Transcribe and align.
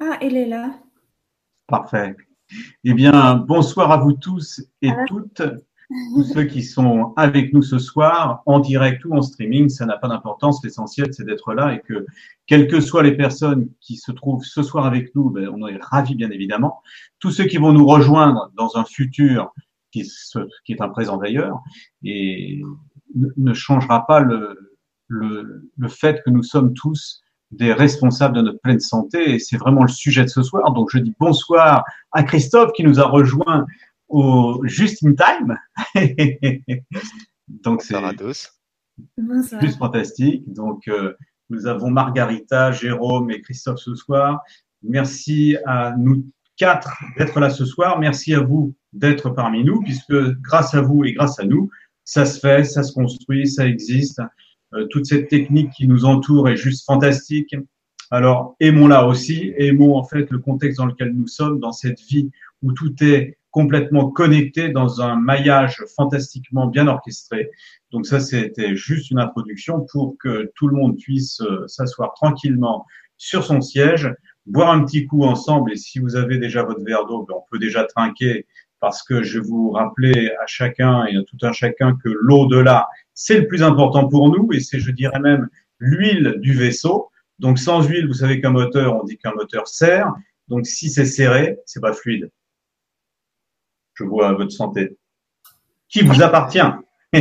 Ah, 0.00 0.18
il 0.22 0.36
est 0.36 0.46
là. 0.46 0.74
Parfait. 1.66 2.16
Eh 2.84 2.94
bien, 2.94 3.36
bonsoir 3.36 3.90
à 3.90 3.96
vous 3.96 4.12
tous 4.12 4.62
et 4.82 4.90
toutes, 5.06 5.42
tous 6.14 6.24
ceux 6.24 6.44
qui 6.44 6.62
sont 6.62 7.14
avec 7.16 7.52
nous 7.52 7.62
ce 7.62 7.78
soir, 7.78 8.42
en 8.46 8.60
direct 8.60 9.04
ou 9.04 9.14
en 9.14 9.22
streaming, 9.22 9.68
ça 9.68 9.86
n'a 9.86 9.96
pas 9.96 10.08
d'importance. 10.08 10.62
L'essentiel, 10.62 11.12
c'est 11.12 11.24
d'être 11.24 11.54
là 11.54 11.74
et 11.74 11.80
que, 11.80 12.06
quelles 12.46 12.68
que 12.68 12.80
soient 12.80 13.02
les 13.02 13.16
personnes 13.16 13.68
qui 13.80 13.96
se 13.96 14.12
trouvent 14.12 14.44
ce 14.44 14.62
soir 14.62 14.84
avec 14.84 15.14
nous, 15.14 15.30
ben, 15.30 15.48
on 15.48 15.66
est 15.66 15.78
ravis, 15.80 16.14
bien 16.14 16.30
évidemment. 16.30 16.82
Tous 17.18 17.30
ceux 17.30 17.44
qui 17.44 17.56
vont 17.56 17.72
nous 17.72 17.86
rejoindre 17.86 18.52
dans 18.54 18.76
un 18.76 18.84
futur 18.84 19.52
qui, 19.90 20.08
qui 20.64 20.72
est 20.72 20.80
un 20.82 20.88
présent 20.88 21.16
d'ailleurs, 21.16 21.62
et 22.04 22.60
ne 23.14 23.54
changera 23.54 24.06
pas 24.06 24.20
le, 24.20 24.78
le, 25.08 25.70
le 25.76 25.88
fait 25.88 26.22
que 26.22 26.30
nous 26.30 26.42
sommes 26.42 26.74
tous 26.74 27.22
des 27.50 27.72
responsables 27.72 28.36
de 28.36 28.42
notre 28.42 28.60
pleine 28.60 28.80
santé. 28.80 29.34
Et 29.34 29.38
c'est 29.38 29.56
vraiment 29.56 29.82
le 29.82 29.88
sujet 29.88 30.24
de 30.24 30.28
ce 30.28 30.42
soir. 30.42 30.72
Donc, 30.72 30.90
je 30.92 30.98
dis 30.98 31.14
bonsoir 31.18 31.84
à 32.12 32.22
Christophe 32.22 32.72
qui 32.72 32.84
nous 32.84 33.00
a 33.00 33.04
rejoint 33.04 33.66
au 34.08 34.60
Just 34.64 35.04
in 35.04 35.14
Time. 35.14 35.56
Donc, 37.48 37.82
c'est 37.82 39.60
juste 39.60 39.78
fantastique. 39.78 40.52
Donc, 40.52 40.88
euh, 40.88 41.14
nous 41.50 41.66
avons 41.66 41.90
Margarita, 41.90 42.72
Jérôme 42.72 43.30
et 43.30 43.40
Christophe 43.40 43.78
ce 43.78 43.94
soir. 43.94 44.42
Merci 44.82 45.56
à 45.64 45.94
nous 45.96 46.24
quatre 46.56 46.96
d'être 47.18 47.38
là 47.38 47.50
ce 47.50 47.64
soir. 47.64 47.98
Merci 47.98 48.34
à 48.34 48.40
vous 48.40 48.74
d'être 48.92 49.30
parmi 49.30 49.62
nous, 49.64 49.80
puisque 49.82 50.14
grâce 50.40 50.74
à 50.74 50.80
vous 50.80 51.04
et 51.04 51.12
grâce 51.12 51.38
à 51.38 51.44
nous, 51.44 51.70
ça 52.04 52.24
se 52.24 52.40
fait, 52.40 52.64
ça 52.64 52.82
se 52.82 52.92
construit, 52.92 53.46
ça 53.48 53.66
existe. 53.66 54.20
Euh, 54.76 54.86
toute 54.86 55.06
cette 55.06 55.28
technique 55.28 55.70
qui 55.70 55.88
nous 55.88 56.04
entoure 56.04 56.48
est 56.48 56.56
juste 56.56 56.84
fantastique. 56.84 57.54
Alors, 58.10 58.56
aimons-la 58.60 59.06
aussi, 59.06 59.52
aimons 59.56 59.96
en 59.96 60.04
fait 60.04 60.30
le 60.30 60.38
contexte 60.38 60.78
dans 60.78 60.86
lequel 60.86 61.12
nous 61.12 61.26
sommes, 61.26 61.58
dans 61.58 61.72
cette 61.72 62.00
vie 62.00 62.30
où 62.62 62.72
tout 62.72 62.92
est 63.02 63.38
complètement 63.50 64.10
connecté 64.10 64.68
dans 64.68 65.00
un 65.00 65.16
maillage 65.16 65.82
fantastiquement 65.96 66.66
bien 66.66 66.86
orchestré. 66.88 67.50
Donc 67.90 68.06
ça, 68.06 68.20
c'était 68.20 68.76
juste 68.76 69.10
une 69.10 69.18
introduction 69.18 69.86
pour 69.90 70.16
que 70.18 70.52
tout 70.54 70.68
le 70.68 70.76
monde 70.76 70.96
puisse 70.98 71.40
euh, 71.40 71.66
s'asseoir 71.66 72.12
tranquillement 72.14 72.84
sur 73.16 73.44
son 73.44 73.60
siège, 73.60 74.12
boire 74.44 74.70
un 74.70 74.84
petit 74.84 75.06
coup 75.06 75.24
ensemble. 75.24 75.72
Et 75.72 75.76
si 75.76 75.98
vous 75.98 76.16
avez 76.16 76.38
déjà 76.38 76.62
votre 76.62 76.84
verre 76.84 77.06
d'eau, 77.06 77.24
ben, 77.26 77.34
on 77.36 77.44
peut 77.50 77.58
déjà 77.58 77.84
trinquer 77.84 78.46
parce 78.78 79.02
que 79.02 79.22
je 79.22 79.38
vais 79.38 79.46
vous 79.46 79.70
rappeler 79.70 80.30
à 80.42 80.46
chacun 80.46 81.06
et 81.06 81.16
à 81.16 81.22
tout 81.22 81.38
un 81.42 81.52
chacun 81.52 81.96
que 81.96 82.10
l'au-delà 82.10 82.88
c'est 83.16 83.40
le 83.40 83.48
plus 83.48 83.64
important 83.64 84.06
pour 84.06 84.30
nous 84.30 84.52
et 84.52 84.60
c'est, 84.60 84.78
je 84.78 84.92
dirais 84.92 85.18
même, 85.18 85.48
l'huile 85.78 86.36
du 86.38 86.54
vaisseau. 86.54 87.10
Donc, 87.38 87.58
sans 87.58 87.82
huile, 87.82 88.06
vous 88.06 88.14
savez 88.14 88.40
qu'un 88.40 88.50
moteur, 88.50 88.94
on 88.94 89.04
dit 89.04 89.18
qu'un 89.18 89.32
moteur 89.32 89.66
serre. 89.66 90.14
Donc, 90.48 90.66
si 90.66 90.90
c'est 90.90 91.06
serré, 91.06 91.58
c'est 91.64 91.80
pas 91.80 91.94
fluide. 91.94 92.30
Je 93.94 94.04
vois 94.04 94.32
votre 94.34 94.52
santé. 94.52 94.96
Qui 95.88 96.02
vous 96.02 96.22
appartient? 96.22 96.60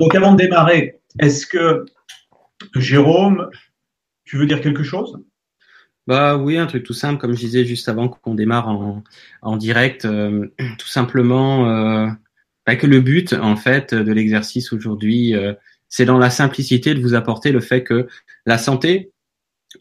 Donc, 0.00 0.14
avant 0.14 0.32
de 0.32 0.38
démarrer, 0.38 1.00
est-ce 1.18 1.46
que 1.46 1.84
Jérôme, 2.74 3.50
tu 4.24 4.38
veux 4.38 4.46
dire 4.46 4.62
quelque 4.62 4.82
chose? 4.82 5.22
Bah 6.08 6.36
oui, 6.36 6.58
un 6.58 6.66
truc 6.66 6.82
tout 6.82 6.94
simple, 6.94 7.20
comme 7.20 7.34
je 7.34 7.40
disais 7.40 7.64
juste 7.64 7.88
avant 7.88 8.08
qu'on 8.08 8.34
démarre 8.34 8.68
en, 8.68 9.04
en 9.42 9.56
direct, 9.56 10.04
euh, 10.04 10.48
tout 10.78 10.88
simplement 10.88 11.68
euh, 11.68 12.08
bah 12.66 12.76
que 12.76 12.86
le 12.86 13.00
but 13.00 13.32
en 13.34 13.56
fait 13.56 13.94
de 13.94 14.12
l'exercice 14.12 14.72
aujourd'hui, 14.72 15.34
euh, 15.34 15.54
c'est 15.88 16.04
dans 16.04 16.18
la 16.18 16.30
simplicité 16.30 16.94
de 16.94 17.00
vous 17.00 17.14
apporter 17.14 17.52
le 17.52 17.60
fait 17.60 17.84
que 17.84 18.08
la 18.46 18.58
santé, 18.58 19.12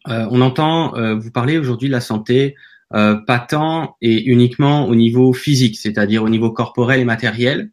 euh, 0.10 0.28
on 0.30 0.42
entend 0.42 0.94
vous 1.18 1.32
parler 1.32 1.58
aujourd'hui 1.58 1.88
de 1.88 1.94
la 1.94 2.02
santé 2.02 2.56
pas 2.90 3.46
tant 3.48 3.96
et 4.02 4.26
uniquement 4.26 4.88
au 4.88 4.96
niveau 4.96 5.32
physique, 5.32 5.80
c'est-à-dire 5.80 6.24
au 6.24 6.30
niveau 6.30 6.52
corporel 6.52 7.00
et 7.00 7.06
matériel, 7.06 7.72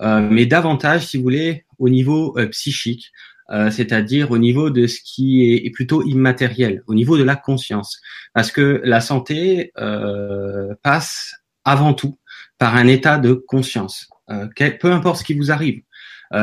mais 0.00 0.44
davantage, 0.44 1.06
si 1.06 1.16
vous 1.16 1.22
voulez, 1.22 1.64
au 1.78 1.88
niveau 1.88 2.36
psychique. 2.50 3.12
Euh, 3.50 3.70
c'est-à-dire 3.70 4.30
au 4.30 4.38
niveau 4.38 4.68
de 4.70 4.86
ce 4.86 5.00
qui 5.02 5.54
est, 5.54 5.70
plutôt 5.70 6.02
immatériel, 6.02 6.82
au 6.86 6.94
niveau 6.94 7.16
de 7.16 7.22
la 7.22 7.36
conscience. 7.36 8.00
Parce 8.34 8.50
que 8.50 8.80
la 8.84 9.00
santé 9.00 9.72
euh, 9.78 10.74
passe 10.82 11.34
avant 11.64 11.94
tout 11.94 12.18
par 12.58 12.76
un 12.76 12.86
état 12.86 13.18
de 13.18 13.32
conscience. 13.32 14.08
Euh, 14.30 14.46
peu 14.80 14.92
importe 14.92 15.20
ce 15.20 15.24
qui 15.24 15.34
vous 15.34 15.50
arrive. 15.50 15.82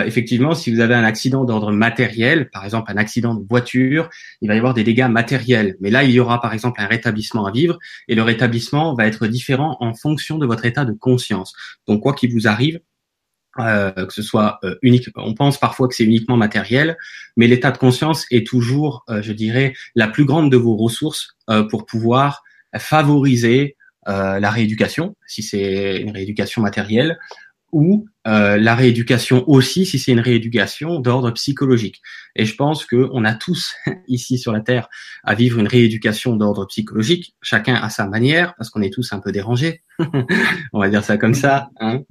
effectivement, 0.06 0.56
si 0.56 0.74
vous 0.74 0.80
avez 0.80 0.96
un 0.96 1.04
accident 1.04 1.46
d'ordre 1.46 1.72
matériel, 1.72 2.50
par 2.50 2.66
exemple 2.66 2.92
un 2.92 2.98
accident 2.98 3.36
de 3.36 3.46
voiture, 3.48 4.10
il 4.42 4.48
va 4.48 4.56
y 4.56 4.58
avoir 4.58 4.74
des 4.74 4.84
dégâts 4.84 5.08
matériels. 5.08 5.76
Mais 5.80 5.92
là, 5.92 6.04
il 6.04 6.10
y 6.10 6.20
aura 6.20 6.42
par 6.42 6.54
exemple 6.54 6.82
un 6.82 6.88
rétablissement 6.88 7.46
à 7.46 7.52
vivre, 7.52 7.78
et 8.08 8.16
le 8.16 8.24
rétablissement 8.24 8.96
va 8.96 9.06
être 9.06 9.28
différent 9.28 9.78
en 9.80 9.94
fonction 9.94 10.40
de 10.40 10.48
votre 10.48 10.66
état 10.66 10.86
de 10.86 10.94
conscience. 10.94 11.54
Donc, 11.88 12.02
quoi 12.02 12.14
qu'il 12.16 12.34
vous 12.34 12.48
arrive, 12.48 12.80
euh, 12.80 12.80
que 13.56 14.14
ce 14.14 14.22
soit 14.22 14.60
euh, 14.64 14.76
unique. 14.82 15.10
On 15.16 15.34
pense 15.34 15.58
parfois 15.60 15.88
que 15.88 15.96
c'est 15.96 16.04
uniquement 16.04 16.38
matériel, 16.38 16.98
mais 17.38 17.48
l'état 17.48 17.72
de 17.72 17.78
conscience 17.78 18.26
est 18.32 18.46
toujours, 18.46 19.04
euh, 19.10 19.22
je 19.22 19.34
dirais, 19.34 19.74
la 19.96 20.08
plus 20.08 20.26
grande 20.26 20.52
de 20.52 20.58
vos 20.58 20.76
ressources 20.76 21.36
pour 21.70 21.86
pouvoir 21.86 22.44
favoriser 22.78 23.78
la 24.08 24.50
rééducation, 24.50 25.16
si 25.28 25.44
c'est 25.44 25.98
une 25.98 26.12
rééducation 26.12 26.62
matérielle, 26.62 27.20
ou 27.72 28.08
euh, 28.28 28.58
la 28.58 28.76
rééducation 28.76 29.48
aussi, 29.48 29.86
si 29.86 30.00
c'est 30.00 30.12
une 30.12 30.20
rééducation 30.20 31.00
d'ordre 31.00 31.32
psychologique. 31.32 32.02
Et 32.36 32.46
je 32.46 32.56
pense 32.56 32.86
que 32.86 33.08
on 33.14 33.24
a 33.24 33.34
tous 33.34 33.76
ici 34.08 34.38
sur 34.38 34.52
la 34.52 34.62
Terre 34.62 34.90
à 35.24 35.36
vivre 35.36 35.60
une 35.60 35.68
rééducation 35.68 36.36
d'ordre 36.36 36.66
psychologique, 36.66 37.36
chacun 37.42 37.76
à 37.76 37.90
sa 37.90 38.08
manière, 38.08 38.56
parce 38.56 38.70
qu'on 38.70 38.82
est 38.82 38.94
tous 38.94 39.14
un 39.14 39.20
peu 39.20 39.32
dérangés, 39.32 39.84
on 40.74 40.80
va 40.80 40.90
dire 40.90 41.04
ça 41.04 41.18
comme 41.18 41.34
ça, 41.34 41.70
hein. 41.80 42.02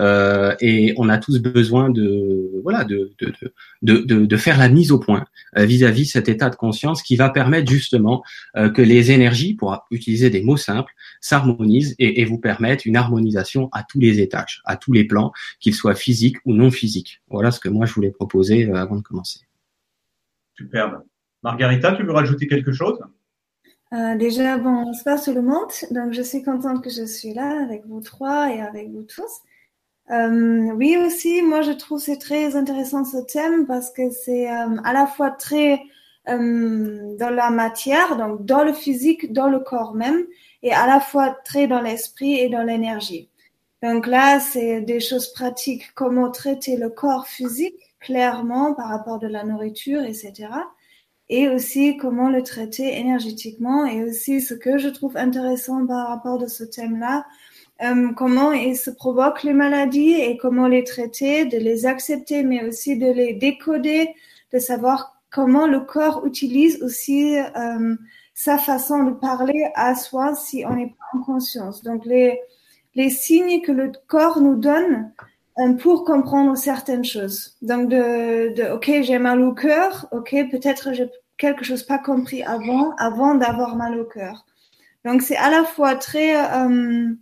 euh, 0.00 0.54
et 0.60 0.94
on 0.96 1.08
a 1.08 1.18
tous 1.18 1.40
besoin 1.40 1.90
de 1.90 2.60
voilà 2.62 2.84
de 2.84 3.12
de, 3.20 3.32
de, 3.82 4.26
de, 4.26 4.36
faire 4.36 4.58
la 4.58 4.68
mise 4.68 4.92
au 4.92 4.98
point 4.98 5.24
euh, 5.58 5.64
vis-à-vis 5.64 6.06
cet 6.06 6.28
état 6.28 6.50
de 6.50 6.56
conscience 6.56 7.02
qui 7.02 7.16
va 7.16 7.30
permettre 7.30 7.70
justement 7.70 8.22
euh, 8.56 8.70
que 8.70 8.82
les 8.82 9.10
énergies, 9.10 9.54
pour 9.54 9.76
utiliser 9.90 10.30
des 10.30 10.42
mots 10.42 10.56
simples, 10.56 10.92
s'harmonisent 11.20 11.96
et 11.98 12.24
vous 12.24 12.38
permettent 12.38 12.86
une 12.86 12.96
harmonisation 12.96 13.68
à 13.72 13.82
tous 13.82 13.98
les 13.98 14.20
étages, 14.20 14.62
à 14.64 14.76
tous 14.76 14.92
les 14.92 15.04
plans, 15.04 15.32
qu'ils 15.62 15.74
soient 15.74 15.94
physiques 15.94 16.36
ou 16.44 16.52
non 16.52 16.70
physiques. 16.70 17.22
Voilà 17.28 17.50
ce 17.50 17.60
que 17.60 17.70
moi 17.70 17.86
je 17.86 17.94
voulais 17.94 18.10
proposer 18.10 18.68
euh, 18.68 18.74
avant 18.74 18.96
de 18.96 19.02
commencer. 19.02 19.40
Superbe. 20.54 21.02
Margarita, 21.42 21.92
tu 21.92 22.02
veux 22.02 22.12
rajouter 22.12 22.46
quelque 22.46 22.72
chose? 22.72 22.98
Euh, 23.92 24.16
déjà, 24.16 24.58
bonsoir 24.58 25.22
tout 25.22 25.32
le 25.32 25.42
monde. 25.42 25.70
Donc, 25.90 26.12
je 26.12 26.22
suis 26.22 26.42
contente 26.42 26.82
que 26.82 26.90
je 26.90 27.04
suis 27.04 27.34
là 27.34 27.62
avec 27.62 27.84
vous 27.86 28.00
trois 28.00 28.52
et 28.52 28.60
avec 28.60 28.90
vous 28.90 29.02
tous. 29.02 29.40
Euh, 30.10 30.70
oui, 30.72 30.96
aussi, 30.96 31.42
moi, 31.42 31.62
je 31.62 31.72
trouve 31.72 32.00
c'est 32.00 32.18
très 32.18 32.56
intéressant 32.56 33.04
ce 33.04 33.18
thème 33.18 33.66
parce 33.66 33.90
que 33.90 34.10
c'est 34.10 34.50
euh, 34.50 34.76
à 34.84 34.92
la 34.92 35.06
fois 35.06 35.30
très 35.30 35.80
euh, 36.28 37.16
dans 37.18 37.30
la 37.30 37.50
matière, 37.50 38.16
donc 38.16 38.44
dans 38.44 38.64
le 38.64 38.72
physique, 38.72 39.32
dans 39.32 39.48
le 39.48 39.60
corps 39.60 39.94
même, 39.94 40.24
et 40.62 40.72
à 40.72 40.86
la 40.86 41.00
fois 41.00 41.36
très 41.44 41.66
dans 41.66 41.80
l'esprit 41.80 42.34
et 42.34 42.48
dans 42.48 42.62
l'énergie. 42.62 43.28
Donc 43.82 44.06
là, 44.06 44.38
c'est 44.38 44.80
des 44.80 45.00
choses 45.00 45.32
pratiques, 45.32 45.92
comment 45.94 46.30
traiter 46.30 46.76
le 46.76 46.88
corps 46.88 47.26
physique 47.26 47.74
clairement 47.98 48.74
par 48.74 48.88
rapport 48.88 49.18
de 49.18 49.26
la 49.26 49.44
nourriture, 49.44 50.02
etc. 50.02 50.48
Et 51.28 51.48
aussi 51.48 51.96
comment 51.96 52.28
le 52.28 52.42
traiter 52.42 52.98
énergétiquement 52.98 53.86
et 53.86 54.04
aussi 54.04 54.40
ce 54.40 54.54
que 54.54 54.78
je 54.78 54.88
trouve 54.88 55.16
intéressant 55.16 55.84
par 55.86 56.08
rapport 56.08 56.38
de 56.38 56.46
ce 56.46 56.62
thème-là, 56.62 57.24
euh, 57.82 58.12
comment 58.14 58.52
il 58.52 58.76
se 58.76 58.90
provoque 58.90 59.42
les 59.42 59.52
maladies 59.52 60.14
et 60.14 60.36
comment 60.36 60.68
les 60.68 60.84
traiter, 60.84 61.46
de 61.46 61.58
les 61.58 61.86
accepter, 61.86 62.44
mais 62.44 62.64
aussi 62.64 62.96
de 62.96 63.10
les 63.10 63.34
décoder, 63.34 64.14
de 64.52 64.58
savoir 64.60 65.20
comment 65.30 65.66
le 65.66 65.80
corps 65.80 66.24
utilise 66.24 66.80
aussi 66.82 67.36
euh, 67.38 67.96
sa 68.34 68.58
façon 68.58 69.02
de 69.04 69.12
parler 69.12 69.70
à 69.74 69.96
soi 69.96 70.34
si 70.36 70.64
on 70.68 70.76
n'est 70.76 70.94
pas 70.98 71.18
en 71.18 71.22
conscience. 71.22 71.82
Donc 71.82 72.04
les 72.04 72.38
les 72.94 73.10
signes 73.10 73.62
que 73.62 73.72
le 73.72 73.92
corps 74.06 74.40
nous 74.40 74.56
donne 74.56 75.12
euh, 75.58 75.74
pour 75.74 76.04
comprendre 76.04 76.56
certaines 76.56 77.04
choses. 77.04 77.56
Donc 77.62 77.88
de, 77.88 78.72
ok 78.74 78.90
j'ai 79.02 79.18
mal 79.18 79.42
au 79.42 79.52
cœur, 79.52 80.08
ok 80.12 80.34
peut-être 80.50 80.92
j'ai 80.92 81.10
quelque 81.36 81.64
chose 81.64 81.82
pas 81.82 81.98
compris 81.98 82.42
avant 82.42 82.94
avant 82.96 83.34
d'avoir 83.34 83.76
mal 83.76 83.98
au 83.98 84.04
cœur. 84.04 84.46
Donc 85.04 85.22
c'est 85.22 85.36
à 85.36 85.50
la 85.50 85.64
fois 85.64 85.94
très 85.96 86.36
euh, 86.36 87.14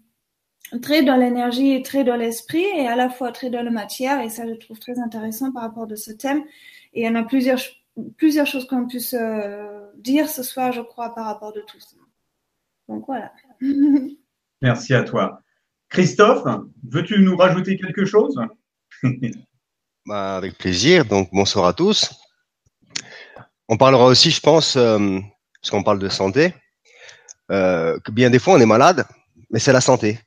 très 0.83 1.03
dans 1.03 1.17
l'énergie 1.17 1.73
et 1.73 1.83
très 1.83 2.05
dans 2.05 2.17
l'esprit 2.17 2.65
et 2.77 2.87
à 2.87 2.97
la 2.97 3.09
fois 3.09 3.33
très 3.33 3.51
dans 3.51 3.63
la 3.63 3.71
matière 3.71 4.21
et 4.21 4.29
ça 4.29 4.47
je 4.47 4.55
trouve 4.55 4.79
très 4.79 4.99
intéressant 4.99 5.51
par 5.53 5.63
rapport 5.63 5.87
de 5.87 5.97
ce 5.97 6.13
thème. 6.13 6.45
Et 6.93 7.03
il 7.03 7.07
y 7.07 7.09
en 7.09 7.15
a 7.17 7.25
plusieurs 7.25 7.61
plusieurs 8.17 8.47
choses 8.47 8.67
qu'on 8.67 8.87
puisse 8.87 9.15
euh, 9.15 9.87
dire 9.97 10.29
ce 10.29 10.43
soir 10.43 10.73
je 10.73 10.83
crois 10.83 11.15
par 11.15 11.27
rapport 11.27 11.53
de 11.53 11.63
tout 11.63 11.81
ça. 11.81 11.97
Donc 12.89 13.07
voilà. 13.07 13.33
Merci 14.63 14.95
à 14.95 15.03
toi. 15.03 15.43
Christophe, 15.91 16.45
veux-tu 16.89 17.21
nous 17.21 17.37
rajouter 17.37 17.77
quelque 17.77 18.05
chose? 18.05 18.41
Bah, 20.07 20.37
avec 20.37 20.57
plaisir. 20.57 21.05
Donc, 21.05 21.29
bonsoir 21.31 21.67
à 21.67 21.75
tous. 21.75 22.11
On 23.69 23.77
parlera 23.77 24.07
aussi, 24.07 24.31
je 24.31 24.41
pense, 24.41 24.75
euh, 24.77 25.19
parce 25.61 25.71
qu'on 25.71 25.83
parle 25.83 25.99
de 25.99 26.09
santé, 26.09 26.55
euh, 27.53 27.99
que 28.01 28.11
bien 28.11 28.31
des 28.31 28.39
fois 28.39 28.55
on 28.55 28.61
est 28.61 28.67
malade, 28.67 29.05
mais 29.51 29.59
c'est 29.59 29.75
la 29.75 29.83
santé. 29.83 30.19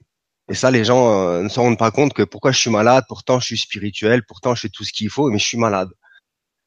Et 0.47 0.53
ça, 0.53 0.69
les 0.69 0.85
gens 0.85 1.11
euh, 1.11 1.41
ne 1.41 1.49
se 1.49 1.59
rendent 1.59 1.79
pas 1.79 1.89
compte 1.91 2.13
que 2.13 2.21
pourquoi 2.21 2.51
je 2.51 2.59
suis 2.59 2.69
malade, 2.69 3.03
pourtant 3.09 3.39
je 3.39 3.47
suis 3.47 3.57
spirituel, 3.57 4.23
pourtant 4.25 4.53
je 4.53 4.61
fais 4.61 4.69
tout 4.69 4.83
ce 4.83 4.93
qu'il 4.93 5.09
faut, 5.09 5.29
mais 5.31 5.39
je 5.39 5.45
suis 5.45 5.57
malade. 5.57 5.89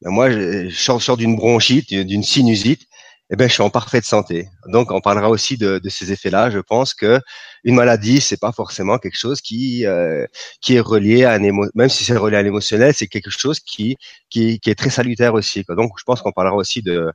Ben 0.01 0.11
moi, 0.11 0.29
je, 0.29 0.69
je 0.69 0.99
sors, 0.99 1.17
d'une 1.17 1.37
bronchite, 1.37 1.91
d'une 1.91 2.23
sinusite, 2.23 2.87
eh 3.29 3.35
ben, 3.35 3.47
je 3.49 3.53
suis 3.53 3.63
en 3.63 3.69
parfaite 3.69 4.05
santé. 4.05 4.47
Donc, 4.67 4.91
on 4.91 5.01
parlera 5.01 5.29
aussi 5.29 5.57
de, 5.57 5.79
de 5.79 5.89
ces 5.89 6.11
effets-là. 6.13 6.49
Je 6.49 6.59
pense 6.59 6.93
que 6.93 7.19
une 7.65 7.75
maladie, 7.75 8.21
c'est 8.21 8.39
pas 8.39 8.53
forcément 8.53 8.97
quelque 8.99 9.17
chose 9.17 9.41
qui 9.41 9.85
euh, 9.85 10.25
qui 10.61 10.75
est 10.75 10.79
relié 10.79 11.25
à 11.25 11.31
un 11.33 11.43
émo 11.43 11.65
même 11.75 11.89
si 11.89 12.05
c'est 12.05 12.15
relié 12.17 12.37
à 12.37 12.41
l'émotionnel, 12.43 12.93
c'est 12.93 13.07
quelque 13.07 13.29
chose 13.29 13.59
qui, 13.59 13.97
qui 14.29 14.59
qui 14.59 14.69
est 14.69 14.75
très 14.75 14.89
salutaire 14.89 15.33
aussi. 15.33 15.65
Quoi. 15.65 15.75
Donc, 15.75 15.91
je 15.99 16.03
pense 16.05 16.21
qu'on 16.21 16.31
parlera 16.31 16.55
aussi 16.55 16.81
de 16.81 17.11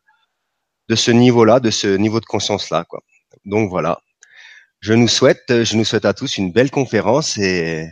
de 0.89 0.95
ce 0.97 1.11
niveau-là, 1.11 1.61
de 1.61 1.71
ce 1.71 1.89
niveau 1.97 2.21
de 2.21 2.27
conscience-là. 2.27 2.85
Quoi. 2.89 3.01
Donc 3.45 3.71
voilà. 3.71 4.01
Je 4.81 4.95
nous 4.95 5.09
souhaite, 5.09 5.45
je 5.49 5.77
nous 5.77 5.85
souhaite 5.85 6.05
à 6.05 6.13
tous 6.13 6.39
une 6.39 6.53
belle 6.53 6.71
conférence 6.71 7.39
et 7.39 7.89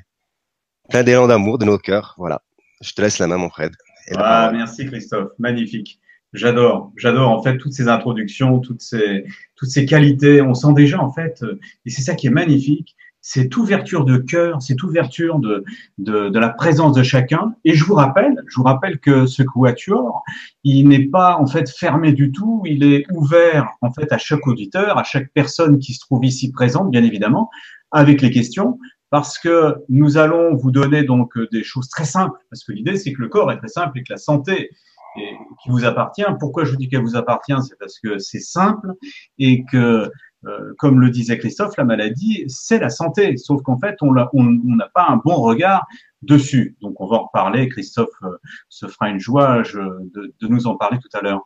plein 0.90 1.04
d'élan 1.04 1.28
d'amour 1.28 1.58
de 1.58 1.64
nos 1.64 1.78
cœurs. 1.78 2.14
Voilà. 2.18 2.42
Je 2.82 2.92
te 2.92 3.00
laisse 3.00 3.18
la 3.18 3.26
main, 3.28 3.36
mon 3.38 3.50
Fred. 3.50 3.72
Ah, 4.16 4.50
merci 4.52 4.86
Christophe, 4.86 5.30
magnifique. 5.38 6.00
J'adore, 6.32 6.92
j'adore 6.96 7.30
en 7.30 7.42
fait 7.42 7.58
toutes 7.58 7.72
ces 7.72 7.88
introductions, 7.88 8.60
toutes 8.60 8.82
ces 8.82 9.24
toutes 9.56 9.70
ces 9.70 9.84
qualités. 9.84 10.40
On 10.40 10.54
sent 10.54 10.72
déjà 10.74 11.00
en 11.00 11.10
fait, 11.10 11.42
euh, 11.42 11.58
et 11.86 11.90
c'est 11.90 12.02
ça 12.02 12.14
qui 12.14 12.28
est 12.28 12.30
magnifique, 12.30 12.96
cette 13.20 13.56
ouverture 13.56 14.04
de 14.04 14.16
cœur, 14.16 14.62
cette 14.62 14.82
ouverture 14.82 15.40
de, 15.40 15.64
de, 15.98 16.28
de, 16.28 16.38
la 16.38 16.48
présence 16.48 16.94
de 16.94 17.02
chacun. 17.02 17.54
Et 17.64 17.74
je 17.74 17.84
vous 17.84 17.94
rappelle, 17.94 18.34
je 18.48 18.56
vous 18.56 18.62
rappelle 18.62 18.98
que 19.00 19.26
ce 19.26 19.42
quatuor, 19.42 20.22
il 20.62 20.88
n'est 20.88 21.06
pas 21.06 21.36
en 21.36 21.46
fait 21.46 21.68
fermé 21.68 22.12
du 22.12 22.30
tout, 22.30 22.62
il 22.64 22.84
est 22.84 23.04
ouvert 23.12 23.68
en 23.80 23.92
fait 23.92 24.12
à 24.12 24.18
chaque 24.18 24.46
auditeur, 24.46 24.98
à 24.98 25.02
chaque 25.02 25.30
personne 25.34 25.78
qui 25.78 25.94
se 25.94 26.00
trouve 26.00 26.24
ici 26.24 26.52
présente, 26.52 26.90
bien 26.90 27.02
évidemment, 27.02 27.50
avec 27.90 28.22
les 28.22 28.30
questions, 28.30 28.78
parce 29.10 29.36
que 29.38 29.74
nous 29.88 30.16
allons 30.16 30.54
vous 30.54 30.70
donner 30.70 31.02
donc 31.02 31.32
des 31.50 31.64
choses 31.64 31.88
très 31.88 32.04
simples, 32.04 32.38
parce 32.50 32.62
que 32.62 32.70
l'idée 32.70 32.96
c'est 32.96 33.12
que 33.12 33.20
le 33.20 33.28
corps 33.28 33.50
est 33.50 33.58
très 33.58 33.68
simple 33.68 33.98
et 33.98 34.02
que 34.04 34.12
la 34.12 34.18
santé 34.18 34.70
qui 35.14 35.68
vous 35.68 35.84
appartient. 35.84 36.24
Pourquoi 36.38 36.64
je 36.64 36.72
vous 36.72 36.76
dis 36.76 36.88
qu'elle 36.88 37.02
vous 37.02 37.16
appartient? 37.16 37.54
C'est 37.68 37.78
parce 37.78 37.98
que 37.98 38.18
c'est 38.18 38.40
simple 38.40 38.92
et 39.38 39.64
que, 39.64 40.10
euh, 40.46 40.74
comme 40.78 41.00
le 41.00 41.10
disait 41.10 41.38
Christophe, 41.38 41.76
la 41.76 41.84
maladie, 41.84 42.44
c'est 42.48 42.78
la 42.78 42.90
santé. 42.90 43.36
Sauf 43.36 43.62
qu'en 43.62 43.78
fait, 43.78 43.96
on 44.02 44.12
n'a 44.12 44.28
on, 44.32 44.58
pas 44.94 45.06
un 45.08 45.16
bon 45.16 45.36
regard 45.36 45.86
dessus. 46.22 46.76
Donc, 46.80 47.00
on 47.00 47.08
va 47.08 47.16
en 47.16 47.24
reparler. 47.24 47.68
Christophe 47.68 48.08
euh, 48.22 48.36
se 48.68 48.86
fera 48.86 49.08
une 49.10 49.20
joie 49.20 49.62
de, 49.62 50.34
de 50.40 50.48
nous 50.48 50.66
en 50.66 50.76
parler 50.76 50.98
tout 50.98 51.16
à 51.16 51.22
l'heure. 51.22 51.42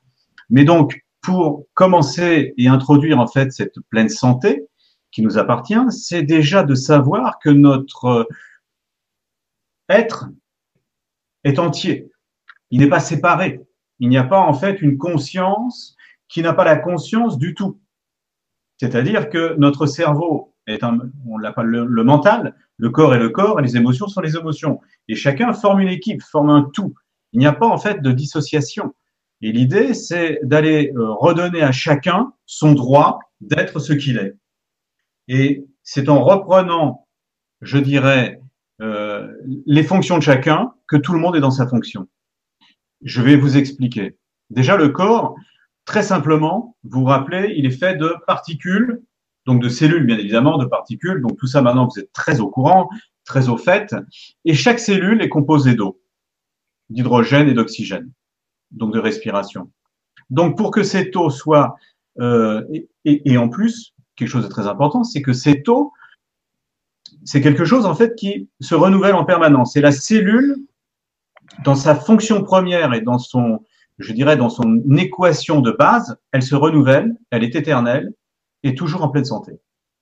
Mais 0.50 0.64
donc, 0.64 1.00
pour 1.22 1.64
commencer 1.72 2.52
et 2.58 2.69
introduire 2.69 3.19
en 3.19 3.26
fait 3.26 3.50
cette 3.50 3.81
pleine 3.88 4.10
santé 4.10 4.67
qui 5.10 5.22
nous 5.22 5.38
appartient, 5.38 5.90
c'est 5.90 6.22
déjà 6.22 6.64
de 6.64 6.75
savoir 6.75 7.38
que 7.38 7.49
notre 7.49 8.28
être 9.88 10.28
est 11.44 11.58
entier 11.58 12.10
il 12.75 12.81
n'est 12.81 12.88
pas 12.88 12.99
séparé. 12.99 13.61
Il 14.00 14.09
n'y 14.09 14.19
a 14.19 14.25
pas 14.25 14.41
en 14.41 14.53
fait 14.53 14.82
une 14.82 14.99
conscience 14.99 15.97
qui 16.29 16.43
n'a 16.43 16.53
pas 16.53 16.65
la 16.65 16.75
conscience 16.75 17.38
du 17.38 17.55
tout. 17.55 17.81
C'est-à-dire 18.79 19.31
que 19.31 19.55
notre 19.59 19.87
cerveau 19.87 20.56
est 20.67 20.82
un, 20.82 20.99
on 21.29 21.38
l'appelle 21.38 21.67
le, 21.67 22.03
mental, 22.03 22.56
le 22.76 22.91
corps 22.91 23.15
est 23.15 23.21
le 23.21 23.29
corps 23.29 23.61
et 23.61 23.62
les 23.62 23.76
émotions 23.76 24.09
sont 24.09 24.21
les 24.21 24.37
émotions. 24.37 24.81
Et 25.06 25.15
chacun 25.15 25.53
forme 25.53 25.82
une 25.82 25.88
équipe, 25.88 26.21
forme 26.21 26.50
un 26.50 26.69
tout. 26.75 26.94
Il 27.32 27.38
n'y 27.38 27.47
a 27.47 27.53
pas 27.53 27.69
en 27.69 27.79
fait 27.79 28.03
de 28.03 28.11
dissociation. 28.11 28.93
Et 29.41 29.53
l'idée, 29.53 29.94
c'est 29.94 30.41
d'aller 30.43 30.93
euh, 30.97 31.12
redonner 31.12 31.62
à 31.62 31.70
chacun 31.70 32.32
son 32.44 32.73
droit 32.73 33.20
d'être 33.41 33.79
ce 33.79 33.93
qu'il 33.93 34.17
est. 34.17 34.35
Et 35.29 35.65
c'est 35.85 36.09
en 36.09 36.25
reprenant, 36.25 37.06
je 37.61 37.79
dirais, 37.79 38.41
euh, 38.81 39.32
les 39.65 39.85
fonctions 39.85 40.19
de 40.19 40.25
chacun 40.25 40.73
que 40.88 40.97
tout 40.97 41.12
le 41.12 41.20
monde 41.20 41.37
est 41.37 41.41
dans 41.41 41.53
sa 41.53 41.69
fonction. 41.69 42.09
Je 43.05 43.23
vais 43.23 43.37
vous 43.37 43.56
expliquer. 43.56 44.17
Déjà, 44.51 44.77
le 44.77 44.89
corps, 44.89 45.37
très 45.85 46.03
simplement, 46.03 46.77
vous 46.85 47.01
vous 47.01 47.06
rappelez, 47.06 47.55
il 47.56 47.67
est 47.67 47.71
fait 47.71 47.97
de 47.97 48.15
particules, 48.27 49.03
donc 49.47 49.62
de 49.62 49.69
cellules, 49.69 50.06
bien 50.06 50.19
évidemment, 50.19 50.59
de 50.59 50.65
particules. 50.65 51.21
Donc 51.21 51.37
tout 51.39 51.47
ça, 51.47 51.62
maintenant, 51.62 51.87
vous 51.87 52.01
êtes 52.01 52.12
très 52.12 52.41
au 52.41 52.49
courant, 52.49 52.89
très 53.25 53.49
au 53.49 53.56
fait. 53.56 53.95
Et 54.45 54.55
chaque 54.55 54.79
cellule 54.79 55.23
est 55.23 55.29
composée 55.29 55.75
d'eau, 55.75 56.01
d'hydrogène 56.89 57.49
et 57.49 57.55
d'oxygène, 57.55 58.11
donc 58.71 58.93
de 58.93 58.99
respiration. 58.99 59.71
Donc 60.31 60.56
pour 60.56 60.71
que 60.71 60.83
cette 60.83 61.15
eau 61.17 61.29
soit, 61.29 61.77
euh, 62.21 62.65
et, 62.73 62.89
et, 63.05 63.37
en 63.37 63.49
plus, 63.49 63.95
quelque 64.17 64.29
chose 64.29 64.45
de 64.45 64.49
très 64.49 64.67
important, 64.67 65.05
c'est 65.05 65.21
que 65.21 65.33
cette 65.33 65.69
eau, 65.69 65.93
c'est 67.25 67.41
quelque 67.41 67.65
chose 67.65 67.87
en 67.87 67.95
fait 67.95 68.15
qui 68.15 68.49
se 68.61 68.75
renouvelle 68.75 69.15
en 69.15 69.25
permanence. 69.25 69.73
C'est 69.75 69.81
la 69.81 69.93
cellule 69.93 70.56
dans 71.64 71.75
sa 71.75 71.94
fonction 71.94 72.43
première 72.43 72.94
et 72.94 73.00
dans 73.00 73.19
son, 73.19 73.64
je 73.99 74.12
dirais, 74.12 74.37
dans 74.37 74.50
son 74.50 74.82
équation 74.96 75.61
de 75.61 75.70
base, 75.70 76.17
elle 76.32 76.43
se 76.43 76.55
renouvelle, 76.55 77.17
elle 77.31 77.44
est 77.44 77.55
éternelle 77.55 78.12
et 78.62 78.75
toujours 78.75 79.02
en 79.02 79.08
pleine 79.08 79.25
santé, 79.25 79.52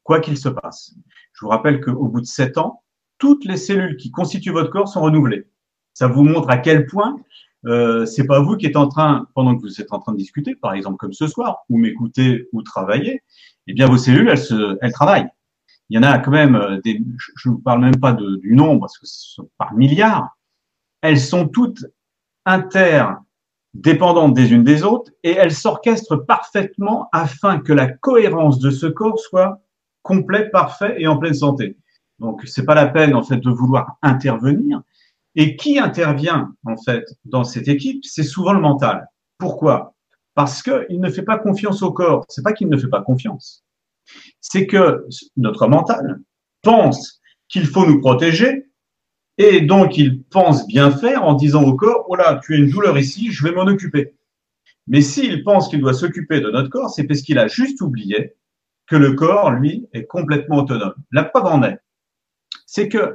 quoi 0.03 0.21
qu'il 0.21 0.37
se 0.37 0.49
passe. 0.49 0.95
Je 1.35 1.45
vous 1.45 1.49
rappelle 1.51 1.81
qu'au 1.81 2.09
bout 2.09 2.21
de 2.21 2.27
sept 2.27 2.59
ans, 2.59 2.83
toutes 3.19 3.45
les 3.45 3.57
cellules 3.57 3.97
qui 3.97 4.11
constituent 4.11 4.53
votre 4.53 4.71
corps 4.71 4.89
sont 4.89 5.03
renouvelées. 5.03 5.47
Ça 5.95 6.09
vous 6.09 6.25
montre 6.25 6.51
à 6.51 6.59
quel 6.59 6.87
point 6.87 7.21
euh, 7.67 8.07
c'est 8.07 8.27
pas 8.27 8.41
vous 8.41 8.57
qui 8.57 8.67
êtes 8.67 8.77
en 8.77 8.89
train, 8.89 9.29
pendant 9.35 9.57
que 9.57 9.61
vous 9.63 9.81
êtes 9.81 9.93
en 9.93 10.01
train 10.01 10.13
de 10.13 10.19
discuter, 10.19 10.57
par 10.57 10.75
exemple 10.75 10.97
comme 10.97 11.13
ce 11.13 11.27
soir, 11.27 11.59
ou 11.69 11.79
m'écouter 11.79 12.49
ou 12.53 12.63
travailler, 12.63 13.23
eh 13.67 13.75
bien 13.75 13.87
vos 13.87 13.97
cellules, 13.97 14.29
elles, 14.29 14.39
se, 14.39 14.79
elles 14.81 14.93
travaillent. 14.93 15.29
Il 15.89 15.97
y 15.97 15.99
en 15.99 16.03
a 16.03 16.19
quand 16.19 16.31
même 16.31 16.57
euh, 16.57 16.81
des, 16.83 17.01
je 17.37 17.49
ne 17.49 17.55
vous 17.55 17.61
parle 17.61 17.81
même 17.81 18.01
pas 18.01 18.13
du 18.13 18.55
nombre, 18.55 18.81
parce 18.81 18.99
que 18.99 19.07
ce 19.07 19.35
sont 19.35 19.51
par 19.59 19.75
milliards, 19.75 20.37
elles 21.03 21.21
sont 21.21 21.49
toutes 21.49 21.85
interdépendantes 22.47 24.35
des 24.35 24.53
unes 24.53 24.65
des 24.65 24.83
autres 24.83 25.13
et 25.23 25.33
elles 25.33 25.55
s'orchestrent 25.55 26.25
parfaitement 26.25 27.09
afin 27.13 27.59
que 27.61 27.73
la 27.73 27.89
cohérence 27.89 28.59
de 28.59 28.71
ce 28.71 28.87
corps 28.87 29.19
soit 29.19 29.61
complet, 30.03 30.49
parfait 30.51 30.97
et 30.99 31.07
en 31.07 31.19
pleine 31.19 31.35
santé. 31.35 31.77
Donc, 32.19 32.43
c'est 32.47 32.65
pas 32.65 32.75
la 32.75 32.87
peine, 32.87 33.15
en 33.15 33.23
fait, 33.23 33.39
de 33.39 33.51
vouloir 33.51 33.97
intervenir. 34.03 34.83
Et 35.35 35.57
qui 35.57 35.79
intervient, 35.79 36.55
en 36.65 36.77
fait, 36.77 37.05
dans 37.25 37.45
cette 37.45 37.69
équipe? 37.69 38.05
C'est 38.05 38.23
souvent 38.23 38.53
le 38.53 38.61
mental. 38.61 39.09
Pourquoi? 39.39 39.95
Parce 40.35 40.63
qu'il 40.63 41.01
ne 41.01 41.11
fait 41.11 41.23
pas 41.23 41.39
confiance 41.39 41.83
au 41.83 41.93
corps. 41.93 42.25
C'est 42.29 42.43
pas 42.43 42.53
qu'il 42.53 42.69
ne 42.69 42.77
fait 42.77 42.89
pas 42.89 43.03
confiance. 43.03 43.65
C'est 44.41 44.67
que 44.67 45.07
notre 45.37 45.67
mental 45.67 46.21
pense 46.63 47.21
qu'il 47.49 47.67
faut 47.67 47.87
nous 47.87 48.01
protéger 48.01 48.71
et 49.39 49.63
donc, 49.63 49.97
il 49.97 50.23
pense 50.25 50.67
bien 50.67 50.91
faire 50.91 51.25
en 51.25 51.35
disant 51.35 51.63
au 51.63 51.75
corps, 51.75 52.05
oh 52.09 52.17
là, 52.17 52.41
tu 52.45 52.55
as 52.55 52.59
une 52.59 52.71
douleur 52.71 52.99
ici, 52.99 53.31
je 53.31 53.43
vais 53.45 53.53
m'en 53.53 53.63
occuper. 53.63 54.15
Mais 54.87 55.01
s'il 55.01 55.43
pense 55.43 55.69
qu'il 55.69 55.81
doit 55.81 55.95
s'occuper 55.95 56.41
de 56.41 56.51
notre 56.51 56.69
corps, 56.69 56.91
c'est 56.91 57.05
parce 57.05 57.23
qu'il 57.23 57.39
a 57.39 57.49
juste 57.49 57.81
oublié 57.81 58.35
que 58.87 58.97
le 58.97 59.13
corps, 59.13 59.51
lui, 59.51 59.89
est 59.93 60.05
complètement 60.05 60.59
autonome. 60.59 60.95
La 61.13 61.25
preuve 61.25 61.47
en 61.47 61.63
est, 61.63 61.79
c'est 62.67 62.89
que 62.89 63.15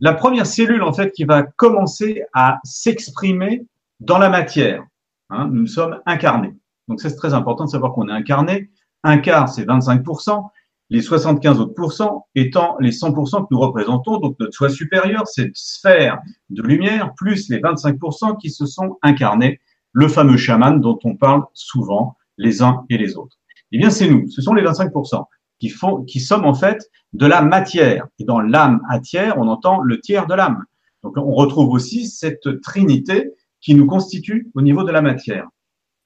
la 0.00 0.12
première 0.12 0.46
cellule, 0.46 0.82
en 0.82 0.92
fait, 0.92 1.12
qui 1.12 1.24
va 1.24 1.42
commencer 1.42 2.22
à 2.34 2.58
s'exprimer 2.64 3.64
dans 4.00 4.18
la 4.18 4.28
matière, 4.28 4.84
hein, 5.30 5.48
nous 5.50 5.66
sommes 5.66 6.00
incarnés. 6.04 6.54
Donc, 6.88 7.00
c'est 7.00 7.14
très 7.16 7.32
important 7.32 7.64
de 7.64 7.70
savoir 7.70 7.92
qu'on 7.92 8.08
est 8.08 8.12
incarné. 8.12 8.70
Un 9.04 9.18
quart, 9.18 9.48
c'est 9.48 9.64
25% 9.64 10.50
les 10.90 11.02
75 11.02 11.60
autres 11.60 12.24
étant 12.34 12.76
les 12.80 12.92
100% 12.92 13.42
que 13.42 13.46
nous 13.50 13.58
représentons, 13.58 14.18
donc 14.18 14.36
notre 14.38 14.54
soi 14.54 14.68
supérieur, 14.68 15.26
cette 15.26 15.56
sphère 15.56 16.18
de 16.50 16.62
lumière, 16.62 17.12
plus 17.16 17.48
les 17.48 17.58
25% 17.58 18.38
qui 18.38 18.50
se 18.50 18.66
sont 18.66 18.98
incarnés, 19.02 19.60
le 19.92 20.08
fameux 20.08 20.36
chaman 20.36 20.80
dont 20.80 20.98
on 21.04 21.16
parle 21.16 21.42
souvent 21.54 22.16
les 22.38 22.62
uns 22.62 22.84
et 22.90 22.98
les 22.98 23.16
autres. 23.16 23.36
Eh 23.72 23.78
bien, 23.78 23.90
c'est 23.90 24.08
nous, 24.08 24.28
ce 24.28 24.42
sont 24.42 24.54
les 24.54 24.62
25% 24.62 25.24
qui 25.58 25.70
font, 25.70 26.04
qui 26.04 26.20
sommes 26.20 26.44
en 26.44 26.54
fait 26.54 26.88
de 27.14 27.26
la 27.26 27.42
matière. 27.42 28.06
Et 28.18 28.24
dans 28.24 28.40
l'âme 28.40 28.80
à 28.88 29.00
tiers, 29.00 29.38
on 29.38 29.48
entend 29.48 29.80
le 29.80 30.00
tiers 30.00 30.26
de 30.26 30.34
l'âme. 30.34 30.64
Donc, 31.02 31.16
on 31.16 31.32
retrouve 31.32 31.70
aussi 31.70 32.06
cette 32.06 32.60
trinité 32.60 33.32
qui 33.60 33.74
nous 33.74 33.86
constitue 33.86 34.50
au 34.54 34.62
niveau 34.62 34.84
de 34.84 34.92
la 34.92 35.02
matière. 35.02 35.48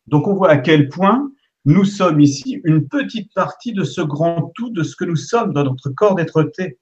Donc, 0.07 0.27
on 0.27 0.35
voit 0.35 0.51
à 0.51 0.57
quel 0.57 0.89
point 0.89 1.31
nous 1.64 1.85
sommes 1.85 2.21
ici 2.21 2.61
une 2.64 2.88
petite 2.88 3.33
partie 3.35 3.73
de 3.73 3.85
ce 3.85 4.00
grand 4.00 4.52
tout, 4.55 4.71
de 4.71 4.83
ce 4.83 4.97
que 4.97 5.05
nous 5.05 5.17
sommes 5.17 5.52
dans 5.52 5.64
notre 5.64 5.90
corps 5.90 6.14
d'être-té. 6.14 6.79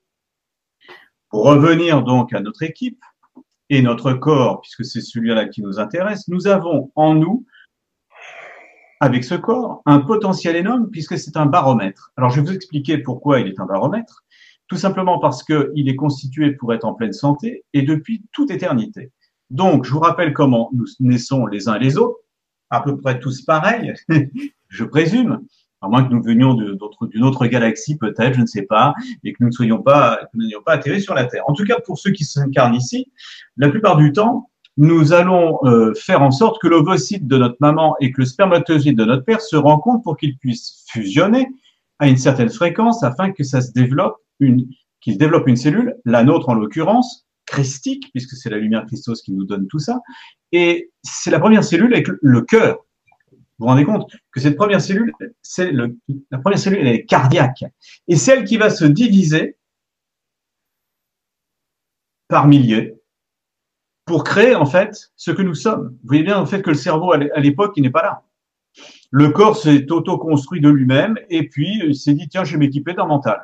Pour 1.31 1.45
revenir 1.45 2.03
donc 2.03 2.33
à 2.33 2.41
notre 2.41 2.63
équipe 2.63 3.03
et 3.71 3.83
notre 3.83 4.13
corps, 4.13 4.61
puisque 4.61 4.85
c'est 4.85 5.01
celui-là 5.01 5.49
qui 5.49 5.63
nous 5.63 5.79
intéresse, 5.79 6.29
nous 6.29 6.47
avons 6.47 6.91
en 6.95 7.15
nous, 7.15 7.45
avec 9.01 9.25
ce 9.25 9.35
corps, 9.35 9.83
un 9.85 10.01
potentiel 10.01 10.57
énorme 10.57 10.91
puisque 10.91 11.19
c'est 11.19 11.37
un 11.37 11.47
baromètre. 11.47 12.13
Alors 12.17 12.31
je 12.31 12.41
vais 12.41 12.47
vous 12.47 12.55
expliquer 12.55 12.99
pourquoi 12.99 13.41
il 13.41 13.49
est 13.49 13.61
un 13.61 13.67
baromètre. 13.67 14.25
Tout 14.69 14.77
simplement 14.77 15.19
parce 15.19 15.43
qu'il 15.43 15.89
est 15.89 15.97
constitué 15.97 16.53
pour 16.53 16.75
être 16.75 16.85
en 16.85 16.95
pleine 16.95 17.13
santé 17.13 17.65
et 17.73 17.83
depuis 17.83 18.25
toute 18.33 18.51
éternité. 18.51 19.13
Donc, 19.51 19.87
je 19.87 19.93
vous 19.93 20.01
rappelle 20.01 20.35
comment 20.35 20.71
nous 20.75 20.85
naissons 21.01 21.47
les 21.47 21.69
uns 21.69 21.77
et 21.77 21.79
les 21.79 21.97
autres, 21.97 22.19
à 22.69 22.83
peu 22.83 22.99
près 22.99 23.19
tous 23.19 23.41
pareils, 23.43 23.95
je 24.69 24.85
présume, 24.85 25.41
à 25.81 25.89
moins 25.89 26.05
que 26.05 26.13
nous 26.13 26.23
venions 26.23 26.55
d'une 26.55 27.23
autre 27.23 27.47
galaxie 27.47 27.97
peut-être, 27.97 28.35
je 28.35 28.41
ne 28.41 28.47
sais 28.47 28.63
pas, 28.63 28.95
et 29.25 29.33
que 29.33 29.39
nous 29.41 29.49
ne 29.49 29.53
soyons 29.53 29.81
pas, 29.81 30.17
que 30.17 30.39
nous 30.39 30.45
n'ayons 30.45 30.63
pas 30.63 30.73
atterri 30.73 31.01
sur 31.01 31.15
la 31.15 31.25
Terre. 31.25 31.45
En 31.47 31.53
tout 31.53 31.65
cas, 31.65 31.79
pour 31.85 31.99
ceux 31.99 32.11
qui 32.11 32.25
s'incarnent 32.25 32.75
ici, 32.75 33.11
la 33.57 33.69
plupart 33.69 33.97
du 33.97 34.13
temps, 34.13 34.51
nous 34.77 35.13
allons 35.13 35.59
euh, 35.65 35.93
faire 35.95 36.23
en 36.23 36.31
sorte 36.31 36.61
que 36.63 36.69
l'ovocyte 36.69 37.27
de 37.27 37.37
notre 37.37 37.57
maman 37.61 37.97
et 38.01 38.13
que 38.13 38.21
le 38.21 38.27
spermatozoïde 38.27 38.97
de 38.97 39.05
notre 39.05 39.25
père 39.25 39.41
se 39.41 39.57
rencontrent 39.57 40.03
pour 40.03 40.17
qu'ils 40.17 40.39
puissent 40.39 40.85
fusionner 40.89 41.49
à 41.99 42.09
une 42.09 42.17
certaine 42.17 42.49
fréquence 42.49 43.03
afin 43.03 43.33
que 43.33 43.43
ça 43.43 43.61
se 43.61 43.73
développe 43.73 44.17
une, 44.39 44.69
qu'il 45.01 45.19
développe 45.19 45.49
une 45.49 45.57
cellule, 45.57 45.97
la 46.05 46.23
nôtre 46.23 46.49
en 46.49 46.55
l'occurrence, 46.55 47.27
christique, 47.45 48.11
puisque 48.13 48.37
c'est 48.37 48.51
la 48.51 48.59
lumière 48.59 48.85
Christos 48.87 49.23
qui 49.23 49.33
nous 49.33 49.45
donne 49.45 49.67
tout 49.67 49.79
ça. 49.79 50.01
Et 50.53 50.91
c'est 51.03 51.31
la 51.31 51.41
première 51.41 51.65
cellule 51.65 51.93
avec 51.93 52.07
le 52.09 52.41
cœur. 52.43 52.79
Vous 53.59 53.65
vous 53.65 53.71
rendez 53.71 53.85
compte 53.85 54.11
que 54.31 54.41
cette 54.41 54.57
première 54.57 54.81
cellule, 54.81 55.13
c'est 55.43 55.73
la 55.73 56.39
première 56.39 56.59
cellule, 56.59 56.79
elle 56.81 56.95
est 56.95 57.05
cardiaque. 57.05 57.65
Et 58.07 58.17
celle 58.17 58.45
qui 58.45 58.57
va 58.57 58.71
se 58.71 58.85
diviser 58.85 59.57
par 62.29 62.47
milliers 62.47 62.95
pour 64.05 64.23
créer 64.23 64.55
en 64.55 64.67
fait 64.67 65.13
ce 65.17 65.33
que 65.33 65.43
nous 65.43 65.55
sommes. 65.55 65.89
Vous 65.89 66.09
voyez 66.09 66.23
bien 66.23 66.39
en 66.39 66.47
fait 66.47 66.63
que 66.63 66.71
le 66.71 66.77
cerveau 66.77 67.13
à 67.13 67.19
l'époque, 67.41 67.73
il 67.77 67.83
n'est 67.83 67.91
pas 67.91 68.03
là. 68.03 68.23
Le 69.11 69.31
corps 69.31 69.57
s'est 69.57 69.91
auto-construit 69.91 70.61
de 70.61 70.69
lui-même 70.69 71.19
et 71.29 71.49
puis 71.49 71.81
il 71.85 71.97
s'est 71.97 72.15
dit 72.15 72.29
tiens, 72.29 72.45
je 72.45 72.53
vais 72.53 72.59
m'équiper 72.59 72.95
d'un 72.95 73.07
mental. 73.07 73.43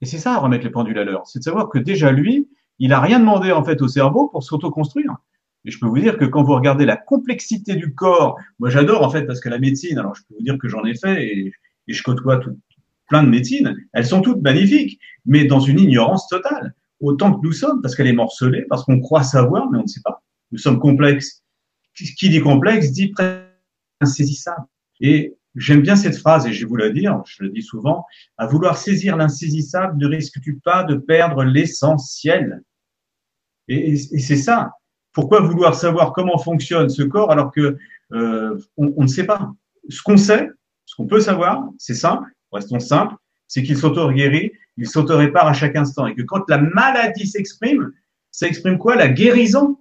Et 0.00 0.06
c'est 0.06 0.18
ça, 0.18 0.38
remettre 0.38 0.64
les 0.64 0.70
pendules 0.70 0.98
à 0.98 1.04
l'heure. 1.04 1.26
C'est 1.26 1.40
de 1.40 1.44
savoir 1.44 1.70
que 1.70 1.78
déjà 1.78 2.12
lui, 2.12 2.48
il 2.78 2.90
n'a 2.90 3.00
rien 3.00 3.18
demandé 3.18 3.52
en 3.52 3.64
fait 3.64 3.80
au 3.82 3.88
cerveau 3.88 4.28
pour 4.28 4.42
s'auto-construire. 4.44 5.16
Et 5.64 5.70
je 5.70 5.78
peux 5.78 5.86
vous 5.86 5.98
dire 5.98 6.18
que 6.18 6.24
quand 6.24 6.42
vous 6.42 6.54
regardez 6.54 6.84
la 6.84 6.96
complexité 6.96 7.74
du 7.74 7.94
corps, 7.94 8.38
moi 8.58 8.70
j'adore 8.70 9.02
en 9.02 9.10
fait 9.10 9.24
parce 9.24 9.40
que 9.40 9.48
la 9.48 9.58
médecine, 9.58 9.98
alors 9.98 10.14
je 10.14 10.22
peux 10.22 10.34
vous 10.34 10.44
dire 10.44 10.58
que 10.58 10.68
j'en 10.68 10.84
ai 10.84 10.94
fait 10.94 11.26
et, 11.26 11.52
je 11.86 12.02
côtoie 12.02 12.40
plein 13.08 13.22
de 13.22 13.28
médecines, 13.28 13.76
elles 13.92 14.06
sont 14.06 14.22
toutes 14.22 14.40
magnifiques, 14.40 14.98
mais 15.26 15.44
dans 15.44 15.60
une 15.60 15.78
ignorance 15.78 16.28
totale 16.28 16.74
autant 17.00 17.34
que 17.34 17.44
nous 17.44 17.52
sommes, 17.52 17.82
parce 17.82 17.94
qu'elle 17.94 18.06
est 18.06 18.14
morcelée, 18.14 18.64
parce 18.68 18.84
qu'on 18.84 19.00
croit 19.00 19.22
savoir, 19.22 19.70
mais 19.70 19.78
on 19.78 19.82
ne 19.82 19.86
sait 19.86 20.00
pas. 20.02 20.22
Nous 20.52 20.58
sommes 20.58 20.78
complexes. 20.78 21.42
Qui 21.94 22.28
dit 22.28 22.40
complexe 22.40 22.90
dit 22.90 23.12
insaisissable. 24.00 24.66
Et 25.00 25.36
j'aime 25.54 25.82
bien 25.82 25.96
cette 25.96 26.16
phrase, 26.16 26.46
et 26.46 26.52
je 26.52 26.64
vais 26.64 26.68
vous 26.68 26.76
la 26.76 26.90
dire, 26.90 27.22
je 27.26 27.44
le 27.44 27.50
dis 27.50 27.62
souvent, 27.62 28.04
à 28.36 28.46
vouloir 28.46 28.78
saisir 28.78 29.16
l'insaisissable, 29.16 29.96
ne 29.98 30.06
risques-tu 30.06 30.58
pas 30.58 30.84
de 30.84 30.96
perdre 30.96 31.44
l'essentiel? 31.44 32.62
Et, 33.68 33.96
c'est 33.96 34.36
ça. 34.36 34.72
Pourquoi 35.14 35.40
vouloir 35.40 35.74
savoir 35.74 36.12
comment 36.12 36.36
fonctionne 36.36 36.90
ce 36.90 37.02
corps 37.02 37.30
alors 37.30 37.50
que 37.50 37.78
euh, 38.12 38.58
on, 38.76 39.02
ne 39.02 39.06
sait 39.06 39.24
pas? 39.24 39.52
Ce 39.88 40.02
qu'on 40.02 40.18
sait, 40.18 40.50
ce 40.84 40.94
qu'on 40.96 41.06
peut 41.06 41.20
savoir, 41.20 41.64
c'est 41.78 41.94
simple, 41.94 42.28
restons 42.52 42.80
simples, 42.80 43.14
c'est 43.48 43.62
qu'il 43.62 43.78
s'auto-guérit 43.78 44.52
il 44.76 44.88
s'auto-répare 44.88 45.46
à 45.46 45.52
chaque 45.52 45.76
instant. 45.76 46.06
Et 46.06 46.14
que 46.14 46.22
quand 46.22 46.48
la 46.48 46.58
maladie 46.58 47.26
s'exprime, 47.26 47.92
ça 48.30 48.46
exprime 48.46 48.78
quoi? 48.78 48.96
La 48.96 49.08
guérison 49.08 49.78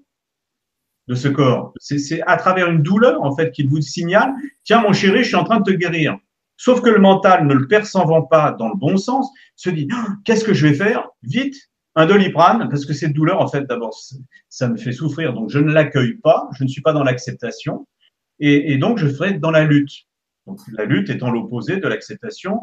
de 1.07 1.15
ce 1.15 1.27
corps. 1.27 1.73
C'est 1.79 2.21
à 2.27 2.37
travers 2.37 2.69
une 2.69 2.81
douleur, 2.81 3.21
en 3.23 3.35
fait, 3.35 3.51
qu'il 3.51 3.67
vous 3.67 3.81
signale, 3.81 4.33
tiens, 4.63 4.81
mon 4.81 4.93
chéri, 4.93 5.23
je 5.23 5.29
suis 5.29 5.35
en 5.35 5.43
train 5.43 5.59
de 5.59 5.71
te 5.71 5.75
guérir. 5.75 6.17
Sauf 6.55 6.81
que 6.81 6.89
le 6.89 6.99
mental, 6.99 7.45
ne 7.45 7.53
le 7.53 7.67
percevant 7.67 8.21
pas 8.21 8.53
dans 8.53 8.69
le 8.69 8.75
bon 8.75 8.95
sens, 8.95 9.29
se 9.55 9.69
dit, 9.69 9.87
ah, 9.91 10.07
qu'est-ce 10.23 10.45
que 10.45 10.53
je 10.53 10.67
vais 10.67 10.73
faire 10.73 11.09
Vite, 11.23 11.55
un 11.95 12.05
doliprane, 12.05 12.69
parce 12.69 12.85
que 12.85 12.93
cette 12.93 13.13
douleur, 13.13 13.39
en 13.39 13.47
fait, 13.47 13.65
d'abord, 13.65 13.95
ça 14.49 14.67
me 14.67 14.77
fait 14.77 14.91
souffrir, 14.91 15.33
donc 15.33 15.49
je 15.49 15.59
ne 15.59 15.71
l'accueille 15.71 16.15
pas, 16.15 16.49
je 16.57 16.63
ne 16.63 16.69
suis 16.69 16.81
pas 16.81 16.93
dans 16.93 17.03
l'acceptation, 17.03 17.87
et, 18.39 18.77
donc 18.77 18.97
je 18.97 19.07
ferai 19.07 19.33
dans 19.33 19.51
la 19.51 19.63
lutte. 19.63 19.91
Donc 20.47 20.59
la 20.73 20.85
lutte 20.85 21.09
étant 21.09 21.31
l'opposé 21.31 21.77
de 21.77 21.87
l'acceptation, 21.87 22.61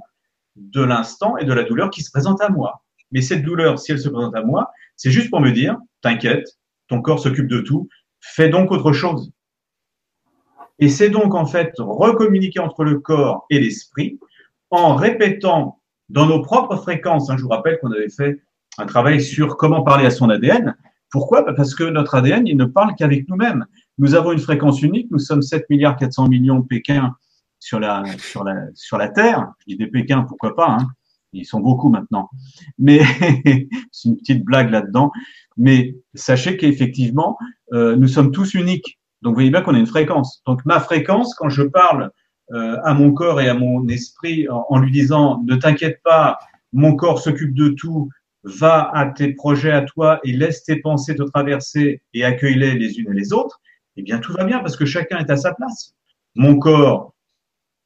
de 0.56 0.82
l'instant 0.82 1.36
et 1.38 1.44
de 1.44 1.52
la 1.52 1.62
douleur 1.62 1.90
qui 1.90 2.02
se 2.02 2.10
présente 2.10 2.42
à 2.42 2.50
moi. 2.50 2.82
Mais 3.12 3.22
cette 3.22 3.42
douleur, 3.42 3.78
si 3.78 3.92
elle 3.92 4.00
se 4.00 4.08
présente 4.08 4.34
à 4.36 4.42
moi, 4.42 4.72
c'est 4.96 5.10
juste 5.10 5.30
pour 5.30 5.40
me 5.40 5.50
dire, 5.50 5.78
t'inquiète, 6.02 6.58
ton 6.88 7.00
corps 7.00 7.20
s'occupe 7.20 7.46
de 7.46 7.60
tout, 7.60 7.88
fais 8.20 8.48
donc 8.48 8.70
autre 8.72 8.92
chose. 8.92 9.32
Et 10.80 10.88
c'est 10.88 11.08
donc 11.08 11.34
en 11.34 11.46
fait 11.46 11.72
recommuniquer 11.78 12.60
entre 12.60 12.84
le 12.84 12.98
corps 12.98 13.46
et 13.48 13.60
l'esprit 13.60 14.18
en 14.70 14.94
répétant 14.94 15.80
dans 16.08 16.26
nos 16.26 16.42
propres 16.42 16.76
fréquences. 16.76 17.30
Hein, 17.30 17.36
je 17.36 17.42
vous 17.42 17.48
rappelle 17.48 17.78
qu'on 17.80 17.92
avait 17.92 18.08
fait 18.08 18.40
un 18.80 18.86
travail 18.86 19.20
sur 19.20 19.56
comment 19.56 19.82
parler 19.82 20.06
à 20.06 20.10
son 20.10 20.30
ADN. 20.30 20.74
Pourquoi? 21.10 21.44
Parce 21.54 21.74
que 21.74 21.84
notre 21.84 22.14
ADN, 22.14 22.46
il 22.46 22.56
ne 22.56 22.64
parle 22.64 22.94
qu'avec 22.96 23.28
nous-mêmes. 23.28 23.66
Nous 23.98 24.14
avons 24.14 24.32
une 24.32 24.38
fréquence 24.38 24.82
unique, 24.82 25.10
nous 25.10 25.18
sommes 25.18 25.42
7 25.42 25.68
milliards 25.68 25.96
400 25.96 26.28
millions 26.28 26.62
Pékin 26.62 27.14
sur 27.58 27.80
la, 27.80 28.04
sur 28.18 28.44
la, 28.44 28.54
sur 28.74 28.96
la 28.96 29.08
Terre. 29.08 29.52
Je 29.60 29.74
dis 29.74 29.76
des 29.76 29.86
Pékins, 29.86 30.22
pourquoi 30.22 30.56
pas, 30.56 30.70
hein. 30.80 30.88
Ils 31.32 31.44
sont 31.44 31.60
beaucoup 31.60 31.90
maintenant. 31.90 32.28
Mais 32.78 33.00
c'est 33.92 34.08
une 34.08 34.16
petite 34.16 34.44
blague 34.44 34.70
là-dedans. 34.70 35.12
Mais 35.56 35.96
sachez 36.14 36.56
qu'effectivement, 36.56 37.38
euh, 37.72 37.94
nous 37.96 38.08
sommes 38.08 38.32
tous 38.32 38.54
uniques. 38.54 38.98
Donc, 39.22 39.32
vous 39.32 39.36
voyez 39.36 39.50
bien 39.50 39.60
qu'on 39.60 39.74
a 39.74 39.78
une 39.78 39.86
fréquence. 39.86 40.42
Donc, 40.46 40.64
ma 40.64 40.80
fréquence, 40.80 41.34
quand 41.34 41.48
je 41.48 41.62
parle 41.62 42.10
euh, 42.52 42.78
à 42.82 42.94
mon 42.94 43.12
corps 43.12 43.40
et 43.40 43.48
à 43.48 43.54
mon 43.54 43.86
esprit 43.88 44.48
en, 44.48 44.78
lui 44.78 44.90
disant 44.90 45.42
ne 45.46 45.54
t'inquiète 45.54 46.00
pas, 46.02 46.38
mon 46.72 46.96
corps 46.96 47.20
s'occupe 47.20 47.54
de 47.54 47.68
tout, 47.68 48.08
va 48.44 48.90
à 48.94 49.06
tes 49.06 49.34
projets 49.34 49.72
à 49.72 49.82
toi 49.82 50.20
et 50.24 50.32
laisse 50.32 50.64
tes 50.64 50.76
pensées 50.76 51.14
te 51.14 51.22
traverser 51.22 52.02
et 52.14 52.24
accueille-les 52.24 52.74
les 52.74 52.98
unes 52.98 53.12
et 53.12 53.14
les 53.14 53.32
autres, 53.32 53.60
eh 53.96 54.02
bien, 54.02 54.18
tout 54.18 54.32
va 54.32 54.44
bien 54.44 54.60
parce 54.60 54.76
que 54.76 54.86
chacun 54.86 55.18
est 55.18 55.30
à 55.30 55.36
sa 55.36 55.52
place. 55.54 55.94
Mon 56.34 56.58
corps 56.58 57.14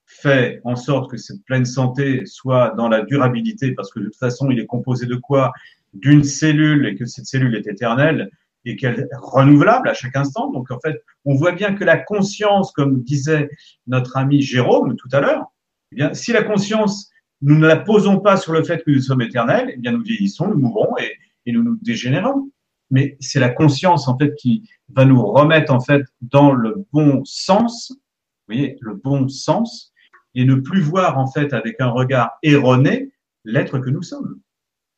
fait 0.07 0.61
en 0.65 0.77
sorte 0.77 1.11
que 1.11 1.17
cette 1.17 1.43
pleine 1.45 1.65
santé 1.65 2.25
soit 2.27 2.75
dans 2.77 2.89
la 2.89 3.03
durabilité, 3.03 3.73
parce 3.73 3.91
que 3.91 4.01
de 4.01 4.05
toute 4.07 4.17
façon, 4.17 4.51
il 4.51 4.61
est 4.61 4.67
composé 4.67 5.07
de 5.07 5.17
quoi? 5.17 5.53
D'une 5.93 6.25
cellule 6.25 6.87
et 6.87 6.95
que 6.95 7.07
cette 7.07 7.27
cellule 7.27 7.55
est 7.57 7.67
éternelle 7.67 8.31
et 8.65 8.77
qu'elle 8.77 9.01
est 9.01 9.09
renouvelable 9.17 9.89
à 9.89 9.95
chaque 9.95 10.17
instant. 10.17 10.51
Donc 10.51 10.71
en 10.71 10.79
fait, 10.81 11.03
on 11.25 11.35
voit 11.35 11.53
bien 11.53 11.75
que 11.75 11.85
la 11.85 11.97
conscience, 11.97 12.73
comme 12.73 13.03
disait 13.03 13.49
notre 13.87 14.17
ami 14.17 14.43
Jérôme 14.43 14.97
tout 14.97 15.09
à 15.13 15.21
l'heure, 15.21 15.53
eh 15.93 15.97
bien, 15.97 16.15
si 16.15 16.33
la 16.33 16.43
conscience, 16.43 17.11
nous 17.45 17.59
ne 17.59 17.67
la 17.67 17.77
posons 17.77 18.21
pas 18.21 18.37
sur 18.37 18.53
le 18.53 18.65
fait 18.65 18.83
que 18.83 18.91
nous 18.91 19.01
sommes 19.01 19.23
éternels, 19.23 19.71
eh 19.75 19.77
bien, 19.77 19.93
nous 19.93 20.03
vieillissons, 20.03 20.49
nous 20.49 20.59
mourrons 20.59 20.97
et, 20.99 21.13
et 21.47 21.53
nous 21.53 21.63
nous 21.63 21.77
dégénérons. 21.83 22.51
Mais 22.91 23.17
c'est 23.21 23.41
la 23.41 23.51
conscience 23.51 24.09
en 24.09 24.19
fait 24.19 24.35
qui 24.35 24.69
va 24.89 25.05
nous 25.05 25.25
remettre 25.25 25.73
en 25.73 25.81
fait 25.81 26.03
dans 26.21 26.53
le 26.53 26.87
bon 26.93 27.23
sens. 27.25 27.93
Vous 27.93 28.55
voyez, 28.55 28.77
le 28.81 28.95
bon 28.95 29.29
sens 29.29 29.93
et 30.35 30.45
ne 30.45 30.57
plus 30.57 30.81
voir 30.81 31.19
en 31.19 31.27
fait 31.27 31.53
avec 31.53 31.81
un 31.81 31.89
regard 31.89 32.33
erroné 32.43 33.13
l'être 33.45 33.79
que 33.79 33.91
nous 33.91 34.03
sommes, 34.03 34.41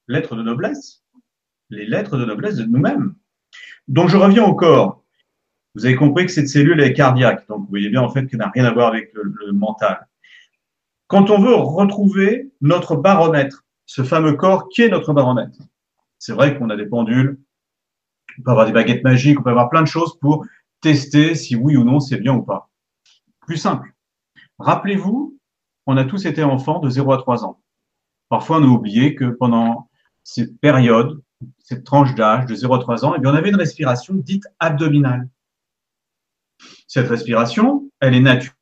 l'être 0.08 0.36
de 0.36 0.42
noblesse, 0.42 1.04
les 1.70 1.86
lettres 1.86 2.16
de 2.16 2.24
noblesse 2.24 2.56
de 2.56 2.64
nous-mêmes. 2.64 3.14
Donc 3.88 4.08
je 4.08 4.16
reviens 4.16 4.44
au 4.44 4.54
corps. 4.54 5.04
Vous 5.74 5.84
avez 5.84 5.96
compris 5.96 6.26
que 6.26 6.32
cette 6.32 6.48
cellule 6.48 6.80
est 6.80 6.94
cardiaque, 6.94 7.46
donc 7.48 7.60
vous 7.60 7.68
voyez 7.68 7.90
bien 7.90 8.00
en 8.00 8.08
fait 8.08 8.26
qu'elle 8.26 8.38
n'a 8.38 8.48
rien 8.48 8.64
à 8.64 8.72
voir 8.72 8.88
avec 8.88 9.12
le, 9.14 9.52
mental. 9.52 10.06
Quand 11.08 11.30
on 11.30 11.38
veut 11.38 11.54
retrouver 11.54 12.52
notre 12.60 12.96
baromètre, 12.96 13.64
ce 13.86 14.02
fameux 14.02 14.34
corps 14.34 14.68
qui 14.68 14.82
est 14.82 14.88
notre 14.88 15.12
baromètre, 15.12 15.58
c'est 16.18 16.32
vrai 16.32 16.58
qu'on 16.58 16.70
a 16.70 16.76
des 16.76 16.86
pendules, 16.86 17.38
on 18.38 18.42
peut 18.42 18.50
avoir 18.50 18.66
des 18.66 18.72
baguettes 18.72 19.04
magiques, 19.04 19.38
on 19.38 19.42
peut 19.42 19.50
avoir 19.50 19.70
plein 19.70 19.82
de 19.82 19.88
choses 19.88 20.18
pour 20.18 20.44
tester 20.80 21.34
si 21.34 21.56
oui 21.56 21.76
ou 21.76 21.84
non 21.84 22.00
c'est 22.00 22.16
bien 22.16 22.34
ou 22.34 22.42
pas. 22.42 22.70
Plus 23.46 23.56
simple. 23.56 23.94
Rappelez-vous, 24.58 25.38
on 25.86 25.96
a 25.96 26.04
tous 26.04 26.26
été 26.26 26.42
enfants 26.42 26.80
de 26.80 26.90
0 26.90 27.12
à 27.12 27.18
3 27.18 27.44
ans. 27.44 27.60
Parfois, 28.28 28.58
on 28.58 28.64
a 28.64 28.66
oublié 28.66 29.14
que 29.14 29.26
pendant 29.26 29.88
cette 30.24 30.58
période, 30.60 31.22
cette 31.58 31.84
tranche 31.84 32.14
d'âge 32.14 32.46
de 32.46 32.54
0 32.54 32.74
à 32.74 32.78
3 32.80 33.04
ans, 33.04 33.14
eh 33.16 33.20
bien, 33.20 33.30
on 33.30 33.34
avait 33.34 33.50
une 33.50 33.56
respiration 33.56 34.14
dite 34.14 34.44
abdominale. 34.58 35.28
Cette 36.88 37.08
respiration, 37.08 37.90
elle 38.00 38.14
est 38.14 38.20
naturelle. 38.20 38.55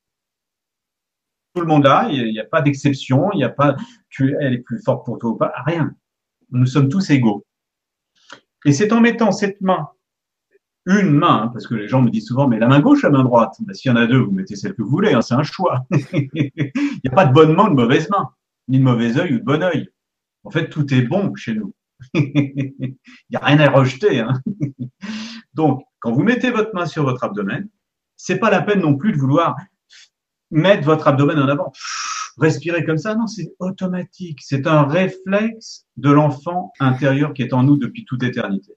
Tout 1.55 1.61
le 1.61 1.67
monde 1.67 1.87
a, 1.87 2.09
il 2.11 2.33
n'y 2.33 2.41
a 2.41 2.45
pas 2.45 2.63
d'exception, 2.63 3.31
il 3.33 3.37
n'y 3.37 3.45
a 3.45 3.49
pas, 3.49 3.77
tu, 4.11 4.37
elle 4.41 4.55
est 4.55 4.59
plus 4.59 4.83
forte 4.83 5.07
pour 5.07 5.19
toi 5.19 5.31
ou 5.31 5.37
pas, 5.37 5.53
rien. 5.65 5.95
Nous 6.51 6.67
sommes 6.67 6.89
tous 6.89 7.11
égaux. 7.11 7.45
Et 8.65 8.73
c'est 8.73 8.93
en 8.93 9.01
mettant 9.01 9.31
cette 9.31 9.61
main 9.61 9.89
une 10.87 11.13
main, 11.13 11.45
hein, 11.45 11.49
parce 11.49 11.67
que 11.67 11.75
les 11.75 11.89
gens 11.89 12.03
me 12.03 12.11
disent 12.11 12.27
souvent, 12.27 12.47
mais 12.47 12.59
la 12.59 12.67
main 12.67 12.81
gauche, 12.81 13.03
la 13.03 13.11
main 13.11 13.25
droite. 13.25 13.55
Ben, 13.61 13.73
S'il 13.73 13.91
y 13.91 13.93
en 13.93 13.97
a 13.97 14.07
deux, 14.07 14.19
vous 14.19 14.33
mettez 14.33 14.55
celle 14.57 14.75
que 14.75 14.83
vous 14.83 14.91
voulez, 14.91 15.15
hein, 15.15 15.23
c'est 15.23 15.35
un 15.35 15.43
choix. 15.43 15.87
Il 16.13 16.31
n'y 16.45 17.11
a 17.11 17.15
pas 17.15 17.25
de 17.25 17.33
bonne 17.33 17.55
main 17.55 17.67
ou 17.67 17.71
de 17.71 17.75
mauvaise 17.75 18.09
main, 18.11 18.31
ni 18.69 18.79
de 18.79 18.85
mauvais 18.85 19.19
œil 19.19 19.35
ou 19.35 19.39
de 19.39 19.45
bon 19.45 19.63
œil. 19.63 19.89
En 20.43 20.51
fait, 20.51 20.69
tout 20.69 20.93
est 20.93 21.03
bon 21.03 21.35
chez 21.37 21.55
nous. 21.55 21.75
Il 22.15 22.97
n'y 23.31 23.37
a 23.37 23.45
rien 23.45 23.61
à 23.61 23.71
rejeter. 23.71 24.21
Hein. 24.21 24.41
Donc, 25.55 25.83
quand 26.01 26.13
vous 26.13 26.23
mettez 26.23 26.51
votre 26.51 26.75
main 26.75 26.85
sur 26.85 27.05
votre 27.05 27.25
abdomen, 27.25 27.69
c'est 28.17 28.39
pas 28.39 28.51
la 28.51 28.61
peine 28.61 28.81
non 28.81 28.97
plus 28.97 29.13
de 29.13 29.17
vouloir 29.17 29.57
mettre 30.55 30.85
votre 30.85 31.09
abdomen 31.09 31.39
en 31.39 31.49
avant. 31.49 31.73
Respirer 32.39 32.85
comme 32.85 32.99
ça, 32.99 33.15
non, 33.15 33.27
c'est 33.27 33.53
automatique. 33.59 34.41
C'est 34.43 34.67
un 34.67 34.85
réflexe 34.85 35.87
de 35.97 36.11
l'enfant 36.11 36.73
intérieur 36.81 37.35
qui 37.35 37.43
est 37.43 37.53
en 37.53 37.63
nous 37.63 37.77
depuis 37.77 38.05
toute 38.05 38.23
éternité. 38.23 38.73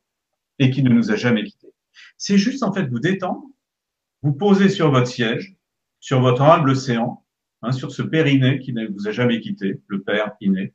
et 0.60 0.72
qui 0.72 0.82
ne 0.82 0.90
nous 0.90 1.12
a 1.12 1.16
jamais 1.16 1.44
quittés. 1.44 1.72
C'est 2.18 2.40
juste 2.40 2.64
en 2.64 2.74
fait 2.74 2.88
vous 2.88 2.98
détendre, 2.98 3.44
vous 4.24 4.34
poser 4.34 4.70
sur 4.70 4.90
votre 4.90 5.06
siège, 5.06 5.56
sur 6.00 6.20
votre 6.20 6.42
humble 6.42 6.76
séant, 6.76 7.24
hein, 7.62 7.72
sur 7.72 7.92
ce 7.92 8.02
périnée 8.02 8.58
qui 8.58 8.74
ne 8.74 8.88
vous 8.88 9.08
a 9.08 9.12
jamais 9.12 9.40
quitté, 9.40 9.82
le 9.86 10.02
père 10.02 10.32
inné. 10.42 10.74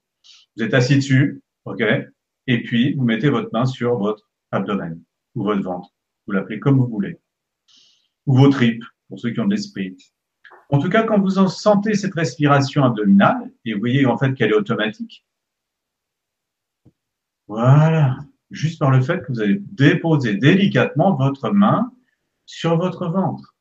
Vous 0.57 0.63
êtes 0.63 0.73
assis 0.73 0.95
dessus, 0.95 1.43
ok, 1.65 1.83
et 2.47 2.63
puis 2.63 2.95
vous 2.95 3.03
mettez 3.03 3.29
votre 3.29 3.51
main 3.53 3.67
sur 3.67 3.99
votre 3.99 4.31
abdomen 4.53 5.03
ou 5.35 5.43
votre 5.43 5.63
ventre, 5.63 5.91
vous 6.27 6.33
l'appelez 6.33 6.61
comme 6.61 6.79
vous 6.79 6.87
voulez, 6.87 7.19
ou 8.27 8.37
vos 8.37 8.49
tripes 8.49 8.85
pour 9.09 9.19
ceux 9.19 9.31
qui 9.31 9.41
ont 9.41 9.47
de 9.47 9.55
l'esprit. 9.55 9.97
En 10.71 10.79
tout 10.79 10.89
cas, 10.89 11.03
quand 11.03 11.21
vous 11.21 11.39
en 11.39 11.49
sentez 11.49 11.95
cette 11.95 12.15
respiration 12.15 12.85
abdominale, 12.85 13.51
et 13.65 13.75
vous 13.75 13.81
voyez 13.81 14.07
en 14.07 14.17
fait 14.17 14.35
qu'elle 14.35 14.51
est 14.51 14.55
automatique, 14.55 15.27
voilà, 17.49 18.17
juste 18.51 18.79
par 18.79 18.91
le 18.91 19.01
fait 19.03 19.23
que 19.23 19.33
vous 19.33 19.41
allez 19.41 19.59
déposer 19.61 20.35
délicatement 20.35 21.15
votre 21.15 21.51
main 21.51 21.93
sur 22.47 22.77
votre 22.77 23.09
ventre. 23.09 23.55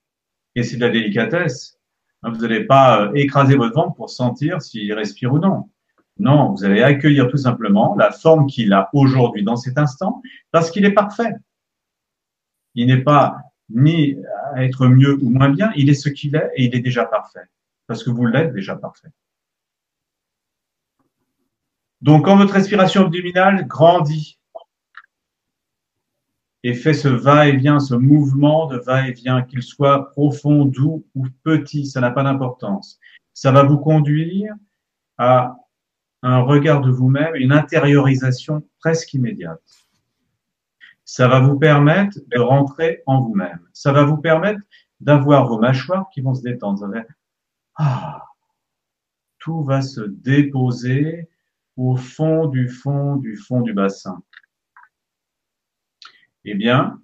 Et 0.55 0.63
c'est 0.63 0.77
de 0.77 0.81
la 0.81 0.89
délicatesse. 0.89 1.79
Hein, 2.23 2.31
vous 2.31 2.41
n'allez 2.41 2.65
pas 2.65 3.07
euh, 3.07 3.13
écraser 3.15 3.55
votre 3.55 3.73
ventre 3.73 3.95
pour 3.95 4.09
sentir 4.09 4.61
s'il 4.61 4.93
respire 4.93 5.33
ou 5.33 5.39
non. 5.39 5.69
Non, 6.19 6.51
vous 6.51 6.63
allez 6.63 6.83
accueillir 6.83 7.27
tout 7.29 7.37
simplement 7.37 7.95
la 7.95 8.11
forme 8.11 8.45
qu'il 8.45 8.73
a 8.73 8.89
aujourd'hui 8.93 9.43
dans 9.43 9.55
cet 9.55 9.77
instant 9.77 10.21
parce 10.51 10.69
qu'il 10.69 10.85
est 10.85 10.93
parfait. 10.93 11.33
Il 12.75 12.87
n'est 12.87 13.01
pas 13.01 13.37
ni 13.73 14.17
à 14.53 14.63
être 14.63 14.87
mieux 14.87 15.17
ou 15.21 15.29
moins 15.29 15.49
bien, 15.49 15.71
il 15.75 15.89
est 15.89 15.95
ce 15.95 16.09
qu'il 16.09 16.35
est 16.35 16.51
et 16.55 16.65
il 16.65 16.75
est 16.75 16.79
déjà 16.79 17.05
parfait 17.05 17.47
parce 17.87 18.03
que 18.03 18.09
vous 18.09 18.25
l'êtes 18.25 18.53
déjà 18.53 18.75
parfait. 18.75 19.09
Donc, 22.01 22.25
quand 22.25 22.37
votre 22.37 22.53
respiration 22.53 23.05
abdominale 23.05 23.67
grandit 23.67 24.39
et 26.63 26.73
fait 26.73 26.93
ce 26.93 27.07
va-et-vient, 27.07 27.79
ce 27.79 27.95
mouvement 27.95 28.67
de 28.67 28.77
va-et-vient, 28.77 29.43
qu'il 29.43 29.61
soit 29.61 30.09
profond, 30.11 30.65
doux 30.65 31.05
ou 31.15 31.27
petit, 31.43 31.85
ça 31.85 32.01
n'a 32.01 32.11
pas 32.11 32.23
d'importance. 32.23 32.99
Ça 33.33 33.51
va 33.51 33.63
vous 33.63 33.77
conduire 33.77 34.53
à 35.17 35.57
un 36.23 36.41
regard 36.41 36.81
de 36.81 36.91
vous-même, 36.91 37.35
une 37.35 37.51
intériorisation 37.51 38.63
presque 38.79 39.13
immédiate. 39.13 39.80
Ça 41.11 41.27
va 41.27 41.41
vous 41.41 41.59
permettre 41.59 42.19
de 42.33 42.39
rentrer 42.39 43.03
en 43.05 43.21
vous-même. 43.21 43.59
Ça 43.73 43.91
va 43.91 44.05
vous 44.05 44.15
permettre 44.15 44.61
d'avoir 45.01 45.45
vos 45.45 45.59
mâchoires 45.59 46.09
qui 46.13 46.21
vont 46.21 46.33
se 46.33 46.41
détendre. 46.41 46.89
Ah, 47.75 48.23
tout 49.37 49.61
va 49.61 49.81
se 49.81 49.99
déposer 49.99 51.27
au 51.75 51.97
fond 51.97 52.45
du 52.45 52.69
fond 52.69 53.17
du 53.17 53.35
fond 53.35 53.59
du 53.59 53.73
bassin 53.73 54.23
Eh 56.45 56.55
bien, 56.55 57.01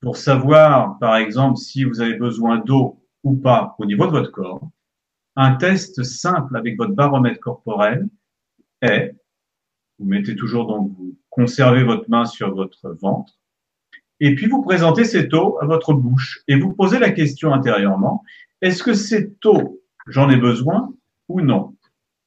pour 0.00 0.18
savoir, 0.18 0.98
par 0.98 1.16
exemple, 1.16 1.56
si 1.56 1.84
vous 1.84 2.02
avez 2.02 2.16
besoin 2.18 2.58
d'eau 2.58 3.02
ou 3.24 3.34
pas 3.34 3.74
au 3.78 3.86
niveau 3.86 4.04
de 4.04 4.10
votre 4.10 4.30
corps, 4.30 4.68
un 5.36 5.54
test 5.54 6.02
simple 6.02 6.54
avec 6.54 6.76
votre 6.76 6.92
baromètre 6.92 7.40
corporel 7.40 8.06
est, 8.82 9.16
vous 9.98 10.04
mettez 10.04 10.36
toujours 10.36 10.66
donc, 10.66 10.92
vous 10.98 11.16
conservez 11.32 11.82
votre 11.82 12.08
main 12.08 12.24
sur 12.26 12.54
votre 12.54 12.90
ventre, 13.00 13.34
et 14.20 14.36
puis 14.36 14.46
vous 14.46 14.62
présentez 14.62 15.04
cette 15.04 15.34
eau 15.34 15.58
à 15.60 15.66
votre 15.66 15.94
bouche 15.94 16.42
et 16.46 16.56
vous 16.56 16.72
posez 16.72 17.00
la 17.00 17.10
question 17.10 17.52
intérieurement, 17.52 18.22
est-ce 18.60 18.84
que 18.84 18.94
cette 18.94 19.44
eau, 19.44 19.80
j'en 20.06 20.30
ai 20.30 20.36
besoin 20.36 20.94
ou 21.28 21.40
non? 21.40 21.74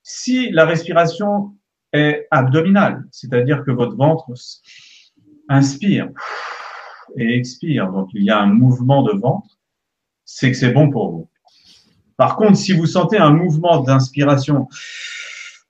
Si 0.04 0.50
la 0.52 0.66
respiration 0.66 1.56
est 1.94 2.28
abdominale, 2.32 3.06
c'est-à-dire 3.12 3.64
que 3.64 3.72
votre 3.72 3.96
ventre 3.96 4.26
inspire 5.48 6.10
et 7.16 7.38
expire, 7.38 7.92
donc 7.92 8.10
il 8.14 8.24
y 8.24 8.32
a 8.32 8.40
un 8.42 8.48
mouvement 8.48 9.04
de 9.04 9.14
ventre, 9.14 9.58
c'est 10.26 10.52
que 10.52 10.58
c'est 10.58 10.74
bon 10.74 10.90
pour 10.90 11.12
vous. 11.12 11.30
Par 12.18 12.36
contre, 12.36 12.58
si 12.58 12.74
vous 12.74 12.88
sentez 12.88 13.18
un 13.18 13.32
mouvement 13.32 13.82
d'inspiration 13.82 14.68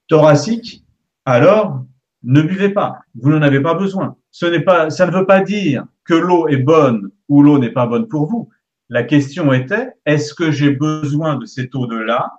thoracique, 0.08 0.84
alors 1.26 1.84
ne 2.25 2.41
buvez 2.41 2.69
pas. 2.69 2.99
Vous 3.15 3.29
n'en 3.29 3.41
avez 3.41 3.61
pas 3.61 3.75
besoin. 3.75 4.17
Ce 4.31 4.45
n'est 4.45 4.61
pas, 4.61 4.89
ça 4.89 5.05
ne 5.05 5.11
veut 5.11 5.25
pas 5.25 5.41
dire 5.41 5.85
que 6.03 6.15
l'eau 6.15 6.47
est 6.47 6.57
bonne 6.57 7.11
ou 7.29 7.41
l'eau 7.41 7.59
n'est 7.59 7.71
pas 7.71 7.88
bonne 7.88 8.07
pour 8.07 8.25
vous. 8.25 8.49
La 8.89 9.03
question 9.03 9.53
était, 9.53 9.91
est-ce 10.05 10.33
que 10.33 10.51
j'ai 10.51 10.71
besoin 10.71 11.38
de 11.38 11.45
cette 11.45 11.73
eau-de-là 11.75 12.33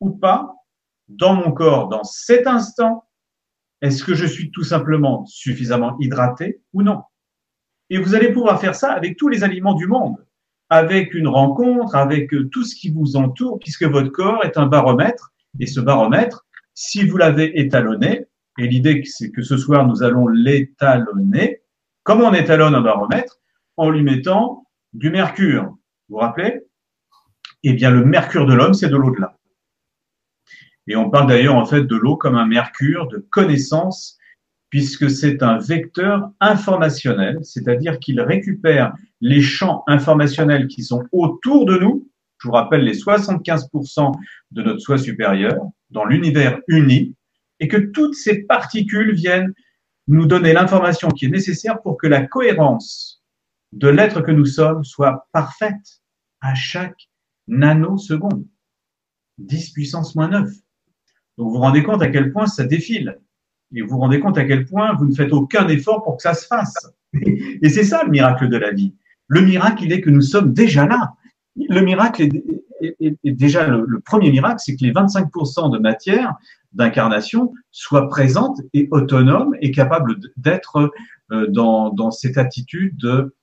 ou 0.00 0.10
pas 0.10 0.54
dans 1.08 1.34
mon 1.34 1.52
corps 1.52 1.88
dans 1.88 2.04
cet 2.04 2.46
instant? 2.46 3.04
Est-ce 3.82 4.02
que 4.02 4.14
je 4.14 4.26
suis 4.26 4.50
tout 4.50 4.64
simplement 4.64 5.26
suffisamment 5.26 5.96
hydraté 6.00 6.60
ou 6.72 6.82
non? 6.82 7.02
Et 7.90 7.98
vous 7.98 8.14
allez 8.14 8.32
pouvoir 8.32 8.60
faire 8.60 8.74
ça 8.74 8.92
avec 8.92 9.16
tous 9.16 9.28
les 9.28 9.44
aliments 9.44 9.74
du 9.74 9.86
monde, 9.86 10.24
avec 10.70 11.14
une 11.14 11.28
rencontre, 11.28 11.94
avec 11.94 12.30
tout 12.50 12.64
ce 12.64 12.74
qui 12.74 12.90
vous 12.90 13.16
entoure, 13.16 13.58
puisque 13.58 13.84
votre 13.84 14.10
corps 14.10 14.44
est 14.44 14.56
un 14.56 14.66
baromètre. 14.66 15.32
Et 15.60 15.66
ce 15.66 15.80
baromètre, 15.80 16.46
si 16.74 17.06
vous 17.06 17.16
l'avez 17.16 17.60
étalonné, 17.60 18.25
et 18.58 18.66
l'idée 18.66 19.02
c'est 19.04 19.30
que 19.30 19.42
ce 19.42 19.56
soir 19.56 19.86
nous 19.86 20.02
allons 20.02 20.28
l'étalonner, 20.28 21.62
comment 22.02 22.28
on 22.28 22.34
étalonne 22.34 22.74
un 22.74 22.80
baromètre 22.80 23.38
En 23.76 23.90
lui 23.90 24.02
mettant 24.02 24.66
du 24.92 25.10
mercure. 25.10 25.64
Vous 26.08 26.14
vous 26.14 26.16
rappelez? 26.18 26.62
Eh 27.68 27.72
bien, 27.72 27.90
le 27.90 28.04
mercure 28.04 28.46
de 28.46 28.54
l'homme, 28.54 28.74
c'est 28.74 28.88
de 28.88 28.96
l'au-delà. 28.96 29.36
Et 30.86 30.94
on 30.94 31.10
parle 31.10 31.28
d'ailleurs 31.28 31.56
en 31.56 31.66
fait 31.66 31.82
de 31.82 31.96
l'eau 31.96 32.16
comme 32.16 32.36
un 32.36 32.46
mercure 32.46 33.08
de 33.08 33.18
connaissance, 33.30 34.18
puisque 34.70 35.10
c'est 35.10 35.42
un 35.42 35.58
vecteur 35.58 36.30
informationnel, 36.38 37.38
c'est-à-dire 37.42 37.98
qu'il 37.98 38.20
récupère 38.20 38.94
les 39.20 39.42
champs 39.42 39.82
informationnels 39.88 40.68
qui 40.68 40.84
sont 40.84 41.04
autour 41.10 41.66
de 41.66 41.76
nous. 41.76 42.08
Je 42.38 42.46
vous 42.46 42.54
rappelle 42.54 42.82
les 42.82 42.94
75% 42.94 44.12
de 44.52 44.62
notre 44.62 44.78
soi 44.78 44.98
supérieur 44.98 45.56
dans 45.90 46.04
l'univers 46.04 46.60
uni, 46.68 47.15
et 47.60 47.68
que 47.68 47.76
toutes 47.76 48.14
ces 48.14 48.42
particules 48.42 49.14
viennent 49.14 49.52
nous 50.08 50.26
donner 50.26 50.52
l'information 50.52 51.08
qui 51.08 51.26
est 51.26 51.30
nécessaire 51.30 51.80
pour 51.82 51.96
que 51.96 52.06
la 52.06 52.26
cohérence 52.26 53.22
de 53.72 53.88
l'être 53.88 54.20
que 54.20 54.30
nous 54.30 54.44
sommes 54.44 54.84
soit 54.84 55.28
parfaite 55.32 56.00
à 56.40 56.54
chaque 56.54 57.08
nanoseconde. 57.48 58.46
10 59.38 59.72
puissance 59.72 60.14
moins 60.14 60.28
9. 60.28 60.48
Donc 61.36 61.48
vous 61.48 61.50
vous 61.50 61.58
rendez 61.58 61.82
compte 61.82 62.02
à 62.02 62.08
quel 62.08 62.32
point 62.32 62.46
ça 62.46 62.64
défile. 62.64 63.18
Et 63.74 63.82
vous 63.82 63.88
vous 63.88 63.98
rendez 63.98 64.20
compte 64.20 64.38
à 64.38 64.44
quel 64.44 64.64
point 64.64 64.94
vous 64.94 65.06
ne 65.06 65.14
faites 65.14 65.32
aucun 65.32 65.68
effort 65.68 66.02
pour 66.04 66.16
que 66.16 66.22
ça 66.22 66.34
se 66.34 66.46
fasse. 66.46 66.74
Et 67.12 67.68
c'est 67.68 67.84
ça 67.84 68.04
le 68.04 68.10
miracle 68.10 68.48
de 68.48 68.56
la 68.56 68.72
vie. 68.72 68.94
Le 69.28 69.40
miracle, 69.40 69.84
il 69.84 69.92
est 69.92 70.00
que 70.00 70.10
nous 70.10 70.22
sommes 70.22 70.52
déjà 70.52 70.86
là. 70.86 71.14
Le 71.56 71.80
miracle 71.80 72.28
est, 72.80 73.16
déjà 73.24 73.66
le, 73.66 74.00
premier 74.00 74.30
miracle, 74.30 74.60
c'est 74.64 74.76
que 74.76 74.84
les 74.84 74.92
25% 74.92 75.72
de 75.72 75.78
matière 75.78 76.34
d'incarnation 76.72 77.52
soient 77.70 78.08
présentes 78.08 78.60
et 78.72 78.88
autonomes 78.90 79.54
et 79.60 79.70
capables 79.70 80.16
d'être 80.36 80.92
euh, 81.32 81.46
dans, 81.48 81.90
dans 81.90 82.10
cette 82.10 82.38
attitude 82.38 82.96
de 82.96 83.34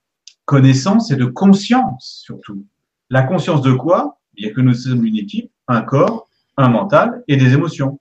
connaissance 0.46 1.12
et 1.12 1.16
de 1.16 1.26
conscience 1.26 2.22
surtout. 2.26 2.66
La 3.10 3.24
conscience 3.24 3.62
de 3.62 3.74
quoi? 3.74 4.20
A 4.44 4.50
que 4.50 4.62
nous 4.62 4.74
sommes 4.74 5.06
une 5.06 5.18
équipe, 5.18 5.52
un 5.68 5.82
corps, 5.82 6.28
un 6.58 6.70
mental 6.70 7.24
et 7.28 7.38
des 7.38 7.54
émotions. 7.54 8.00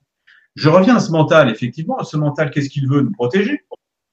Je 0.55 0.69
reviens 0.69 0.95
à 0.95 0.99
ce 0.99 1.11
mental, 1.11 1.49
effectivement, 1.49 2.03
ce 2.03 2.17
mental, 2.17 2.49
qu'est-ce 2.51 2.69
qu'il 2.69 2.87
veut 2.87 3.01
nous 3.01 3.11
protéger? 3.11 3.61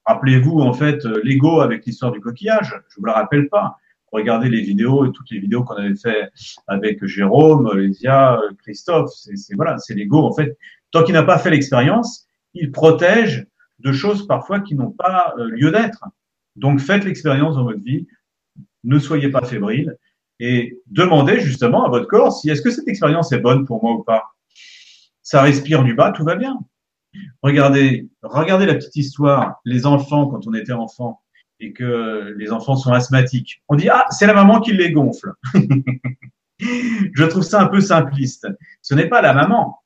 Rappelez-vous, 0.06 0.60
en 0.60 0.72
fait, 0.72 1.04
euh, 1.06 1.20
l'ego 1.22 1.60
avec 1.60 1.86
l'histoire 1.86 2.12
du 2.12 2.20
coquillage, 2.20 2.74
je 2.88 2.96
vous 2.96 3.06
le 3.06 3.12
rappelle 3.12 3.48
pas. 3.48 3.76
Regardez 4.12 4.48
les 4.48 4.62
vidéos 4.62 5.06
et 5.06 5.12
toutes 5.12 5.30
les 5.30 5.38
vidéos 5.38 5.62
qu'on 5.62 5.76
avait 5.76 5.94
fait 5.94 6.30
avec 6.66 7.04
Jérôme, 7.04 7.70
Lésia, 7.76 8.40
Christophe, 8.58 9.10
c'est 9.14 9.54
voilà, 9.54 9.78
c'est 9.78 9.94
l'ego, 9.94 10.18
en 10.24 10.32
fait. 10.32 10.58
Tant 10.90 11.04
qu'il 11.04 11.14
n'a 11.14 11.22
pas 11.22 11.38
fait 11.38 11.50
l'expérience, 11.50 12.26
il 12.54 12.72
protège 12.72 13.46
de 13.78 13.92
choses 13.92 14.26
parfois 14.26 14.60
qui 14.60 14.74
n'ont 14.74 14.90
pas 14.90 15.34
euh, 15.38 15.48
lieu 15.50 15.70
d'être. 15.70 16.04
Donc 16.56 16.80
faites 16.80 17.04
l'expérience 17.04 17.56
dans 17.56 17.64
votre 17.64 17.82
vie, 17.82 18.06
ne 18.84 18.98
soyez 18.98 19.28
pas 19.30 19.42
fébrile 19.42 19.96
et 20.38 20.78
demandez 20.86 21.40
justement 21.40 21.84
à 21.84 21.88
votre 21.88 22.06
corps 22.06 22.32
si 22.32 22.50
est-ce 22.50 22.62
que 22.62 22.70
cette 22.70 22.88
expérience 22.88 23.32
est 23.32 23.38
bonne 23.38 23.66
pour 23.66 23.82
moi 23.82 23.94
ou 23.94 24.02
pas. 24.02 24.24
Ça 25.22 25.42
respire 25.42 25.84
du 25.84 25.94
bas, 25.94 26.12
tout 26.12 26.24
va 26.24 26.34
bien. 26.34 26.58
Regardez, 27.42 28.08
regardez 28.22 28.66
la 28.66 28.74
petite 28.74 28.96
histoire, 28.96 29.60
les 29.64 29.86
enfants 29.86 30.26
quand 30.28 30.46
on 30.46 30.54
était 30.54 30.72
enfant 30.72 31.20
et 31.60 31.72
que 31.72 32.34
les 32.36 32.52
enfants 32.52 32.76
sont 32.76 32.92
asthmatiques. 32.92 33.62
On 33.68 33.76
dit 33.76 33.88
ah 33.88 34.06
c'est 34.10 34.26
la 34.26 34.34
maman 34.34 34.60
qui 34.60 34.72
les 34.72 34.92
gonfle. 34.92 35.32
Je 36.58 37.24
trouve 37.24 37.42
ça 37.42 37.62
un 37.62 37.66
peu 37.66 37.80
simpliste. 37.80 38.46
Ce 38.82 38.94
n'est 38.94 39.08
pas 39.08 39.22
la 39.22 39.34
maman. 39.34 39.79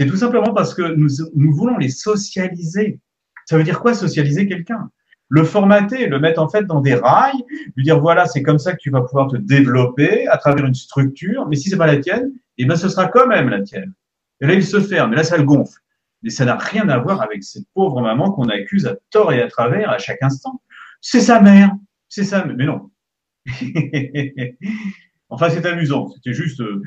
C'est 0.00 0.06
tout 0.06 0.16
simplement 0.16 0.54
parce 0.54 0.72
que 0.72 0.94
nous, 0.94 1.52
voulons 1.52 1.76
les 1.76 1.90
socialiser. 1.90 2.98
Ça 3.44 3.58
veut 3.58 3.64
dire 3.64 3.80
quoi 3.80 3.92
socialiser 3.92 4.48
quelqu'un? 4.48 4.90
Le 5.28 5.44
formater, 5.44 6.06
le 6.06 6.18
mettre 6.18 6.40
en 6.40 6.48
fait 6.48 6.64
dans 6.64 6.80
des 6.80 6.94
rails, 6.94 7.44
lui 7.76 7.84
dire 7.84 8.00
voilà, 8.00 8.24
c'est 8.24 8.42
comme 8.42 8.58
ça 8.58 8.72
que 8.72 8.78
tu 8.78 8.90
vas 8.90 9.02
pouvoir 9.02 9.28
te 9.28 9.36
développer 9.36 10.26
à 10.28 10.38
travers 10.38 10.64
une 10.64 10.72
structure, 10.72 11.46
mais 11.48 11.56
si 11.56 11.68
c'est 11.68 11.76
pas 11.76 11.86
la 11.86 11.98
tienne, 11.98 12.32
eh 12.56 12.64
ben 12.64 12.76
ce 12.76 12.88
sera 12.88 13.08
quand 13.08 13.26
même 13.26 13.50
la 13.50 13.60
tienne. 13.60 13.92
Et 14.40 14.46
là, 14.46 14.54
il 14.54 14.64
se 14.64 14.80
ferme, 14.80 15.12
et 15.12 15.16
là, 15.16 15.22
ça 15.22 15.36
le 15.36 15.44
gonfle. 15.44 15.78
Mais 16.22 16.30
ça 16.30 16.46
n'a 16.46 16.56
rien 16.56 16.88
à 16.88 16.96
voir 16.96 17.20
avec 17.20 17.44
cette 17.44 17.66
pauvre 17.74 18.00
maman 18.00 18.32
qu'on 18.32 18.48
accuse 18.48 18.86
à 18.86 18.96
tort 19.10 19.34
et 19.34 19.42
à 19.42 19.48
travers 19.48 19.90
à 19.90 19.98
chaque 19.98 20.22
instant. 20.22 20.62
c'est 21.02 21.20
sa 21.20 21.42
mère, 21.42 21.72
c'est 22.08 22.24
sa 22.24 22.42
mère. 22.46 22.56
Mais 22.56 22.64
non. 22.64 22.90
enfin, 25.28 25.50
c'est 25.50 25.66
amusant. 25.66 26.08
C'était 26.08 26.32
juste 26.32 26.62
euh, 26.62 26.80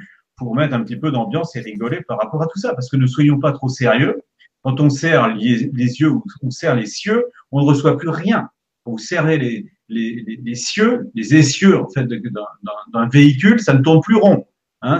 pour 0.43 0.55
mettre 0.55 0.73
un 0.73 0.83
petit 0.83 0.97
peu 0.97 1.11
d'ambiance 1.11 1.55
et 1.55 1.61
rigoler 1.61 2.01
par 2.01 2.19
rapport 2.19 2.41
à 2.41 2.47
tout 2.47 2.59
ça, 2.59 2.73
parce 2.73 2.89
que 2.89 2.97
ne 2.97 3.07
soyons 3.07 3.39
pas 3.39 3.51
trop 3.51 3.69
sérieux. 3.69 4.21
Quand 4.61 4.79
on 4.79 4.89
serre 4.89 5.35
les, 5.35 5.69
yeux 5.73 6.09
ou 6.09 6.23
on 6.41 6.51
serre 6.51 6.75
les 6.75 6.85
cieux, 6.85 7.25
on 7.51 7.61
ne 7.61 7.65
reçoit 7.65 7.97
plus 7.97 8.09
rien. 8.09 8.49
Quand 8.83 8.91
vous 8.91 8.97
serrez 8.97 9.37
les, 9.37 9.65
les, 9.89 10.39
les, 10.43 10.55
cieux, 10.55 11.09
les 11.15 11.35
essieux 11.35 11.79
en 11.79 11.89
fait 11.89 12.05
d'un 12.05 13.09
véhicule, 13.09 13.59
ça 13.59 13.73
ne 13.73 13.81
tourne 13.81 14.01
plus 14.01 14.15
rond. 14.15 14.45
Hein, 14.81 14.99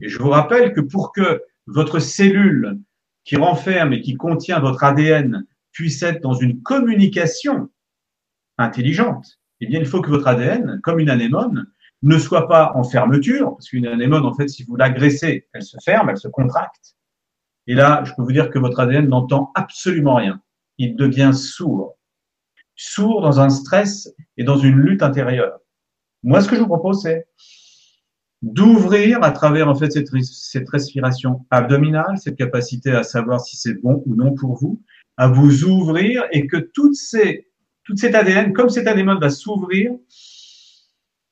et 0.00 0.08
je 0.08 0.18
vous 0.18 0.30
rappelle 0.30 0.72
que 0.72 0.80
pour 0.80 1.12
que 1.12 1.42
votre 1.66 1.98
cellule 1.98 2.78
qui 3.24 3.36
renferme 3.36 3.92
et 3.92 4.00
qui 4.00 4.14
contient 4.14 4.60
votre 4.60 4.84
ADN 4.84 5.46
puisse 5.72 6.02
être 6.02 6.22
dans 6.22 6.34
une 6.34 6.62
communication 6.62 7.70
intelligente, 8.58 9.38
eh 9.60 9.66
bien, 9.66 9.78
il 9.78 9.86
faut 9.86 10.00
que 10.00 10.10
votre 10.10 10.26
ADN, 10.26 10.80
comme 10.82 11.00
une 11.00 11.10
anémone, 11.10 11.66
ne 12.02 12.18
soit 12.18 12.48
pas 12.48 12.72
en 12.74 12.82
fermeture, 12.82 13.50
parce 13.50 13.68
qu'une 13.68 13.86
anémone, 13.86 14.24
en 14.24 14.34
fait, 14.34 14.48
si 14.48 14.64
vous 14.64 14.76
l'agressez, 14.76 15.48
elle 15.52 15.62
se 15.62 15.76
ferme, 15.84 16.08
elle 16.08 16.16
se 16.16 16.28
contracte. 16.28 16.96
Et 17.66 17.74
là, 17.74 18.02
je 18.04 18.12
peux 18.14 18.22
vous 18.22 18.32
dire 18.32 18.50
que 18.50 18.58
votre 18.58 18.80
ADN 18.80 19.08
n'entend 19.08 19.52
absolument 19.54 20.14
rien. 20.14 20.40
Il 20.78 20.96
devient 20.96 21.32
sourd. 21.34 21.98
Sourd 22.74 23.20
dans 23.20 23.40
un 23.40 23.50
stress 23.50 24.12
et 24.36 24.44
dans 24.44 24.56
une 24.56 24.76
lutte 24.76 25.02
intérieure. 25.02 25.58
Moi, 26.22 26.40
ce 26.40 26.48
que 26.48 26.56
je 26.56 26.60
vous 26.60 26.66
propose, 26.66 27.02
c'est 27.02 27.26
d'ouvrir 28.42 29.22
à 29.22 29.32
travers 29.32 29.68
en 29.68 29.74
fait 29.74 29.90
cette, 29.90 30.08
cette 30.24 30.68
respiration 30.70 31.44
abdominale, 31.50 32.16
cette 32.16 32.36
capacité 32.36 32.90
à 32.90 33.02
savoir 33.02 33.40
si 33.40 33.56
c'est 33.56 33.74
bon 33.74 34.02
ou 34.06 34.14
non 34.14 34.32
pour 34.34 34.56
vous, 34.56 34.82
à 35.18 35.28
vous 35.28 35.64
ouvrir 35.64 36.24
et 36.32 36.46
que 36.46 36.56
toutes 36.56 36.94
ces, 36.94 37.48
toute 37.84 37.98
cette 37.98 38.14
ADN, 38.14 38.54
comme 38.54 38.70
cet 38.70 38.86
ADN 38.86 39.18
va 39.18 39.28
s'ouvrir, 39.28 39.92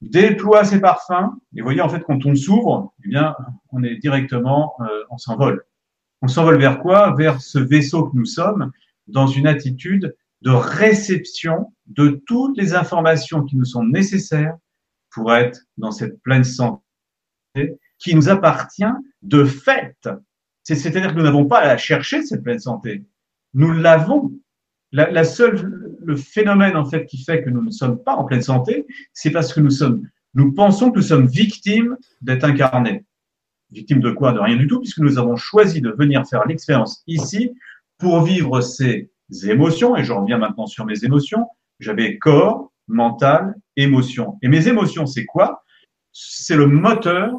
déploie 0.00 0.64
ses 0.64 0.80
parfums. 0.80 1.30
Et 1.54 1.60
vous 1.60 1.64
voyez, 1.64 1.80
en 1.80 1.88
fait, 1.88 2.00
quand 2.00 2.24
on 2.26 2.34
s'ouvre, 2.34 2.92
eh 3.04 3.08
bien, 3.08 3.34
on 3.70 3.82
est 3.82 3.96
directement, 3.96 4.74
euh, 4.80 5.04
on 5.10 5.18
s'envole. 5.18 5.64
On 6.22 6.28
s'envole 6.28 6.58
vers 6.58 6.80
quoi? 6.80 7.14
Vers 7.16 7.40
ce 7.40 7.58
vaisseau 7.58 8.08
que 8.08 8.16
nous 8.16 8.24
sommes, 8.24 8.72
dans 9.06 9.26
une 9.26 9.46
attitude 9.46 10.16
de 10.42 10.50
réception 10.50 11.72
de 11.86 12.22
toutes 12.26 12.56
les 12.56 12.74
informations 12.74 13.42
qui 13.42 13.56
nous 13.56 13.64
sont 13.64 13.84
nécessaires 13.84 14.56
pour 15.10 15.34
être 15.34 15.60
dans 15.76 15.90
cette 15.90 16.20
pleine 16.22 16.44
santé 16.44 16.82
qui 17.98 18.14
nous 18.14 18.28
appartient 18.28 18.84
de 19.22 19.44
fait. 19.44 19.96
C'est-à-dire 20.62 21.12
que 21.12 21.18
nous 21.18 21.24
n'avons 21.24 21.46
pas 21.46 21.58
à 21.58 21.66
la 21.66 21.78
chercher, 21.78 22.24
cette 22.24 22.42
pleine 22.42 22.60
santé. 22.60 23.04
Nous 23.54 23.72
l'avons. 23.72 24.32
La, 24.92 25.24
seule, 25.24 25.87
le 26.08 26.16
phénomène, 26.16 26.74
en 26.74 26.86
fait, 26.86 27.04
qui 27.04 27.22
fait 27.22 27.42
que 27.42 27.50
nous 27.50 27.62
ne 27.62 27.70
sommes 27.70 28.02
pas 28.02 28.14
en 28.14 28.24
pleine 28.24 28.40
santé, 28.40 28.86
c'est 29.12 29.30
parce 29.30 29.52
que 29.52 29.60
nous 29.60 29.70
sommes, 29.70 30.08
nous 30.32 30.52
pensons 30.52 30.90
que 30.90 30.96
nous 30.96 31.02
sommes 31.02 31.26
victimes 31.26 31.98
d'être 32.22 32.44
incarnés. 32.44 33.04
Victimes 33.70 34.00
de 34.00 34.10
quoi? 34.10 34.32
De 34.32 34.38
rien 34.38 34.56
du 34.56 34.66
tout, 34.66 34.80
puisque 34.80 35.00
nous 35.00 35.18
avons 35.18 35.36
choisi 35.36 35.82
de 35.82 35.90
venir 35.90 36.26
faire 36.26 36.46
l'expérience 36.46 37.02
ici 37.06 37.52
pour 37.98 38.22
vivre 38.22 38.62
ces 38.62 39.10
émotions, 39.44 39.96
et 39.96 40.02
je 40.02 40.14
reviens 40.14 40.38
maintenant 40.38 40.66
sur 40.66 40.86
mes 40.86 41.04
émotions. 41.04 41.46
J'avais 41.78 42.16
corps, 42.16 42.72
mental, 42.86 43.54
émotion. 43.76 44.38
Et 44.40 44.48
mes 44.48 44.66
émotions, 44.66 45.04
c'est 45.04 45.26
quoi? 45.26 45.62
C'est 46.12 46.56
le 46.56 46.66
moteur 46.66 47.38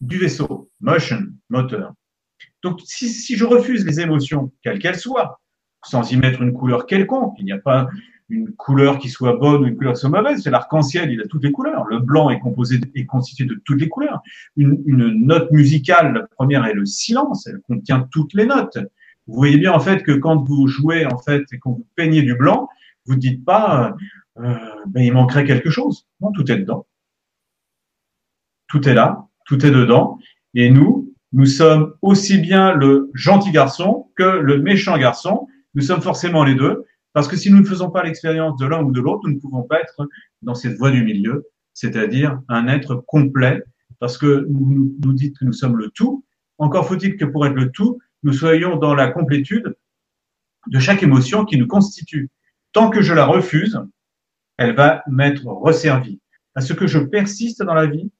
du 0.00 0.18
vaisseau, 0.18 0.68
motion, 0.80 1.22
moteur. 1.48 1.92
Donc, 2.64 2.80
si, 2.84 3.08
si 3.08 3.36
je 3.36 3.44
refuse 3.44 3.86
les 3.86 4.00
émotions, 4.00 4.52
quelles 4.64 4.80
qu'elles 4.80 4.98
soient, 4.98 5.40
sans 5.84 6.10
y 6.10 6.16
mettre 6.16 6.42
une 6.42 6.52
couleur 6.52 6.86
quelconque, 6.86 7.34
il 7.38 7.44
n'y 7.44 7.52
a 7.52 7.58
pas 7.58 7.88
une 8.30 8.52
couleur 8.52 8.98
qui 8.98 9.10
soit 9.10 9.36
bonne 9.36 9.62
ou 9.62 9.66
une 9.66 9.76
couleur 9.76 9.94
qui 9.94 10.00
soit 10.00 10.08
mauvaise, 10.08 10.42
c'est 10.42 10.50
l'arc-en-ciel, 10.50 11.10
il 11.12 11.20
a 11.20 11.26
toutes 11.26 11.44
les 11.44 11.52
couleurs. 11.52 11.84
Le 11.84 11.98
blanc 11.98 12.30
est 12.30 12.38
composé, 12.40 12.80
est 12.94 13.04
constitué 13.04 13.44
de 13.44 13.60
toutes 13.64 13.80
les 13.80 13.88
couleurs. 13.88 14.22
Une, 14.56 14.82
une, 14.86 15.26
note 15.26 15.50
musicale, 15.52 16.14
la 16.14 16.26
première 16.26 16.64
est 16.64 16.72
le 16.72 16.86
silence, 16.86 17.46
elle 17.46 17.60
contient 17.60 18.08
toutes 18.10 18.32
les 18.32 18.46
notes. 18.46 18.78
Vous 19.26 19.34
voyez 19.34 19.58
bien 19.58 19.72
en 19.72 19.80
fait 19.80 20.02
que 20.02 20.12
quand 20.12 20.42
vous 20.42 20.66
jouez 20.68 21.06
en 21.06 21.18
fait 21.18 21.44
et 21.52 21.58
quand 21.58 21.72
vous 21.72 21.86
peignez 21.96 22.22
du 22.22 22.34
blanc, 22.34 22.68
vous 23.06 23.14
ne 23.14 23.20
dites 23.20 23.44
pas 23.44 23.94
euh, 24.38 24.54
ben, 24.88 25.02
il 25.02 25.12
manquerait 25.12 25.44
quelque 25.44 25.70
chose. 25.70 26.06
Non, 26.20 26.32
tout 26.32 26.50
est 26.50 26.56
dedans. 26.56 26.86
Tout 28.68 28.88
est 28.88 28.94
là 28.94 29.28
tout 29.44 29.64
est 29.64 29.70
dedans. 29.70 30.18
Et 30.54 30.70
nous, 30.70 31.12
nous 31.32 31.46
sommes 31.46 31.94
aussi 32.02 32.38
bien 32.38 32.72
le 32.72 33.10
gentil 33.14 33.50
garçon 33.50 34.08
que 34.16 34.24
le 34.24 34.58
méchant 34.60 34.96
garçon. 34.98 35.46
Nous 35.74 35.82
sommes 35.82 36.02
forcément 36.02 36.44
les 36.44 36.54
deux, 36.54 36.84
parce 37.12 37.28
que 37.28 37.36
si 37.36 37.50
nous 37.50 37.60
ne 37.60 37.66
faisons 37.66 37.90
pas 37.90 38.02
l'expérience 38.02 38.58
de 38.58 38.66
l'un 38.66 38.82
ou 38.82 38.92
de 38.92 39.00
l'autre, 39.00 39.28
nous 39.28 39.34
ne 39.34 39.40
pouvons 39.40 39.62
pas 39.62 39.80
être 39.80 40.08
dans 40.42 40.54
cette 40.54 40.76
voie 40.76 40.90
du 40.90 41.04
milieu, 41.04 41.48
c'est-à-dire 41.72 42.40
un 42.48 42.68
être 42.68 42.96
complet, 43.06 43.62
parce 43.98 44.18
que 44.18 44.46
nous 44.48 44.96
nous 45.02 45.12
dites 45.12 45.38
que 45.38 45.44
nous 45.44 45.52
sommes 45.52 45.76
le 45.76 45.90
tout. 45.90 46.24
Encore 46.58 46.86
faut-il 46.86 47.16
que 47.16 47.24
pour 47.24 47.46
être 47.46 47.54
le 47.54 47.70
tout, 47.70 47.98
nous 48.22 48.32
soyons 48.32 48.76
dans 48.76 48.94
la 48.94 49.08
complétude 49.08 49.76
de 50.66 50.78
chaque 50.78 51.02
émotion 51.02 51.44
qui 51.44 51.58
nous 51.58 51.66
constitue. 51.66 52.30
Tant 52.72 52.90
que 52.90 53.02
je 53.02 53.12
la 53.12 53.26
refuse, 53.26 53.80
elle 54.56 54.74
va 54.74 55.02
m'être 55.06 55.46
resservie. 55.46 56.20
À 56.54 56.60
ce 56.60 56.72
que 56.72 56.86
je 56.86 56.98
persiste 56.98 57.62
dans 57.62 57.74
la 57.74 57.86
vie, 57.86 58.10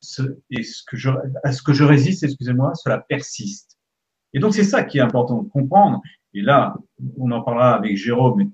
ce, 0.00 0.22
et 0.50 0.62
ce 0.62 0.82
que 0.86 0.96
je, 0.96 1.10
à 1.42 1.52
ce 1.52 1.62
que 1.62 1.72
je 1.72 1.84
résiste, 1.84 2.22
excusez-moi, 2.22 2.74
cela 2.74 2.98
persiste. 2.98 3.76
Et 4.32 4.38
donc 4.38 4.54
c'est 4.54 4.64
ça 4.64 4.84
qui 4.84 4.98
est 4.98 5.02
important 5.02 5.42
de 5.42 5.48
comprendre. 5.48 6.00
Et 6.34 6.40
là, 6.40 6.76
on 7.16 7.30
en 7.30 7.42
parlera 7.42 7.74
avec 7.74 7.96
Jérôme, 7.96 8.50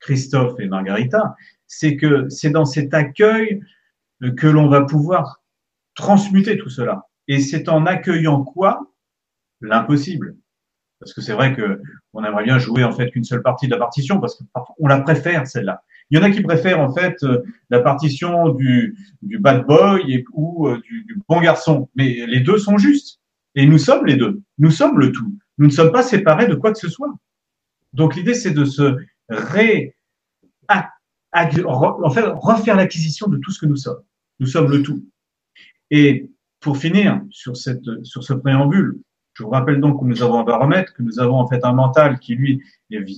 Christophe 0.00 0.58
et 0.58 0.66
Margarita, 0.66 1.34
c'est 1.66 1.96
que 1.96 2.28
c'est 2.28 2.50
dans 2.50 2.64
cet 2.64 2.94
accueil 2.94 3.60
que 4.36 4.46
l'on 4.46 4.68
va 4.68 4.82
pouvoir 4.82 5.42
transmuter 5.94 6.58
tout 6.58 6.70
cela. 6.70 7.06
Et 7.28 7.40
c'est 7.40 7.68
en 7.68 7.86
accueillant 7.86 8.42
quoi? 8.42 8.92
L'impossible. 9.60 10.36
Parce 10.98 11.14
que 11.14 11.20
c'est 11.20 11.32
vrai 11.32 11.54
que 11.54 11.80
on 12.12 12.24
aimerait 12.24 12.44
bien 12.44 12.58
jouer 12.58 12.84
en 12.84 12.92
fait 12.92 13.10
qu'une 13.10 13.24
seule 13.24 13.42
partie 13.42 13.66
de 13.66 13.72
la 13.72 13.78
partition 13.78 14.20
parce 14.20 14.36
qu'on 14.36 14.86
la 14.86 15.00
préfère 15.00 15.46
celle-là. 15.46 15.82
Il 16.10 16.18
y 16.18 16.20
en 16.20 16.24
a 16.24 16.30
qui 16.30 16.42
préfèrent 16.42 16.80
en 16.80 16.92
fait 16.92 17.22
euh, 17.22 17.42
la 17.70 17.80
partition 17.80 18.50
du, 18.50 18.96
bad 19.22 19.64
boy 19.64 20.12
et, 20.12 20.24
ou 20.32 20.68
euh, 20.68 20.80
du, 20.82 21.18
bon 21.28 21.40
garçon. 21.40 21.88
Mais 21.94 22.26
les 22.26 22.40
deux 22.40 22.58
sont 22.58 22.78
justes. 22.78 23.20
Et 23.54 23.66
nous 23.66 23.78
sommes 23.78 24.06
les 24.06 24.16
deux. 24.16 24.42
Nous 24.58 24.70
sommes 24.70 24.98
le 24.98 25.12
tout. 25.12 25.34
Nous 25.60 25.66
ne 25.66 25.72
sommes 25.72 25.92
pas 25.92 26.02
séparés 26.02 26.46
de 26.46 26.54
quoi 26.54 26.72
que 26.72 26.78
ce 26.78 26.88
soit. 26.88 27.14
Donc 27.92 28.16
l'idée, 28.16 28.32
c'est 28.32 28.52
de 28.52 28.64
se 28.64 28.96
ré, 29.28 29.94
en 30.70 32.10
fait, 32.10 32.24
refaire 32.24 32.76
l'acquisition 32.76 33.28
de 33.28 33.36
tout 33.36 33.50
ce 33.50 33.60
que 33.60 33.66
nous 33.66 33.76
sommes. 33.76 34.00
Nous 34.38 34.46
sommes 34.46 34.70
le 34.70 34.82
tout. 34.82 35.04
Et 35.90 36.30
pour 36.60 36.78
finir 36.78 37.20
sur, 37.30 37.58
ce 37.58 38.32
préambule, 38.32 39.00
je 39.34 39.42
vous 39.42 39.50
rappelle 39.50 39.80
donc 39.80 40.00
que 40.00 40.06
nous 40.06 40.22
avons 40.22 40.40
un 40.40 40.44
baromètre, 40.44 40.94
que 40.94 41.02
nous 41.02 41.20
avons 41.20 41.36
en 41.36 41.46
fait 41.46 41.62
un 41.62 41.74
mental 41.74 42.18
qui 42.20 42.36
lui 42.36 42.62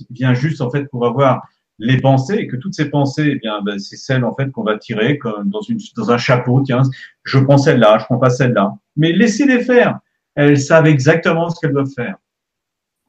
vient 0.09 0.33
juste 0.33 0.59
en 0.59 0.69
fait 0.69 0.83
pour 0.89 1.05
avoir 1.07 1.47
les 1.79 2.01
pensées 2.01 2.35
et 2.35 2.47
que 2.47 2.57
toutes 2.57 2.73
ces 2.73 2.89
pensées, 2.89 3.31
eh 3.35 3.39
bien, 3.39 3.61
ben, 3.61 3.79
c'est 3.79 3.95
celles 3.95 4.25
en 4.25 4.35
fait 4.35 4.51
qu'on 4.51 4.63
va 4.63 4.77
tirer 4.77 5.17
comme 5.17 5.49
dans, 5.49 5.61
dans 5.95 6.11
un 6.11 6.17
chapeau. 6.17 6.61
Tiens, 6.61 6.83
je 7.23 7.39
prends 7.39 7.57
celle-là, 7.57 7.99
je 7.99 8.05
prends 8.05 8.19
pas 8.19 8.29
celle-là. 8.29 8.75
Mais 8.97 9.13
laissez-les 9.13 9.63
faire. 9.63 9.99
Elles 10.35 10.59
savent 10.59 10.87
exactement 10.87 11.49
ce 11.49 11.61
qu'elles 11.61 11.71
doivent 11.71 11.93
faire. 11.95 12.17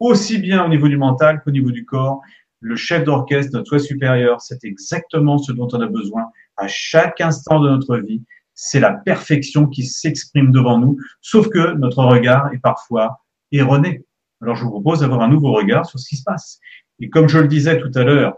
Aussi 0.04 0.36
bien 0.36 0.62
au 0.62 0.68
niveau 0.68 0.86
du 0.86 0.98
mental 0.98 1.40
qu'au 1.42 1.50
niveau 1.50 1.70
du 1.70 1.86
corps. 1.86 2.20
Le 2.60 2.76
chef 2.76 3.04
d'orchestre, 3.04 3.56
notre 3.56 3.68
soi 3.68 3.78
supérieur, 3.78 4.38
c'est 4.42 4.62
exactement 4.62 5.38
ce 5.38 5.50
dont 5.50 5.66
on 5.72 5.80
a 5.80 5.86
besoin 5.86 6.26
à 6.58 6.68
chaque 6.68 7.22
instant 7.22 7.58
de 7.58 7.70
notre 7.70 7.96
vie. 7.96 8.22
C'est 8.52 8.80
la 8.80 8.92
perfection 8.92 9.66
qui 9.66 9.86
s'exprime 9.86 10.52
devant 10.52 10.78
nous, 10.78 10.98
sauf 11.22 11.48
que 11.48 11.72
notre 11.76 12.04
regard 12.04 12.52
est 12.52 12.58
parfois 12.58 13.22
erroné. 13.50 14.04
Alors 14.42 14.56
je 14.56 14.64
vous 14.64 14.72
propose 14.72 15.00
d'avoir 15.00 15.22
un 15.22 15.28
nouveau 15.28 15.52
regard 15.52 15.86
sur 15.86 15.98
ce 15.98 16.06
qui 16.06 16.16
se 16.16 16.22
passe. 16.22 16.60
Et 17.00 17.08
comme 17.08 17.30
je 17.30 17.38
le 17.38 17.48
disais 17.48 17.80
tout 17.80 17.90
à 17.94 18.04
l'heure, 18.04 18.36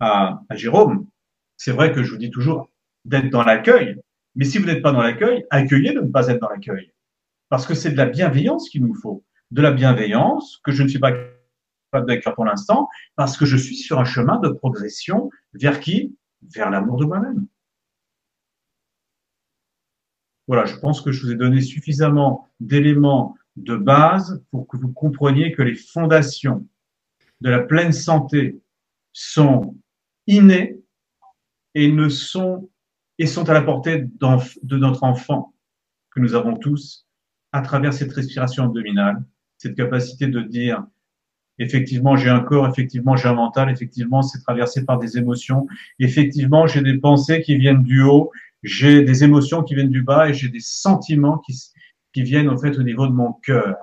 à, 0.00 0.40
Jérôme, 0.56 1.06
c'est 1.56 1.70
vrai 1.70 1.92
que 1.92 2.02
je 2.02 2.10
vous 2.10 2.18
dis 2.18 2.32
toujours 2.32 2.68
d'être 3.04 3.30
dans 3.30 3.44
l'accueil, 3.44 3.94
mais 4.34 4.44
si 4.44 4.58
vous 4.58 4.66
n'êtes 4.66 4.82
pas 4.82 4.90
dans 4.90 5.02
l'accueil, 5.02 5.44
accueillez 5.50 5.92
de 5.92 6.00
ne 6.00 6.10
pas 6.10 6.26
être 6.26 6.40
dans 6.40 6.48
l'accueil. 6.48 6.90
Parce 7.48 7.64
que 7.64 7.74
c'est 7.74 7.92
de 7.92 7.96
la 7.96 8.06
bienveillance 8.06 8.68
qu'il 8.68 8.84
nous 8.84 8.94
faut. 8.94 9.22
De 9.50 9.62
la 9.62 9.72
bienveillance 9.72 10.60
que 10.64 10.72
je 10.72 10.82
ne 10.82 10.88
suis 10.88 10.98
pas 10.98 11.12
capable 11.12 12.06
d'accueillir 12.06 12.34
pour 12.34 12.44
l'instant, 12.44 12.88
parce 13.16 13.36
que 13.36 13.46
je 13.46 13.56
suis 13.56 13.76
sur 13.76 13.98
un 13.98 14.04
chemin 14.04 14.38
de 14.38 14.48
progression 14.48 15.30
vers 15.54 15.80
qui? 15.80 16.16
Vers 16.54 16.70
l'amour 16.70 16.96
de 16.98 17.04
moi-même. 17.04 17.46
Voilà, 20.46 20.64
je 20.64 20.76
pense 20.76 21.00
que 21.00 21.12
je 21.12 21.24
vous 21.24 21.32
ai 21.32 21.36
donné 21.36 21.60
suffisamment 21.60 22.48
d'éléments 22.60 23.36
de 23.56 23.76
base 23.76 24.42
pour 24.50 24.66
que 24.66 24.76
vous 24.76 24.92
compreniez 24.92 25.52
que 25.52 25.62
les 25.62 25.74
fondations 25.74 26.66
de 27.40 27.50
la 27.50 27.60
pleine 27.60 27.92
santé 27.92 28.60
sont 29.12 29.76
innés 30.26 30.80
et 31.74 31.90
ne 31.90 32.08
sont 32.08 32.70
et 33.18 33.26
sont 33.26 33.48
à 33.50 33.52
la 33.52 33.62
portée 33.62 34.06
de 34.06 34.76
notre 34.78 35.04
enfant 35.04 35.54
que 36.10 36.20
nous 36.20 36.34
avons 36.34 36.56
tous 36.56 37.06
à 37.52 37.60
travers 37.60 37.92
cette 37.92 38.12
respiration 38.12 38.64
abdominale, 38.64 39.22
cette 39.60 39.76
capacité 39.76 40.26
de 40.26 40.40
dire 40.40 40.84
Effectivement, 41.58 42.16
j'ai 42.16 42.30
un 42.30 42.40
corps, 42.40 42.66
effectivement, 42.66 43.16
j'ai 43.16 43.28
un 43.28 43.34
mental, 43.34 43.68
effectivement, 43.68 44.22
c'est 44.22 44.40
traversé 44.40 44.86
par 44.86 44.98
des 44.98 45.18
émotions. 45.18 45.66
Effectivement, 45.98 46.66
j'ai 46.66 46.80
des 46.80 46.96
pensées 46.96 47.42
qui 47.42 47.54
viennent 47.56 47.82
du 47.82 48.00
haut, 48.00 48.32
j'ai 48.62 49.02
des 49.02 49.24
émotions 49.24 49.62
qui 49.62 49.74
viennent 49.74 49.90
du 49.90 50.02
bas 50.02 50.30
et 50.30 50.32
j'ai 50.32 50.48
des 50.48 50.60
sentiments 50.60 51.36
qui, 51.36 52.22
viennent 52.22 52.48
en 52.48 52.56
fait 52.56 52.78
au 52.78 52.82
niveau 52.82 53.06
de 53.06 53.12
mon 53.12 53.34
cœur. 53.34 53.76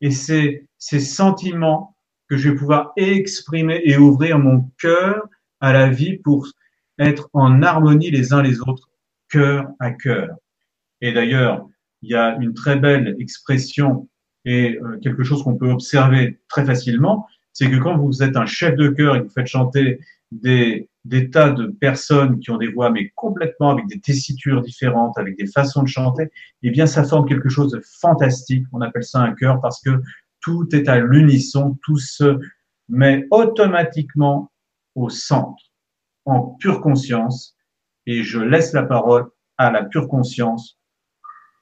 Et 0.00 0.10
c'est 0.10 0.66
ces 0.76 0.98
sentiments 0.98 1.96
que 2.28 2.36
je 2.36 2.48
vais 2.48 2.56
pouvoir 2.56 2.92
exprimer 2.96 3.80
et 3.84 3.96
ouvrir 3.96 4.40
mon 4.40 4.68
cœur 4.80 5.28
à 5.60 5.72
la 5.72 5.88
vie 5.88 6.18
pour 6.18 6.48
être 6.98 7.30
en 7.32 7.62
harmonie 7.62 8.10
les 8.10 8.32
uns 8.32 8.42
les 8.42 8.60
autres, 8.60 8.90
cœur 9.28 9.68
à 9.78 9.92
cœur. 9.92 10.30
Et 11.00 11.12
d'ailleurs, 11.12 11.64
il 12.02 12.10
y 12.10 12.16
a 12.16 12.36
une 12.40 12.54
très 12.54 12.74
belle 12.74 13.14
expression 13.20 14.08
et 14.44 14.78
euh, 14.78 14.98
quelque 15.02 15.22
chose 15.22 15.42
qu'on 15.42 15.56
peut 15.56 15.70
observer 15.70 16.40
très 16.48 16.64
facilement, 16.64 17.26
c'est 17.52 17.70
que 17.70 17.76
quand 17.76 17.98
vous 17.98 18.22
êtes 18.22 18.36
un 18.36 18.46
chef 18.46 18.76
de 18.76 18.88
chœur 18.88 19.16
et 19.16 19.20
que 19.20 19.24
vous 19.24 19.32
faites 19.32 19.46
chanter 19.46 20.00
des, 20.30 20.88
des 21.04 21.30
tas 21.30 21.50
de 21.50 21.66
personnes 21.66 22.38
qui 22.38 22.50
ont 22.50 22.56
des 22.56 22.68
voix 22.68 22.90
mais 22.90 23.10
complètement 23.16 23.70
avec 23.70 23.86
des 23.86 24.00
tessitures 24.00 24.62
différentes, 24.62 25.18
avec 25.18 25.36
des 25.36 25.46
façons 25.46 25.82
de 25.82 25.88
chanter, 25.88 26.30
eh 26.62 26.70
bien 26.70 26.86
ça 26.86 27.04
forme 27.04 27.28
quelque 27.28 27.48
chose 27.48 27.72
de 27.72 27.82
fantastique. 28.00 28.64
On 28.72 28.80
appelle 28.80 29.04
ça 29.04 29.20
un 29.20 29.34
chœur 29.34 29.60
parce 29.60 29.80
que 29.82 30.00
tout 30.40 30.68
est 30.74 30.88
à 30.88 30.98
l'unisson, 30.98 31.78
tout 31.82 31.98
se 31.98 32.38
met 32.88 33.26
automatiquement 33.30 34.50
au 34.94 35.08
centre, 35.08 35.62
en 36.24 36.40
pure 36.58 36.80
conscience, 36.80 37.56
et 38.06 38.22
je 38.22 38.40
laisse 38.40 38.72
la 38.72 38.82
parole 38.82 39.26
à 39.58 39.70
la 39.70 39.84
pure 39.84 40.08
conscience 40.08 40.79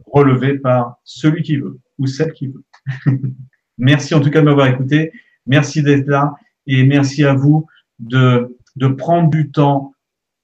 relevée 0.06 0.58
par 0.58 0.96
celui 1.04 1.42
qui 1.42 1.56
veut 1.56 1.78
ou 1.98 2.06
celle 2.06 2.32
qui 2.32 2.48
veut. 2.48 2.64
merci 3.78 4.14
en 4.14 4.20
tout 4.20 4.30
cas 4.30 4.40
de 4.40 4.46
m'avoir 4.46 4.68
écouté, 4.68 5.12
merci 5.46 5.82
d'être 5.82 6.06
là 6.06 6.34
et 6.66 6.84
merci 6.84 7.24
à 7.24 7.34
vous 7.34 7.66
de, 7.98 8.56
de 8.76 8.86
prendre 8.88 9.30
du 9.30 9.50
temps 9.50 9.94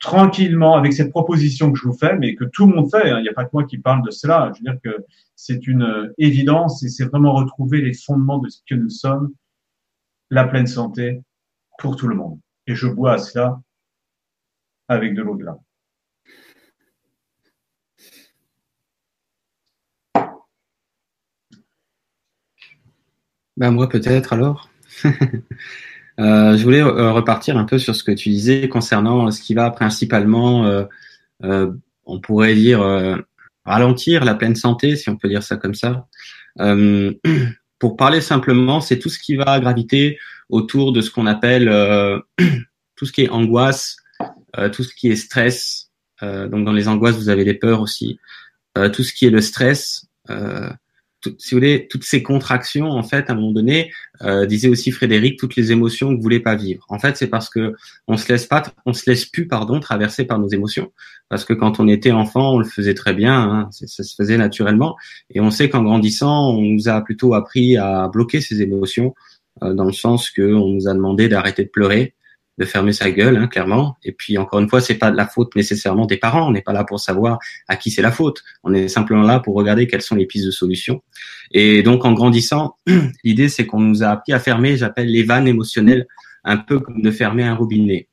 tranquillement 0.05 0.77
avec 0.77 0.93
cette 0.93 1.11
proposition 1.11 1.73
que 1.73 1.79
je 1.79 1.85
vous 1.85 1.95
fais, 1.95 2.17
mais 2.17 2.35
que 2.35 2.45
tout 2.45 2.67
le 2.67 2.75
monde 2.75 2.91
fait. 2.91 3.11
Hein. 3.11 3.21
Il 3.21 3.23
n'y 3.23 3.29
a 3.29 3.33
pas 3.33 3.45
que 3.45 3.51
moi 3.55 3.65
qui 3.65 3.79
parle 3.79 4.05
de 4.05 4.11
cela. 4.11 4.53
Je 4.55 4.61
veux 4.61 4.71
dire 4.71 4.81
que 4.83 5.05
c'est 5.35 5.67
une 5.67 5.83
euh, 5.83 6.13
évidence 6.19 6.83
et 6.83 6.89
c'est 6.89 7.07
vraiment 7.07 7.33
retrouver 7.33 7.81
les 7.81 7.95
fondements 7.95 8.39
de 8.39 8.51
ce 8.51 8.61
que 8.69 8.75
nous 8.75 8.91
sommes, 8.91 9.33
la 10.31 10.45
pleine 10.45 10.67
santé 10.67 11.23
pour 11.79 11.97
tout 11.97 12.07
le 12.07 12.17
monde. 12.17 12.39
Et 12.67 12.75
je 12.75 12.87
bois 12.87 13.15
à 13.15 13.19
cela 13.19 13.61
avec 14.89 15.15
de 15.15 15.23
l'eau 15.23 15.39
Ben 23.57 23.71
moi 23.71 23.89
peut-être 23.89 24.33
alors. 24.33 24.71
Euh, 26.21 26.57
je 26.57 26.63
voulais 26.63 26.81
euh, 26.81 27.11
repartir 27.11 27.57
un 27.57 27.65
peu 27.65 27.79
sur 27.79 27.97
ce 27.97 28.05
que 28.05 28.13
tu 28.13 28.29
disais 28.29 28.69
concernant 28.69 29.31
ce 29.31 29.41
qui 29.41 29.55
va 29.55 29.71
principalement, 29.71 30.65
euh, 31.43 31.67
on 32.07 32.21
pourrait 32.21 32.55
dire, 32.55 32.85
ralentir 33.65 34.25
la 34.25 34.35
pleine 34.35 34.55
santé, 34.55 34.97
si 34.97 35.09
on 35.09 35.17
peut 35.17 35.29
dire 35.29 35.43
ça 35.43 35.57
comme 35.57 35.75
ça. 35.75 36.07
pour 37.79 37.97
parler 37.97 38.21
simplement, 38.21 38.81
c'est 38.81 38.99
tout 38.99 39.09
ce 39.09 39.19
qui 39.19 39.37
va 39.37 39.59
graviter 39.59 40.19
autour 40.49 40.93
de 40.93 41.01
ce 41.01 41.11
qu'on 41.11 41.27
appelle 41.27 41.69
tout 42.97 43.07
ce 43.07 43.13
qui 43.13 43.23
est 43.23 43.31
angoisse, 43.31 43.97
tout 44.73 44.85
ce 44.85 44.95
qui 44.95 45.11
est 45.11 45.17
stress. 45.17 45.91
donc 46.23 46.65
dans 46.65 46.73
les 46.73 46.87
angoisses, 46.87 47.17
vous 47.17 47.29
avez 47.29 47.45
des 47.45 47.55
peurs 47.55 47.81
aussi. 47.81 48.21
tout 48.93 49.03
ce 49.03 49.13
qui 49.13 49.27
est 49.27 49.31
le 49.31 49.41
stress, 49.41 50.07
si 51.39 51.55
vous 51.55 51.59
voulez, 51.59 51.87
toutes 51.89 52.05
ces 52.05 52.23
contractions, 52.23 52.91
en 52.91 53.03
fait, 53.03 53.29
à 53.29 53.33
un 53.33 53.37
moment 53.37 53.53
donné, 53.53 53.91
euh, 54.23 54.47
disait 54.47 54.69
aussi 54.69 54.91
Frédéric, 54.91 55.39
toutes 55.39 55.57
les 55.57 55.73
émotions 55.73 56.11
que 56.11 56.17
vous 56.17 56.23
voulez 56.23 56.41
pas 56.41 56.55
vivre. 56.55 56.85
En 56.89 56.99
fait, 56.99 57.17
c'est 57.17 57.27
parce 57.27 57.49
que 57.49 57.75
on 58.09 58.17
se 58.17 58.31
laisse 58.33 58.47
pas, 58.47 58.63
on 58.87 58.93
se 58.93 59.09
laisse 59.09 59.27
plus, 59.27 59.47
pardon, 59.47 59.81
traverser 59.81 60.25
par 60.25 60.39
nos 60.39 60.49
émotions. 60.49 60.93
Parce 61.29 61.45
que 61.45 61.53
quand 61.53 61.81
on 61.81 61.89
était 61.89 62.13
enfant, 62.13 62.55
on 62.55 62.59
le 62.59 62.65
faisait 62.65 62.95
très 62.95 63.15
bien, 63.15 63.35
hein, 63.35 63.69
ça 63.71 64.03
se 64.03 64.15
faisait 64.15 64.37
naturellement. 64.37 64.97
Et 65.31 65.41
on 65.41 65.51
sait 65.51 65.69
qu'en 65.69 65.83
grandissant, 65.83 66.51
on 66.51 66.61
nous 66.61 66.89
a 66.89 67.01
plutôt 67.01 67.35
appris 67.35 67.77
à 67.77 68.09
bloquer 68.09 68.41
ces 68.41 68.63
émotions, 68.63 69.15
euh, 69.63 69.75
dans 69.75 69.85
le 69.85 69.93
sens 69.93 70.31
que 70.31 70.43
on 70.43 70.69
nous 70.69 70.89
a 70.89 70.95
demandé 70.95 71.29
d'arrêter 71.29 71.65
de 71.65 71.71
pleurer, 71.71 72.15
de 72.59 72.65
fermer 72.65 72.93
sa 72.93 73.11
gueule, 73.11 73.37
hein, 73.37 73.49
clairement. 73.49 73.97
Et 74.05 74.13
puis 74.13 74.39
encore 74.39 74.61
une 74.61 74.69
fois, 74.69 74.81
c'est 74.81 74.95
pas 74.95 75.11
la 75.11 75.27
faute 75.27 75.55
nécessairement 75.57 76.07
des 76.07 76.17
parents. 76.17 76.49
On 76.49 76.53
n'est 76.53 76.63
pas 76.63 76.73
là 76.73 76.85
pour 76.85 77.01
savoir 77.01 77.39
à 77.69 77.77
qui 77.77 77.91
c'est 77.91 78.03
la 78.03 78.13
faute. 78.13 78.43
On 78.63 78.73
est 78.73 78.89
simplement 78.89 79.23
là 79.23 79.41
pour 79.41 79.55
regarder 79.55 79.87
quelles 79.87 80.03
sont 80.03 80.15
les 80.15 80.27
pistes 80.27 80.47
de 80.47 80.51
solution. 80.51 81.03
Et 81.51 81.83
donc 81.83 82.05
en 82.05 82.13
grandissant, 82.13 82.77
l'idée 83.25 83.49
c'est 83.49 83.67
qu'on 83.67 83.81
nous 83.81 84.03
a 84.03 84.09
appris 84.09 84.33
à 84.33 84.39
fermer, 84.39 84.77
j'appelle 84.77 85.09
les 85.09 85.23
vannes 85.23 85.49
émotionnelles, 85.49 86.07
un 86.45 86.59
peu 86.59 86.79
comme 86.81 87.03
de 87.03 87.11
fermer 87.11 87.43
un 87.43 87.55
robinet. 87.55 88.09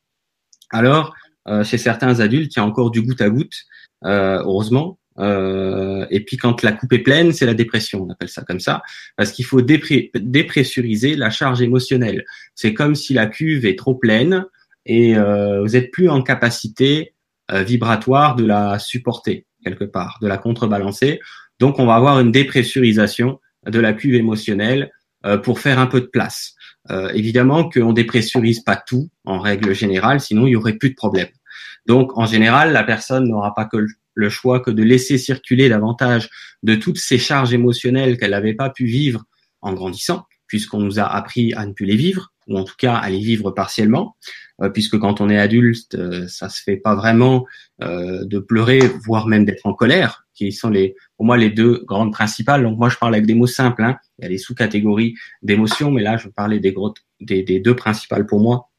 Alors 0.72 1.14
euh, 1.48 1.64
chez 1.64 1.78
certains 1.78 2.20
adultes, 2.20 2.56
il 2.56 2.60
y 2.60 2.62
a 2.62 2.66
encore 2.66 2.92
du 2.92 3.02
goutte 3.02 3.22
à 3.22 3.30
goutte, 3.30 3.66
euh, 4.06 4.42
heureusement. 4.44 4.98
Euh, 5.20 6.06
et 6.10 6.22
puis 6.22 6.38
quand 6.38 6.64
la 6.64 6.72
coupe 6.72 6.94
est 6.94 7.00
pleine, 7.00 7.34
c'est 7.34 7.46
la 7.46 7.54
dépression, 7.54 8.04
on 8.04 8.10
appelle 8.10 8.30
ça 8.30 8.44
comme 8.44 8.60
ça, 8.60 8.82
parce 9.18 9.32
qu'il 9.32 9.46
faut 9.46 9.62
dépressuriser 9.62 11.16
la 11.16 11.30
charge 11.30 11.62
émotionnelle. 11.62 12.26
C'est 12.56 12.74
comme 12.74 12.96
si 12.96 13.14
la 13.14 13.28
cuve 13.28 13.66
est 13.66 13.78
trop 13.78 13.96
pleine 13.96 14.46
et 14.86 15.16
euh, 15.16 15.62
vous 15.62 15.76
êtes 15.76 15.92
plus 15.92 16.10
en 16.10 16.22
capacité 16.22 17.14
euh, 17.52 17.64
vibratoire 17.64 18.36
de 18.36 18.46
la 18.46 18.80
supporter 18.80 19.46
quelque 19.64 19.84
part, 19.84 20.18
de 20.22 20.28
la 20.28 20.38
contrebalancer. 20.38 21.20
Donc 21.60 21.78
on 21.78 21.86
va 21.86 21.96
avoir 21.96 22.20
une 22.20 22.32
dépressurisation 22.32 23.40
de 23.68 23.80
la 23.80 23.94
cuve 23.94 24.16
émotionnelle 24.16 24.92
euh, 25.26 25.38
pour 25.38 25.60
faire 25.60 25.78
un 25.78 25.88
peu 25.88 26.02
de 26.02 26.08
place. 26.08 26.56
évidemment 27.14 27.70
qu'on 27.70 27.94
dépressurise 27.94 28.62
pas 28.62 28.76
tout 28.76 29.10
en 29.24 29.40
règle 29.40 29.76
générale, 29.76 30.20
sinon 30.20 30.48
il 30.48 30.52
y 30.52 30.56
aurait 30.56 30.78
plus 30.78 30.90
de 30.90 30.96
problème. 30.96 31.30
Donc 31.86 32.18
en 32.18 32.26
général, 32.26 32.74
la 32.74 32.84
personne 32.84 33.28
n'aura 33.28 33.54
pas 33.54 33.66
que 33.66 33.78
le 33.78 33.88
le 34.14 34.30
choix 34.30 34.60
que 34.60 34.72
de 34.72 34.84
laisser 34.84 35.18
circuler 35.18 35.70
davantage 35.70 36.30
de 36.64 36.76
toutes 36.76 37.00
ces 37.00 37.18
charges 37.18 37.54
émotionnelles 37.54 38.18
qu'elle 38.18 38.32
n'avait 38.32 38.54
pas 38.54 38.70
pu 38.70 38.86
vivre 38.86 39.24
en 39.62 39.74
grandissant, 39.74 40.26
puisqu'on 40.48 40.80
nous 40.80 41.00
a 41.00 41.04
appris 41.04 41.54
à 41.54 41.66
ne 41.66 41.74
plus 41.74 41.86
les 41.86 41.96
vivre, 41.96 42.32
ou 42.48 42.58
en 42.58 42.64
tout 42.64 42.76
cas 42.78 42.96
à 42.96 43.10
les 43.10 43.20
vivre 43.20 43.52
partiellement, 43.52 44.16
euh, 44.62 44.70
puisque 44.70 44.98
quand 45.00 45.22
on 45.22 45.30
est 45.30 45.38
adulte, 45.38 45.96
euh, 45.96 46.28
ça 46.28 46.50
se 46.50 46.62
fait 46.62 46.78
pas 46.78 46.96
vraiment 46.96 47.46
euh, 47.82 48.26
de 48.26 48.40
pleurer, 48.40 48.80
voire 49.06 49.28
même 49.28 49.46
d'être 49.46 49.66
en 49.66 49.74
colère, 49.74 50.26
qui 50.34 50.52
sont 50.52 50.70
les, 50.70 50.96
pour 51.18 51.26
moi 51.26 51.38
les 51.38 51.50
deux 51.50 51.84
grandes 51.86 52.12
principales. 52.12 52.64
Donc 52.64 52.78
moi 52.78 52.90
je 52.90 52.98
parle 52.98 53.14
avec 53.14 53.26
des 53.26 53.34
mots 53.34 53.48
simples. 53.48 53.84
Hein. 53.84 53.98
Il 54.20 54.24
y 54.24 54.26
a 54.26 54.30
les 54.30 54.38
sous-catégories 54.38 55.16
d'émotions, 55.42 55.92
mais 55.92 56.02
là 56.02 56.18
je 56.18 56.28
parlais 56.28 56.60
des, 56.60 56.74
gros, 56.74 56.94
des, 57.20 57.44
deux 57.60 57.76
principales 57.76 58.26
pour 58.26 58.40
moi, 58.40 58.70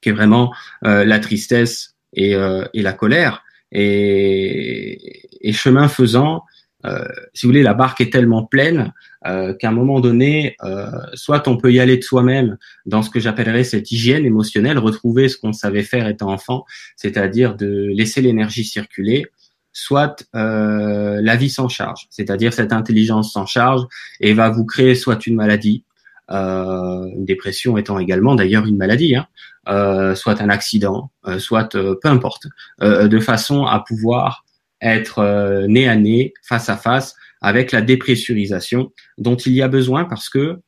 qui 0.00 0.10
est 0.10 0.12
vraiment 0.12 0.54
la 0.82 1.18
tristesse 1.18 1.96
et 2.12 2.34
la 2.34 2.92
colère. 2.92 3.42
Et, 3.72 5.22
chemin 5.52 5.88
faisant, 5.88 6.42
euh, 6.84 7.04
si 7.34 7.46
vous 7.46 7.50
voulez, 7.50 7.62
la 7.62 7.74
barque 7.74 8.00
est 8.00 8.12
tellement 8.12 8.44
pleine 8.44 8.92
euh, 9.26 9.54
qu'à 9.54 9.68
un 9.68 9.72
moment 9.72 10.00
donné, 10.00 10.56
euh, 10.64 10.90
soit 11.14 11.48
on 11.48 11.56
peut 11.56 11.72
y 11.72 11.80
aller 11.80 11.96
de 11.96 12.02
soi-même 12.02 12.58
dans 12.84 13.02
ce 13.02 13.10
que 13.10 13.20
j'appellerais 13.20 13.64
cette 13.64 13.90
hygiène 13.90 14.24
émotionnelle, 14.24 14.78
retrouver 14.78 15.28
ce 15.28 15.36
qu'on 15.36 15.52
savait 15.52 15.82
faire 15.82 16.08
étant 16.08 16.30
enfant, 16.30 16.64
c'est-à-dire 16.96 17.56
de 17.56 17.90
laisser 17.94 18.20
l'énergie 18.20 18.64
circuler, 18.64 19.26
soit 19.72 20.24
la 20.32 21.36
vie 21.36 21.50
s'en 21.50 21.68
charge, 21.68 22.06
c'est-à-dire 22.10 22.52
cette 22.52 22.72
intelligence 22.72 23.32
s'en 23.32 23.46
charge 23.46 23.82
et 24.20 24.32
va 24.32 24.50
vous 24.50 24.64
créer 24.64 24.94
soit 24.94 25.26
une 25.26 25.34
maladie, 25.36 25.84
euh, 25.84 25.95
une 26.28 27.24
dépression 27.24 27.76
étant 27.76 27.98
également 27.98 28.34
d'ailleurs 28.34 28.66
une 28.66 28.76
maladie, 28.76 29.14
hein, 29.14 29.26
euh, 29.68 30.14
soit 30.14 30.40
un 30.40 30.48
accident, 30.48 31.10
euh, 31.26 31.38
soit 31.38 31.72
peu 31.72 31.98
importe, 32.04 32.46
de 32.80 33.18
façon 33.20 33.64
à 33.64 33.80
pouvoir 33.80 34.44
être 34.80 35.66
nez 35.68 35.88
à 35.88 35.96
nez, 35.96 36.34
face 36.42 36.68
à 36.68 36.76
face 36.76 37.14
avec 37.40 37.72
la 37.72 37.82
dépressurisation 37.82 38.92
dont 39.18 39.36
il 39.36 39.52
y 39.52 39.62
a 39.62 39.68
besoin 39.68 40.04
parce 40.04 40.28
que 40.28 40.58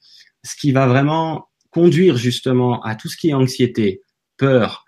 ce 0.44 0.54
qui 0.56 0.72
va 0.72 0.86
vraiment 0.86 1.48
conduire 1.70 2.16
justement 2.16 2.82
à 2.82 2.94
tout 2.94 3.08
ce 3.08 3.16
qui 3.16 3.30
est 3.30 3.34
anxiété, 3.34 4.02
peur, 4.36 4.84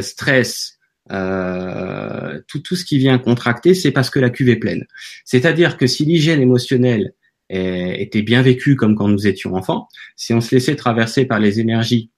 stress, 0.00 0.78
euh, 1.10 2.40
tout, 2.48 2.58
tout 2.60 2.76
ce 2.76 2.84
qui 2.84 2.98
vient 2.98 3.18
contracter, 3.18 3.74
c'est 3.74 3.92
parce 3.92 4.10
que 4.10 4.18
la 4.18 4.30
cuve 4.30 4.50
est 4.50 4.56
pleine. 4.56 4.84
C'est-à-dire 5.24 5.76
que 5.76 5.86
si 5.86 6.04
l'hygiène 6.04 6.40
émotionnelle 6.40 7.12
était 7.50 8.22
bien 8.22 8.42
vécu 8.42 8.76
comme 8.76 8.94
quand 8.94 9.08
nous 9.08 9.26
étions 9.26 9.54
enfants. 9.54 9.88
Si 10.16 10.34
on 10.34 10.40
se 10.40 10.54
laissait 10.54 10.76
traverser 10.76 11.24
par 11.24 11.38
les 11.38 11.60
énergies, 11.60 12.10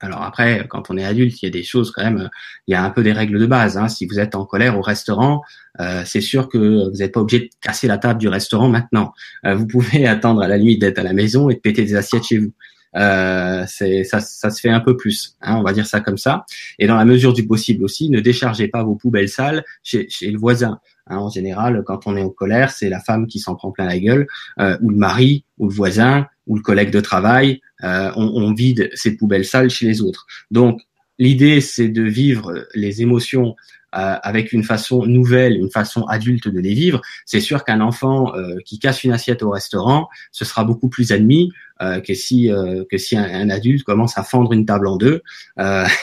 alors 0.00 0.22
après, 0.22 0.64
quand 0.68 0.90
on 0.90 0.96
est 0.96 1.04
adulte, 1.04 1.42
il 1.42 1.46
y 1.46 1.48
a 1.48 1.50
des 1.50 1.64
choses 1.64 1.90
quand 1.90 2.04
même, 2.04 2.30
il 2.66 2.72
y 2.72 2.74
a 2.74 2.84
un 2.84 2.90
peu 2.90 3.02
des 3.02 3.12
règles 3.12 3.38
de 3.38 3.46
base. 3.46 3.76
Hein. 3.76 3.88
Si 3.88 4.06
vous 4.06 4.20
êtes 4.20 4.36
en 4.36 4.44
colère 4.44 4.78
au 4.78 4.82
restaurant, 4.82 5.42
euh, 5.80 6.02
c'est 6.04 6.20
sûr 6.20 6.48
que 6.48 6.88
vous 6.88 6.96
n'êtes 6.98 7.12
pas 7.12 7.20
obligé 7.20 7.40
de 7.40 7.48
casser 7.60 7.88
la 7.88 7.98
table 7.98 8.20
du 8.20 8.28
restaurant 8.28 8.68
maintenant. 8.68 9.12
Euh, 9.44 9.54
vous 9.54 9.66
pouvez 9.66 10.06
attendre 10.06 10.40
à 10.42 10.48
la 10.48 10.56
limite 10.56 10.80
d'être 10.80 10.98
à 10.98 11.02
la 11.02 11.12
maison 11.12 11.50
et 11.50 11.54
de 11.54 11.60
péter 11.60 11.84
des 11.84 11.96
assiettes 11.96 12.24
chez 12.24 12.38
vous. 12.38 12.52
Euh, 12.96 13.64
ça, 13.66 14.20
ça 14.20 14.50
se 14.50 14.60
fait 14.60 14.70
un 14.70 14.80
peu 14.80 14.96
plus, 14.96 15.36
hein, 15.40 15.56
on 15.56 15.62
va 15.62 15.72
dire 15.72 15.86
ça 15.86 16.00
comme 16.00 16.18
ça. 16.18 16.44
Et 16.78 16.86
dans 16.86 16.96
la 16.96 17.04
mesure 17.04 17.32
du 17.32 17.46
possible 17.46 17.84
aussi, 17.84 18.10
ne 18.10 18.20
déchargez 18.20 18.68
pas 18.68 18.82
vos 18.82 18.94
poubelles 18.94 19.28
sales 19.28 19.64
chez, 19.82 20.08
chez 20.08 20.30
le 20.30 20.38
voisin. 20.38 20.80
Hein, 21.06 21.18
en 21.18 21.30
général, 21.30 21.82
quand 21.86 22.06
on 22.06 22.16
est 22.16 22.22
en 22.22 22.30
colère, 22.30 22.70
c'est 22.70 22.88
la 22.88 23.00
femme 23.00 23.26
qui 23.26 23.38
s'en 23.38 23.54
prend 23.54 23.70
plein 23.70 23.86
la 23.86 23.98
gueule, 23.98 24.26
euh, 24.60 24.76
ou 24.82 24.90
le 24.90 24.96
mari, 24.96 25.44
ou 25.58 25.68
le 25.68 25.74
voisin, 25.74 26.26
ou 26.46 26.56
le 26.56 26.62
collègue 26.62 26.90
de 26.90 27.00
travail. 27.00 27.60
Euh, 27.84 28.10
on, 28.16 28.26
on, 28.26 28.52
vide 28.52 28.90
ses 28.94 29.16
poubelles 29.16 29.44
sales 29.44 29.70
chez 29.70 29.86
les 29.86 30.02
autres. 30.02 30.26
Donc, 30.50 30.80
l'idée, 31.18 31.60
c'est 31.60 31.88
de 31.88 32.02
vivre 32.02 32.66
les 32.74 33.02
émotions 33.02 33.54
euh, 33.96 34.16
avec 34.22 34.52
une 34.52 34.64
façon 34.64 35.06
nouvelle, 35.06 35.56
une 35.56 35.70
façon 35.70 36.02
adulte 36.02 36.46
de 36.46 36.60
les 36.60 36.74
vivre, 36.74 37.00
c'est 37.24 37.40
sûr 37.40 37.64
qu'un 37.64 37.80
enfant 37.80 38.36
euh, 38.36 38.56
qui 38.66 38.78
casse 38.78 39.02
une 39.02 39.12
assiette 39.12 39.42
au 39.42 39.48
restaurant, 39.48 40.10
ce 40.30 40.44
sera 40.44 40.62
beaucoup 40.64 40.90
plus 40.90 41.10
admis 41.10 41.50
euh, 41.82 42.00
que 42.00 42.14
si 42.14 42.50
que 42.90 42.98
si 42.98 43.16
un, 43.16 43.50
adulte 43.50 43.84
commence 43.84 44.18
à 44.18 44.22
fendre 44.22 44.52
une 44.52 44.66
table 44.66 44.86
en 44.86 44.96
deux 44.96 45.22
et 45.58 45.60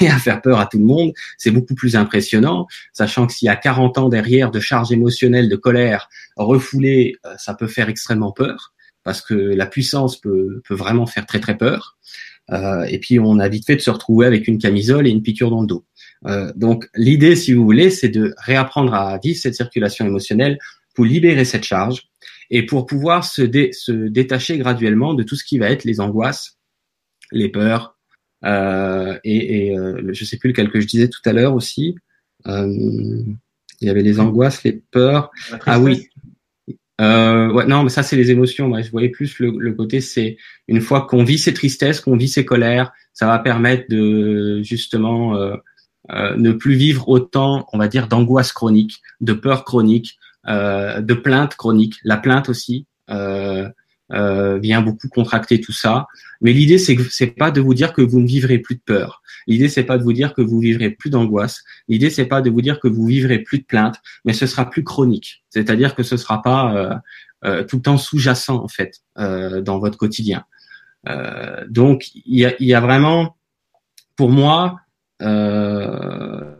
à 0.07 0.17
faire 0.19 0.41
peur 0.41 0.59
à 0.59 0.65
tout 0.65 0.77
le 0.77 0.85
monde. 0.85 1.11
C'est 1.37 1.51
beaucoup 1.51 1.75
plus 1.75 1.95
impressionnant, 1.95 2.67
sachant 2.93 3.27
que 3.27 3.33
s'il 3.33 3.47
y 3.47 3.49
a 3.49 3.55
40 3.55 3.97
ans 3.97 4.09
derrière 4.09 4.51
de 4.51 4.59
charge 4.59 4.91
émotionnelle, 4.91 5.49
de 5.49 5.55
colère 5.55 6.09
refoulée, 6.37 7.15
ça 7.37 7.53
peut 7.53 7.67
faire 7.67 7.89
extrêmement 7.89 8.31
peur 8.31 8.73
parce 9.03 9.21
que 9.21 9.33
la 9.33 9.65
puissance 9.67 10.19
peut, 10.19 10.61
peut 10.67 10.75
vraiment 10.75 11.05
faire 11.05 11.25
très 11.25 11.39
très 11.39 11.57
peur. 11.57 11.97
et 12.51 12.99
puis 12.99 13.19
on 13.19 13.39
a 13.39 13.47
vite 13.47 13.65
fait 13.65 13.75
de 13.75 13.81
se 13.81 13.91
retrouver 13.91 14.25
avec 14.25 14.47
une 14.47 14.57
camisole 14.57 15.07
et 15.07 15.11
une 15.11 15.21
piqûre 15.21 15.49
dans 15.49 15.61
le 15.61 15.67
dos. 15.67 15.85
Euh, 16.27 16.51
donc 16.55 16.87
l'idée, 16.95 17.35
si 17.35 17.53
vous 17.53 17.63
voulez, 17.63 17.89
c'est 17.89 18.09
de 18.09 18.33
réapprendre 18.37 18.93
à 18.93 19.17
vivre 19.17 19.37
cette 19.37 19.55
circulation 19.55 20.05
émotionnelle 20.05 20.57
pour 20.93 21.05
libérer 21.05 21.45
cette 21.45 21.63
charge 21.63 22.03
et 22.49 22.65
pour 22.65 22.85
pouvoir 22.85 23.23
se, 23.23 23.41
se 23.71 23.91
détacher 23.91 24.57
graduellement 24.57 25.13
de 25.13 25.23
tout 25.23 25.35
ce 25.35 25.43
qui 25.43 25.57
va 25.57 25.69
être 25.69 25.83
les 25.83 25.99
angoisses, 25.99 26.57
les 27.31 27.49
peurs 27.49 27.97
euh, 28.43 29.17
et, 29.23 29.67
et 29.67 29.77
euh, 29.77 30.13
je 30.13 30.25
sais 30.25 30.37
plus 30.37 30.49
lequel 30.49 30.69
que 30.69 30.79
je 30.79 30.87
disais 30.87 31.07
tout 31.07 31.21
à 31.25 31.33
l'heure 31.33 31.55
aussi. 31.55 31.95
Euh, 32.47 32.67
il 33.81 33.87
y 33.87 33.89
avait 33.89 34.03
les 34.03 34.19
angoisses, 34.19 34.63
les 34.63 34.73
peurs. 34.91 35.31
Ah 35.65 35.79
oui. 35.79 36.07
Euh, 37.01 37.51
ouais, 37.51 37.65
non, 37.65 37.83
mais 37.83 37.89
ça 37.89 38.03
c'est 38.03 38.15
les 38.15 38.31
émotions. 38.31 38.69
Moi, 38.69 38.81
je 38.81 38.91
voyais 38.91 39.09
plus 39.09 39.39
le, 39.39 39.53
le 39.57 39.73
côté, 39.73 39.99
c'est 39.99 40.37
une 40.67 40.79
fois 40.79 41.01
qu'on 41.01 41.23
vit 41.23 41.37
ces 41.37 41.53
tristesses, 41.53 41.99
qu'on 41.99 42.15
vit 42.15 42.29
ces 42.29 42.45
colères, 42.45 42.93
ça 43.13 43.25
va 43.25 43.39
permettre 43.39 43.85
de 43.89 44.61
justement 44.63 45.35
euh, 45.35 45.55
euh, 46.11 46.35
ne 46.37 46.51
plus 46.51 46.75
vivre 46.75 47.09
autant, 47.09 47.67
on 47.73 47.77
va 47.77 47.87
dire, 47.87 48.07
d'angoisse 48.07 48.53
chronique, 48.53 49.01
de 49.19 49.33
peur 49.33 49.65
chronique, 49.65 50.17
de 50.47 51.13
plainte 51.13 51.55
chronique. 51.55 51.95
La 52.03 52.17
plainte 52.17 52.49
aussi 52.49 52.85
euh, 54.11 54.59
vient 54.59 54.81
beaucoup 54.81 55.07
contracter 55.09 55.59
tout 55.59 55.71
ça. 55.71 56.07
Mais 56.41 56.53
l'idée, 56.53 56.77
c'est 56.77 56.95
c'est 57.09 57.27
pas 57.27 57.49
de 57.49 57.59
vous 57.59 57.73
dire 57.73 57.91
que 57.91 58.03
vous 58.03 58.19
ne 58.19 58.27
vivrez 58.27 58.59
plus 58.59 58.75
de 58.75 58.81
peur. 58.85 59.23
L'idée, 59.47 59.67
c'est 59.67 59.83
pas 59.83 59.97
de 59.97 60.03
vous 60.03 60.13
dire 60.13 60.33
que 60.35 60.41
vous 60.41 60.59
vivrez 60.59 60.91
plus 60.91 61.09
d'angoisse. 61.09 61.63
L'idée, 61.87 62.11
c'est 62.11 62.25
pas 62.25 62.41
de 62.41 62.49
vous 62.51 62.61
dire 62.61 62.79
que 62.79 62.87
vous 62.87 63.05
vivrez 63.05 63.39
plus 63.39 63.59
de 63.59 63.63
plainte, 63.63 63.95
mais 64.23 64.33
ce 64.33 64.45
sera 64.45 64.69
plus 64.69 64.83
chronique. 64.83 65.43
C'est-à-dire 65.49 65.95
que 65.95 66.03
ce 66.03 66.17
sera 66.17 66.41
pas 66.41 67.01
tout 67.67 67.75
le 67.77 67.81
temps 67.81 67.97
sous-jacent 67.97 68.63
en 68.63 68.67
fait 68.67 69.01
dans 69.17 69.79
votre 69.79 69.97
quotidien. 69.97 70.45
donc, 71.67 72.09
il 72.13 72.39
y 72.39 72.45
a, 72.45 72.53
y 72.59 72.73
a 72.73 72.81
vraiment, 72.81 73.37
pour 74.15 74.29
moi, 74.29 74.81
euh, 75.21 76.55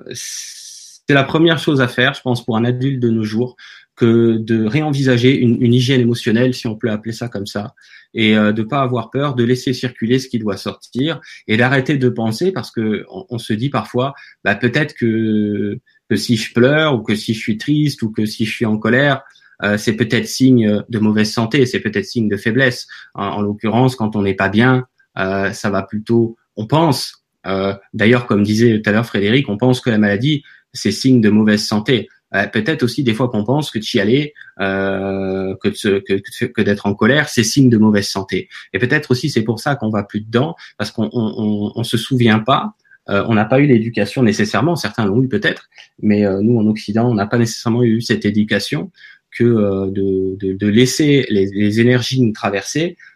c'est 1.08 1.13
la 1.13 1.24
première 1.24 1.60
chose 1.60 1.82
à 1.82 1.88
faire, 1.88 2.13
je 2.13 2.22
pense, 2.22 2.44
pour 2.44 2.58
un 2.58 2.65
adulte 2.65 3.00
de 3.00 3.10
nos 3.10 3.24
jours, 3.24 3.56
que 3.96 4.38
de 4.38 4.65
réenvisager 4.65 5.38
une, 5.38 5.74
hygiène 5.74 6.02
émotionnelle, 6.02 6.54
si 6.54 6.68
on 6.68 6.76
peut 6.76 6.89
appeler 6.89 7.13
ça 7.13 7.30
comme 7.30 7.46
ça, 7.46 7.76
et 8.13 8.38
euh, 8.38 8.52
de 8.52 8.63
pas 8.63 8.82
avoir 8.82 9.10
peur, 9.10 9.36
de 9.36 9.44
laisser 9.44 9.74
circuler 9.74 10.20
ce 10.20 10.28
qui 10.28 10.39
doit 10.39 10.58
sortir, 10.58 11.22
et 11.48 11.58
d'arrêter 11.58 11.98
de 11.98 12.10
penser, 12.10 12.52
parce 12.52 12.72
que 12.72 13.06
on, 13.10 13.38
se 13.38 13.54
dit 13.54 13.70
parfois, 13.70 14.13
bah, 14.44 14.56
peut-être 14.56 14.94
que 14.94 15.80
que 16.10 16.15
si 16.15 16.36
je 16.36 16.54
pleure 16.54 16.94
ou 16.94 17.02
que 17.02 17.15
si 17.15 17.34
je 17.34 17.39
suis 17.39 17.58
triste 17.58 18.04
ou 18.04 18.12
que 18.12 18.26
si 18.26 18.46
je 18.46 18.52
suis 18.52 18.65
en 18.65 18.78
colère, 18.78 19.24
euh, 19.63 19.78
c'est 19.78 19.94
peut-être 19.94 20.28
signe 20.28 20.84
de 20.88 21.00
mauvaise 21.00 21.32
santé, 21.32 21.65
c'est 21.65 21.80
peut-être 21.80 22.06
signe 22.06 22.30
de 22.30 22.38
faiblesse. 22.38 22.88
En, 23.15 23.26
en 23.26 23.41
l'occurrence, 23.41 23.96
quand 23.96 24.15
on 24.15 24.22
n'est 24.22 24.36
pas 24.36 24.50
bien, 24.50 24.86
euh, 25.18 25.52
ça 25.52 25.70
va 25.70 25.82
plutôt, 25.82 26.38
on 26.58 26.68
pense 26.68 27.26
euh, 27.46 27.74
d'ailleurs, 27.94 28.26
comme 28.26 28.44
disait 28.44 28.82
tout 28.82 28.89
à 28.89 28.94
l'heure 28.94 29.06
Frédéric, 29.06 29.50
on 29.50 29.58
pense 29.58 29.82
que 29.82 29.89
la 29.89 29.98
maladie, 29.98 30.44
c'est 30.75 30.91
signe 30.91 31.21
de 31.21 31.29
mauvaise 31.29 31.65
santé. 31.65 32.09
Euh, 32.33 32.47
peut-être 32.47 32.83
aussi 32.83 33.03
des 33.03 33.13
fois 33.13 33.29
qu'on 33.29 33.43
pense 33.43 33.71
que 33.71 33.79
de 33.79 33.83
chialer, 33.83 34.33
euh, 34.59 35.55
que, 35.61 35.69
que, 35.69 36.45
que 36.45 36.61
d'être 36.61 36.85
en 36.85 36.93
colère, 36.93 37.29
c'est 37.29 37.43
signe 37.43 37.69
de 37.69 37.77
mauvaise 37.77 38.07
santé. 38.07 38.49
Et 38.73 38.79
peut-être 38.79 39.11
aussi 39.11 39.29
c'est 39.29 39.43
pour 39.43 39.59
ça 39.59 39.75
qu'on 39.75 39.89
va 39.89 40.03
plus 40.03 40.21
dedans, 40.21 40.55
parce 40.77 40.91
qu'on 40.91 41.09
on, 41.13 41.71
on, 41.75 41.83
se 41.83 41.97
souvient 41.97 42.39
pas. 42.39 42.73
on 43.07 43.35
n'a 43.35 43.45
pas 43.45 43.59
eu 43.59 43.67
l'éducation 43.67 44.23
nécessairement, 44.23 44.75
certains 44.75 45.05
l'ont 45.05 45.21
eu 45.21 45.27
peut-être, 45.27 45.69
mais 46.01 46.23
nous 46.41 46.57
en 46.57 46.65
Occident, 46.67 47.09
on 47.09 47.13
n'a 47.13 47.27
pas 47.27 47.38
nécessairement 47.38 47.83
eu 47.83 48.01
cette 48.01 48.25
éducation 48.25 48.91
que 49.31 49.89
de, 49.91 50.35
de, 50.38 50.53
de, 50.53 50.67
laisser 50.67 51.25
les, 51.29 51.45
les, 51.47 51.79
énergies 51.79 52.21
nous 52.21 52.31
traverser 52.31 52.95
euh, 52.95 53.14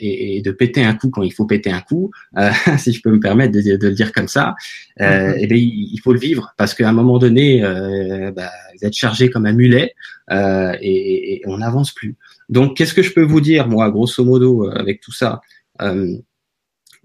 et, 0.00 0.36
et, 0.36 0.42
de 0.42 0.50
péter 0.50 0.82
un 0.82 0.94
coup 0.94 1.10
quand 1.10 1.22
il 1.22 1.32
faut 1.32 1.46
péter 1.46 1.70
un 1.70 1.80
coup, 1.80 2.10
euh, 2.38 2.50
si 2.78 2.92
je 2.92 3.02
peux 3.02 3.10
me 3.10 3.20
permettre 3.20 3.52
de, 3.52 3.76
de 3.76 3.88
le 3.88 3.94
dire 3.94 4.12
comme 4.12 4.28
ça, 4.28 4.54
euh, 5.00 5.34
et 5.34 5.40
eh 5.42 5.46
bien, 5.46 5.58
il, 5.58 5.98
faut 6.02 6.12
le 6.12 6.18
vivre 6.18 6.52
parce 6.56 6.74
qu'à 6.74 6.88
un 6.88 6.92
moment 6.92 7.18
donné, 7.18 7.62
euh, 7.62 8.32
bah, 8.32 8.50
vous 8.74 8.86
êtes 8.86 8.94
chargé 8.94 9.30
comme 9.30 9.46
un 9.46 9.52
mulet 9.52 9.94
euh, 10.30 10.74
et, 10.80 11.34
et, 11.34 11.42
on 11.46 11.58
n'avance 11.58 11.92
plus. 11.92 12.16
Donc, 12.48 12.76
qu'est-ce 12.76 12.94
que 12.94 13.02
je 13.02 13.12
peux 13.12 13.22
vous 13.22 13.40
dire, 13.40 13.68
moi, 13.68 13.90
grosso 13.90 14.24
modo, 14.24 14.66
euh, 14.66 14.74
avec 14.74 15.00
tout 15.00 15.12
ça 15.12 15.40
euh, 15.82 16.16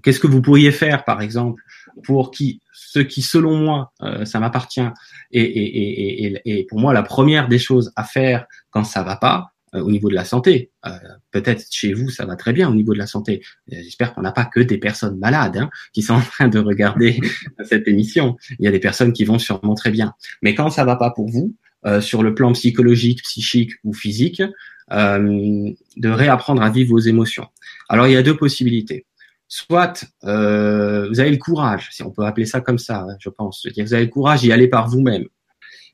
Qu'est-ce 0.03 0.19
que 0.19 0.27
vous 0.27 0.41
pourriez 0.41 0.71
faire, 0.71 1.03
par 1.03 1.21
exemple, 1.21 1.61
pour 2.03 2.31
qui 2.31 2.61
ceux 2.73 3.03
qui, 3.03 3.21
selon 3.21 3.57
moi, 3.57 3.91
ça 4.23 4.39
m'appartient, 4.39 4.87
et, 5.31 5.41
et, 5.41 6.41
et, 6.45 6.65
pour 6.65 6.79
moi, 6.79 6.93
la 6.93 7.03
première 7.03 7.49
des 7.49 7.57
choses 7.57 7.91
à 7.97 8.03
faire 8.03 8.45
quand 8.69 8.85
ça 8.85 9.03
va 9.03 9.17
pas, 9.17 9.51
euh, 9.51 9.54
au 9.81 9.91
niveau 9.91 10.09
de 10.09 10.15
la 10.15 10.25
santé. 10.25 10.71
Euh, 10.85 10.91
peut-être 11.31 11.65
chez 11.69 11.93
vous, 11.93 12.09
ça 12.09 12.25
va 12.25 12.35
très 12.35 12.53
bien 12.53 12.69
au 12.69 12.73
niveau 12.73 12.93
de 12.93 12.99
la 12.99 13.07
santé. 13.07 13.41
Euh, 13.71 13.77
j'espère 13.83 14.13
qu'on 14.13 14.21
n'a 14.21 14.31
pas 14.31 14.45
que 14.45 14.59
des 14.59 14.77
personnes 14.77 15.17
malades 15.17 15.57
hein, 15.57 15.69
qui 15.93 16.01
sont 16.01 16.13
en 16.15 16.21
train 16.21 16.47
de 16.47 16.59
regarder 16.59 17.19
cette 17.63 17.87
émission. 17.87 18.35
Il 18.59 18.65
y 18.65 18.67
a 18.67 18.71
des 18.71 18.79
personnes 18.79 19.13
qui 19.13 19.25
vont 19.25 19.39
sûrement 19.39 19.75
très 19.75 19.91
bien. 19.91 20.13
Mais 20.41 20.55
quand 20.55 20.69
ça 20.69 20.85
va 20.85 20.95
pas 20.95 21.11
pour 21.11 21.29
vous, 21.29 21.55
sur 22.01 22.23
le 22.23 22.33
plan 22.33 22.51
psychologique, 22.53 23.21
psychique 23.21 23.73
ou 23.83 23.93
physique, 23.93 24.41
de 24.89 26.09
réapprendre 26.09 26.63
à 26.63 26.71
vivre 26.71 26.89
vos 26.89 26.99
émotions. 26.99 27.45
Alors 27.89 28.07
il 28.07 28.13
y 28.13 28.17
a 28.17 28.23
deux 28.23 28.35
possibilités. 28.35 29.05
Soit 29.47 30.05
euh, 30.23 31.07
vous 31.09 31.19
avez 31.19 31.29
le 31.29 31.37
courage, 31.37 31.89
si 31.91 32.01
on 32.01 32.11
peut 32.11 32.25
appeler 32.25 32.47
ça 32.47 32.61
comme 32.61 32.79
ça, 32.79 33.05
je 33.19 33.29
pense, 33.29 33.67
vous 33.77 33.93
avez 33.93 34.05
le 34.05 34.09
courage 34.09 34.41
d'y 34.41 34.51
aller 34.51 34.67
par 34.67 34.89
vous-même 34.89 35.25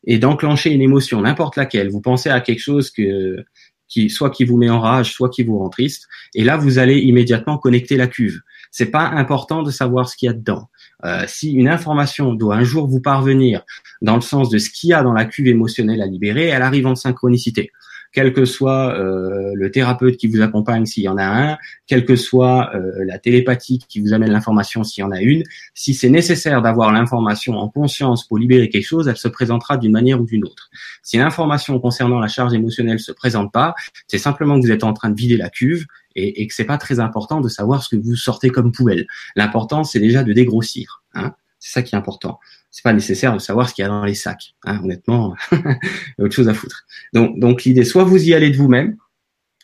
et 0.05 0.17
d'enclencher 0.17 0.71
une 0.71 0.81
émotion, 0.81 1.21
n'importe 1.21 1.57
laquelle. 1.57 1.89
Vous 1.89 2.01
pensez 2.01 2.29
à 2.29 2.39
quelque 2.39 2.59
chose 2.59 2.89
que 2.91 3.43
qui 3.91 4.09
soit 4.09 4.31
qui 4.31 4.45
vous 4.45 4.57
met 4.57 4.69
en 4.69 4.79
rage, 4.79 5.13
soit 5.13 5.29
qui 5.29 5.43
vous 5.43 5.59
rend 5.59 5.69
triste. 5.69 6.07
Et 6.33 6.43
là, 6.43 6.57
vous 6.57 6.79
allez 6.79 6.97
immédiatement 6.99 7.57
connecter 7.57 7.97
la 7.97 8.07
cuve. 8.07 8.39
C'est 8.71 8.89
pas 8.89 9.03
important 9.03 9.63
de 9.63 9.69
savoir 9.69 10.07
ce 10.07 10.15
qu'il 10.15 10.27
y 10.27 10.29
a 10.29 10.33
dedans. 10.33 10.69
Euh, 11.03 11.25
si 11.27 11.51
une 11.51 11.67
information 11.67 12.33
doit 12.33 12.55
un 12.55 12.63
jour 12.63 12.87
vous 12.87 13.01
parvenir 13.01 13.63
dans 14.01 14.15
le 14.15 14.21
sens 14.21 14.49
de 14.49 14.57
ce 14.57 14.69
qu'il 14.69 14.91
y 14.91 14.93
a 14.93 15.03
dans 15.03 15.13
la 15.13 15.25
cuve 15.25 15.47
émotionnelle 15.47 16.01
à 16.01 16.05
libérer, 16.05 16.45
elle 16.45 16.61
arrive 16.61 16.87
en 16.87 16.95
synchronicité 16.95 17.71
quel 18.11 18.33
que 18.33 18.45
soit 18.45 18.93
euh, 18.97 19.51
le 19.55 19.71
thérapeute 19.71 20.17
qui 20.17 20.27
vous 20.27 20.41
accompagne 20.41 20.85
s'il 20.85 21.03
y 21.03 21.07
en 21.07 21.17
a 21.17 21.23
un, 21.25 21.57
quelle 21.87 22.05
que 22.05 22.15
soit 22.15 22.73
euh, 22.75 23.03
la 23.05 23.19
télépathie 23.19 23.79
qui 23.87 24.01
vous 24.01 24.13
amène 24.13 24.31
l'information 24.31 24.83
s'il 24.83 25.01
y 25.01 25.03
en 25.05 25.11
a 25.11 25.21
une, 25.21 25.43
si 25.73 25.93
c'est 25.93 26.09
nécessaire 26.09 26.61
d'avoir 26.61 26.91
l'information 26.91 27.57
en 27.57 27.69
conscience 27.69 28.27
pour 28.27 28.37
libérer 28.37 28.69
quelque 28.69 28.85
chose, 28.85 29.07
elle 29.07 29.17
se 29.17 29.27
présentera 29.27 29.77
d'une 29.77 29.91
manière 29.91 30.21
ou 30.21 30.25
d'une 30.25 30.43
autre. 30.43 30.69
Si 31.03 31.17
l'information 31.17 31.79
concernant 31.79 32.19
la 32.19 32.27
charge 32.27 32.53
émotionnelle 32.53 32.99
se 32.99 33.11
présente 33.11 33.51
pas, 33.51 33.73
c'est 34.07 34.17
simplement 34.17 34.59
que 34.59 34.65
vous 34.65 34.71
êtes 34.71 34.83
en 34.83 34.93
train 34.93 35.09
de 35.09 35.15
vider 35.15 35.37
la 35.37 35.49
cuve 35.49 35.85
et, 36.15 36.41
et 36.41 36.47
que 36.47 36.53
c'est 36.53 36.65
pas 36.65 36.77
très 36.77 36.99
important 36.99 37.41
de 37.41 37.49
savoir 37.49 37.83
ce 37.83 37.95
que 37.95 38.01
vous 38.01 38.15
sortez 38.15 38.49
comme 38.49 38.71
poubelle. 38.71 39.07
L'important, 39.35 39.83
c'est 39.83 39.99
déjà 39.99 40.23
de 40.23 40.33
dégrossir. 40.33 41.01
Hein 41.13 41.33
c'est 41.61 41.71
ça 41.71 41.81
qui 41.83 41.95
est 41.95 41.97
important 41.97 42.39
c'est 42.71 42.83
pas 42.83 42.93
nécessaire 42.93 43.33
de 43.33 43.39
savoir 43.39 43.69
ce 43.69 43.75
qu'il 43.75 43.83
y 43.83 43.85
a 43.85 43.89
dans 43.89 44.05
les 44.05 44.15
sacs. 44.15 44.55
Hein, 44.63 44.79
honnêtement, 44.83 45.35
il 45.51 45.57
y 45.57 46.21
a 46.21 46.23
autre 46.23 46.33
chose 46.33 46.47
à 46.47 46.53
foutre. 46.53 46.85
Donc, 47.13 47.37
donc 47.37 47.63
l'idée, 47.65 47.83
soit 47.83 48.05
vous 48.05 48.23
y 48.23 48.33
allez 48.33 48.49
de 48.49 48.57
vous-même, 48.57 48.95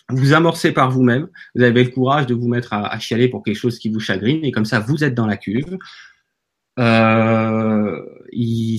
vous 0.09 0.34
amorcez 0.34 0.73
par 0.73 0.91
vous-même, 0.91 1.27
vous 1.55 1.63
avez 1.63 1.84
le 1.84 1.89
courage 1.89 2.27
de 2.27 2.34
vous 2.34 2.47
mettre 2.47 2.73
à, 2.73 2.97
chialer 2.99 3.29
pour 3.29 3.43
quelque 3.43 3.57
chose 3.57 3.79
qui 3.79 3.89
vous 3.89 3.99
chagrine, 3.99 4.43
et 4.43 4.51
comme 4.51 4.65
ça, 4.65 4.79
vous 4.79 5.03
êtes 5.03 5.13
dans 5.13 5.25
la 5.25 5.38
cuve. 5.38 5.77
Euh, 6.79 8.01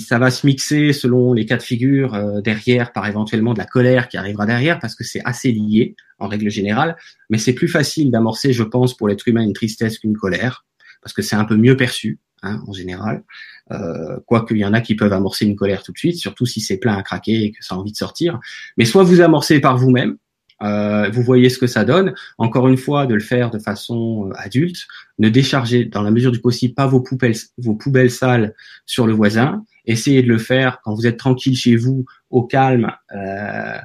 ça 0.06 0.18
va 0.18 0.30
se 0.30 0.46
mixer 0.46 0.92
selon 0.92 1.32
les 1.32 1.44
cas 1.46 1.56
de 1.56 1.62
figure 1.62 2.14
euh, 2.14 2.40
derrière 2.40 2.92
par 2.92 3.08
éventuellement 3.08 3.54
de 3.54 3.58
la 3.58 3.66
colère 3.66 4.08
qui 4.08 4.16
arrivera 4.16 4.46
derrière 4.46 4.78
parce 4.78 4.94
que 4.94 5.02
c'est 5.02 5.20
assez 5.24 5.50
lié 5.50 5.96
en 6.20 6.28
règle 6.28 6.48
générale, 6.48 6.96
mais 7.28 7.38
c'est 7.38 7.54
plus 7.54 7.66
facile 7.66 8.12
d'amorcer, 8.12 8.52
je 8.52 8.62
pense, 8.62 8.96
pour 8.96 9.08
l'être 9.08 9.26
humain 9.26 9.42
une 9.42 9.52
tristesse 9.52 9.98
qu'une 9.98 10.16
colère 10.16 10.64
parce 11.02 11.12
que 11.12 11.22
c'est 11.22 11.34
un 11.34 11.44
peu 11.44 11.56
mieux 11.56 11.76
perçu 11.76 12.20
hein, 12.42 12.62
en 12.66 12.72
général. 12.72 13.22
Euh, 13.70 14.18
Quoique 14.26 14.54
il 14.54 14.60
y 14.60 14.64
en 14.64 14.72
a 14.72 14.80
qui 14.80 14.94
peuvent 14.94 15.12
amorcer 15.12 15.44
une 15.46 15.56
colère 15.56 15.82
tout 15.82 15.92
de 15.92 15.98
suite, 15.98 16.16
surtout 16.16 16.46
si 16.46 16.60
c'est 16.60 16.78
plein 16.78 16.96
à 16.96 17.02
craquer 17.02 17.44
et 17.44 17.50
que 17.52 17.64
ça 17.64 17.74
a 17.74 17.78
envie 17.78 17.92
de 17.92 17.96
sortir. 17.96 18.40
Mais 18.76 18.84
soit 18.84 19.02
vous 19.02 19.20
amorcez 19.20 19.60
par 19.60 19.76
vous-même, 19.76 20.16
Euh, 20.60 21.08
vous 21.12 21.22
voyez 21.22 21.50
ce 21.50 21.58
que 21.58 21.68
ça 21.68 21.84
donne. 21.84 22.14
Encore 22.36 22.66
une 22.66 22.76
fois, 22.76 23.06
de 23.06 23.14
le 23.14 23.20
faire 23.20 23.50
de 23.50 23.60
façon 23.60 24.28
euh, 24.28 24.32
adulte. 24.36 24.88
Ne 25.20 25.28
déchargez, 25.28 25.84
dans 25.84 26.02
la 26.02 26.10
mesure 26.10 26.32
du 26.32 26.40
possible, 26.40 26.74
pas 26.74 26.88
vos 26.88 27.00
poubelles, 27.00 27.36
vos 27.58 27.76
poubelles 27.76 28.10
sales 28.10 28.54
sur 28.84 29.06
le 29.06 29.12
voisin. 29.12 29.62
Essayez 29.84 30.20
de 30.20 30.28
le 30.28 30.38
faire 30.38 30.80
quand 30.82 30.94
vous 30.94 31.06
êtes 31.06 31.16
tranquille 31.16 31.56
chez 31.56 31.76
vous, 31.76 32.06
au 32.30 32.42
calme. 32.42 32.90
Euh, 33.14 33.78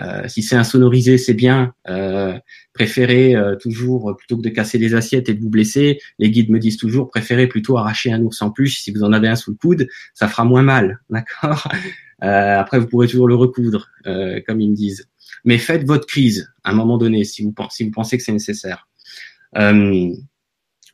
euh, 0.00 0.28
si 0.28 0.42
c'est 0.42 0.56
insonorisé, 0.56 1.18
c'est 1.18 1.34
bien. 1.34 1.74
Euh, 1.88 2.38
préférez 2.72 3.34
euh, 3.34 3.56
toujours, 3.56 4.14
plutôt 4.16 4.36
que 4.36 4.42
de 4.42 4.48
casser 4.48 4.78
les 4.78 4.94
assiettes 4.94 5.28
et 5.28 5.34
de 5.34 5.40
vous 5.40 5.50
blesser, 5.50 6.00
les 6.18 6.30
guides 6.30 6.50
me 6.50 6.58
disent 6.58 6.76
toujours, 6.76 7.10
préférez 7.10 7.46
plutôt 7.48 7.76
arracher 7.78 8.12
un 8.12 8.22
ours 8.22 8.40
en 8.42 8.50
plus. 8.50 8.70
Si 8.70 8.92
vous 8.92 9.02
en 9.02 9.12
avez 9.12 9.28
un 9.28 9.36
sous 9.36 9.50
le 9.50 9.56
coude, 9.56 9.88
ça 10.14 10.28
fera 10.28 10.44
moins 10.44 10.62
mal, 10.62 11.00
d'accord? 11.10 11.68
Euh, 12.22 12.58
Après, 12.58 12.78
vous 12.78 12.86
pourrez 12.86 13.06
toujours 13.06 13.28
le 13.28 13.34
recoudre, 13.34 13.90
comme 14.04 14.60
ils 14.60 14.70
me 14.70 14.76
disent. 14.76 15.08
Mais 15.44 15.58
faites 15.58 15.84
votre 15.84 16.06
crise 16.06 16.52
à 16.64 16.70
un 16.70 16.74
moment 16.74 16.98
donné, 16.98 17.24
si 17.24 17.42
vous 17.42 17.52
pensez 17.52 18.16
que 18.16 18.22
c'est 18.22 18.32
nécessaire. 18.32 18.88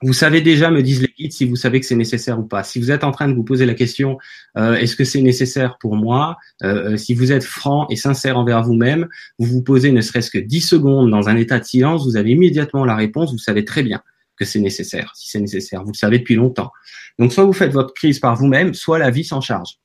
Vous 0.04 0.12
savez 0.12 0.42
déjà, 0.42 0.70
me 0.70 0.82
disent 0.82 1.00
les 1.00 1.14
guides, 1.18 1.32
si 1.32 1.46
vous 1.46 1.56
savez 1.56 1.80
que 1.80 1.86
c'est 1.86 1.96
nécessaire 1.96 2.38
ou 2.38 2.42
pas. 2.42 2.62
Si 2.62 2.78
vous 2.78 2.90
êtes 2.90 3.04
en 3.04 3.10
train 3.10 3.26
de 3.26 3.32
vous 3.32 3.42
poser 3.42 3.64
la 3.64 3.72
question, 3.72 4.18
euh, 4.58 4.74
est-ce 4.74 4.96
que 4.96 5.04
c'est 5.04 5.22
nécessaire 5.22 5.78
pour 5.80 5.96
moi 5.96 6.36
euh, 6.62 6.92
euh, 6.92 6.96
Si 6.98 7.14
vous 7.14 7.32
êtes 7.32 7.42
franc 7.42 7.86
et 7.88 7.96
sincère 7.96 8.36
envers 8.36 8.62
vous-même, 8.62 9.08
vous 9.38 9.46
vous 9.46 9.62
posez 9.62 9.92
ne 9.92 10.02
serait-ce 10.02 10.30
que 10.30 10.36
10 10.36 10.60
secondes 10.60 11.10
dans 11.10 11.30
un 11.30 11.36
état 11.36 11.58
de 11.58 11.64
silence, 11.64 12.04
vous 12.04 12.18
avez 12.18 12.32
immédiatement 12.32 12.84
la 12.84 12.96
réponse, 12.96 13.32
vous 13.32 13.38
savez 13.38 13.64
très 13.64 13.82
bien 13.82 14.02
que 14.36 14.44
c'est 14.44 14.60
nécessaire, 14.60 15.10
si 15.14 15.30
c'est 15.30 15.40
nécessaire. 15.40 15.82
Vous 15.84 15.92
le 15.92 15.96
savez 15.96 16.18
depuis 16.18 16.34
longtemps. 16.34 16.70
Donc, 17.18 17.32
soit 17.32 17.44
vous 17.44 17.54
faites 17.54 17.72
votre 17.72 17.94
crise 17.94 18.18
par 18.18 18.36
vous-même, 18.36 18.74
soit 18.74 18.98
la 18.98 19.10
vie 19.10 19.24
s'en 19.24 19.40
charge. 19.40 19.78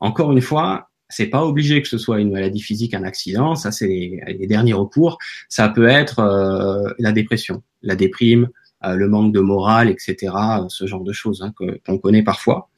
Encore 0.00 0.32
une 0.32 0.40
fois, 0.40 0.88
c'est 1.08 1.26
pas 1.26 1.44
obligé 1.44 1.80
que 1.80 1.86
ce 1.86 1.98
soit 1.98 2.18
une 2.18 2.32
maladie 2.32 2.60
physique, 2.60 2.92
un 2.92 3.04
accident. 3.04 3.54
Ça, 3.54 3.70
c'est 3.70 3.86
les, 3.86 4.46
derniers 4.48 4.72
recours. 4.72 5.18
Ça 5.48 5.68
peut 5.68 5.86
être 5.86 6.94
la 6.98 7.12
dépression, 7.12 7.62
la 7.82 7.94
déprime, 7.94 8.44
euh, 8.44 8.59
le 8.82 9.08
manque 9.08 9.32
de 9.32 9.40
morale, 9.40 9.90
etc. 9.90 10.32
Ce 10.68 10.86
genre 10.86 11.04
de 11.04 11.12
choses 11.12 11.42
hein, 11.42 11.52
qu'on 11.86 11.98
connaît 11.98 12.22
parfois. 12.22 12.70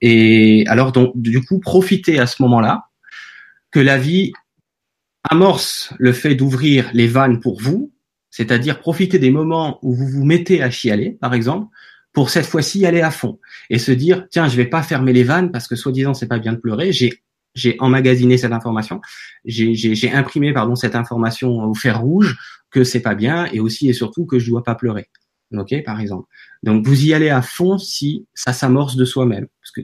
Et 0.00 0.64
alors 0.66 0.92
donc 0.92 1.12
du 1.16 1.42
coup, 1.44 1.60
profitez 1.60 2.18
à 2.18 2.26
ce 2.26 2.42
moment-là 2.42 2.86
que 3.70 3.80
la 3.80 3.98
vie 3.98 4.32
amorce 5.28 5.92
le 5.98 6.12
fait 6.12 6.34
d'ouvrir 6.34 6.90
les 6.92 7.06
vannes 7.06 7.40
pour 7.40 7.60
vous, 7.60 7.92
c'est-à-dire 8.30 8.80
profiter 8.80 9.18
des 9.18 9.30
moments 9.30 9.78
où 9.82 9.94
vous 9.94 10.08
vous 10.08 10.24
mettez 10.24 10.62
à 10.62 10.70
chialer, 10.70 11.16
par 11.20 11.34
exemple, 11.34 11.68
pour 12.12 12.30
cette 12.30 12.46
fois-ci 12.46 12.86
aller 12.86 13.00
à 13.00 13.10
fond 13.10 13.38
et 13.70 13.78
se 13.78 13.90
dire 13.92 14.26
tiens, 14.30 14.48
je 14.48 14.56
vais 14.56 14.66
pas 14.66 14.82
fermer 14.82 15.12
les 15.12 15.24
vannes 15.24 15.50
parce 15.50 15.66
que 15.66 15.76
soi-disant 15.76 16.14
c'est 16.14 16.28
pas 16.28 16.38
bien 16.38 16.52
de 16.52 16.58
pleurer. 16.58 16.92
J'ai 16.92 17.22
j'ai 17.54 17.76
emmagasiné 17.78 18.36
cette 18.36 18.50
information, 18.50 19.00
j'ai 19.44 20.10
imprimé 20.12 20.52
pardon 20.52 20.74
cette 20.74 20.96
information 20.96 21.62
au 21.62 21.74
fer 21.74 22.00
rouge 22.00 22.36
que 22.72 22.82
c'est 22.82 23.00
pas 23.00 23.14
bien 23.14 23.46
et 23.52 23.60
aussi 23.60 23.88
et 23.88 23.92
surtout 23.92 24.26
que 24.26 24.40
je 24.40 24.50
dois 24.50 24.64
pas 24.64 24.74
pleurer 24.74 25.08
ok, 25.58 25.82
par 25.84 26.00
exemple. 26.00 26.28
Donc 26.62 26.86
vous 26.86 27.04
y 27.04 27.14
allez 27.14 27.30
à 27.30 27.42
fond 27.42 27.78
si 27.78 28.26
ça 28.34 28.52
s'amorce 28.52 28.96
de 28.96 29.04
soi-même, 29.04 29.46
parce 29.60 29.70
que 29.70 29.80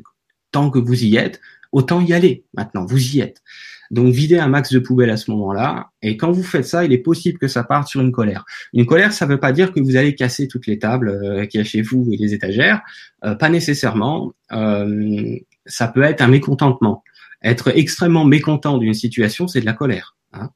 tant 0.50 0.70
que 0.70 0.78
vous 0.78 1.04
y 1.04 1.16
êtes, 1.16 1.40
autant 1.72 2.00
y 2.00 2.12
aller. 2.12 2.44
Maintenant, 2.54 2.84
vous 2.84 3.16
y 3.16 3.20
êtes. 3.20 3.42
Donc 3.90 4.12
videz 4.12 4.38
un 4.38 4.46
max 4.46 4.72
de 4.72 4.78
poubelle 4.78 5.10
à 5.10 5.16
ce 5.16 5.30
moment-là, 5.32 5.90
et 6.00 6.16
quand 6.16 6.30
vous 6.30 6.44
faites 6.44 6.64
ça, 6.64 6.84
il 6.84 6.92
est 6.92 6.98
possible 6.98 7.38
que 7.38 7.48
ça 7.48 7.64
parte 7.64 7.88
sur 7.88 8.00
une 8.00 8.12
colère. 8.12 8.44
Une 8.72 8.86
colère, 8.86 9.12
ça 9.12 9.26
ne 9.26 9.32
veut 9.32 9.40
pas 9.40 9.52
dire 9.52 9.72
que 9.72 9.80
vous 9.80 9.96
allez 9.96 10.14
casser 10.14 10.46
toutes 10.46 10.68
les 10.68 10.78
tables 10.78 11.08
euh, 11.08 11.46
qu'il 11.46 11.60
a 11.60 11.64
chez 11.64 11.82
vous 11.82 12.08
et 12.12 12.16
les 12.16 12.32
étagères, 12.32 12.82
euh, 13.24 13.34
pas 13.34 13.48
nécessairement. 13.48 14.32
Euh, 14.52 15.36
ça 15.66 15.88
peut 15.88 16.02
être 16.02 16.20
un 16.20 16.28
mécontentement. 16.28 17.02
Être 17.42 17.76
extrêmement 17.76 18.24
mécontent 18.24 18.78
d'une 18.78 18.94
situation, 18.94 19.48
c'est 19.48 19.60
de 19.60 19.66
la 19.66 19.72
colère. 19.72 20.16
Hein. 20.32 20.50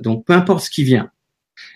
donc 0.00 0.24
peu 0.26 0.32
importe 0.32 0.62
ce 0.62 0.70
qui 0.70 0.84
vient, 0.84 1.10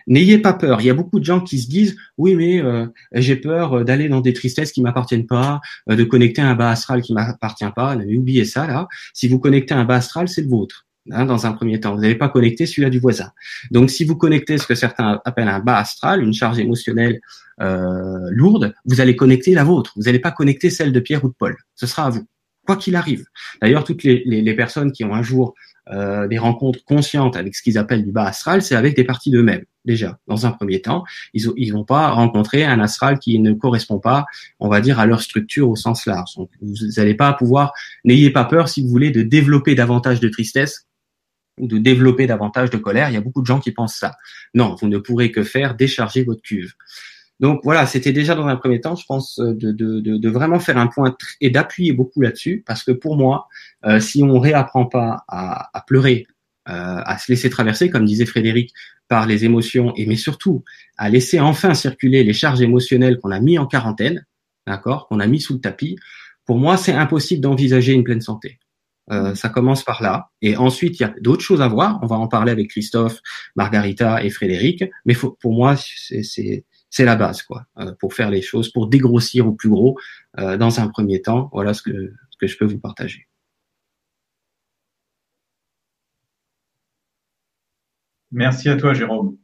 N'ayez 0.09 0.39
pas 0.39 0.55
peur. 0.55 0.81
Il 0.81 0.87
y 0.87 0.91
a 0.91 0.95
beaucoup 0.95 1.21
de 1.21 1.25
gens 1.25 1.41
qui 1.41 1.59
se 1.59 1.69
disent 1.69 1.97
oui, 2.17 2.35
mais 2.35 2.61
euh, 2.61 2.87
j'ai 3.13 3.37
peur 3.37 3.85
d'aller 3.85 4.09
dans 4.09 4.21
des 4.21 4.33
tristesses 4.33 4.73
qui 4.73 4.83
m'appartiennent 4.83 5.27
pas, 5.27 5.61
euh, 5.91 5.97
de 5.97 6.05
connecter 6.05 6.43
un 6.43 6.55
bas 6.55 6.71
astral 6.71 7.03
qui 7.03 7.13
m'appartient 7.13 7.71
pas. 7.77 7.95
N'avez 7.95 8.17
oublié 8.17 8.45
ça 8.45 8.67
là. 8.67 8.89
Si 9.13 9.29
vous 9.29 9.39
connectez 9.39 9.75
un 9.75 9.85
bas 9.85 9.97
astral, 9.97 10.29
c'est 10.29 10.43
le 10.43 10.49
vôtre. 10.49 10.87
Hein, 11.11 11.25
dans 11.25 11.47
un 11.47 11.53
premier 11.53 11.81
temps, 11.81 11.95
vous 11.95 12.01
n'avez 12.01 12.17
pas 12.17 12.29
connecté 12.29 12.67
celui-là 12.67 12.91
du 12.91 12.99
voisin. 12.99 13.31
Donc, 13.71 13.91
si 13.91 14.05
vous 14.05 14.17
connectez 14.17 14.59
ce 14.59 14.67
que 14.67 14.75
certains 14.75 15.21
appellent 15.25 15.49
un 15.49 15.61
bas 15.61 15.79
astral, 15.79 16.23
une 16.23 16.35
charge 16.35 16.59
émotionnelle 16.59 17.21
euh, 17.61 18.29
lourde, 18.31 18.75
vous 18.85 19.01
allez 19.01 19.17
connecter 19.17 19.55
la 19.55 19.65
vôtre. 19.65 19.93
Vous 19.97 20.03
n'allez 20.03 20.19
pas 20.19 20.33
connecter 20.33 20.71
celle 20.71 20.93
de 20.93 21.01
Pierre 21.01 21.25
ou 21.25 21.29
de 21.29 21.35
Paul. 21.39 21.57
Ce 21.75 21.87
sera 21.87 22.07
à 22.07 22.11
vous, 22.11 22.27
quoi 22.67 22.77
qu'il 22.77 22.95
arrive. 22.95 23.25
D'ailleurs, 23.63 23.85
toutes 23.85 24.03
les, 24.03 24.23
les, 24.27 24.43
les 24.43 24.55
personnes 24.55 24.93
qui 24.93 25.05
ont 25.05 25.15
un 25.15 25.23
jour 25.23 25.55
euh, 25.91 26.29
des 26.29 26.39
rencontres 26.39 26.85
conscientes 26.85 27.37
avec 27.37 27.55
ce 27.55 27.63
qu'ils 27.63 27.79
appellent 27.79 28.05
du 28.05 28.13
bas 28.13 28.27
astral, 28.27 28.63
c'est 28.63 28.75
avec 28.75 28.95
des 28.95 29.05
parties 29.05 29.31
d'eux-mêmes, 29.31 29.65
déjà, 29.85 30.19
dans 30.27 30.45
un 30.45 30.51
premier 30.51 30.83
temps. 30.83 31.05
Ils 31.33 31.51
ils 31.57 31.73
vont 31.73 31.85
pas 31.85 32.11
rencontrer 32.11 32.65
un 32.65 32.79
astral 32.81 33.19
qui 33.19 33.39
ne 33.39 33.53
correspond 33.53 33.99
pas, 33.99 34.27
on 34.61 34.69
va 34.69 34.81
dire, 34.81 35.01
à 35.01 35.07
leur 35.07 35.23
structure 35.23 35.71
au 35.71 35.77
sens 35.77 36.05
large. 36.05 36.35
Donc, 36.37 36.51
vous 36.61 36.75
n'allez 36.97 37.15
pas 37.15 37.33
pouvoir, 37.33 37.73
n'ayez 38.05 38.31
pas 38.31 38.45
peur, 38.45 38.69
si 38.69 38.83
vous 38.83 38.89
voulez, 38.89 39.11
de 39.11 39.23
développer 39.23 39.75
davantage 39.75 40.21
de 40.21 40.29
tristesse 40.29 40.87
ou 41.59 41.67
de 41.67 41.79
développer 41.79 42.27
davantage 42.27 42.71
de 42.71 42.77
colère. 42.77 43.09
Il 43.09 43.15
y 43.15 43.19
a 43.19 43.23
beaucoup 43.23 43.43
de 43.43 43.47
gens 43.47 43.61
qui 43.61 43.73
pensent 43.73 43.97
ça. 43.97 44.17
Non, 44.55 44.77
vous 44.81 44.89
ne 44.89 44.99
pourrez 44.99 45.33
que 45.33 45.43
faire 45.43 45.75
décharger 45.75 46.23
votre 46.23 46.43
cuve. 46.43 46.73
Donc 47.41 47.61
voilà, 47.63 47.87
c'était 47.87 48.13
déjà 48.13 48.35
dans 48.35 48.47
un 48.47 48.57
premier 48.57 48.81
temps, 48.81 48.97
je 48.97 49.07
pense, 49.07 49.39
euh, 49.39 49.55
de, 49.55 50.29
vraiment 50.29 50.59
faire 50.59 50.77
un 50.77 50.89
point 50.89 51.17
et 51.41 51.51
d'appuyer 51.51 51.93
beaucoup 51.93 52.21
là-dessus, 52.21 52.65
parce 52.67 52.83
que 52.83 52.91
pour 52.91 53.17
moi, 53.17 53.47
euh, 53.85 54.01
si 54.01 54.23
on 54.23 54.39
réapprend 54.41 54.87
pas 54.87 55.25
à, 55.29 55.85
pleurer, 55.87 56.27
euh, 56.69 56.73
à 56.73 57.17
se 57.19 57.31
laisser 57.31 57.49
traverser, 57.49 57.91
comme 57.91 58.05
disait 58.05 58.27
Frédéric, 58.27 58.73
par 59.07 59.27
les 59.27 59.45
émotions, 59.45 59.95
et 59.97 60.05
mais 60.05 60.17
surtout 60.17 60.65
à 60.97 61.09
laisser 61.09 61.41
enfin 61.41 61.75
circuler 61.75 62.25
les 62.25 62.33
charges 62.33 62.61
émotionnelles 62.61 63.19
qu'on 63.19 63.31
a 63.31 63.41
mis 63.41 63.57
en 63.59 63.67
quarantaine, 63.67 64.27
d'accord, 64.67 65.07
qu'on 65.09 65.21
a 65.21 65.27
mis 65.27 65.41
sous 65.41 65.55
le 65.55 65.61
tapis, 65.61 65.97
pour 66.45 66.59
moi, 66.59 66.77
c'est 66.77 66.93
impossible 66.93 67.41
d'envisager 67.41 67.93
une 67.93 68.05
pleine 68.05 68.21
santé. 68.21 68.59
Ça 69.35 69.49
commence 69.49 69.85
par 69.85 70.03
là. 70.03 70.29
Et 70.43 70.59
ensuite, 70.59 71.01
il 71.01 71.03
y 71.03 71.07
a 71.07 71.15
d'autres 71.23 71.43
choses 71.43 71.63
à 71.63 71.69
voir. 71.69 71.99
On 72.03 72.07
va 72.07 72.17
en 72.17 72.29
parler 72.29 72.53
avec 72.53 72.69
Christophe, 72.69 73.21
Margarita 73.57 74.23
et 74.23 74.29
Frédéric. 74.29 74.85
Mais 75.07 75.15
pour 75.15 75.55
moi, 75.55 75.77
c'est 75.77 76.65
c'est 76.91 77.05
la 77.05 77.17
base, 77.17 77.43
quoi, 77.43 77.67
euh, 77.79 77.93
pour 78.01 78.15
faire 78.15 78.31
les 78.31 78.43
choses, 78.43 78.73
pour 78.73 78.89
dégrossir 78.89 79.47
au 79.47 79.53
plus 79.53 79.69
gros 79.69 79.99
euh, 80.39 80.57
dans 80.57 80.81
un 80.81 80.89
premier 80.89 81.23
temps. 81.23 81.51
Voilà 81.53 81.75
ce 81.75 81.83
que, 81.83 82.13
ce 82.31 82.37
que 82.39 82.47
je 82.47 82.57
peux 82.57 82.65
vous 82.65 82.79
partager. 82.79 83.29
Merci 88.31 88.69
à 88.69 88.77
toi, 88.77 88.93
Jérôme. 88.95 89.39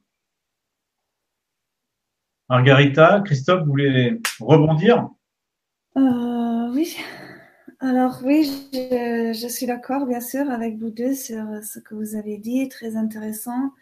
Margarita, 2.49 3.23
Christophe, 3.25 3.63
vous 3.65 3.71
voulez 3.71 4.21
rebondir? 4.41 5.09
Euh, 5.97 6.71
Oui. 6.73 6.97
Alors 7.81 8.21
oui, 8.25 8.51
je, 8.73 9.39
je 9.39 9.49
suis 9.49 9.67
d'accord, 9.67 10.07
bien 10.07 10.21
sûr, 10.21 10.51
avec 10.51 10.79
vous 10.79 10.91
deux 10.91 11.15
sur 11.15 11.45
ce 11.63 11.79
que 11.81 11.95
vous 11.95 12.15
avez 12.15 12.39
dit, 12.39 12.69
très 12.69 12.97
intéressant. 12.97 13.73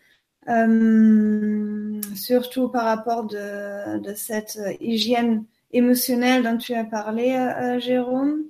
Euh, 0.49 2.01
surtout 2.17 2.69
par 2.69 2.85
rapport 2.85 3.25
de, 3.25 3.99
de, 3.99 4.15
cette 4.15 4.59
hygiène 4.81 5.45
émotionnelle 5.73 6.43
dont 6.43 6.59
tu 6.59 6.75
as 6.75 6.85
parlé, 6.85 7.33
euh, 7.33 7.79
Jérôme. 7.79 8.43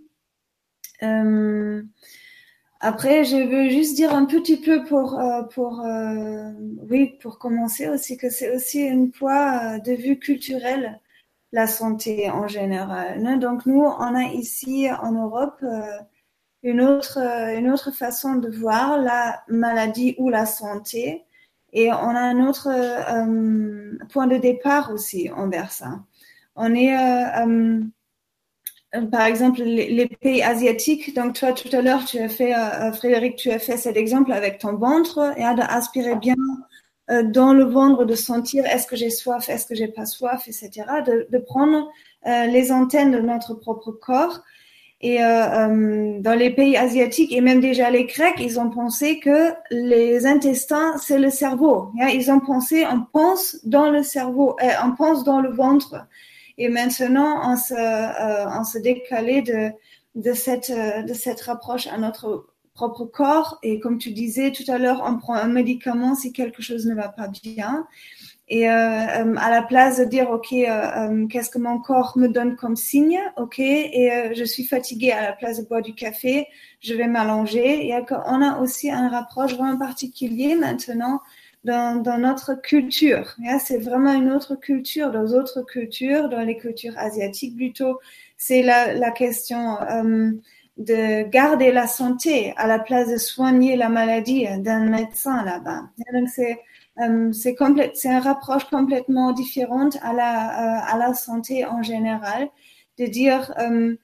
Euh, 1.03 1.83
après, 2.81 3.25
je 3.25 3.37
veux 3.37 3.69
juste 3.71 3.95
dire 3.97 4.15
un 4.15 4.25
petit 4.25 4.57
peu 4.61 4.85
pour, 4.85 5.19
euh, 5.21 5.43
pour 5.43 5.81
euh, 5.83 6.51
oui, 6.91 7.17
pour 7.21 7.39
commencer 7.39 7.89
aussi 7.89 8.17
que 8.17 8.31
c'est 8.31 8.55
aussi 8.55 8.81
une 8.81 9.11
poids 9.11 9.79
de 9.79 9.93
vue 9.93 10.19
culturelle 10.19 11.01
la 11.53 11.67
santé 11.67 12.31
en 12.31 12.49
général. 12.49 13.25
Hein. 13.27 13.37
Donc 13.37 13.67
nous, 13.67 13.83
on 13.83 14.15
a 14.15 14.25
ici 14.33 14.89
en 14.91 15.13
Europe 15.13 15.63
une 16.63 16.81
autre 16.81 17.19
une 17.57 17.71
autre 17.71 17.91
façon 17.93 18.37
de 18.37 18.49
voir 18.49 18.99
la 18.99 19.43
maladie 19.49 20.15
ou 20.19 20.29
la 20.31 20.47
santé 20.47 21.25
et 21.73 21.91
on 21.91 22.11
a 22.11 22.21
un 22.21 22.47
autre 22.47 22.69
euh, 22.71 23.97
point 24.11 24.27
de 24.27 24.37
départ 24.37 24.93
aussi 24.93 25.31
envers 25.31 25.73
ça. 25.73 26.01
On 26.55 26.75
est, 26.75 26.95
euh, 26.95 27.81
euh, 28.95 29.07
par 29.07 29.23
exemple, 29.23 29.63
les, 29.63 30.07
pays 30.07 30.43
asiatiques. 30.43 31.15
Donc, 31.15 31.35
toi, 31.35 31.53
tout 31.53 31.75
à 31.75 31.81
l'heure, 31.81 32.05
tu 32.05 32.19
as 32.19 32.29
fait, 32.29 32.53
Frédéric, 32.95 33.37
tu 33.37 33.51
as 33.51 33.59
fait 33.59 33.79
cet 33.79 33.97
exemple 33.97 34.33
avec 34.33 34.59
ton 34.59 34.77
ventre 34.77 35.33
et 35.39 35.43
d'aspirer 35.55 36.17
bien 36.17 36.37
dans 37.09 37.55
le 37.55 37.65
ventre, 37.65 38.05
de 38.05 38.15
sentir 38.15 38.65
est-ce 38.67 38.87
que 38.87 38.97
j'ai 38.97 39.11
soif, 39.11 39.49
est-ce 39.49 39.67
que 39.67 39.75
j'ai 39.75 39.89
pas 39.89 40.07
soif, 40.07 40.47
etc. 40.47 40.71
De, 41.07 41.27
de 41.31 41.39
prendre 41.39 41.91
les 42.27 42.71
antennes 42.71 43.13
de 43.13 43.19
notre 43.19 43.55
propre 43.55 43.93
corps 43.93 44.43
et 45.03 45.21
euh, 45.21 45.27
euh, 45.27 46.21
dans 46.21 46.35
les 46.35 46.51
pays 46.51 46.77
asiatiques 46.77 47.33
et 47.33 47.41
même 47.41 47.61
déjà 47.61 47.91
les 47.91 48.05
Grecs, 48.05 48.37
ils 48.39 48.61
ont 48.61 48.71
pensé 48.71 49.19
que 49.19 49.53
les 49.73 50.27
intestins, 50.27 50.97
c'est 50.99 51.19
le 51.19 51.29
cerveau. 51.29 51.91
Ils 52.15 52.31
ont 52.31 52.39
pensé, 52.39 52.87
on 52.87 53.03
pense 53.13 53.59
dans 53.65 53.91
le 53.91 54.05
cerveau, 54.05 54.57
euh, 54.63 54.69
on 54.85 54.95
pense 54.95 55.25
dans 55.25 55.41
le 55.41 55.51
ventre. 55.51 56.07
Et 56.57 56.69
maintenant, 56.69 57.51
on 57.51 57.57
se, 57.57 57.75
euh, 57.75 59.71
de, 60.15 60.33
cette, 60.35 60.71
de 60.71 61.15
cette 61.15 61.49
approche 61.49 61.89
à 61.89 61.99
notre 61.99 62.47
propre 62.75 63.05
corps. 63.05 63.59
Et 63.65 63.81
comme 63.81 63.99
tu 63.99 64.13
disais 64.13 64.53
tout 64.53 64.71
à 64.71 64.79
l'heure, 64.79 65.03
on 65.05 65.19
prend 65.19 65.35
un 65.35 65.49
médicament 65.49 66.15
si 66.15 66.33
quelque 66.33 66.63
chose 66.63 66.87
ne 66.87 66.95
va 66.95 67.09
pas 67.09 67.27
bien. 67.27 67.89
Et 68.49 68.69
euh, 68.69 68.73
euh, 68.73 69.35
à 69.39 69.51
la 69.51 69.63
place 69.63 69.99
de 69.99 70.05
dire, 70.05 70.31
OK, 70.31 70.53
euh, 70.53 71.27
qu'est-ce 71.29 71.49
que 71.49 71.59
mon 71.59 71.79
corps 71.79 72.13
me 72.17 72.29
donne 72.29 72.57
comme 72.57 72.77
signe, 72.77 73.21
OK, 73.37 73.59
et 73.59 74.33
je 74.35 74.45
suis 74.45 74.65
fatiguée, 74.65 75.13
à 75.13 75.23
la 75.23 75.33
place 75.33 75.59
de 75.59 75.67
boire 75.67 75.83
du 75.83 75.95
café, 75.95 76.49
je 76.81 76.95
vais 76.95 77.07
m'allonger. 77.07 77.89
Et 77.89 77.95
on 78.27 78.43
a 78.43 78.59
aussi 78.59 78.91
un 78.91 79.09
rapproche 79.09 79.55
vraiment 79.55 79.79
particulier 79.79 80.55
maintenant 80.55 81.21
dans, 81.65 82.03
dans 82.03 82.19
notre 82.19 82.55
culture. 82.61 83.37
C'est 83.61 83.79
vraiment 83.79 84.13
une 84.13 84.33
autre 84.33 84.57
culture. 84.57 85.13
Dans 85.13 85.25
d'autres 85.25 85.63
cultures, 85.63 86.29
dans 86.29 86.43
les 86.43 86.57
cultures 86.59 86.99
asiatiques 86.99 87.57
plutôt, 87.57 88.01
c'est 88.37 88.63
la, 88.63 88.93
la 88.95 89.13
question 89.13 89.79
de 90.79 91.29
garder 91.29 91.71
la 91.71 91.87
santé 91.87 92.55
à 92.57 92.67
la 92.67 92.79
place 92.79 93.09
de 93.09 93.17
soigner 93.17 93.77
la 93.77 93.89
maladie 93.89 94.47
d'un 94.59 94.87
médecin 94.87 95.45
là-bas. 95.45 95.83
Donc 96.13 96.29
c'est 96.29 96.59
euh, 97.01 97.33
c'est 97.33 98.09
un 98.09 98.21
rapproche 98.21 98.65
complètement 98.65 99.33
différente 99.33 99.97
à 100.03 100.13
la, 100.13 100.81
euh, 100.81 100.95
à 100.95 100.99
la 100.99 101.15
santé 101.15 101.65
en 101.65 101.83
général, 101.83 102.51
de 102.99 103.07
dire 103.07 103.55
euh, 103.59 103.97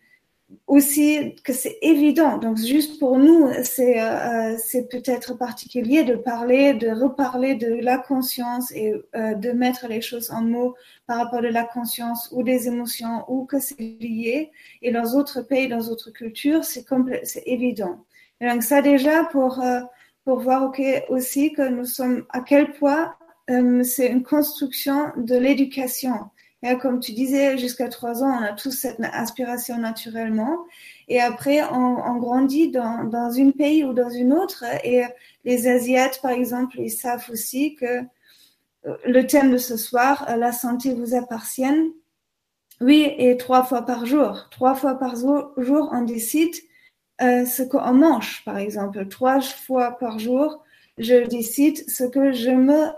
aussi 0.66 1.34
que 1.45 1.53
c'est 1.53 1.76
évident. 1.82 2.39
Donc, 2.39 2.57
juste 2.57 2.99
pour 2.99 3.18
nous, 3.18 3.51
c'est 3.64 3.99
c'est 4.59 4.89
peut-être 4.89 5.34
particulier 5.36 6.05
de 6.05 6.16
parler, 6.16 6.72
de 6.72 6.89
reparler 6.89 7.55
de 7.55 7.74
la 7.82 7.99
conscience 7.99 8.72
et 8.72 8.95
de 9.14 9.53
mettre 9.53 9.89
les 9.89 10.01
choses 10.01 10.30
en 10.30 10.41
mots 10.43 10.74
par 11.07 11.18
rapport 11.18 11.41
à 11.41 11.51
la 11.51 11.64
conscience 11.64 12.30
ou 12.32 12.43
des 12.43 12.66
émotions 12.66 13.24
ou 13.28 13.45
que 13.45 13.61
c'est 13.61 13.78
lié. 13.78 14.51
Et 14.80 14.91
dans 14.91 15.12
d'autres 15.12 15.43
pays, 15.43 15.68
dans 15.68 15.84
d'autres 15.86 16.11
cultures, 16.12 16.64
c'est 16.64 16.86
c'est 17.24 17.43
évident. 17.45 17.99
Donc, 18.41 18.62
ça 18.62 18.80
déjà 18.80 19.24
pour 19.24 19.62
pour 20.28 20.40
voir 20.40 20.70
aussi 21.08 21.54
que 21.54 21.66
nous 21.66 21.86
sommes 21.86 22.26
à 22.28 22.40
quel 22.40 22.74
point 22.74 23.14
euh, 23.48 23.82
c'est 23.82 24.08
une 24.08 24.22
construction 24.22 25.10
de 25.16 25.34
l'éducation. 25.34 26.16
Comme 26.82 27.00
tu 27.00 27.12
disais, 27.12 27.56
jusqu'à 27.56 27.88
trois 27.88 28.22
ans, 28.22 28.36
on 28.38 28.44
a 28.44 28.52
tous 28.52 28.72
cette 28.72 29.00
aspiration 29.00 29.78
naturellement. 29.78 30.66
Et 31.08 31.18
après, 31.18 31.62
on, 31.72 31.96
on 32.04 32.16
grandit 32.16 32.70
dans, 32.70 33.04
dans 33.04 33.40
un 33.40 33.52
pays 33.52 33.84
ou 33.84 33.94
dans 33.94 34.10
une 34.10 34.34
autre. 34.34 34.64
Et 34.84 35.02
les 35.46 35.66
Asiates, 35.66 36.20
par 36.20 36.32
exemple, 36.32 36.78
ils 36.78 36.90
savent 36.90 37.24
aussi 37.32 37.74
que 37.76 37.86
euh, 37.86 38.96
le 39.06 39.22
thème 39.26 39.50
de 39.50 39.56
ce 39.56 39.78
soir, 39.78 40.26
euh, 40.28 40.36
la 40.36 40.52
santé 40.52 40.92
vous 40.92 41.14
appartient. 41.14 41.94
Oui, 42.82 43.14
et 43.16 43.38
trois 43.38 43.64
fois 43.64 43.80
par 43.80 44.04
jour. 44.04 44.48
Trois 44.50 44.74
fois 44.74 44.96
par 44.96 45.16
jour, 45.16 45.88
on 45.90 46.02
décide 46.02 46.54
euh, 47.22 47.44
ce 47.44 47.62
qu'on 47.62 47.94
mange, 47.94 48.42
par 48.44 48.58
exemple. 48.58 49.06
Trois 49.08 49.40
fois 49.40 49.98
par 49.98 50.18
jour, 50.18 50.64
je 50.98 51.26
décide 51.26 51.88
ce 51.88 52.04
que 52.04 52.32
je 52.32 52.50
me, 52.50 52.88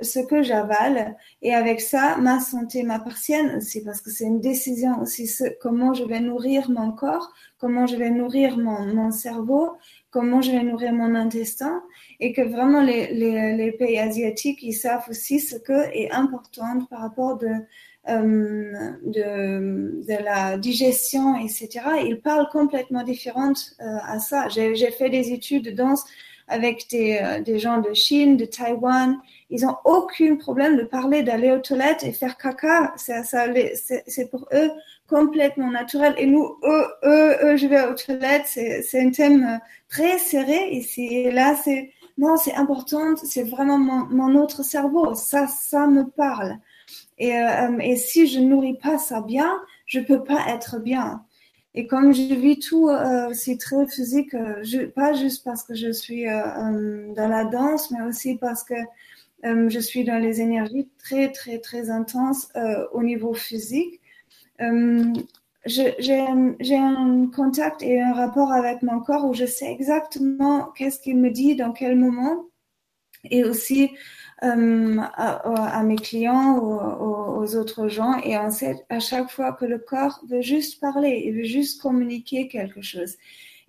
ce 0.00 0.20
que 0.20 0.42
j'avale. 0.42 1.16
Et 1.42 1.54
avec 1.54 1.80
ça, 1.80 2.16
ma 2.16 2.40
santé 2.40 2.82
m'appartient 2.82 3.40
aussi 3.56 3.82
parce 3.84 4.00
que 4.00 4.10
c'est 4.10 4.24
une 4.24 4.40
décision 4.40 5.00
aussi 5.00 5.28
comment 5.60 5.92
je 5.92 6.04
vais 6.04 6.20
nourrir 6.20 6.70
mon 6.70 6.92
corps, 6.92 7.32
comment 7.58 7.86
je 7.86 7.96
vais 7.96 8.10
nourrir 8.10 8.56
mon, 8.56 8.86
mon 8.94 9.10
cerveau, 9.10 9.72
comment 10.10 10.40
je 10.40 10.52
vais 10.52 10.62
nourrir 10.62 10.92
mon 10.92 11.14
intestin 11.14 11.82
et 12.20 12.32
que 12.32 12.42
vraiment 12.42 12.82
les, 12.82 13.12
les, 13.12 13.56
les 13.56 13.72
pays 13.72 13.98
asiatiques, 13.98 14.62
ils 14.62 14.72
savent 14.72 15.06
aussi 15.08 15.40
ce 15.40 15.56
que 15.56 15.88
est 15.92 16.10
important 16.12 16.84
par 16.90 17.00
rapport 17.00 17.38
de, 17.38 17.48
euh, 18.08 18.92
de, 19.04 20.24
la 20.24 20.56
digestion, 20.56 21.36
etc. 21.36 21.68
Ils 22.04 22.20
parlent 22.20 22.48
complètement 22.50 23.02
différentes 23.02 23.74
euh, 23.80 23.98
à 24.06 24.18
ça. 24.18 24.48
J'ai 24.48 24.90
fait 24.90 25.10
des 25.10 25.32
études 25.32 25.64
de 25.64 25.70
danse 25.70 26.04
avec 26.48 26.86
des, 26.90 27.20
euh, 27.22 27.40
des, 27.42 27.58
gens 27.58 27.78
de 27.78 27.92
Chine, 27.92 28.36
de 28.36 28.46
Taïwan. 28.46 29.18
Ils 29.50 29.66
ont 29.66 29.76
aucun 29.84 30.36
problème 30.36 30.76
de 30.76 30.84
parler 30.84 31.22
d'aller 31.22 31.52
aux 31.52 31.58
toilettes 31.58 32.02
et 32.02 32.12
faire 32.12 32.36
caca. 32.38 32.94
C'est 32.96 34.30
pour 34.30 34.48
eux 34.52 34.70
complètement 35.06 35.70
naturel. 35.70 36.14
Et 36.16 36.26
nous, 36.26 36.56
eux, 36.64 36.86
eux, 37.04 37.36
eux 37.44 37.56
je 37.56 37.66
vais 37.66 37.86
aux 37.86 37.94
toilettes. 37.94 38.46
C'est 38.46 39.00
un 39.00 39.10
thème 39.10 39.60
très 39.88 40.18
serré 40.18 40.70
ici. 40.70 41.06
Et 41.06 41.30
là, 41.30 41.54
c'est 41.62 41.92
non, 42.16 42.36
c'est 42.36 42.54
important. 42.54 43.16
C'est 43.16 43.44
vraiment 43.44 43.78
mon 43.78 44.34
autre 44.34 44.64
cerveau. 44.64 45.14
Ça, 45.14 45.46
ça 45.46 45.86
me 45.86 46.04
parle. 46.04 46.58
Et, 47.18 47.36
euh, 47.36 47.78
et 47.80 47.96
si 47.96 48.26
je 48.26 48.40
nourris 48.40 48.78
pas 48.78 48.98
ça 48.98 49.20
bien, 49.20 49.60
je 49.86 50.00
peux 50.00 50.22
pas 50.22 50.48
être 50.48 50.78
bien. 50.78 51.24
Et 51.74 51.86
comme 51.86 52.12
je 52.12 52.34
vis 52.34 52.58
tout 52.58 52.88
euh, 52.88 53.32
c'est 53.34 53.56
très 53.56 53.86
physique, 53.86 54.34
euh, 54.34 54.90
pas 54.96 55.12
juste 55.12 55.44
parce 55.44 55.62
que 55.62 55.74
je 55.74 55.92
suis 55.92 56.26
euh, 56.26 57.14
dans 57.14 57.28
la 57.28 57.44
danse, 57.44 57.92
mais 57.92 58.02
aussi 58.02 58.36
parce 58.36 58.64
que 58.64 58.74
je 59.44 59.78
suis 59.78 60.02
dans 60.02 60.18
les 60.18 60.40
énergies 60.40 60.88
très 60.98 61.30
très 61.30 61.60
très 61.60 61.90
intenses 61.90 62.48
au 62.92 63.04
niveau 63.04 63.34
physique. 63.34 64.00
j'ai 64.58 66.16
un 66.18 67.30
contact 67.32 67.82
et 67.84 68.00
un 68.00 68.12
rapport 68.12 68.50
avec 68.50 68.82
mon 68.82 68.98
corps 68.98 69.26
où 69.26 69.34
je 69.34 69.46
sais 69.46 69.70
exactement 69.70 70.72
qu'est-ce 70.76 70.98
qu'il 70.98 71.18
me 71.18 71.30
dit 71.30 71.54
dans 71.54 71.70
quel 71.70 71.94
moment. 71.94 72.46
Et 73.30 73.44
aussi, 73.44 73.92
euh, 74.44 74.96
à, 75.16 75.82
mes 75.82 75.96
clients 75.96 76.58
ou 76.58 76.74
aux, 76.74 77.56
autres 77.56 77.88
gens 77.88 78.18
et 78.22 78.38
on 78.38 78.50
sait 78.50 78.84
à 78.88 79.00
chaque 79.00 79.30
fois 79.30 79.52
que 79.52 79.64
le 79.64 79.78
corps 79.78 80.20
veut 80.28 80.42
juste 80.42 80.80
parler, 80.80 81.22
il 81.26 81.34
veut 81.34 81.44
juste 81.44 81.82
communiquer 81.82 82.46
quelque 82.46 82.82
chose. 82.82 83.16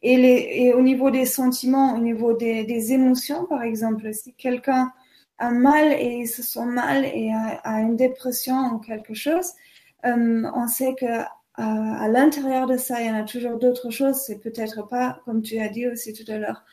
Et, 0.04 0.18
les, 0.18 0.50
et 0.54 0.74
au 0.74 0.82
niveau 0.82 1.12
des 1.12 1.26
sentiments, 1.26 1.96
au 1.96 2.00
niveau 2.00 2.34
des, 2.34 2.64
des 2.66 2.94
émotions, 2.94 3.46
par 3.46 3.64
exemple, 3.64 4.14
si 4.14 4.34
quelqu'un 4.34 4.92
a 5.40 5.52
mal 5.52 5.92
et 5.94 6.20
il 6.20 6.28
se 6.28 6.44
sent 6.44 6.66
mal 6.66 7.06
et 7.06 7.32
a, 7.34 7.80
une 7.80 7.96
dépression 7.96 8.74
ou 8.74 8.80
quelque 8.80 9.14
chose, 9.14 9.54
euh, 10.06 10.44
on 10.54 10.68
sait 10.68 10.94
que 10.96 11.24
à, 11.56 12.08
l'intérieur 12.08 12.68
de 12.68 12.78
ça, 12.78 13.02
il 13.02 13.08
y 13.08 13.10
en 13.10 13.16
a 13.16 13.24
toujours 13.24 13.58
d'autres 13.58 13.90
choses. 13.90 14.18
C'est 14.18 14.40
peut-être 14.40 14.88
pas, 14.88 15.20
comme 15.26 15.42
tu 15.42 15.60
as 15.60 15.68
dit 15.70 15.88
aussi 15.88 16.14
tout 16.14 16.30
à 16.32 16.38
l'heure, 16.38 16.64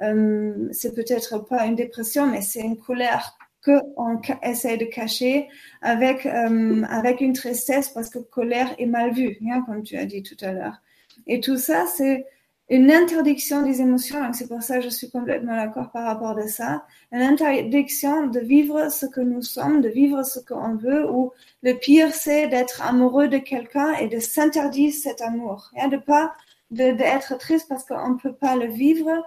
euh, 0.00 0.68
c'est 0.72 0.94
peut-être 0.94 1.38
pas 1.38 1.64
une 1.66 1.76
dépression, 1.76 2.26
mais 2.26 2.40
c'est 2.40 2.60
une 2.60 2.76
colère 2.76 3.36
qu'on 3.64 4.20
essaie 4.42 4.76
de 4.76 4.84
cacher 4.84 5.48
avec, 5.80 6.26
euh, 6.26 6.82
avec 6.88 7.20
une 7.20 7.32
tristesse 7.32 7.88
parce 7.88 8.10
que 8.10 8.18
colère 8.18 8.74
est 8.78 8.86
mal 8.86 9.12
vue, 9.12 9.38
hein, 9.50 9.62
comme 9.66 9.82
tu 9.82 9.96
as 9.96 10.04
dit 10.04 10.22
tout 10.22 10.36
à 10.40 10.52
l'heure. 10.52 10.82
Et 11.26 11.40
tout 11.40 11.58
ça, 11.58 11.86
c'est 11.86 12.26
une 12.68 12.90
interdiction 12.90 13.62
des 13.62 13.80
émotions. 13.80 14.32
C'est 14.32 14.48
pour 14.48 14.62
ça 14.62 14.78
que 14.78 14.84
je 14.84 14.88
suis 14.88 15.10
complètement 15.10 15.54
d'accord 15.54 15.90
par 15.90 16.04
rapport 16.04 16.38
à 16.38 16.48
ça. 16.48 16.86
Une 17.12 17.20
interdiction 17.20 18.28
de 18.28 18.40
vivre 18.40 18.90
ce 18.90 19.06
que 19.06 19.20
nous 19.20 19.42
sommes, 19.42 19.82
de 19.82 19.88
vivre 19.88 20.22
ce 20.22 20.40
qu'on 20.40 20.76
veut, 20.76 21.10
ou 21.10 21.32
le 21.62 21.74
pire, 21.74 22.14
c'est 22.14 22.48
d'être 22.48 22.82
amoureux 22.82 23.28
de 23.28 23.38
quelqu'un 23.38 23.92
et 23.94 24.08
de 24.08 24.18
s'interdire 24.18 24.92
cet 24.92 25.20
amour. 25.20 25.70
Hein, 25.76 25.88
de 25.88 25.98
pas 25.98 26.34
d'être 26.70 27.36
triste 27.36 27.66
parce 27.68 27.84
qu'on 27.84 28.10
ne 28.10 28.18
peut 28.18 28.32
pas 28.32 28.56
le 28.56 28.66
vivre, 28.66 29.22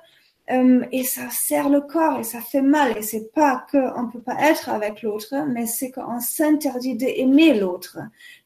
euh, 0.51 0.85
et 0.91 1.03
ça 1.03 1.29
serre 1.31 1.69
le 1.69 1.81
corps 1.81 2.19
et 2.19 2.23
ça 2.23 2.39
fait 2.39 2.61
mal. 2.61 2.97
Et 2.97 3.01
c'est 3.01 3.31
pas 3.31 3.65
qu'on 3.71 4.09
peut 4.11 4.21
pas 4.21 4.37
être 4.39 4.69
avec 4.69 5.01
l'autre, 5.01 5.33
mais 5.47 5.65
c'est 5.65 5.91
qu'on 5.91 6.19
s'interdit 6.19 6.95
d'aimer 6.95 7.59
l'autre. 7.59 7.97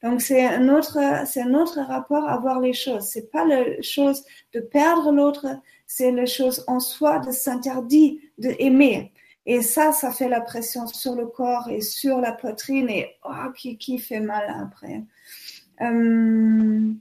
Donc 0.02 0.22
c'est 0.22 0.46
un 0.46 0.70
autre, 0.70 0.98
un 0.98 1.54
autre 1.54 1.80
rapport 1.82 2.28
à 2.28 2.38
voir 2.38 2.60
les 2.62 2.74
choses. 2.74 3.04
C'est 3.04 3.30
pas 3.32 3.46
la 3.46 3.82
chose 3.82 4.24
de 4.54 4.62
perdre 4.62 5.12
l'autre, 5.12 5.48
c'est 5.88 6.12
la 6.12 6.26
chose 6.26 6.64
en 6.68 6.80
soi 6.80 7.20
de 7.20 7.32
s'interdire 7.32 8.14
d'aimer. 8.38 9.12
Et 9.46 9.62
ça, 9.62 9.92
ça 9.92 10.12
fait 10.12 10.30
la 10.30 10.42
pression 10.42 10.86
sur 10.88 11.16
le 11.16 11.26
corps 11.26 11.70
et 11.70 11.82
sur 11.82 12.22
la 12.22 12.32
poitrine 12.32 12.90
et 12.90 13.18
oh, 13.24 13.52
qui, 13.56 13.78
qui 13.78 13.98
fait 13.98 14.20
mal 14.20 14.44
après. 14.62 15.04
Euh, 15.82 16.94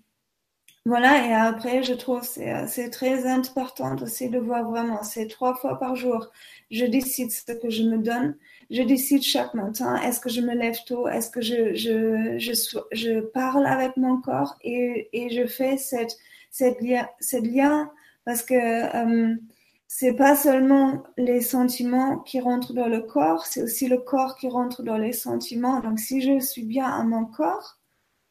voilà, 0.89 1.26
et 1.26 1.34
après, 1.34 1.82
je 1.82 1.93
trouve 1.93 2.22
c'est 2.22 2.51
euh, 2.53 2.66
c'est 2.66 2.89
très 2.89 3.26
important 3.26 3.95
aussi 4.03 4.30
de 4.30 4.39
voir 4.39 4.70
vraiment, 4.70 5.03
c'est 5.03 5.26
trois 5.28 5.55
fois 5.55 5.78
par 5.78 5.95
jour. 5.97 6.30
Je 6.70 6.86
décide 6.86 7.30
ce 7.30 7.53
que 7.53 7.68
je 7.68 7.82
me 7.82 7.99
donne. 7.99 8.36
Je 8.70 8.82
décide 8.82 9.22
chaque 9.22 9.53
matin, 9.55 9.97
est-ce 9.97 10.18
que 10.20 10.30
je 10.30 10.41
me 10.41 10.55
lève 10.55 10.78
tôt, 10.86 11.07
est-ce 11.09 11.30
que 11.30 11.43
je, 11.43 11.74
je, 11.74 12.39
je, 12.39 12.53
je, 12.93 13.20
parle 13.20 13.66
avec 13.66 13.97
mon 13.99 14.20
corps 14.20 14.57
et, 14.62 15.09
et 15.12 15.28
je 15.30 15.47
fais 15.47 15.76
cette, 15.76 16.16
cette, 16.51 16.80
lien, 16.80 17.07
cette 17.20 17.47
lien 17.47 17.91
parce 18.24 18.43
que 18.43 18.55
euh, 18.55 19.36
c'est 19.89 20.14
pas 20.14 20.36
seulement 20.36 21.03
les 21.18 21.41
sentiments 21.43 22.18
qui 22.20 22.41
rentrent 22.41 22.74
dans 22.74 22.89
le 22.89 23.01
corps, 23.03 23.47
c'est 23.47 23.62
aussi 23.62 23.89
le 23.89 23.99
corps 23.99 24.36
qui 24.36 24.49
rentre 24.49 24.82
dans 24.82 24.99
les 24.99 25.12
sentiments. 25.12 25.80
Donc 25.80 25.99
si 25.99 26.20
je 26.22 26.39
suis 26.41 26.64
bien 26.64 26.86
à 26.86 27.05
mon 27.05 27.24
corps, 27.26 27.77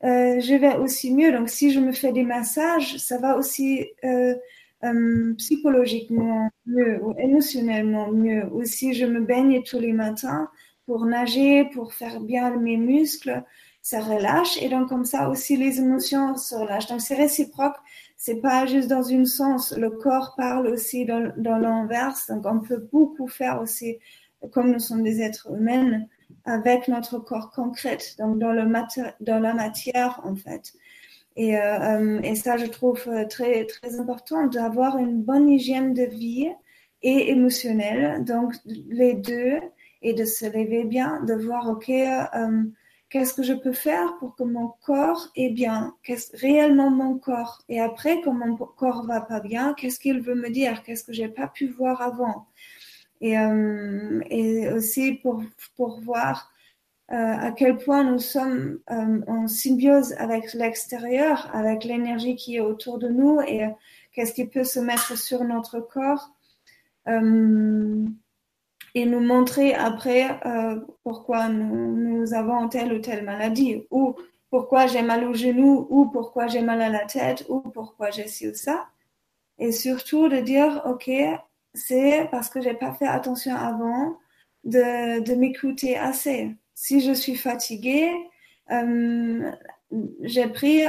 euh, 0.04 0.40
je 0.40 0.54
vais 0.56 0.76
aussi 0.78 1.14
mieux. 1.14 1.32
Donc, 1.32 1.50
si 1.50 1.72
je 1.72 1.80
me 1.80 1.92
fais 1.92 2.12
des 2.12 2.24
massages, 2.24 2.98
ça 2.98 3.18
va 3.18 3.38
aussi 3.38 3.88
euh, 4.04 4.36
euh, 4.84 5.34
psychologiquement 5.38 6.50
mieux 6.66 7.04
ou 7.04 7.16
émotionnellement 7.18 8.12
mieux. 8.12 8.46
Ou 8.54 8.64
si 8.64 8.94
je 8.94 9.06
me 9.06 9.22
baigne 9.22 9.64
tous 9.64 9.80
les 9.80 9.94
matins 9.94 10.50
pour 10.86 11.06
nager, 11.06 11.66
pour 11.74 11.94
faire 11.94 12.20
bien 12.22 12.56
mes 12.58 12.78
muscles, 12.78 13.44
ça 13.82 14.00
relâche. 14.02 14.62
Et 14.62 14.70
donc, 14.70 14.90
comme 14.90 15.06
ça 15.06 15.30
aussi, 15.30 15.58
les 15.58 15.80
émotions 15.80 16.36
se 16.36 16.56
relâchent. 16.56 16.88
Donc, 16.88 17.02
c'est 17.02 17.16
réciproque. 17.16 17.76
c'est 18.18 18.42
pas 18.42 18.66
juste 18.68 18.90
dans 18.90 19.04
une 19.04 19.26
sens. 19.26 19.76
Le 19.76 19.90
corps 19.90 20.36
parle 20.38 20.68
aussi 20.68 21.06
dans, 21.06 21.34
dans 21.38 21.58
l'inverse. 21.58 22.28
Donc, 22.30 22.46
on 22.46 22.60
peut 22.60 22.88
beaucoup 22.92 23.28
faire 23.28 23.62
aussi, 23.62 23.98
comme 24.52 24.72
nous 24.74 24.80
sommes 24.80 25.04
des 25.04 25.22
êtres 25.22 25.50
humains, 25.52 26.02
avec 26.46 26.88
notre 26.88 27.20
corps 27.20 27.52
concret, 27.52 27.98
donc 28.20 28.40
dans, 28.40 28.52
le 28.52 28.64
dans 29.22 29.40
la 29.40 29.54
matière, 29.54 30.22
en 30.24 30.36
fait. 30.36 30.74
Et, 31.36 31.58
euh, 31.58 32.20
et, 32.22 32.36
ça, 32.36 32.58
je 32.58 32.66
trouve 32.66 33.08
très, 33.30 33.66
très 33.66 34.00
important 34.00 34.48
d'avoir 34.48 34.98
une 34.98 35.22
bonne 35.22 35.50
hygiène 35.50 35.94
de 35.94 36.04
vie 36.04 36.50
et 37.04 37.30
émotionnelle. 37.30 38.24
Donc, 38.24 38.56
les 38.66 39.14
deux, 39.14 39.60
et 40.02 40.14
de 40.14 40.26
se 40.26 40.46
lever 40.46 40.84
bien, 40.84 41.22
de 41.24 41.34
voir, 41.34 41.70
OK, 41.70 41.90
euh, 41.90 42.64
qu'est-ce 43.10 43.34
que 43.34 43.44
je 43.44 43.54
peux 43.54 43.74
faire 43.74 44.18
pour 44.20 44.36
que 44.36 44.44
mon 44.44 44.70
corps 44.86 45.30
est 45.36 45.50
bien, 45.50 45.96
qu'est-ce 46.04 46.36
réellement 46.38 46.90
mon 46.90 47.18
corps? 47.18 47.62
Et 47.70 47.80
après, 47.80 48.22
quand 48.22 48.34
mon 48.34 48.56
corps 48.56 49.06
va 49.06 49.22
pas 49.22 49.40
bien, 49.40 49.74
qu'est-ce 49.74 50.00
qu'il 50.00 50.22
veut 50.22 50.36
me 50.36 50.50
dire, 50.50 50.84
qu'est-ce 50.84 51.04
que 51.04 51.14
j'ai 51.14 51.30
pas 51.30 51.48
pu 51.48 51.68
voir 51.68 52.02
avant? 52.02 52.48
Et, 53.22 53.38
euh, 53.38 54.22
et 54.30 54.70
aussi 54.72 55.14
pour, 55.14 55.42
pour 55.76 56.02
voir 56.02 56.52
euh, 57.12 57.16
à 57.16 57.52
quel 57.52 57.78
point 57.78 58.04
nous 58.04 58.20
sommes 58.20 58.80
euh, 58.92 59.22
en 59.28 59.48
symbiose 59.48 60.14
avec 60.14 60.54
l'extérieur, 60.54 61.50
avec 61.54 61.84
l'énergie 61.84 62.36
qui 62.36 62.58
est 62.58 62.62
autour 62.62 63.00
de 63.00 63.08
nous 63.08 63.40
et 63.42 63.66
qu'est-ce 64.12 64.34
qui 64.34 64.46
peut 64.46 64.64
se 64.64 64.80
mettre 64.80 65.18
sur 65.18 65.44
notre 65.44 65.80
corps. 65.80 66.32
Et 68.96 69.06
nous 69.06 69.22
montrer 69.22 69.74
après 69.74 70.42
pourquoi 71.04 71.48
nous, 71.48 72.34
avons 72.34 72.68
telle 72.68 72.92
ou 72.92 73.00
telle 73.00 73.24
maladie, 73.24 73.86
ou 73.92 74.16
pourquoi 74.50 74.88
j'ai 74.88 75.02
mal 75.02 75.24
au 75.24 75.34
genou, 75.34 75.88
ou 75.90 76.08
pourquoi 76.08 76.48
j'ai 76.48 76.62
mal 76.62 76.82
à 76.82 76.90
la 76.90 77.06
tête, 77.06 77.46
ou 77.48 77.62
pourquoi 77.62 78.10
j'ai 78.10 78.28
ci 78.28 78.50
ou 78.50 78.54
ça. 78.54 78.90
Et 79.58 79.72
surtout 79.72 80.28
de 80.28 80.42
dire, 80.42 80.82
OK, 80.86 81.10
c'est 81.78 82.28
parce 82.32 82.50
que 82.50 82.62
j'ai 82.62 82.74
pas 82.74 82.94
fait 82.94 83.08
attention 83.08 83.56
avant 83.56 84.18
de, 84.64 85.22
de 85.22 85.36
m'écouter 85.36 85.98
assez. 85.98 86.56
Si 86.74 87.02
je 87.02 87.14
suis 87.14 87.36
fatiguée, 87.36 88.12
euh, 88.72 89.52
j'ai 90.22 90.48
pris 90.48 90.84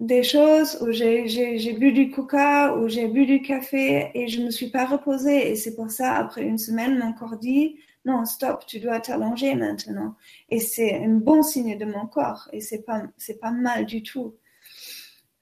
des 0.00 0.24
choses 0.24 0.78
où 0.82 0.90
j'ai 0.90 1.76
bu 1.78 1.92
du 1.92 2.10
coca, 2.10 2.76
où 2.76 2.88
j'ai 2.88 3.06
bu 3.06 3.24
du 3.24 3.40
café 3.40 4.10
et 4.14 4.26
je 4.26 4.40
ne 4.40 4.46
me 4.46 4.50
suis 4.50 4.70
pas 4.70 4.84
reposée. 4.84 5.50
Et 5.50 5.56
c'est 5.56 5.76
pour 5.76 5.90
ça, 5.90 6.14
après 6.14 6.42
une 6.42 6.58
semaine, 6.58 6.98
mon 6.98 7.12
corps 7.12 7.36
dit, 7.36 7.78
non, 8.04 8.24
stop, 8.24 8.66
tu 8.66 8.80
dois 8.80 9.00
t'allonger 9.00 9.54
maintenant. 9.54 10.16
Et 10.48 10.58
c'est 10.58 11.04
un 11.04 11.14
bon 11.14 11.42
signe 11.42 11.78
de 11.78 11.84
mon 11.84 12.06
corps 12.06 12.48
et 12.52 12.60
c'est 12.60 12.82
pas, 12.82 13.04
c'est 13.16 13.38
pas 13.38 13.52
mal 13.52 13.86
du 13.86 14.02
tout. 14.02 14.34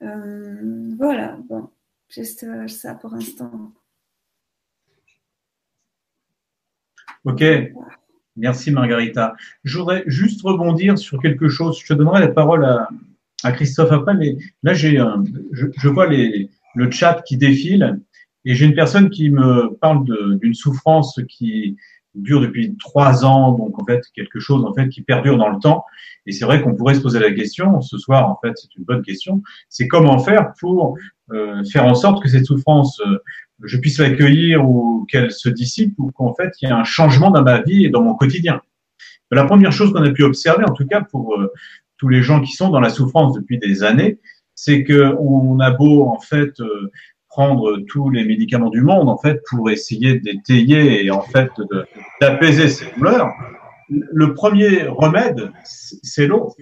Euh, 0.03 0.95
voilà, 0.99 1.39
bon, 1.49 1.71
juste 2.09 2.45
euh, 2.45 2.69
ça 2.69 2.95
pour 2.95 3.11
l'instant. 3.13 3.73
Ok, 7.25 7.45
merci 8.37 8.71
Margarita. 8.71 9.35
Je 9.65 9.79
voudrais 9.79 10.05
juste 10.07 10.41
rebondir 10.43 10.99
sur 10.99 11.21
quelque 11.21 11.49
chose. 11.49 11.79
Je 11.81 11.87
te 11.87 11.93
donnerai 11.93 12.21
la 12.21 12.29
parole 12.29 12.65
à, 12.65 12.89
à 13.43 13.53
Christophe 13.53 13.93
après, 13.93 14.15
mais 14.15 14.37
là, 14.63 14.73
j'ai, 14.73 15.03
je, 15.53 15.67
je, 15.77 15.89
vois 15.89 16.07
les, 16.07 16.49
le 16.75 16.91
chat 16.91 17.23
qui 17.27 17.37
défile 17.37 18.01
et 18.45 18.55
j'ai 18.55 18.67
une 18.67 18.75
personne 18.75 19.11
qui 19.11 19.31
me 19.31 19.75
parle 19.81 20.05
d'une 20.39 20.55
souffrance 20.55 21.21
qui 21.29 21.77
dure 22.15 22.41
depuis 22.41 22.77
trois 22.79 23.25
ans, 23.25 23.53
donc 23.53 23.81
en 23.81 23.85
fait 23.85 24.03
quelque 24.15 24.41
chose 24.41 24.65
en 24.65 24.75
fait 24.75 24.89
qui 24.89 25.03
perdure 25.03 25.37
dans 25.37 25.49
le 25.49 25.59
temps. 25.59 25.85
Et 26.27 26.33
c'est 26.33 26.45
vrai 26.45 26.61
qu'on 26.61 26.75
pourrait 26.75 26.95
se 26.95 27.01
poser 27.01 27.19
la 27.19 27.33
question 27.33 27.81
ce 27.81 27.99
soir. 27.99 28.29
En 28.29 28.39
fait, 28.43 28.53
c'est 28.57 28.75
une 28.77 28.85
bonne 28.85 29.03
question. 29.03 29.43
C'est 29.69 29.89
comment 29.89 30.19
faire 30.19 30.53
pour 30.59 30.97
euh, 31.33 31.63
faire 31.65 31.85
en 31.85 31.95
sorte 31.95 32.23
que 32.23 32.29
cette 32.29 32.47
souffrance, 32.47 33.01
euh, 33.01 33.19
je 33.65 33.77
puisse 33.79 33.99
l'accueillir 33.99 34.69
ou 34.69 35.07
qu'elle 35.11 35.31
se 35.31 35.49
dissipe 35.49 35.95
ou 35.99 36.11
qu'en 36.11 36.35
fait 36.35 36.53
il 36.61 36.69
y 36.69 36.71
ait 36.71 36.75
un 36.75 36.85
changement 36.85 37.31
dans 37.31 37.43
ma 37.43 37.61
vie 37.61 37.85
et 37.85 37.89
dans 37.89 38.03
mon 38.03 38.15
quotidien. 38.15 38.61
La 39.31 39.45
première 39.45 39.73
chose 39.73 39.93
qu'on 39.93 40.03
a 40.03 40.11
pu 40.11 40.25
observer, 40.25 40.65
en 40.65 40.73
tout 40.73 40.87
cas 40.87 41.03
pour 41.03 41.39
euh, 41.39 41.53
tous 41.99 42.09
les 42.09 42.23
gens 42.23 42.41
qui 42.41 42.53
sont 42.53 42.71
dans 42.71 42.81
la 42.81 42.91
souffrance 42.91 43.35
depuis 43.35 43.59
des 43.59 43.83
années, 43.83 44.19
c'est 44.55 44.83
que 44.85 45.15
on 45.19 45.61
a 45.61 45.71
beau 45.71 46.05
en 46.05 46.19
fait 46.19 46.59
euh, 46.61 46.91
prendre 47.29 47.79
tous 47.89 48.11
les 48.11 48.25
médicaments 48.25 48.71
du 48.71 48.83
monde 48.83 49.09
en 49.09 49.17
fait 49.17 49.41
pour 49.49 49.71
essayer 49.71 50.19
d'étayer 50.19 51.05
et 51.05 51.11
en 51.11 51.21
fait 51.21 51.51
d'apaiser 52.21 52.69
ces 52.69 52.87
douleurs. 52.97 53.29
Le 53.89 54.35
premier 54.35 54.85
remède, 54.89 55.53
c'est 55.65 56.27
l'eau. 56.27 56.55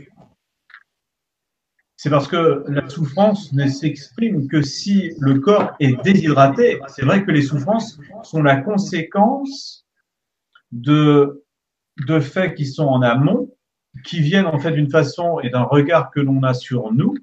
C'est 2.01 2.11
parce 2.11 2.28
que 2.28 2.62
la 2.68 2.88
souffrance 2.88 3.53
ne 3.53 3.66
s'exprime 3.66 4.46
que 4.46 4.62
si 4.62 5.14
le 5.18 5.40
corps 5.40 5.72
est 5.80 6.01
déshydraté. 6.05 6.78
C'est 6.86 7.05
vrai 7.05 7.24
que 7.24 7.32
les 7.32 7.42
souffrances 7.42 7.99
sont 8.22 8.40
la 8.40 8.59
conséquence 8.59 9.84
de, 10.70 11.42
faits 12.20 12.55
qui 12.55 12.66
sont 12.66 12.86
en 12.86 13.03
amont 13.03 13.51
qui 14.05 14.20
viennent 14.20 14.46
en 14.46 14.61
fait 14.61 14.70
d'une 14.70 14.90
façon 14.90 15.40
et 15.40 15.51
d'un 15.51 15.64
regard 15.64 16.12
que 16.12 16.20
l'on 16.20 16.40
a 16.44 16.55
sur 16.55 16.92
nous 16.92 17.16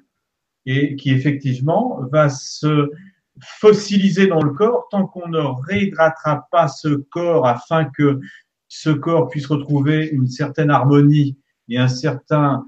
et 0.65 0.97
qui 0.97 1.11
effectivement 1.11 2.01
va 2.11 2.27
se 2.27 2.91
fossiliser 3.39 4.27
dans 4.27 4.41
le 4.41 4.51
corps 4.51 4.89
tant 4.91 5.07
qu'on 5.07 5.29
ne 5.29 5.39
réhydratera 5.69 6.49
pas 6.51 6.67
ce 6.67 6.89
corps 6.89 7.47
afin 7.47 7.85
que 7.85 8.19
ce 8.67 8.89
corps 8.89 9.29
puisse 9.29 9.45
retrouver 9.45 10.09
une 10.09 10.27
certaine 10.27 10.69
harmonie 10.69 11.37
et 11.69 11.77
un 11.77 11.87
certain 11.87 12.65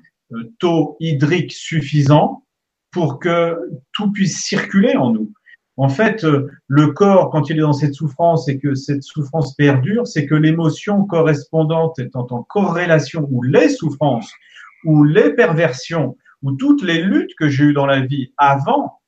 taux 0.60 0.98
hydrique 1.00 1.54
suffisant 1.54 2.44
pour 2.92 3.20
que 3.20 3.58
tout 3.94 4.12
puisse 4.12 4.44
circuler 4.44 4.96
en 4.96 5.12
nous. 5.12 5.32
En 5.78 5.90
fait, 5.90 6.24
euh, 6.24 6.48
le 6.68 6.88
corps, 6.88 7.30
quand 7.30 7.50
il 7.50 7.58
est 7.58 7.62
dans 7.62 7.74
cette 7.74 7.94
souffrance 7.94 8.50
et 8.50 8.58
que 8.58 8.74
cette 8.74 9.04
souffrance 9.04 9.54
perdure, 9.54 10.08
c'est 10.08 10.26
que 10.26 10.34
l'émotion 10.34 11.06
correspondante 11.06 12.00
étant 12.00 12.26
en 12.32 12.42
corrélation, 12.42 13.28
ou 13.30 13.44
les 13.44 13.70
souffrances, 13.70 14.32
ou 14.86 15.04
les 15.04 15.34
perversions, 15.34 16.18
ou 16.42 16.54
toutes 16.54 16.82
les 16.82 17.04
luttes 17.04 17.36
que 17.38 17.48
j'ai 17.48 17.66
eues 17.66 17.74
dans 17.74 17.86
la 17.86 18.02
vie 18.02 18.34
avant, 18.38 19.00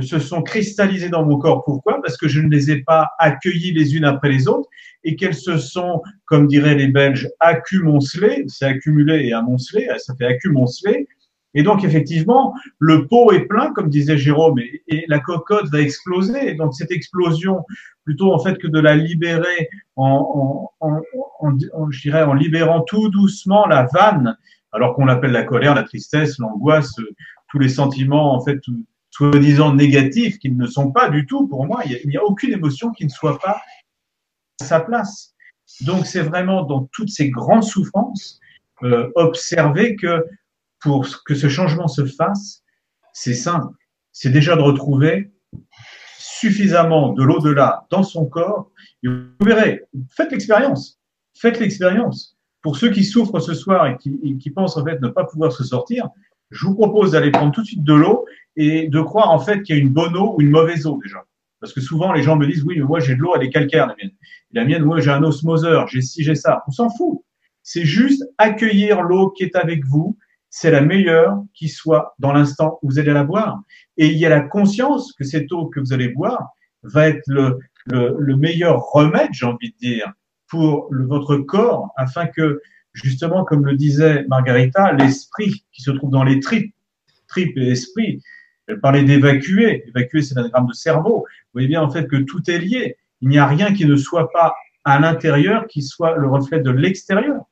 se 0.00 0.18
sont 0.18 0.42
cristallisées 0.42 1.10
dans 1.10 1.24
mon 1.24 1.38
corps. 1.38 1.64
Pourquoi? 1.64 2.00
Parce 2.02 2.16
que 2.16 2.28
je 2.28 2.40
ne 2.40 2.48
les 2.48 2.70
ai 2.70 2.82
pas 2.82 3.10
accueillies 3.18 3.72
les 3.72 3.96
unes 3.96 4.04
après 4.04 4.30
les 4.30 4.48
autres 4.48 4.68
et 5.04 5.16
qu'elles 5.16 5.34
se 5.34 5.58
sont, 5.58 6.00
comme 6.24 6.46
diraient 6.46 6.76
les 6.76 6.88
Belges, 6.88 7.28
accumulées, 7.40 8.44
c'est 8.46 8.66
accumulé 8.66 9.26
et 9.26 9.32
amoncelé, 9.32 9.88
ça 9.98 10.14
fait 10.16 10.26
accumulé, 10.26 11.06
et 11.54 11.62
donc, 11.62 11.84
effectivement, 11.84 12.54
le 12.78 13.06
pot 13.06 13.32
est 13.32 13.46
plein, 13.46 13.72
comme 13.72 13.90
disait 13.90 14.16
Jérôme, 14.16 14.58
et, 14.58 15.04
la 15.08 15.20
cocotte 15.20 15.68
va 15.70 15.80
exploser. 15.80 16.54
Donc, 16.54 16.74
cette 16.74 16.90
explosion, 16.90 17.64
plutôt 18.04 18.32
en 18.32 18.38
fait 18.38 18.58
que 18.58 18.66
de 18.66 18.80
la 18.80 18.96
libérer 18.96 19.68
en, 19.96 20.70
en, 20.80 21.00
en, 21.40 21.90
je 21.90 22.00
dirais, 22.00 22.22
en 22.22 22.34
libérant 22.34 22.80
tout 22.82 23.10
doucement 23.10 23.66
la 23.66 23.86
vanne, 23.92 24.36
alors 24.72 24.94
qu'on 24.94 25.04
l'appelle 25.04 25.32
la 25.32 25.44
colère, 25.44 25.74
la 25.74 25.82
tristesse, 25.82 26.38
l'angoisse, 26.38 26.94
tous 27.50 27.58
les 27.58 27.68
sentiments, 27.68 28.34
en 28.34 28.40
fait, 28.42 28.58
soi-disant 29.30 29.74
négatifs, 29.74 30.38
qui 30.38 30.50
ne 30.50 30.66
sont 30.66 30.90
pas 30.90 31.08
du 31.08 31.26
tout, 31.26 31.46
pour 31.46 31.66
moi, 31.66 31.82
il 31.84 32.08
n'y 32.08 32.16
a, 32.16 32.24
aucune 32.24 32.52
émotion 32.52 32.90
qui 32.90 33.04
ne 33.04 33.10
soit 33.10 33.38
pas 33.38 33.60
à 34.60 34.64
sa 34.64 34.80
place. 34.80 35.34
Donc, 35.82 36.06
c'est 36.06 36.22
vraiment 36.22 36.64
dans 36.64 36.88
toutes 36.92 37.10
ces 37.10 37.30
grandes 37.30 37.64
souffrances, 37.64 38.40
euh, 38.82 39.10
observer 39.14 39.96
que 39.96 40.24
pour 40.80 41.06
que 41.24 41.34
ce 41.34 41.48
changement 41.48 41.88
se 41.88 42.04
fasse, 42.04 42.62
c'est 43.12 43.34
simple. 43.34 43.74
C'est 44.10 44.30
déjà 44.30 44.56
de 44.56 44.62
retrouver 44.62 45.32
suffisamment 46.18 47.12
de 47.12 47.22
l'au-delà 47.22 47.86
dans 47.90 48.02
son 48.02 48.26
corps. 48.26 48.70
Et 49.04 49.08
vous 49.08 49.46
verrez, 49.46 49.84
faites 50.10 50.32
l'expérience. 50.32 50.98
Faites 51.34 51.60
l'expérience. 51.60 52.36
Pour 52.62 52.76
ceux 52.76 52.90
qui 52.90 53.04
souffrent 53.04 53.40
ce 53.40 53.54
soir 53.54 53.86
et 53.86 53.96
qui, 53.98 54.50
pensent 54.50 54.76
en 54.76 54.84
fait 54.84 55.00
ne 55.00 55.08
pas 55.08 55.24
pouvoir 55.24 55.52
se 55.52 55.64
sortir, 55.64 56.08
je 56.52 56.66
vous 56.66 56.74
propose 56.74 57.12
d'aller 57.12 57.30
prendre 57.30 57.52
tout 57.52 57.62
de 57.62 57.66
suite 57.66 57.84
de 57.84 57.94
l'eau 57.94 58.24
et 58.56 58.88
de 58.88 59.00
croire 59.00 59.30
en 59.30 59.38
fait 59.38 59.62
qu'il 59.62 59.76
y 59.76 59.78
a 59.78 59.82
une 59.82 59.90
bonne 59.90 60.16
eau 60.16 60.34
ou 60.36 60.40
une 60.40 60.50
mauvaise 60.50 60.86
eau 60.86 61.00
déjà. 61.02 61.24
Parce 61.60 61.72
que 61.72 61.80
souvent 61.80 62.12
les 62.12 62.22
gens 62.22 62.36
me 62.36 62.46
disent 62.46 62.64
oui, 62.64 62.76
mais 62.78 62.84
moi 62.84 63.00
j'ai 63.00 63.14
de 63.14 63.20
l'eau, 63.20 63.34
elle 63.36 63.46
est 63.46 63.50
calcaire 63.50 63.86
la 63.86 63.94
mienne. 63.96 64.12
la 64.52 64.64
mienne, 64.64 64.84
moi 64.84 65.00
j'ai 65.00 65.10
un 65.10 65.22
osmoseur, 65.22 65.88
j'ai 65.88 66.02
ci, 66.02 66.22
j'ai 66.22 66.34
ça. 66.34 66.62
On 66.68 66.70
s'en 66.70 66.90
fout. 66.90 67.22
C'est 67.62 67.84
juste 67.84 68.24
accueillir 68.38 69.02
l'eau 69.02 69.30
qui 69.30 69.44
est 69.44 69.56
avec 69.56 69.84
vous 69.86 70.16
c'est 70.54 70.70
la 70.70 70.82
meilleure 70.82 71.42
qui 71.54 71.70
soit 71.70 72.14
dans 72.18 72.32
l'instant 72.34 72.78
où 72.82 72.90
vous 72.90 72.98
allez 72.98 73.14
la 73.14 73.24
boire. 73.24 73.62
Et 73.96 74.08
il 74.08 74.18
y 74.18 74.26
a 74.26 74.28
la 74.28 74.42
conscience 74.42 75.14
que 75.14 75.24
cette 75.24 75.50
eau 75.50 75.66
que 75.68 75.80
vous 75.80 75.94
allez 75.94 76.08
boire 76.08 76.50
va 76.82 77.08
être 77.08 77.22
le, 77.26 77.58
le, 77.86 78.36
meilleur 78.36 78.82
remède, 78.92 79.30
j'ai 79.32 79.46
envie 79.46 79.72
de 79.72 79.76
dire, 79.78 80.12
pour 80.48 80.90
votre 80.92 81.38
corps, 81.38 81.90
afin 81.96 82.26
que, 82.26 82.60
justement, 82.92 83.44
comme 83.44 83.64
le 83.64 83.76
disait 83.76 84.24
Margarita, 84.28 84.92
l'esprit 84.92 85.64
qui 85.72 85.82
se 85.82 85.90
trouve 85.90 86.10
dans 86.10 86.24
les 86.24 86.40
tripes, 86.40 86.74
tripes 87.28 87.56
et 87.56 87.70
esprit, 87.70 88.22
elle 88.66 88.80
parlait 88.80 89.04
d'évacuer. 89.04 89.84
Évacuer, 89.88 90.22
c'est 90.22 90.34
l'anagramme 90.34 90.66
de 90.66 90.72
cerveau. 90.72 91.18
Vous 91.18 91.52
voyez 91.54 91.68
bien, 91.68 91.82
en 91.82 91.90
fait, 91.90 92.06
que 92.06 92.16
tout 92.16 92.48
est 92.50 92.58
lié. 92.58 92.96
Il 93.20 93.28
n'y 93.28 93.38
a 93.38 93.46
rien 93.46 93.72
qui 93.72 93.86
ne 93.86 93.96
soit 93.96 94.30
pas 94.30 94.54
à 94.84 94.98
l'intérieur, 94.98 95.66
qui 95.66 95.82
soit 95.82 96.16
le 96.16 96.28
reflet 96.28 96.60
de 96.60 96.70
l'extérieur. 96.70 97.44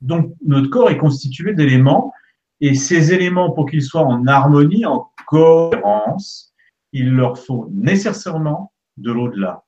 Donc, 0.00 0.34
notre 0.44 0.68
corps 0.68 0.90
est 0.90 0.98
constitué 0.98 1.54
d'éléments 1.54 2.12
et 2.60 2.74
ces 2.74 3.12
éléments, 3.12 3.50
pour 3.50 3.68
qu'ils 3.68 3.82
soient 3.82 4.04
en 4.04 4.26
harmonie, 4.26 4.86
en 4.86 5.10
cohérence, 5.26 6.54
il 6.92 7.10
leur 7.10 7.36
faut 7.36 7.68
nécessairement 7.72 8.72
de 8.98 9.10
l'au-delà. 9.10 9.64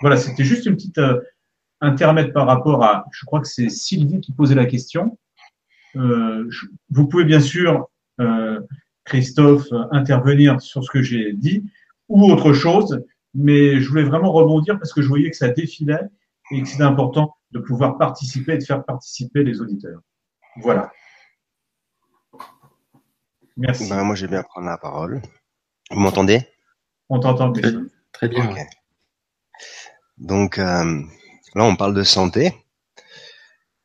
Voilà, 0.00 0.16
c'était 0.16 0.44
juste 0.44 0.66
une 0.66 0.74
petite 0.74 1.00
euh, 1.84 1.88
intermède 1.88 2.32
par 2.32 2.46
rapport 2.46 2.84
à, 2.84 3.04
je 3.12 3.24
crois 3.24 3.40
que 3.40 3.48
c'est 3.48 3.68
Sylvie 3.68 4.20
qui 4.20 4.32
posait 4.32 4.54
la 4.54 4.66
question. 4.66 5.18
Euh, 5.96 6.48
vous 6.90 7.06
pouvez 7.06 7.24
bien 7.24 7.40
sûr, 7.40 7.88
euh, 8.20 8.60
Christophe, 9.04 9.66
intervenir 9.92 10.60
sur 10.60 10.82
ce 10.82 10.90
que 10.90 11.02
j'ai 11.02 11.32
dit 11.32 11.62
ou 12.08 12.24
autre 12.30 12.52
chose, 12.52 13.04
mais 13.34 13.80
je 13.80 13.88
voulais 13.88 14.04
vraiment 14.04 14.32
rebondir 14.32 14.78
parce 14.78 14.92
que 14.92 15.02
je 15.02 15.08
voyais 15.08 15.30
que 15.30 15.36
ça 15.36 15.48
défilait 15.48 16.08
et 16.50 16.62
que 16.62 16.68
c'était 16.68 16.84
important 16.84 17.34
de 17.52 17.58
pouvoir 17.58 17.98
participer 17.98 18.54
et 18.54 18.58
de 18.58 18.64
faire 18.64 18.84
participer 18.84 19.44
les 19.44 19.60
auditeurs. 19.60 20.00
Voilà. 20.56 20.90
Merci. 23.56 23.88
Ben, 23.88 24.02
moi, 24.04 24.14
j'ai 24.14 24.26
bien 24.26 24.42
prendre 24.42 24.66
la 24.66 24.78
parole. 24.78 25.22
Vous 25.90 26.00
m'entendez? 26.00 26.40
On 27.08 27.20
t'entend 27.20 27.52
très, 27.52 27.72
très 28.12 28.28
bien. 28.28 28.54
Donc 30.16 30.58
euh, 30.58 31.02
là, 31.54 31.64
on 31.64 31.76
parle 31.76 31.94
de 31.94 32.02
santé. 32.02 32.52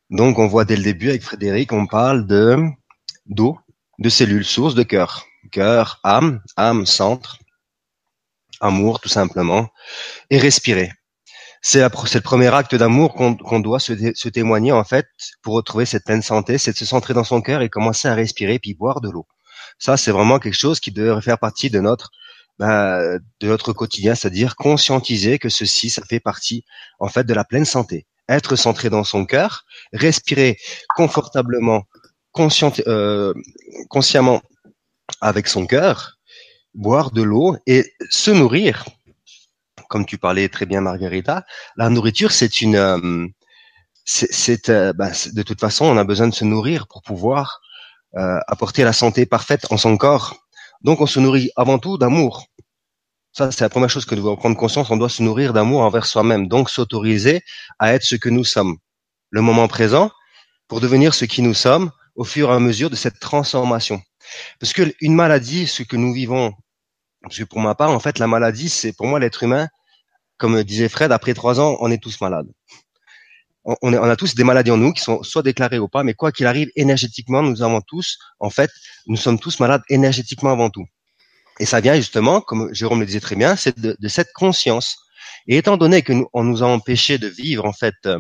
Donc, 0.09 0.39
on 0.39 0.47
voit 0.47 0.65
dès 0.65 0.76
le 0.76 0.84
début 0.84 1.09
avec 1.09 1.24
Frédéric, 1.24 1.72
on 1.72 1.86
parle 1.86 2.26
de 2.26 2.57
d'eau, 3.28 3.59
de 3.99 4.09
cellules, 4.09 4.45
sources 4.45 4.76
de 4.76 4.84
cœur, 4.84 5.26
cœur, 5.51 5.99
âme, 6.03 6.41
âme, 6.57 6.86
centre, 6.86 7.38
amour, 8.59 8.99
tout 8.99 9.09
simplement, 9.09 9.70
et 10.30 10.39
respirer. 10.39 10.91
C'est 11.61 11.82
le 11.82 12.20
premier 12.22 12.53
acte 12.53 12.74
d'amour 12.74 13.13
qu'on 13.13 13.59
doit 13.59 13.80
se, 13.80 13.93
se, 14.15 14.30
témoigner 14.30 14.72
en 14.72 14.86
fait 14.86 15.07
pour 15.41 15.55
retrouver 15.55 15.86
cette 15.86 16.05
pleine 16.05 16.22
santé, 16.22 16.57
c'est 16.57 16.72
de 16.72 16.78
se 16.78 16.86
centrer 16.86 17.13
dans 17.13 17.26
son 17.26 17.41
cœur 17.41 17.61
et 17.61 17.70
commencer 17.70 18.07
à 18.07 18.15
respirer 18.15 18.59
puis 18.59 18.74
boire 18.74 19.01
de 19.01 19.09
l'eau. 19.09 19.28
Ça, 19.78 19.97
c'est 19.97 20.11
vraiment 20.11 20.39
quelque 20.39 20.57
chose 20.57 20.80
qui 20.80 20.91
devrait 20.91 21.22
faire 21.22 21.38
partie 21.38 21.70
de 21.70 21.80
notre 21.80 22.11
ben, 22.60 23.20
de 23.39 23.47
notre 23.47 23.74
quotidien, 23.74 24.16
c'est-à-dire 24.16 24.55
conscientiser 24.55 25.39
que 25.39 25.49
ceci, 25.49 25.89
ça 25.89 26.03
fait 26.03 26.20
partie 26.20 26.66
en 26.99 27.07
fait 27.07 27.24
de 27.24 27.34
la 27.34 27.43
pleine 27.43 27.66
santé. 27.66 28.05
Être 28.28 28.55
centré 28.55 28.89
dans 28.89 29.03
son 29.03 29.26
cœur, 29.26 29.66
respirer 29.93 30.57
confortablement, 30.95 31.84
euh, 32.88 33.34
consciemment 33.89 34.41
avec 35.22 35.47
son 35.47 35.66
cœur, 35.66 36.20
boire 36.74 37.12
de 37.12 37.24
l'eau 37.24 37.57
et 37.66 37.91
se 38.10 38.32
nourrir. 38.32 38.86
Comme 39.89 40.05
tu 40.05 40.20
parlais 40.20 40.49
très 40.49 40.68
bien, 40.68 40.82
Margarita, 40.82 41.45
la 41.76 41.89
nourriture, 41.89 42.32
c'est 42.32 42.62
une, 42.62 42.76
euh, 42.76 43.28
c'est, 44.05 44.70
euh, 44.70 44.93
ben, 44.93 45.12
de 45.34 45.43
toute 45.43 45.60
façon, 45.60 45.86
on 45.86 45.97
a 45.97 46.03
besoin 46.03 46.28
de 46.28 46.34
se 46.34 46.45
nourrir 46.45 46.88
pour 46.88 47.01
pouvoir 47.03 47.62
euh, 48.18 48.39
apporter 48.47 48.84
la 48.84 48.93
santé 48.93 49.26
parfaite 49.26 49.68
en 49.72 49.78
son 49.78 49.97
corps. 49.97 50.36
Donc 50.82 51.01
on 51.01 51.07
se 51.07 51.19
nourrit 51.19 51.51
avant 51.55 51.80
tout 51.80 51.97
d'amour. 51.97 52.45
Ça, 53.32 53.51
c'est 53.51 53.63
la 53.63 53.69
première 53.69 53.89
chose 53.89 54.05
que 54.05 54.15
nous 54.15 54.21
devons 54.21 54.36
prendre 54.36 54.57
conscience. 54.57 54.89
On 54.89 54.97
doit 54.97 55.09
se 55.09 55.21
nourrir 55.21 55.53
d'amour 55.53 55.82
envers 55.82 56.05
soi-même. 56.05 56.47
Donc 56.47 56.69
s'autoriser 56.69 57.41
à 57.77 57.93
être 57.93 58.03
ce 58.03 58.15
que 58.15 58.30
nous 58.30 58.43
sommes. 58.43 58.77
Le 59.30 59.41
moment 59.41 59.67
présent 59.67 60.11
pour 60.67 60.82
devenir 60.82 61.13
ce 61.13 61.25
qui 61.25 61.41
nous 61.41 61.53
sommes 61.53 61.91
au 62.15 62.23
fur 62.23 62.49
et 62.49 62.53
à 62.53 62.59
mesure 62.59 62.89
de 62.89 62.95
cette 62.95 63.19
transformation. 63.19 64.01
Parce 64.59 64.73
que 64.73 64.93
une 65.01 65.15
maladie, 65.15 65.67
ce 65.67 65.84
que 65.84 65.95
nous 65.95 66.13
vivons, 66.13 66.53
parce 67.21 67.38
que 67.38 67.43
pour 67.43 67.59
ma 67.59 67.75
part, 67.75 67.91
en 67.91 67.99
fait, 67.99 68.19
la 68.19 68.27
maladie, 68.27 68.69
c'est 68.69 68.93
pour 68.93 69.07
moi 69.07 69.19
l'être 69.19 69.43
humain, 69.43 69.67
comme 70.38 70.63
disait 70.63 70.89
Fred, 70.89 71.11
après 71.11 71.34
trois 71.34 71.59
ans, 71.59 71.77
on 71.82 71.91
est 71.91 72.01
tous 72.01 72.21
malades 72.21 72.47
on, 73.82 73.93
on, 73.93 74.09
a 74.09 74.15
tous 74.15 74.36
des 74.36 74.43
maladies 74.43 74.72
en 74.72 74.78
nous 74.78 74.93
qui 74.93 75.01
sont 75.01 75.24
soit 75.24 75.43
déclarées 75.43 75.80
ou 75.80 75.88
pas, 75.88 76.03
mais 76.03 76.13
quoi 76.13 76.32
qu'il 76.32 76.47
arrive, 76.47 76.70
énergétiquement, 76.76 77.41
nous 77.41 77.61
avons 77.61 77.82
tous, 77.82 78.17
en 78.39 78.49
fait, 78.49 78.72
nous 79.07 79.17
sommes 79.17 79.39
tous 79.39 79.59
malades 79.59 79.82
énergétiquement 79.89 80.51
avant 80.51 80.70
tout. 80.70 80.86
Et 81.59 81.65
ça 81.65 81.82
vient 81.82 81.95
justement, 81.95 82.41
comme 82.41 82.74
Jérôme 82.74 83.01
le 83.01 83.05
disait 83.05 83.20
très 83.20 83.36
bien, 83.36 83.55
c'est 83.55 83.78
de, 83.78 83.95
cette 84.07 84.32
conscience. 84.34 84.97
Et 85.47 85.57
étant 85.57 85.78
donné 85.78 86.01
que 86.01 86.13
nous, 86.13 86.28
on 86.34 86.43
nous 86.43 86.63
a 86.63 86.67
empêché 86.67 87.17
de 87.17 87.28
vivre 87.28 87.65
en 87.65 87.74
fait 87.74 87.95
euh, 88.05 88.17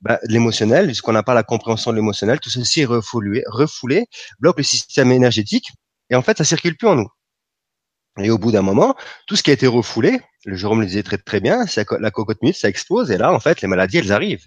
bah, 0.00 0.18
l'émotionnel, 0.24 0.86
puisqu'on 0.86 1.12
n'a 1.12 1.22
pas 1.22 1.34
la 1.34 1.44
compréhension 1.44 1.92
de 1.92 1.96
l'émotionnel, 1.96 2.40
tout 2.40 2.50
ceci 2.50 2.82
est 2.82 2.86
refoulé, 2.86 3.44
refoulé, 3.46 4.06
bloque 4.40 4.58
le 4.58 4.64
système 4.64 5.12
énergétique, 5.12 5.70
et 6.10 6.16
en 6.16 6.22
fait, 6.22 6.38
ça 6.38 6.44
circule 6.44 6.76
plus 6.76 6.88
en 6.88 6.96
nous. 6.96 7.08
Et 8.18 8.30
au 8.30 8.38
bout 8.38 8.50
d'un 8.50 8.62
moment, 8.62 8.96
tout 9.26 9.36
ce 9.36 9.42
qui 9.42 9.50
a 9.50 9.52
été 9.52 9.66
refoulé, 9.66 10.20
le 10.44 10.56
Jérôme 10.56 10.80
le 10.80 10.86
disait 10.86 11.02
très 11.02 11.18
très 11.18 11.40
bien, 11.40 11.66
c'est 11.66 11.86
la 12.00 12.10
cocotte 12.10 12.40
minute, 12.42 12.56
ça 12.56 12.68
explose, 12.68 13.10
et 13.10 13.18
là, 13.18 13.32
en 13.32 13.40
fait, 13.40 13.60
les 13.60 13.68
maladies, 13.68 13.98
elles 13.98 14.12
arrivent. 14.12 14.46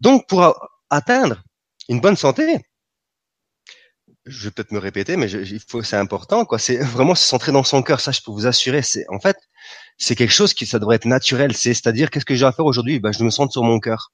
Donc, 0.00 0.26
pour 0.28 0.54
atteindre 0.90 1.42
une 1.88 2.00
bonne 2.00 2.16
santé, 2.16 2.60
je 4.26 4.44
vais 4.44 4.50
peut-être 4.50 4.72
me 4.72 4.78
répéter, 4.78 5.16
mais 5.16 5.28
c'est 5.28 5.96
important, 5.96 6.44
quoi. 6.44 6.58
C'est 6.58 6.76
vraiment 6.82 7.14
se 7.14 7.24
centrer 7.24 7.52
dans 7.52 7.64
son 7.64 7.82
cœur. 7.82 8.00
Ça, 8.00 8.12
je 8.12 8.20
peux 8.20 8.32
vous 8.32 8.46
assurer. 8.46 8.82
C'est, 8.82 9.06
en 9.08 9.20
fait, 9.20 9.36
c'est 9.98 10.16
quelque 10.16 10.32
chose 10.32 10.52
qui, 10.52 10.66
ça 10.66 10.78
devrait 10.78 10.96
être 10.96 11.06
naturel. 11.06 11.54
C'est, 11.54 11.74
c'est-à-dire, 11.74 12.10
qu'est-ce 12.10 12.24
que 12.24 12.34
j'ai 12.34 12.46
à 12.46 12.52
faire 12.52 12.66
aujourd'hui? 12.66 12.98
Ben, 13.00 13.12
je 13.12 13.22
me 13.24 13.30
centre 13.30 13.52
sur 13.52 13.62
mon 13.62 13.80
cœur 13.80 14.12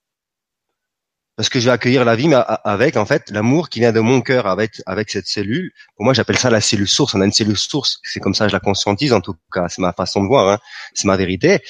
parce 1.37 1.49
que 1.49 1.61
je 1.61 1.67
vais 1.67 1.71
accueillir 1.71 2.05
la 2.05 2.15
vie 2.15 2.29
mais 2.29 2.37
avec 2.65 2.97
en 2.97 3.07
fait 3.07 3.31
l'amour 3.31 3.71
qui 3.71 3.81
vient 3.81 3.93
de 3.93 4.01
mon 4.01 4.21
cœur 4.21 4.47
avec 4.47 4.83
avec 4.87 5.11
cette 5.11 5.27
cellule. 5.27 5.73
Pour 5.97 6.05
moi, 6.05 6.13
j'appelle 6.13 6.39
ça 6.39 6.51
la 6.51 6.61
cellule 6.61 6.89
source. 6.89 7.15
On 7.15 7.21
a 7.21 7.25
une 7.25 7.33
cellule 7.33 7.57
source. 7.57 8.01
C'est 8.03 8.21
comme 8.21 8.35
ça 8.35 8.45
que 8.45 8.51
je 8.51 8.57
la 8.57 8.61
conscientise 8.61 9.13
en 9.13 9.21
tout 9.21 9.35
cas. 9.53 9.69
C'est 9.69 9.81
ma 9.81 9.93
façon 9.93 10.23
de 10.23 10.29
voir. 10.29 10.49
Hein. 10.49 10.59
C'est 10.95 11.07
ma 11.07 11.17
vérité. 11.17 11.61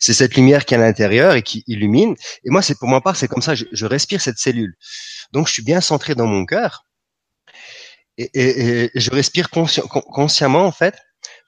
C'est 0.00 0.12
cette 0.12 0.34
lumière 0.34 0.64
qui 0.64 0.74
est 0.74 0.76
à 0.76 0.80
l'intérieur 0.80 1.34
et 1.34 1.42
qui 1.42 1.62
illumine. 1.68 2.16
Et 2.44 2.50
moi, 2.50 2.62
c'est 2.62 2.76
pour 2.78 2.88
ma 2.88 3.00
part, 3.00 3.16
c'est 3.16 3.28
comme 3.28 3.42
ça. 3.42 3.54
Je, 3.54 3.64
je, 3.70 3.86
respire 3.86 4.20
cette 4.20 4.38
cellule. 4.38 4.74
Donc, 5.32 5.46
je 5.46 5.52
suis 5.52 5.62
bien 5.62 5.80
centré 5.80 6.14
dans 6.14 6.26
mon 6.26 6.44
cœur 6.44 6.84
et, 8.18 8.30
et, 8.34 8.84
et 8.84 8.90
je 8.94 9.10
respire 9.10 9.50
consciemment 9.50 10.64
en 10.66 10.72
fait 10.72 10.96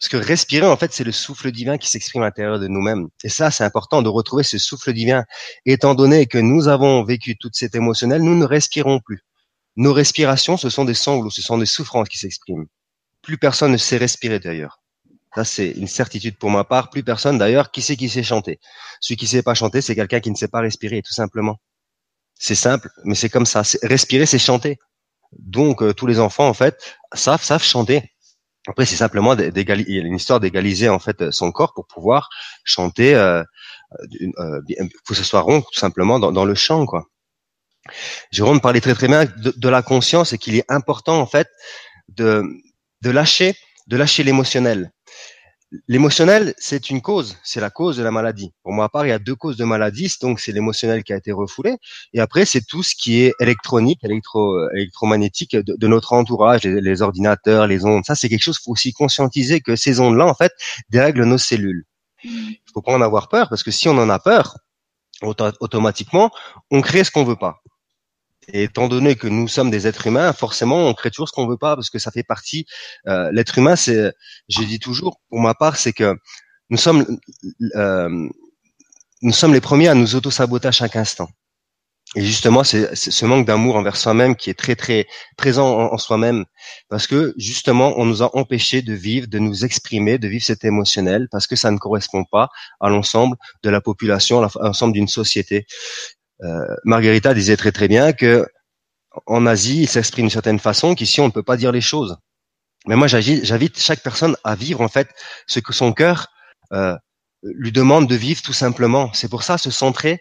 parce 0.00 0.08
que 0.08 0.16
respirer, 0.16 0.66
en 0.66 0.76
fait, 0.76 0.92
c'est 0.92 1.04
le 1.04 1.12
souffle 1.12 1.50
divin 1.50 1.78
qui 1.78 1.88
s'exprime 1.88 2.22
à 2.22 2.26
l'intérieur 2.26 2.58
de 2.58 2.68
nous-mêmes. 2.68 3.08
Et 3.22 3.28
ça, 3.28 3.50
c'est 3.50 3.64
important 3.64 4.02
de 4.02 4.08
retrouver 4.08 4.42
ce 4.42 4.58
souffle 4.58 4.92
divin. 4.92 5.24
Étant 5.66 5.94
donné 5.94 6.26
que 6.26 6.38
nous 6.38 6.68
avons 6.68 7.04
vécu 7.04 7.36
toute 7.36 7.54
cette 7.54 7.74
émotionnelle, 7.74 8.22
nous 8.22 8.36
ne 8.36 8.44
respirons 8.44 9.00
plus. 9.00 9.20
Nos 9.76 9.92
respirations, 9.92 10.56
ce 10.56 10.68
sont 10.68 10.84
des 10.84 10.94
sanglots, 10.94 11.30
ce 11.30 11.42
sont 11.42 11.58
des 11.58 11.66
souffrances 11.66 12.08
qui 12.08 12.18
s'expriment. 12.18 12.66
Plus 13.22 13.38
personne 13.38 13.72
ne 13.72 13.76
sait 13.76 13.96
respirer 13.96 14.38
d'ailleurs. 14.38 14.80
Ça, 15.34 15.44
c'est 15.44 15.70
une 15.70 15.88
certitude 15.88 16.38
pour 16.38 16.50
ma 16.50 16.64
part. 16.64 16.90
Plus 16.90 17.02
personne 17.02 17.38
d'ailleurs. 17.38 17.70
Qui 17.70 17.82
sait 17.82 17.96
qui 17.96 18.08
sait 18.08 18.22
chanter 18.22 18.60
Celui 19.00 19.16
qui 19.16 19.26
sait 19.26 19.42
pas 19.42 19.54
chanter, 19.54 19.80
c'est 19.80 19.94
quelqu'un 19.94 20.20
qui 20.20 20.30
ne 20.30 20.36
sait 20.36 20.48
pas 20.48 20.60
respirer, 20.60 21.02
tout 21.02 21.12
simplement. 21.12 21.58
C'est 22.34 22.54
simple, 22.54 22.88
mais 23.04 23.14
c'est 23.14 23.30
comme 23.30 23.46
ça. 23.46 23.62
Respirer, 23.82 24.26
c'est 24.26 24.38
chanter. 24.38 24.78
Donc, 25.38 25.82
euh, 25.82 25.92
tous 25.92 26.06
les 26.06 26.20
enfants, 26.20 26.48
en 26.48 26.54
fait, 26.54 26.96
savent, 27.12 27.42
savent 27.42 27.62
chanter. 27.62 28.13
Après, 28.66 28.86
c'est 28.86 28.96
simplement 28.96 29.34
d'égaliser, 29.36 29.98
une 29.98 30.16
histoire 30.16 30.40
d'égaliser 30.40 30.88
en 30.88 30.98
fait 30.98 31.30
son 31.30 31.52
corps 31.52 31.74
pour 31.74 31.86
pouvoir 31.86 32.30
chanter, 32.64 33.14
euh, 33.14 33.42
euh, 34.38 34.60
que 35.06 35.14
ce 35.14 35.22
soit 35.22 35.40
rond, 35.40 35.60
tout 35.60 35.78
simplement 35.78 36.18
dans, 36.18 36.44
le 36.44 36.54
chant, 36.54 36.86
quoi. 36.86 37.06
Jérôme 38.30 38.62
parlait 38.62 38.80
très 38.80 38.94
très 38.94 39.08
bien 39.08 39.26
de, 39.26 39.52
de 39.54 39.68
la 39.68 39.82
conscience 39.82 40.32
et 40.32 40.38
qu'il 40.38 40.54
est 40.54 40.64
important 40.70 41.20
en 41.20 41.26
fait 41.26 41.48
de, 42.08 42.42
de 43.02 43.10
lâcher, 43.10 43.54
de 43.86 43.98
lâcher 43.98 44.22
l'émotionnel. 44.22 44.93
L'émotionnel, 45.88 46.54
c'est 46.58 46.90
une 46.90 47.00
cause, 47.00 47.36
c'est 47.42 47.60
la 47.60 47.70
cause 47.70 47.96
de 47.96 48.02
la 48.02 48.10
maladie. 48.10 48.52
Pour 48.62 48.72
moi, 48.72 48.86
à 48.86 48.88
part, 48.88 49.06
il 49.06 49.10
y 49.10 49.12
a 49.12 49.18
deux 49.18 49.34
causes 49.34 49.56
de 49.56 49.64
maladie, 49.64 50.12
donc 50.20 50.40
c'est 50.40 50.52
l'émotionnel 50.52 51.04
qui 51.04 51.12
a 51.12 51.16
été 51.16 51.32
refoulé, 51.32 51.76
et 52.12 52.20
après 52.20 52.44
c'est 52.44 52.62
tout 52.66 52.82
ce 52.82 52.94
qui 52.94 53.22
est 53.22 53.32
électronique, 53.40 54.02
électro, 54.02 54.68
électromagnétique 54.70 55.56
de, 55.56 55.74
de 55.76 55.86
notre 55.88 56.12
entourage, 56.12 56.62
les, 56.64 57.02
ordinateurs, 57.02 57.66
les 57.66 57.84
ondes. 57.84 58.04
Ça, 58.04 58.14
c'est 58.14 58.28
quelque 58.28 58.42
chose. 58.42 58.58
Il 58.60 58.64
faut 58.64 58.72
aussi 58.72 58.92
conscientiser 58.92 59.60
que 59.60 59.76
ces 59.76 60.00
ondes-là, 60.00 60.26
en 60.26 60.34
fait, 60.34 60.52
dérèglent 60.90 61.24
nos 61.24 61.38
cellules. 61.38 61.84
Mmh. 62.24 62.28
Il 62.28 62.72
faut 62.72 62.82
pas 62.82 62.92
en 62.92 63.00
avoir 63.00 63.28
peur, 63.28 63.48
parce 63.48 63.62
que 63.62 63.70
si 63.70 63.88
on 63.88 63.98
en 63.98 64.08
a 64.10 64.18
peur, 64.18 64.56
automatiquement, 65.22 66.30
on 66.70 66.80
crée 66.80 67.04
ce 67.04 67.10
qu'on 67.10 67.24
veut 67.24 67.36
pas. 67.36 67.62
Et 68.48 68.64
étant 68.64 68.88
donné 68.88 69.16
que 69.16 69.26
nous 69.26 69.48
sommes 69.48 69.70
des 69.70 69.86
êtres 69.86 70.06
humains, 70.06 70.32
forcément, 70.32 70.88
on 70.88 70.94
crée 70.94 71.10
toujours 71.10 71.28
ce 71.28 71.32
qu'on 71.32 71.46
veut 71.46 71.56
pas 71.56 71.76
parce 71.76 71.90
que 71.90 71.98
ça 71.98 72.10
fait 72.10 72.22
partie. 72.22 72.66
Euh, 73.08 73.30
L'être 73.32 73.58
humain, 73.58 73.76
c'est, 73.76 74.12
je 74.48 74.62
dis 74.62 74.78
toujours, 74.78 75.20
pour 75.28 75.40
ma 75.40 75.54
part, 75.54 75.76
c'est 75.76 75.92
que 75.92 76.14
nous 76.70 76.78
sommes, 76.78 77.06
euh, 77.76 78.28
nous 79.22 79.32
sommes 79.32 79.52
les 79.52 79.60
premiers 79.60 79.88
à 79.88 79.94
nous 79.94 80.14
auto-saboter 80.14 80.68
à 80.68 80.72
chaque 80.72 80.96
instant. 80.96 81.28
Et 82.16 82.20
justement, 82.22 82.62
c'est 82.62 82.94
ce 82.94 83.24
manque 83.24 83.46
d'amour 83.46 83.74
envers 83.74 83.96
soi-même 83.96 84.36
qui 84.36 84.48
est 84.48 84.54
très 84.54 84.76
très 84.76 85.08
présent 85.36 85.92
en, 85.92 85.98
soi-même, 85.98 86.44
parce 86.88 87.08
que 87.08 87.34
justement, 87.36 87.94
on 87.96 88.04
nous 88.04 88.22
a 88.22 88.36
empêchés 88.36 88.82
de 88.82 88.92
vivre, 88.92 89.26
de 89.26 89.40
nous 89.40 89.64
exprimer, 89.64 90.18
de 90.18 90.28
vivre 90.28 90.44
cet 90.44 90.64
émotionnel, 90.64 91.26
parce 91.32 91.48
que 91.48 91.56
ça 91.56 91.72
ne 91.72 91.78
correspond 91.78 92.24
pas 92.24 92.50
à 92.78 92.88
l'ensemble 92.88 93.36
de 93.64 93.70
la 93.70 93.80
population, 93.80 94.40
à 94.40 94.50
l'ensemble 94.62 94.92
d'une 94.92 95.08
société. 95.08 95.66
Euh, 96.42 96.74
Margarita 96.84 97.34
disait 97.34 97.56
très 97.56 97.72
très 97.72 97.88
bien 97.88 98.12
que 98.12 98.46
en 99.26 99.46
Asie, 99.46 99.82
il 99.82 99.88
s'exprime 99.88 100.24
d'une 100.24 100.30
certaine 100.30 100.58
façon 100.58 100.94
qu'ici 100.94 101.20
on 101.20 101.26
ne 101.26 101.32
peut 101.32 101.42
pas 101.42 101.56
dire 101.56 101.72
les 101.72 101.80
choses. 101.80 102.16
Mais 102.86 102.96
moi, 102.96 103.06
j'invite 103.06 103.78
chaque 103.78 104.02
personne 104.02 104.36
à 104.44 104.54
vivre 104.54 104.80
en 104.80 104.88
fait 104.88 105.08
ce 105.46 105.60
que 105.60 105.72
son 105.72 105.92
cœur 105.92 106.28
euh, 106.72 106.96
lui 107.42 107.72
demande 107.72 108.08
de 108.08 108.14
vivre 108.14 108.42
tout 108.42 108.52
simplement. 108.52 109.12
C'est 109.14 109.28
pour 109.28 109.42
ça 109.42 109.58
se 109.58 109.70
centrer, 109.70 110.20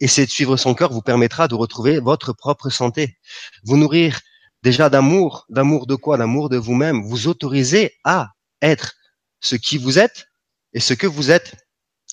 essayer 0.00 0.26
de 0.26 0.30
suivre 0.30 0.56
son 0.56 0.74
cœur 0.74 0.92
vous 0.92 1.02
permettra 1.02 1.48
de 1.48 1.54
retrouver 1.54 2.00
votre 2.00 2.32
propre 2.32 2.70
santé. 2.70 3.18
Vous 3.64 3.76
nourrir 3.76 4.20
déjà 4.62 4.90
d'amour, 4.90 5.46
d'amour 5.48 5.86
de 5.86 5.94
quoi? 5.94 6.16
D'amour 6.16 6.48
de 6.48 6.56
vous-même. 6.56 7.02
Vous 7.02 7.28
autoriser 7.28 7.92
à 8.04 8.28
être 8.62 8.94
ce 9.40 9.56
qui 9.56 9.78
vous 9.78 9.98
êtes 9.98 10.26
et 10.74 10.80
ce 10.80 10.94
que 10.94 11.06
vous 11.06 11.30
êtes. 11.30 11.56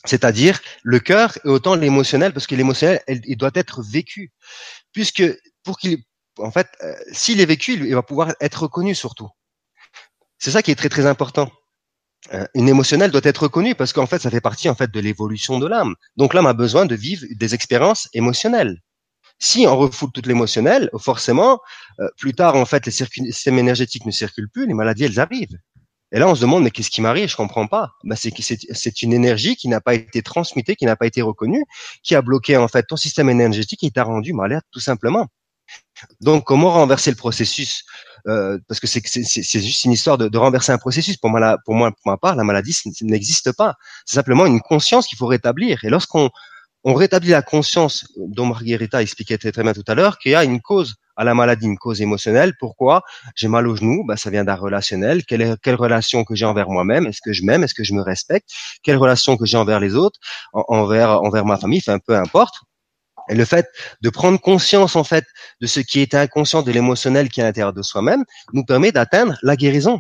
C'est-à-dire 0.06 0.60
le 0.84 1.00
cœur 1.00 1.38
et 1.44 1.50
autant 1.50 1.76
l'émotionnel, 1.76 2.34
parce 2.34 2.48
que 2.48 2.56
l'émotionnel, 2.56 3.02
il 3.08 3.38
doit 3.38 3.52
être 3.56 3.82
vécu. 3.82 4.32
Puisque 4.94 5.24
pour 5.64 5.78
qu'il, 5.78 6.04
en 6.38 6.52
fait, 6.52 6.68
euh, 6.84 6.94
s'il 7.12 7.42
est 7.42 7.46
vécu, 7.46 7.74
il 7.74 7.94
va 7.94 8.04
pouvoir 8.04 8.34
être 8.40 8.64
reconnu 8.64 8.96
surtout. 8.96 9.30
C'est 10.40 10.52
ça 10.52 10.62
qui 10.62 10.72
est 10.72 10.76
très 10.76 10.90
très 10.90 11.06
important. 11.06 11.52
Euh, 12.34 12.46
une 12.56 12.68
émotionnelle 12.68 13.12
doit 13.12 13.22
être 13.24 13.44
reconnue 13.44 13.76
parce 13.76 13.94
qu'en 13.94 14.06
fait, 14.06 14.20
ça 14.20 14.30
fait 14.30 14.42
partie 14.42 14.70
en 14.70 14.76
fait 14.76 14.92
de 14.92 15.00
l'évolution 15.00 15.60
de 15.60 15.68
l'âme. 15.68 15.96
Donc 16.16 16.34
l'âme 16.34 16.48
a 16.48 16.54
besoin 16.54 16.86
de 16.86 16.96
vivre 16.96 17.26
des 17.32 17.54
expériences 17.54 18.10
émotionnelles. 18.14 18.82
Si 19.40 19.68
on 19.68 19.78
refoule 19.78 20.12
toute 20.12 20.26
l'émotionnel, 20.26 20.90
forcément, 20.98 21.60
euh, 22.00 22.08
plus 22.18 22.34
tard 22.34 22.56
en 22.56 22.66
fait, 22.66 22.86
les 22.86 22.92
systèmes 22.92 23.60
énergétiques 23.60 24.06
ne 24.06 24.12
circulent 24.12 24.50
plus, 24.50 24.68
les 24.68 24.74
maladies 24.74 25.06
elles 25.06 25.20
arrivent. 25.20 25.58
Et 26.12 26.20
là, 26.20 26.28
on 26.28 26.36
se 26.36 26.42
demande 26.42 26.64
mais 26.64 26.72
qu'est-ce 26.72 26.90
qui 26.90 27.02
m'arrive? 27.02 27.30
Je 27.30 27.36
comprends 27.36 27.68
pas. 27.68 27.92
Bah, 28.04 28.16
c'est 28.16 28.32
c'est 28.38 29.02
une 29.02 29.14
énergie 29.14 29.56
qui 29.56 29.68
n'a 29.68 29.82
pas 29.82 29.94
été 29.94 30.22
transmutée, 30.22 30.76
qui 30.76 30.86
n'a 30.86 30.96
pas 30.96 31.06
été 31.06 31.22
reconnue, 31.22 31.66
qui 32.04 32.16
a 32.16 32.22
bloqué 32.22 32.56
en 32.58 32.68
fait 32.68 32.84
ton 32.88 32.96
système 32.96 33.30
énergétique 33.30 33.84
et 33.84 33.92
t'a 33.92 34.04
rendu 34.04 34.34
malade 34.34 34.62
tout 34.72 34.80
simplement. 34.80 35.28
Donc, 36.22 36.46
comment 36.46 36.72
renverser 36.72 37.12
le 37.12 37.18
processus? 37.18 37.84
Euh, 38.28 38.58
Parce 38.68 38.80
que 38.80 38.88
c'est 38.88 39.02
juste 39.62 39.86
une 39.86 39.92
histoire 39.92 40.18
de, 40.18 40.28
de, 40.30 40.38
renverser 40.38 40.72
un 40.72 40.78
processus. 40.78 41.18
Pour 41.18 41.30
moi, 41.30 41.58
pour 41.66 41.76
moi, 41.76 41.92
pour 41.92 42.12
ma 42.12 42.18
part, 42.18 42.36
la 42.36 42.44
maladie 42.44 42.78
n'existe 43.02 43.52
pas. 43.54 43.76
C'est 44.06 44.16
simplement 44.16 44.46
une 44.46 44.62
conscience 44.62 45.08
qu'il 45.08 45.18
faut 45.18 45.28
rétablir. 45.28 45.84
Et 45.84 45.90
lorsqu'on 45.90 46.30
on 46.88 46.94
rétablit 46.94 47.32
la 47.32 47.42
conscience, 47.42 48.08
dont 48.16 48.46
Margherita 48.46 49.02
expliquait 49.02 49.38
très, 49.38 49.52
très 49.52 49.62
bien 49.62 49.74
tout 49.74 49.84
à 49.88 49.94
l'heure, 49.94 50.18
qu'il 50.18 50.32
y 50.32 50.36
a 50.36 50.46
une 50.46 50.62
cause 50.62 50.96
à 51.18 51.26
la 51.26 51.34
maladie, 51.36 51.66
une 51.66 51.78
cause 51.78 52.02
émotionnelle. 52.02 52.54
Pourquoi? 52.58 53.02
J'ai 53.36 53.50
mal 53.50 53.68
au 53.68 53.76
genou 53.76 54.06
bah, 54.06 54.16
Ça 54.16 54.30
vient 54.30 54.46
d'un 54.46 54.56
relationnel. 54.56 55.26
Quelle, 55.26 55.58
quelle 55.62 55.76
relation 55.76 56.24
que 56.24 56.34
j'ai 56.34 56.46
envers 56.46 56.70
moi-même? 56.70 57.06
Est-ce 57.06 57.20
que 57.22 57.34
je 57.34 57.44
m'aime? 57.44 57.66
Est-ce 57.66 57.74
que 57.74 57.84
je 57.84 57.94
me 57.94 58.02
respecte? 58.02 58.48
Quelle 58.84 58.96
relation 58.96 59.36
que 59.36 59.46
j'ai 59.46 59.58
envers 59.58 59.82
les 59.82 59.96
autres? 59.96 60.18
Envers, 60.54 61.22
envers 61.22 61.44
ma 61.44 61.58
famille 61.58 61.82
Enfin, 61.86 62.00
peu 62.00 62.16
importe. 62.16 62.56
Et 63.28 63.36
le 63.36 63.44
fait 63.44 63.68
de 64.00 64.10
prendre 64.10 64.40
conscience 64.40 64.96
en 64.96 65.04
fait 65.04 65.26
de 65.60 65.68
ce 65.68 65.82
qui 65.82 66.00
est 66.00 66.14
inconscient, 66.14 66.62
de 66.62 66.72
l'émotionnel 66.72 67.28
qui 67.28 67.42
est 67.42 67.44
à 67.44 67.48
l'intérieur 67.48 67.74
de 67.74 67.82
soi-même, 67.82 68.24
nous 68.54 68.64
permet 68.64 68.94
d'atteindre 68.94 69.36
la 69.44 69.58
guérison. 69.58 70.00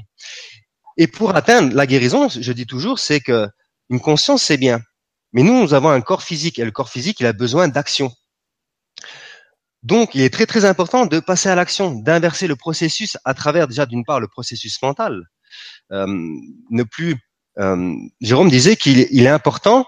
Et 0.95 1.07
pour 1.07 1.35
atteindre 1.35 1.75
la 1.75 1.85
guérison, 1.85 2.29
je 2.29 2.53
dis 2.53 2.65
toujours, 2.65 2.97
c'est 2.97 3.19
que 3.19 3.49
une 3.89 3.99
conscience 3.99 4.43
c'est 4.43 4.55
bien, 4.57 4.79
mais 5.33 5.43
nous 5.43 5.61
nous 5.61 5.73
avons 5.73 5.89
un 5.89 6.01
corps 6.01 6.23
physique 6.23 6.59
et 6.59 6.65
le 6.65 6.71
corps 6.71 6.89
physique 6.89 7.19
il 7.19 7.25
a 7.25 7.33
besoin 7.33 7.67
d'action. 7.67 8.11
Donc 9.83 10.15
il 10.15 10.21
est 10.21 10.33
très 10.33 10.45
très 10.45 10.65
important 10.65 11.05
de 11.05 11.19
passer 11.19 11.49
à 11.49 11.55
l'action, 11.55 11.91
d'inverser 11.91 12.47
le 12.47 12.55
processus 12.55 13.17
à 13.25 13.33
travers 13.33 13.67
déjà 13.67 13.85
d'une 13.85 14.03
part 14.03 14.19
le 14.19 14.27
processus 14.27 14.81
mental. 14.81 15.23
Euh, 15.91 16.07
ne 16.69 16.83
plus, 16.83 17.15
euh, 17.59 17.93
Jérôme 18.21 18.49
disait 18.49 18.75
qu'il 18.75 18.99
est 18.99 19.27
important 19.27 19.85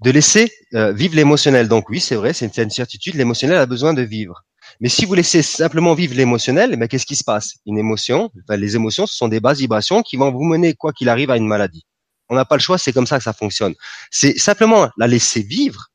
de 0.00 0.10
laisser 0.10 0.52
euh, 0.74 0.92
vivre 0.92 1.16
l'émotionnel. 1.16 1.68
Donc 1.68 1.88
oui, 1.88 2.00
c'est 2.00 2.14
vrai, 2.14 2.32
c'est 2.32 2.56
une 2.56 2.70
certitude, 2.70 3.14
l'émotionnel 3.14 3.58
a 3.58 3.66
besoin 3.66 3.94
de 3.94 4.02
vivre. 4.02 4.42
Mais 4.80 4.88
si 4.88 5.04
vous 5.04 5.14
laissez 5.14 5.42
simplement 5.42 5.94
vivre 5.94 6.14
l'émotionnel, 6.14 6.78
eh 6.80 6.88
qu'est-ce 6.88 7.06
qui 7.06 7.16
se 7.16 7.24
passe? 7.24 7.54
Une 7.66 7.78
émotion, 7.78 8.30
les 8.48 8.76
émotions, 8.76 9.06
ce 9.06 9.16
sont 9.16 9.28
des 9.28 9.40
bases 9.40 9.58
vibrations 9.58 10.02
qui 10.02 10.16
vont 10.16 10.30
vous 10.30 10.44
mener, 10.44 10.74
quoi 10.74 10.92
qu'il 10.92 11.08
arrive, 11.08 11.30
à 11.30 11.36
une 11.36 11.46
maladie. 11.46 11.86
On 12.28 12.34
n'a 12.34 12.44
pas 12.44 12.56
le 12.56 12.60
choix, 12.60 12.78
c'est 12.78 12.92
comme 12.92 13.06
ça 13.06 13.18
que 13.18 13.24
ça 13.24 13.32
fonctionne. 13.32 13.74
C'est 14.10 14.38
simplement 14.38 14.88
la 14.96 15.06
laisser 15.06 15.42
vivre 15.42 15.88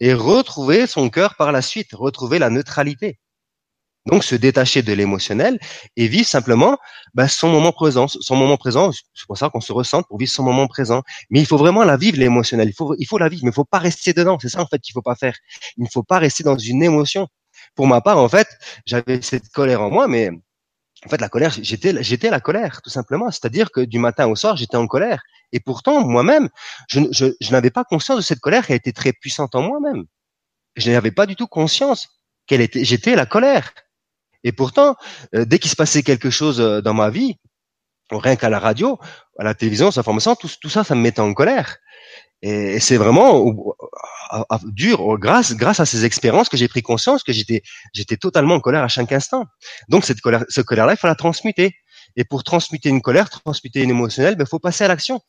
et 0.00 0.12
retrouver 0.12 0.86
son 0.86 1.10
cœur 1.10 1.34
par 1.36 1.52
la 1.52 1.62
suite, 1.62 1.88
retrouver 1.92 2.38
la 2.38 2.50
neutralité. 2.50 3.18
Donc 4.06 4.24
se 4.24 4.34
détacher 4.34 4.82
de 4.82 4.92
l'émotionnel 4.92 5.58
et 5.96 6.08
vivre 6.08 6.26
simplement 6.26 6.78
bah, 7.14 7.28
son 7.28 7.50
moment 7.50 7.72
présent. 7.72 8.08
Son 8.08 8.36
moment 8.36 8.56
présent, 8.56 8.90
c'est 8.92 9.26
pour 9.26 9.36
ça 9.36 9.50
qu'on 9.50 9.60
se 9.60 9.72
ressent 9.72 10.02
pour 10.02 10.18
vivre 10.18 10.30
son 10.30 10.42
moment 10.42 10.66
présent. 10.66 11.02
Mais 11.30 11.40
il 11.40 11.46
faut 11.46 11.58
vraiment 11.58 11.84
la 11.84 11.96
vivre 11.96 12.18
l'émotionnel. 12.18 12.68
Il 12.68 12.74
faut, 12.74 12.94
il 12.98 13.06
faut 13.06 13.18
la 13.18 13.28
vivre, 13.28 13.42
mais 13.44 13.50
il 13.50 13.54
faut 13.54 13.64
pas 13.64 13.78
rester 13.78 14.14
dedans. 14.14 14.38
C'est 14.40 14.48
ça 14.48 14.62
en 14.62 14.66
fait 14.66 14.78
qu'il 14.78 14.94
faut 14.94 15.02
pas 15.02 15.16
faire. 15.16 15.36
Il 15.76 15.84
ne 15.84 15.88
faut 15.92 16.02
pas 16.02 16.18
rester 16.18 16.42
dans 16.42 16.56
une 16.56 16.82
émotion. 16.82 17.28
Pour 17.74 17.86
ma 17.86 18.00
part, 18.00 18.18
en 18.18 18.28
fait, 18.28 18.48
j'avais 18.86 19.20
cette 19.20 19.48
colère 19.50 19.82
en 19.82 19.90
moi, 19.90 20.08
mais 20.08 20.30
en 21.06 21.08
fait, 21.08 21.20
la 21.20 21.28
colère, 21.28 21.54
j'étais, 21.62 21.92
la 22.30 22.40
colère, 22.40 22.82
tout 22.82 22.90
simplement. 22.90 23.30
C'est-à-dire 23.30 23.70
que 23.70 23.80
du 23.80 23.98
matin 23.98 24.26
au 24.26 24.34
soir, 24.34 24.56
j'étais 24.56 24.76
en 24.76 24.86
colère. 24.86 25.22
Et 25.52 25.60
pourtant, 25.60 26.04
moi-même, 26.04 26.48
je, 26.88 27.32
n'avais 27.50 27.70
pas 27.70 27.84
conscience 27.84 28.16
de 28.16 28.22
cette 28.22 28.40
colère 28.40 28.66
qui 28.66 28.72
a 28.72 28.76
été 28.76 28.92
très 28.92 29.12
puissante 29.12 29.54
en 29.54 29.62
moi-même. 29.62 30.04
Je 30.76 30.90
n'avais 30.90 31.12
pas 31.12 31.26
du 31.26 31.36
tout 31.36 31.46
conscience 31.46 32.08
qu'elle 32.46 32.60
était, 32.60 32.84
j'étais 32.84 33.14
la 33.14 33.26
colère. 33.26 33.72
Et 34.42 34.52
pourtant, 34.52 34.96
euh, 35.34 35.44
dès 35.44 35.58
qu'il 35.58 35.70
se 35.70 35.76
passait 35.76 36.02
quelque 36.02 36.30
chose 36.30 36.60
euh, 36.60 36.80
dans 36.80 36.94
ma 36.94 37.10
vie, 37.10 37.36
rien 38.10 38.36
qu'à 38.36 38.48
la 38.48 38.58
radio, 38.58 38.98
à 39.38 39.44
la 39.44 39.54
télévision, 39.54 39.90
sa 39.90 40.02
formation, 40.02 40.34
tout, 40.34 40.50
tout 40.60 40.68
ça, 40.68 40.82
ça 40.82 40.94
me 40.94 41.00
mettait 41.00 41.20
en 41.20 41.34
colère. 41.34 41.76
Et, 42.42 42.80
c'est 42.80 42.96
vraiment 42.96 43.44
dur, 44.64 45.18
grâce, 45.18 45.54
grâce 45.54 45.80
à 45.80 45.86
ces 45.86 46.04
expériences 46.04 46.48
que 46.48 46.56
j'ai 46.56 46.68
pris 46.68 46.82
conscience 46.82 47.22
que 47.22 47.32
j'étais, 47.32 47.62
j'étais 47.92 48.16
totalement 48.16 48.54
en 48.54 48.60
colère 48.60 48.82
à 48.82 48.88
chaque 48.88 49.12
instant. 49.12 49.46
Donc 49.88 50.04
cette 50.04 50.20
colère, 50.20 50.44
ce 50.48 50.60
colère-là, 50.60 50.94
il 50.94 50.96
faut 50.98 51.06
la 51.06 51.14
transmuter. 51.14 51.74
Et 52.16 52.24
pour 52.24 52.44
transmuter 52.44 52.88
une 52.88 53.02
colère, 53.02 53.30
transmuter 53.30 53.82
une 53.82 53.90
émotionnelle, 53.90 54.34
il 54.34 54.38
ben, 54.38 54.46
faut 54.46 54.58
passer 54.58 54.84
à 54.84 54.88
l'action. 54.88 55.20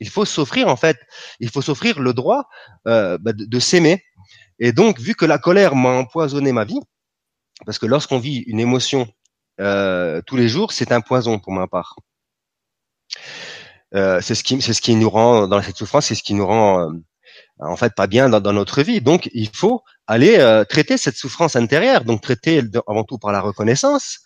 Il 0.00 0.08
faut 0.08 0.24
s'offrir 0.24 0.68
en 0.68 0.76
fait, 0.76 0.96
il 1.40 1.50
faut 1.50 1.62
s'offrir 1.62 1.98
le 1.98 2.12
droit 2.12 2.48
euh, 2.86 3.18
ben, 3.18 3.32
de, 3.34 3.44
de 3.44 3.58
s'aimer. 3.58 4.04
Et 4.60 4.72
donc, 4.72 5.00
vu 5.00 5.14
que 5.14 5.24
la 5.24 5.38
colère 5.38 5.74
m'a 5.74 5.90
empoisonné 5.90 6.52
ma 6.52 6.64
vie, 6.64 6.80
parce 7.64 7.78
que 7.78 7.86
lorsqu'on 7.86 8.18
vit 8.18 8.38
une 8.46 8.60
émotion 8.60 9.08
euh, 9.60 10.20
tous 10.26 10.36
les 10.36 10.48
jours, 10.48 10.72
c'est 10.72 10.92
un 10.92 11.00
poison 11.00 11.38
pour 11.38 11.52
ma 11.52 11.66
part. 11.66 11.96
Euh, 13.94 14.20
c'est 14.20 14.34
ce 14.34 14.44
qui, 14.44 14.60
c'est 14.60 14.74
ce 14.74 14.80
qui 14.80 14.94
nous 14.94 15.10
rend 15.10 15.48
dans 15.48 15.62
cette 15.62 15.76
souffrance, 15.76 16.06
c'est 16.06 16.14
ce 16.14 16.22
qui 16.22 16.34
nous 16.34 16.46
rend 16.46 16.80
euh, 16.80 16.92
en 17.60 17.76
fait 17.76 17.94
pas 17.94 18.06
bien 18.06 18.28
dans, 18.28 18.52
notre 18.52 18.82
vie. 18.82 19.00
Donc, 19.00 19.30
il 19.32 19.48
faut 19.54 19.82
aller 20.06 20.36
euh, 20.38 20.64
traiter 20.64 20.98
cette 20.98 21.16
souffrance 21.16 21.56
intérieure. 21.56 22.04
Donc, 22.04 22.22
traiter 22.22 22.62
avant 22.86 23.04
tout 23.04 23.18
par 23.18 23.32
la 23.32 23.40
reconnaissance. 23.40 24.20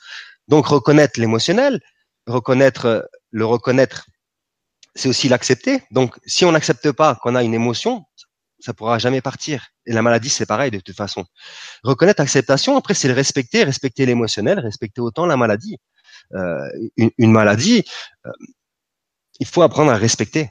Donc, 0.48 0.66
reconnaître 0.66 1.20
l'émotionnel, 1.20 1.80
reconnaître 2.26 3.08
le 3.30 3.46
reconnaître, 3.46 4.06
c'est 4.94 5.08
aussi 5.08 5.28
l'accepter. 5.28 5.82
Donc, 5.90 6.18
si 6.26 6.44
on 6.44 6.52
n'accepte 6.52 6.92
pas 6.92 7.14
qu'on 7.16 7.34
a 7.34 7.42
une 7.42 7.54
émotion, 7.54 8.04
ça 8.62 8.74
pourra 8.74 8.98
jamais 8.98 9.20
partir. 9.20 9.68
Et 9.86 9.92
la 9.92 10.02
maladie, 10.02 10.28
c'est 10.28 10.46
pareil 10.46 10.70
de 10.70 10.80
toute 10.80 10.96
façon. 10.96 11.24
Reconnaître 11.82 12.20
l'acceptation, 12.20 12.76
après, 12.76 12.94
c'est 12.94 13.08
le 13.08 13.14
respecter, 13.14 13.64
respecter 13.64 14.06
l'émotionnel, 14.06 14.60
respecter 14.60 15.00
autant 15.00 15.26
la 15.26 15.36
maladie. 15.36 15.78
Euh, 16.34 16.68
une, 16.96 17.32
maladie, 17.32 17.84
euh, 18.26 18.30
il 19.40 19.46
faut 19.46 19.62
apprendre 19.62 19.90
à 19.90 19.96
respecter. 19.96 20.50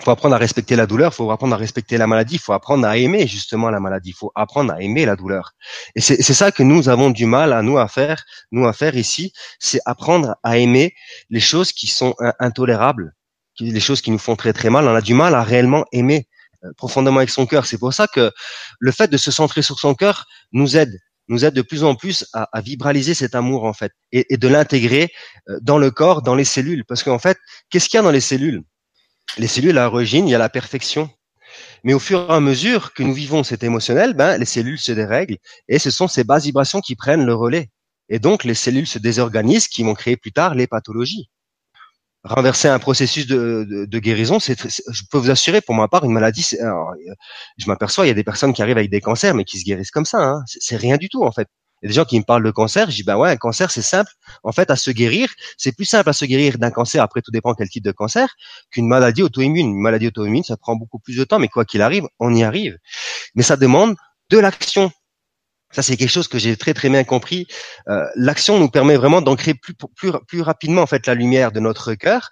Il 0.00 0.04
faut 0.04 0.10
apprendre 0.10 0.34
à 0.34 0.38
respecter 0.38 0.74
la 0.74 0.86
douleur, 0.86 1.12
il 1.12 1.14
faut 1.14 1.30
apprendre 1.30 1.54
à 1.54 1.56
respecter 1.56 1.98
la 1.98 2.08
maladie, 2.08 2.34
il 2.34 2.40
faut 2.40 2.52
apprendre 2.52 2.84
à 2.84 2.96
aimer 2.96 3.28
justement 3.28 3.70
la 3.70 3.78
maladie, 3.78 4.10
il 4.10 4.16
faut 4.16 4.32
apprendre 4.34 4.72
à 4.72 4.82
aimer 4.82 5.06
la 5.06 5.14
douleur. 5.14 5.52
Et 5.94 6.00
c'est 6.00 6.20
ça 6.20 6.50
que 6.50 6.64
nous 6.64 6.88
avons 6.88 7.10
du 7.10 7.26
mal 7.26 7.52
à 7.52 7.62
nous 7.62 7.78
à 7.78 7.86
faire, 7.86 8.24
nous 8.50 8.66
à 8.66 8.72
faire 8.72 8.96
ici, 8.96 9.32
c'est 9.60 9.78
apprendre 9.86 10.34
à 10.42 10.58
aimer 10.58 10.94
les 11.30 11.38
choses 11.38 11.72
qui 11.72 11.86
sont 11.86 12.16
intolérables, 12.40 13.14
les 13.60 13.80
choses 13.80 14.00
qui 14.00 14.10
nous 14.10 14.18
font 14.18 14.34
très 14.34 14.52
très 14.52 14.68
mal. 14.68 14.88
On 14.88 14.94
a 14.96 15.00
du 15.00 15.14
mal 15.14 15.32
à 15.34 15.44
réellement 15.44 15.84
aimer 15.92 16.26
euh, 16.64 16.72
profondément 16.76 17.18
avec 17.18 17.30
son 17.30 17.46
cœur. 17.46 17.66
C'est 17.66 17.78
pour 17.78 17.92
ça 17.92 18.06
que 18.06 18.32
le 18.78 18.92
fait 18.92 19.08
de 19.08 19.16
se 19.16 19.30
centrer 19.30 19.62
sur 19.62 19.78
son 19.78 19.94
cœur 19.94 20.26
nous 20.52 20.76
aide 20.76 20.98
nous 21.28 21.44
aide 21.44 21.54
de 21.54 21.62
plus 21.62 21.84
en 21.84 21.94
plus 21.94 22.26
à, 22.32 22.48
à 22.52 22.60
vibraliser 22.60 23.14
cet 23.14 23.34
amour 23.34 23.64
en 23.64 23.72
fait 23.72 23.92
et, 24.12 24.32
et 24.32 24.36
de 24.36 24.48
l'intégrer 24.48 25.10
euh, 25.48 25.58
dans 25.62 25.78
le 25.78 25.90
corps, 25.90 26.22
dans 26.22 26.34
les 26.34 26.44
cellules. 26.44 26.84
Parce 26.84 27.02
qu'en 27.02 27.18
fait, 27.18 27.38
qu'est-ce 27.70 27.88
qu'il 27.88 27.98
y 27.98 28.00
a 28.00 28.02
dans 28.02 28.10
les 28.10 28.20
cellules? 28.20 28.62
Les 29.38 29.46
cellules 29.46 29.78
à 29.78 29.84
l'origine, 29.84 30.28
il 30.28 30.30
y 30.30 30.34
a 30.34 30.38
la 30.38 30.48
perfection. 30.48 31.10
Mais 31.84 31.94
au 31.94 31.98
fur 31.98 32.30
et 32.30 32.32
à 32.32 32.40
mesure 32.40 32.94
que 32.94 33.02
nous 33.02 33.14
vivons 33.14 33.44
cet 33.44 33.62
émotionnel, 33.62 34.14
ben, 34.14 34.38
les 34.38 34.44
cellules 34.44 34.78
se 34.78 34.92
dérèglent 34.92 35.38
et 35.68 35.78
ce 35.78 35.90
sont 35.90 36.08
ces 36.08 36.24
basses 36.24 36.44
vibrations 36.44 36.80
qui 36.80 36.96
prennent 36.96 37.24
le 37.24 37.34
relais. 37.34 37.70
Et 38.08 38.18
donc 38.18 38.44
les 38.44 38.54
cellules 38.54 38.86
se 38.86 38.98
désorganisent, 38.98 39.68
qui 39.68 39.82
vont 39.82 39.94
créer 39.94 40.16
plus 40.16 40.32
tard 40.32 40.54
les 40.54 40.66
pathologies 40.66 41.28
renverser 42.24 42.68
un 42.68 42.78
processus 42.78 43.26
de, 43.26 43.66
de, 43.68 43.84
de 43.84 43.98
guérison, 43.98 44.40
c'est, 44.40 44.58
je 44.58 45.02
peux 45.10 45.18
vous 45.18 45.30
assurer, 45.30 45.60
pour 45.60 45.74
ma 45.74 45.88
part, 45.88 46.04
une 46.04 46.12
maladie, 46.12 46.42
c'est, 46.42 46.58
je 47.58 47.66
m'aperçois, 47.66 48.06
il 48.06 48.08
y 48.08 48.10
a 48.10 48.14
des 48.14 48.24
personnes 48.24 48.52
qui 48.52 48.62
arrivent 48.62 48.78
avec 48.78 48.90
des 48.90 49.00
cancers, 49.00 49.34
mais 49.34 49.44
qui 49.44 49.58
se 49.58 49.64
guérissent 49.64 49.90
comme 49.90 50.06
ça. 50.06 50.22
Hein. 50.22 50.42
C'est, 50.46 50.76
rien 50.76 50.96
du 50.96 51.08
tout, 51.08 51.22
en 51.22 51.32
fait. 51.32 51.48
Il 51.82 51.86
y 51.86 51.88
a 51.88 51.90
des 51.90 51.94
gens 51.94 52.06
qui 52.06 52.18
me 52.18 52.24
parlent 52.24 52.42
de 52.42 52.50
cancer, 52.50 52.90
je 52.90 52.96
dis, 52.96 53.02
ben 53.02 53.18
ouais, 53.18 53.28
un 53.28 53.36
cancer, 53.36 53.70
c'est 53.70 53.82
simple. 53.82 54.10
En 54.42 54.52
fait, 54.52 54.70
à 54.70 54.76
se 54.76 54.90
guérir, 54.90 55.28
c'est 55.58 55.72
plus 55.72 55.84
simple 55.84 56.08
à 56.08 56.14
se 56.14 56.24
guérir 56.24 56.56
d'un 56.56 56.70
cancer, 56.70 57.02
après 57.02 57.20
tout 57.20 57.30
dépend 57.30 57.52
quel 57.54 57.68
type 57.68 57.84
de 57.84 57.92
cancer, 57.92 58.34
qu'une 58.70 58.88
maladie 58.88 59.22
auto-immune. 59.22 59.68
Une 59.68 59.80
maladie 59.80 60.06
auto-immune, 60.06 60.44
ça 60.44 60.56
prend 60.56 60.76
beaucoup 60.76 60.98
plus 60.98 61.18
de 61.18 61.24
temps, 61.24 61.38
mais 61.38 61.48
quoi 61.48 61.66
qu'il 61.66 61.82
arrive, 61.82 62.04
on 62.20 62.34
y 62.34 62.42
arrive. 62.42 62.78
Mais 63.34 63.42
ça 63.42 63.58
demande 63.58 63.96
de 64.30 64.38
l'action. 64.38 64.90
Ça, 65.74 65.82
c'est 65.82 65.96
quelque 65.96 66.10
chose 66.10 66.28
que 66.28 66.38
j'ai 66.38 66.56
très 66.56 66.72
très 66.72 66.88
bien 66.88 67.02
compris. 67.02 67.46
Euh, 67.88 68.06
L'action 68.14 68.58
nous 68.58 68.68
permet 68.68 68.96
vraiment 68.96 69.20
d'ancrer 69.20 69.54
plus, 69.54 69.74
plus, 70.28 70.40
rapidement 70.40 70.82
en 70.82 70.86
fait 70.86 71.06
la 71.06 71.14
lumière 71.14 71.50
de 71.50 71.60
notre 71.60 71.94
cœur 71.94 72.30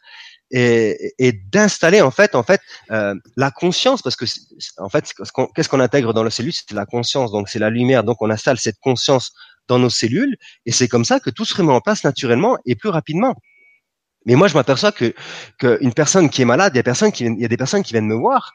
et, 0.52 1.32
d'installer 1.50 2.02
en 2.02 2.10
fait 2.10 2.34
en 2.34 2.42
fait 2.42 2.60
euh, 2.90 3.14
la 3.36 3.50
conscience 3.50 4.02
parce 4.02 4.16
que 4.16 4.26
en 4.78 4.90
fait 4.90 5.12
qu'est-ce 5.54 5.68
qu'on 5.68 5.80
intègre 5.80 6.12
dans 6.12 6.22
la 6.22 6.30
cellule? 6.30 6.52
C'est 6.52 6.72
la 6.74 6.84
conscience 6.84 7.32
donc 7.32 7.48
c'est 7.48 7.58
la 7.58 7.70
lumière 7.70 8.04
donc 8.04 8.18
on 8.20 8.30
installe 8.30 8.58
cette 8.58 8.78
conscience 8.80 9.32
dans 9.68 9.78
nos 9.78 9.90
cellules 9.90 10.36
et 10.66 10.72
c'est 10.72 10.88
comme 10.88 11.06
ça 11.06 11.20
que 11.20 11.30
tout 11.30 11.46
se 11.46 11.56
remet 11.56 11.72
en 11.72 11.80
place 11.80 12.04
naturellement 12.04 12.58
et 12.66 12.74
plus 12.76 12.90
rapidement 12.90 13.34
Mais 14.26 14.34
moi, 14.36 14.48
je 14.48 14.54
m'aperçois 14.54 14.92
que 14.92 15.14
qu'une 15.58 15.94
personne 15.94 16.28
qui 16.30 16.42
est 16.42 16.44
malade, 16.54 16.72
il 16.74 16.76
y 16.76 16.80
a 16.80 16.82
personne 16.82 17.12
qui, 17.12 17.24
il 17.24 17.40
y 17.40 17.44
a 17.44 17.48
des 17.48 17.56
personnes 17.56 17.82
qui 17.82 17.92
viennent 17.92 18.06
me 18.06 18.14
voir, 18.14 18.52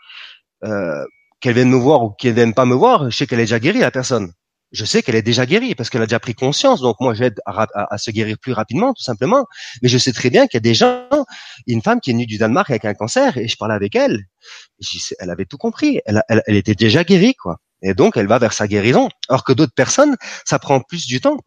euh, 0.64 1.04
qu'elles 1.42 1.56
viennent 1.56 1.72
me 1.72 1.78
voir 1.78 2.04
ou 2.04 2.10
qu'elles 2.12 2.34
viennent 2.34 2.54
pas 2.54 2.66
me 2.66 2.76
voir, 2.76 3.10
je 3.10 3.18
sais 3.18 3.28
qu'elle 3.28 3.40
est 3.40 3.44
déjà 3.44 3.60
guérie 3.60 3.80
la 3.80 3.92
personne. 3.92 4.32
Je 4.72 4.84
sais 4.84 5.01
qu'elle 5.01 5.15
est 5.15 5.22
déjà 5.22 5.45
guérie 5.45 5.76
parce 5.76 5.89
qu'elle 5.89 6.01
a 6.01 6.05
déjà 6.05 6.20
pris 6.20 6.34
conscience. 6.34 6.82
Donc 6.82 6.97
moi, 6.99 7.13
j'aide 7.13 7.39
à, 7.45 7.97
se 7.97 8.11
guérir 8.11 8.38
plus 8.38 8.51
rapidement, 8.51 8.93
tout 8.93 9.03
simplement. 9.03 9.45
Mais 9.82 9.89
je 9.89 9.97
sais 9.97 10.11
très 10.11 10.30
bien 10.30 10.47
qu'il 10.47 10.57
y 10.57 10.57
a 10.57 10.61
des 10.61 10.74
gens, 10.74 11.07
une 11.68 11.82
femme 11.82 12.01
qui 12.01 12.09
est 12.09 12.13
venue 12.13 12.26
du 12.26 12.38
Danemark 12.38 12.70
avec 12.70 12.86
un 12.86 12.93
cancer 12.93 13.38
et 13.38 13.47
je 13.47 13.55
parlais 13.55 13.76
avec 13.76 13.95
elle. 13.95 14.26
Elle 15.20 15.30
avait 15.30 15.45
tout 15.45 15.57
compris. 15.57 16.01
Elle, 16.05 16.22
était 16.47 16.76
déjà 16.76 17.03
guérie, 17.03 17.36
quoi. 17.36 17.57
Et 17.82 17.93
donc, 17.93 18.18
elle 18.18 18.28
va 18.28 18.39
vers 18.39 18.53
sa 18.53 18.68
guérison. 18.68 19.09
Alors 19.30 19.43
que 19.43 19.53
d'autres 19.53 19.76
personnes, 19.76 20.15
ça 20.45 20.59
prend 20.59 20.82
plus 20.82 21.05
du 21.07 21.22
temps 21.22 21.38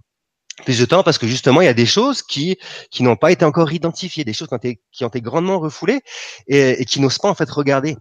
plus 0.66 0.78
de 0.78 0.84
temps 0.84 1.02
parce 1.02 1.16
que 1.16 1.26
justement 1.26 1.62
il 1.62 1.64
y 1.64 1.68
a 1.68 1.74
des 1.74 1.86
choses 1.86 2.22
qui 2.22 2.58
qui 2.90 3.02
n'ont 3.02 3.16
pas 3.16 3.32
été 3.32 3.46
encore 3.46 3.72
identifiées, 3.72 4.24
des 4.24 4.34
choses 4.34 4.48
qui 4.48 5.04
ont 5.04 5.08
été, 5.08 5.20
grandement 5.22 5.58
refoulées 5.58 6.00
et 6.48 6.84
qui 6.84 7.00
n'osent 7.00 7.16
pas 7.16 7.30
en 7.30 7.34
fait 7.34 7.48
regarder. 7.48 7.96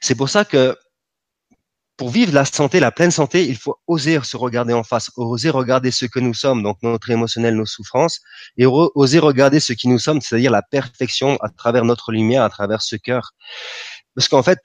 C'est 0.00 0.16
pour 0.16 0.28
ça 0.28 0.44
que 0.44 0.76
pour 1.96 2.10
vivre 2.10 2.32
la 2.32 2.44
santé, 2.44 2.80
la 2.80 2.90
pleine 2.90 3.10
santé, 3.10 3.46
il 3.46 3.56
faut 3.56 3.76
oser 3.86 4.18
se 4.24 4.36
regarder 4.36 4.72
en 4.72 4.82
face, 4.82 5.10
oser 5.16 5.50
regarder 5.50 5.90
ce 5.90 6.06
que 6.06 6.20
nous 6.20 6.34
sommes, 6.34 6.62
donc 6.62 6.78
notre 6.82 7.10
émotionnel, 7.10 7.54
nos 7.54 7.66
souffrances, 7.66 8.20
et 8.56 8.66
oser 8.66 9.18
regarder 9.18 9.60
ce 9.60 9.72
qui 9.72 9.88
nous 9.88 9.98
sommes, 9.98 10.20
c'est-à-dire 10.20 10.50
la 10.50 10.62
perfection 10.62 11.36
à 11.42 11.48
travers 11.48 11.84
notre 11.84 12.12
lumière, 12.12 12.42
à 12.42 12.50
travers 12.50 12.82
ce 12.82 12.96
cœur. 12.96 13.32
Parce 14.14 14.28
qu'en 14.28 14.42
fait, 14.42 14.58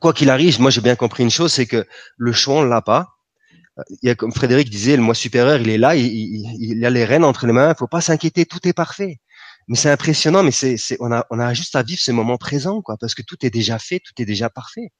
quoi 0.00 0.12
qu'il 0.12 0.30
arrive, 0.30 0.60
moi 0.60 0.70
j'ai 0.70 0.80
bien 0.80 0.96
compris 0.96 1.22
une 1.22 1.30
chose, 1.30 1.52
c'est 1.52 1.66
que 1.66 1.86
le 2.16 2.32
choix 2.32 2.56
on 2.56 2.64
l'a 2.64 2.82
pas, 2.82 3.16
il 4.02 4.06
y 4.06 4.10
a 4.10 4.14
comme 4.14 4.32
Frédéric 4.32 4.70
disait, 4.70 4.96
le 4.96 5.02
moi 5.02 5.14
supérieur, 5.14 5.60
il 5.60 5.68
est 5.68 5.78
là, 5.78 5.96
il, 5.96 6.06
il, 6.06 6.84
a 6.84 6.90
les 6.90 7.04
rênes 7.04 7.24
entre 7.24 7.46
les 7.46 7.52
mains, 7.52 7.70
il 7.70 7.76
faut 7.76 7.86
pas 7.86 8.00
s'inquiéter, 8.00 8.46
tout 8.46 8.66
est 8.66 8.72
parfait. 8.72 9.20
Mais 9.68 9.76
c'est 9.76 9.90
impressionnant, 9.90 10.42
mais 10.42 10.52
c'est, 10.52 10.76
on 11.00 11.12
a, 11.12 11.26
on 11.30 11.40
a 11.40 11.52
juste 11.54 11.74
à 11.76 11.82
vivre 11.82 12.00
ce 12.00 12.12
moment 12.12 12.36
présent, 12.38 12.82
quoi, 12.82 12.96
parce 12.98 13.14
que 13.14 13.22
tout 13.22 13.44
est 13.44 13.50
déjà 13.50 13.78
fait, 13.78 14.00
tout 14.00 14.12
est 14.22 14.24
déjà 14.24 14.48
parfait. 14.48 14.92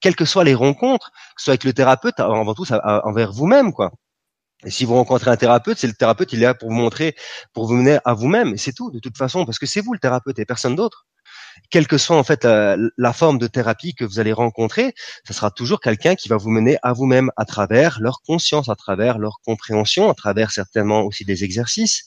Quelles 0.00 0.16
que 0.16 0.24
soient 0.24 0.44
les 0.44 0.54
rencontres, 0.54 1.10
que 1.10 1.40
ce 1.40 1.44
soit 1.44 1.52
avec 1.52 1.64
le 1.64 1.74
thérapeute, 1.74 2.18
avant 2.18 2.54
tout, 2.54 2.66
envers 2.72 3.32
vous-même, 3.32 3.72
quoi. 3.72 3.92
Et 4.64 4.70
si 4.70 4.84
vous 4.84 4.94
rencontrez 4.94 5.30
un 5.30 5.36
thérapeute, 5.36 5.78
c'est 5.78 5.86
le 5.86 5.94
thérapeute, 5.94 6.32
il 6.32 6.40
est 6.42 6.46
là 6.46 6.54
pour 6.54 6.68
vous 6.70 6.74
montrer, 6.74 7.14
pour 7.54 7.66
vous 7.66 7.74
mener 7.74 7.98
à 8.04 8.14
vous-même, 8.14 8.54
et 8.54 8.58
c'est 8.58 8.72
tout, 8.72 8.90
de 8.90 8.98
toute 8.98 9.16
façon, 9.16 9.44
parce 9.46 9.58
que 9.58 9.66
c'est 9.66 9.80
vous 9.80 9.92
le 9.94 9.98
thérapeute 9.98 10.38
et 10.38 10.44
personne 10.44 10.76
d'autre 10.76 11.06
quelle 11.70 11.86
que 11.86 11.98
soit 11.98 12.16
en 12.16 12.24
fait 12.24 12.44
la, 12.44 13.12
forme 13.12 13.38
de 13.38 13.46
thérapie 13.46 13.94
que 13.94 14.04
vous 14.04 14.18
allez 14.18 14.32
rencontrer, 14.32 14.94
ce 15.26 15.32
sera 15.32 15.50
toujours 15.50 15.80
quelqu'un 15.80 16.14
qui 16.14 16.28
va 16.28 16.36
vous 16.36 16.50
mener 16.50 16.78
à 16.82 16.92
vous-même 16.92 17.30
à 17.36 17.44
travers 17.44 18.00
leur 18.00 18.22
conscience, 18.22 18.68
à 18.68 18.76
travers 18.76 19.18
leur 19.18 19.40
compréhension, 19.44 20.10
à 20.10 20.14
travers 20.14 20.50
certainement 20.50 21.02
aussi 21.02 21.24
des 21.24 21.44
exercices. 21.44 22.06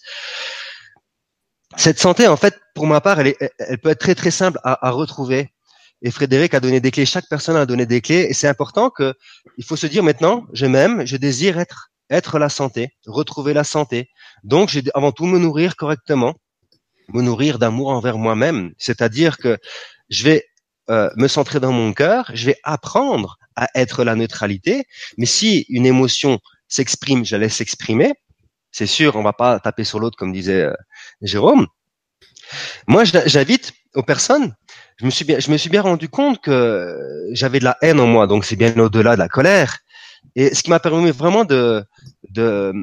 Cette 1.78 2.00
santé, 2.00 2.28
en 2.28 2.38
fait, 2.38 2.56
pour 2.76 2.88
ma 2.88 3.02
part, 3.02 3.20
elle, 3.20 3.36
peut 3.82 3.90
être 3.90 4.00
très 4.00 4.16
très 4.16 4.32
simple 4.32 4.60
à, 4.64 4.92
retrouver. 4.92 5.50
Et 6.02 6.12
Frédéric 6.12 6.54
a 6.54 6.60
donné 6.60 6.80
des 6.80 6.92
clés. 6.92 7.06
Chaque 7.06 7.28
personne 7.30 7.56
a 7.56 7.66
donné 7.66 7.86
des 7.86 8.02
clés. 8.02 8.28
Et 8.30 8.34
c'est 8.34 8.48
important 8.48 8.90
que 8.90 9.14
il 9.58 9.64
faut 9.64 9.76
se 9.76 9.88
dire 9.88 10.04
maintenant, 10.04 10.46
je 10.54 10.66
m'aime, 10.66 11.06
je 11.06 11.18
désire 11.18 11.60
être 11.60 11.90
être 12.10 12.38
la 12.38 12.50
santé, 12.50 12.90
retrouver 13.08 13.54
la 13.54 13.64
santé. 13.64 14.10
Donc, 14.44 14.70
j'ai 14.70 14.84
avant 14.94 15.12
tout 15.12 15.26
me 15.26 15.40
nourrir 15.40 15.76
correctement 15.76 16.36
me 17.10 17.22
nourrir 17.22 17.60
d'amour 17.60 17.90
envers 17.90 18.18
moi-même. 18.18 18.74
C'est-à-dire 18.78 19.38
que 19.38 19.58
je 20.10 20.24
vais 20.24 20.46
euh, 20.90 21.10
me 21.16 21.28
centrer 21.28 21.60
dans 21.60 21.72
mon 21.72 21.94
cœur, 21.94 22.32
je 22.34 22.46
vais 22.46 22.58
apprendre 22.64 23.38
à 23.56 23.68
être 23.76 24.04
la 24.04 24.16
neutralité. 24.16 24.86
Mais 25.18 25.26
si 25.26 25.66
une 25.70 25.86
émotion 25.86 26.40
s'exprime, 26.68 27.26
je 27.26 27.36
la 27.36 27.44
laisse 27.44 27.56
s'exprimer. 27.56 28.14
C'est 28.74 28.88
sûr, 28.88 29.16
on 29.16 29.24
va 29.24 29.34
pas 29.34 29.60
taper 29.60 29.84
sur 29.86 30.00
l'autre 30.00 30.18
comme 30.18 30.34
disait 30.34 30.64
euh, 30.64 30.74
Jérôme. 31.22 31.68
Moi, 32.88 33.04
j'invite 33.06 33.72
aux 33.96 34.04
personnes. 34.04 34.56
Je 34.98 35.06
me 35.06 35.58
suis 35.58 35.70
bien, 35.70 35.82
rendu 35.82 36.10
compte 36.10 36.42
que 36.42 36.98
j'avais 37.32 37.60
de 37.60 37.64
la 37.64 37.78
haine 37.82 38.00
en 38.00 38.08
moi, 38.08 38.28
donc 38.28 38.46
c'est 38.46 38.56
bien 38.56 38.76
au-delà 38.78 39.14
de 39.14 39.20
la 39.20 39.30
colère. 39.30 39.80
Et 40.36 40.54
ce 40.54 40.64
qui 40.64 40.72
m'a 40.72 40.80
permis 40.80 41.12
vraiment 41.12 41.46
de, 41.46 41.84
de, 42.30 42.74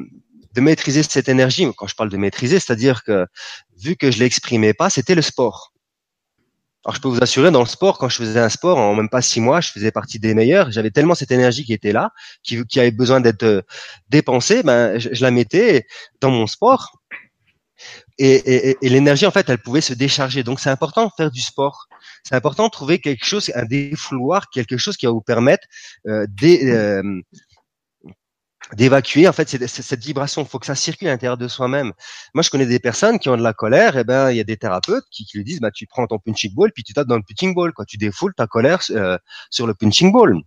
de 0.53 0.61
maîtriser 0.61 1.03
cette 1.03 1.29
énergie. 1.29 1.67
Quand 1.75 1.87
je 1.87 1.95
parle 1.95 2.09
de 2.09 2.17
maîtriser, 2.17 2.59
c'est-à-dire 2.59 3.03
que 3.03 3.25
vu 3.77 3.95
que 3.97 4.11
je 4.11 4.19
l'exprimais 4.19 4.73
pas, 4.73 4.89
c'était 4.89 5.15
le 5.15 5.21
sport. 5.21 5.70
Alors 6.83 6.95
je 6.95 7.01
peux 7.01 7.09
vous 7.09 7.21
assurer, 7.21 7.51
dans 7.51 7.59
le 7.59 7.67
sport, 7.67 7.99
quand 7.99 8.09
je 8.09 8.17
faisais 8.17 8.39
un 8.39 8.49
sport, 8.49 8.79
en 8.79 8.95
même 8.95 9.09
pas 9.09 9.21
six 9.21 9.39
mois, 9.39 9.61
je 9.61 9.71
faisais 9.71 9.91
partie 9.91 10.17
des 10.17 10.33
meilleurs. 10.33 10.71
J'avais 10.71 10.89
tellement 10.89 11.13
cette 11.13 11.31
énergie 11.31 11.63
qui 11.63 11.73
était 11.73 11.91
là, 11.91 12.11
qui, 12.43 12.65
qui 12.65 12.79
avait 12.79 12.91
besoin 12.91 13.21
d'être 13.21 13.43
euh, 13.43 13.61
dépensée, 14.09 14.63
ben 14.63 14.97
je, 14.97 15.21
la 15.21 15.29
mettais 15.29 15.85
dans 16.21 16.31
mon 16.31 16.47
sport. 16.47 16.97
Et, 18.17 18.33
et, 18.33 18.77
et 18.81 18.89
l'énergie, 18.89 19.25
en 19.27 19.31
fait, 19.31 19.47
elle 19.49 19.59
pouvait 19.59 19.81
se 19.81 19.93
décharger. 19.93 20.43
Donc 20.43 20.59
c'est 20.59 20.69
important 20.71 21.05
de 21.05 21.11
faire 21.15 21.31
du 21.31 21.41
sport. 21.41 21.87
C'est 22.23 22.35
important 22.35 22.65
de 22.65 22.71
trouver 22.71 22.99
quelque 22.99 23.25
chose, 23.25 23.51
un 23.55 23.65
défouloir, 23.65 24.49
quelque 24.49 24.77
chose 24.77 24.97
qui 24.97 25.05
va 25.05 25.11
vous 25.11 25.21
permettre 25.21 25.67
euh, 26.07 26.25
euh 26.43 27.21
d'évacuer 28.75 29.27
en 29.27 29.33
fait 29.33 29.49
cette, 29.49 29.67
cette 29.67 30.03
vibration. 30.03 30.45
Faut 30.45 30.59
que 30.59 30.65
ça 30.65 30.75
circule 30.75 31.07
à 31.07 31.11
l'intérieur 31.11 31.37
de 31.37 31.47
soi-même. 31.47 31.93
Moi, 32.33 32.43
je 32.43 32.49
connais 32.49 32.65
des 32.65 32.79
personnes 32.79 33.19
qui 33.19 33.29
ont 33.29 33.37
de 33.37 33.43
la 33.43 33.53
colère. 33.53 33.97
Et 33.97 34.01
eh 34.01 34.03
ben, 34.03 34.31
il 34.31 34.37
y 34.37 34.39
a 34.39 34.43
des 34.43 34.57
thérapeutes 34.57 35.05
qui, 35.11 35.25
qui 35.25 35.37
lui 35.37 35.43
disent, 35.43 35.59
bah, 35.59 35.71
tu 35.71 35.87
prends 35.87 36.07
ton 36.07 36.19
punching 36.19 36.53
ball 36.53 36.71
puis 36.73 36.83
tu 36.83 36.93
tapes 36.93 37.07
dans 37.07 37.17
le 37.17 37.23
punching 37.23 37.53
ball. 37.53 37.73
Quoi, 37.73 37.85
tu 37.85 37.97
défoules 37.97 38.33
ta 38.35 38.47
colère 38.47 38.79
euh, 38.91 39.17
sur 39.49 39.67
le 39.67 39.73
punching 39.73 40.11
ball. 40.11 40.37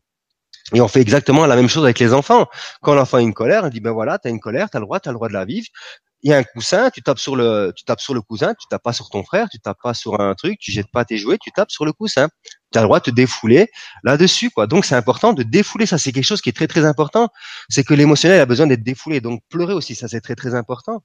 Et 0.72 0.80
on 0.80 0.88
fait 0.88 1.00
exactement 1.00 1.46
la 1.46 1.56
même 1.56 1.68
chose 1.68 1.84
avec 1.84 1.98
les 1.98 2.14
enfants. 2.14 2.46
Quand 2.80 2.94
l'enfant 2.94 3.18
a 3.18 3.20
une 3.20 3.34
colère, 3.34 3.64
on 3.64 3.68
dit 3.68 3.80
ben 3.80 3.92
voilà, 3.92 4.18
tu 4.18 4.28
as 4.28 4.30
une 4.30 4.40
colère, 4.40 4.70
tu 4.70 4.76
as 4.76 4.80
le 4.80 4.86
droit, 4.86 4.98
tu 4.98 5.08
as 5.08 5.12
le 5.12 5.16
droit 5.16 5.28
de 5.28 5.34
la 5.34 5.44
vivre 5.44 5.66
il 6.24 6.30
y 6.30 6.32
a 6.32 6.38
un 6.38 6.42
coussin, 6.42 6.90
tu 6.90 7.02
tapes 7.02 7.18
sur 7.18 7.36
le, 7.36 7.72
tu 7.76 7.84
tapes 7.84 8.00
sur 8.00 8.14
le 8.14 8.22
cousin, 8.22 8.54
tu 8.54 8.66
tapes 8.66 8.82
pas 8.82 8.94
sur 8.94 9.10
ton 9.10 9.22
frère, 9.24 9.46
tu 9.50 9.58
tapes 9.60 9.78
pas 9.82 9.92
sur 9.92 10.18
un 10.18 10.34
truc, 10.34 10.58
tu 10.58 10.72
jettes 10.72 10.90
pas 10.90 11.04
tes 11.04 11.18
jouets, 11.18 11.36
tu 11.38 11.52
tapes 11.52 11.70
sur 11.70 11.84
le 11.84 11.92
coussin. 11.92 12.28
Tu 12.74 12.78
as 12.78 12.82
le 12.82 12.88
droit 12.88 12.98
de 12.98 13.04
te 13.04 13.10
défouler 13.12 13.68
là-dessus, 14.02 14.50
quoi. 14.50 14.66
Donc 14.66 14.84
c'est 14.84 14.96
important 14.96 15.32
de 15.32 15.44
défouler. 15.44 15.86
Ça, 15.86 15.96
c'est 15.96 16.10
quelque 16.10 16.24
chose 16.24 16.40
qui 16.40 16.48
est 16.48 16.52
très 16.52 16.66
très 16.66 16.84
important. 16.84 17.28
C'est 17.68 17.84
que 17.84 17.94
l'émotionnel 17.94 18.40
a 18.40 18.46
besoin 18.46 18.66
d'être 18.66 18.82
défoulé. 18.82 19.20
Donc 19.20 19.42
pleurer 19.48 19.74
aussi, 19.74 19.94
ça 19.94 20.08
c'est 20.08 20.20
très 20.20 20.34
très 20.34 20.56
important. 20.56 21.04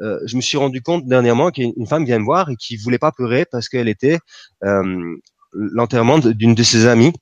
Euh, 0.00 0.18
je 0.26 0.34
me 0.34 0.40
suis 0.40 0.58
rendu 0.58 0.82
compte 0.82 1.06
dernièrement 1.06 1.52
qu'une 1.52 1.86
femme 1.86 2.04
vient 2.04 2.18
me 2.18 2.24
voir 2.24 2.50
et 2.50 2.56
qui 2.56 2.76
voulait 2.76 2.98
pas 2.98 3.12
pleurer 3.12 3.44
parce 3.44 3.68
qu'elle 3.68 3.88
était 3.88 4.18
euh, 4.64 5.16
l'enterrement 5.52 6.18
d'une 6.18 6.56
de 6.56 6.62
ses 6.64 6.86
amies. 6.86 7.12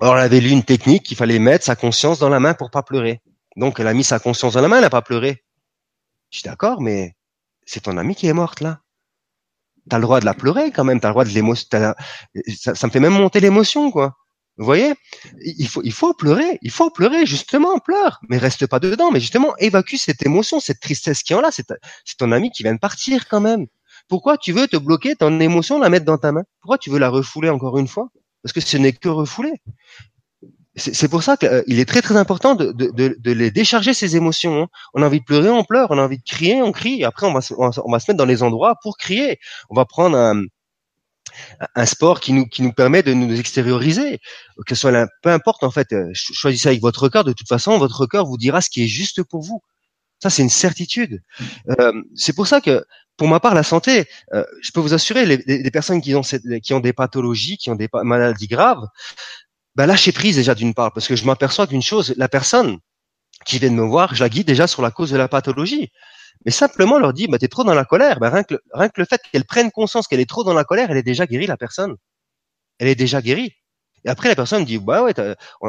Alors 0.00 0.16
elle 0.16 0.24
avait 0.24 0.40
lu 0.40 0.50
une 0.50 0.64
technique 0.64 1.04
qu'il 1.04 1.16
fallait 1.16 1.38
mettre 1.38 1.64
sa 1.64 1.76
conscience 1.76 2.18
dans 2.18 2.28
la 2.28 2.40
main 2.40 2.54
pour 2.54 2.72
pas 2.72 2.82
pleurer. 2.82 3.20
Donc 3.56 3.78
elle 3.78 3.86
a 3.86 3.94
mis 3.94 4.02
sa 4.02 4.18
conscience 4.18 4.54
dans 4.54 4.60
la 4.60 4.66
main, 4.66 4.76
elle 4.76 4.82
n'a 4.82 4.90
pas 4.90 5.02
pleuré. 5.02 5.44
Je 6.30 6.38
suis 6.38 6.48
d'accord, 6.48 6.80
mais 6.82 7.14
c'est 7.64 7.84
ton 7.84 7.96
amie 7.96 8.16
qui 8.16 8.26
est 8.26 8.32
morte 8.32 8.60
là. 8.60 8.80
T'as 9.88 9.98
le 9.98 10.02
droit 10.02 10.20
de 10.20 10.24
la 10.24 10.34
pleurer 10.34 10.70
quand 10.70 10.84
même, 10.84 11.00
t'as 11.00 11.08
le 11.08 11.12
droit 11.12 11.24
de 11.24 11.30
l'émotion. 11.30 11.68
Ça, 11.70 12.74
ça 12.74 12.86
me 12.86 12.92
fait 12.92 13.00
même 13.00 13.12
monter 13.12 13.40
l'émotion, 13.40 13.90
quoi. 13.90 14.16
Vous 14.56 14.64
voyez? 14.64 14.94
Il 15.42 15.66
faut, 15.66 15.82
il 15.82 15.92
faut 15.92 16.14
pleurer, 16.14 16.58
il 16.62 16.70
faut 16.70 16.90
pleurer, 16.90 17.26
justement, 17.26 17.78
pleure, 17.80 18.20
mais 18.28 18.38
reste 18.38 18.66
pas 18.66 18.78
dedans, 18.78 19.10
mais 19.10 19.20
justement, 19.20 19.56
évacue 19.58 19.96
cette 19.96 20.24
émotion, 20.24 20.60
cette 20.60 20.80
tristesse 20.80 21.22
qui 21.22 21.34
en 21.34 21.40
là, 21.40 21.50
c'est 21.50 21.66
ton 22.16 22.32
ami 22.32 22.50
qui 22.50 22.62
vient 22.62 22.74
de 22.74 22.78
partir 22.78 23.28
quand 23.28 23.40
même. 23.40 23.66
Pourquoi 24.08 24.38
tu 24.38 24.52
veux 24.52 24.68
te 24.68 24.76
bloquer 24.76 25.16
ton 25.16 25.40
émotion, 25.40 25.78
la 25.78 25.88
mettre 25.90 26.06
dans 26.06 26.18
ta 26.18 26.30
main? 26.30 26.44
Pourquoi 26.60 26.78
tu 26.78 26.90
veux 26.90 26.98
la 26.98 27.08
refouler 27.08 27.50
encore 27.50 27.78
une 27.78 27.88
fois? 27.88 28.08
Parce 28.42 28.52
que 28.52 28.60
ce 28.60 28.76
n'est 28.76 28.92
que 28.92 29.08
refouler 29.08 29.54
c'est 30.76 31.08
pour 31.08 31.22
ça 31.22 31.36
qu'il 31.36 31.48
euh, 31.48 31.62
est 31.68 31.88
très 31.88 32.02
très 32.02 32.16
important 32.16 32.54
de, 32.56 32.72
de, 32.72 32.90
de, 32.90 33.32
les 33.32 33.50
décharger 33.50 33.94
ces 33.94 34.16
émotions. 34.16 34.62
Hein. 34.62 34.68
On 34.92 35.02
a 35.02 35.06
envie 35.06 35.20
de 35.20 35.24
pleurer, 35.24 35.48
on 35.48 35.62
pleure. 35.62 35.90
On 35.90 35.98
a 35.98 36.02
envie 36.02 36.18
de 36.18 36.24
crier, 36.24 36.62
on 36.62 36.72
crie. 36.72 37.04
Après, 37.04 37.26
on 37.26 37.32
va, 37.32 37.40
on 37.58 37.92
va, 37.92 38.00
se 38.00 38.10
mettre 38.10 38.18
dans 38.18 38.24
les 38.24 38.42
endroits 38.42 38.74
pour 38.82 38.96
crier. 38.96 39.38
On 39.70 39.76
va 39.76 39.84
prendre 39.84 40.16
un, 40.16 40.42
un 41.76 41.86
sport 41.86 42.20
qui 42.20 42.32
nous 42.32 42.46
qui 42.46 42.62
nous 42.62 42.72
permet 42.72 43.04
de 43.04 43.14
nous 43.14 43.38
extérioriser. 43.38 44.18
Que 44.66 44.74
ce 44.74 44.80
soit 44.80 45.06
peu 45.22 45.30
importe 45.30 45.62
en 45.62 45.70
fait. 45.70 45.92
Euh, 45.92 46.10
choisissez 46.12 46.68
avec 46.68 46.80
votre 46.80 47.08
cœur. 47.08 47.22
De 47.22 47.32
toute 47.32 47.48
façon, 47.48 47.78
votre 47.78 48.06
cœur 48.06 48.26
vous 48.26 48.36
dira 48.36 48.60
ce 48.60 48.70
qui 48.70 48.82
est 48.82 48.88
juste 48.88 49.22
pour 49.22 49.42
vous. 49.42 49.62
Ça, 50.22 50.30
c'est 50.30 50.42
une 50.42 50.50
certitude. 50.50 51.20
Euh, 51.78 51.92
c'est 52.14 52.34
pour 52.34 52.46
ça 52.46 52.60
que, 52.60 52.84
pour 53.16 53.28
ma 53.28 53.40
part, 53.40 53.54
la 53.54 53.62
santé, 53.62 54.06
euh, 54.32 54.44
je 54.62 54.70
peux 54.72 54.80
vous 54.80 54.94
assurer, 54.94 55.26
les, 55.26 55.36
les, 55.46 55.70
personnes 55.70 56.00
qui 56.00 56.14
ont, 56.14 56.22
cette, 56.22 56.42
qui 56.62 56.72
ont 56.72 56.80
des 56.80 56.94
pathologies, 56.94 57.58
qui 57.58 57.68
ont 57.70 57.74
des 57.74 57.88
maladies 57.92 58.46
graves, 58.46 58.86
bah, 59.76 59.86
lâcher 59.86 60.12
prise 60.12 60.36
déjà 60.36 60.54
d'une 60.54 60.74
part, 60.74 60.92
parce 60.92 61.08
que 61.08 61.16
je 61.16 61.24
m'aperçois 61.24 61.66
qu'une 61.66 61.82
chose, 61.82 62.14
la 62.16 62.28
personne 62.28 62.78
qui 63.44 63.58
vient 63.58 63.70
de 63.70 63.74
me 63.74 63.86
voir, 63.86 64.14
je 64.14 64.22
la 64.22 64.28
guide 64.28 64.46
déjà 64.46 64.66
sur 64.66 64.82
la 64.82 64.90
cause 64.90 65.10
de 65.10 65.16
la 65.16 65.28
pathologie. 65.28 65.90
Mais 66.44 66.50
simplement 66.50 66.98
leur 66.98 67.12
dit, 67.12 67.26
bah, 67.28 67.38
t'es 67.38 67.48
trop 67.48 67.64
dans 67.64 67.74
la 67.74 67.84
colère. 67.84 68.18
Rien, 68.20 68.42
que 68.44 68.54
le, 68.54 68.60
rien 68.72 68.88
que 68.88 69.00
le 69.00 69.06
fait 69.06 69.20
qu'elle 69.32 69.44
prenne 69.44 69.70
conscience 69.70 70.08
qu'elle 70.08 70.20
est 70.20 70.28
trop 70.28 70.44
dans 70.44 70.54
la 70.54 70.64
colère, 70.64 70.90
elle 70.90 70.96
est 70.96 71.02
déjà 71.02 71.26
guérie, 71.26 71.46
la 71.46 71.56
personne. 71.56 71.96
Elle 72.78 72.88
est 72.88 72.94
déjà 72.94 73.22
guérie. 73.22 73.52
Et 74.04 74.08
après, 74.10 74.28
la 74.28 74.36
personne 74.36 74.64
dit, 74.64 74.78
bah 74.78 75.02
ouais, 75.02 75.14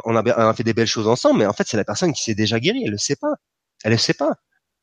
on 0.05 0.15
a, 0.15 0.23
on 0.23 0.49
a 0.49 0.53
fait 0.53 0.63
des 0.63 0.73
belles 0.73 0.87
choses 0.87 1.07
ensemble, 1.07 1.39
mais 1.39 1.45
en 1.45 1.53
fait, 1.53 1.65
c'est 1.67 1.77
la 1.77 1.85
personne 1.85 2.13
qui 2.13 2.23
s'est 2.23 2.35
déjà 2.35 2.59
guérie. 2.59 2.83
Elle 2.85 2.91
le 2.91 2.97
sait 2.97 3.15
pas. 3.15 3.33
Elle 3.83 3.91
le 3.93 3.97
sait 3.97 4.13
pas. 4.13 4.31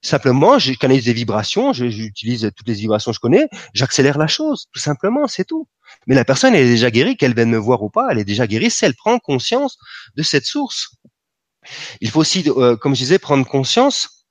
Simplement, 0.05 0.59
je 0.59 0.73
canalise 0.73 1.05
des 1.05 1.13
vibrations, 1.13 1.73
j'utilise 1.73 2.51
toutes 2.57 2.67
les 2.67 2.75
vibrations 2.75 3.13
que 3.13 3.15
je 3.15 3.21
connais, 3.21 3.49
j'accélère 3.73 4.19
la 4.19 4.27
chose, 4.27 4.67
tout 4.73 4.81
simplement, 4.81 5.29
c'est 5.29 5.45
tout. 5.45 5.69
Mais 6.09 6.17
la 6.17 6.25
personne, 6.25 6.55
elle 6.55 6.67
est 6.67 6.71
déjà 6.71 6.91
guérie, 6.91 7.17
qu'elle 7.17 7.35
vienne 7.35 7.51
me 7.51 7.57
voir 7.57 7.83
ou 7.83 7.89
pas, 7.89 8.09
elle 8.11 8.19
est 8.19 8.25
déjà 8.25 8.49
guérie 8.49 8.71
si 8.71 8.85
elle 8.85 8.95
prend 8.95 9.19
conscience 9.21 9.79
de 10.17 10.23
cette 10.25 10.45
source. 10.45 10.97
Il 12.01 12.11
faut 12.11 12.21
aussi, 12.21 12.45
euh, 12.49 12.77
comme 12.77 12.95
je 12.95 13.01
disais, 13.01 13.21
prendre 13.21 13.47
conscience 13.47 14.27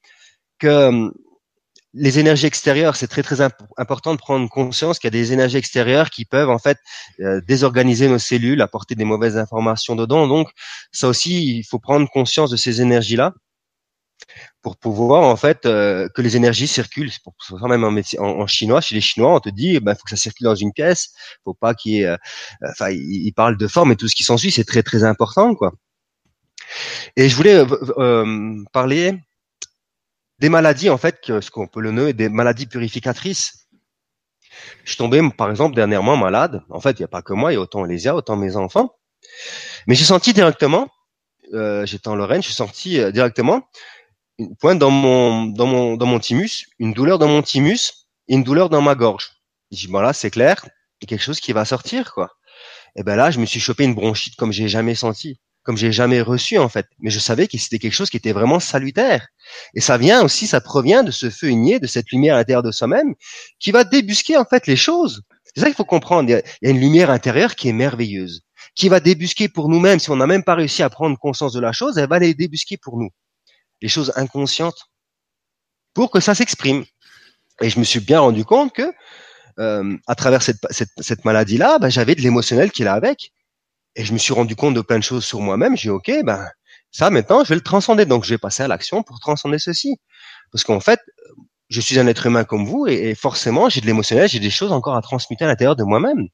que 0.59 0.67
euh, 0.67 1.09
les 1.93 2.19
énergies 2.19 2.47
extérieures, 2.47 2.95
c'est 2.95 3.07
très 3.07 3.23
très 3.23 3.41
important 3.77 4.13
de 4.13 4.17
prendre 4.17 4.49
conscience 4.49 4.99
qu'il 4.99 5.07
y 5.07 5.13
a 5.15 5.19
des 5.19 5.33
énergies 5.33 5.57
extérieures 5.57 6.09
qui 6.09 6.25
peuvent 6.25 6.49
en 6.49 6.59
fait 6.59 6.77
euh, 7.19 7.41
désorganiser 7.47 8.07
nos 8.07 8.19
cellules, 8.19 8.61
apporter 8.61 8.95
des 8.95 9.03
mauvaises 9.03 9.37
informations 9.37 9.95
dedans. 9.95 10.27
Donc 10.27 10.49
ça 10.91 11.07
aussi, 11.07 11.59
il 11.59 11.63
faut 11.63 11.79
prendre 11.79 12.09
conscience 12.09 12.49
de 12.49 12.57
ces 12.57 12.81
énergies-là 12.81 13.33
pour 14.61 14.77
pouvoir 14.77 15.23
en 15.23 15.35
fait 15.35 15.65
euh, 15.65 16.07
que 16.15 16.21
les 16.21 16.35
énergies 16.35 16.67
circulent. 16.67 17.11
Pour 17.23 17.33
ça 17.59 17.67
même 17.67 17.83
en, 17.83 17.95
en, 18.19 18.47
chinois, 18.47 18.81
chez 18.81 18.95
les 18.95 19.01
Chinois, 19.01 19.35
on 19.35 19.39
te 19.39 19.49
dit, 19.49 19.79
ben, 19.79 19.95
faut 19.95 20.03
que 20.03 20.09
ça 20.11 20.17
circule 20.17 20.45
dans 20.45 20.55
une 20.55 20.71
pièce, 20.71 21.13
faut 21.43 21.53
pas 21.53 21.73
qu'il 21.73 21.93
y 21.93 22.01
ait, 22.01 22.05
euh, 22.05 22.17
enfin, 22.69 22.89
ils 22.91 23.31
parlent 23.33 23.57
de 23.57 23.67
forme 23.67 23.91
et 23.91 23.95
tout 23.95 24.07
ce 24.07 24.15
qui 24.15 24.23
s'ensuit, 24.23 24.51
c'est 24.51 24.65
très 24.65 24.83
très 24.83 25.03
important, 25.03 25.55
quoi. 25.55 25.73
Et 27.15 27.27
je 27.27 27.35
voulais 27.35 27.65
parler 28.71 29.19
des 30.39 30.49
maladies 30.49 30.89
en 30.89 30.97
fait, 30.97 31.21
que, 31.21 31.41
ce 31.41 31.51
qu'on 31.51 31.67
peut 31.67 31.81
le 31.81 31.91
nommer 31.91 32.13
des 32.13 32.29
maladies 32.29 32.65
purificatrices. 32.65 33.67
Je 34.83 34.91
suis 34.91 34.97
tombé, 34.97 35.21
par 35.37 35.49
exemple, 35.49 35.75
dernièrement 35.75 36.17
malade. 36.17 36.63
En 36.69 36.79
fait, 36.79 36.91
il 36.91 37.01
n'y 37.01 37.05
a 37.05 37.09
pas 37.09 37.21
que 37.21 37.33
moi, 37.33 37.51
il 37.51 37.55
y 37.55 37.57
a 37.57 37.61
autant 37.61 37.83
Lésia, 37.83 38.15
autant 38.15 38.35
mes 38.35 38.55
enfants. 38.55 38.95
Mais 39.87 39.95
j'ai 39.95 40.03
senti 40.03 40.33
directement, 40.33 40.89
euh, 41.53 41.85
j'étais 41.85 42.07
en 42.07 42.15
Lorraine, 42.15 42.41
j'ai 42.41 42.53
senti 42.53 42.99
euh, 42.99 43.11
directement 43.11 43.67
une 44.41 44.55
pointe 44.55 44.79
dans 44.79 44.91
mon 44.91 45.45
dans 45.47 45.67
mon 45.67 45.97
dans 45.97 46.05
mon 46.05 46.19
thymus, 46.19 46.67
une 46.79 46.93
douleur 46.93 47.19
dans 47.19 47.27
mon 47.27 47.41
thymus 47.41 48.07
et 48.27 48.35
une 48.35 48.43
douleur 48.43 48.69
dans 48.69 48.81
ma 48.81 48.95
gorge. 48.95 49.29
J'ai 49.71 49.87
dit 49.87 49.91
voilà, 49.91 50.13
c'est 50.13 50.31
clair, 50.31 50.61
il 50.65 51.03
y 51.03 51.05
a 51.05 51.07
quelque 51.07 51.23
chose 51.23 51.39
qui 51.39 51.53
va 51.53 51.65
sortir 51.65 52.13
quoi. 52.13 52.29
Et 52.95 53.03
ben 53.03 53.15
là, 53.15 53.31
je 53.31 53.39
me 53.39 53.45
suis 53.45 53.59
chopé 53.59 53.83
une 53.83 53.95
bronchite 53.95 54.35
comme 54.35 54.51
j'ai 54.51 54.67
jamais 54.67 54.95
senti 54.95 55.39
comme 55.63 55.77
j'ai 55.77 55.91
jamais 55.91 56.21
reçu 56.21 56.57
en 56.57 56.69
fait. 56.69 56.87
Mais 56.99 57.09
je 57.09 57.19
savais 57.19 57.47
que 57.47 57.57
c'était 57.57 57.79
quelque 57.79 57.93
chose 57.93 58.09
qui 58.09 58.17
était 58.17 58.31
vraiment 58.31 58.59
salutaire. 58.59 59.27
Et 59.75 59.81
ça 59.81 59.97
vient 59.97 60.23
aussi, 60.23 60.47
ça 60.47 60.61
provient 60.61 61.03
de 61.03 61.11
ce 61.11 61.29
feu 61.29 61.51
igné, 61.51 61.79
de 61.79 61.87
cette 61.87 62.09
lumière 62.11 62.35
à 62.35 62.39
l'intérieur 62.39 62.63
de 62.63 62.71
soi-même, 62.71 63.13
qui 63.59 63.71
va 63.71 63.83
débusquer 63.83 64.37
en 64.37 64.45
fait 64.45 64.67
les 64.67 64.75
choses. 64.75 65.21
C'est 65.53 65.61
ça 65.61 65.67
qu'il 65.67 65.75
faut 65.75 65.85
comprendre. 65.85 66.29
Il 66.29 66.33
y, 66.33 66.67
a, 66.67 66.71
une 66.71 66.79
lumière 66.79 67.09
intérieure 67.09 67.55
qui 67.55 67.69
est 67.69 67.73
merveilleuse, 67.73 68.41
qui 68.75 68.89
va 68.89 68.99
débusquer 68.99 69.49
pour 69.49 69.69
nous-mêmes. 69.69 69.99
Si 69.99 70.09
on 70.09 70.15
n'a 70.15 70.27
même 70.27 70.43
pas 70.43 70.55
réussi 70.55 70.81
à 70.83 70.89
prendre 70.89 71.17
conscience 71.17 71.53
de 71.53 71.59
la 71.59 71.73
chose, 71.73 71.97
elle 71.97 72.09
va 72.09 72.19
les 72.19 72.33
débusquer 72.33 72.77
pour 72.77 72.97
nous. 72.97 73.09
Les 73.81 73.89
choses 73.89 74.13
inconscientes, 74.15 74.87
pour 75.93 76.11
que 76.11 76.19
ça 76.19 76.35
s'exprime. 76.35 76.85
Et 77.61 77.69
je 77.69 77.79
me 77.79 77.83
suis 77.83 77.99
bien 77.99 78.19
rendu 78.19 78.45
compte 78.45 78.73
que 78.73 78.91
euh, 79.59 79.97
à 80.07 80.15
travers 80.15 80.41
cette, 80.41 80.59
cette, 80.71 81.25
maladie-là, 81.25 81.79
ben, 81.79 81.89
j'avais 81.89 82.15
de 82.15 82.21
l'émotionnel 82.21 82.71
qui 82.71 82.81
est 82.81 82.85
là 82.85 82.93
avec. 82.93 83.31
Et 83.95 84.05
je 84.05 84.13
me 84.13 84.17
suis 84.17 84.33
rendu 84.33 84.55
compte 84.55 84.73
de 84.73 84.81
plein 84.81 84.97
de 84.97 85.03
choses 85.03 85.25
sur 85.25 85.41
moi-même. 85.41 85.75
J'ai 85.75 85.89
dit, 85.89 85.89
OK, 85.89 86.11
ben, 86.23 86.47
ça, 86.91 87.09
maintenant, 87.09 87.43
je 87.43 87.49
vais 87.49 87.55
le 87.55 87.61
transcender. 87.61 88.05
Donc, 88.05 88.23
je 88.23 88.29
vais 88.29 88.37
passer 88.37 88.63
à 88.63 88.67
l'action 88.67 89.03
pour 89.03 89.19
transcender 89.19 89.59
ceci. 89.59 89.97
Parce 90.51 90.63
qu'en 90.63 90.79
fait, 90.79 90.99
je 91.69 91.79
suis 91.79 91.97
un 91.99 92.07
être 92.07 92.25
humain 92.25 92.43
comme 92.43 92.65
vous 92.65 92.85
et, 92.87 93.15
forcément, 93.15 93.69
j'ai 93.69 93.79
de 93.81 93.85
l'émotionnel, 93.85 94.27
j'ai 94.27 94.39
des 94.39 94.49
choses 94.49 94.73
encore 94.73 94.95
à 94.95 95.01
transmettre 95.01 95.43
à 95.43 95.47
l'intérieur 95.47 95.77
de 95.77 95.83
moi-même. 95.83 96.27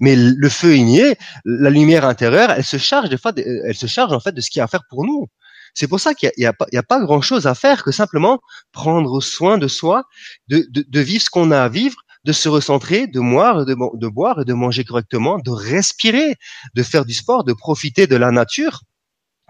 Mais 0.00 0.14
le 0.14 0.48
feu 0.50 0.76
igné, 0.76 1.16
la 1.46 1.70
lumière 1.70 2.04
intérieure, 2.04 2.50
elle 2.50 2.64
se 2.64 2.76
charge 2.76 3.08
des 3.08 3.16
fois, 3.16 3.32
elle 3.36 3.74
se 3.74 3.86
charge 3.86 4.12
en 4.12 4.20
fait 4.20 4.32
de 4.32 4.42
ce 4.42 4.50
qu'il 4.50 4.58
y 4.58 4.60
a 4.60 4.64
à 4.64 4.68
faire 4.68 4.82
pour 4.90 5.04
nous. 5.04 5.26
C'est 5.74 5.88
pour 5.88 6.00
ça 6.00 6.14
qu'il 6.14 6.30
n'y 6.38 6.46
a, 6.46 6.52
pas 6.52 7.00
grand 7.00 7.20
chose 7.20 7.46
à 7.46 7.54
faire 7.54 7.82
que 7.82 7.90
simplement 7.90 8.40
prendre 8.72 9.20
soin 9.20 9.58
de 9.58 9.68
soi, 9.68 10.04
de, 10.48 11.00
vivre 11.00 11.22
ce 11.22 11.30
qu'on 11.30 11.50
a 11.50 11.62
à 11.62 11.68
vivre 11.68 11.96
de 12.24 12.32
se 12.32 12.48
recentrer, 12.48 13.06
de 13.06 13.20
boire, 13.20 13.66
de, 13.66 14.08
boire 14.08 14.40
et 14.40 14.44
de 14.44 14.54
manger 14.54 14.84
correctement, 14.84 15.38
de 15.38 15.50
respirer, 15.50 16.36
de 16.74 16.82
faire 16.82 17.04
du 17.04 17.12
sport, 17.12 17.44
de 17.44 17.52
profiter 17.52 18.06
de 18.06 18.16
la 18.16 18.30
nature, 18.30 18.80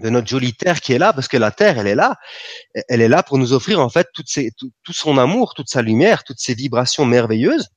de 0.02 0.10
notre 0.10 0.26
jolie 0.26 0.54
terre 0.54 0.80
qui 0.80 0.92
est 0.92 0.98
là, 0.98 1.12
parce 1.12 1.28
que 1.28 1.36
la 1.36 1.52
terre, 1.52 1.78
elle 1.78 1.86
est 1.86 1.94
là, 1.94 2.16
elle 2.88 3.00
est 3.00 3.08
là 3.08 3.22
pour 3.22 3.38
nous 3.38 3.52
offrir 3.52 3.78
en 3.78 3.88
fait 3.88 4.08
tout, 4.12 4.24
son 4.90 5.18
amour, 5.18 5.54
toute 5.54 5.68
sa 5.68 5.82
lumière, 5.82 6.24
toutes 6.24 6.40
ces 6.40 6.54
vibrations 6.54 7.06
merveilleuses. 7.06 7.68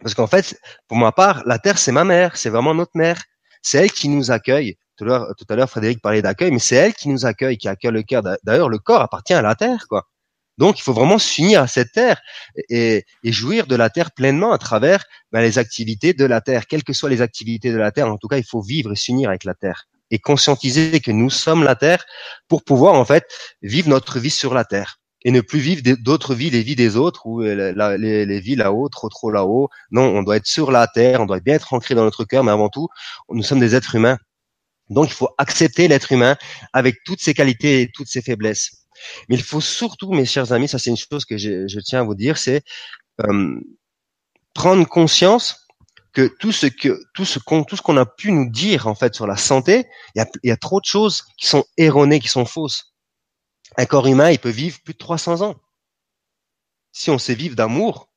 Parce 0.00 0.14
qu'en 0.14 0.26
fait, 0.26 0.60
pour 0.88 0.98
ma 0.98 1.12
part, 1.12 1.42
la 1.46 1.58
terre, 1.58 1.78
c'est 1.78 1.92
ma 1.92 2.04
mère, 2.04 2.36
c'est 2.36 2.50
vraiment 2.50 2.74
notre 2.74 2.92
mère. 2.94 3.22
C'est 3.62 3.78
elle 3.78 3.90
qui 3.90 4.10
nous 4.10 4.30
accueille. 4.30 4.76
Tout 4.96 5.04
à 5.06 5.56
l'heure, 5.56 5.70
Frédéric 5.70 6.00
parlait 6.00 6.22
d'accueil, 6.22 6.50
mais 6.50 6.58
c'est 6.58 6.76
elle 6.76 6.94
qui 6.94 7.08
nous 7.08 7.26
accueille, 7.26 7.58
qui 7.58 7.68
accueille 7.68 7.92
le 7.92 8.02
cœur. 8.02 8.22
D'ailleurs, 8.44 8.68
le 8.68 8.78
corps 8.78 9.02
appartient 9.02 9.34
à 9.34 9.42
la 9.42 9.54
terre, 9.54 9.86
quoi. 9.88 10.08
Donc, 10.58 10.78
il 10.78 10.82
faut 10.82 10.94
vraiment 10.94 11.18
s'unir 11.18 11.60
à 11.60 11.66
cette 11.66 11.92
terre 11.92 12.20
et, 12.70 13.04
jouir 13.24 13.66
de 13.66 13.76
la 13.76 13.90
terre 13.90 14.10
pleinement 14.12 14.52
à 14.52 14.58
travers 14.58 15.04
ben, 15.30 15.42
les 15.42 15.58
activités 15.58 16.14
de 16.14 16.24
la 16.24 16.40
terre, 16.40 16.66
quelles 16.66 16.84
que 16.84 16.94
soient 16.94 17.10
les 17.10 17.20
activités 17.20 17.72
de 17.72 17.76
la 17.76 17.92
terre. 17.92 18.08
En 18.08 18.16
tout 18.16 18.28
cas, 18.28 18.38
il 18.38 18.44
faut 18.44 18.62
vivre 18.62 18.92
et 18.92 18.96
s'unir 18.96 19.28
avec 19.28 19.44
la 19.44 19.54
terre 19.54 19.84
et 20.10 20.18
conscientiser 20.18 21.00
que 21.00 21.10
nous 21.10 21.30
sommes 21.30 21.64
la 21.64 21.74
terre 21.74 22.04
pour 22.48 22.64
pouvoir 22.64 22.94
en 22.94 23.04
fait 23.04 23.24
vivre 23.62 23.88
notre 23.88 24.18
vie 24.18 24.30
sur 24.30 24.54
la 24.54 24.64
terre 24.64 25.00
et 25.24 25.32
ne 25.32 25.40
plus 25.40 25.58
vivre 25.58 25.82
d'autres 25.98 26.34
vies, 26.34 26.50
les 26.50 26.62
vies 26.62 26.76
des 26.76 26.96
autres 26.96 27.26
ou 27.26 27.40
les, 27.40 27.72
les, 27.98 28.40
vies 28.40 28.54
là-haut, 28.54 28.88
trop 28.88 29.08
trop 29.08 29.32
là-haut. 29.32 29.68
Non, 29.90 30.04
on 30.04 30.22
doit 30.22 30.36
être 30.36 30.46
sur 30.46 30.70
la 30.70 30.86
terre, 30.86 31.20
on 31.20 31.26
doit 31.26 31.40
bien 31.40 31.54
être 31.54 31.72
ancré 31.72 31.96
dans 31.96 32.04
notre 32.04 32.24
cœur, 32.24 32.44
mais 32.44 32.52
avant 32.52 32.68
tout, 32.68 32.88
nous 33.30 33.42
sommes 33.42 33.58
des 33.58 33.74
êtres 33.74 33.96
humains. 33.96 34.18
Donc, 34.88 35.08
il 35.08 35.14
faut 35.14 35.30
accepter 35.38 35.88
l'être 35.88 36.12
humain 36.12 36.36
avec 36.72 37.02
toutes 37.04 37.20
ses 37.20 37.34
qualités 37.34 37.82
et 37.82 37.90
toutes 37.90 38.08
ses 38.08 38.22
faiblesses. 38.22 38.86
Mais 39.28 39.36
il 39.36 39.42
faut 39.42 39.60
surtout, 39.60 40.12
mes 40.12 40.24
chers 40.24 40.52
amis, 40.52 40.68
ça 40.68 40.78
c'est 40.78 40.90
une 40.90 40.96
chose 40.96 41.24
que 41.24 41.36
je, 41.36 41.80
tiens 41.80 42.00
à 42.00 42.04
vous 42.04 42.14
dire, 42.14 42.38
c'est 42.38 42.62
euh, 43.22 43.60
prendre 44.54 44.86
conscience 44.88 45.66
que 46.12 46.34
tout 46.38 46.50
ce 46.50 47.38
qu'on 47.38 47.96
a 47.98 48.06
pu 48.06 48.32
nous 48.32 48.48
dire 48.48 48.86
en 48.86 48.94
fait 48.94 49.14
sur 49.14 49.26
la 49.26 49.36
santé, 49.36 49.86
il 50.14 50.20
y 50.20 50.22
a, 50.22 50.26
y 50.44 50.50
a 50.50 50.56
trop 50.56 50.80
de 50.80 50.86
choses 50.86 51.24
qui 51.36 51.46
sont 51.46 51.64
erronées, 51.76 52.20
qui 52.20 52.28
sont 52.28 52.46
fausses. 52.46 52.94
Un 53.76 53.84
corps 53.84 54.06
humain, 54.06 54.30
il 54.30 54.38
peut 54.38 54.48
vivre 54.48 54.78
plus 54.82 54.94
de 54.94 54.98
300 54.98 55.42
ans. 55.42 55.56
Si 56.92 57.10
on 57.10 57.18
sait 57.18 57.34
vivre 57.34 57.54
d'amour, 57.54 58.08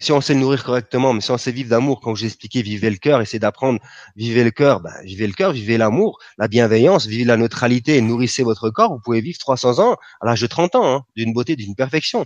si 0.00 0.12
on 0.12 0.20
sait 0.20 0.34
nourrir 0.34 0.64
correctement, 0.64 1.12
mais 1.12 1.20
si 1.20 1.30
on 1.30 1.38
sait 1.38 1.52
vivre 1.52 1.68
d'amour, 1.68 2.00
quand 2.00 2.14
j'ai 2.14 2.26
expliqué 2.26 2.62
vivez 2.62 2.90
le 2.90 2.96
cœur, 2.96 3.20
essayez 3.20 3.38
d'apprendre, 3.38 3.80
vivez 4.16 4.44
le 4.44 4.50
cœur, 4.50 4.80
ben, 4.80 4.92
vivez 5.04 5.26
le 5.26 5.34
cœur, 5.34 5.52
vivez 5.52 5.76
l'amour, 5.76 6.18
la 6.38 6.48
bienveillance, 6.48 7.06
vivez 7.06 7.24
la 7.24 7.36
neutralité, 7.36 8.00
nourrissez 8.00 8.42
votre 8.42 8.70
corps, 8.70 8.92
vous 8.92 9.00
pouvez 9.00 9.20
vivre 9.20 9.38
300 9.38 9.78
ans 9.78 9.96
à 10.20 10.26
l'âge 10.26 10.40
de 10.40 10.46
30 10.46 10.74
ans, 10.74 10.96
hein, 10.96 11.04
d'une 11.16 11.32
beauté, 11.32 11.54
d'une 11.54 11.74
perfection. 11.74 12.24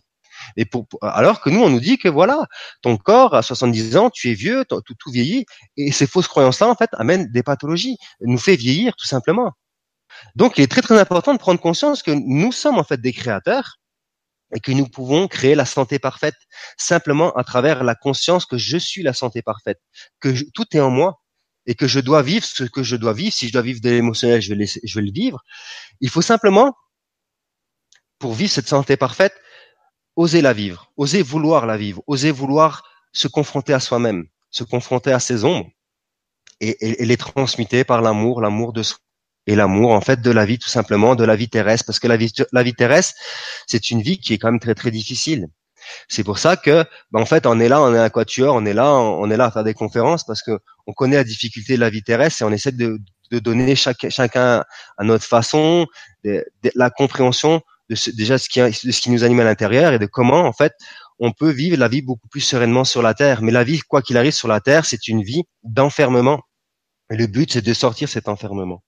Et 0.56 0.66
alors 1.00 1.40
que 1.40 1.50
nous, 1.50 1.60
on 1.62 1.70
nous 1.70 1.80
dit 1.80 1.98
que 1.98 2.08
voilà, 2.08 2.46
ton 2.82 2.96
corps 2.96 3.34
à 3.34 3.42
70 3.42 3.96
ans, 3.96 4.10
tu 4.10 4.30
es 4.30 4.34
vieux, 4.34 4.64
tout, 4.68 4.80
tout 4.80 5.10
vieillit, 5.10 5.46
et 5.76 5.92
ces 5.92 6.06
fausses 6.06 6.28
croyances-là, 6.28 6.68
en 6.68 6.74
fait, 6.74 6.90
amènent 6.92 7.30
des 7.30 7.42
pathologies, 7.42 7.96
nous 8.20 8.38
fait 8.38 8.56
vieillir 8.56 8.94
tout 8.96 9.06
simplement. 9.06 9.52
Donc, 10.36 10.58
il 10.58 10.62
est 10.62 10.70
très 10.70 10.82
très 10.82 10.98
important 10.98 11.32
de 11.32 11.38
prendre 11.38 11.60
conscience 11.60 12.02
que 12.02 12.12
nous 12.12 12.52
sommes 12.52 12.78
en 12.78 12.84
fait 12.84 13.00
des 13.00 13.12
créateurs, 13.12 13.78
et 14.54 14.60
que 14.60 14.72
nous 14.72 14.86
pouvons 14.86 15.28
créer 15.28 15.54
la 15.54 15.66
santé 15.66 15.98
parfaite 15.98 16.36
simplement 16.78 17.32
à 17.32 17.44
travers 17.44 17.84
la 17.84 17.94
conscience 17.94 18.46
que 18.46 18.56
je 18.56 18.76
suis 18.76 19.02
la 19.02 19.12
santé 19.12 19.42
parfaite, 19.42 19.80
que 20.20 20.32
tout 20.52 20.64
est 20.72 20.80
en 20.80 20.90
moi 20.90 21.20
et 21.66 21.74
que 21.74 21.88
je 21.88 22.00
dois 22.00 22.22
vivre 22.22 22.44
ce 22.44 22.64
que 22.64 22.82
je 22.82 22.96
dois 22.96 23.12
vivre. 23.12 23.32
Si 23.32 23.48
je 23.48 23.52
dois 23.52 23.62
vivre 23.62 23.80
de 23.80 23.90
l'émotionnel, 23.90 24.40
je 24.40 24.54
vais, 24.54 25.02
le 25.02 25.12
vivre. 25.12 25.42
Il 26.00 26.08
faut 26.08 26.22
simplement, 26.22 26.74
pour 28.18 28.34
vivre 28.34 28.50
cette 28.50 28.68
santé 28.68 28.96
parfaite, 28.96 29.34
oser 30.16 30.40
la 30.40 30.52
vivre, 30.52 30.92
oser 30.96 31.22
vouloir 31.22 31.66
la 31.66 31.76
vivre, 31.76 32.02
oser 32.06 32.30
vouloir 32.30 32.84
se 33.12 33.26
confronter 33.28 33.72
à 33.72 33.80
soi-même, 33.80 34.26
se 34.50 34.62
confronter 34.62 35.12
à 35.12 35.18
ses 35.18 35.44
ombres 35.44 35.70
et, 36.60 37.02
et 37.02 37.04
les 37.04 37.16
transmuter 37.16 37.82
par 37.84 38.02
l'amour, 38.02 38.40
l'amour 38.40 38.72
de 38.72 38.82
soi 38.82 38.98
et 39.46 39.54
l'amour 39.54 39.92
en 39.92 40.00
fait 40.00 40.20
de 40.20 40.30
la 40.30 40.46
vie 40.46 40.58
tout 40.58 40.68
simplement, 40.68 41.14
de 41.14 41.24
la 41.24 41.36
vie 41.36 41.48
terrestre, 41.48 41.86
parce 41.86 41.98
que 41.98 42.08
la 42.08 42.16
vie, 42.16 42.32
la 42.52 42.62
vie 42.62 42.74
terrestre, 42.74 43.14
c'est 43.66 43.90
une 43.90 44.02
vie 44.02 44.18
qui 44.18 44.34
est 44.34 44.38
quand 44.38 44.50
même 44.50 44.60
très 44.60 44.74
très 44.74 44.90
difficile. 44.90 45.48
C'est 46.08 46.24
pour 46.24 46.38
ça 46.38 46.56
que, 46.56 46.84
ben, 47.12 47.20
en 47.20 47.26
fait, 47.26 47.46
on 47.46 47.60
est 47.60 47.68
là, 47.68 47.82
on 47.82 47.94
est 47.94 47.98
un 47.98 48.08
quatuor, 48.08 48.54
on 48.54 48.64
est 48.64 48.72
là, 48.72 48.94
on 48.94 49.30
est 49.30 49.36
là 49.36 49.46
à 49.46 49.50
faire 49.50 49.64
des 49.64 49.74
conférences 49.74 50.24
parce 50.24 50.42
que 50.42 50.58
on 50.86 50.92
connaît 50.92 51.16
la 51.16 51.24
difficulté 51.24 51.76
de 51.76 51.80
la 51.80 51.90
vie 51.90 52.02
terrestre 52.02 52.42
et 52.42 52.44
on 52.44 52.52
essaie 52.52 52.72
de, 52.72 52.98
de 53.30 53.38
donner 53.38 53.76
chaque, 53.76 54.08
chacun 54.10 54.64
à 54.96 55.04
notre 55.04 55.24
façon 55.24 55.86
la 56.74 56.90
compréhension 56.90 57.60
de 57.90 57.94
ce, 57.96 58.10
déjà 58.10 58.38
ce 58.38 58.48
qui, 58.48 58.60
de 58.60 58.70
ce 58.70 59.00
qui 59.00 59.10
nous 59.10 59.24
anime 59.24 59.40
à 59.40 59.44
l'intérieur 59.44 59.92
et 59.92 59.98
de 59.98 60.06
comment, 60.06 60.46
en 60.46 60.52
fait, 60.52 60.72
on 61.18 61.32
peut 61.32 61.50
vivre 61.50 61.76
la 61.76 61.88
vie 61.88 62.02
beaucoup 62.02 62.28
plus 62.28 62.40
sereinement 62.40 62.84
sur 62.84 63.02
la 63.02 63.14
terre. 63.14 63.42
Mais 63.42 63.52
la 63.52 63.64
vie, 63.64 63.80
quoi 63.80 64.02
qu'il 64.02 64.16
arrive 64.16 64.32
sur 64.32 64.48
la 64.48 64.60
terre, 64.60 64.84
c'est 64.86 65.06
une 65.06 65.22
vie 65.22 65.44
d'enfermement. 65.62 66.40
Et 67.10 67.16
le 67.16 67.26
but, 67.26 67.52
c'est 67.52 67.62
de 67.62 67.74
sortir 67.74 68.08
cet 68.08 68.28
enfermement 68.28 68.82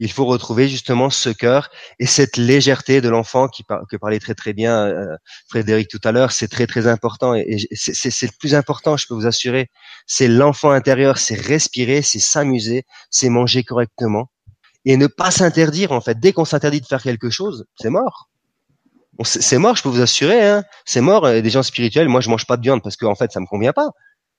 il 0.00 0.10
faut 0.10 0.24
retrouver 0.24 0.66
justement 0.66 1.10
ce 1.10 1.28
cœur 1.28 1.70
et 1.98 2.06
cette 2.06 2.38
légèreté 2.38 3.02
de 3.02 3.08
l'enfant 3.10 3.48
qui 3.48 3.64
que 3.88 3.96
parlait 3.96 4.18
très 4.18 4.34
très 4.34 4.54
bien 4.54 4.86
euh, 4.86 5.16
Frédéric 5.48 5.88
tout 5.88 6.00
à 6.04 6.10
l'heure. 6.10 6.32
C'est 6.32 6.48
très 6.48 6.66
très 6.66 6.86
important 6.86 7.34
et, 7.34 7.68
c'est 7.72 8.26
le 8.26 8.38
plus 8.38 8.54
important, 8.54 8.96
je 8.96 9.06
peux 9.06 9.14
vous 9.14 9.26
assurer. 9.26 9.68
C'est 10.06 10.26
l'enfant 10.26 10.70
intérieur, 10.70 11.18
c'est 11.18 11.38
respirer, 11.38 12.00
c'est 12.00 12.18
s'amuser, 12.18 12.84
c'est 13.10 13.28
manger 13.28 13.62
correctement 13.62 14.30
et 14.86 14.96
ne 14.96 15.06
pas 15.06 15.30
s'interdire 15.30 15.92
en 15.92 16.00
fait. 16.00 16.18
Dès 16.18 16.32
qu'on 16.32 16.46
s'interdit 16.46 16.80
de 16.80 16.86
faire 16.86 17.02
quelque 17.02 17.28
chose, 17.28 17.66
c'est 17.78 17.90
mort. 17.90 18.30
c'est 19.22 19.58
mort, 19.58 19.76
je 19.76 19.82
peux 19.82 19.90
vous 19.90 20.00
assurer. 20.00 20.48
Hein. 20.48 20.64
C'est 20.86 21.02
mort. 21.02 21.28
Des 21.28 21.50
gens 21.50 21.62
spirituels, 21.62 22.08
moi 22.08 22.22
je 22.22 22.30
mange 22.30 22.46
pas 22.46 22.56
de 22.56 22.62
viande 22.62 22.82
parce 22.82 22.96
que 22.96 23.04
en 23.04 23.14
fait 23.14 23.30
ça 23.32 23.40
me 23.40 23.46
convient 23.46 23.74
pas. 23.74 23.90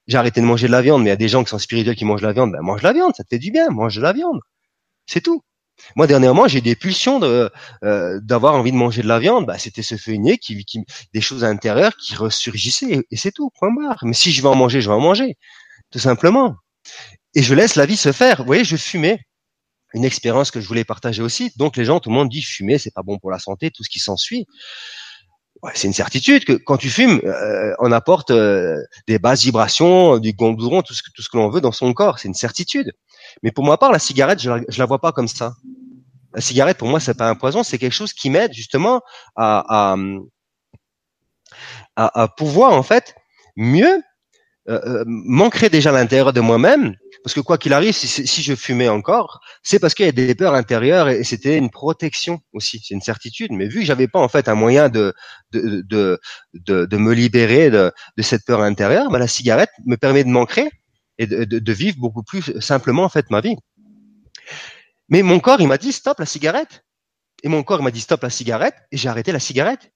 J'ai 0.08 0.18
arrêté 0.18 0.42
de 0.42 0.48
manger 0.48 0.66
de 0.66 0.72
la 0.72 0.82
viande, 0.82 1.04
mais 1.04 1.10
il 1.10 1.14
y 1.14 1.14
a 1.14 1.18
des 1.18 1.30
gens 1.30 1.44
qui 1.44 1.52
sont 1.52 1.60
spirituels 1.60 1.96
qui 1.96 2.06
mangent 2.06 2.22
de 2.22 2.28
la 2.28 2.34
viande. 2.34 2.52
Ben 2.52 2.62
mange 2.62 2.82
la 2.82 2.94
viande, 2.94 3.14
ça 3.16 3.24
te 3.24 3.30
fait 3.30 3.38
du 3.38 3.52
bien, 3.52 3.70
mange 3.70 3.96
de 3.96 4.02
la 4.02 4.14
viande. 4.14 4.40
C'est 5.06 5.22
tout. 5.22 5.44
Moi, 5.95 6.08
dernièrement, 6.08 6.48
j'ai 6.48 6.62
des 6.62 6.76
pulsions 6.76 7.22
euh, 7.24 7.49
d'avoir 8.22 8.56
envie 8.56 8.72
de 8.72 8.78
manger 8.78 9.02
de 9.02 9.08
la 9.08 9.20
viande. 9.20 9.45
Bah, 9.45 9.58
c'était 9.58 9.82
ce 9.82 9.95
feuillet 9.95 10.38
qui, 10.38 10.64
qui, 10.66 10.84
des 11.14 11.22
choses 11.22 11.44
intérieures 11.44 11.95
qui 11.98 12.16
ressurgissaient 12.16 13.06
et, 13.10 13.18
c'est 13.18 13.32
tout. 13.32 13.52
Point 13.60 13.72
barre. 13.74 13.99
Mais 14.03 14.14
si 14.14 14.32
je 14.32 14.41
veux 14.41 14.49
en 14.49 14.56
manger, 14.56 14.82
je 14.82 14.90
vais 14.90 14.95
en 14.95 14.99
manger, 14.99 15.38
tout 15.91 15.99
simplement. 15.99 16.56
Et 17.36 17.44
je 17.44 17.53
laisse 17.53 17.76
la 17.76 17.86
vie 17.86 17.98
se 17.98 18.12
faire. 18.12 18.38
Vous 18.38 18.45
voyez, 18.45 18.64
je 18.64 18.78
fumais. 18.78 19.20
Une 19.94 20.06
expérience 20.06 20.52
que 20.52 20.62
je 20.62 20.68
voulais 20.68 20.86
partager 20.86 21.22
aussi. 21.22 21.52
Donc 21.58 21.76
les 21.76 21.84
gens, 21.84 21.99
tout 21.99 22.10
le 22.10 22.16
monde 22.16 22.30
dit 22.30 22.41
fumer, 22.41 22.78
c'est 22.78 22.94
pas 22.94 23.03
bon 23.03 23.20
pour 23.20 23.30
la 23.30 23.40
santé, 23.40 23.72
tout 23.72 23.84
ce 23.84 23.90
qui 23.90 23.99
s'ensuit. 23.99 24.45
Ouais, 25.64 25.72
c'est 25.76 25.88
une 25.88 25.94
certitude 25.94 26.44
que 26.44 26.53
quand 26.53 26.78
tu 26.78 26.90
fumes, 26.90 27.22
euh, 27.24 27.74
on 27.80 27.91
apporte 27.91 28.32
euh, 28.32 28.78
des 29.08 29.20
basses 29.20 29.44
vibrations, 29.44 30.18
du 30.18 30.34
gondouron, 30.34 30.82
tout 30.82 30.94
ce 30.94 31.03
que 31.03 31.12
tout 31.14 31.22
ce 31.22 31.30
que 31.30 31.38
l'on 31.38 31.49
veut 31.49 31.62
dans 31.62 31.72
son 31.72 31.94
corps. 31.94 32.18
C'est 32.20 32.28
une 32.28 32.34
certitude. 32.34 32.94
Mais 33.43 33.52
pour 33.52 33.65
ma 33.65 33.77
part, 33.77 33.91
la 33.91 33.99
cigarette, 33.99 34.41
je 34.41 34.49
la, 34.49 34.61
je 34.68 34.80
la 34.80 34.85
vois 34.85 34.99
pas 34.99 35.11
comme 35.11 35.27
ça. 35.27 35.53
La 36.34 36.41
cigarette, 36.41 36.77
pour 36.77 36.88
moi, 36.88 36.99
c'est 36.99 37.18
pas 37.18 37.30
un 37.30 37.35
poison, 37.35 37.64
c'est 37.64 37.77
quelque 37.77 37.93
chose 37.93 38.14
qui 38.14 38.30
m'aide 38.30 38.53
justement 38.53 39.02
à, 39.35 39.95
à, 41.95 42.22
à, 42.23 42.27
pouvoir 42.30 42.72
en 42.72 42.84
fait 42.84 43.15
mieux 43.57 44.02
euh, 44.69 44.80
euh 44.85 45.03
m'ancrer 45.07 45.69
déjà 45.69 45.89
à 45.89 45.93
l'intérieur 45.93 46.34
de 46.34 46.39
moi-même. 46.39 46.95
Parce 47.23 47.34
que 47.35 47.39
quoi 47.39 47.57
qu'il 47.57 47.73
arrive, 47.73 47.93
si, 47.93 48.07
si, 48.07 48.41
je 48.41 48.56
fumais 48.56 48.89
encore, 48.89 49.41
c'est 49.61 49.80
parce 49.80 49.93
qu'il 49.93 50.06
y 50.06 50.10
a 50.10 50.11
des 50.11 50.34
peurs 50.34 50.56
intérieures 50.56 51.10
et, 51.10 51.23
c'était 51.23 51.57
une 51.57 51.69
protection 51.69 52.39
aussi, 52.53 52.81
c'est 52.84 52.93
une 52.93 53.02
certitude. 53.02 53.52
Mais 53.52 53.68
vu 53.68 53.81
que 53.81 53.85
j'avais 53.85 54.07
pas 54.07 54.19
en 54.19 54.30
fait 54.30 54.48
un 54.48 54.56
moyen 54.56 54.89
de 54.89 55.14
de 55.52 55.81
de 55.88 56.19
de, 56.53 56.85
de 56.85 56.98
me 56.98 57.14
libérer 57.14 57.69
de, 57.69 57.91
de 58.18 58.23
cette 58.23 58.45
peur 58.45 58.61
intérieure, 58.61 59.10
bah, 59.11 59.19
la 59.19 59.27
cigarette 59.27 59.72
me 59.85 59.98
permet 59.98 60.23
de 60.23 60.30
m'ancrer 60.30 60.69
et 61.22 61.27
de, 61.27 61.73
vivre 61.73 61.98
beaucoup 61.99 62.23
plus 62.23 62.60
simplement 62.60 63.03
en 63.03 63.22
ma 63.30 63.41
vie. 63.41 63.56
Mais 65.10 65.22
mon 65.22 65.39
corps, 65.39 65.61
il 65.61 65.68
m'a 65.68 65.77
dit 65.77 65.91
stop 65.91 66.19
la 66.19 66.26
cigarette. 66.26 66.84
Et 67.43 67.48
mon 67.48 67.64
corps, 67.64 67.84
m'a 67.84 67.91
dit 67.91 68.02
stop 68.02 68.23
la 68.23 68.30
cigarette 68.30 68.76
et 68.91 68.98
j'ai 68.98 69.10
arrêté 69.10 69.31
la 69.31 69.39
cigarette. 69.39 69.91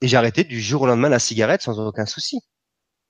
Et 0.00 0.08
j'ai 0.08 0.16
arrêté 0.16 0.44
du 0.44 0.60
jour 0.60 0.82
au 0.82 0.86
lendemain 0.86 1.08
la 1.08 1.18
cigarette 1.18 1.62
sans 1.62 1.78
aucun 1.78 2.06
souci. 2.06 2.40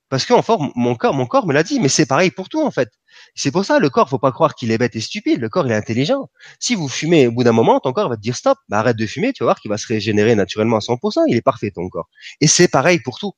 Parce 0.09 0.25
que 0.25 0.33
en 0.33 0.71
mon 0.75 0.95
corps, 0.95 1.13
mon 1.13 1.25
corps 1.25 1.45
me 1.47 1.53
l'a 1.53 1.63
dit, 1.63 1.79
mais 1.79 1.89
c'est 1.89 2.05
pareil 2.05 2.31
pour 2.31 2.47
tout 2.49 2.61
en 2.61 2.71
fait. 2.71 2.89
C'est 3.35 3.51
pour 3.51 3.65
ça 3.65 3.79
le 3.79 3.89
corps, 3.89 4.09
faut 4.09 4.19
pas 4.19 4.31
croire 4.31 4.55
qu'il 4.55 4.71
est 4.71 4.77
bête 4.77 4.95
et 4.95 5.01
stupide. 5.01 5.39
Le 5.39 5.49
corps, 5.49 5.65
il 5.65 5.71
est 5.71 5.75
intelligent. 5.75 6.29
Si 6.59 6.75
vous 6.75 6.87
fumez, 6.87 7.27
au 7.27 7.31
bout 7.31 7.43
d'un 7.43 7.51
moment, 7.51 7.79
ton 7.79 7.91
corps 7.93 8.09
va 8.09 8.15
te 8.15 8.21
dire 8.21 8.35
stop, 8.35 8.57
bah, 8.69 8.79
arrête 8.79 8.97
de 8.97 9.05
fumer, 9.05 9.33
tu 9.33 9.43
vas 9.43 9.47
voir 9.47 9.59
qu'il 9.59 9.69
va 9.69 9.77
se 9.77 9.87
régénérer 9.87 10.35
naturellement 10.35 10.77
à 10.77 10.79
100%. 10.79 11.23
Il 11.27 11.35
est 11.35 11.41
parfait 11.41 11.71
ton 11.71 11.87
corps. 11.89 12.07
Et 12.41 12.47
c'est 12.47 12.67
pareil 12.69 12.99
pour 12.99 13.19
tout. 13.19 13.33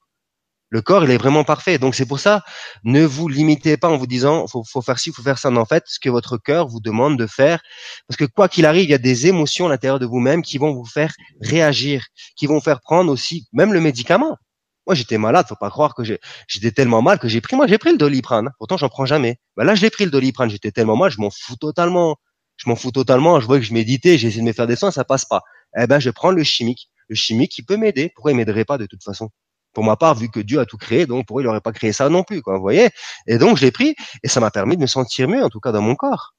Le 0.71 0.81
corps, 0.81 1.03
il 1.03 1.11
est 1.11 1.17
vraiment 1.17 1.43
parfait. 1.43 1.79
Donc 1.79 1.95
c'est 1.95 2.05
pour 2.05 2.19
ça, 2.19 2.43
ne 2.83 3.03
vous 3.03 3.27
limitez 3.27 3.77
pas 3.77 3.89
en 3.89 3.97
vous 3.97 4.07
disant 4.07 4.45
faut, 4.47 4.63
faut 4.63 4.81
faire 4.81 4.99
ci, 4.99 5.11
faut 5.11 5.23
faire 5.23 5.39
ça. 5.39 5.49
en 5.51 5.65
fait, 5.65 5.83
ce 5.87 5.99
que 5.99 6.09
votre 6.09 6.37
cœur 6.37 6.67
vous 6.67 6.79
demande 6.79 7.17
de 7.17 7.25
faire, 7.25 7.59
parce 8.07 8.17
que 8.17 8.25
quoi 8.25 8.47
qu'il 8.49 8.65
arrive, 8.65 8.83
il 8.83 8.91
y 8.91 8.93
a 8.93 8.99
des 8.99 9.27
émotions 9.27 9.65
à 9.65 9.69
l'intérieur 9.69 9.99
de 9.99 10.05
vous-même 10.05 10.43
qui 10.43 10.57
vont 10.59 10.73
vous 10.73 10.85
faire 10.85 11.13
réagir, 11.41 12.05
qui 12.35 12.45
vont 12.45 12.61
faire 12.61 12.81
prendre 12.81 13.11
aussi 13.11 13.47
même 13.51 13.73
le 13.73 13.81
médicament. 13.81 14.37
Moi, 14.85 14.95
j'étais 14.95 15.17
malade, 15.19 15.45
faut 15.47 15.55
pas 15.55 15.69
croire 15.69 15.93
que 15.93 16.03
j'étais 16.03 16.71
tellement 16.71 17.01
mal 17.03 17.19
que 17.19 17.27
j'ai 17.27 17.41
pris. 17.41 17.55
Moi, 17.55 17.67
j'ai 17.67 17.77
pris 17.77 17.91
le 17.91 17.97
doliprane. 17.97 18.49
Pourtant, 18.57 18.77
j'en 18.77 18.89
prends 18.89 19.05
jamais. 19.05 19.37
Bah 19.55 19.63
là, 19.63 19.75
je 19.75 19.81
l'ai 19.83 19.91
pris 19.91 20.05
le 20.05 20.11
doliprane. 20.11 20.49
J'étais 20.49 20.71
tellement 20.71 20.97
mal, 20.97 21.11
je 21.11 21.21
m'en 21.21 21.29
fous 21.29 21.55
totalement. 21.57 22.15
Je 22.57 22.67
m'en 22.69 22.75
fous 22.75 22.91
totalement. 22.91 23.39
Je 23.39 23.45
vois 23.45 23.59
que 23.59 23.65
je 23.65 23.73
méditais, 23.73 24.17
j'ai 24.17 24.29
essayé 24.29 24.41
de 24.41 24.47
me 24.47 24.53
faire 24.53 24.67
des 24.67 24.75
soins, 24.75 24.91
ça 24.91 25.03
passe 25.03 25.25
pas. 25.25 25.41
Eh 25.79 25.85
ben, 25.85 25.99
je 25.99 26.09
prends 26.09 26.31
le 26.31 26.43
chimique. 26.43 26.89
Le 27.07 27.15
chimique, 27.15 27.51
qui 27.51 27.63
peut 27.63 27.77
m'aider. 27.77 28.11
Pourquoi 28.15 28.31
il 28.31 28.35
m'aiderait 28.35 28.65
pas 28.65 28.79
de 28.79 28.87
toute 28.87 29.03
façon? 29.03 29.29
Pour 29.73 29.83
ma 29.83 29.95
part, 29.95 30.15
vu 30.15 30.29
que 30.29 30.39
Dieu 30.39 30.59
a 30.59 30.65
tout 30.65 30.77
créé, 30.77 31.05
donc 31.05 31.25
pourquoi 31.27 31.41
il 31.41 31.45
n'aurait 31.45 31.61
pas 31.61 31.71
créé 31.71 31.93
ça 31.93 32.09
non 32.09 32.23
plus, 32.23 32.41
quoi, 32.41 32.55
vous 32.55 32.61
voyez 32.61 32.89
Et 33.27 33.37
donc 33.37 33.57
je 33.57 33.65
l'ai 33.65 33.71
pris 33.71 33.95
et 34.23 34.27
ça 34.27 34.39
m'a 34.39 34.51
permis 34.51 34.75
de 34.75 34.81
me 34.81 34.87
sentir 34.87 35.27
mieux, 35.27 35.43
en 35.43 35.49
tout 35.49 35.59
cas 35.59 35.71
dans 35.71 35.81
mon 35.81 35.95
corps. 35.95 36.33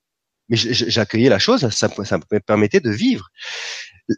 Mais 0.49 0.57
j'accueillais 0.57 1.29
la 1.29 1.39
chose, 1.39 1.69
ça, 1.71 1.89
me 1.89 2.39
permettait 2.41 2.81
de 2.81 2.91
vivre. 2.91 3.29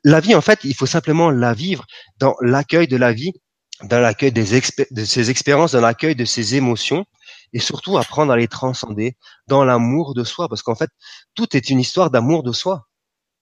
La 0.03 0.21
vie, 0.21 0.35
en 0.35 0.41
fait, 0.41 0.61
il 0.65 0.75
faut 0.75 0.87
simplement 0.87 1.31
la 1.31 1.53
vivre 1.53 1.85
dans 2.17 2.35
l'accueil 2.41 2.89
de 2.89 2.97
la 2.97 3.13
vie, 3.13 3.33
dans 3.83 4.01
l'accueil 4.01 4.33
de 4.33 5.05
ses 5.05 5.31
expériences, 5.31 5.73
dans 5.73 5.83
l'accueil 5.83 6.17
de 6.17 6.25
ses 6.25 6.55
émotions, 6.55 7.05
et 7.53 7.59
surtout 7.59 7.99
apprendre 7.99 8.33
à 8.33 8.37
les 8.37 8.49
transcender 8.49 9.17
dans 9.47 9.65
l'amour 9.65 10.15
de 10.15 10.25
soi, 10.25 10.49
parce 10.49 10.63
qu'en 10.63 10.75
fait, 10.75 10.89
tout 11.35 11.55
est 11.57 11.69
une 11.71 11.81
histoire 11.81 12.11
d'amour 12.11 12.43
de 12.43 12.53
soi. 12.53 12.87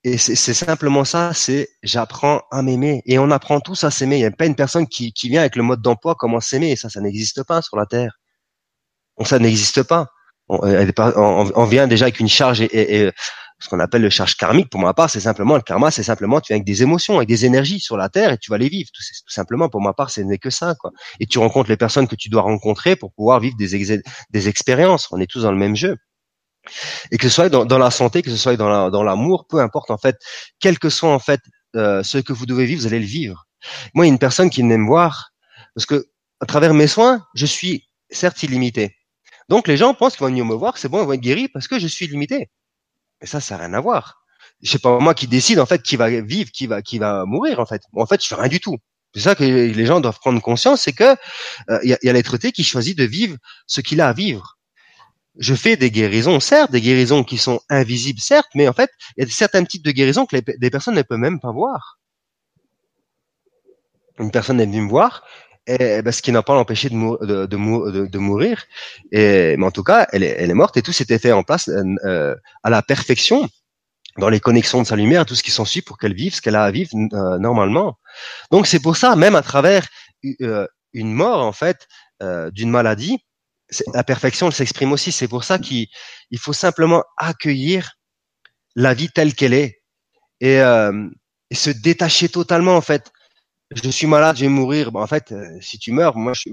Et 0.03 0.17
c'est 0.17 0.55
simplement 0.55 1.05
ça, 1.05 1.33
c'est 1.35 1.69
j'apprends 1.83 2.41
à 2.51 2.63
m'aimer. 2.63 3.03
Et 3.05 3.19
on 3.19 3.31
apprend 3.31 3.61
tous 3.61 3.85
à 3.85 3.91
s'aimer. 3.91 4.17
Il 4.17 4.21
n'y 4.21 4.25
a 4.25 4.31
pas 4.31 4.47
une 4.47 4.55
personne 4.55 4.87
qui, 4.87 5.13
vient 5.25 5.41
avec 5.41 5.57
le 5.57 5.63
mode 5.63 5.83
d'emploi 5.83 6.15
comment 6.19 6.41
s'aimer. 6.41 6.75
Ça, 6.77 6.89
ça 6.89 7.01
n'existe 7.01 7.43
pas 7.43 7.61
sur 7.61 7.77
la 7.77 7.85
Terre. 7.85 8.19
ça 9.25 9.39
n'existe 9.39 9.83
pas. 9.83 10.07
On, 10.49 11.65
vient 11.65 11.87
déjà 11.87 12.07
avec 12.07 12.19
une 12.19 12.29
charge 12.29 12.63
et, 12.63 13.11
ce 13.59 13.69
qu'on 13.69 13.79
appelle 13.79 14.01
le 14.01 14.09
charge 14.09 14.37
karmique. 14.37 14.71
Pour 14.71 14.81
ma 14.81 14.95
part, 14.95 15.11
c'est 15.11 15.21
simplement 15.21 15.55
le 15.57 15.61
karma, 15.61 15.91
c'est 15.91 16.03
simplement 16.03 16.41
tu 16.41 16.49
viens 16.49 16.57
avec 16.57 16.67
des 16.67 16.83
émotions, 16.83 17.19
avec 17.19 17.29
des 17.29 17.45
énergies 17.45 17.79
sur 17.79 17.99
la 17.99 18.09
Terre 18.09 18.33
et 18.33 18.39
tu 18.39 18.51
vas 18.51 18.57
les 18.57 18.71
vivre. 18.71 18.89
Tout, 18.95 19.03
tout 19.03 19.33
simplement, 19.33 19.69
pour 19.69 19.83
ma 19.83 19.93
part, 19.93 20.09
ce 20.09 20.23
n'est 20.23 20.39
que 20.39 20.49
ça. 20.49 20.75
Quoi. 20.81 20.93
Et 21.21 21.27
tu 21.27 21.39
rencontres 21.39 21.69
les 21.69 21.77
personnes 21.77 22.09
que 22.09 22.17
tu 22.17 22.31
dois 22.31 22.41
rencontrer 22.41 22.97
pour 22.97 23.13
pouvoir 23.13 23.39
vivre 23.39 23.57
des, 23.59 24.03
des 24.31 24.49
expériences. 24.49 25.09
On 25.13 25.21
est 25.21 25.31
tous 25.31 25.43
dans 25.43 25.53
le 25.53 25.59
même 25.59 25.77
jeu 25.77 25.99
et 27.11 27.19
que 27.19 27.29
ce 27.29 27.35
soit 27.35 27.49
dans, 27.49 27.79
la 27.79 27.91
santé, 27.91 28.23
que 28.23 28.31
ce 28.31 28.37
soit 28.37 28.57
dans 28.57 29.03
l'amour, 29.03 29.47
peu 29.49 29.61
importe 29.61 29.91
en 29.91 29.99
fait, 29.99 30.17
quel 30.59 30.79
que 30.79 30.89
soit 30.89 31.13
en 31.13 31.19
fait 31.19 31.41
euh, 31.77 32.03
ce 32.03 32.19
que 32.19 32.33
vous 32.33 32.47
devez 32.47 32.67
vivre, 32.67 32.83
vous 32.83 32.87
allez 32.87 32.99
le 32.99 33.07
vivre. 33.07 33.47
Moi, 33.95 34.05
il 34.07 34.09
y 34.09 34.11
a 34.11 34.13
une 34.13 34.19
personne 34.19 34.51
qui 34.51 34.63
venait 34.63 34.79
me 34.79 34.87
voir 34.87 35.31
parce 35.75 35.87
que 35.87 36.07
à 36.41 36.47
travers 36.47 36.75
mes 36.75 36.87
soins, 36.87 37.27
je 37.35 37.47
suis 37.47 37.87
certes 38.11 38.43
illimité. 38.43 38.97
Donc 39.49 39.69
les 39.69 39.77
gens 39.77 39.95
pensent 39.95 40.15
qu'ils 40.17 40.25
vont 40.25 40.31
venir 40.31 40.45
me 40.45 40.55
voir, 40.55 40.79
c'est 40.79 40.89
bon, 40.89 41.03
ils 41.03 41.07
vont 41.07 41.13
être 41.13 41.21
guéris 41.21 41.49
parce 41.49 41.69
que 41.69 41.79
je 41.79 41.87
suis 41.87 42.07
limité. 42.07 42.51
Mais 43.21 43.27
ça, 43.27 43.41
ça 43.41 43.57
n'a 43.57 43.65
rien 43.67 43.75
à 43.75 43.81
voir. 43.81 44.23
C'est 44.63 44.83
pas 44.83 44.99
moi 44.99 45.15
qui 45.15 45.27
décide 45.27 45.59
en 45.59 45.67
fait 45.67 45.83
qui 45.83 45.97
va 45.97 46.09
vivre, 46.21 46.51
qui 46.51 46.67
va 46.67 46.83
qui 46.83 46.99
va 46.99 47.25
mourir 47.25 47.61
en 47.61 47.67
fait. 47.67 47.83
en 47.95 48.07
fait, 48.07 48.23
je 48.23 48.29
fais 48.29 48.35
rien 48.35 48.49
du 48.49 48.61
tout. 48.61 48.77
C'est 49.15 49.21
ça 49.23 49.35
que 49.35 49.43
les 49.43 49.87
gens 49.87 50.01
doivent 50.01 50.21
prendre 50.21 50.41
conscience, 50.41 50.83
c'est 50.83 50.93
que 50.93 51.17
euh, 51.71 51.81
il 51.83 51.91
y 51.91 51.95
a, 51.95 51.99
y 52.03 52.09
a 52.09 52.13
l'être 52.13 52.37
qui 52.37 52.63
choisit 52.63 52.97
de 52.97 53.05
vivre 53.05 53.37
ce 53.67 53.81
qu'il 53.81 54.01
a 54.01 54.09
à 54.09 54.13
vivre 54.13 54.57
je 55.41 55.55
fais 55.55 55.77
des 55.77 55.91
guérisons, 55.91 56.39
certes, 56.39 56.71
des 56.71 56.83
guérisons 56.83 57.25
qui 57.25 57.39
sont 57.39 57.61
invisibles, 57.71 58.21
certes, 58.21 58.51
mais 58.55 58.69
en 58.69 58.75
fait, 58.75 58.91
il 59.17 59.25
y 59.25 59.27
a 59.27 59.31
certains 59.31 59.65
types 59.65 59.83
de 59.83 59.91
guérisons 59.91 60.27
que 60.27 60.37
les, 60.37 60.71
personnes 60.71 60.95
ne 60.95 61.03
peuvent 61.03 61.19
même 61.19 61.41
pas 61.41 61.51
voir. 61.51 61.99
Une 64.19 64.31
personne 64.31 64.61
est 64.61 64.67
venue 64.67 64.83
me 64.83 64.91
voir, 64.91 65.25
et, 65.67 66.03
ben, 66.03 66.13
ce 66.13 66.21
qui 66.21 66.31
n'a 66.31 66.43
pas 66.43 66.55
l'empêché 66.55 66.91
de, 66.91 67.47
de, 67.47 68.07
de, 68.07 68.19
mourir, 68.19 68.65
mais 69.13 69.57
en 69.63 69.71
tout 69.71 69.83
cas, 69.83 70.07
elle 70.13 70.23
est, 70.23 70.37
elle 70.39 70.51
est 70.51 70.55
morte 70.55 70.77
et 70.77 70.83
tout 70.83 70.93
s'était 70.93 71.19
fait 71.19 71.33
en 71.33 71.43
place 71.43 71.69
euh, 71.69 71.85
euh, 72.05 72.37
à 72.63 72.69
la 72.69 72.83
perfection 72.83 73.49
dans 74.19 74.29
les 74.29 74.41
connexions 74.41 74.83
de 74.83 74.87
sa 74.87 74.97
lumière, 74.97 75.25
tout 75.25 75.35
ce 75.35 75.43
qui 75.43 75.51
s'ensuit 75.51 75.81
pour 75.81 75.97
qu'elle 75.97 76.15
vive 76.15 76.35
ce 76.35 76.43
qu'elle 76.43 76.57
a 76.57 76.65
à 76.65 76.71
vivre 76.71 76.91
euh, 76.95 77.39
normalement. 77.39 77.97
Donc 78.51 78.67
c'est 78.67 78.81
pour 78.81 78.99
ça, 78.99 79.17
même 79.17 79.37
à 79.37 79.43
travers 79.43 79.87
une 80.23 81.13
mort 81.13 81.43
en 81.43 81.53
fait 81.53 81.89
d'une 82.53 82.71
maladie, 82.71 83.25
la 83.95 84.05
perfection 84.05 84.51
s'exprime 84.51 84.93
aussi. 84.93 85.13
C'est 85.13 85.29
pour 85.29 85.45
ça 85.45 85.59
qu'il 85.59 85.89
faut 86.39 86.53
simplement 86.53 87.05
accueillir 87.17 87.93
la 88.77 88.95
vie 88.95 89.09
telle 89.09 89.35
qu'elle 89.35 89.55
est 89.55 89.83
et, 90.41 90.61
euh, 90.61 91.09
et, 91.51 91.55
se 91.55 91.71
détacher 91.71 92.29
totalement 92.29 92.77
en 92.77 92.81
fait. 92.81 93.11
Je 93.73 93.89
suis 93.89 94.09
malade, 94.09 94.35
je 94.37 94.43
vais 94.43 94.49
mourir. 94.49 94.91
en 94.97 95.07
fait, 95.07 95.31
euh, 95.31 95.47
si 95.61 95.79
tu 95.79 95.93
meurs, 95.93 96.17
moi, 96.17 96.33
je, 96.35 96.51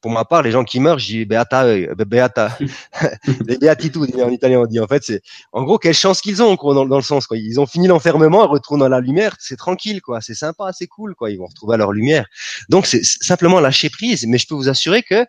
pour 0.00 0.12
ma 0.12 0.24
part, 0.24 0.42
les 0.42 0.52
gens 0.52 0.62
qui 0.62 0.78
meurent, 0.78 1.00
je 1.00 1.06
dis 1.06 1.24
beata, 1.24 1.64
euh, 1.64 1.92
beata, 1.96 2.56
les 3.48 3.58
beatitudes 3.58 4.20
en 4.20 4.30
italien 4.30 4.60
on 4.60 4.66
dit. 4.66 4.78
En 4.78 4.86
fait, 4.86 5.02
c'est 5.02 5.20
en 5.52 5.64
gros 5.64 5.78
quelle 5.78 5.94
chance 5.94 6.20
qu'ils 6.20 6.44
ont 6.44 6.56
quoi, 6.56 6.74
dans, 6.74 6.86
dans, 6.86 6.96
le 6.96 7.02
sens 7.02 7.26
quoi. 7.26 7.36
Ils 7.38 7.58
ont 7.58 7.66
fini 7.66 7.88
l'enfermement, 7.88 8.44
ils 8.44 8.48
retournent 8.48 8.78
dans 8.78 8.88
la 8.88 9.00
lumière, 9.00 9.34
c'est 9.40 9.56
tranquille 9.56 10.00
quoi, 10.00 10.20
c'est 10.20 10.34
sympa, 10.34 10.70
c'est 10.72 10.86
cool 10.86 11.16
quoi. 11.16 11.32
Ils 11.32 11.38
vont 11.38 11.46
retrouver 11.46 11.76
leur 11.76 11.90
lumière. 11.90 12.26
Donc 12.68 12.86
c'est 12.86 13.02
simplement 13.02 13.58
lâcher 13.58 13.90
prise. 13.90 14.24
Mais 14.28 14.38
je 14.38 14.46
peux 14.46 14.54
vous 14.54 14.68
assurer 14.68 15.02
que 15.02 15.26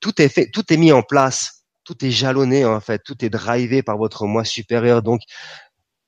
tout 0.00 0.20
est 0.20 0.28
fait, 0.28 0.50
tout 0.50 0.72
est 0.72 0.76
mis 0.76 0.92
en 0.92 1.02
place, 1.02 1.64
tout 1.84 2.04
est 2.04 2.10
jalonné 2.10 2.64
en 2.64 2.80
fait, 2.80 3.02
tout 3.04 3.24
est 3.24 3.30
drivé 3.30 3.82
par 3.82 3.96
votre 3.96 4.26
moi 4.26 4.44
supérieur. 4.44 5.02
Donc 5.02 5.20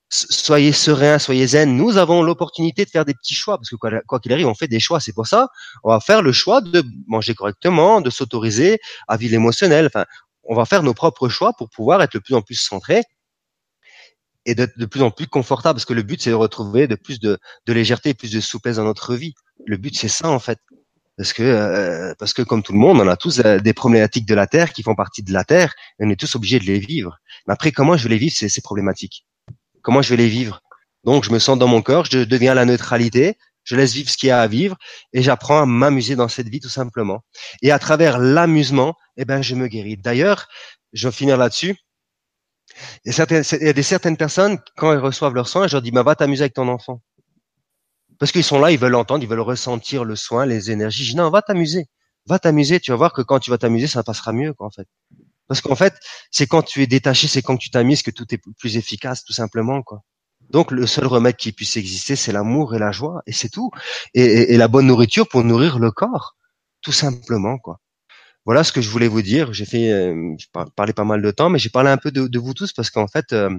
soyez 0.09 0.71
serein, 0.71 1.19
soyez 1.19 1.47
zen. 1.47 1.75
Nous 1.75 1.97
avons 1.97 2.23
l'opportunité 2.23 2.85
de 2.85 2.89
faire 2.89 3.05
des 3.05 3.13
petits 3.13 3.33
choix 3.35 3.57
parce 3.57 3.69
que 3.69 3.75
quoi 3.75 4.19
qu'il 4.19 4.33
arrive, 4.33 4.47
on 4.47 4.55
fait 4.55 4.67
des 4.67 4.79
choix. 4.79 4.99
C'est 4.99 5.13
pour 5.13 5.27
ça, 5.27 5.49
on 5.83 5.89
va 5.89 5.99
faire 5.99 6.21
le 6.21 6.31
choix 6.31 6.61
de 6.61 6.83
manger 7.07 7.35
correctement, 7.35 8.01
de 8.01 8.09
s'autoriser 8.09 8.79
à 9.07 9.17
vivre 9.17 9.31
l'émotionnel. 9.31 9.87
Enfin, 9.87 10.05
on 10.43 10.55
va 10.55 10.65
faire 10.65 10.83
nos 10.83 10.93
propres 10.93 11.29
choix 11.29 11.53
pour 11.53 11.69
pouvoir 11.69 12.01
être 12.01 12.13
de 12.13 12.19
plus 12.19 12.35
en 12.35 12.41
plus 12.41 12.55
centré 12.55 13.03
et 14.45 14.55
de 14.55 14.85
plus 14.85 15.01
en 15.01 15.11
plus 15.11 15.27
confortable 15.27 15.75
parce 15.77 15.85
que 15.85 15.93
le 15.93 16.01
but 16.01 16.21
c'est 16.21 16.31
de 16.31 16.35
retrouver 16.35 16.87
de 16.87 16.95
plus 16.95 17.19
de, 17.19 17.37
de 17.67 17.73
légèreté, 17.73 18.13
plus 18.13 18.31
de 18.31 18.39
souplesse 18.39 18.77
dans 18.77 18.83
notre 18.83 19.15
vie. 19.15 19.33
Le 19.65 19.77
but 19.77 19.95
c'est 19.95 20.07
ça 20.07 20.29
en 20.29 20.39
fait 20.39 20.59
parce 21.19 21.33
que 21.33 21.43
euh, 21.43 22.13
parce 22.17 22.31
que 22.31 22.41
comme 22.41 22.63
tout 22.63 22.71
le 22.71 22.79
monde, 22.79 23.01
on 23.01 23.07
a 23.09 23.17
tous 23.17 23.41
euh, 23.41 23.59
des 23.59 23.73
problématiques 23.73 24.25
de 24.25 24.35
la 24.35 24.47
terre 24.47 24.71
qui 24.71 24.83
font 24.83 24.95
partie 24.95 25.21
de 25.21 25.33
la 25.33 25.43
terre, 25.43 25.73
et 25.99 26.05
on 26.05 26.09
est 26.09 26.17
tous 26.17 26.33
obligés 26.37 26.59
de 26.59 26.63
les 26.63 26.79
vivre. 26.79 27.17
Mais 27.45 27.53
après, 27.53 27.73
comment 27.73 27.97
je 27.97 28.03
vais 28.03 28.11
les 28.11 28.17
vivre 28.17 28.33
ces, 28.33 28.47
ces 28.47 28.61
problématiques? 28.61 29.25
Comment 29.81 30.01
je 30.01 30.11
vais 30.11 30.15
les 30.15 30.29
vivre? 30.29 30.61
Donc, 31.03 31.25
je 31.25 31.31
me 31.31 31.39
sens 31.39 31.59
dans 31.59 31.67
mon 31.67 31.81
corps, 31.81 32.05
je 32.05 32.19
deviens 32.19 32.53
la 32.53 32.63
neutralité, 32.63 33.37
je 33.65 33.75
laisse 33.75 33.93
vivre 33.93 34.09
ce 34.09 34.15
qu'il 34.15 34.29
y 34.29 34.31
a 34.31 34.39
à 34.39 34.47
vivre, 34.47 34.77
et 35.11 35.21
j'apprends 35.21 35.61
à 35.61 35.65
m'amuser 35.65 36.15
dans 36.15 36.29
cette 36.29 36.47
vie 36.47 36.61
tout 36.61 36.69
simplement. 36.69 37.19
Et 37.61 37.71
à 37.71 37.79
travers 37.79 38.17
l'amusement, 38.17 38.95
eh 39.17 39.25
ben, 39.25 39.41
je 39.41 39.55
me 39.55 39.67
guéris. 39.67 39.97
D'ailleurs, 39.97 40.47
je 40.93 41.09
vais 41.09 41.11
finir 41.11 41.35
là-dessus. 41.35 41.75
Il 43.03 43.07
y, 43.07 43.09
a 43.09 43.13
certaines, 43.13 43.43
des 43.73 43.83
certaines 43.83 44.15
personnes, 44.15 44.57
quand 44.77 44.93
elles 44.93 44.99
reçoivent 44.99 45.33
leur 45.33 45.49
soin, 45.49 45.67
je 45.67 45.75
leur 45.75 45.81
dis, 45.81 45.91
bah, 45.91 46.03
va 46.03 46.15
t'amuser 46.15 46.43
avec 46.43 46.53
ton 46.53 46.69
enfant. 46.69 47.01
Parce 48.19 48.33
qu'ils 48.33 48.43
sont 48.43 48.59
là, 48.59 48.71
ils 48.71 48.77
veulent 48.77 48.95
entendre, 48.95 49.23
ils 49.23 49.29
veulent 49.29 49.39
ressentir 49.39 50.03
le 50.03 50.15
soin, 50.15 50.45
les 50.45 50.71
énergies. 50.71 51.05
Je 51.05 51.11
dis, 51.11 51.17
non, 51.17 51.29
va 51.29 51.41
t'amuser. 51.41 51.87
Va 52.27 52.37
t'amuser, 52.37 52.79
tu 52.81 52.91
vas 52.91 52.97
voir 52.97 53.13
que 53.13 53.21
quand 53.21 53.39
tu 53.39 53.49
vas 53.49 53.57
t'amuser, 53.57 53.87
ça 53.87 54.03
passera 54.03 54.33
mieux, 54.33 54.53
quoi, 54.53 54.67
en 54.67 54.71
fait. 54.71 54.87
Parce 55.47 55.61
qu'en 55.61 55.75
fait, 55.75 55.95
c'est 56.29 56.45
quand 56.45 56.61
tu 56.61 56.83
es 56.83 56.87
détaché, 56.87 57.27
c'est 57.27 57.41
quand 57.41 57.57
tu 57.57 57.71
t'amuses 57.71 58.03
que 58.03 58.11
tout 58.11 58.25
est 58.33 58.41
plus 58.59 58.77
efficace, 58.77 59.23
tout 59.23 59.33
simplement, 59.33 59.81
quoi. 59.81 60.03
Donc, 60.49 60.71
le 60.71 60.85
seul 60.85 61.07
remède 61.07 61.37
qui 61.37 61.53
puisse 61.53 61.77
exister, 61.77 62.15
c'est 62.15 62.31
l'amour 62.33 62.75
et 62.75 62.79
la 62.79 62.91
joie, 62.91 63.21
et 63.25 63.31
c'est 63.31 63.49
tout. 63.49 63.71
Et, 64.13 64.57
la 64.57 64.67
bonne 64.67 64.87
nourriture 64.87 65.27
pour 65.27 65.43
nourrir 65.43 65.79
le 65.79 65.91
corps, 65.91 66.35
tout 66.81 66.91
simplement, 66.91 67.57
quoi. 67.57 67.79
Voilà 68.45 68.63
ce 68.63 68.71
que 68.73 68.81
je 68.81 68.89
voulais 68.89 69.07
vous 69.07 69.21
dire. 69.21 69.53
J'ai 69.53 69.65
fait, 69.65 69.91
euh, 69.91 70.35
parlé 70.75 70.93
pas 70.93 71.03
mal 71.03 71.21
de 71.21 71.31
temps, 71.31 71.49
mais 71.49 71.59
j'ai 71.59 71.69
parlé 71.69 71.89
un 71.89 71.97
peu 71.97 72.11
de, 72.11 72.27
de 72.27 72.39
vous 72.39 72.53
tous 72.53 72.73
parce 72.73 72.89
qu'en 72.89 73.07
fait, 73.07 73.31
euh, 73.33 73.49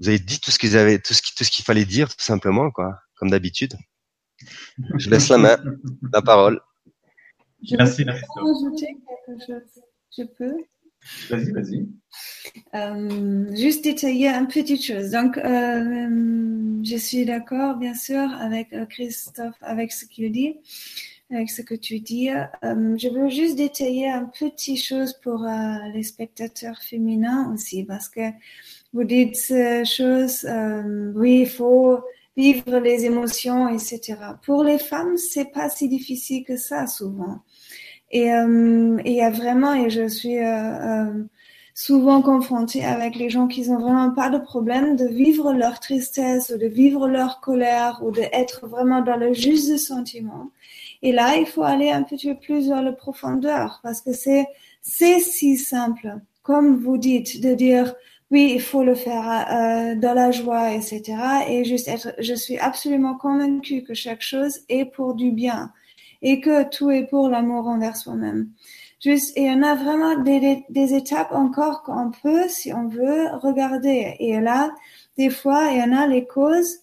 vous 0.00 0.08
avez 0.08 0.18
dit 0.18 0.40
tout 0.40 0.50
ce 0.50 0.58
qu'ils 0.58 0.76
avaient, 0.76 0.98
tout 0.98 1.14
ce 1.14 1.20
tout 1.36 1.44
ce 1.44 1.50
qu'il 1.50 1.64
fallait 1.64 1.84
dire, 1.84 2.08
tout 2.08 2.24
simplement, 2.24 2.70
quoi 2.70 2.98
comme 3.20 3.30
d'habitude. 3.30 3.74
Je 4.96 5.10
laisse 5.10 5.28
la 5.28 5.36
main, 5.36 5.58
la 6.10 6.22
parole. 6.22 6.58
Je 7.62 7.76
Merci, 7.76 8.06
peux 8.06 8.10
ajouter 8.10 8.96
quelque 9.26 9.46
chose? 9.46 9.82
Je 10.16 10.24
peux? 10.24 10.56
Vas-y, 11.28 11.52
vas-y. 11.52 11.88
Euh, 12.74 13.54
juste 13.54 13.84
détailler 13.84 14.28
une 14.28 14.48
petite 14.48 14.82
chose. 14.82 15.10
Donc, 15.10 15.36
euh, 15.36 16.80
je 16.82 16.96
suis 16.96 17.26
d'accord, 17.26 17.76
bien 17.76 17.94
sûr, 17.94 18.26
avec 18.40 18.72
euh, 18.72 18.86
Christophe, 18.86 19.56
avec 19.60 19.92
ce 19.92 20.06
qu'il 20.06 20.32
dit, 20.32 20.56
avec 21.30 21.50
ce 21.50 21.60
que 21.60 21.74
tu 21.74 22.00
dis. 22.00 22.30
je 22.62 23.08
veux 23.08 23.28
juste 23.28 23.56
détailler 23.56 24.08
une 24.08 24.30
petite 24.30 24.82
chose 24.82 25.12
pour 25.22 25.46
les 25.92 26.02
spectateurs 26.02 26.80
féminins 26.82 27.52
aussi, 27.52 27.84
parce 27.84 28.08
que 28.08 28.30
vous 28.94 29.04
dites 29.04 29.36
ces 29.36 29.84
choses, 29.84 30.46
oui, 31.14 31.42
il 31.42 31.48
faut 31.48 32.00
vivre 32.36 32.78
les 32.78 33.04
émotions, 33.04 33.68
etc. 33.68 34.16
Pour 34.44 34.64
les 34.64 34.78
femmes, 34.78 35.16
c'est 35.16 35.52
pas 35.52 35.68
si 35.68 35.88
difficile 35.88 36.44
que 36.44 36.56
ça 36.56 36.86
souvent. 36.86 37.40
Et 38.10 38.32
euh, 38.32 39.00
il 39.04 39.12
y 39.12 39.22
a 39.22 39.30
vraiment, 39.30 39.74
et 39.74 39.90
je 39.90 40.08
suis 40.08 40.38
euh, 40.38 40.44
euh, 40.44 41.24
souvent 41.74 42.22
confrontée 42.22 42.84
avec 42.84 43.14
les 43.14 43.30
gens 43.30 43.46
qui 43.46 43.68
n'ont 43.68 43.78
vraiment 43.78 44.10
pas 44.12 44.30
de 44.30 44.38
problème 44.38 44.96
de 44.96 45.06
vivre 45.06 45.52
leur 45.52 45.78
tristesse 45.80 46.52
ou 46.54 46.58
de 46.58 46.66
vivre 46.66 47.08
leur 47.08 47.40
colère 47.40 48.00
ou 48.02 48.10
d'être 48.10 48.66
vraiment 48.66 49.00
dans 49.02 49.16
le 49.16 49.32
juste 49.32 49.76
sentiment. 49.78 50.50
Et 51.02 51.12
là, 51.12 51.36
il 51.36 51.46
faut 51.46 51.62
aller 51.62 51.90
un 51.90 52.02
petit 52.02 52.34
peu 52.34 52.38
plus 52.38 52.68
dans 52.68 52.82
la 52.82 52.92
profondeur 52.92 53.80
parce 53.82 54.00
que 54.00 54.12
c'est 54.12 54.46
c'est 54.82 55.20
si 55.20 55.56
simple, 55.56 56.16
comme 56.42 56.76
vous 56.82 56.96
dites, 56.96 57.40
de 57.40 57.54
dire 57.54 57.94
oui, 58.30 58.52
il 58.54 58.60
faut 58.60 58.84
le 58.84 58.94
faire 58.94 59.28
euh, 59.28 59.94
dans 59.96 60.14
la 60.14 60.30
joie, 60.30 60.72
etc. 60.72 61.02
Et 61.48 61.64
juste 61.64 61.88
être, 61.88 62.14
je 62.18 62.34
suis 62.34 62.58
absolument 62.58 63.16
convaincue 63.16 63.82
que 63.82 63.94
chaque 63.94 64.22
chose 64.22 64.60
est 64.68 64.84
pour 64.84 65.14
du 65.14 65.32
bien 65.32 65.72
et 66.22 66.40
que 66.40 66.68
tout 66.68 66.90
est 66.90 67.06
pour 67.06 67.28
l'amour 67.28 67.66
envers 67.66 67.96
soi-même. 67.96 68.50
Juste, 69.02 69.36
et 69.36 69.50
on 69.50 69.62
a 69.62 69.74
vraiment 69.74 70.16
des, 70.22 70.64
des, 70.68 70.94
étapes 70.94 71.32
encore 71.32 71.82
qu'on 71.82 72.10
peut, 72.10 72.48
si 72.48 72.72
on 72.72 72.86
veut, 72.88 73.28
regarder. 73.42 74.14
Et 74.20 74.38
là, 74.40 74.70
des 75.16 75.30
fois, 75.30 75.68
il 75.72 75.78
y 75.78 75.82
en 75.82 75.96
a 75.96 76.06
les 76.06 76.26
causes. 76.26 76.80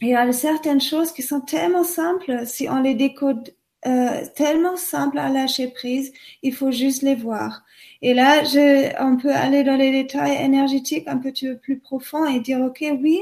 Il 0.00 0.08
y 0.08 0.14
a 0.14 0.32
certaines 0.32 0.80
choses 0.80 1.12
qui 1.12 1.22
sont 1.22 1.40
tellement 1.40 1.84
simples, 1.84 2.46
si 2.46 2.68
on 2.68 2.80
les 2.80 2.94
décode 2.94 3.54
euh, 3.86 4.24
tellement 4.34 4.76
simples 4.76 5.18
à 5.18 5.28
lâcher 5.28 5.68
prise, 5.68 6.12
il 6.42 6.54
faut 6.54 6.72
juste 6.72 7.02
les 7.02 7.14
voir. 7.14 7.62
Et 8.02 8.14
là, 8.14 8.44
je, 8.44 8.92
on 9.02 9.16
peut 9.16 9.32
aller 9.32 9.64
dans 9.64 9.76
les 9.76 9.90
détails 9.90 10.36
énergétiques 10.42 11.08
un 11.08 11.18
peu 11.18 11.32
plus 11.60 11.78
profonds 11.78 12.26
et 12.26 12.40
dire, 12.40 12.60
OK, 12.60 12.84
oui, 13.00 13.20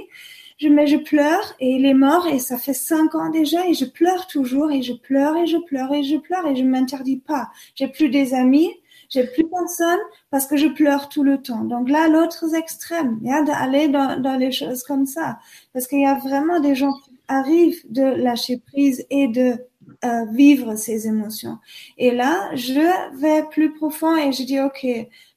je, 0.58 0.68
mais 0.68 0.86
je 0.86 0.96
pleure 0.96 1.54
et 1.60 1.70
il 1.70 1.86
est 1.86 1.94
mort 1.94 2.26
et 2.26 2.38
ça 2.38 2.58
fait 2.58 2.74
cinq 2.74 3.14
ans 3.14 3.30
déjà 3.30 3.66
et 3.66 3.74
je 3.74 3.84
pleure 3.84 4.26
toujours 4.26 4.70
et 4.70 4.82
je 4.82 4.92
pleure 4.92 5.36
et 5.36 5.46
je 5.46 5.56
pleure 5.56 5.92
et 5.92 6.02
je 6.02 6.16
pleure 6.16 6.46
et 6.46 6.56
je 6.56 6.64
m'interdis 6.64 7.18
pas. 7.18 7.48
J'ai 7.74 7.88
plus 7.88 8.08
des 8.08 8.34
amis, 8.34 8.70
j'ai 9.08 9.26
plus 9.26 9.44
personne 9.48 9.98
parce 10.30 10.46
que 10.46 10.56
je 10.56 10.68
pleure 10.68 11.08
tout 11.08 11.24
le 11.24 11.42
temps. 11.42 11.64
Donc 11.64 11.88
là, 11.88 12.08
l'autre 12.08 12.54
extrême, 12.54 13.18
il 13.22 13.28
y 13.28 13.32
a 13.32 13.42
d'aller 13.42 13.88
dans, 13.88 14.20
dans 14.20 14.36
les 14.36 14.52
choses 14.52 14.84
comme 14.84 15.06
ça. 15.06 15.38
Parce 15.72 15.86
qu'il 15.86 16.00
y 16.00 16.06
a 16.06 16.14
vraiment 16.14 16.60
des 16.60 16.74
gens 16.74 16.92
qui 16.92 17.10
arrivent 17.28 17.80
de 17.90 18.02
lâcher 18.02 18.58
prise 18.58 19.04
et 19.10 19.28
de 19.28 19.58
euh, 20.04 20.24
vivre 20.32 20.74
ces 20.76 21.06
émotions. 21.06 21.58
Et 21.98 22.10
là, 22.10 22.54
je 22.54 23.18
vais 23.18 23.44
plus 23.50 23.72
profond 23.72 24.16
et 24.16 24.32
je 24.32 24.42
dis, 24.42 24.60
OK, 24.60 24.84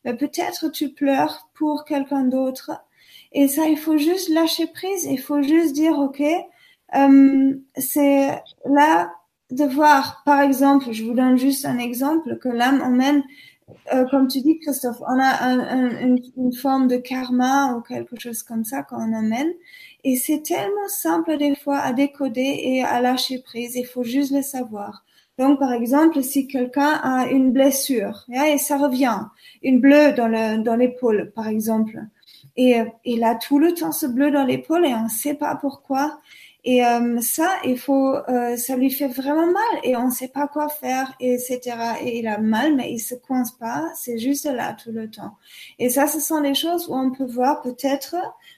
mais 0.06 0.14
peut-être 0.15 0.69
tu 0.69 0.89
pleures 0.89 1.49
pour 1.53 1.85
quelqu'un 1.85 2.23
d'autre. 2.23 2.72
Et 3.31 3.48
ça, 3.48 3.65
il 3.68 3.77
faut 3.77 3.98
juste 3.98 4.30
lâcher 4.30 4.68
prise. 4.68 5.06
Il 5.06 5.19
faut 5.19 5.41
juste 5.41 5.73
dire, 5.73 5.98
OK, 5.98 6.22
euh, 6.95 7.53
c'est 7.76 8.41
là 8.65 9.11
de 9.52 9.64
voir, 9.64 10.23
par 10.26 10.41
exemple, 10.41 10.91
je 10.91 11.03
vous 11.06 11.14
donne 11.14 11.38
juste 11.38 11.65
un 11.65 11.77
exemple, 11.77 12.38
que 12.38 12.49
l'âme 12.49 12.81
emmène, 12.81 13.23
euh, 13.94 14.06
comme 14.10 14.27
tu 14.27 14.41
dis, 14.41 14.60
Christophe, 14.60 15.02
on 15.02 15.19
a 15.19 15.44
un, 15.44 15.99
une, 16.02 16.19
une, 16.38 16.53
forme 16.53 16.88
de 16.88 16.98
karma 16.98 17.73
ou 17.73 17.81
quelque 17.81 18.19
chose 18.19 18.44
comme 18.44 18.64
ça 18.64 18.84
qu'on 18.84 19.14
emmène. 19.14 19.52
Et 20.09 20.15
c'est 20.15 20.41
tellement 20.41 20.88
simple 20.88 21.38
des 21.38 21.53
fois 21.53 21.79
à 21.79 21.91
décoder 21.91 22.61
et 22.63 22.81
à 22.81 23.01
lâcher 23.01 23.39
prise. 23.39 23.75
Il 23.75 23.85
faut 23.85 24.05
juste 24.05 24.31
le 24.31 24.41
savoir. 24.41 25.03
Donc, 25.38 25.59
par 25.59 25.73
exemple, 25.73 26.23
si 26.23 26.47
quelqu'un 26.47 26.93
a 27.03 27.27
une 27.27 27.51
blessure, 27.51 28.25
et 28.34 28.57
ça 28.57 28.77
revient, 28.77 29.19
une 29.63 29.81
bleue 29.81 30.13
dans 30.13 30.29
le, 30.29 30.63
dans 30.63 30.77
l'épaule, 30.77 31.34
par 31.35 31.49
exemple, 31.49 31.99
et 32.55 32.77
il 33.03 33.25
a 33.25 33.35
tout 33.35 33.59
le 33.59 33.73
temps 33.73 33.91
ce 33.91 34.05
bleu 34.05 34.31
dans 34.31 34.45
l'épaule 34.45 34.85
et 34.85 34.93
on 34.93 35.03
ne 35.03 35.09
sait 35.09 35.34
pas 35.34 35.55
pourquoi. 35.55 36.21
Et 36.63 36.85
euh, 36.85 37.19
ça, 37.21 37.49
il 37.65 37.77
faut, 37.77 38.15
euh, 38.15 38.55
ça 38.55 38.77
lui 38.77 38.89
fait 38.89 39.07
vraiment 39.07 39.45
mal 39.45 39.81
et 39.84 39.97
on 39.97 40.07
ne 40.07 40.11
sait 40.11 40.27
pas 40.29 40.47
quoi 40.47 40.69
faire, 40.69 41.13
etc. 41.19 41.59
Et 42.01 42.19
il 42.19 42.27
a 42.27 42.39
mal, 42.39 42.75
mais 42.75 42.91
il 42.91 42.99
se 42.99 43.15
coince 43.15 43.51
pas. 43.51 43.85
C'est 43.93 44.17
juste 44.17 44.45
là 44.45 44.73
tout 44.73 44.91
le 44.91 45.09
temps. 45.09 45.35
Et 45.79 45.89
ça, 45.89 46.07
ce 46.07 46.19
sont 46.21 46.39
les 46.39 46.55
choses 46.55 46.88
où 46.88 46.95
on 46.95 47.11
peut 47.11 47.25
voir 47.25 47.61
peut-être 47.61 48.15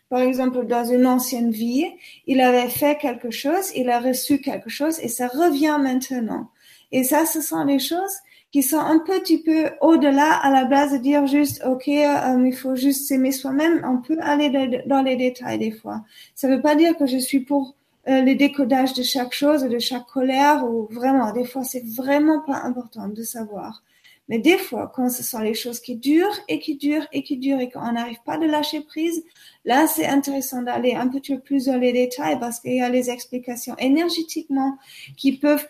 par 0.09 0.21
exemple, 0.21 0.65
dans 0.65 0.85
une 0.85 1.05
ancienne 1.05 1.51
vie, 1.51 1.85
il 2.25 2.41
avait 2.41 2.69
fait 2.69 2.97
quelque 2.97 3.29
chose, 3.31 3.71
il 3.75 3.89
a 3.89 3.99
reçu 3.99 4.39
quelque 4.39 4.69
chose 4.69 4.99
et 5.01 5.07
ça 5.07 5.27
revient 5.27 5.77
maintenant. 5.79 6.49
Et 6.91 7.03
ça, 7.03 7.25
ce 7.25 7.41
sont 7.41 7.63
les 7.63 7.79
choses 7.79 8.17
qui 8.51 8.63
sont 8.63 8.79
un 8.79 8.97
petit 8.99 9.43
peu 9.43 9.69
au-delà 9.81 10.33
à 10.33 10.49
la 10.49 10.65
base 10.65 10.93
de 10.93 10.97
dire 10.97 11.27
juste, 11.27 11.63
OK, 11.65 11.87
euh, 11.87 12.43
il 12.45 12.55
faut 12.55 12.75
juste 12.75 13.07
s'aimer 13.07 13.31
soi-même. 13.31 13.85
On 13.85 14.01
peut 14.01 14.17
aller 14.21 14.81
dans 14.87 15.03
les 15.03 15.15
détails 15.15 15.59
des 15.59 15.71
fois. 15.71 16.03
Ça 16.33 16.47
ne 16.47 16.55
veut 16.55 16.61
pas 16.61 16.75
dire 16.75 16.97
que 16.97 17.05
je 17.05 17.17
suis 17.17 17.41
pour 17.41 17.75
euh, 18.07 18.21
les 18.21 18.33
décodages 18.33 18.93
de 18.93 19.03
chaque 19.03 19.33
chose, 19.33 19.63
de 19.63 19.77
chaque 19.77 20.07
colère, 20.07 20.65
ou 20.65 20.87
vraiment, 20.89 21.31
des 21.31 21.45
fois, 21.45 21.63
c'est 21.63 21.85
vraiment 21.85 22.39
pas 22.39 22.61
important 22.63 23.07
de 23.07 23.21
savoir. 23.21 23.83
Mais 24.29 24.37
des 24.37 24.57
fois, 24.57 24.91
quand 24.95 25.09
ce 25.09 25.23
sont 25.23 25.39
les 25.39 25.55
choses 25.55 25.79
qui 25.79 25.95
durent 25.95 26.39
et 26.47 26.59
qui 26.59 26.77
durent 26.77 27.07
et 27.11 27.23
qui 27.23 27.37
durent 27.37 27.59
et 27.59 27.69
qu'on 27.69 27.91
n'arrive 27.91 28.19
pas 28.25 28.37
de 28.37 28.45
lâcher 28.45 28.81
prise, 28.81 29.23
là, 29.65 29.87
c'est 29.87 30.05
intéressant 30.05 30.61
d'aller 30.61 30.93
un 30.93 31.07
peu 31.07 31.19
plus 31.39 31.65
dans 31.65 31.77
les 31.77 31.91
détails 31.91 32.39
parce 32.39 32.59
qu'il 32.59 32.75
y 32.75 32.81
a 32.81 32.89
les 32.89 33.09
explications 33.09 33.75
énergétiquement 33.79 34.77
qui 35.17 35.37
peuvent 35.37 35.67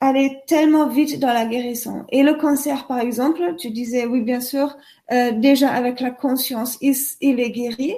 aller 0.00 0.40
tellement 0.46 0.88
vite 0.88 1.18
dans 1.18 1.32
la 1.32 1.46
guérison. 1.46 2.04
Et 2.10 2.22
le 2.22 2.34
cancer, 2.34 2.86
par 2.86 3.00
exemple, 3.00 3.56
tu 3.56 3.70
disais, 3.70 4.04
oui, 4.04 4.20
bien 4.20 4.40
sûr, 4.40 4.76
euh, 5.10 5.32
déjà 5.32 5.70
avec 5.70 6.00
la 6.00 6.10
conscience, 6.10 6.76
il, 6.82 7.40
est 7.40 7.50
guéri. 7.50 7.94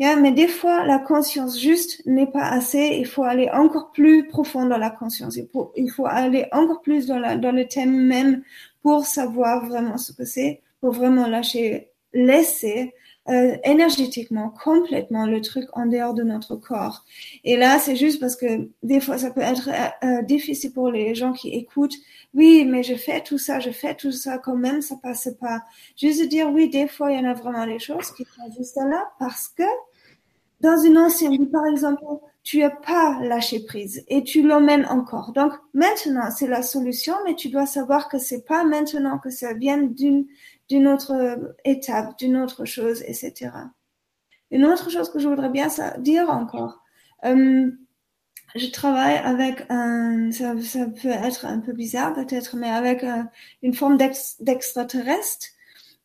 Mais 0.00 0.32
des 0.32 0.48
fois, 0.48 0.86
la 0.86 0.98
conscience 0.98 1.60
juste 1.60 2.02
n'est 2.06 2.30
pas 2.30 2.46
assez. 2.46 2.96
Il 2.98 3.06
faut 3.06 3.24
aller 3.24 3.50
encore 3.50 3.90
plus 3.90 4.26
profond 4.28 4.64
dans 4.64 4.78
la 4.78 4.90
conscience. 4.90 5.36
Il 5.36 5.90
faut, 5.90 6.06
aller 6.06 6.46
encore 6.52 6.80
plus 6.80 7.06
dans 7.06 7.18
le 7.18 7.66
thème 7.66 8.06
même 8.06 8.42
pour 8.88 9.04
savoir 9.04 9.66
vraiment 9.66 9.98
ce 9.98 10.12
que 10.14 10.24
c'est, 10.24 10.62
pour 10.80 10.92
vraiment 10.92 11.26
lâcher, 11.26 11.90
laisser 12.14 12.94
euh, 13.28 13.54
énergétiquement 13.62 14.48
complètement 14.48 15.26
le 15.26 15.42
truc 15.42 15.66
en 15.74 15.84
dehors 15.84 16.14
de 16.14 16.22
notre 16.22 16.56
corps. 16.56 17.04
Et 17.44 17.58
là, 17.58 17.78
c'est 17.78 17.96
juste 17.96 18.18
parce 18.18 18.34
que 18.34 18.70
des 18.82 19.00
fois, 19.00 19.18
ça 19.18 19.30
peut 19.30 19.42
être 19.42 19.68
euh, 19.68 20.06
euh, 20.06 20.22
difficile 20.22 20.72
pour 20.72 20.90
les 20.90 21.14
gens 21.14 21.34
qui 21.34 21.50
écoutent. 21.50 21.96
Oui, 22.32 22.64
mais 22.64 22.82
je 22.82 22.94
fais 22.94 23.20
tout 23.20 23.36
ça, 23.36 23.60
je 23.60 23.72
fais 23.72 23.94
tout 23.94 24.10
ça, 24.10 24.38
quand 24.38 24.56
même, 24.56 24.80
ça 24.80 24.96
passe 25.02 25.28
pas. 25.38 25.60
Juste 25.94 26.26
dire 26.26 26.50
oui, 26.50 26.70
des 26.70 26.88
fois, 26.88 27.12
il 27.12 27.18
y 27.18 27.20
en 27.20 27.28
a 27.28 27.34
vraiment 27.34 27.66
des 27.66 27.78
choses 27.78 28.10
qui 28.12 28.24
sont 28.24 28.50
juste 28.56 28.76
là 28.76 29.04
parce 29.18 29.48
que 29.48 29.64
dans 30.62 30.82
une 30.82 30.96
ancienne 30.96 31.32
vie, 31.32 31.44
par 31.44 31.66
exemple, 31.66 32.02
tu 32.48 32.60
n'as 32.60 32.70
pas 32.70 33.20
lâché 33.20 33.60
prise 33.60 34.02
et 34.08 34.24
tu 34.24 34.40
l'emmènes 34.40 34.86
encore. 34.86 35.32
Donc 35.34 35.52
maintenant, 35.74 36.30
c'est 36.30 36.46
la 36.46 36.62
solution, 36.62 37.12
mais 37.26 37.34
tu 37.34 37.50
dois 37.50 37.66
savoir 37.66 38.08
que 38.08 38.16
c'est 38.16 38.46
pas 38.46 38.64
maintenant 38.64 39.18
que 39.18 39.28
ça 39.28 39.52
vient 39.52 39.76
d'une 39.76 40.24
d'une 40.70 40.88
autre 40.88 41.12
étape, 41.66 42.16
d'une 42.18 42.38
autre 42.38 42.64
chose, 42.64 43.02
etc. 43.02 43.50
Une 44.50 44.64
autre 44.64 44.88
chose 44.88 45.10
que 45.10 45.18
je 45.18 45.28
voudrais 45.28 45.50
bien 45.50 45.68
dire 45.98 46.30
encore. 46.30 46.82
Euh, 47.26 47.70
je 48.54 48.66
travaille 48.70 49.18
avec 49.18 49.66
un, 49.68 50.30
ça, 50.32 50.54
peut 50.54 51.10
être 51.10 51.44
un 51.44 51.58
peu 51.60 51.74
bizarre 51.74 52.14
peut-être, 52.14 52.56
mais 52.56 52.70
avec 52.70 53.04
euh, 53.04 53.24
une 53.62 53.74
forme 53.74 53.98
d'extraterrestre 53.98 55.48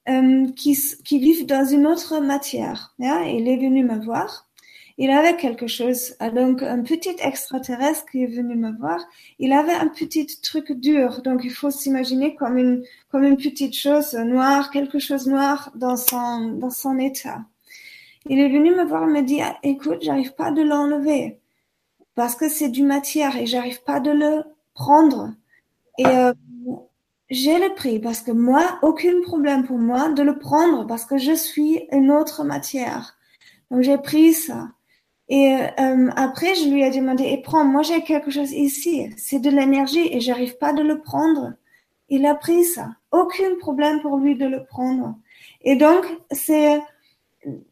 euh, 0.09 0.51
qui, 0.57 0.77
qui 1.05 1.19
vivent 1.19 1.45
dans 1.45 1.63
une 1.63 1.87
autre 1.87 2.19
matière. 2.19 2.95
Yeah? 2.99 3.29
Il 3.29 3.47
est 3.47 3.55
venu 3.55 3.85
me 3.85 4.03
voir. 4.03 4.49
Il 4.97 5.09
avait 5.09 5.35
quelque 5.35 5.67
chose, 5.67 6.15
euh, 6.21 6.29
donc 6.29 6.61
un 6.61 6.81
petit 6.83 7.15
extraterrestre 7.19 8.05
qui 8.11 8.23
est 8.23 8.27
venu 8.27 8.55
me 8.55 8.77
voir. 8.77 8.99
Il 9.39 9.51
avait 9.53 9.73
un 9.73 9.87
petit 9.87 10.27
truc 10.41 10.71
dur, 10.73 11.21
donc 11.23 11.41
il 11.43 11.51
faut 11.51 11.71
s'imaginer 11.71 12.35
comme 12.35 12.57
une 12.57 12.83
comme 13.09 13.23
une 13.23 13.37
petite 13.37 13.75
chose 13.75 14.13
noire, 14.13 14.69
quelque 14.71 14.99
chose 14.99 15.27
noir 15.27 15.71
dans 15.75 15.97
son 15.97 16.57
dans 16.57 16.69
son 16.69 16.99
état. 16.99 17.41
Il 18.27 18.39
est 18.39 18.49
venu 18.49 18.71
me 18.75 18.85
voir 18.85 19.07
me 19.07 19.21
dit 19.21 19.41
écoute, 19.63 19.99
j'arrive 20.01 20.33
pas 20.35 20.51
de 20.51 20.61
l'enlever 20.61 21.39
parce 22.15 22.35
que 22.35 22.49
c'est 22.49 22.69
du 22.69 22.83
matière 22.83 23.35
et 23.35 23.45
j'arrive 23.45 23.83
pas 23.83 23.99
de 23.99 24.11
le 24.11 24.43
prendre. 24.73 25.33
Et 25.97 26.05
euh, 26.05 26.33
j'ai 27.29 27.59
le 27.59 27.73
prix 27.73 27.99
parce 27.99 28.21
que 28.21 28.31
moi, 28.31 28.79
aucun 28.81 29.21
problème 29.23 29.65
pour 29.65 29.77
moi 29.77 30.09
de 30.09 30.21
le 30.23 30.37
prendre 30.37 30.85
parce 30.85 31.05
que 31.05 31.17
je 31.17 31.33
suis 31.33 31.87
une 31.91 32.11
autre 32.11 32.43
matière. 32.43 33.17
Donc 33.71 33.81
j'ai 33.81 33.97
pris 33.97 34.33
ça. 34.33 34.69
Et 35.33 35.57
euh, 35.79 36.11
après, 36.15 36.53
je 36.53 36.69
lui 36.69 36.83
ai 36.83 36.91
demandé, 36.91 37.23
et 37.23 37.41
prends, 37.41 37.65
moi 37.65 37.81
j'ai 37.81 38.03
quelque 38.03 38.29
chose 38.29 38.51
ici, 38.51 39.09
c'est 39.17 39.39
de 39.39 39.49
l'énergie 39.49 40.07
et 40.11 40.19
j'arrive 40.19 40.59
pas 40.59 40.73
de 40.73 40.83
le 40.83 41.01
prendre. 41.01 41.53
Il 42.07 42.27
a 42.27 42.35
pris 42.35 42.63
ça. 42.63 42.89
Aucun 43.11 43.55
problème 43.59 43.99
pour 44.01 44.17
lui 44.17 44.35
de 44.35 44.45
le 44.45 44.63
prendre. 44.63 45.15
Et 45.63 45.75
donc, 45.75 46.05
c'est 46.29 46.79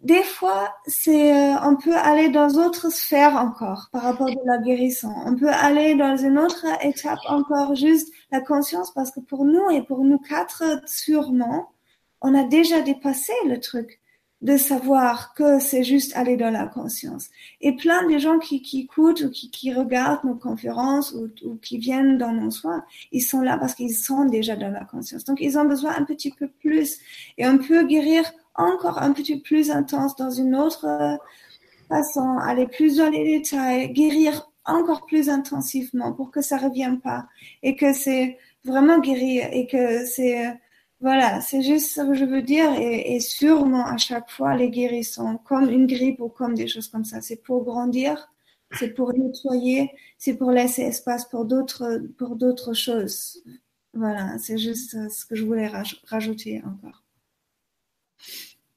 des 0.02 0.24
fois, 0.24 0.74
c'est 0.88 1.36
euh, 1.36 1.56
on 1.62 1.76
peut 1.76 1.96
aller 1.96 2.30
dans 2.30 2.48
d'autres 2.48 2.92
sphères 2.92 3.36
encore 3.36 3.90
par 3.92 4.02
rapport 4.02 4.30
à 4.30 4.44
la 4.44 4.58
guérison. 4.58 5.14
On 5.28 5.36
peut 5.36 5.52
aller 5.52 5.94
dans 5.94 6.18
une 6.18 6.40
autre 6.40 6.66
étape 6.84 7.20
encore, 7.28 7.76
juste 7.76 8.12
la 8.32 8.42
conscience, 8.42 8.92
parce 8.92 9.12
que 9.12 9.20
pour 9.20 9.46
nous 9.46 9.70
et 9.70 9.84
pour 9.84 10.00
nous 10.04 10.18
quatre, 10.18 10.64
sûrement, 10.88 11.70
on 12.22 12.34
a 12.34 12.44
déjà 12.44 12.82
dépassé 12.82 13.34
le 13.46 13.60
truc 13.60 14.01
de 14.42 14.58
savoir 14.58 15.34
que 15.36 15.60
c'est 15.60 15.84
juste 15.84 16.16
aller 16.16 16.36
dans 16.36 16.50
la 16.50 16.66
conscience. 16.66 17.28
Et 17.62 17.76
plein 17.76 18.08
de 18.08 18.18
gens 18.18 18.40
qui, 18.40 18.62
qui 18.62 18.82
écoutent 18.82 19.22
ou 19.22 19.30
qui, 19.30 19.52
qui 19.52 19.74
regardent 19.74 20.24
nos 20.24 20.36
conférences 20.36 21.14
ou, 21.14 21.30
ou, 21.46 21.58
qui 21.58 21.78
viennent 21.78 22.18
dans 22.18 22.32
nos 22.32 22.50
soins, 22.50 22.84
ils 23.12 23.22
sont 23.22 23.42
là 23.42 23.58
parce 23.58 23.76
qu'ils 23.76 23.94
sont 23.94 24.26
déjà 24.26 24.56
dans 24.56 24.72
la 24.72 24.84
conscience. 24.84 25.26
Donc, 25.26 25.38
ils 25.42 25.60
ont 25.60 25.66
besoin 25.66 25.96
un 25.96 26.04
petit 26.04 26.32
peu 26.32 26.48
plus. 26.48 26.98
Et 27.38 27.48
on 27.48 27.60
peut 27.60 27.84
guérir 27.86 28.32
encore 28.56 29.02
un 29.02 29.12
petit 29.12 29.36
peu 29.36 29.44
plus 29.44 29.70
intense 29.72 30.16
dans 30.16 30.32
une 30.32 30.56
autre 30.56 30.86
euh, 30.86 31.18
façon, 31.88 32.38
aller 32.40 32.68
plus 32.68 32.98
dans 32.98 33.10
les 33.10 33.24
détails, 33.24 33.92
guérir 33.94 34.50
encore 34.66 35.06
plus 35.06 35.30
intensivement 35.30 36.14
pour 36.14 36.32
que 36.32 36.42
ça 36.42 36.58
revienne 36.58 37.00
pas 37.00 37.26
et 37.64 37.76
que 37.76 37.94
c'est 37.94 38.38
vraiment 38.64 39.00
guérir 39.00 39.50
et 39.52 39.68
que 39.68 40.06
c'est 40.06 40.48
voilà, 41.02 41.42
c'est 41.42 41.64
juste 41.64 41.96
ce 41.96 42.02
que 42.02 42.14
je 42.14 42.26
veux 42.26 42.44
dire 42.44 42.72
et, 42.74 43.16
et, 43.16 43.20
sûrement 43.20 43.88
à 43.88 43.98
chaque 43.98 44.30
fois 44.30 44.56
les 44.56 44.70
guérissons 44.70 45.38
comme 45.38 45.68
une 45.70 45.88
grippe 45.88 46.22
ou 46.22 46.30
comme 46.30 46.54
des 46.54 46.68
choses 46.68 46.88
comme 46.88 47.06
ça, 47.06 47.22
c'est 47.22 47.42
pour 47.42 47.64
grandir, 47.64 48.32
c'est 48.74 48.90
pour 48.94 49.12
nettoyer, 49.12 49.90
c'est 50.20 50.38
pour 50.38 50.52
laisser 50.52 50.84
espace 50.84 51.26
pour 51.26 51.46
d'autres 51.46 52.04
pour 52.20 52.36
d'autres 52.36 52.74
choses. 52.74 53.44
Voilà, 53.94 54.38
c'est 54.38 54.60
juste 54.60 55.10
ce 55.10 55.26
que 55.26 55.36
je 55.36 55.44
voulais 55.44 55.70
rajouter 56.06 56.62
encore 56.64 57.04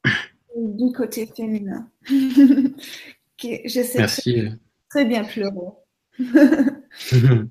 du 0.57 0.93
côté 0.93 1.27
féminin. 1.27 1.91
je 2.09 3.69
sais 3.83 3.99
Merci. 3.99 4.49
Très, 4.89 5.05
bien 5.05 5.25
pleurer. 5.25 5.53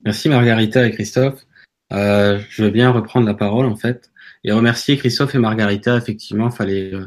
Merci 0.00 0.28
Margarita 0.28 0.86
et 0.86 0.92
Christophe. 0.92 1.44
Euh, 1.92 2.40
je 2.50 2.64
veux 2.64 2.70
bien 2.70 2.90
reprendre 2.90 3.26
la 3.26 3.34
parole 3.34 3.66
en 3.66 3.76
fait 3.76 4.10
et 4.44 4.52
remercier 4.52 4.96
Christophe 4.96 5.34
et 5.34 5.38
Margarita. 5.38 5.96
Effectivement, 5.96 6.50
fallait 6.50 6.92
euh, 6.94 7.06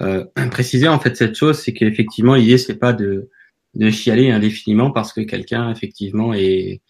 euh, 0.00 0.24
préciser 0.50 0.88
en 0.88 0.98
fait 0.98 1.16
cette 1.16 1.36
chose, 1.36 1.58
c'est 1.58 1.72
qu'effectivement 1.72 2.34
l'idée 2.34 2.58
c'est 2.58 2.78
pas 2.78 2.92
de 2.92 3.30
de 3.74 3.90
chialer 3.90 4.30
indéfiniment 4.30 4.90
parce 4.90 5.12
que 5.12 5.22
quelqu'un 5.22 5.70
effectivement 5.70 6.34
est 6.34 6.82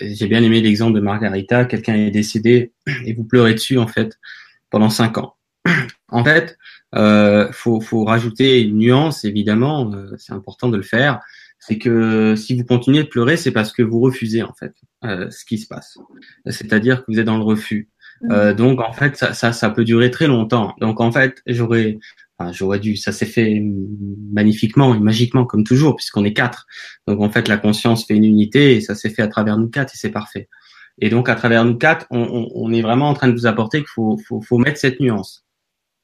j'ai 0.00 0.26
bien 0.26 0.42
aimé 0.42 0.60
l'exemple 0.60 0.94
de 0.94 1.00
Margarita, 1.00 1.64
quelqu'un 1.64 1.94
est 1.94 2.10
décédé 2.10 2.72
et 3.06 3.12
vous 3.14 3.24
pleurez 3.24 3.54
dessus 3.54 3.78
en 3.78 3.86
fait 3.86 4.18
pendant 4.70 4.90
cinq 4.90 5.18
ans. 5.18 5.36
En 6.12 6.24
fait, 6.24 6.58
euh, 6.96 7.52
faut, 7.52 7.80
faut 7.80 8.04
rajouter 8.04 8.60
une 8.62 8.78
nuance, 8.78 9.24
évidemment, 9.24 9.92
euh, 9.92 10.12
c'est 10.18 10.32
important 10.32 10.68
de 10.68 10.76
le 10.76 10.82
faire. 10.82 11.20
C'est 11.60 11.78
que 11.78 12.34
si 12.36 12.56
vous 12.56 12.64
continuez 12.64 13.02
de 13.02 13.08
pleurer, 13.08 13.36
c'est 13.36 13.50
parce 13.52 13.72
que 13.72 13.82
vous 13.82 14.00
refusez 14.00 14.42
en 14.42 14.52
fait 14.54 14.74
euh, 15.04 15.30
ce 15.30 15.44
qui 15.44 15.58
se 15.58 15.66
passe. 15.66 15.98
C'est-à-dire 16.46 17.04
que 17.04 17.12
vous 17.12 17.18
êtes 17.18 17.26
dans 17.26 17.36
le 17.36 17.44
refus. 17.44 17.90
Mmh. 18.22 18.32
Euh, 18.32 18.54
donc 18.54 18.80
en 18.80 18.92
fait, 18.92 19.16
ça, 19.16 19.34
ça, 19.34 19.52
ça, 19.52 19.70
peut 19.70 19.84
durer 19.84 20.10
très 20.10 20.26
longtemps. 20.26 20.74
Donc 20.80 21.00
en 21.00 21.12
fait, 21.12 21.42
j'aurais, 21.46 21.98
enfin, 22.38 22.50
j'aurais 22.52 22.80
dû. 22.80 22.96
Ça 22.96 23.12
s'est 23.12 23.26
fait 23.26 23.62
magnifiquement 24.32 24.94
et 24.94 24.98
magiquement 24.98 25.44
comme 25.44 25.64
toujours, 25.64 25.96
puisqu'on 25.96 26.24
est 26.24 26.32
quatre. 26.32 26.66
Donc 27.06 27.20
en 27.20 27.30
fait, 27.30 27.46
la 27.46 27.58
conscience 27.58 28.06
fait 28.06 28.14
une 28.16 28.24
unité 28.24 28.76
et 28.76 28.80
ça 28.80 28.94
s'est 28.94 29.10
fait 29.10 29.22
à 29.22 29.28
travers 29.28 29.58
nous 29.58 29.68
quatre 29.68 29.94
et 29.94 29.98
c'est 29.98 30.10
parfait. 30.10 30.48
Et 30.98 31.10
donc 31.10 31.28
à 31.28 31.34
travers 31.34 31.64
nous 31.64 31.76
quatre, 31.76 32.06
on, 32.10 32.20
on, 32.20 32.48
on, 32.54 32.72
est 32.72 32.82
vraiment 32.82 33.08
en 33.08 33.14
train 33.14 33.28
de 33.28 33.34
vous 33.34 33.46
apporter 33.46 33.78
qu'il 33.78 33.88
faut, 33.88 34.18
faut, 34.26 34.40
faut 34.40 34.58
mettre 34.58 34.78
cette 34.78 35.00
nuance 35.00 35.44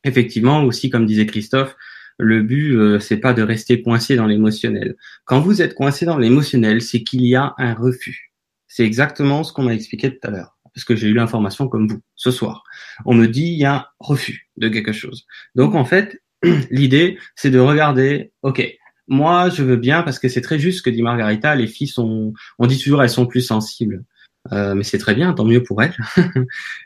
effectivement 0.06 0.62
aussi, 0.64 0.88
comme 0.88 1.06
disait 1.06 1.26
Christophe, 1.26 1.76
le 2.18 2.42
but 2.42 2.74
euh, 2.74 2.98
c'est 2.98 3.18
pas 3.18 3.32
de 3.32 3.42
rester 3.42 3.82
coincé 3.82 4.16
dans 4.16 4.26
l'émotionnel. 4.26 4.96
Quand 5.24 5.40
vous 5.40 5.62
êtes 5.62 5.74
coincé 5.74 6.06
dans 6.06 6.18
l'émotionnel, 6.18 6.82
c'est 6.82 7.02
qu'il 7.02 7.24
y 7.24 7.34
a 7.34 7.54
un 7.58 7.74
refus. 7.74 8.32
C'est 8.68 8.84
exactement 8.84 9.44
ce 9.44 9.52
qu'on 9.52 9.62
m'a 9.62 9.74
expliqué 9.74 10.10
tout 10.10 10.26
à 10.26 10.30
l'heure, 10.30 10.58
parce 10.74 10.84
que 10.84 10.96
j'ai 10.96 11.08
eu 11.08 11.14
l'information 11.14 11.68
comme 11.68 11.88
vous 11.88 12.00
ce 12.14 12.30
soir. 12.30 12.64
On 13.04 13.14
me 13.14 13.26
dit 13.26 13.46
il 13.46 13.58
y 13.58 13.64
a 13.64 13.74
un 13.74 13.86
refus 14.00 14.50
de 14.56 14.68
quelque 14.68 14.92
chose. 14.92 15.26
Donc 15.54 15.74
en 15.74 15.84
fait, 15.84 16.22
l'idée 16.70 17.18
c'est 17.34 17.50
de 17.50 17.58
regarder, 17.58 18.32
ok, 18.42 18.66
moi 19.08 19.50
je 19.50 19.62
veux 19.62 19.76
bien 19.76 20.02
parce 20.02 20.18
que 20.18 20.28
c'est 20.28 20.40
très 20.40 20.58
juste 20.58 20.78
ce 20.78 20.82
que 20.82 20.90
dit 20.90 21.02
Margarita, 21.02 21.54
les 21.54 21.66
filles 21.66 21.88
sont, 21.88 22.32
on 22.58 22.66
dit 22.66 22.78
toujours 22.78 23.02
elles 23.02 23.10
sont 23.10 23.26
plus 23.26 23.42
sensibles. 23.42 24.04
Euh, 24.52 24.74
mais 24.74 24.84
c'est 24.84 24.98
très 24.98 25.14
bien, 25.14 25.32
tant 25.32 25.44
mieux 25.44 25.62
pour 25.62 25.82
elles. 25.82 25.94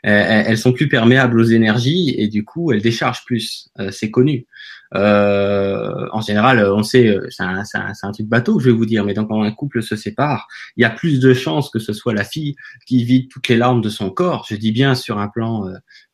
elles 0.03 0.57
sont 0.57 0.73
plus 0.73 0.87
perméables 0.87 1.39
aux 1.39 1.45
énergies 1.45 2.15
et 2.17 2.27
du 2.27 2.43
coup 2.43 2.71
elles 2.71 2.81
déchargent 2.81 3.25
plus. 3.25 3.69
Euh, 3.79 3.91
c'est 3.91 4.11
connu. 4.11 4.47
Euh, 4.93 6.07
en 6.11 6.21
général, 6.21 6.65
on 6.65 6.83
sait, 6.83 7.17
c'est 7.29 7.43
un, 7.43 7.63
un, 7.73 7.93
un, 8.03 8.11
truc 8.11 8.27
bateau, 8.27 8.59
je 8.59 8.65
vais 8.65 8.75
vous 8.75 8.85
dire, 8.85 9.05
mais 9.05 9.13
donc 9.13 9.29
quand 9.29 9.41
un 9.41 9.51
couple 9.51 9.81
se 9.81 9.95
sépare, 9.95 10.47
il 10.75 10.81
y 10.81 10.85
a 10.85 10.89
plus 10.89 11.19
de 11.19 11.33
chances 11.33 11.69
que 11.69 11.79
ce 11.79 11.93
soit 11.93 12.13
la 12.13 12.25
fille 12.25 12.55
qui 12.85 13.03
vide 13.05 13.29
toutes 13.29 13.47
les 13.47 13.55
larmes 13.55 13.81
de 13.81 13.89
son 13.89 14.09
corps. 14.09 14.45
Je 14.49 14.55
dis 14.55 14.71
bien 14.71 14.95
sur 14.95 15.19
un 15.19 15.29
plan 15.29 15.65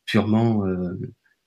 purement 0.06 0.62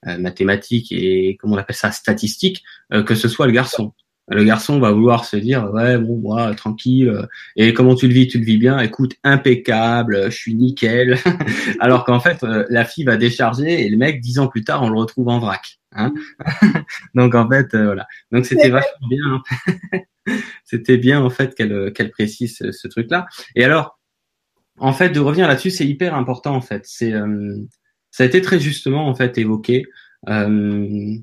mathématique 0.05 0.91
et 0.91 1.37
comment 1.39 1.55
on 1.55 1.57
appelle 1.57 1.75
ça 1.75 1.91
statistique, 1.91 2.63
que 3.05 3.15
ce 3.15 3.29
soit 3.29 3.47
le 3.47 3.53
garçon 3.53 3.93
le 4.31 4.43
garçon 4.43 4.79
va 4.79 4.91
vouloir 4.91 5.25
se 5.25 5.35
dire 5.35 5.69
ouais 5.73 5.97
bon 5.97 6.17
moi 6.17 6.53
tranquille 6.55 7.27
et 7.55 7.73
comment 7.73 7.95
tu 7.95 8.07
le 8.07 8.13
vis? 8.13 8.27
Tu 8.27 8.39
le 8.39 8.45
vis 8.45 8.57
bien? 8.57 8.79
Écoute 8.79 9.15
impeccable 9.23 10.31
je 10.31 10.35
suis 10.35 10.55
nickel. 10.55 11.17
Alors 11.79 12.05
qu'en 12.05 12.19
fait 12.19 12.43
euh, 12.43 12.65
la 12.69 12.85
fille 12.85 13.03
va 13.03 13.17
décharger 13.17 13.85
et 13.85 13.89
le 13.89 13.97
mec 13.97 14.21
dix 14.21 14.39
ans 14.39 14.47
plus 14.47 14.63
tard 14.63 14.83
on 14.83 14.89
le 14.89 14.97
retrouve 14.97 15.27
en 15.27 15.39
vrac 15.39 15.79
hein. 15.93 16.13
Donc 17.15 17.35
en 17.35 17.47
fait 17.49 17.73
euh, 17.73 17.85
voilà. 17.85 18.07
Donc 18.31 18.45
c'était 18.45 18.69
vachement 18.69 19.07
bien 19.09 19.43
c'était 20.63 20.97
bien 20.97 21.21
en 21.21 21.29
fait 21.29 21.55
qu'elle 21.55 21.91
qu'elle 21.93 22.11
précise 22.11 22.57
ce, 22.57 22.87
truc 22.87 23.09
là 23.11 23.27
et 23.55 23.63
alors 23.63 23.99
en 24.77 24.93
fait 24.93 25.09
de 25.09 25.19
revenir 25.19 25.47
là-dessus 25.47 25.71
c'est 25.71 25.85
hyper 25.85 26.15
important 26.15 26.55
en 26.55 26.61
fait. 26.61 26.83
C'est 26.85 27.13
euh, 27.13 27.57
ça 28.11 28.23
a 28.23 28.27
été 28.27 28.41
très 28.41 28.59
justement 28.59 29.07
en 29.07 29.15
fait 29.15 29.37
évoqué 29.37 29.85
euh, 30.29 31.15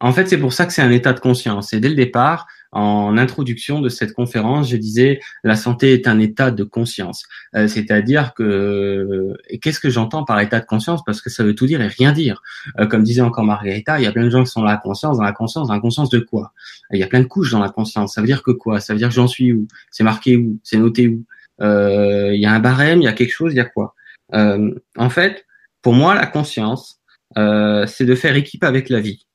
en 0.00 0.12
fait, 0.12 0.26
c'est 0.26 0.38
pour 0.38 0.52
ça 0.52 0.66
que 0.66 0.72
c'est 0.72 0.82
un 0.82 0.90
état 0.90 1.12
de 1.12 1.20
conscience. 1.20 1.72
Et 1.72 1.80
dès 1.80 1.88
le 1.88 1.94
départ, 1.94 2.46
en 2.74 3.16
introduction 3.16 3.80
de 3.80 3.88
cette 3.88 4.12
conférence, 4.12 4.68
je 4.68 4.76
disais 4.76 5.20
la 5.44 5.54
santé 5.54 5.92
est 5.92 6.08
un 6.08 6.18
état 6.18 6.50
de 6.50 6.64
conscience. 6.64 7.22
Euh, 7.54 7.68
c'est-à-dire 7.68 8.34
que 8.34 9.32
qu'est-ce 9.62 9.78
que 9.78 9.90
j'entends 9.90 10.24
par 10.24 10.40
état 10.40 10.58
de 10.58 10.66
conscience? 10.66 11.04
Parce 11.06 11.20
que 11.20 11.30
ça 11.30 11.44
veut 11.44 11.54
tout 11.54 11.66
dire 11.66 11.80
et 11.80 11.86
rien 11.86 12.12
dire. 12.12 12.42
Euh, 12.80 12.86
comme 12.86 13.04
disait 13.04 13.20
encore 13.20 13.44
Margarita, 13.44 14.00
il 14.00 14.02
y 14.02 14.06
a 14.06 14.12
plein 14.12 14.24
de 14.24 14.30
gens 14.30 14.42
qui 14.42 14.50
sont 14.50 14.60
dans 14.60 14.66
la 14.66 14.76
conscience, 14.76 15.18
dans 15.18 15.22
la 15.22 15.32
conscience, 15.32 15.68
dans 15.68 15.74
la 15.74 15.80
conscience 15.80 16.10
de 16.10 16.18
quoi? 16.18 16.52
Il 16.90 16.98
y 16.98 17.04
a 17.04 17.06
plein 17.06 17.20
de 17.20 17.26
couches 17.26 17.52
dans 17.52 17.60
la 17.60 17.70
conscience. 17.70 18.14
Ça 18.14 18.20
veut 18.20 18.26
dire 18.26 18.42
que 18.42 18.50
quoi? 18.50 18.80
Ça 18.80 18.92
veut 18.92 18.98
dire 18.98 19.08
que 19.08 19.14
j'en 19.14 19.28
suis 19.28 19.52
où? 19.52 19.68
C'est 19.92 20.04
marqué 20.04 20.36
où? 20.36 20.58
C'est 20.64 20.76
noté 20.76 21.06
où? 21.06 21.24
Euh, 21.60 22.34
Il 22.34 22.40
y 22.40 22.46
a 22.46 22.52
un 22.52 22.60
barème, 22.60 23.00
il 23.00 23.04
y 23.04 23.08
a 23.08 23.12
quelque 23.12 23.32
chose, 23.32 23.52
il 23.52 23.56
y 23.56 23.60
a 23.60 23.64
quoi? 23.64 23.94
En 24.32 25.10
fait, 25.10 25.46
pour 25.80 25.92
moi, 25.92 26.16
la 26.16 26.26
conscience, 26.26 27.00
c'est 27.36 28.04
de 28.04 28.14
faire 28.16 28.34
équipe 28.34 28.64
avec 28.64 28.88
la 28.88 28.98
vie 28.98 29.26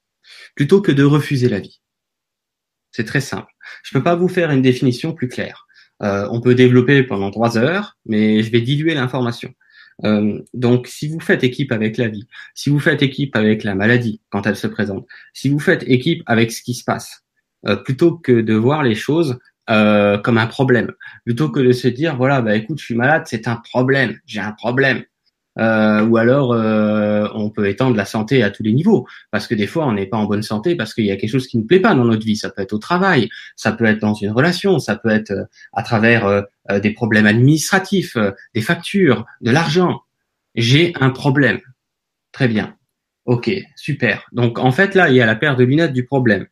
plutôt 0.60 0.81
que 0.81 0.91
de 0.91 1.06
refuser 1.06 1.48
la 1.48 1.61
vie. 1.61 1.80
C'est 2.91 3.06
très 3.06 3.22
simple. 3.22 3.48
Je 3.81 3.95
ne 3.95 3.99
peux 3.99 4.03
pas 4.03 4.18
vous 4.18 4.27
faire 4.27 4.52
une 4.52 4.61
définition 4.61 5.14
plus 5.14 5.30
claire. 5.30 5.65
Euh, 6.03 6.27
on 6.31 6.41
peut 6.41 6.53
développer 6.53 7.02
pendant 7.03 7.31
trois 7.31 7.57
heures, 7.57 7.98
mais 8.06 8.44
je 8.44 8.52
vais 8.52 8.60
diluer 8.60 8.94
l'information. 8.94 9.53
Euh, 10.03 10.41
donc, 10.53 10.88
si 10.88 11.07
vous 11.07 11.22
faites 11.22 11.45
équipe 11.45 11.72
avec 11.72 11.95
la 11.95 12.10
vie, 12.10 12.27
si 12.56 12.69
vous 12.69 12.80
faites 12.81 13.02
équipe 13.02 13.38
avec 13.38 13.64
la 13.64 13.73
maladie 13.73 14.19
quand 14.31 14.45
elle 14.48 14.57
se 14.57 14.68
présente, 14.68 15.07
si 15.34 15.48
vous 15.48 15.60
faites 15.60 15.84
équipe 15.88 16.23
avec 16.26 16.52
ce 16.52 16.61
qui 16.61 16.73
se 16.73 16.84
passe, 16.84 17.23
euh, 17.65 17.77
plutôt 17.77 18.18
que 18.18 18.41
de 18.41 18.53
voir 18.53 18.84
les 18.84 18.95
choses 18.95 19.40
comme 19.65 20.40
un 20.40 20.48
problème, 20.48 20.91
plutôt 21.26 21.49
que 21.49 21.60
de 21.61 21.72
se 21.72 21.88
dire 21.88 22.18
voilà, 22.18 22.41
bah 22.41 22.56
écoute, 22.56 22.80
je 22.80 22.86
suis 22.86 22.95
malade, 22.95 23.23
c'est 23.27 23.48
un 23.48 23.57
problème, 23.57 24.19
j'ai 24.26 24.40
un 24.41 24.52
problème. 24.52 25.03
Euh, 25.58 26.06
ou 26.06 26.18
alors 26.18 26.54
euh, 26.54 27.28
on 27.34 27.50
peut 27.50 27.68
étendre 27.68 27.98
la 27.98 28.06
santé 28.06 28.44
à 28.44 28.52
tous 28.52 28.64
les 28.64 28.72
niveaux, 28.72 29.08
parce 29.32 29.48
que 29.48 29.56
des 29.56 29.68
fois 29.68 29.88
on 29.88 29.94
n'est 29.94 30.06
pas 30.06 30.18
en 30.18 30.26
bonne 30.26 30.44
santé 30.44 30.76
parce 30.76 30.94
qu'il 30.94 31.06
y 31.06 31.12
a 31.12 31.18
quelque 31.18 31.32
chose 31.32 31.48
qui 31.48 31.58
ne 31.58 31.64
plaît 31.64 31.80
pas 31.80 31.96
dans 31.96 32.06
notre 32.06 32.26
vie. 32.26 32.36
Ça 32.36 32.50
peut 32.50 32.62
être 32.62 32.74
au 32.74 32.78
travail, 32.78 33.30
ça 33.56 33.72
peut 33.72 33.86
être 33.86 34.00
dans 34.00 34.14
une 34.14 34.32
relation, 34.32 34.80
ça 34.80 34.96
peut 34.96 35.10
être 35.10 35.32
euh, 35.32 35.44
à 35.74 35.84
travers 35.84 36.44
des 36.82 36.92
problèmes 36.92 37.26
administratifs, 37.26 38.16
des 38.54 38.62
factures, 38.62 39.26
de 39.42 39.50
l'argent. 39.50 40.02
J'ai 40.54 40.94
un 41.00 41.10
problème. 41.10 41.60
Très 42.32 42.48
bien. 42.48 42.76
Ok, 43.26 43.50
super. 43.76 44.28
Donc 44.32 44.60
en 44.60 44.72
fait 44.72 44.94
là 44.94 45.10
il 45.10 45.16
y 45.16 45.22
a 45.22 45.26
la 45.26 45.36
paire 45.36 45.56
de 45.56 45.64
lunettes 45.64 45.94
du 45.94 46.06
problème. 46.06 46.46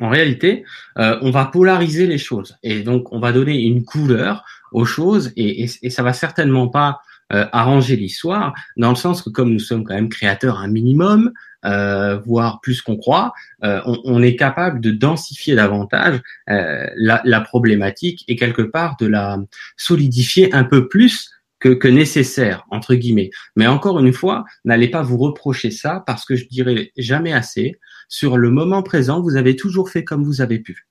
En 0.00 0.08
réalité, 0.08 0.64
on 0.96 1.30
va 1.30 1.46
polariser 1.46 2.06
les 2.06 2.18
choses 2.18 2.56
et 2.62 2.82
donc 2.82 3.12
on 3.12 3.20
va 3.20 3.32
donner 3.32 3.60
une 3.62 3.84
couleur 3.84 4.44
aux 4.72 4.84
choses 4.84 5.32
et, 5.36 5.66
et 5.82 5.90
ça 5.90 6.02
va 6.02 6.12
certainement 6.12 6.68
pas 6.68 7.00
euh, 7.32 7.46
arranger 7.52 7.96
l'histoire, 7.96 8.54
dans 8.76 8.90
le 8.90 8.96
sens 8.96 9.22
que 9.22 9.30
comme 9.30 9.50
nous 9.50 9.58
sommes 9.58 9.84
quand 9.84 9.94
même 9.94 10.10
créateurs 10.10 10.58
un 10.58 10.68
minimum, 10.68 11.32
euh, 11.64 12.18
voire 12.18 12.60
plus 12.60 12.82
qu'on 12.82 12.96
croit, 12.96 13.32
euh, 13.64 13.80
on, 13.86 14.22
est 14.22 14.36
capable 14.36 14.80
de 14.80 14.90
densifier 14.90 15.54
davantage 15.54 16.20
la, 16.46 17.22
la, 17.24 17.40
problématique 17.40 18.24
et 18.28 18.36
quelque 18.36 18.60
part 18.60 18.96
de 18.98 19.06
la 19.06 19.38
solidifier 19.78 20.52
un 20.52 20.64
peu 20.64 20.86
plus 20.86 21.30
que, 21.60 21.70
que 21.70 21.88
nécessaire 21.88 22.66
entre 22.70 22.94
guillemets. 22.94 23.30
Mais 23.56 23.66
encore 23.66 23.98
une 23.98 24.12
fois, 24.12 24.44
n'allez 24.66 24.88
pas 24.88 25.02
vous 25.02 25.16
reprocher 25.16 25.70
ça 25.70 26.04
parce 26.06 26.26
que 26.26 26.36
je 26.36 26.46
dirais 26.46 26.92
jamais 26.98 27.32
assez. 27.32 27.78
Sur 28.08 28.36
le 28.36 28.50
moment 28.50 28.82
présent, 28.82 29.22
vous 29.22 29.36
avez 29.36 29.56
toujours 29.56 29.88
fait 29.88 30.04
comme 30.04 30.24
vous 30.24 30.42
avez 30.42 30.58
pu. 30.58 30.86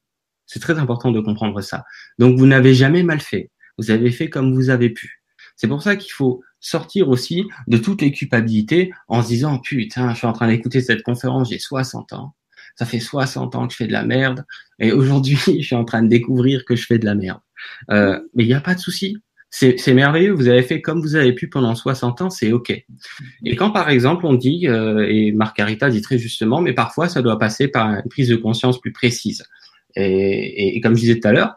C'est 0.48 0.60
très 0.60 0.80
important 0.80 1.12
de 1.12 1.20
comprendre 1.20 1.62
ça. 1.62 1.84
Donc 2.18 2.40
vous 2.40 2.48
n'avez 2.48 2.74
jamais 2.74 3.04
mal 3.04 3.20
fait. 3.20 3.52
Vous 3.78 3.92
avez 3.92 4.12
fait 4.12 4.30
comme 4.30 4.54
vous 4.54 4.72
avez 4.72 4.90
pu. 4.90 5.23
C'est 5.64 5.70
pour 5.70 5.82
ça 5.82 5.96
qu'il 5.96 6.12
faut 6.12 6.44
sortir 6.60 7.08
aussi 7.08 7.46
de 7.68 7.78
toutes 7.78 8.02
les 8.02 8.12
culpabilités 8.12 8.92
en 9.08 9.24
se 9.24 9.30
disant 9.30 9.60
putain, 9.60 10.12
je 10.12 10.18
suis 10.18 10.28
en 10.28 10.34
train 10.34 10.50
d'écouter 10.50 10.82
cette 10.82 11.04
conférence, 11.04 11.52
j'ai 11.52 11.58
60 11.58 12.12
ans. 12.12 12.36
Ça 12.76 12.86
fait 12.86 13.00
60 13.00 13.56
ans 13.56 13.66
que 13.68 13.72
je 13.72 13.78
fais 13.78 13.88
de 13.88 13.94
la 13.94 14.04
merde 14.04 14.44
et 14.80 14.92
aujourd'hui, 14.92 15.38
je 15.62 15.66
suis 15.66 15.76
en 15.76 15.86
train 15.86 16.04
de 16.04 16.10
découvrir 16.10 16.66
que 16.66 16.76
je 16.76 16.86
fais 16.86 17.00
de 17.00 17.06
la 17.06 17.16
merde. 17.16 17.40
Euh, 17.92 18.20
mais 18.34 18.44
il 18.44 18.48
n'y 18.48 18.54
a 18.54 18.60
pas 18.60 18.76
de 18.76 18.82
souci. 18.82 19.20
C'est 19.52 19.94
merveilleux, 19.94 20.34
vous 20.34 20.50
avez 20.50 20.64
fait 20.64 20.82
comme 20.82 21.00
vous 21.00 21.16
avez 21.16 21.32
pu 21.32 21.48
pendant 21.48 21.76
60 21.76 22.24
ans, 22.24 22.30
c'est 22.30 22.52
OK. 22.52 22.70
Et 23.46 23.56
quand 23.56 23.72
par 23.72 23.90
exemple 23.90 24.26
on 24.26 24.34
dit, 24.34 24.68
euh, 24.68 25.08
et 25.08 25.32
Margarita 25.32 25.90
dit 25.90 26.02
très 26.02 26.18
justement, 26.18 26.60
mais 26.60 26.74
parfois 26.74 27.08
ça 27.08 27.22
doit 27.22 27.40
passer 27.40 27.70
par 27.70 27.90
une 27.90 28.10
prise 28.10 28.28
de 28.28 28.36
conscience 28.36 28.82
plus 28.82 28.92
précise. 28.92 29.46
Et, 29.96 30.76
et 30.76 30.82
comme 30.82 30.96
je 30.96 31.00
disais 31.00 31.20
tout 31.22 31.28
à 31.30 31.32
l'heure, 31.32 31.56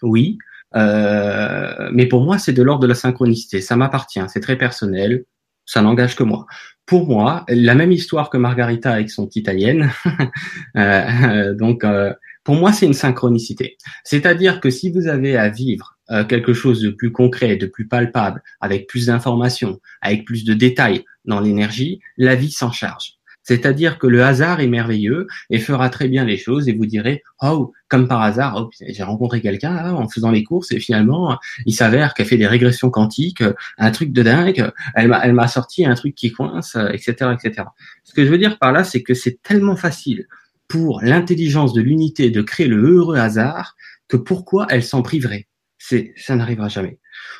oui, 0.00 0.38
euh, 0.76 1.90
mais 1.92 2.06
pour 2.06 2.22
moi, 2.22 2.38
c'est 2.38 2.52
de 2.52 2.62
l'ordre 2.62 2.82
de 2.82 2.86
la 2.86 2.94
synchronicité. 2.94 3.60
Ça 3.60 3.76
m'appartient, 3.76 4.22
c'est 4.28 4.40
très 4.40 4.56
personnel, 4.56 5.24
ça 5.64 5.82
n'engage 5.82 6.16
que 6.16 6.22
moi. 6.22 6.46
Pour 6.86 7.06
moi, 7.06 7.44
la 7.48 7.74
même 7.74 7.92
histoire 7.92 8.30
que 8.30 8.38
Margarita 8.38 8.92
avec 8.92 9.10
son 9.10 9.28
italienne. 9.34 9.90
euh, 10.76 11.54
donc, 11.54 11.84
euh, 11.84 12.12
pour 12.44 12.54
moi, 12.54 12.72
c'est 12.72 12.86
une 12.86 12.94
synchronicité. 12.94 13.76
C'est-à-dire 14.04 14.60
que 14.60 14.70
si 14.70 14.90
vous 14.90 15.06
avez 15.06 15.36
à 15.36 15.50
vivre 15.50 15.94
quelque 16.26 16.54
chose 16.54 16.80
de 16.80 16.88
plus 16.88 17.12
concret, 17.12 17.56
de 17.56 17.66
plus 17.66 17.86
palpable, 17.86 18.42
avec 18.62 18.86
plus 18.86 19.08
d'informations, 19.08 19.78
avec 20.00 20.24
plus 20.24 20.42
de 20.42 20.54
détails 20.54 21.04
dans 21.26 21.38
l'énergie, 21.38 22.00
la 22.16 22.34
vie 22.34 22.50
s'en 22.50 22.72
charge. 22.72 23.17
C'est-à-dire 23.48 23.96
que 23.98 24.06
le 24.06 24.22
hasard 24.22 24.60
est 24.60 24.66
merveilleux 24.66 25.26
et 25.48 25.58
fera 25.58 25.88
très 25.88 26.06
bien 26.06 26.26
les 26.26 26.36
choses 26.36 26.68
et 26.68 26.74
vous 26.74 26.84
direz, 26.84 27.22
oh, 27.40 27.72
comme 27.88 28.06
par 28.06 28.20
hasard, 28.20 28.56
oh, 28.58 28.70
j'ai 28.78 29.02
rencontré 29.02 29.40
quelqu'un 29.40 29.94
en 29.94 30.06
faisant 30.06 30.30
les 30.30 30.44
courses 30.44 30.70
et 30.70 30.80
finalement, 30.80 31.38
il 31.64 31.72
s'avère 31.72 32.12
qu'elle 32.12 32.26
fait 32.26 32.36
des 32.36 32.46
régressions 32.46 32.90
quantiques, 32.90 33.42
un 33.78 33.90
truc 33.90 34.12
de 34.12 34.22
dingue, 34.22 34.70
elle 34.94 35.08
m'a, 35.08 35.24
elle 35.24 35.32
m'a 35.32 35.48
sorti 35.48 35.86
un 35.86 35.94
truc 35.94 36.14
qui 36.14 36.30
coince, 36.30 36.76
etc., 36.92 37.30
etc. 37.32 37.68
Ce 38.04 38.12
que 38.12 38.22
je 38.22 38.30
veux 38.30 38.36
dire 38.36 38.58
par 38.58 38.70
là, 38.70 38.84
c'est 38.84 39.02
que 39.02 39.14
c'est 39.14 39.40
tellement 39.42 39.76
facile 39.76 40.26
pour 40.68 41.00
l'intelligence 41.02 41.72
de 41.72 41.80
l'unité 41.80 42.30
de 42.30 42.42
créer 42.42 42.66
le 42.66 42.82
heureux 42.82 43.16
hasard 43.16 43.76
que 44.08 44.18
pourquoi 44.18 44.66
elle 44.68 44.84
s'en 44.84 45.00
priverait? 45.00 45.46
C'est, 45.78 46.12
ça 46.18 46.36
n'arrivera 46.36 46.68
jamais. 46.68 46.98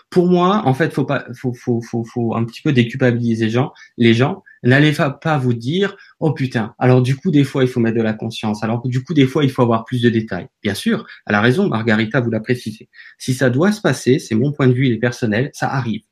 Pour 0.09 0.27
moi, 0.27 0.63
en 0.65 0.73
fait, 0.73 0.91
faut 0.95 1.05
pas, 1.05 1.27
faut, 1.35 1.53
faut, 1.53 1.83
faut, 1.83 2.03
faut 2.03 2.35
un 2.35 2.45
petit 2.45 2.63
peu 2.63 2.73
déculpabiliser 2.73 3.45
les 3.45 3.51
gens. 3.51 3.73
Les 3.99 4.15
gens, 4.15 4.43
n'allez 4.63 4.93
pas 4.93 5.39
vous 5.39 5.55
dire, 5.55 5.97
oh 6.21 6.33
putain. 6.33 6.75
Alors 6.79 7.03
du 7.03 7.17
coup, 7.17 7.31
des 7.31 7.45
fois, 7.45 7.63
il 7.63 7.69
faut 7.69 7.81
mettre 7.81 7.97
de 7.97 8.03
la 8.03 8.15
conscience. 8.15 8.63
Alors 8.63 8.87
du 8.87 9.03
coup, 9.03 9.15
des 9.15 9.27
fois, 9.27 9.45
il 9.45 9.51
faut 9.51 9.63
avoir 9.63 9.85
plus 9.85 10.03
de 10.03 10.09
détails. 10.09 10.49
Bien 10.63 10.75
sûr, 10.75 11.07
elle 11.27 11.35
a 11.35 11.41
raison, 11.41 11.69
Margarita 11.69 12.21
vous 12.21 12.31
l'a 12.31 12.41
précisé. 12.41 12.89
Si 13.19 13.35
ça 13.35 13.51
doit 13.51 13.73
se 13.73 13.81
passer, 13.81 14.19
c'est 14.19 14.35
mon 14.35 14.53
point 14.53 14.69
de 14.69 14.73
vue, 14.73 14.87
il 14.87 14.93
est 14.93 14.99
personnel, 14.99 15.51
ça 15.53 15.69
arrive. 15.69 16.03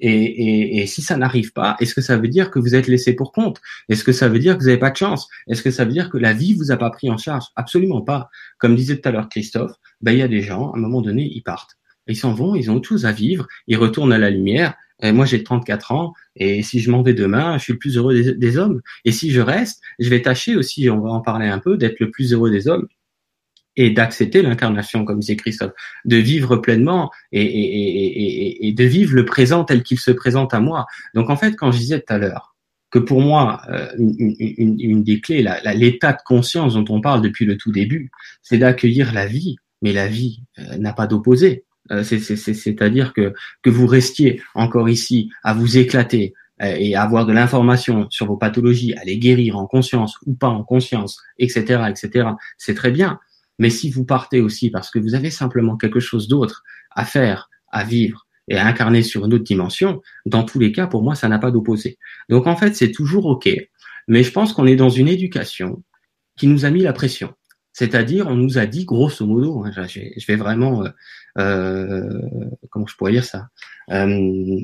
Et, 0.00 0.10
et, 0.10 0.82
et, 0.82 0.86
si 0.86 1.00
ça 1.00 1.16
n'arrive 1.16 1.52
pas, 1.52 1.76
est-ce 1.78 1.94
que 1.94 2.00
ça 2.00 2.16
veut 2.16 2.26
dire 2.26 2.50
que 2.50 2.58
vous 2.58 2.74
êtes 2.74 2.88
laissé 2.88 3.14
pour 3.14 3.30
compte? 3.30 3.60
Est-ce 3.88 4.02
que 4.02 4.10
ça 4.10 4.28
veut 4.28 4.40
dire 4.40 4.56
que 4.56 4.62
vous 4.62 4.66
n'avez 4.66 4.80
pas 4.80 4.90
de 4.90 4.96
chance? 4.96 5.28
Est-ce 5.46 5.62
que 5.62 5.70
ça 5.70 5.84
veut 5.84 5.92
dire 5.92 6.10
que 6.10 6.18
la 6.18 6.32
vie 6.32 6.54
vous 6.54 6.72
a 6.72 6.76
pas 6.76 6.90
pris 6.90 7.08
en 7.08 7.16
charge? 7.16 7.44
Absolument 7.54 8.00
pas. 8.00 8.28
Comme 8.58 8.74
disait 8.74 9.00
tout 9.00 9.08
à 9.08 9.12
l'heure 9.12 9.28
Christophe, 9.28 9.72
ben, 10.00 10.10
il 10.10 10.18
y 10.18 10.22
a 10.22 10.28
des 10.28 10.42
gens, 10.42 10.72
à 10.72 10.76
un 10.76 10.80
moment 10.80 11.02
donné, 11.02 11.30
ils 11.32 11.42
partent. 11.42 11.78
Ils 12.08 12.16
s'en 12.16 12.32
vont, 12.32 12.54
ils 12.54 12.70
ont 12.70 12.76
autre 12.76 12.88
chose 12.88 13.06
à 13.06 13.12
vivre, 13.12 13.46
ils 13.66 13.76
retournent 13.76 14.12
à 14.12 14.18
la 14.18 14.30
lumière. 14.30 14.74
Et 15.02 15.12
moi, 15.12 15.26
j'ai 15.26 15.42
34 15.42 15.92
ans, 15.92 16.14
et 16.36 16.62
si 16.62 16.78
je 16.78 16.90
m'en 16.90 17.02
vais 17.02 17.14
demain, 17.14 17.58
je 17.58 17.64
suis 17.64 17.72
le 17.72 17.78
plus 17.78 17.96
heureux 17.96 18.14
des, 18.14 18.56
hommes. 18.56 18.80
Et 19.04 19.10
si 19.10 19.30
je 19.32 19.40
reste, 19.40 19.82
je 19.98 20.08
vais 20.08 20.22
tâcher 20.22 20.54
aussi, 20.54 20.88
on 20.90 21.00
va 21.00 21.10
en 21.10 21.20
parler 21.20 21.48
un 21.48 21.58
peu, 21.58 21.76
d'être 21.76 21.98
le 21.98 22.10
plus 22.10 22.32
heureux 22.32 22.50
des 22.50 22.68
hommes 22.68 22.86
et 23.74 23.90
d'accepter 23.90 24.42
l'incarnation, 24.42 25.04
comme 25.04 25.18
disait 25.18 25.36
Christophe, 25.36 25.72
de 26.04 26.16
vivre 26.16 26.56
pleinement 26.56 27.10
et, 27.32 27.42
et, 27.42 28.68
et, 28.68 28.72
de 28.72 28.84
vivre 28.84 29.14
le 29.14 29.24
présent 29.24 29.64
tel 29.64 29.82
qu'il 29.82 29.98
se 29.98 30.10
présente 30.10 30.54
à 30.54 30.60
moi. 30.60 30.86
Donc 31.14 31.30
en 31.30 31.36
fait, 31.36 31.56
quand 31.56 31.72
je 31.72 31.78
disais 31.78 31.98
tout 31.98 32.12
à 32.12 32.18
l'heure 32.18 32.52
que 32.90 32.98
pour 32.98 33.22
moi, 33.22 33.62
euh, 33.70 33.88
une, 33.98 34.36
une, 34.38 34.76
une, 34.78 35.02
des 35.02 35.20
clés, 35.20 35.44
l'état 35.74 36.12
de 36.12 36.20
conscience 36.24 36.74
dont 36.74 36.84
on 36.90 37.00
parle 37.00 37.22
depuis 37.22 37.46
le 37.46 37.56
tout 37.56 37.72
début, 37.72 38.10
c'est 38.42 38.58
d'accueillir 38.58 39.14
la 39.14 39.26
vie, 39.26 39.56
mais 39.80 39.92
la 39.92 40.06
vie 40.06 40.42
euh, 40.58 40.76
n'a 40.76 40.92
pas 40.92 41.06
d'opposé. 41.06 41.64
Euh, 41.92 42.02
c'est-à-dire 42.02 43.12
que, 43.12 43.34
que 43.62 43.70
vous 43.70 43.86
restiez 43.86 44.42
encore 44.54 44.88
ici 44.88 45.30
à 45.44 45.54
vous 45.54 45.76
éclater 45.78 46.34
euh, 46.62 46.74
et 46.78 46.94
à 46.94 47.02
avoir 47.02 47.26
de 47.26 47.32
l'information 47.32 48.06
sur 48.10 48.26
vos 48.26 48.36
pathologies, 48.36 48.94
à 48.94 49.04
les 49.04 49.18
guérir 49.18 49.56
en 49.56 49.66
conscience 49.66 50.16
ou 50.26 50.34
pas 50.34 50.48
en 50.48 50.64
conscience, 50.64 51.20
etc., 51.38 51.84
etc., 51.88 52.30
c'est 52.56 52.74
très 52.74 52.90
bien. 52.90 53.18
Mais 53.58 53.70
si 53.70 53.90
vous 53.90 54.04
partez 54.04 54.40
aussi 54.40 54.70
parce 54.70 54.90
que 54.90 54.98
vous 54.98 55.14
avez 55.14 55.30
simplement 55.30 55.76
quelque 55.76 56.00
chose 56.00 56.28
d'autre 56.28 56.62
à 56.90 57.04
faire, 57.04 57.50
à 57.70 57.84
vivre 57.84 58.26
et 58.48 58.56
à 58.56 58.66
incarner 58.66 59.02
sur 59.02 59.24
une 59.24 59.34
autre 59.34 59.44
dimension, 59.44 60.00
dans 60.26 60.42
tous 60.42 60.58
les 60.58 60.72
cas, 60.72 60.86
pour 60.86 61.02
moi, 61.02 61.14
ça 61.14 61.28
n'a 61.28 61.38
pas 61.38 61.50
d'opposé. 61.50 61.98
Donc 62.28 62.46
en 62.46 62.56
fait, 62.56 62.74
c'est 62.74 62.90
toujours 62.90 63.26
OK. 63.26 63.48
Mais 64.08 64.24
je 64.24 64.32
pense 64.32 64.52
qu'on 64.52 64.66
est 64.66 64.76
dans 64.76 64.90
une 64.90 65.08
éducation 65.08 65.82
qui 66.36 66.46
nous 66.46 66.64
a 66.64 66.70
mis 66.70 66.80
la 66.80 66.92
pression. 66.92 67.34
C'est-à-dire, 67.72 68.26
on 68.26 68.36
nous 68.36 68.58
a 68.58 68.66
dit, 68.66 68.84
grosso 68.84 69.26
modo, 69.26 69.64
hein, 69.64 69.70
je 69.86 70.26
vais 70.26 70.36
vraiment, 70.36 70.84
euh, 70.84 70.88
euh, 71.38 72.20
comment 72.70 72.86
je 72.86 72.96
pourrais 72.96 73.12
dire 73.12 73.24
ça, 73.24 73.48
euh, 73.90 74.60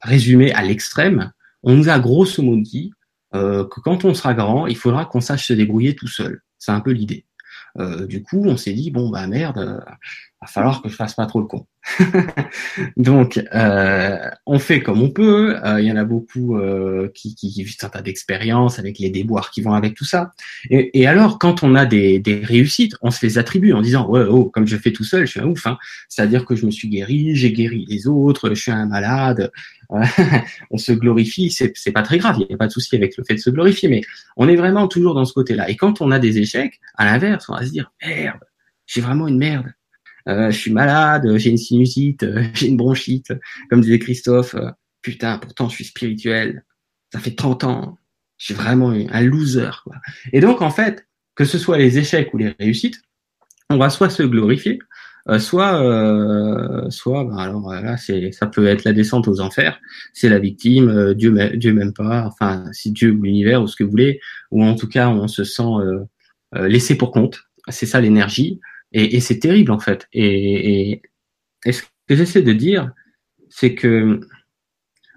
résumer 0.00 0.52
à 0.52 0.62
l'extrême, 0.62 1.32
on 1.62 1.74
nous 1.74 1.88
a 1.88 1.98
grosso 1.98 2.42
modo 2.42 2.62
dit 2.62 2.92
euh, 3.34 3.64
que 3.64 3.80
quand 3.80 4.04
on 4.04 4.14
sera 4.14 4.34
grand, 4.34 4.66
il 4.66 4.76
faudra 4.76 5.04
qu'on 5.04 5.20
sache 5.20 5.48
se 5.48 5.52
débrouiller 5.52 5.94
tout 5.94 6.06
seul. 6.06 6.40
C'est 6.58 6.72
un 6.72 6.80
peu 6.80 6.92
l'idée. 6.92 7.24
Euh, 7.78 8.06
du 8.06 8.22
coup, 8.22 8.42
on 8.46 8.56
s'est 8.56 8.72
dit 8.72 8.90
bon 8.90 9.10
bah 9.10 9.26
merde, 9.26 9.58
euh, 9.58 9.80
va 10.40 10.46
falloir 10.46 10.82
que 10.82 10.88
je 10.88 10.94
fasse 10.94 11.14
pas 11.14 11.26
trop 11.26 11.40
le 11.40 11.46
con. 11.46 11.66
Donc, 12.96 13.40
euh, 13.54 14.30
on 14.46 14.58
fait 14.58 14.80
comme 14.80 15.02
on 15.02 15.10
peut. 15.10 15.56
Il 15.78 15.84
y 15.84 15.92
en 15.92 15.96
a 15.96 16.04
beaucoup 16.04 16.58
qui, 17.14 17.34
qui, 17.34 17.52
qui 17.52 17.62
vivent 17.64 17.76
un 17.82 17.88
tas 17.88 18.02
d'expériences 18.02 18.78
avec 18.78 18.98
les 18.98 19.10
déboires 19.10 19.50
qui 19.50 19.62
vont 19.62 19.74
avec 19.74 19.94
tout 19.94 20.04
ça. 20.04 20.32
Et, 20.70 21.00
et 21.00 21.06
alors, 21.06 21.38
quand 21.38 21.62
on 21.62 21.74
a 21.74 21.86
des, 21.86 22.18
des, 22.18 22.40
réussites, 22.40 22.94
on 23.02 23.10
se 23.10 23.24
les 23.24 23.38
attribue 23.38 23.72
en 23.72 23.80
disant 23.80 24.08
ouais, 24.08 24.24
oh, 24.28 24.44
comme 24.44 24.66
je 24.66 24.76
fais 24.76 24.92
tout 24.92 25.04
seul, 25.04 25.26
je 25.26 25.32
suis 25.32 25.40
un 25.40 25.46
ouf. 25.46 25.66
Hein. 25.66 25.78
C'est-à-dire 26.08 26.44
que 26.44 26.56
je 26.56 26.66
me 26.66 26.70
suis 26.70 26.88
guéri, 26.88 27.34
j'ai 27.34 27.52
guéri 27.52 27.86
les 27.88 28.06
autres, 28.06 28.50
je 28.50 28.60
suis 28.60 28.72
un 28.72 28.86
malade. 28.86 29.50
on 30.70 30.78
se 30.78 30.92
glorifie, 30.92 31.50
c'est, 31.50 31.92
pas 31.92 32.02
très 32.02 32.18
grave, 32.18 32.36
il 32.38 32.46
n'y 32.46 32.54
a 32.54 32.58
pas 32.58 32.66
de 32.66 32.72
souci 32.72 32.94
avec 32.96 33.16
le 33.16 33.24
fait 33.24 33.34
de 33.34 33.40
se 33.40 33.50
glorifier, 33.50 33.88
mais 33.88 34.02
on 34.36 34.48
est 34.48 34.56
vraiment 34.56 34.86
toujours 34.86 35.14
dans 35.14 35.24
ce 35.24 35.32
côté-là. 35.32 35.68
Et 35.70 35.76
quand 35.76 36.00
on 36.00 36.10
a 36.10 36.18
des 36.18 36.38
échecs, 36.38 36.80
à 36.96 37.06
l'inverse, 37.06 37.46
on 37.48 37.54
va 37.54 37.64
se 37.64 37.70
dire 37.70 37.90
merde, 38.02 38.40
j'ai 38.86 39.00
vraiment 39.00 39.28
une 39.28 39.38
merde. 39.38 39.72
Euh, 40.28 40.50
je 40.50 40.58
suis 40.58 40.72
malade, 40.72 41.26
j'ai 41.36 41.50
une 41.50 41.56
sinusite, 41.56 42.22
euh, 42.22 42.44
j'ai 42.54 42.68
une 42.68 42.76
bronchite, 42.76 43.32
comme 43.70 43.80
disait 43.80 43.98
Christophe. 43.98 44.54
Euh, 44.54 44.70
putain, 45.00 45.38
pourtant 45.38 45.68
je 45.68 45.76
suis 45.76 45.84
spirituel. 45.84 46.64
Ça 47.12 47.20
fait 47.20 47.34
30 47.34 47.64
ans, 47.64 47.98
suis 48.36 48.54
vraiment 48.54 48.90
un 48.90 49.22
loser. 49.22 49.70
Quoi. 49.84 49.96
Et 50.32 50.40
donc 50.40 50.60
en 50.60 50.70
fait, 50.70 51.06
que 51.34 51.44
ce 51.44 51.58
soit 51.58 51.78
les 51.78 51.98
échecs 51.98 52.34
ou 52.34 52.38
les 52.38 52.54
réussites, 52.60 53.00
on 53.70 53.76
va 53.76 53.90
soit 53.90 54.10
se 54.10 54.22
glorifier, 54.22 54.78
euh, 55.30 55.38
soit, 55.38 55.82
euh, 55.82 56.88
soit, 56.90 57.24
ben 57.24 57.36
alors 57.36 57.72
là, 57.72 57.96
c'est, 57.96 58.32
ça 58.32 58.46
peut 58.46 58.66
être 58.66 58.84
la 58.84 58.92
descente 58.92 59.28
aux 59.28 59.40
enfers. 59.40 59.78
C'est 60.14 60.28
la 60.28 60.38
victime, 60.38 60.88
euh, 60.88 61.14
Dieu, 61.14 61.32
Dieu 61.56 61.72
même 61.72 61.92
pas. 61.92 62.24
Enfin, 62.26 62.64
si 62.72 62.92
Dieu 62.92 63.12
ou 63.12 63.22
l'univers 63.22 63.62
ou 63.62 63.66
ce 63.66 63.76
que 63.76 63.84
vous 63.84 63.90
voulez, 63.90 64.20
ou 64.50 64.64
en 64.64 64.74
tout 64.74 64.88
cas, 64.88 65.08
on 65.08 65.28
se 65.28 65.44
sent 65.44 65.62
laissé 66.54 66.96
pour 66.96 67.10
compte. 67.10 67.40
C'est 67.68 67.86
ça 67.86 68.00
l'énergie, 68.00 68.60
et, 68.92 69.16
et 69.16 69.20
c'est 69.20 69.38
terrible 69.38 69.70
en 69.72 69.78
fait. 69.78 70.08
Et, 70.12 70.90
et, 70.92 71.02
et 71.66 71.72
ce 71.72 71.82
que 72.08 72.16
j'essaie 72.16 72.42
de 72.42 72.52
dire, 72.54 72.92
c'est 73.50 73.74
que 73.74 74.20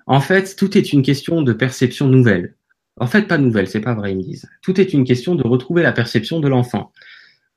En 0.08 0.20
fait, 0.20 0.56
tout 0.58 0.78
est 0.78 0.94
une 0.94 1.04
question 1.04 1.42
de 1.42 1.54
perception 1.54 2.08
nouvelle. 2.08 2.56
En 3.00 3.08
fait, 3.08 3.28
pas 3.28 3.38
nouvelle, 3.38 3.68
c'est 3.68 3.80
pas 3.80 3.94
vrai, 3.94 4.12
ils 4.12 4.18
me 4.18 4.24
disent. 4.24 4.50
Tout 4.62 4.80
est 4.82 4.94
une 4.94 5.06
question 5.06 5.36
de 5.36 5.48
retrouver 5.48 5.84
la 5.84 5.94
perception 5.94 6.40
de 6.42 6.50
l'enfant. 6.50 6.92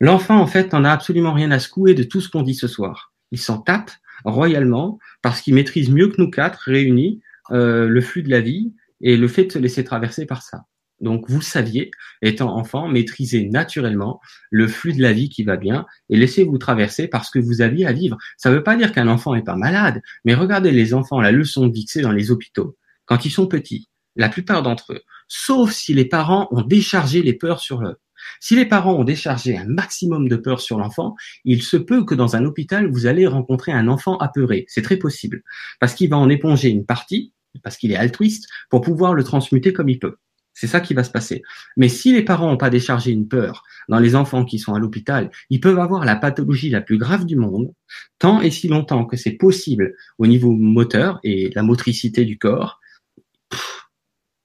L'enfant, 0.05 0.39
en 0.39 0.47
fait, 0.47 0.71
n'en 0.75 0.85
a 0.85 0.91
absolument 0.91 1.33
rien 1.33 1.51
à 1.51 1.59
secouer 1.59 1.95
de 1.95 2.03
tout 2.03 2.21
ce 2.21 2.29
qu'on 2.29 2.43
dit 2.43 2.55
ce 2.55 2.69
soir. 2.69 3.15
Il 3.31 3.39
s'en 3.39 3.57
tape 3.57 3.91
royalement 4.27 4.99
parce 5.23 5.41
qu'il 5.41 5.55
maîtrise 5.55 5.89
mieux 5.89 6.09
que 6.09 6.21
nous 6.21 6.31
quatre 6.31 6.59
réunis 6.67 7.23
euh, 7.53 7.89
le 7.89 8.01
flux 8.03 8.23
de 8.23 8.29
la 8.29 8.43
vie 8.43 8.75
et 9.01 9.17
le 9.17 9.29
fait 9.29 9.47
de 9.47 9.53
se 9.53 9.59
laisser 9.59 9.83
traverser 9.83 10.27
par 10.27 10.43
ça. 10.43 10.67
Donc, 11.01 11.25
vous 11.31 11.41
saviez, 11.41 11.91
étant 12.21 12.55
enfant, 12.55 12.87
maîtriser 12.87 13.49
naturellement 13.49 14.21
le 14.51 14.69
flux 14.69 14.93
de 14.93 15.01
la 15.01 15.15
vie 15.15 15.31
qui 15.31 15.43
va 15.43 15.57
bien 15.57 15.87
et 16.11 16.19
laissez-vous 16.19 16.59
traverser 16.59 17.09
parce 17.09 17.31
que 17.31 17.39
vous 17.39 17.63
aviez 17.63 17.87
à 17.87 17.95
vivre. 17.95 18.19
Ça 18.37 18.51
ne 18.51 18.57
veut 18.57 18.63
pas 18.63 18.77
dire 18.77 18.93
qu'un 18.93 19.09
enfant 19.09 19.35
n'est 19.35 19.41
pas 19.41 19.57
malade, 19.57 20.03
mais 20.27 20.35
regardez 20.35 20.71
les 20.71 20.93
enfants, 20.93 21.23
la 21.23 21.33
leçon 21.33 21.67
de 21.67 21.73
vie 21.73 21.87
dans 22.03 22.13
les 22.13 22.31
hôpitaux. 22.31 22.77
Quand 23.07 23.25
ils 23.25 23.31
sont 23.31 23.47
petits, 23.47 23.89
la 24.17 24.29
plupart 24.29 24.63
d'entre 24.63 24.93
eux, 24.93 25.01
sauf 25.29 25.73
si 25.73 25.95
les 25.95 26.05
parents 26.05 26.49
ont 26.51 26.61
déchargé 26.61 27.23
les 27.23 27.33
peurs 27.33 27.61
sur 27.61 27.83
eux. 27.83 27.97
Si 28.41 28.57
les 28.57 28.67
parents 28.67 28.95
ont 28.95 29.05
déchargé 29.05 29.57
un 29.57 29.67
maximum 29.67 30.29
de 30.29 30.37
peur 30.37 30.61
sur 30.61 30.79
l'enfant, 30.79 31.15
il 31.45 31.63
se 31.63 31.77
peut 31.77 32.05
que 32.05 32.15
dans 32.15 32.37
un 32.37 32.45
hôpital, 32.45 32.91
vous 32.91 33.07
allez 33.07 33.27
rencontrer 33.27 33.73
un 33.73 33.89
enfant 33.89 34.17
apeuré. 34.19 34.65
C'est 34.69 34.83
très 34.83 34.97
possible. 34.97 35.43
Parce 35.81 35.95
qu'il 35.95 36.11
va 36.11 36.17
en 36.17 36.29
éponger 36.29 36.69
une 36.69 36.87
partie, 36.87 37.33
parce 37.63 37.77
qu'il 37.77 37.93
est 37.93 37.97
altruiste, 37.97 38.49
pour 38.71 38.81
pouvoir 38.81 39.15
le 39.15 39.25
transmuter 39.25 39.73
comme 39.73 39.89
il 39.89 39.99
peut. 39.99 40.17
C'est 40.55 40.69
ça 40.69 40.81
qui 40.81 40.95
va 40.95 41.03
se 41.03 41.11
passer. 41.11 41.43
Mais 41.77 41.89
si 41.89 42.13
les 42.13 42.23
parents 42.23 42.49
n'ont 42.49 42.57
pas 42.57 42.71
déchargé 42.71 43.11
une 43.11 43.27
peur 43.27 43.65
dans 43.89 43.99
les 43.99 44.15
enfants 44.15 44.45
qui 44.45 44.61
sont 44.61 44.75
à 44.75 44.79
l'hôpital, 44.79 45.31
ils 45.51 45.61
peuvent 45.61 45.81
avoir 45.81 46.05
la 46.05 46.15
pathologie 46.15 46.71
la 46.71 46.81
plus 46.81 46.97
grave 46.97 47.27
du 47.27 47.35
monde, 47.35 47.73
tant 48.21 48.41
et 48.41 48.53
si 48.53 48.69
longtemps 48.69 49.05
que 49.05 49.17
c'est 49.17 49.33
possible 49.33 49.95
au 50.19 50.29
niveau 50.29 50.53
moteur 50.53 51.19
et 51.25 51.51
la 51.55 51.65
motricité 51.65 52.25
du 52.25 52.39
corps. 52.39 52.81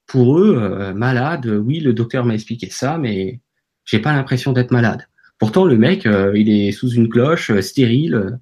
pour 0.08 0.40
eux, 0.40 0.58
euh, 0.58 0.94
malade, 0.94 1.46
oui, 1.46 1.80
le 1.80 1.94
docteur 1.94 2.26
m'a 2.26 2.34
expliqué 2.34 2.70
ça, 2.72 2.98
mais 2.98 3.40
j'ai 3.90 4.00
pas 4.00 4.14
l'impression 4.14 4.54
d'être 4.54 4.72
malade. 4.72 5.08
Pourtant, 5.40 5.66
le 5.66 5.78
mec, 5.78 6.06
euh, 6.06 6.38
il 6.38 6.50
est 6.50 6.72
sous 6.72 6.90
une 6.90 7.10
cloche, 7.10 7.50
euh, 7.50 7.62
stérile, 7.62 8.40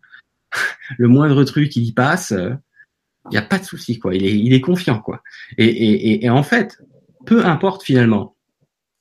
le 0.98 1.08
moindre 1.08 1.44
truc, 1.44 1.76
il 1.76 1.84
y 1.84 1.94
passe. 1.94 2.34
Il 2.36 3.32
n'y 3.32 3.38
a 3.38 3.44
pas 3.44 3.60
de 3.60 3.66
souci, 3.66 4.00
quoi. 4.00 4.16
Il 4.16 4.26
est, 4.26 4.38
il 4.38 4.54
est 4.54 4.62
confiant, 4.62 5.00
quoi. 5.00 5.22
Et, 5.58 5.66
et, 5.66 6.26
et 6.26 6.30
en 6.30 6.44
fait, 6.44 6.80
peu 7.26 7.46
importe 7.46 7.84
finalement 7.84 8.36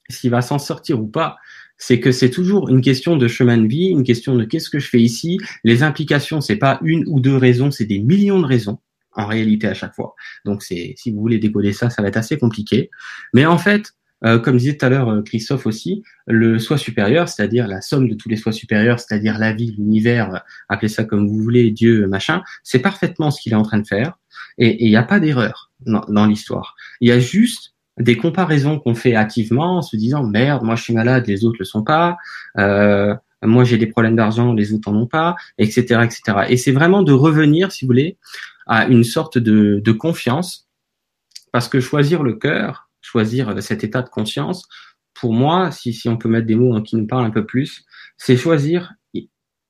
s'il 0.08 0.30
va 0.30 0.42
s'en 0.42 0.58
sortir 0.58 1.00
ou 1.00 1.06
pas, 1.06 1.36
c'est 1.78 2.00
que 2.00 2.12
c'est 2.12 2.30
toujours 2.30 2.68
une 2.68 2.80
question 2.80 3.16
de 3.16 3.28
chemin 3.28 3.58
de 3.58 3.66
vie, 3.66 3.88
une 3.88 4.04
question 4.04 4.34
de 4.34 4.44
qu'est-ce 4.44 4.70
que 4.70 4.78
je 4.78 4.88
fais 4.88 5.00
ici. 5.00 5.38
Les 5.64 5.82
implications, 5.82 6.40
c'est 6.40 6.56
pas 6.56 6.78
une 6.82 7.04
ou 7.06 7.20
deux 7.20 7.36
raisons, 7.36 7.70
c'est 7.70 7.84
des 7.84 7.98
millions 7.98 8.40
de 8.40 8.46
raisons 8.46 8.78
en 9.12 9.26
réalité 9.26 9.66
à 9.66 9.74
chaque 9.74 9.94
fois. 9.94 10.14
Donc 10.44 10.62
c'est 10.62 10.94
si 10.96 11.10
vous 11.10 11.20
voulez 11.20 11.38
décoder 11.38 11.72
ça, 11.72 11.90
ça 11.90 12.02
va 12.02 12.08
être 12.08 12.16
assez 12.16 12.38
compliqué. 12.38 12.90
Mais 13.34 13.46
en 13.46 13.58
fait, 13.58 13.92
euh, 14.24 14.38
comme 14.38 14.56
disait 14.56 14.76
tout 14.76 14.86
à 14.86 14.88
l'heure 14.88 15.10
euh, 15.10 15.22
Christophe 15.22 15.66
aussi, 15.66 16.02
le 16.26 16.58
soi 16.58 16.78
supérieur, 16.78 17.28
c'est-à-dire 17.28 17.68
la 17.68 17.80
somme 17.80 18.08
de 18.08 18.14
tous 18.14 18.28
les 18.28 18.36
sois 18.36 18.52
supérieurs, 18.52 18.98
c'est-à-dire 18.98 19.38
la 19.38 19.52
vie, 19.52 19.74
l'univers, 19.76 20.34
euh, 20.34 20.38
appelez 20.68 20.88
ça 20.88 21.04
comme 21.04 21.28
vous 21.28 21.42
voulez, 21.42 21.70
Dieu, 21.70 22.06
machin, 22.06 22.42
c'est 22.62 22.78
parfaitement 22.78 23.30
ce 23.30 23.40
qu'il 23.40 23.52
est 23.52 23.56
en 23.56 23.62
train 23.62 23.78
de 23.78 23.86
faire. 23.86 24.18
Et 24.58 24.84
il 24.84 24.88
n'y 24.88 24.96
a 24.96 25.02
pas 25.02 25.20
d'erreur 25.20 25.70
dans, 25.80 26.04
dans 26.08 26.26
l'histoire. 26.26 26.76
Il 27.00 27.08
y 27.08 27.12
a 27.12 27.18
juste 27.18 27.74
des 27.98 28.16
comparaisons 28.16 28.78
qu'on 28.78 28.94
fait 28.94 29.14
activement 29.14 29.78
en 29.78 29.82
se 29.82 29.96
disant 29.96 30.24
merde, 30.24 30.62
moi 30.62 30.76
je 30.76 30.82
suis 30.82 30.94
malade, 30.94 31.26
les 31.26 31.44
autres 31.44 31.56
le 31.58 31.64
sont 31.64 31.82
pas, 31.82 32.16
euh, 32.58 33.14
moi 33.42 33.64
j'ai 33.64 33.78
des 33.78 33.86
problèmes 33.86 34.16
d'argent, 34.16 34.52
les 34.52 34.72
autres 34.72 34.88
en 34.88 34.96
ont 34.96 35.06
pas, 35.06 35.36
etc., 35.58 36.00
etc. 36.04 36.46
Et 36.48 36.56
c'est 36.56 36.72
vraiment 36.72 37.02
de 37.02 37.12
revenir, 37.12 37.72
si 37.72 37.84
vous 37.84 37.88
voulez, 37.88 38.18
à 38.66 38.86
une 38.86 39.04
sorte 39.04 39.38
de, 39.38 39.80
de 39.82 39.92
confiance, 39.92 40.68
parce 41.52 41.68
que 41.68 41.80
choisir 41.80 42.22
le 42.22 42.34
cœur, 42.34 42.85
choisir 43.06 43.62
cet 43.62 43.84
état 43.84 44.02
de 44.02 44.08
conscience, 44.08 44.68
pour 45.14 45.32
moi, 45.32 45.70
si, 45.70 45.92
si 45.92 46.08
on 46.08 46.16
peut 46.16 46.28
mettre 46.28 46.46
des 46.46 46.56
mots 46.56 46.80
qui 46.82 46.96
nous 46.96 47.06
parlent 47.06 47.24
un 47.24 47.30
peu 47.30 47.46
plus, 47.46 47.84
c'est 48.16 48.36
choisir. 48.36 48.92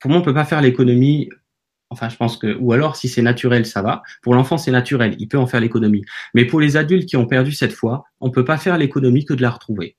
Pour 0.01 0.11
moi, 0.11 0.21
on 0.21 0.23
peut 0.23 0.35
pas 0.35 0.45
faire 0.45 0.61
l'économie 0.61 1.29
Enfin, 1.89 2.09
je 2.09 2.17
pense 2.17 2.37
que, 2.37 2.57
ou 2.59 2.73
alors 2.73 2.97
si 2.97 3.09
c'est 3.09 3.23
naturel, 3.23 3.65
ça 3.65 3.81
va. 3.81 4.03
Pour 4.23 4.35
l'enfant, 4.35 4.59
c'est 4.59 4.73
naturel, 4.73 5.15
il 5.19 5.29
peut 5.29 5.39
en 5.39 5.47
faire 5.47 5.61
l'économie. 5.61 6.05
Mais 6.35 6.45
pour 6.45 6.61
les 6.61 6.77
adultes 6.77 7.09
qui 7.09 7.17
ont 7.17 7.27
perdu 7.27 7.53
cette 7.53 7.73
foi, 7.73 8.05
on 8.21 8.31
peut 8.31 8.45
pas 8.45 8.59
faire 8.59 8.77
l'économie 8.77 9.25
que 9.25 9.35
de 9.35 9.43
la 9.43 9.51
retrouver 9.51 9.97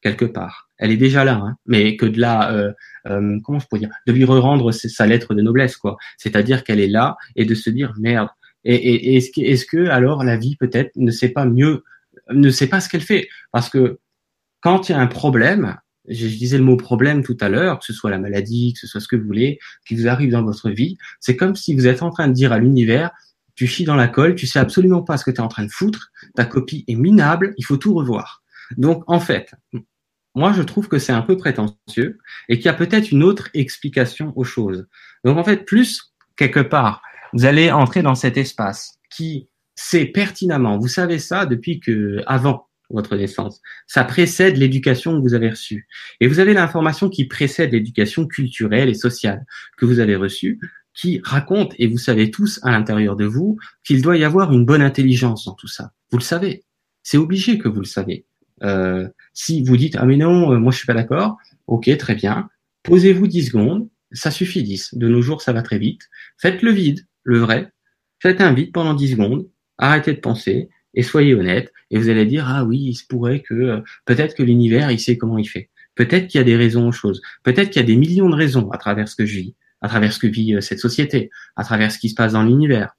quelque 0.00 0.26
part. 0.26 0.68
Elle 0.78 0.92
est 0.92 0.96
déjà 0.98 1.24
là, 1.24 1.40
hein, 1.42 1.56
mais 1.66 1.96
que 1.96 2.06
de 2.06 2.20
la, 2.20 2.52
euh, 2.52 2.72
euh, 3.08 3.38
comment 3.42 3.58
je 3.58 3.66
pourrais 3.66 3.80
dire, 3.80 3.90
de 4.06 4.12
lui 4.12 4.24
rendre 4.24 4.70
sa 4.70 5.06
lettre 5.06 5.34
de 5.34 5.40
noblesse, 5.42 5.76
quoi. 5.76 5.96
C'est-à-dire 6.18 6.62
qu'elle 6.62 6.78
est 6.78 6.88
là 6.88 7.16
et 7.36 7.46
de 7.46 7.54
se 7.54 7.70
dire 7.70 7.94
merde. 7.98 8.28
Et, 8.64 9.16
est-ce 9.16 9.30
que, 9.30 9.76
que 9.76 9.88
alors 9.88 10.22
la 10.22 10.36
vie 10.36 10.56
peut-être 10.56 10.90
ne 10.96 11.10
sait 11.10 11.30
pas 11.30 11.46
mieux, 11.46 11.84
ne 12.30 12.50
sait 12.50 12.66
pas 12.66 12.80
ce 12.80 12.88
qu'elle 12.88 13.02
fait, 13.02 13.28
parce 13.52 13.68
que 13.68 13.98
quand 14.60 14.88
il 14.88 14.92
y 14.92 14.94
a 14.94 15.00
un 15.00 15.06
problème, 15.06 15.76
je, 16.08 16.26
disais 16.26 16.58
le 16.58 16.64
mot 16.64 16.76
problème 16.76 17.22
tout 17.22 17.36
à 17.40 17.48
l'heure, 17.48 17.78
que 17.78 17.84
ce 17.84 17.92
soit 17.92 18.10
la 18.10 18.18
maladie, 18.18 18.72
que 18.72 18.80
ce 18.80 18.86
soit 18.86 19.00
ce 19.00 19.08
que 19.08 19.16
vous 19.16 19.26
voulez, 19.26 19.58
qui 19.86 19.94
vous 19.94 20.08
arrive 20.08 20.30
dans 20.30 20.42
votre 20.42 20.70
vie, 20.70 20.96
c'est 21.20 21.36
comme 21.36 21.54
si 21.56 21.74
vous 21.74 21.86
êtes 21.86 22.02
en 22.02 22.10
train 22.10 22.28
de 22.28 22.32
dire 22.32 22.52
à 22.52 22.58
l'univers, 22.58 23.10
tu 23.54 23.66
chies 23.66 23.84
dans 23.84 23.94
la 23.94 24.08
colle, 24.08 24.34
tu 24.34 24.46
sais 24.46 24.58
absolument 24.58 25.02
pas 25.02 25.16
ce 25.16 25.24
que 25.24 25.30
tu 25.30 25.36
es 25.36 25.40
en 25.40 25.48
train 25.48 25.64
de 25.64 25.70
foutre, 25.70 26.10
ta 26.34 26.44
copie 26.44 26.84
est 26.88 26.94
minable, 26.94 27.54
il 27.56 27.64
faut 27.64 27.76
tout 27.76 27.94
revoir. 27.94 28.42
Donc 28.76 29.04
en 29.06 29.20
fait, 29.20 29.54
moi 30.34 30.52
je 30.52 30.62
trouve 30.62 30.88
que 30.88 30.98
c'est 30.98 31.12
un 31.12 31.22
peu 31.22 31.36
prétentieux 31.36 32.18
et 32.48 32.56
qu'il 32.56 32.66
y 32.66 32.68
a 32.68 32.74
peut-être 32.74 33.12
une 33.12 33.22
autre 33.22 33.50
explication 33.54 34.32
aux 34.36 34.44
choses. 34.44 34.86
Donc 35.24 35.38
en 35.38 35.44
fait, 35.44 35.64
plus 35.64 36.14
quelque 36.36 36.60
part, 36.60 37.02
vous 37.32 37.44
allez 37.44 37.70
entrer 37.70 38.02
dans 38.02 38.14
cet 38.14 38.36
espace 38.36 38.98
qui 39.10 39.48
sait 39.74 40.06
pertinemment, 40.06 40.78
vous 40.78 40.88
savez 40.88 41.18
ça 41.18 41.46
depuis 41.46 41.80
que 41.80 42.22
avant 42.26 42.68
votre 42.90 43.16
naissance. 43.16 43.60
Ça 43.86 44.04
précède 44.04 44.56
l'éducation 44.56 45.16
que 45.16 45.22
vous 45.22 45.34
avez 45.34 45.50
reçue. 45.50 45.86
Et 46.20 46.26
vous 46.26 46.38
avez 46.38 46.54
l'information 46.54 47.08
qui 47.08 47.24
précède 47.24 47.72
l'éducation 47.72 48.26
culturelle 48.26 48.88
et 48.88 48.94
sociale 48.94 49.44
que 49.76 49.86
vous 49.86 49.98
avez 50.00 50.16
reçue, 50.16 50.60
qui 50.94 51.20
raconte, 51.24 51.74
et 51.78 51.86
vous 51.86 51.98
savez 51.98 52.30
tous 52.30 52.60
à 52.62 52.70
l'intérieur 52.70 53.16
de 53.16 53.24
vous, 53.24 53.58
qu'il 53.82 54.00
doit 54.00 54.16
y 54.16 54.24
avoir 54.24 54.52
une 54.52 54.64
bonne 54.64 54.82
intelligence 54.82 55.44
dans 55.46 55.54
tout 55.54 55.66
ça. 55.66 55.92
Vous 56.10 56.18
le 56.18 56.22
savez. 56.22 56.62
C'est 57.02 57.18
obligé 57.18 57.58
que 57.58 57.68
vous 57.68 57.80
le 57.80 57.86
savez. 57.86 58.26
Euh, 58.62 59.08
si 59.32 59.62
vous 59.62 59.76
dites, 59.76 59.96
ah 59.96 60.06
mais 60.06 60.16
non, 60.16 60.52
euh, 60.52 60.58
moi 60.58 60.70
je 60.70 60.78
suis 60.78 60.86
pas 60.86 60.94
d'accord, 60.94 61.36
ok, 61.66 61.94
très 61.98 62.14
bien. 62.14 62.48
Posez-vous 62.84 63.26
10 63.26 63.46
secondes, 63.46 63.88
ça 64.12 64.30
suffit 64.30 64.62
10. 64.62 64.94
De 64.94 65.08
nos 65.08 65.20
jours, 65.20 65.42
ça 65.42 65.52
va 65.52 65.62
très 65.62 65.78
vite. 65.78 66.02
Faites 66.38 66.62
le 66.62 66.70
vide, 66.70 67.04
le 67.24 67.38
vrai. 67.38 67.72
Faites 68.20 68.40
un 68.40 68.52
vide 68.52 68.72
pendant 68.72 68.94
10 68.94 69.12
secondes. 69.12 69.48
Arrêtez 69.78 70.14
de 70.14 70.20
penser 70.20 70.68
et 70.94 71.02
soyez 71.02 71.34
honnête, 71.34 71.72
et 71.90 71.98
vous 71.98 72.08
allez 72.08 72.24
dire, 72.24 72.46
ah 72.48 72.64
oui, 72.64 72.78
il 72.78 72.94
se 72.94 73.04
pourrait 73.06 73.40
que, 73.40 73.54
euh, 73.54 73.80
peut-être 74.04 74.34
que 74.34 74.42
l'univers, 74.42 74.90
il 74.90 75.00
sait 75.00 75.16
comment 75.16 75.38
il 75.38 75.48
fait. 75.48 75.70
Peut-être 75.94 76.28
qu'il 76.28 76.38
y 76.38 76.40
a 76.40 76.44
des 76.44 76.56
raisons 76.56 76.88
aux 76.88 76.92
choses. 76.92 77.20
Peut-être 77.42 77.70
qu'il 77.70 77.80
y 77.80 77.84
a 77.84 77.86
des 77.86 77.96
millions 77.96 78.28
de 78.28 78.34
raisons 78.34 78.70
à 78.70 78.78
travers 78.78 79.08
ce 79.08 79.16
que 79.16 79.26
je 79.26 79.36
vis, 79.36 79.54
à 79.80 79.88
travers 79.88 80.12
ce 80.12 80.18
que 80.18 80.26
vit 80.26 80.54
euh, 80.54 80.60
cette 80.60 80.78
société, 80.78 81.30
à 81.56 81.64
travers 81.64 81.92
ce 81.92 81.98
qui 81.98 82.08
se 82.08 82.14
passe 82.14 82.32
dans 82.32 82.42
l'univers. 82.42 82.96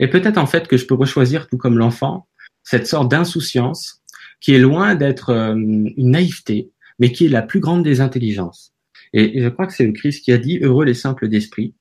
Et 0.00 0.08
peut-être 0.08 0.38
en 0.38 0.46
fait 0.46 0.66
que 0.66 0.76
je 0.76 0.86
peux 0.86 0.94
rechoisir, 0.94 1.46
tout 1.48 1.58
comme 1.58 1.78
l'enfant, 1.78 2.26
cette 2.62 2.86
sorte 2.86 3.10
d'insouciance 3.10 4.02
qui 4.40 4.54
est 4.54 4.58
loin 4.58 4.94
d'être 4.94 5.30
euh, 5.30 5.54
une 5.54 6.10
naïveté, 6.10 6.70
mais 6.98 7.12
qui 7.12 7.26
est 7.26 7.30
la 7.30 7.42
plus 7.42 7.60
grande 7.60 7.84
des 7.84 8.00
intelligences. 8.00 8.74
Et, 9.12 9.42
je 9.42 9.48
crois 9.48 9.66
que 9.66 9.72
c'est 9.72 9.86
le 9.86 9.92
Christ 9.92 10.24
qui 10.24 10.32
a 10.32 10.38
dit 10.38 10.58
heureux 10.58 10.84
les 10.84 10.94
simples 10.94 11.28
d'esprit. 11.28 11.74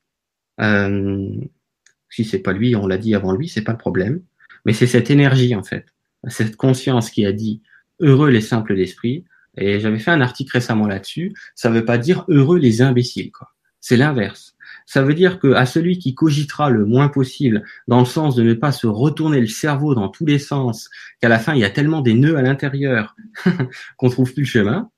Si 2.10 2.26
c'est 2.26 2.40
pas 2.40 2.54
lui, 2.54 2.76
on 2.76 2.88
l'a 2.88 2.98
dit 2.98 3.16
avant 3.16 3.34
lui, 3.34 3.48
c'est 3.48 3.64
pas 3.64 3.74
le 3.74 3.78
problème. 3.78 4.22
Mais 4.66 4.74
c'est 4.74 4.88
cette 4.88 5.10
énergie, 5.10 5.56
en 5.56 5.64
fait, 5.64 5.86
cette 6.28 6.56
conscience 6.56 7.10
qui 7.10 7.26
a 7.26 7.32
dit 7.32 7.62
heureux 8.00 8.30
les 8.30 8.42
simples 8.42 8.76
d'esprit. 8.76 9.26
Et 9.58 9.80
j'avais 9.80 10.00
fait 10.00 10.12
un 10.12 10.22
article 10.22 10.54
récemment 10.54 10.88
là-dessus. 10.88 11.34
Ça 11.56 11.70
veut 11.70 11.86
pas 11.86 11.98
dire 11.98 12.26
heureux 12.28 12.60
les 12.60 12.82
imbéciles, 12.82 13.32
quoi. 13.32 13.50
C'est 13.80 13.98
l'inverse. 13.98 14.56
Ça 14.86 15.02
veut 15.02 15.14
dire 15.14 15.40
que 15.40 15.54
à 15.54 15.66
celui 15.66 15.98
qui 16.00 16.14
cogitera 16.14 16.70
le 16.70 16.86
moins 16.86 17.10
possible, 17.10 17.64
dans 17.88 18.00
le 18.00 18.06
sens 18.06 18.36
de 18.36 18.44
ne 18.44 18.54
pas 18.54 18.72
se 18.72 18.88
retourner 18.88 19.40
le 19.40 19.48
cerveau 19.48 19.96
dans 19.96 20.10
tous 20.10 20.26
les 20.26 20.40
sens, 20.40 20.90
qu'à 21.22 21.30
la 21.30 21.40
fin 21.40 21.54
il 21.54 21.60
y 21.60 21.66
a 21.66 21.70
tellement 21.70 22.02
des 22.02 22.14
nœuds 22.14 22.38
à 22.38 22.42
l'intérieur 22.42 23.16
qu'on 23.98 24.10
trouve 24.10 24.34
plus 24.34 24.44
le 24.44 24.48
chemin, 24.48 24.90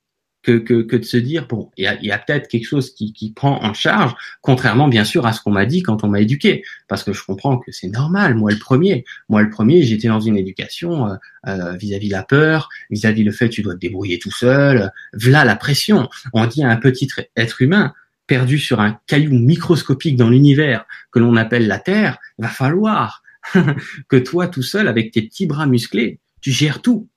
que, 0.42 0.58
que, 0.58 0.96
de 0.96 1.04
se 1.04 1.16
dire 1.16 1.46
bon, 1.46 1.70
il 1.76 1.84
y 2.02 2.10
a, 2.10 2.18
peut-être 2.18 2.48
quelque 2.48 2.66
chose 2.66 2.94
qui, 2.94 3.32
prend 3.36 3.62
en 3.62 3.74
charge, 3.74 4.14
contrairement 4.40 4.88
bien 4.88 5.04
sûr 5.04 5.26
à 5.26 5.32
ce 5.32 5.40
qu'on 5.40 5.50
m'a 5.50 5.66
dit 5.66 5.82
quand 5.82 6.02
on 6.04 6.08
m'a 6.08 6.20
éduqué, 6.20 6.62
parce 6.88 7.04
que 7.04 7.12
je 7.12 7.22
comprends 7.24 7.58
que 7.58 7.72
c'est 7.72 7.88
normal. 7.88 8.34
Moi 8.34 8.50
le 8.50 8.58
premier, 8.58 9.04
moi 9.28 9.42
le 9.42 9.50
premier, 9.50 9.82
j'étais 9.82 10.08
dans 10.08 10.20
une 10.20 10.36
éducation 10.36 11.08
euh, 11.08 11.16
euh, 11.46 11.76
vis-à-vis 11.76 12.08
la 12.08 12.22
peur, 12.22 12.68
vis-à-vis 12.90 13.24
le 13.24 13.32
fait 13.32 13.48
tu 13.48 13.62
dois 13.62 13.74
te 13.74 13.80
débrouiller 13.80 14.18
tout 14.18 14.32
seul, 14.32 14.90
voilà 15.12 15.44
la 15.44 15.56
pression. 15.56 16.08
On 16.32 16.46
dit 16.46 16.62
à 16.62 16.70
un 16.70 16.76
petit 16.76 17.08
être 17.36 17.60
humain 17.62 17.92
perdu 18.26 18.58
sur 18.58 18.80
un 18.80 18.98
caillou 19.06 19.32
microscopique 19.32 20.16
dans 20.16 20.30
l'univers 20.30 20.86
que 21.10 21.18
l'on 21.18 21.36
appelle 21.36 21.66
la 21.66 21.80
Terre, 21.80 22.18
va 22.38 22.48
falloir 22.48 23.22
que 24.08 24.16
toi 24.16 24.46
tout 24.46 24.62
seul 24.62 24.88
avec 24.88 25.10
tes 25.10 25.22
petits 25.22 25.46
bras 25.46 25.66
musclés, 25.66 26.20
tu 26.40 26.52
gères 26.52 26.80
tout 26.80 27.08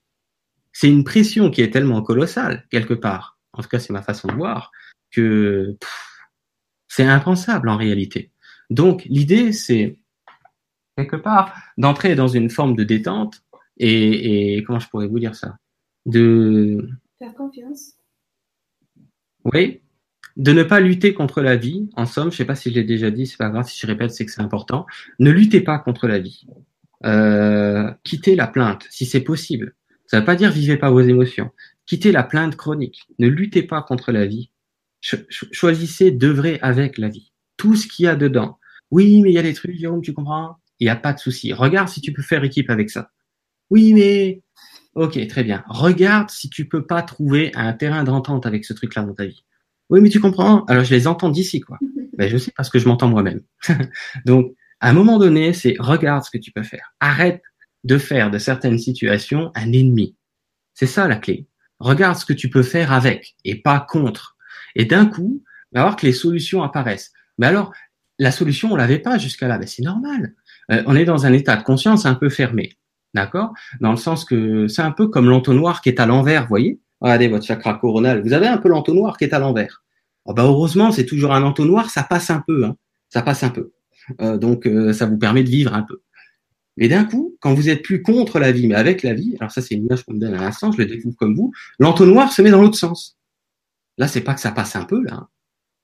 c'est 0.73 0.89
une 0.89 1.05
pression 1.05 1.49
qui 1.49 1.61
est 1.61 1.71
tellement 1.71 2.01
colossale, 2.01 2.67
quelque 2.69 2.93
part, 2.93 3.37
en 3.53 3.61
tout 3.61 3.69
cas 3.69 3.79
c'est 3.79 3.93
ma 3.93 4.01
façon 4.01 4.27
de 4.27 4.33
voir, 4.33 4.71
que 5.11 5.77
c'est 6.89 7.05
impensable 7.05 7.69
en 7.69 7.77
réalité. 7.77 8.31
Donc 8.69 9.05
l'idée 9.05 9.53
c'est 9.53 9.97
quelque 10.97 11.15
part, 11.15 11.55
d'entrer 11.77 12.15
dans 12.15 12.27
une 12.27 12.49
forme 12.49 12.75
de 12.75 12.83
détente 12.83 13.43
et, 13.77 14.57
et 14.57 14.63
comment 14.63 14.79
je 14.79 14.89
pourrais 14.89 15.07
vous 15.07 15.19
dire 15.19 15.35
ça? 15.35 15.57
De 16.05 16.89
faire 17.17 17.33
confiance. 17.33 17.93
Oui, 19.45 19.81
de 20.35 20.51
ne 20.51 20.63
pas 20.63 20.79
lutter 20.79 21.13
contre 21.13 21.41
la 21.41 21.55
vie. 21.55 21.89
En 21.95 22.05
somme, 22.05 22.31
je 22.31 22.37
sais 22.37 22.45
pas 22.45 22.55
si 22.55 22.69
je 22.69 22.75
l'ai 22.75 22.83
déjà 22.83 23.11
dit, 23.11 23.27
c'est 23.27 23.37
pas 23.37 23.49
grave 23.49 23.67
si 23.67 23.79
je 23.79 23.87
répète, 23.87 24.11
c'est 24.11 24.25
que 24.25 24.31
c'est 24.31 24.41
important. 24.41 24.85
Ne 25.19 25.31
luttez 25.31 25.61
pas 25.61 25.79
contre 25.79 26.07
la 26.07 26.19
vie. 26.19 26.45
Euh, 27.05 27.91
quittez 28.03 28.35
la 28.35 28.47
plainte 28.47 28.87
si 28.89 29.05
c'est 29.05 29.21
possible. 29.21 29.75
Ça 30.13 30.17
ne 30.17 30.21
veut 30.21 30.25
pas 30.27 30.35
dire 30.35 30.51
vivez 30.51 30.77
pas 30.77 30.91
vos 30.91 30.99
émotions. 30.99 31.49
Quittez 31.87 32.11
la 32.11 32.21
plainte 32.21 32.55
chronique. 32.55 33.07
Ne 33.17 33.27
luttez 33.27 33.63
pas 33.63 33.81
contre 33.81 34.11
la 34.11 34.27
vie. 34.27 34.51
choisissez 35.01 36.11
d'œuvrer 36.11 36.59
avec 36.61 36.99
la 36.99 37.09
vie. 37.09 37.31
Tout 37.57 37.75
ce 37.75 37.87
qu'il 37.87 38.05
y 38.05 38.07
a 38.07 38.15
dedans. 38.15 38.59
Oui, 38.91 39.21
mais 39.23 39.31
il 39.31 39.33
y 39.33 39.39
a 39.39 39.41
des 39.41 39.55
trucs, 39.55 39.75
Jérôme, 39.75 40.03
tu 40.03 40.13
comprends? 40.13 40.57
Il 40.79 40.85
n'y 40.85 40.91
a 40.91 40.95
pas 40.95 41.13
de 41.13 41.17
souci. 41.17 41.51
Regarde 41.51 41.89
si 41.89 41.99
tu 41.99 42.13
peux 42.13 42.21
faire 42.21 42.43
équipe 42.43 42.69
avec 42.69 42.91
ça. 42.91 43.09
Oui, 43.71 43.91
mais 43.95 44.43
ok, 44.93 45.17
très 45.29 45.43
bien. 45.43 45.63
Regarde 45.67 46.29
si 46.29 46.47
tu 46.47 46.67
peux 46.67 46.85
pas 46.85 47.01
trouver 47.01 47.49
un 47.55 47.73
terrain 47.73 48.03
d'entente 48.03 48.45
avec 48.45 48.65
ce 48.65 48.73
truc-là 48.73 49.01
dans 49.01 49.15
ta 49.15 49.25
vie. 49.25 49.43
Oui, 49.89 49.99
mais 49.99 50.09
tu 50.09 50.19
comprends? 50.19 50.63
Alors 50.65 50.83
je 50.83 50.93
les 50.93 51.07
entends 51.07 51.29
d'ici, 51.29 51.59
quoi. 51.59 51.79
Ben, 52.19 52.29
je 52.29 52.37
sais 52.37 52.53
parce 52.55 52.69
que 52.69 52.77
je 52.77 52.87
m'entends 52.87 53.09
moi-même. 53.09 53.41
Donc, 54.25 54.53
à 54.79 54.91
un 54.91 54.93
moment 54.93 55.17
donné, 55.17 55.53
c'est 55.53 55.75
regarde 55.79 56.23
ce 56.23 56.29
que 56.29 56.37
tu 56.37 56.51
peux 56.51 56.61
faire. 56.61 56.93
Arrête 56.99 57.41
de 57.83 57.97
faire 57.97 58.31
de 58.31 58.37
certaines 58.37 58.79
situations 58.79 59.51
un 59.55 59.71
ennemi. 59.71 60.15
C'est 60.73 60.87
ça 60.87 61.07
la 61.07 61.17
clé. 61.17 61.47
Regarde 61.79 62.17
ce 62.17 62.25
que 62.25 62.33
tu 62.33 62.49
peux 62.49 62.63
faire 62.63 62.91
avec 62.91 63.35
et 63.43 63.55
pas 63.55 63.79
contre. 63.79 64.37
Et 64.75 64.85
d'un 64.85 65.05
coup, 65.05 65.43
va 65.73 65.81
voir 65.81 65.95
que 65.95 66.05
les 66.05 66.13
solutions 66.13 66.63
apparaissent. 66.63 67.11
Mais 67.37 67.47
alors, 67.47 67.73
la 68.19 68.31
solution, 68.31 68.71
on 68.71 68.75
l'avait 68.75 68.99
pas 68.99 69.17
jusqu'à 69.17 69.47
là. 69.47 69.57
Mais 69.57 69.67
c'est 69.67 69.83
normal. 69.83 70.33
Euh, 70.71 70.83
on 70.85 70.95
est 70.95 71.05
dans 71.05 71.25
un 71.25 71.33
état 71.33 71.55
de 71.55 71.63
conscience 71.63 72.05
un 72.05 72.15
peu 72.15 72.29
fermé. 72.29 72.77
D'accord? 73.13 73.53
Dans 73.79 73.91
le 73.91 73.97
sens 73.97 74.25
que 74.25 74.67
c'est 74.67 74.81
un 74.81 74.91
peu 74.91 75.07
comme 75.07 75.29
l'entonnoir 75.29 75.81
qui 75.81 75.89
est 75.89 75.99
à 75.99 76.05
l'envers, 76.05 76.47
voyez? 76.47 76.79
Regardez 76.99 77.27
votre 77.27 77.45
chakra 77.45 77.75
coronal. 77.75 78.23
Vous 78.23 78.33
avez 78.33 78.47
un 78.47 78.57
peu 78.57 78.69
l'entonnoir 78.69 79.17
qui 79.17 79.25
est 79.25 79.33
à 79.33 79.39
l'envers. 79.39 79.83
Oh 80.25 80.33
bah 80.33 80.43
heureusement, 80.45 80.91
c'est 80.91 81.05
toujours 81.05 81.33
un 81.33 81.43
entonnoir, 81.43 81.89
ça 81.89 82.03
passe 82.03 82.29
un 82.29 82.41
peu. 82.47 82.65
Hein. 82.65 82.77
Ça 83.09 83.21
passe 83.21 83.43
un 83.43 83.49
peu. 83.49 83.73
Euh, 84.21 84.37
donc, 84.37 84.65
euh, 84.65 84.93
ça 84.93 85.05
vous 85.05 85.17
permet 85.17 85.43
de 85.43 85.49
vivre 85.49 85.73
un 85.73 85.83
peu. 85.83 86.01
Mais 86.77 86.87
d'un 86.87 87.05
coup, 87.05 87.37
quand 87.39 87.53
vous 87.53 87.69
êtes 87.69 87.83
plus 87.83 88.01
contre 88.01 88.39
la 88.39 88.51
vie, 88.51 88.67
mais 88.67 88.75
avec 88.75 89.03
la 89.03 89.13
vie, 89.13 89.35
alors 89.39 89.51
ça 89.51 89.61
c'est 89.61 89.75
une 89.75 89.85
image 89.85 90.03
qu'on 90.03 90.13
me 90.13 90.19
donne 90.19 90.33
à 90.33 90.41
l'instant, 90.41 90.71
je 90.71 90.77
le 90.77 90.85
découvre 90.85 91.15
comme 91.15 91.35
vous, 91.35 91.53
l'entonnoir 91.79 92.31
se 92.31 92.41
met 92.41 92.51
dans 92.51 92.61
l'autre 92.61 92.77
sens. 92.77 93.17
Là, 93.97 94.07
c'est 94.07 94.21
pas 94.21 94.33
que 94.33 94.41
ça 94.41 94.51
passe 94.51 94.75
un 94.75 94.85
peu, 94.85 95.03
là. 95.03 95.13
Hein. 95.13 95.27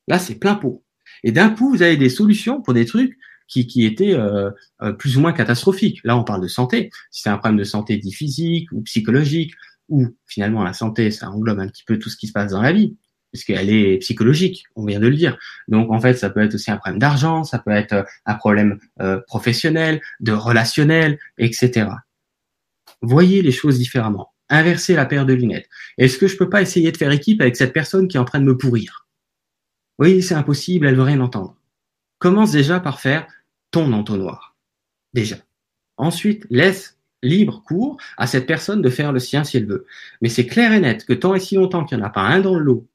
Là, 0.08 0.18
c'est 0.18 0.36
plein 0.36 0.56
pot. 0.56 0.84
Et 1.24 1.32
d'un 1.32 1.50
coup, 1.50 1.70
vous 1.70 1.84
avez 1.84 1.98
des 1.98 2.10
solutions 2.10 2.62
pour 2.62 2.74
des 2.74 2.86
trucs 2.86 3.18
qui, 3.48 3.68
qui 3.68 3.86
étaient 3.86 4.14
euh, 4.14 4.50
euh, 4.82 4.94
plus 4.94 5.18
ou 5.18 5.22
moins 5.22 5.34
catastrophiques. 5.34 6.02
Là, 6.04 6.18
on 6.18 6.24
parle 6.24 6.42
de 6.42 6.48
santé. 6.48 6.90
Si 7.12 7.22
c'est 7.22 7.30
un 7.30 7.38
problème 7.38 7.60
de 7.60 7.64
santé 7.64 7.98
dit 7.98 8.12
physique 8.12 8.72
ou 8.72 8.82
psychologique, 8.82 9.54
ou 9.90 10.08
finalement 10.26 10.64
la 10.64 10.74
santé, 10.74 11.12
ça 11.12 11.30
englobe 11.30 11.60
un 11.60 11.68
petit 11.68 11.84
peu 11.84 11.98
tout 12.00 12.10
ce 12.10 12.18
qui 12.18 12.28
se 12.28 12.32
passe 12.32 12.52
dans 12.52 12.62
la 12.62 12.72
vie, 12.72 12.96
puisqu'elle 13.32 13.70
est 13.70 13.98
psychologique, 14.00 14.66
on 14.76 14.86
vient 14.86 15.00
de 15.00 15.08
le 15.08 15.16
dire. 15.16 15.38
Donc 15.68 15.92
en 15.92 16.00
fait, 16.00 16.16
ça 16.16 16.30
peut 16.30 16.42
être 16.42 16.56
aussi 16.56 16.72
un 16.72 16.78
problème 16.78 17.00
d'argent, 17.00 17.44
ça 17.44 17.60
peut 17.60 17.72
être 17.72 18.06
un 18.26 18.34
problème 18.36 18.80
euh, 19.02 19.20
professionnel, 19.28 20.02
de 20.20 20.32
relationnel, 20.32 21.20
etc. 21.38 21.88
Voyez 23.02 23.42
les 23.42 23.52
choses 23.52 23.78
différemment. 23.78 24.34
Inversez 24.50 24.96
la 24.96 25.06
paire 25.06 25.26
de 25.26 25.34
lunettes. 25.34 25.70
Est-ce 25.98 26.18
que 26.18 26.28
je 26.28 26.36
peux 26.36 26.50
pas 26.50 26.62
essayer 26.62 26.92
de 26.92 26.98
faire 26.98 27.12
équipe 27.12 27.42
avec 27.42 27.56
cette 27.56 27.74
personne 27.74 28.08
qui 28.08 28.18
est 28.18 28.20
en 28.20 28.26
train 28.26 28.40
de 28.40 28.46
me 28.46 28.58
pourrir? 28.58 29.08
Oui, 30.00 30.24
c'est 30.24 30.34
impossible, 30.34 30.88
elle 30.88 30.96
veut 30.96 31.04
rien 31.04 31.20
entendre. 31.20 31.56
Commence 32.18 32.52
déjà 32.52 32.80
par 32.80 33.00
faire 33.00 33.28
ton 33.72 33.94
entonnoir. 33.94 34.56
Déjà. 35.14 35.38
Ensuite, 35.98 36.46
laisse 36.50 36.98
libre 37.22 37.62
cours 37.66 37.98
à 38.18 38.28
cette 38.28 38.46
personne 38.46 38.82
de 38.82 38.90
faire 38.90 39.12
le 39.12 39.20
sien 39.20 39.44
si 39.44 39.58
elle 39.58 39.66
veut. 39.66 39.86
Mais 40.22 40.30
c'est 40.30 40.48
clair 40.48 40.72
et 40.74 40.80
net 40.80 41.06
que 41.06 41.14
tant 41.14 41.36
et 41.36 41.40
si 41.40 41.56
longtemps 41.56 41.84
qu'il 41.84 41.98
n'y 41.98 42.04
en 42.04 42.08
a 42.08 42.10
pas 42.10 42.22
un 42.22 42.40
dans 42.40 42.56
le 42.56 42.64
lot, 42.64 42.88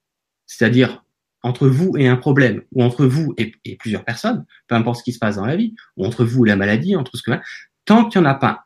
c'est-à-dire 0.46 1.04
entre 1.42 1.68
vous 1.68 1.96
et 1.98 2.08
un 2.08 2.16
problème, 2.16 2.62
ou 2.72 2.82
entre 2.82 3.04
vous 3.04 3.34
et, 3.36 3.52
plusieurs 3.76 4.04
personnes, 4.04 4.46
peu 4.66 4.74
importe 4.74 5.00
ce 5.00 5.04
qui 5.04 5.12
se 5.12 5.18
passe 5.18 5.36
dans 5.36 5.44
la 5.44 5.56
vie, 5.56 5.74
ou 5.96 6.06
entre 6.06 6.24
vous 6.24 6.46
et 6.46 6.48
la 6.48 6.56
maladie, 6.56 6.96
entre 6.96 7.16
ce 7.16 7.22
que 7.22 7.32
tant 7.84 8.08
qu'il 8.08 8.20
n'y 8.20 8.26
en 8.26 8.30
a 8.30 8.34
pas, 8.34 8.64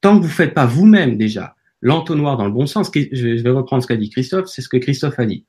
tant 0.00 0.16
que 0.16 0.22
vous 0.22 0.28
ne 0.28 0.32
faites 0.32 0.54
pas 0.54 0.66
vous-même 0.66 1.16
déjà 1.16 1.54
l'entonnoir 1.80 2.36
dans 2.36 2.46
le 2.46 2.50
bon 2.50 2.66
sens, 2.66 2.90
je 2.94 3.42
vais 3.42 3.50
reprendre 3.50 3.82
ce 3.82 3.86
qu'a 3.86 3.96
dit 3.96 4.10
Christophe, 4.10 4.48
c'est 4.48 4.62
ce 4.62 4.68
que 4.68 4.78
Christophe 4.78 5.18
a 5.20 5.26
dit. 5.26 5.46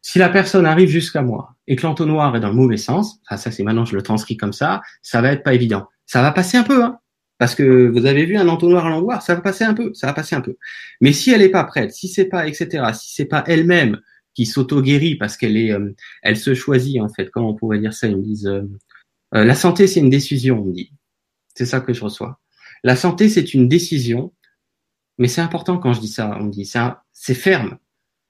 Si 0.00 0.20
la 0.20 0.28
personne 0.28 0.64
arrive 0.64 0.88
jusqu'à 0.88 1.22
moi 1.22 1.56
et 1.66 1.74
que 1.74 1.82
l'entonnoir 1.82 2.34
est 2.36 2.40
dans 2.40 2.50
le 2.50 2.54
mauvais 2.54 2.76
sens, 2.76 3.20
ça 3.28 3.50
c'est 3.50 3.64
maintenant 3.64 3.84
je 3.84 3.96
le 3.96 4.02
transcris 4.02 4.36
comme 4.36 4.52
ça, 4.52 4.80
ça 5.02 5.20
va 5.20 5.32
être 5.32 5.42
pas 5.42 5.52
évident. 5.52 5.88
Ça 6.06 6.22
va 6.22 6.30
passer 6.30 6.56
un 6.56 6.62
peu, 6.62 6.84
hein, 6.84 6.98
parce 7.38 7.56
que 7.56 7.88
vous 7.88 8.06
avez 8.06 8.24
vu 8.24 8.36
un 8.36 8.46
entonnoir 8.46 8.86
à 8.86 8.90
l'endroit, 8.90 9.20
ça 9.20 9.34
va 9.34 9.40
passer 9.40 9.64
un 9.64 9.74
peu, 9.74 9.92
ça 9.92 10.06
va 10.06 10.12
passer 10.12 10.36
un 10.36 10.40
peu. 10.40 10.56
Mais 11.00 11.12
si 11.12 11.32
elle 11.32 11.40
n'est 11.40 11.48
pas 11.48 11.64
prête, 11.64 11.92
si 11.92 12.06
c'est 12.06 12.26
pas, 12.26 12.46
etc., 12.46 12.84
si 12.94 13.14
c'est 13.14 13.24
pas 13.24 13.42
elle-même 13.48 14.00
qui 14.36 14.46
s'auto-guérit 14.46 15.16
parce 15.16 15.36
qu'elle 15.36 15.56
est, 15.56 15.72
euh, 15.72 15.92
elle 16.22 16.36
se 16.36 16.54
choisit 16.54 17.00
en 17.00 17.08
fait, 17.08 17.30
comment 17.30 17.50
on 17.50 17.54
pourrait 17.54 17.80
dire 17.80 17.94
ça? 17.94 18.06
Ils 18.06 18.18
me 18.18 18.22
disent, 18.22 18.46
euh, 18.46 18.62
euh, 19.34 19.44
la 19.44 19.54
santé 19.54 19.86
c'est 19.86 20.00
une 20.00 20.10
décision, 20.10 20.60
on 20.60 20.66
me 20.66 20.72
dit. 20.72 20.92
C'est 21.54 21.64
ça 21.64 21.80
que 21.80 21.94
je 21.94 22.04
reçois. 22.04 22.38
La 22.84 22.94
santé 22.94 23.30
c'est 23.30 23.54
une 23.54 23.66
décision, 23.66 24.32
mais 25.18 25.26
c'est 25.26 25.40
important 25.40 25.78
quand 25.78 25.94
je 25.94 26.00
dis 26.00 26.08
ça, 26.08 26.36
on 26.38 26.44
me 26.44 26.50
dit 26.50 26.70
c'est 27.12 27.34
ferme. 27.34 27.78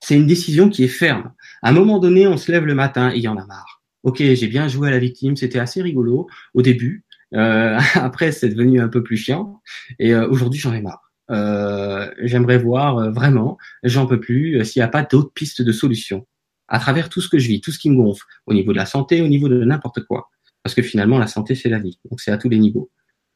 C'est 0.01 0.15
une 0.15 0.27
décision 0.27 0.69
qui 0.69 0.85
est 0.85 0.89
ferme. 0.89 1.33
À 1.63 1.71
un 1.71 1.73
moment 1.73 1.99
donné, 1.99 2.29
on 2.29 2.37
se 2.37 2.53
lève 2.53 2.65
le 2.65 2.75
matin 2.75 3.11
et 3.13 3.17
il 3.17 3.23
y 3.23 3.29
en 3.29 3.37
a 3.37 3.45
marre. 3.47 3.83
Ok, 4.05 4.19
j'ai 4.19 4.47
bien 4.47 4.69
joué 4.69 4.89
à 4.89 4.91
la 4.93 5.01
victime, 5.01 5.37
c'était 5.37 5.59
assez 5.59 5.83
rigolo 5.83 6.29
au 6.55 6.63
début. 6.63 7.05
Après, 7.33 8.31
c'est 8.31 8.49
devenu 8.51 8.81
un 8.81 8.89
peu 8.89 9.03
plus 9.03 9.17
chiant. 9.17 9.61
Et 9.99 10.15
aujourd'hui, 10.15 10.61
j'en 10.61 10.73
ai 10.73 10.81
marre. 10.81 11.06
Euh, 11.31 12.11
J'aimerais 12.23 12.59
voir 12.59 12.99
euh, 12.99 13.11
vraiment, 13.11 13.59
j'en 13.83 14.07
peux 14.07 14.21
plus, 14.21 14.61
euh, 14.61 14.65
s'il 14.65 14.81
n'y 14.81 14.85
a 14.85 14.89
pas 14.89 15.03
d'autres 15.03 15.33
pistes 15.33 15.63
de 15.63 15.73
solution 15.73 16.27
à 16.69 16.79
travers 16.79 17.09
tout 17.09 17.21
ce 17.21 17.29
que 17.29 17.39
je 17.39 17.49
vis, 17.49 17.61
tout 17.61 17.71
ce 17.71 17.79
qui 17.79 17.91
me 17.91 17.97
gonfle, 17.97 18.25
au 18.47 18.55
niveau 18.55 18.73
de 18.73 18.77
la 18.77 18.87
santé, 18.87 19.23
au 19.23 19.29
niveau 19.29 19.49
de 19.49 19.65
n'importe 19.65 20.05
quoi. 20.05 20.31
Parce 20.63 20.75
que 20.75 20.83
finalement, 20.83 21.19
la 21.19 21.29
santé, 21.29 21.55
c'est 21.55 21.69
la 21.69 21.79
vie. 21.79 21.99
Donc, 22.11 22.21
c'est 22.21 22.33
à 22.33 22.39
tous 22.39 22.49
les 22.49 22.59
niveaux. 22.59 22.91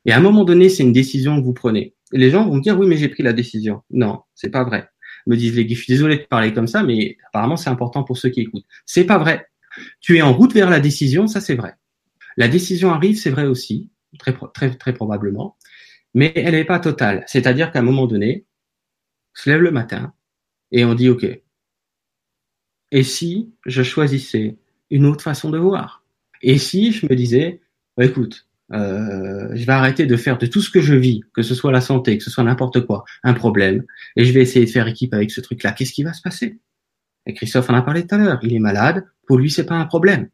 Et 0.05 0.13
à 0.13 0.17
un 0.17 0.21
moment 0.21 0.45
donné, 0.45 0.69
c'est 0.69 0.83
une 0.83 0.93
décision 0.93 1.37
que 1.37 1.45
vous 1.45 1.53
prenez. 1.53 1.95
Et 2.13 2.19
les 2.19 2.31
gens 2.31 2.45
vont 2.45 2.57
me 2.57 2.61
dire, 2.61 2.77
oui, 2.77 2.89
mais 2.89 2.97
j'ai 2.97 3.09
pris 3.09 3.23
la 3.23 3.33
décision. 3.33 3.83
Non, 3.91 4.23
c'est 4.35 4.51
pas 4.51 4.65
vrai 4.65 4.89
me 5.27 5.37
disent 5.37 5.55
les 5.55 5.75
suis 5.75 5.93
désolé 5.93 6.17
de 6.19 6.23
parler 6.23 6.53
comme 6.53 6.67
ça, 6.67 6.83
mais 6.83 7.17
apparemment 7.29 7.57
c'est 7.57 7.71
important 7.71 8.05
pour 8.05 8.19
ceux 8.19 8.31
qui 8.31 8.41
écoutent. 8.41 8.67
C'est 8.87 9.05
pas 9.05 9.19
vrai. 9.19 9.47
Tu 10.01 10.19
es 10.19 10.23
en 10.23 10.33
route 10.33 10.53
vers 10.53 10.71
la 10.71 10.81
décision, 10.81 11.27
ça 11.27 11.41
c'est 11.41 11.55
vrai. 11.55 11.75
La 12.37 12.49
décision 12.49 12.93
arrive, 12.93 13.19
c'est 13.19 13.31
vrai 13.31 13.47
aussi, 13.47 13.91
très, 14.19 14.35
très, 14.55 14.71
très 14.71 14.93
probablement, 14.93 15.57
mais 16.15 16.33
elle 16.35 16.55
n'est 16.55 16.65
pas 16.65 16.81
totale. 16.81 17.25
C'est-à-dire 17.27 17.73
qu'à 17.73 17.81
un 17.81 17.83
moment 17.83 18.07
donné, 18.07 18.45
on 19.35 19.41
se 19.41 19.51
lève 19.51 19.61
le 19.61 19.71
matin 19.71 20.13
et 20.73 20.85
on 20.85 20.95
dit 20.95 21.09
OK. 21.09 21.27
Et 22.93 23.03
si 23.03 23.53
je 23.67 23.83
choisissais 23.83 24.57
une 24.91 25.07
autre 25.07 25.23
façon 25.23 25.51
de 25.51 25.59
voir? 25.59 26.05
Et 26.43 26.59
si 26.59 26.93
je 26.93 27.07
me 27.07 27.15
disais, 27.15 27.61
bah, 27.97 28.05
écoute, 28.05 28.47
euh, 28.73 29.49
je 29.55 29.65
vais 29.65 29.73
arrêter 29.73 30.07
de 30.07 30.17
faire 30.17 30.39
de 30.39 30.47
tout 30.47 30.61
ce 30.61 30.71
que 30.71 30.81
je 30.81 30.95
vis, 30.95 31.23
que 31.35 31.43
ce 31.43 31.55
soit 31.55 31.73
la 31.73 31.81
santé, 31.81 32.19
que 32.19 32.25
ce 32.25 32.31
soit 32.31 32.45
n'importe 32.45 32.87
quoi, 32.87 33.05
un 33.23 33.35
problème, 33.35 33.85
et 34.17 34.25
je 34.25 34.33
vais 34.33 34.41
essayer 34.41 34.65
de 34.65 34.71
faire 34.71 34.89
équipe 34.89 35.15
avec 35.15 35.31
ce 35.31 35.41
truc-là. 35.41 35.73
Qu'est-ce 35.73 35.93
qui 35.93 36.03
va 36.03 36.13
se 36.13 36.23
passer? 36.23 36.59
Et 37.27 37.35
Christophe 37.35 37.71
en 37.71 37.75
a 37.75 37.83
parlé 37.83 38.07
tout 38.07 38.15
à 38.15 38.19
l'heure. 38.19 38.39
Il 38.43 38.55
est 38.55 38.61
malade. 38.61 39.05
Pour 39.27 39.39
lui, 39.39 39.51
c'est 39.51 39.67
pas 39.67 39.75
un 39.75 39.85
problème. 39.85 40.29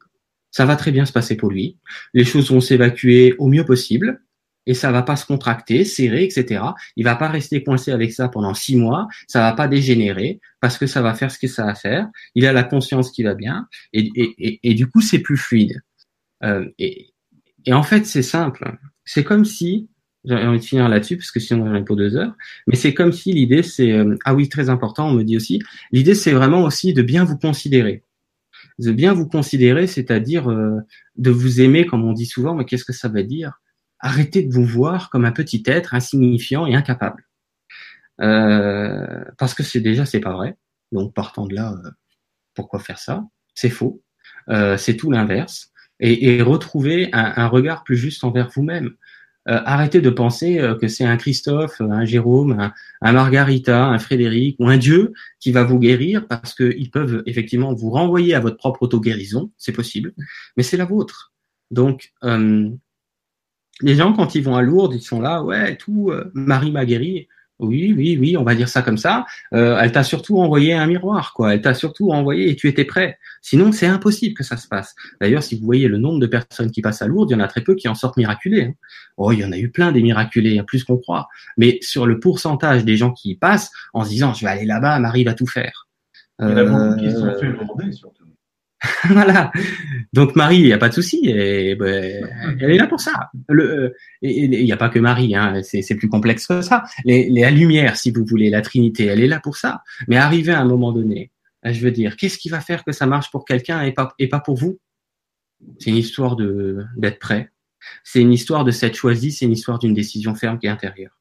Ça 0.51 0.65
va 0.65 0.77
très 0.77 0.93
bien 0.93 1.05
se 1.05 1.12
passer 1.12 1.36
pour 1.36 1.51
lui. 1.51 1.77
Les 2.15 2.24
choses 2.24 2.51
vont 2.51 2.61
s'évacuer 2.61 3.35
au 3.39 3.48
mieux 3.48 3.65
possible. 3.65 4.23
Et 4.67 4.75
ça 4.75 4.91
va 4.91 5.03
pas 5.03 5.17
se 5.17 5.25
contracter, 5.25 5.85
serrer, 5.85 6.25
etc. 6.25 6.63
Il 6.97 7.05
va 7.05 7.15
pas 7.17 7.29
rester 7.29 7.63
coincé 7.63 7.93
avec 7.93 8.13
ça 8.13 8.29
pendant 8.29 8.55
six 8.55 8.77
mois. 8.77 9.09
Ça 9.29 9.41
va 9.41 9.53
pas 9.53 9.69
dégénérer 9.69 10.41
parce 10.61 10.79
que 10.79 10.87
ça 10.87 11.03
va 11.03 11.15
faire 11.15 11.31
ce 11.31 11.39
que 11.39 11.47
ça 11.47 11.67
va 11.67 11.75
faire. 11.75 12.09
Il 12.35 12.47
a 12.47 12.53
la 12.53 12.65
conscience 12.65 13.11
qui 13.11 13.23
va 13.23 13.35
bien. 13.35 13.69
Et, 13.93 14.75
du 14.75 14.89
coup, 14.89 15.01
c'est 15.01 15.21
plus 15.21 15.37
fluide. 15.37 15.83
Euh, 16.43 16.69
et, 16.79 17.13
en 17.71 17.83
fait, 17.83 18.07
c'est 18.07 18.23
simple. 18.23 18.77
C'est 19.05 19.25
comme 19.25 19.45
si, 19.45 19.89
j'ai 20.25 20.35
envie 20.35 20.59
de 20.59 20.65
finir 20.65 20.89
là-dessus 20.89 21.17
parce 21.17 21.31
que 21.31 21.39
sinon 21.39 21.67
on 21.67 21.73
va 21.73 21.81
pour 21.83 21.95
deux 21.95 22.17
heures, 22.17 22.35
mais 22.67 22.75
c'est 22.75 22.95
comme 22.95 23.13
si 23.13 23.33
l'idée 23.33 23.63
c'est, 23.63 23.93
euh, 23.93 24.17
ah 24.25 24.35
oui, 24.35 24.49
très 24.49 24.69
important, 24.69 25.09
on 25.09 25.13
me 25.13 25.23
dit 25.23 25.37
aussi, 25.37 25.61
l'idée 25.93 26.17
c'est 26.17 26.33
vraiment 26.33 26.65
aussi 26.65 26.93
de 26.93 27.03
bien 27.03 27.25
vous 27.25 27.39
considérer. 27.39 28.03
De 28.81 28.91
bien 28.91 29.13
vous 29.13 29.29
considérer, 29.29 29.87
c'est-à-dire 29.87 30.51
euh, 30.51 30.81
de 31.17 31.31
vous 31.31 31.61
aimer, 31.61 31.87
comme 31.87 32.05
on 32.05 32.13
dit 32.13 32.27
souvent, 32.27 32.55
mais 32.55 32.65
qu'est-ce 32.65 32.85
que 32.85 32.93
ça 32.93 33.09
veut 33.09 33.23
dire? 33.23 33.61
Arrêtez 34.01 34.43
de 34.43 34.52
vous 34.52 34.64
voir 34.64 35.10
comme 35.10 35.24
un 35.24 35.32
petit 35.32 35.62
être 35.66 35.94
insignifiant 35.94 36.66
et 36.66 36.74
incapable. 36.74 37.27
Euh, 38.20 39.24
parce 39.39 39.55
que 39.55 39.62
c'est 39.62 39.81
déjà, 39.81 40.05
c'est 40.06 40.20
pas 40.20 40.32
vrai. 40.32 40.56
Donc 40.93 41.14
partant 41.14 41.47
de 41.47 41.55
là, 41.55 41.74
pourquoi 42.55 42.78
faire 42.81 42.98
ça? 42.98 43.24
C'est 43.55 43.70
faux. 43.70 44.02
c'est 44.77 44.97
tout 44.97 45.10
l'inverse 45.10 45.73
et, 46.01 46.36
et 46.36 46.43
retrouver 46.43 47.09
un, 47.12 47.48
regard 47.48 47.85
plus 47.85 47.97
juste 47.97 48.24
envers 48.24 48.51
vous-même. 48.55 48.94
Euh, 49.48 49.60
arrêtez 49.64 50.01
de 50.01 50.10
penser 50.10 50.59
euh, 50.59 50.74
que 50.74 50.89
c'est 50.89 51.05
un 51.05 51.16
Christophe, 51.16 51.81
un 51.81 52.05
Jérôme, 52.05 52.73
un, 53.01 53.12
Margarita, 53.12 53.86
un 53.86 53.98
Frédéric 54.01 54.56
ou 54.59 54.68
un 54.68 54.77
Dieu 54.77 55.12
qui 55.39 55.52
va 55.52 55.62
vous 55.62 55.78
guérir 55.78 56.27
parce 56.27 56.52
qu'ils 56.52 56.90
peuvent 56.90 57.23
effectivement 57.27 57.73
vous 57.73 57.90
renvoyer 57.90 58.35
à 58.35 58.40
votre 58.40 58.56
propre 58.56 58.82
auto-guérison, 58.82 59.52
c'est 59.56 59.73
possible, 59.73 60.14
mais 60.56 60.64
c'est 60.64 60.77
la 60.77 60.85
vôtre. 60.85 61.32
Donc, 61.70 62.12
euh, 62.24 62.68
Les 63.82 63.94
gens, 63.94 64.12
quand 64.12 64.35
ils 64.35 64.43
vont 64.43 64.57
à 64.57 64.62
Lourdes, 64.62 64.94
ils 64.94 65.03
sont 65.03 65.20
là, 65.20 65.43
ouais, 65.43 65.77
tout, 65.77 66.11
euh, 66.11 66.31
Marie 66.35 66.70
m'a 66.70 66.85
guéri. 66.85 67.28
Oui, 67.59 67.94
oui, 67.97 68.19
oui, 68.20 68.36
on 68.36 68.43
va 68.43 68.55
dire 68.55 68.69
ça 68.69 68.82
comme 68.82 68.98
ça. 68.98 69.24
Euh, 69.55 69.78
elle 69.81 69.90
t'a 69.90 70.05
surtout 70.05 70.39
envoyé 70.39 70.74
un 70.74 70.86
miroir, 70.86 71.32
quoi. 71.32 71.55
Elle 71.55 71.62
t'a 71.62 71.73
surtout 71.73 72.11
envoyé 72.11 72.51
et 72.51 72.57
tu 72.57 72.69
étais 72.69 72.85
prêt. 72.85 73.19
Sinon, 73.40 73.73
c'est 73.73 73.86
impossible 73.86 74.35
que 74.35 74.44
ça 74.44 74.59
se 74.59 74.69
passe. 74.69 74.94
D'ailleurs, 75.23 75.43
si 75.43 75.59
vous 75.59 75.65
voyez 75.65 75.89
le 75.89 75.97
nombre 75.97 76.20
de 76.20 76.27
personnes 76.27 76.70
qui 76.70 76.82
passent 76.82 77.01
à 77.01 77.07
Lourdes, 77.07 77.31
il 77.31 77.35
y 77.35 77.36
en 77.36 77.40
a 77.40 77.48
très 77.48 77.62
peu 77.62 77.74
qui 77.74 77.89
en 77.89 77.94
sortent 77.94 78.19
miraculés. 78.19 78.65
Hein. 78.65 78.74
Oh, 79.16 79.32
il 79.32 79.39
y 79.39 79.44
en 79.44 79.53
a 79.53 79.59
eu 79.59 79.70
plein 79.70 79.90
des 79.90 80.03
miraculés, 80.03 80.59
hein, 80.59 80.65
plus 80.66 80.85
qu'on 80.85 80.98
croit. 80.98 81.28
Mais 81.57 81.78
sur 81.81 82.07
le 82.07 82.20
pourcentage 82.20 82.85
des 82.85 82.98
gens 82.98 83.12
qui 83.12 83.31
y 83.31 83.36
passent 83.36 83.70
en 83.94 84.05
se 84.05 84.11
disant, 84.11 84.35
je 84.35 84.44
vais 84.44 84.51
aller 84.51 84.66
là-bas, 84.66 84.98
Marie 84.98 85.24
va 85.24 85.32
tout 85.32 85.47
faire. 85.47 85.86
Il 86.39 86.48
y 86.48 86.53
en 86.53 86.57
a 86.59 86.65
beaucoup 86.65 87.01
qui 87.01 87.11
sont 87.11 87.35
fait 87.40 87.47
lourder, 87.47 87.93
surtout. 87.93 88.16
voilà. 89.09 89.53
Donc 90.12 90.36
Marie, 90.36 90.59
il 90.59 90.66
n'y 90.66 90.73
a 90.73 90.78
pas 90.78 90.89
de 90.89 90.94
souci, 90.94 91.20
et, 91.24 91.74
ben, 91.74 92.28
elle 92.61 92.70
est 92.70 92.77
là 92.77 92.86
pour 92.86 93.01
ça. 93.01 93.31
Le, 93.48 93.94
il 94.23 94.51
n'y 94.51 94.73
a 94.73 94.77
pas 94.77 94.89
que 94.89 94.98
Marie, 94.98 95.35
hein, 95.35 95.61
c'est 95.62 95.94
plus 95.94 96.09
complexe 96.09 96.47
que 96.47 96.62
ça. 96.62 96.85
Les, 97.05 97.31
la 97.31 97.51
lumière, 97.51 97.97
si 97.97 98.11
vous 98.11 98.24
voulez, 98.24 98.51
la 98.51 98.62
Trinité, 98.62 99.07
elle 99.07 99.20
est 99.20 99.27
là 99.27 99.40
pour 99.40 99.57
ça. 99.57 99.82
Mais 100.09 100.16
arrivé 100.16 100.53
à 100.53 100.61
un 100.61 100.66
moment 100.66 100.93
donné, 100.93 101.31
je 101.65 101.81
veux 101.81 101.90
dire, 101.90 102.16
qu'est-ce 102.16 102.39
qui 102.39 102.48
va 102.48 102.61
faire 102.61 102.85
que 102.85 102.93
ça 102.93 103.07
marche 103.07 103.31
pour 103.31 103.44
quelqu'un 103.44 103.82
et 103.82 103.93
pas, 103.93 104.15
et 104.19 104.28
pas 104.28 104.40
pour 104.40 104.57
vous? 104.57 104.78
C'est 105.78 105.90
une 105.90 105.97
histoire 105.97 106.36
de 106.36 106.85
d'être 106.97 107.19
prêt. 107.19 107.51
C'est 108.05 108.20
une 108.20 108.32
histoire 108.32 108.65
de 108.65 108.70
s'être 108.70 108.97
choisi, 108.97 109.32
c'est 109.32 109.47
une 109.47 109.53
histoire 109.53 109.78
d'une 109.78 109.94
décision 109.94 110.35
ferme 110.35 110.59
qui 110.59 110.66
est 110.66 110.70
intérieure 110.70 111.16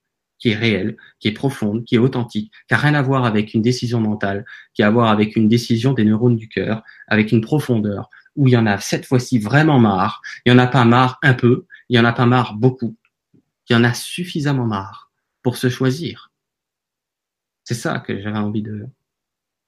qui 0.45 0.51
est 0.51 0.55
réelle, 0.55 0.95
qui 1.19 1.27
est 1.27 1.31
profonde, 1.31 1.85
qui 1.85 1.95
est 1.95 1.97
authentique, 1.97 2.51
qui 2.67 2.73
n'a 2.75 2.77
rien 2.77 2.93
à 2.93 3.01
voir 3.01 3.25
avec 3.25 3.55
une 3.55 3.63
décision 3.63 3.99
mentale, 3.99 4.45
qui 4.75 4.83
a 4.83 4.87
à 4.87 4.91
voir 4.91 5.09
avec 5.09 5.35
une 5.35 5.49
décision 5.49 5.93
des 5.93 6.05
neurones 6.05 6.35
du 6.35 6.47
cœur, 6.47 6.83
avec 7.07 7.31
une 7.31 7.41
profondeur, 7.41 8.11
où 8.35 8.47
il 8.47 8.51
y 8.51 8.57
en 8.57 8.67
a 8.67 8.77
cette 8.77 9.07
fois-ci 9.07 9.39
vraiment 9.39 9.79
marre, 9.79 10.21
il 10.45 10.51
y 10.51 10.55
en 10.55 10.59
a 10.59 10.67
pas 10.67 10.85
marre 10.85 11.17
un 11.23 11.33
peu, 11.33 11.65
il 11.89 11.97
y 11.97 11.99
en 11.99 12.05
a 12.05 12.13
pas 12.13 12.27
marre 12.27 12.53
beaucoup, 12.53 12.95
il 13.33 13.73
y 13.73 13.75
en 13.75 13.83
a 13.83 13.95
suffisamment 13.95 14.67
marre 14.67 15.09
pour 15.41 15.57
se 15.57 15.67
choisir. 15.67 16.31
C'est 17.63 17.73
ça 17.73 17.97
que 17.97 18.21
j'avais 18.21 18.37
envie 18.37 18.61
de, 18.61 18.85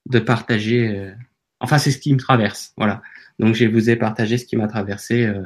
de 0.05 0.19
partager. 0.19 0.95
Euh, 0.95 1.11
enfin, 1.59 1.79
c'est 1.79 1.89
ce 1.89 1.97
qui 1.97 2.13
me 2.13 2.19
traverse, 2.19 2.73
voilà. 2.77 3.01
Donc, 3.39 3.55
je 3.55 3.65
vous 3.65 3.89
ai 3.89 3.95
partagé 3.95 4.37
ce 4.37 4.45
qui 4.45 4.57
m'a 4.57 4.67
traversé 4.67 5.25
euh, 5.25 5.41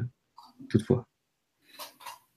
toutefois. 0.70 1.08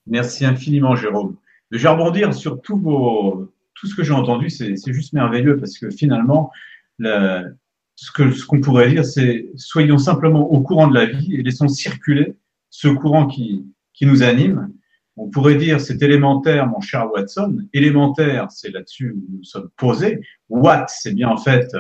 Merci 0.06 0.44
infiniment, 0.44 0.94
Jérôme. 0.94 1.36
Je 1.74 1.82
vais 1.82 1.88
rebondir 1.88 2.32
sur 2.32 2.62
tout, 2.62 2.78
vos, 2.78 3.52
tout 3.74 3.88
ce 3.88 3.96
que 3.96 4.04
j'ai 4.04 4.12
entendu, 4.12 4.48
c'est 4.48 4.76
juste 4.92 5.12
merveilleux 5.12 5.56
parce 5.58 5.76
que 5.76 5.90
finalement, 5.90 6.52
le, 6.98 7.56
ce 7.96 8.12
qu'on 8.12 8.30
ce 8.32 8.46
pourrait 8.60 8.90
dire, 8.90 9.04
c'est 9.04 9.50
soyons 9.56 9.98
simplement 9.98 10.48
au 10.52 10.60
courant 10.62 10.86
de 10.86 10.94
la 10.94 11.06
vie 11.06 11.34
et 11.34 11.42
laissons 11.42 11.66
circuler 11.66 12.36
ce 12.70 12.86
courant 12.86 13.26
qui, 13.26 13.66
qui 13.92 14.06
nous 14.06 14.22
anime. 14.22 14.72
On 15.16 15.28
pourrait 15.28 15.56
dire 15.56 15.80
c'est 15.80 16.00
élémentaire, 16.00 16.68
mon 16.68 16.80
cher 16.80 17.10
Watson. 17.12 17.58
Élémentaire, 17.72 18.52
c'est 18.52 18.70
là-dessus 18.70 19.10
où 19.10 19.24
nous 19.36 19.44
sommes 19.44 19.70
posés. 19.76 20.20
Watt, 20.48 20.88
c'est 20.88 21.12
bien 21.12 21.28
en 21.28 21.36
fait 21.36 21.76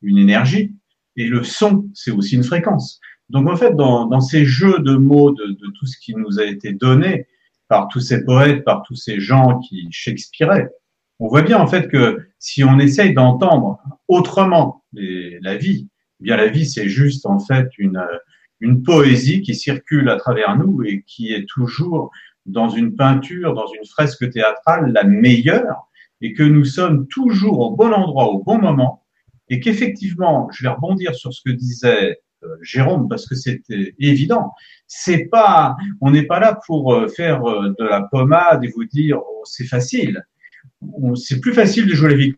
une 0.00 0.16
énergie. 0.16 0.74
Et 1.16 1.26
le 1.26 1.44
son, 1.44 1.90
c'est 1.92 2.10
aussi 2.10 2.36
une 2.36 2.44
fréquence. 2.44 2.98
Donc 3.28 3.48
en 3.48 3.56
fait, 3.56 3.74
dans, 3.74 4.06
dans 4.06 4.20
ces 4.20 4.46
jeux 4.46 4.78
de 4.78 4.96
mots, 4.96 5.32
de, 5.32 5.48
de, 5.48 5.66
tout 5.78 5.86
ce 5.86 5.98
qui 5.98 6.14
nous 6.14 6.40
a 6.40 6.44
été 6.44 6.72
donné, 6.72 7.26
par 7.68 7.88
tous 7.88 8.00
ces 8.00 8.24
poètes, 8.24 8.64
par 8.64 8.82
tous 8.82 8.96
ces 8.96 9.20
gens 9.20 9.58
qui 9.60 9.88
Shakespeareaient. 9.90 10.70
On 11.20 11.28
voit 11.28 11.42
bien 11.42 11.58
en 11.58 11.66
fait 11.66 11.88
que 11.88 12.26
si 12.38 12.64
on 12.64 12.78
essaye 12.78 13.14
d'entendre 13.14 13.78
autrement 14.08 14.84
la 14.92 15.56
vie, 15.56 15.88
eh 16.20 16.24
bien 16.24 16.36
la 16.36 16.48
vie 16.48 16.66
c'est 16.66 16.88
juste 16.88 17.26
en 17.26 17.38
fait 17.38 17.68
une, 17.78 18.04
une 18.60 18.82
poésie 18.82 19.42
qui 19.42 19.54
circule 19.54 20.08
à 20.08 20.16
travers 20.16 20.56
nous 20.56 20.82
et 20.82 21.04
qui 21.06 21.32
est 21.32 21.46
toujours 21.48 22.10
dans 22.46 22.68
une 22.68 22.94
peinture, 22.94 23.54
dans 23.54 23.66
une 23.66 23.86
fresque 23.86 24.28
théâtrale 24.30 24.92
la 24.92 25.04
meilleure 25.04 25.88
et 26.20 26.34
que 26.34 26.42
nous 26.42 26.64
sommes 26.64 27.06
toujours 27.08 27.60
au 27.60 27.76
bon 27.76 27.92
endroit 27.92 28.28
au 28.28 28.42
bon 28.42 28.58
moment 28.58 29.04
et 29.48 29.60
qu'effectivement, 29.60 30.48
je 30.52 30.62
vais 30.62 30.70
rebondir 30.70 31.14
sur 31.14 31.32
ce 31.32 31.40
que 31.44 31.50
disait 31.50 32.18
euh, 32.44 32.56
Jérôme 32.62 33.08
parce 33.08 33.26
que 33.26 33.34
c'était 33.34 33.94
évident. 33.98 34.52
C'est 34.86 35.26
pas, 35.26 35.76
on 36.00 36.10
n'est 36.10 36.26
pas 36.26 36.40
là 36.40 36.58
pour 36.66 36.94
euh, 36.94 37.08
faire 37.08 37.44
euh, 37.48 37.74
de 37.78 37.84
la 37.84 38.02
pommade 38.02 38.64
et 38.64 38.68
vous 38.68 38.84
dire 38.84 39.18
oh, 39.18 39.42
c'est 39.44 39.66
facile. 39.66 40.24
C'est 41.14 41.40
plus 41.40 41.52
facile 41.52 41.86
de 41.86 41.94
jouer 41.94 42.10
la 42.10 42.16
vie 42.16 42.34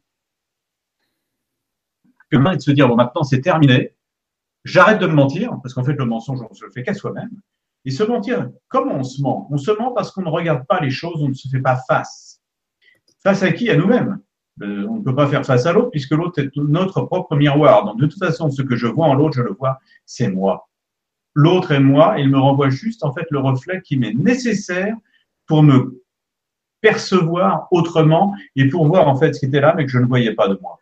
que 2.31 2.37
de 2.37 2.61
se 2.61 2.71
dire 2.71 2.89
bon 2.89 2.97
maintenant 2.97 3.23
c'est 3.23 3.41
terminé. 3.41 3.95
J'arrête 4.65 4.99
de 4.99 5.07
me 5.07 5.15
mentir 5.15 5.53
parce 5.63 5.75
qu'en 5.75 5.85
fait 5.85 5.95
le 5.95 6.05
mensonge 6.05 6.41
on 6.49 6.55
se 6.55 6.65
le 6.65 6.71
fait 6.71 6.83
qu'à 6.83 6.95
soi-même. 6.95 7.31
Et 7.85 7.91
se 7.91 8.03
mentir, 8.03 8.51
comment 8.69 8.97
on 8.97 9.05
se 9.05 9.23
ment? 9.23 9.47
On 9.53 9.59
se 9.59 9.71
ment 9.71 9.93
parce 9.93 10.11
qu'on 10.11 10.23
ne 10.23 10.29
regarde 10.29 10.67
pas 10.67 10.81
les 10.81 10.91
choses, 10.91 11.23
on 11.23 11.29
ne 11.29 11.35
se 11.35 11.49
fait 11.49 11.61
pas 11.61 11.79
face. 11.89 12.41
Face 13.23 13.45
à 13.45 13.53
qui? 13.53 13.71
À 13.71 13.77
nous-mêmes. 13.77 14.21
Euh, 14.63 14.87
on 14.89 14.97
ne 14.97 15.03
peut 15.03 15.15
pas 15.15 15.29
faire 15.29 15.45
face 15.45 15.67
à 15.67 15.73
l'autre 15.73 15.91
puisque 15.91 16.13
l'autre 16.13 16.41
est 16.41 16.51
notre 16.57 17.03
propre 17.03 17.37
miroir. 17.37 17.85
Donc 17.85 18.01
de 18.01 18.07
toute 18.07 18.19
façon, 18.19 18.51
ce 18.51 18.63
que 18.63 18.75
je 18.75 18.89
vois 18.89 19.07
en 19.07 19.15
l'autre, 19.15 19.37
je 19.37 19.43
le 19.43 19.53
vois, 19.53 19.79
c'est 20.05 20.29
moi. 20.29 20.69
L'autre 21.39 21.73
est 21.73 21.81
moi, 21.81 22.19
et 22.19 22.23
il 22.23 22.31
me 22.31 22.39
renvoie 22.39 22.71
juste 22.71 23.05
en 23.05 23.13
fait 23.13 23.27
le 23.31 23.39
reflet 23.39 23.83
qui 23.83 23.99
m'est 23.99 24.15
nécessaire 24.15 24.97
pour 25.47 25.63
me 25.63 26.03
percevoir 26.81 27.69
autrement 27.71 28.35
et 28.57 28.69
pour 28.69 28.87
voir 28.87 29.07
en 29.07 29.17
fait 29.17 29.35
ce 29.35 29.41
qui 29.41 29.47
était 29.47 29.61
là 29.61 29.75
mais 29.77 29.85
que 29.85 29.91
je 29.91 29.99
ne 29.99 30.07
voyais 30.07 30.35
pas 30.35 30.49
de 30.49 30.59
moi. 30.63 30.79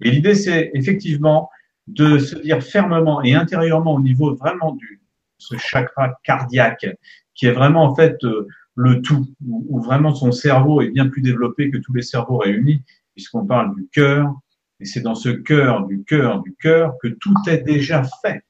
Et 0.00 0.10
l'idée 0.10 0.36
c'est 0.36 0.70
effectivement 0.74 1.50
de 1.88 2.18
se 2.18 2.36
dire 2.36 2.62
fermement 2.62 3.22
et 3.22 3.34
intérieurement 3.34 3.94
au 3.94 4.00
niveau 4.00 4.34
vraiment 4.36 4.72
du 4.72 5.02
ce 5.38 5.56
chakra 5.56 6.14
cardiaque 6.22 6.86
qui 7.34 7.46
est 7.46 7.52
vraiment 7.52 7.82
en 7.82 7.94
fait 7.96 8.22
euh, 8.22 8.46
le 8.74 9.02
tout, 9.02 9.26
où, 9.44 9.80
vraiment 9.82 10.14
son 10.14 10.32
cerveau 10.32 10.80
est 10.80 10.90
bien 10.90 11.08
plus 11.08 11.22
développé 11.22 11.70
que 11.70 11.78
tous 11.78 11.92
les 11.92 12.02
cerveaux 12.02 12.38
réunis, 12.38 12.82
puisqu'on 13.14 13.44
parle 13.44 13.74
du 13.74 13.88
cœur, 13.92 14.32
et 14.80 14.84
c'est 14.84 15.00
dans 15.00 15.14
ce 15.14 15.28
cœur, 15.28 15.86
du 15.86 16.04
cœur, 16.04 16.42
du 16.42 16.54
cœur 16.60 16.94
que 17.02 17.08
tout 17.08 17.34
est 17.48 17.58
déjà 17.58 18.02
fait. 18.22 18.42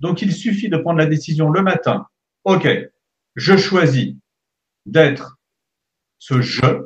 Donc 0.00 0.22
il 0.22 0.32
suffit 0.32 0.68
de 0.68 0.76
prendre 0.76 0.98
la 0.98 1.06
décision 1.06 1.50
le 1.50 1.62
matin. 1.62 2.06
OK, 2.44 2.68
je 3.34 3.56
choisis 3.56 4.14
d'être 4.84 5.38
ce 6.18 6.40
je. 6.40 6.82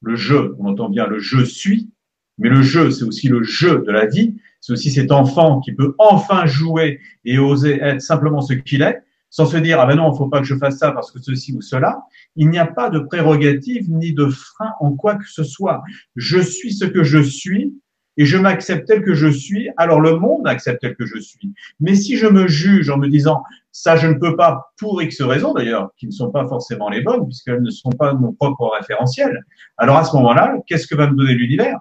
Le 0.00 0.14
je, 0.14 0.54
on 0.58 0.66
entend 0.66 0.88
bien 0.88 1.06
le 1.06 1.18
je 1.18 1.42
suis, 1.44 1.90
mais 2.38 2.48
le 2.48 2.62
je, 2.62 2.90
c'est 2.90 3.04
aussi 3.04 3.28
le 3.28 3.42
jeu 3.42 3.82
de 3.84 3.90
la 3.90 4.06
vie. 4.06 4.36
C'est 4.60 4.72
aussi 4.72 4.90
cet 4.90 5.10
enfant 5.10 5.60
qui 5.60 5.72
peut 5.72 5.94
enfin 5.98 6.46
jouer 6.46 7.00
et 7.24 7.38
oser 7.38 7.80
être 7.80 8.00
simplement 8.00 8.40
ce 8.40 8.54
qu'il 8.54 8.82
est 8.82 9.02
sans 9.30 9.46
se 9.46 9.56
dire 9.56 9.80
ah 9.80 9.86
ben 9.86 9.96
non, 9.96 10.12
il 10.12 10.16
faut 10.16 10.28
pas 10.28 10.40
que 10.40 10.46
je 10.46 10.56
fasse 10.56 10.78
ça 10.78 10.92
parce 10.92 11.10
que 11.10 11.20
ceci 11.20 11.52
ou 11.52 11.60
cela. 11.60 12.02
Il 12.36 12.48
n'y 12.48 12.58
a 12.58 12.66
pas 12.66 12.90
de 12.90 12.98
prérogative 12.98 13.90
ni 13.90 14.12
de 14.12 14.26
frein 14.26 14.72
en 14.80 14.94
quoi 14.94 15.16
que 15.16 15.28
ce 15.28 15.44
soit. 15.44 15.82
Je 16.16 16.38
suis 16.38 16.72
ce 16.72 16.84
que 16.84 17.04
je 17.04 17.18
suis 17.18 17.74
et 18.18 18.26
je 18.26 18.36
m'accepte 18.36 18.86
tel 18.86 19.02
que 19.02 19.14
je 19.14 19.28
suis. 19.28 19.70
Alors 19.76 20.00
le 20.00 20.16
monde 20.16 20.46
accepte 20.46 20.82
tel 20.82 20.96
que 20.96 21.06
je 21.06 21.18
suis. 21.18 21.54
Mais 21.80 21.94
si 21.94 22.16
je 22.16 22.26
me 22.26 22.48
juge 22.48 22.90
en 22.90 22.98
me 22.98 23.08
disant 23.08 23.42
ça 23.72 23.96
je 23.96 24.08
ne 24.08 24.14
peux 24.14 24.36
pas 24.36 24.72
pour 24.76 25.00
X 25.00 25.22
raisons 25.22 25.54
d'ailleurs 25.54 25.90
qui 25.96 26.06
ne 26.06 26.10
sont 26.10 26.30
pas 26.30 26.46
forcément 26.46 26.90
les 26.90 27.00
bonnes 27.00 27.24
puisqu'elles 27.24 27.62
ne 27.62 27.70
sont 27.70 27.90
pas 27.90 28.12
mon 28.12 28.32
propre 28.32 28.70
référentiel. 28.76 29.44
Alors 29.78 29.96
à 29.96 30.04
ce 30.04 30.14
moment-là, 30.16 30.56
qu'est-ce 30.66 30.88
que 30.88 30.96
va 30.96 31.08
me 31.08 31.16
donner 31.16 31.34
l'univers? 31.34 31.78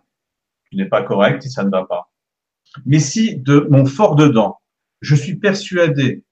Tu 0.70 0.78
n'es 0.78 0.86
pas 0.86 1.02
correct 1.02 1.44
et 1.46 1.50
ça 1.50 1.64
ne 1.64 1.70
va 1.70 1.86
pas. 1.86 2.12
Mais 2.86 3.00
si 3.00 3.38
de 3.38 3.68
mon 3.72 3.86
fort 3.86 4.16
dedans, 4.16 4.60
je 5.02 5.16
suis 5.16 5.36
persuadé 5.36 6.24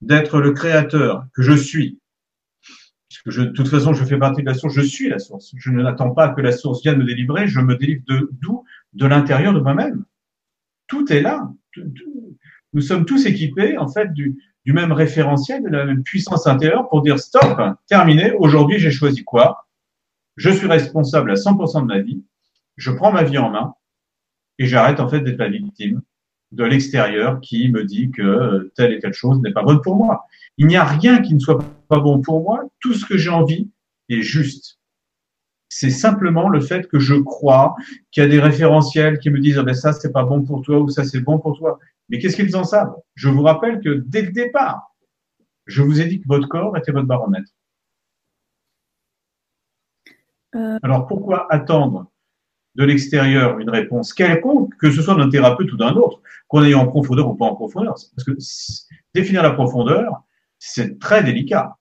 d'être 0.00 0.40
le 0.40 0.52
créateur 0.52 1.24
que 1.34 1.42
je 1.42 1.52
suis, 1.52 2.00
je, 3.26 3.42
de 3.42 3.50
toute 3.50 3.68
façon, 3.68 3.92
je 3.92 4.04
fais 4.04 4.18
partie 4.18 4.42
de 4.42 4.46
la 4.46 4.54
source, 4.54 4.74
je 4.74 4.82
suis 4.82 5.08
la 5.08 5.18
source. 5.18 5.52
Je 5.56 5.70
n'attends 5.70 6.10
pas 6.10 6.28
que 6.30 6.40
la 6.40 6.52
source 6.52 6.82
vienne 6.82 6.98
me 6.98 7.04
délivrer, 7.04 7.46
je 7.46 7.60
me 7.60 7.76
délivre 7.76 8.02
de 8.06 8.30
d'où? 8.40 8.64
De 8.92 9.06
l'intérieur 9.06 9.54
de 9.54 9.60
moi-même. 9.60 10.04
Tout 10.86 11.10
est 11.12 11.22
là. 11.22 11.50
nous 12.72 12.80
sommes 12.80 13.06
tous 13.06 13.26
équipés, 13.26 13.78
en 13.78 13.88
fait, 13.88 14.12
du, 14.12 14.36
du 14.64 14.72
même 14.72 14.92
référentiel, 14.92 15.62
de 15.62 15.68
la 15.68 15.84
même 15.84 16.02
puissance 16.02 16.46
intérieure 16.46 16.88
pour 16.88 17.02
dire 17.02 17.18
stop, 17.18 17.60
terminé, 17.86 18.32
aujourd'hui 18.32 18.78
j'ai 18.78 18.90
choisi 18.90 19.24
quoi? 19.24 19.66
Je 20.36 20.50
suis 20.50 20.66
responsable 20.66 21.32
à 21.32 21.34
100% 21.34 21.82
de 21.82 21.86
ma 21.86 21.98
vie, 21.98 22.24
je 22.76 22.90
prends 22.90 23.12
ma 23.12 23.22
vie 23.24 23.38
en 23.38 23.50
main 23.50 23.74
et 24.58 24.66
j'arrête 24.66 25.00
en 25.00 25.08
fait 25.08 25.20
d'être 25.20 25.38
la 25.38 25.48
victime 25.48 26.02
de 26.52 26.64
l'extérieur 26.64 27.40
qui 27.40 27.70
me 27.70 27.84
dit 27.84 28.10
que 28.10 28.70
telle 28.76 28.92
et 28.92 28.98
telle 28.98 29.14
chose 29.14 29.40
n'est 29.40 29.52
pas 29.52 29.62
bonne 29.62 29.80
pour 29.80 29.96
moi. 29.96 30.26
Il 30.58 30.66
n'y 30.66 30.76
a 30.76 30.84
rien 30.84 31.22
qui 31.22 31.34
ne 31.34 31.38
soit 31.38 31.58
pas 31.88 31.98
bon 31.98 32.20
pour 32.20 32.42
moi. 32.42 32.64
Tout 32.80 32.94
ce 32.94 33.06
que 33.06 33.16
j'ai 33.16 33.30
envie 33.30 33.70
est 34.08 34.20
juste. 34.20 34.78
C'est 35.70 35.90
simplement 35.90 36.50
le 36.50 36.60
fait 36.60 36.86
que 36.86 36.98
je 36.98 37.14
crois 37.14 37.74
qu'il 38.10 38.22
y 38.22 38.26
a 38.26 38.28
des 38.28 38.40
référentiels 38.40 39.18
qui 39.18 39.30
me 39.30 39.40
disent 39.40 39.58
ah 39.58 39.62
ben 39.62 39.74
ça 39.74 39.94
c'est 39.94 40.12
pas 40.12 40.24
bon 40.24 40.42
pour 40.42 40.60
toi 40.60 40.78
ou 40.78 40.88
ça 40.88 41.04
c'est 41.04 41.20
bon 41.20 41.38
pour 41.38 41.56
toi. 41.56 41.78
Mais 42.10 42.18
qu'est-ce 42.18 42.36
qu'ils 42.36 42.54
en 42.54 42.64
savent? 42.64 42.94
Je 43.14 43.30
vous 43.30 43.42
rappelle 43.42 43.80
que 43.80 44.04
dès 44.06 44.20
le 44.20 44.32
départ, 44.32 44.94
je 45.66 45.80
vous 45.80 46.02
ai 46.02 46.04
dit 46.04 46.20
que 46.20 46.28
votre 46.28 46.48
corps 46.48 46.76
était 46.76 46.92
votre 46.92 47.06
baromètre. 47.06 47.50
Euh. 50.54 50.78
Alors 50.82 51.06
pourquoi 51.06 51.50
attendre? 51.50 52.11
De 52.74 52.84
l'extérieur 52.84 53.58
une 53.58 53.70
réponse 53.70 54.14
quelconque, 54.14 54.74
que 54.76 54.90
ce 54.90 55.02
soit 55.02 55.14
d'un 55.14 55.28
thérapeute 55.28 55.72
ou 55.72 55.76
d'un 55.76 55.92
autre, 55.92 56.20
qu'on 56.48 56.62
aille 56.62 56.74
en 56.74 56.86
profondeur 56.86 57.28
ou 57.28 57.34
pas 57.34 57.46
en 57.46 57.54
profondeur. 57.54 57.94
Parce 57.94 58.24
que 58.24 58.32
définir 59.14 59.42
la 59.42 59.50
profondeur, 59.50 60.22
c'est 60.58 60.98
très 60.98 61.22
délicat. 61.22 61.76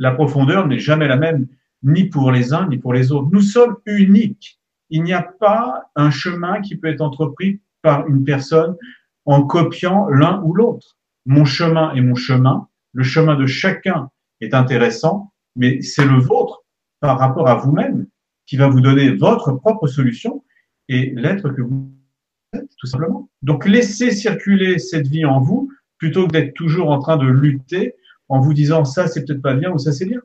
la 0.00 0.12
profondeur 0.12 0.66
n'est 0.68 0.78
jamais 0.78 1.08
la 1.08 1.16
même, 1.16 1.48
ni 1.82 2.04
pour 2.04 2.30
les 2.30 2.52
uns, 2.52 2.68
ni 2.68 2.78
pour 2.78 2.92
les 2.92 3.10
autres. 3.10 3.28
Nous 3.32 3.40
sommes 3.40 3.76
uniques. 3.86 4.60
Il 4.90 5.02
n'y 5.02 5.12
a 5.12 5.22
pas 5.22 5.90
un 5.96 6.10
chemin 6.10 6.60
qui 6.60 6.76
peut 6.76 6.88
être 6.88 7.00
entrepris 7.00 7.60
par 7.82 8.06
une 8.06 8.24
personne 8.24 8.76
en 9.24 9.42
copiant 9.42 10.08
l'un 10.08 10.40
ou 10.44 10.54
l'autre. 10.54 10.96
Mon 11.26 11.44
chemin 11.44 11.92
est 11.94 12.00
mon 12.00 12.14
chemin. 12.14 12.68
Le 12.92 13.02
chemin 13.02 13.36
de 13.36 13.46
chacun 13.46 14.10
est 14.40 14.54
intéressant, 14.54 15.32
mais 15.56 15.82
c'est 15.82 16.04
le 16.04 16.18
vôtre 16.18 16.64
par 17.00 17.18
rapport 17.18 17.48
à 17.48 17.56
vous-même 17.56 18.06
qui 18.48 18.56
va 18.56 18.66
vous 18.66 18.80
donner 18.80 19.10
votre 19.14 19.52
propre 19.52 19.86
solution 19.86 20.42
et 20.88 21.10
l'être 21.14 21.50
que 21.50 21.60
vous 21.60 21.92
êtes, 22.54 22.70
tout 22.78 22.86
simplement. 22.86 23.28
Donc, 23.42 23.68
laissez 23.68 24.10
circuler 24.10 24.78
cette 24.78 25.06
vie 25.06 25.26
en 25.26 25.38
vous 25.38 25.70
plutôt 25.98 26.26
que 26.26 26.32
d'être 26.32 26.54
toujours 26.54 26.90
en 26.90 26.98
train 26.98 27.18
de 27.18 27.26
lutter 27.26 27.94
en 28.28 28.40
vous 28.40 28.54
disant 28.54 28.86
ça, 28.86 29.06
c'est 29.06 29.24
peut-être 29.24 29.42
pas 29.42 29.54
bien 29.54 29.70
ou 29.70 29.78
ça, 29.78 29.92
c'est 29.92 30.06
bien. 30.06 30.22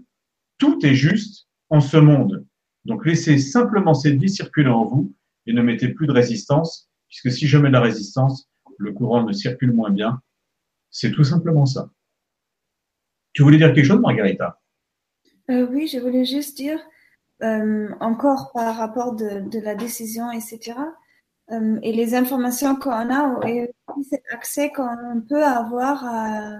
Tout 0.57 0.79
est 0.85 0.95
juste 0.95 1.49
en 1.69 1.81
ce 1.81 1.97
monde. 1.97 2.45
Donc, 2.85 3.05
laissez 3.05 3.37
simplement 3.37 3.93
cette 3.93 4.15
vie 4.15 4.29
circuler 4.29 4.69
en 4.69 4.85
vous 4.85 5.13
et 5.45 5.53
ne 5.53 5.61
mettez 5.61 5.89
plus 5.89 6.07
de 6.07 6.13
résistance, 6.13 6.89
puisque 7.09 7.29
si 7.29 7.45
je 7.47 7.57
mets 7.57 7.67
de 7.67 7.73
la 7.73 7.81
résistance, 7.81 8.49
le 8.77 8.93
courant 8.93 9.23
ne 9.23 9.33
circule 9.33 9.73
moins 9.73 9.89
bien. 9.89 10.21
C'est 10.91 11.11
tout 11.11 11.25
simplement 11.25 11.65
ça. 11.65 11.91
Tu 13.33 13.41
voulais 13.41 13.57
dire 13.57 13.73
quelque 13.73 13.85
chose, 13.85 13.99
Margarita? 13.99 14.61
Euh, 15.49 15.67
Oui, 15.69 15.87
je 15.87 15.99
voulais 15.99 16.23
juste 16.23 16.55
dire, 16.55 16.79
encore 17.99 18.51
par 18.53 18.75
rapport 18.75 19.13
de, 19.13 19.59
la 19.59 19.75
décision, 19.75 20.31
etc., 20.31 20.73
euh, 21.51 21.77
et 21.83 21.91
les 21.91 22.15
informations 22.15 22.75
qu'on 22.75 23.13
a, 23.13 23.39
et 23.47 23.73
cet 24.09 24.23
accès 24.31 24.71
qu'on 24.71 25.21
peut 25.27 25.43
avoir 25.43 26.05
à, 26.05 26.59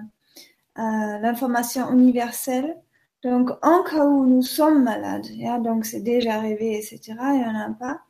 l'information 0.76 1.92
universelle. 1.92 2.76
Donc, 3.24 3.52
en 3.62 3.84
cas 3.84 4.06
où 4.06 4.26
nous 4.26 4.42
sommes 4.42 4.84
malades, 4.84 5.28
donc 5.62 5.86
c'est 5.86 6.02
déjà 6.02 6.36
arrivé, 6.36 6.78
etc., 6.78 7.00
il 7.10 7.38
n'y 7.38 7.46
en 7.46 7.56
a 7.56 7.70
pas, 7.70 8.02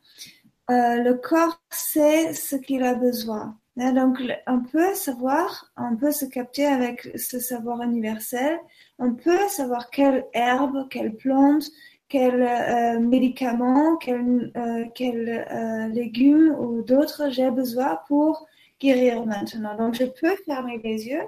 euh, 0.70 1.02
le 1.02 1.14
corps 1.14 1.60
sait 1.70 2.32
ce 2.32 2.56
qu'il 2.56 2.82
a 2.82 2.94
besoin. 2.94 3.58
Donc, 3.76 4.18
on 4.46 4.60
peut 4.60 4.94
savoir, 4.94 5.72
on 5.76 5.96
peut 5.96 6.12
se 6.12 6.24
capter 6.24 6.64
avec 6.64 7.10
ce 7.16 7.38
savoir 7.38 7.82
universel, 7.82 8.58
on 8.98 9.14
peut 9.14 9.48
savoir 9.48 9.90
quelle 9.90 10.26
herbe, 10.32 10.88
quelle 10.90 11.14
plante, 11.16 11.64
quel 12.08 12.42
euh, 12.42 13.00
médicament, 13.00 13.96
quel, 13.96 14.52
euh, 14.56 14.84
quel 14.94 15.46
euh, 15.50 15.88
légume 15.88 16.54
ou 16.58 16.82
d'autres 16.82 17.30
j'ai 17.30 17.50
besoin 17.50 17.98
pour 18.08 18.46
guérir 18.80 19.24
maintenant. 19.26 19.76
Donc, 19.76 19.94
je 19.94 20.04
peux 20.04 20.36
fermer 20.44 20.80
les 20.82 21.06
yeux 21.06 21.24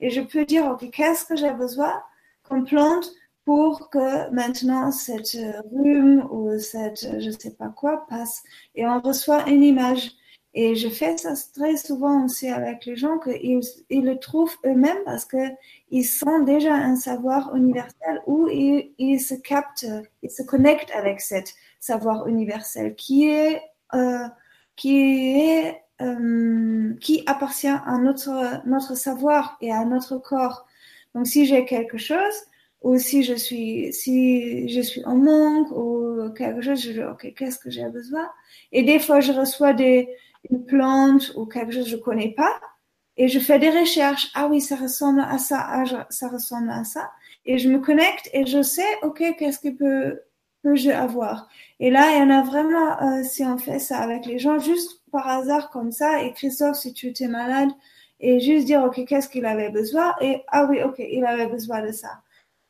et 0.00 0.10
je 0.10 0.20
peux 0.20 0.44
dire, 0.44 0.66
OK, 0.66 0.90
qu'est-ce 0.90 1.24
que 1.24 1.36
j'ai 1.36 1.52
besoin 1.52 2.02
comme 2.42 2.64
plante 2.64 3.10
pour 3.44 3.90
que 3.90 4.30
maintenant 4.30 4.92
cette 4.92 5.36
rhume 5.72 6.28
ou 6.30 6.58
cette 6.58 7.20
je 7.20 7.30
sais 7.30 7.54
pas 7.54 7.68
quoi 7.68 8.06
passe 8.08 8.42
et 8.76 8.86
on 8.86 9.00
reçoit 9.00 9.48
une 9.48 9.64
image. 9.64 10.12
Et 10.54 10.74
je 10.74 10.88
fais 10.88 11.16
ça 11.16 11.32
très 11.54 11.76
souvent 11.78 12.26
aussi 12.26 12.48
avec 12.48 12.84
les 12.84 12.96
gens 12.96 13.18
qu'ils 13.18 13.60
ils 13.88 14.04
le 14.04 14.18
trouvent 14.18 14.54
eux-mêmes 14.66 15.02
parce 15.06 15.24
qu'ils 15.24 16.06
sont 16.06 16.40
déjà 16.40 16.74
un 16.74 16.96
savoir 16.96 17.56
universel 17.56 18.20
où 18.26 18.48
ils, 18.48 18.92
ils, 18.98 19.18
se 19.18 19.34
captent, 19.34 19.86
ils 20.22 20.30
se 20.30 20.42
connectent 20.42 20.90
avec 20.94 21.22
cet 21.22 21.54
savoir 21.80 22.26
universel 22.26 22.94
qui 22.96 23.28
est, 23.30 23.62
euh, 23.94 24.28
qui 24.76 25.40
est, 25.40 25.82
euh, 26.02 26.94
qui 27.00 27.22
appartient 27.26 27.68
à 27.68 27.98
notre, 27.98 28.66
notre 28.66 28.94
savoir 28.94 29.56
et 29.62 29.72
à 29.72 29.84
notre 29.86 30.18
corps. 30.18 30.66
Donc 31.14 31.26
si 31.26 31.46
j'ai 31.46 31.64
quelque 31.64 31.96
chose, 31.96 32.34
ou 32.82 32.98
si 32.98 33.22
je 33.22 33.34
suis 33.34 33.92
si 33.92 34.68
je 34.68 34.80
suis 34.80 35.04
en 35.04 35.16
manque 35.16 35.70
ou 35.70 36.30
quelque 36.36 36.60
chose 36.60 36.82
je 36.82 36.92
dis 36.92 37.02
ok 37.02 37.32
qu'est-ce 37.36 37.58
que 37.58 37.70
j'ai 37.70 37.88
besoin? 37.88 38.28
Et 38.72 38.82
des 38.82 38.98
fois 38.98 39.20
je 39.20 39.32
reçois 39.32 39.72
des 39.72 40.08
une 40.50 40.64
plante 40.64 41.32
ou 41.36 41.46
quelque 41.46 41.72
chose 41.72 41.84
que 41.84 41.90
je 41.90 41.96
connais 41.96 42.32
pas 42.32 42.60
et 43.16 43.28
je 43.28 43.38
fais 43.38 43.58
des 43.58 43.70
recherches. 43.70 44.30
Ah 44.34 44.46
oui, 44.48 44.60
ça 44.60 44.76
ressemble 44.76 45.20
à 45.20 45.38
ça, 45.38 45.58
ah, 45.60 46.06
ça 46.10 46.28
ressemble 46.28 46.70
à 46.70 46.84
ça. 46.84 47.10
Et 47.44 47.58
je 47.58 47.68
me 47.68 47.78
connecte 47.78 48.28
et 48.32 48.46
je 48.46 48.62
sais, 48.62 48.86
OK, 49.02 49.22
qu'est-ce 49.38 49.58
que 49.58 49.70
peut, 49.70 50.20
peut 50.62 50.76
je 50.76 50.90
avoir? 50.90 51.48
Et 51.80 51.90
là, 51.90 52.12
il 52.12 52.20
y 52.20 52.22
en 52.22 52.30
a 52.30 52.42
vraiment, 52.42 53.02
euh, 53.02 53.22
si 53.24 53.44
on 53.44 53.58
fait 53.58 53.78
ça 53.78 53.98
avec 53.98 54.26
les 54.26 54.38
gens, 54.38 54.58
juste 54.58 55.02
par 55.10 55.28
hasard 55.28 55.70
comme 55.70 55.92
ça, 55.92 56.22
et 56.22 56.32
Christophe, 56.32 56.76
si 56.76 56.92
tu 56.94 57.08
étais 57.08 57.28
malade, 57.28 57.70
et 58.20 58.38
juste 58.40 58.66
dire, 58.66 58.84
OK, 58.84 59.04
qu'est-ce 59.04 59.28
qu'il 59.28 59.44
avait 59.46 59.70
besoin? 59.70 60.14
Et 60.20 60.42
ah 60.48 60.66
oui, 60.70 60.82
OK, 60.82 60.96
il 60.98 61.24
avait 61.26 61.48
besoin 61.48 61.82
de 61.82 61.92
ça. 61.92 62.22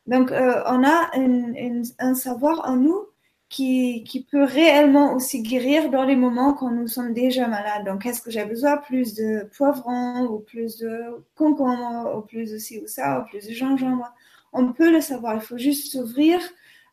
Donc, 0.07 0.33
euh, 0.33 0.63
on 0.67 0.83
a 0.85 1.11
une, 1.17 1.55
une, 1.57 1.85
un 1.99 2.15
savoir 2.15 2.69
en 2.69 2.77
nous 2.77 3.07
qui, 3.53 4.27
peut 4.31 4.45
réellement 4.45 5.15
aussi 5.15 5.43
guérir 5.43 5.91
dans 5.91 6.05
les 6.05 6.17
moments 6.17 6.55
quand 6.55 6.71
nous 6.71 6.89
sommes 6.89 7.13
déjà 7.13 7.49
malades. 7.49 7.85
Donc, 7.85 8.07
est-ce 8.07 8.23
que 8.23 8.31
j'ai 8.31 8.45
besoin 8.47 8.79
plus 8.79 9.15
de 9.15 9.47
poivrons 9.57 10.23
ou 10.25 10.39
plus 10.41 10.79
de 10.79 11.23
concombre 11.37 12.17
ou 12.17 12.23
plus 12.23 12.51
de 12.53 12.59
ci 12.59 12.81
ou 12.81 12.87
ça 12.87 13.21
ou 13.21 13.25
plus 13.29 13.47
de 13.47 13.53
gingembre? 13.53 14.11
On 14.55 14.73
peut 14.73 14.91
le 14.91 15.03
savoir. 15.03 15.35
Il 15.35 15.43
faut 15.43 15.59
juste 15.59 15.93
s'ouvrir 15.93 16.41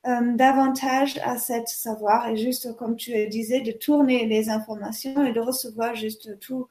euh, 0.05 0.35
davantage 0.35 1.17
à 1.23 1.37
cette 1.37 1.69
savoir 1.69 2.27
et 2.27 2.35
juste, 2.35 2.75
comme 2.75 2.97
tu 2.97 3.27
disais, 3.27 3.61
de 3.61 3.71
tourner 3.71 4.25
les 4.25 4.49
informations 4.49 5.25
et 5.25 5.31
de 5.31 5.39
recevoir 5.39 5.95
juste 5.95 6.39
tout 6.39 6.67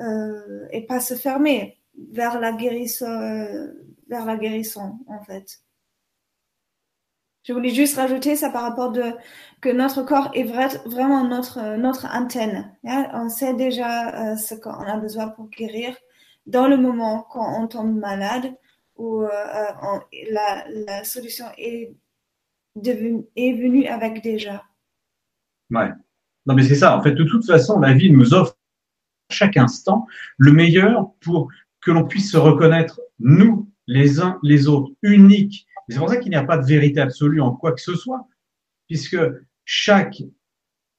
euh, 0.00 0.66
et 0.70 0.86
pas 0.86 1.00
se 1.00 1.14
fermer 1.14 1.78
vers 2.12 2.38
la 2.40 2.52
guérison, 2.52 3.06
euh, 3.06 3.72
vers 4.08 4.24
la 4.26 4.36
guérison 4.36 4.98
en 5.08 5.22
fait. 5.24 5.63
Je 7.44 7.52
voulais 7.52 7.74
juste 7.74 7.96
rajouter 7.96 8.36
ça 8.36 8.48
par 8.48 8.62
rapport 8.62 8.90
de 8.90 9.02
que 9.60 9.68
notre 9.68 10.02
corps 10.02 10.30
est 10.34 10.44
vraiment 10.44 11.28
notre 11.28 11.76
notre 11.76 12.06
antenne. 12.06 12.74
On 12.82 13.28
sait 13.28 13.52
déjà 13.54 14.32
euh, 14.32 14.36
ce 14.36 14.54
qu'on 14.54 14.70
a 14.70 14.96
besoin 14.96 15.28
pour 15.28 15.50
guérir 15.50 15.94
dans 16.46 16.68
le 16.68 16.78
moment 16.78 17.26
quand 17.30 17.62
on 17.62 17.68
tombe 17.68 17.94
malade 17.98 18.54
ou 18.96 19.22
euh, 19.22 19.28
la, 20.30 20.64
la, 20.68 21.04
solution 21.04 21.44
est 21.58 21.94
est 22.76 23.52
venue 23.52 23.86
avec 23.86 24.22
déjà. 24.22 24.64
Ouais. 25.70 25.90
Non 26.46 26.54
mais 26.54 26.62
c'est 26.62 26.76
ça. 26.76 26.96
En 26.96 27.02
fait, 27.02 27.12
de 27.12 27.24
toute 27.24 27.44
façon, 27.44 27.78
la 27.78 27.92
vie 27.92 28.10
nous 28.10 28.32
offre 28.32 28.56
chaque 29.30 29.58
instant 29.58 30.06
le 30.38 30.52
meilleur 30.52 31.12
pour 31.20 31.48
que 31.82 31.90
l'on 31.90 32.06
puisse 32.06 32.32
se 32.32 32.38
reconnaître 32.38 33.00
nous 33.18 33.70
les 33.86 34.20
uns 34.20 34.38
les 34.42 34.66
autres 34.66 34.92
uniques 35.02 35.66
c'est 35.88 35.98
pour 35.98 36.08
ça 36.08 36.16
qu'il 36.16 36.30
n'y 36.30 36.36
a 36.36 36.44
pas 36.44 36.58
de 36.58 36.66
vérité 36.66 37.00
absolue 37.00 37.40
en 37.40 37.52
quoi 37.52 37.72
que 37.72 37.80
ce 37.80 37.94
soit, 37.94 38.26
puisque 38.86 39.18
chaque 39.64 40.22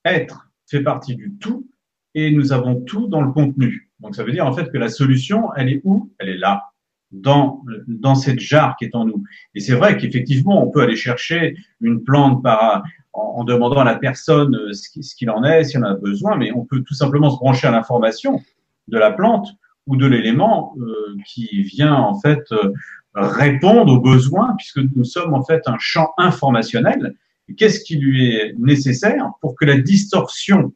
être 0.03 0.49
fait 0.67 0.81
partie 0.81 1.15
du 1.15 1.35
tout 1.39 1.67
et 2.13 2.31
nous 2.31 2.53
avons 2.53 2.81
tout 2.81 3.07
dans 3.07 3.21
le 3.21 3.31
contenu. 3.31 3.91
Donc 3.99 4.15
ça 4.15 4.23
veut 4.23 4.31
dire 4.31 4.45
en 4.45 4.53
fait 4.53 4.71
que 4.71 4.77
la 4.77 4.89
solution, 4.89 5.53
elle 5.55 5.69
est 5.69 5.81
où? 5.83 6.11
Elle 6.19 6.29
est 6.29 6.37
là, 6.37 6.63
dans, 7.11 7.63
dans 7.87 8.15
cette 8.15 8.39
jarre 8.39 8.75
qui 8.77 8.85
est 8.85 8.95
en 8.95 9.05
nous. 9.05 9.23
Et 9.53 9.59
c'est 9.59 9.75
vrai 9.75 9.97
qu'effectivement, 9.97 10.63
on 10.63 10.69
peut 10.69 10.81
aller 10.81 10.95
chercher 10.95 11.55
une 11.81 12.03
plante 12.03 12.43
par, 12.43 12.83
en, 13.13 13.43
demandant 13.43 13.81
à 13.81 13.83
la 13.83 13.95
personne 13.95 14.55
euh, 14.55 14.73
ce 14.73 15.15
qu'il 15.15 15.29
en 15.29 15.43
est, 15.43 15.65
si 15.65 15.77
on 15.77 15.83
a 15.83 15.95
besoin, 15.95 16.35
mais 16.35 16.51
on 16.53 16.65
peut 16.65 16.81
tout 16.81 16.93
simplement 16.93 17.29
se 17.29 17.37
brancher 17.37 17.67
à 17.67 17.71
l'information 17.71 18.41
de 18.87 18.97
la 18.97 19.11
plante 19.11 19.47
ou 19.87 19.97
de 19.97 20.05
l'élément 20.05 20.75
euh, 20.79 21.15
qui 21.27 21.63
vient 21.63 21.93
en 21.93 22.19
fait 22.19 22.43
euh, 22.51 22.73
répondre 23.15 23.93
aux 23.93 24.01
besoins, 24.01 24.55
puisque 24.57 24.79
nous 24.95 25.03
sommes 25.03 25.33
en 25.33 25.43
fait 25.43 25.61
un 25.65 25.77
champ 25.79 26.11
informationnel. 26.17 27.15
Qu'est-ce 27.57 27.79
qui 27.81 27.97
lui 27.97 28.35
est 28.35 28.53
nécessaire 28.57 29.31
pour 29.41 29.55
que 29.55 29.65
la 29.65 29.77
distorsion 29.77 30.73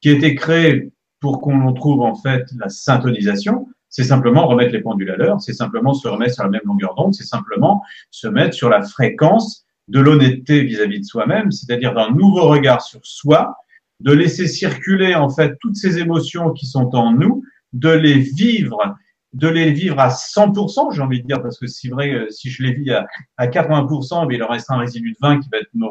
qui 0.00 0.08
a 0.08 0.12
été 0.12 0.34
créée 0.34 0.92
pour 1.20 1.40
qu'on 1.40 1.72
trouve 1.72 2.02
en 2.02 2.14
fait 2.14 2.44
la 2.58 2.68
syntonisation, 2.68 3.68
c'est 3.88 4.04
simplement 4.04 4.46
remettre 4.46 4.72
les 4.72 4.80
pendules 4.80 5.10
à 5.10 5.16
l'heure, 5.16 5.40
c'est 5.40 5.52
simplement 5.52 5.92
se 5.92 6.08
remettre 6.08 6.34
sur 6.34 6.44
la 6.44 6.50
même 6.50 6.62
longueur 6.64 6.94
d'onde, 6.94 7.14
c'est 7.14 7.24
simplement 7.24 7.82
se 8.10 8.26
mettre 8.26 8.54
sur 8.54 8.68
la 8.68 8.82
fréquence 8.82 9.66
de 9.88 10.00
l'honnêteté 10.00 10.62
vis-à-vis 10.62 11.00
de 11.00 11.04
soi-même, 11.04 11.50
c'est-à-dire 11.50 11.94
d'un 11.94 12.10
nouveau 12.10 12.48
regard 12.48 12.80
sur 12.80 13.00
soi, 13.04 13.56
de 14.00 14.12
laisser 14.12 14.46
circuler 14.46 15.14
en 15.14 15.28
fait 15.28 15.56
toutes 15.60 15.76
ces 15.76 15.98
émotions 15.98 16.50
qui 16.52 16.66
sont 16.66 16.94
en 16.94 17.12
nous, 17.12 17.44
de 17.72 17.90
les 17.90 18.18
vivre 18.18 18.96
de 19.32 19.48
les 19.48 19.72
vivre 19.72 19.98
à 19.98 20.08
100%, 20.08 20.94
j'ai 20.94 21.02
envie 21.02 21.22
de 21.22 21.26
dire, 21.26 21.42
parce 21.42 21.58
que 21.58 21.66
c'est 21.66 21.88
vrai, 21.88 22.10
euh, 22.10 22.30
si 22.30 22.50
je 22.50 22.62
les 22.62 22.74
vis 22.74 22.90
à, 22.92 23.06
à 23.38 23.46
80%, 23.46 24.28
mais 24.28 24.34
il 24.34 24.42
en 24.42 24.48
reste 24.48 24.70
un 24.70 24.78
résidu 24.78 25.12
de 25.12 25.16
vin 25.20 25.40
qui 25.40 25.48
va 25.50 25.58
être 25.58 25.70
me 25.74 25.86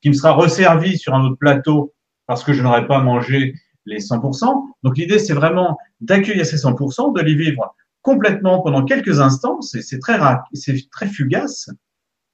qui 0.00 0.08
me 0.08 0.14
sera 0.14 0.32
resservi 0.32 0.98
sur 0.98 1.14
un 1.14 1.24
autre 1.24 1.38
plateau 1.38 1.94
parce 2.26 2.44
que 2.44 2.52
je 2.52 2.62
n'aurai 2.62 2.86
pas 2.86 3.00
mangé 3.00 3.54
les 3.86 3.98
100%. 3.98 4.64
Donc 4.82 4.96
l'idée, 4.96 5.18
c'est 5.18 5.34
vraiment 5.34 5.78
d'accueillir 6.00 6.46
ces 6.46 6.56
100%, 6.56 7.14
de 7.16 7.22
les 7.22 7.34
vivre 7.34 7.74
complètement 8.02 8.60
pendant 8.62 8.84
quelques 8.84 9.20
instants. 9.20 9.60
C'est 9.60 9.98
très 9.98 10.18
c'est 10.52 10.90
très 10.90 11.08
fugace 11.08 11.70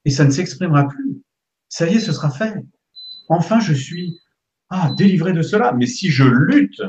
et 0.05 0.11
ça 0.11 0.24
ne 0.24 0.31
s'exprimera 0.31 0.89
plus. 0.89 1.23
Ça 1.69 1.89
y 1.89 1.97
est, 1.97 2.01
ce 2.01 2.12
sera 2.12 2.31
fait. 2.31 2.55
Enfin, 3.28 3.61
je 3.61 3.73
suis 3.73 4.19
ah 4.69 4.93
délivré 4.97 5.32
de 5.32 5.43
cela. 5.43 5.73
Mais 5.73 5.86
si 5.86 6.11
je 6.11 6.24
lutte 6.24 6.82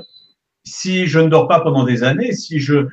si 0.64 1.08
je 1.08 1.20
ne 1.20 1.28
dors 1.28 1.48
pas 1.48 1.62
pendant 1.62 1.84
des 1.84 2.04
années, 2.04 2.34
si 2.34 2.60
je, 2.60 2.88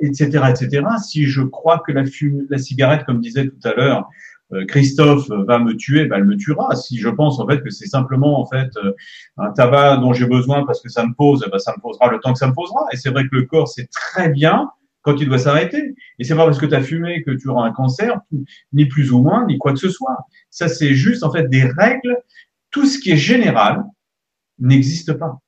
etc., 0.00 0.44
etc., 0.48 0.82
si 1.02 1.24
je 1.24 1.42
crois 1.42 1.82
que 1.86 1.92
la, 1.92 2.02
la 2.48 2.58
cigarette, 2.58 3.04
comme 3.04 3.20
disait 3.20 3.48
tout 3.48 3.68
à 3.68 3.74
l'heure 3.74 4.08
euh, 4.52 4.64
Christophe, 4.64 5.28
va 5.28 5.58
me 5.58 5.74
tuer, 5.74 6.06
ben, 6.06 6.18
elle 6.18 6.24
me 6.24 6.36
tuera. 6.36 6.74
Si 6.76 6.98
je 6.98 7.08
pense 7.08 7.40
en 7.40 7.46
fait 7.48 7.62
que 7.62 7.70
c'est 7.70 7.86
simplement 7.86 8.40
en 8.40 8.46
fait 8.46 8.70
euh, 8.76 8.92
un 9.38 9.50
tabac 9.50 9.96
dont 9.96 10.12
j'ai 10.12 10.26
besoin 10.26 10.64
parce 10.64 10.80
que 10.80 10.88
ça 10.88 11.04
me 11.04 11.12
pose, 11.14 11.44
ben, 11.50 11.58
ça 11.58 11.74
me 11.76 11.80
posera 11.80 12.10
le 12.10 12.20
temps 12.20 12.32
que 12.32 12.38
ça 12.38 12.46
me 12.46 12.54
posera. 12.54 12.86
Et 12.92 12.96
c'est 12.96 13.10
vrai 13.10 13.24
que 13.24 13.34
le 13.34 13.42
corps 13.42 13.68
sait 13.68 13.88
très 13.90 14.28
bien 14.28 14.70
quand 15.02 15.20
il 15.20 15.28
doit 15.28 15.38
s'arrêter. 15.38 15.94
Et 16.18 16.24
c'est 16.24 16.36
pas 16.36 16.44
parce 16.44 16.58
que 16.58 16.66
tu 16.66 16.74
as 16.74 16.82
fumé 16.82 17.22
que 17.24 17.32
tu 17.32 17.48
auras 17.48 17.66
un 17.66 17.72
cancer, 17.72 18.20
ni 18.72 18.86
plus 18.86 19.12
ou 19.12 19.20
moins, 19.20 19.46
ni 19.46 19.58
quoi 19.58 19.72
que 19.72 19.78
ce 19.78 19.88
soit. 19.88 20.16
Ça, 20.50 20.68
c'est 20.68 20.94
juste 20.94 21.24
en 21.24 21.32
fait 21.32 21.48
des 21.48 21.64
règles. 21.64 22.16
Tout 22.70 22.86
ce 22.86 22.98
qui 22.98 23.12
est 23.12 23.16
général 23.16 23.84
n'existe 24.58 25.12
pas. 25.14 25.40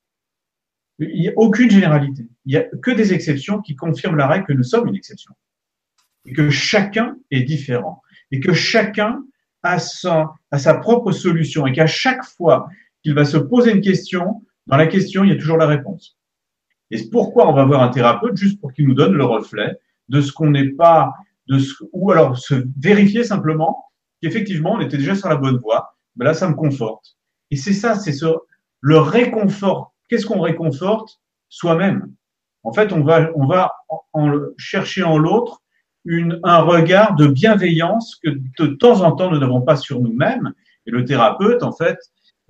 Il 0.99 1.21
n'y 1.21 1.29
a 1.29 1.33
aucune 1.37 1.71
généralité. 1.71 2.29
Il 2.45 2.51
n'y 2.51 2.57
a 2.57 2.65
que 2.83 2.91
des 2.91 3.13
exceptions 3.13 3.61
qui 3.61 3.77
confirment 3.77 4.17
la 4.17 4.27
règle 4.27 4.47
que 4.47 4.53
nous 4.53 4.65
sommes 4.65 4.89
une 4.89 4.97
exception. 4.97 5.35
Et 6.27 6.33
que 6.33 6.51
chacun 6.51 7.17
est 7.31 7.43
différent. 7.43 8.03
Et 8.31 8.41
que 8.41 8.53
chacun 8.53 9.23
a 9.63 9.79
sa, 9.79 10.75
propre 10.81 11.13
solution. 11.13 11.67
Et 11.67 11.73
qu'à 11.73 11.87
chaque 11.87 12.25
fois 12.25 12.69
qu'il 13.03 13.15
va 13.15 13.25
se 13.25 13.37
poser 13.37 13.73
une 13.73 13.81
question, 13.81 14.43
dans 14.67 14.77
la 14.77 14.87
question, 14.87 15.25
il 15.25 15.31
y 15.31 15.33
a 15.33 15.37
toujours 15.37 15.57
la 15.57 15.67
réponse. 15.67 16.19
Et 16.91 16.99
pourquoi 17.11 17.49
on 17.49 17.53
va 17.53 17.65
voir 17.65 17.83
un 17.83 17.89
thérapeute 17.89 18.37
juste 18.37 18.61
pour 18.61 18.73
qu'il 18.73 18.87
nous 18.87 18.95
donne 18.95 19.15
le 19.15 19.25
reflet 19.25 19.79
de 20.09 20.21
ce 20.21 20.33
qu'on 20.33 20.51
n'est 20.51 20.71
pas, 20.71 21.13
de 21.49 21.59
ce, 21.59 21.75
ou 21.93 22.11
alors 22.11 22.39
se 22.39 22.67
vérifier 22.79 23.25
simplement 23.25 23.85
qu'effectivement 24.23 24.73
on 24.73 24.81
était 24.81 24.97
déjà 24.97 25.15
sur 25.15 25.29
la 25.29 25.37
bonne 25.37 25.59
voie. 25.59 25.95
Mais 26.17 26.25
là, 26.25 26.35
ça 26.35 26.49
me 26.49 26.55
conforte. 26.55 27.17
Et 27.51 27.57
c'est 27.57 27.73
ça, 27.73 27.95
c'est 27.95 28.13
ce, 28.13 28.27
le 28.81 28.99
réconfort 28.99 29.95
qu'est-ce 30.09 30.27
qu'on 30.27 30.41
réconforte 30.41 31.21
Soi-même? 31.49 32.13
En 32.63 32.73
fait, 32.73 32.93
on 32.93 33.03
va, 33.03 33.31
on 33.35 33.47
va 33.47 33.73
en, 34.13 34.33
chercher 34.57 35.03
en 35.03 35.19
l'autre 35.19 35.63
un 36.45 36.61
regard 36.61 37.15
de 37.17 37.27
bienveillance 37.27 38.17
que 38.23 38.31
de 38.31 38.67
temps 38.67 39.03
en 39.03 39.13
temps 39.13 39.31
nous 39.31 39.39
n'avons 39.39 39.63
pas 39.63 39.77
sur 39.77 40.01
nous-mêmes. 40.01 40.53
Et 40.87 40.91
le 40.91 41.05
thérapeute, 41.05 41.63
en 41.63 41.73
fait, 41.73 41.99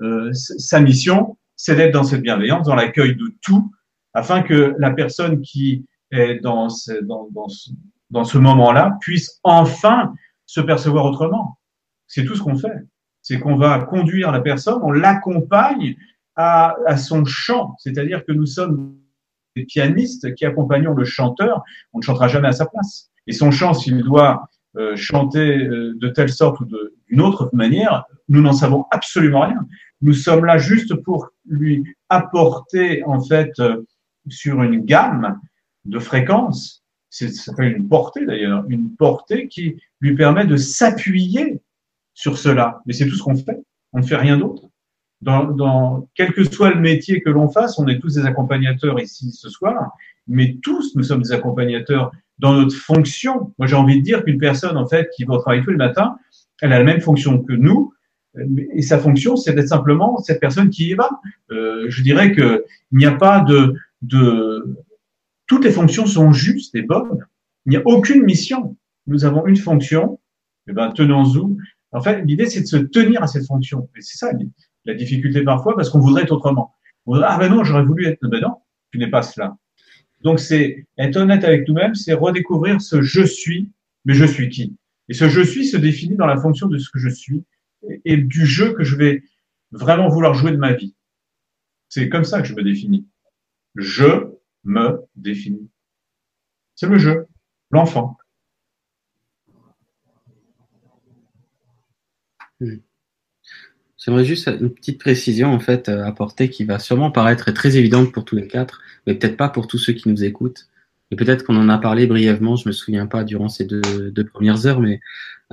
euh, 0.01 0.31
sa 0.33 0.81
mission, 0.81 1.37
c'est 1.57 1.75
d'être 1.75 1.93
dans 1.93 2.05
cette 2.05 2.23
bienveillance, 2.23 2.67
dans 2.67 2.77
l'accueil 2.77 3.17
de 3.17 3.35
tout, 3.43 3.73
afin 4.15 4.43
que 4.43 4.75
la 4.79 4.93
personne 4.93 5.41
qui 5.41 5.85
est 6.13 6.37
dans 6.37 6.69
ce, 6.69 6.93
dans, 7.05 7.29
dans 7.33 7.49
ce, 7.49 7.71
dans 8.11 8.25
ce 8.25 8.39
moment-là 8.39 8.97
puisse 9.01 9.41
enfin 9.43 10.15
se 10.47 10.61
percevoir 10.61 11.05
autrement. 11.05 11.59
C'est 12.07 12.25
tout 12.25 12.35
ce 12.35 12.43
qu'on 12.43 12.57
fait. 12.57 12.87
C'est 13.23 13.39
qu'on 13.39 13.57
va 13.57 13.81
conduire 13.81 14.33
la 14.33 14.41
personne, 14.41 14.81
on 14.83 14.93
l'accompagne 14.93 15.97
à, 16.39 16.77
à 16.87 16.97
son 16.97 17.25
chant, 17.25 17.75
c'est-à-dire 17.79 18.25
que 18.25 18.33
nous 18.33 18.47
sommes 18.47 18.97
des 19.57 19.65
pianistes 19.65 20.35
qui 20.37 20.47
accompagnons 20.47 20.95
le 20.95 21.05
chanteur, 21.05 21.65
on 21.93 21.99
ne 21.99 22.05
chantera 22.05 22.29
jamais 22.29 22.49
à 22.49 22.53
sa 22.53 22.67
place. 22.67 23.11
Et 23.27 23.33
son 23.33 23.51
chant, 23.51 23.75
s'il 23.75 24.03
doit 24.03 24.49
euh, 24.77 24.95
chanter 24.95 25.59
euh, 25.59 25.95
de 25.97 26.09
telle 26.09 26.31
sorte 26.31 26.61
ou 26.61 26.67
d'une 27.09 27.21
autre 27.21 27.51
manière, 27.53 28.05
nous 28.29 28.41
n'en 28.41 28.53
savons 28.53 28.85
absolument 28.93 29.41
rien. 29.41 29.67
Nous 30.01 30.13
sommes 30.13 30.45
là 30.45 30.59
juste 30.59 30.95
pour 30.95 31.29
lui 31.45 31.85
apporter, 32.09 33.03
en 33.05 33.21
fait, 33.21 33.59
euh, 33.59 33.83
sur 34.29 34.63
une 34.63 34.85
gamme 34.85 35.41
de 35.87 35.99
fréquences, 35.99 36.85
ça 37.11 37.27
s'appelle 37.29 37.77
une 37.77 37.89
portée 37.89 38.25
d'ailleurs, 38.27 38.65
une 38.69 38.95
portée 38.95 39.49
qui 39.49 39.81
lui 40.01 40.15
permet 40.15 40.47
de 40.47 40.57
s'appuyer 40.57 41.61
sur 42.15 42.39
cela. 42.39 42.81
Mais 42.87 42.93
c'est 42.93 43.09
tout 43.09 43.17
ce 43.17 43.23
qu'on 43.23 43.35
fait. 43.35 43.59
On 43.93 43.99
ne 43.99 44.05
fait 44.05 44.17
rien 44.17 44.37
d'autre 44.37 44.69
dans, 45.21 45.45
dans, 45.45 46.09
quel 46.15 46.33
que 46.33 46.45
soit 46.45 46.71
le 46.71 46.81
métier 46.81 47.21
que 47.21 47.31
l'on 47.31 47.49
fasse, 47.49 47.79
on 47.79 47.89
est 47.89 47.99
tous 47.99 48.15
des 48.15 48.27
accompagnateurs 48.27 49.01
ici 49.01 49.33
ce 49.33 49.49
soir, 49.49 49.93
mais 50.27 50.57
tous 50.63 50.95
nous 50.95 51.03
sommes 51.03 51.23
des 51.23 51.33
accompagnateurs 51.33 52.13
dans 52.39 52.55
notre 52.55 52.77
fonction. 52.77 53.53
Moi, 53.59 53.67
j'ai 53.67 53.75
envie 53.75 53.99
de 53.99 54.03
dire 54.03 54.25
qu'une 54.25 54.39
personne, 54.39 54.77
en 54.77 54.87
fait, 54.87 55.09
qui 55.17 55.25
va 55.25 55.35
au 55.35 55.39
travail 55.39 55.65
tous 55.65 55.71
les 55.71 55.77
matins, 55.77 56.17
elle 56.63 56.73
a 56.73 56.79
la 56.79 56.85
même 56.85 57.01
fonction 57.01 57.43
que 57.43 57.53
nous, 57.53 57.93
et 58.73 58.83
sa 58.83 58.99
fonction, 58.99 59.37
c'est 59.37 59.53
d'être 59.55 59.69
simplement 59.69 60.19
cette 60.19 60.41
personne 60.41 60.71
qui 60.71 60.91
y 60.91 60.95
va. 60.95 61.09
Euh, 61.51 61.87
je 61.89 62.03
dirais 62.03 62.33
que 62.33 62.65
il 62.93 62.99
n'y 62.99 63.07
a 63.07 63.13
pas 63.13 63.41
de, 63.41 63.75
de, 64.03 64.77
toutes 65.47 65.65
les 65.65 65.71
fonctions 65.71 66.07
sont 66.07 66.33
justes 66.33 66.75
et 66.75 66.83
bonnes. 66.83 67.27
Il 67.67 67.71
n'y 67.71 67.77
a 67.77 67.83
aucune 67.85 68.23
mission. 68.23 68.77
Nous 69.07 69.25
avons 69.25 69.47
une 69.47 69.57
fonction. 69.57 70.21
Eh 70.69 70.73
ben, 70.73 70.93
tenons-nous. 70.93 71.57
En 71.93 72.03
fait, 72.03 72.23
l'idée, 72.23 72.47
c'est 72.47 72.61
de 72.61 72.67
se 72.67 72.77
tenir 72.77 73.23
à 73.23 73.27
cette 73.27 73.47
fonction. 73.47 73.89
Et 73.97 74.03
c'est 74.03 74.19
ça 74.19 74.33
la 74.89 74.95
difficulté 74.95 75.43
parfois 75.43 75.77
parce 75.77 75.91
qu'on 75.91 76.01
voudrait 76.01 76.23
être 76.23 76.33
autrement. 76.33 76.75
ah 77.23 77.37
ben 77.39 77.51
non, 77.51 77.63
j'aurais 77.63 77.85
voulu 77.85 78.07
être. 78.07 78.27
Ben 78.27 78.41
non, 78.41 78.57
tu 78.91 78.99
n'es 78.99 79.09
pas 79.09 79.23
cela. 79.23 79.57
Donc 80.23 80.41
c'est 80.41 80.87
être 80.97 81.17
honnête 81.17 81.45
avec 81.45 81.69
nous-mêmes, 81.69 81.95
c'est 81.95 82.15
redécouvrir 82.15 82.81
ce 82.81 83.03
je 83.03 83.23
suis, 83.23 83.71
mais 84.05 84.15
je 84.15 84.25
suis 84.25 84.49
qui 84.49 84.77
Et 85.09 85.15
ce 85.15 85.29
je 85.29 85.43
suis 85.43 85.67
se 85.67 85.77
définit 85.77 86.17
dans 86.17 86.27
la 86.27 86.39
fonction 86.39 86.67
de 86.67 86.79
ce 86.79 86.91
que 86.91 86.99
je 86.99 87.11
suis 87.11 87.45
et 88.05 88.17
du 88.17 88.47
jeu 88.47 88.73
que 88.73 88.83
je 88.83 88.97
vais 88.97 89.23
vraiment 89.71 90.09
vouloir 90.09 90.35
jouer 90.35 90.51
de 90.51 90.57
ma 90.57 90.73
vie. 90.73 90.97
C'est 91.89 92.09
comme 92.09 92.25
ça 92.25 92.41
que 92.41 92.49
je 92.49 92.55
me 92.55 92.63
définis. 92.63 93.07
Je 93.77 94.33
me 94.65 95.03
définis. 95.15 95.71
C'est 96.75 96.89
le 96.89 96.99
jeu, 96.99 97.27
l'enfant. 97.71 98.17
J'aimerais 104.09 104.25
juste 104.25 104.49
une 104.49 104.71
petite 104.71 104.99
précision 104.99 105.53
en 105.53 105.61
fait 105.61 105.91
apporter 105.91 106.49
qui 106.49 106.65
va 106.65 106.79
sûrement 106.79 107.11
paraître 107.11 107.51
très 107.53 107.77
évidente 107.77 108.11
pour 108.11 108.25
tous 108.25 108.37
les 108.37 108.47
quatre, 108.47 108.81
mais 109.07 109.15
peut-être 109.15 109.37
pas 109.37 109.51
pour 109.51 109.67
tous 109.67 109.77
ceux 109.77 109.93
qui 109.93 110.09
nous 110.09 110.25
écoutent. 110.25 110.67
Et 111.11 111.17
peut-être 111.17 111.45
qu'on 111.45 111.57
en 111.57 111.69
a 111.69 111.77
parlé 111.77 112.07
brièvement, 112.07 112.57
je 112.57 112.67
me 112.71 112.73
souviens 112.73 113.05
pas 113.05 113.23
durant 113.23 113.51
ces 113.51 113.67
deux, 113.67 113.83
deux 114.11 114.25
premières 114.25 114.65
heures, 114.65 114.81
mais 114.81 115.01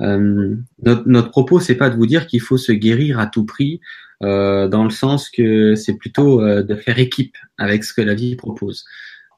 euh, 0.00 0.56
notre, 0.82 1.06
notre 1.06 1.28
propos 1.28 1.60
c'est 1.60 1.74
pas 1.74 1.90
de 1.90 1.96
vous 1.96 2.06
dire 2.06 2.26
qu'il 2.26 2.40
faut 2.40 2.56
se 2.56 2.72
guérir 2.72 3.20
à 3.20 3.26
tout 3.26 3.44
prix, 3.44 3.82
euh, 4.22 4.68
dans 4.68 4.84
le 4.84 4.90
sens 4.90 5.28
que 5.28 5.74
c'est 5.74 5.98
plutôt 5.98 6.40
euh, 6.40 6.62
de 6.62 6.76
faire 6.76 6.98
équipe 6.98 7.36
avec 7.58 7.84
ce 7.84 7.92
que 7.92 8.00
la 8.00 8.14
vie 8.14 8.36
propose 8.36 8.86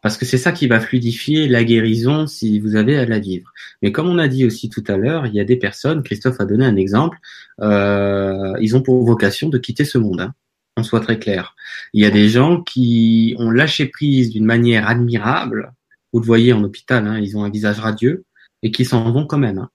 parce 0.02 0.16
que 0.16 0.24
c'est 0.24 0.38
ça 0.38 0.52
qui 0.52 0.66
va 0.66 0.80
fluidifier 0.80 1.48
la 1.48 1.64
guérison 1.64 2.26
si 2.26 2.60
vous 2.60 2.76
avez 2.76 2.98
à 2.98 3.06
la 3.06 3.18
vivre. 3.18 3.52
Mais 3.82 3.92
comme 3.92 4.08
on 4.08 4.18
a 4.18 4.28
dit 4.28 4.44
aussi 4.44 4.68
tout 4.68 4.84
à 4.88 4.96
l'heure, 4.96 5.26
il 5.26 5.34
y 5.34 5.40
a 5.40 5.44
des 5.44 5.56
personnes, 5.56 6.02
Christophe 6.02 6.40
a 6.40 6.44
donné 6.44 6.64
un 6.64 6.76
exemple, 6.76 7.18
euh, 7.60 8.54
ils 8.60 8.76
ont 8.76 8.82
pour 8.82 9.04
vocation 9.04 9.48
de 9.48 9.58
quitter 9.58 9.84
ce 9.84 9.98
monde. 9.98 10.20
Hein, 10.20 10.34
on 10.76 10.82
soit 10.82 11.00
très 11.00 11.18
clair. 11.18 11.56
Il 11.92 12.02
y 12.02 12.06
a 12.06 12.10
des 12.10 12.28
gens 12.28 12.62
qui 12.62 13.34
ont 13.38 13.50
lâché 13.50 13.86
prise 13.86 14.30
d'une 14.30 14.44
manière 14.44 14.88
admirable. 14.88 15.72
Vous 16.12 16.20
le 16.20 16.26
voyez 16.26 16.52
en 16.52 16.62
hôpital, 16.62 17.06
hein, 17.06 17.18
ils 17.18 17.36
ont 17.36 17.44
un 17.44 17.50
visage 17.50 17.80
radieux 17.80 18.24
et 18.62 18.70
qui 18.70 18.84
s'en 18.84 19.10
vont 19.10 19.26
quand 19.26 19.38
même. 19.38 19.58
Hein. 19.58 19.70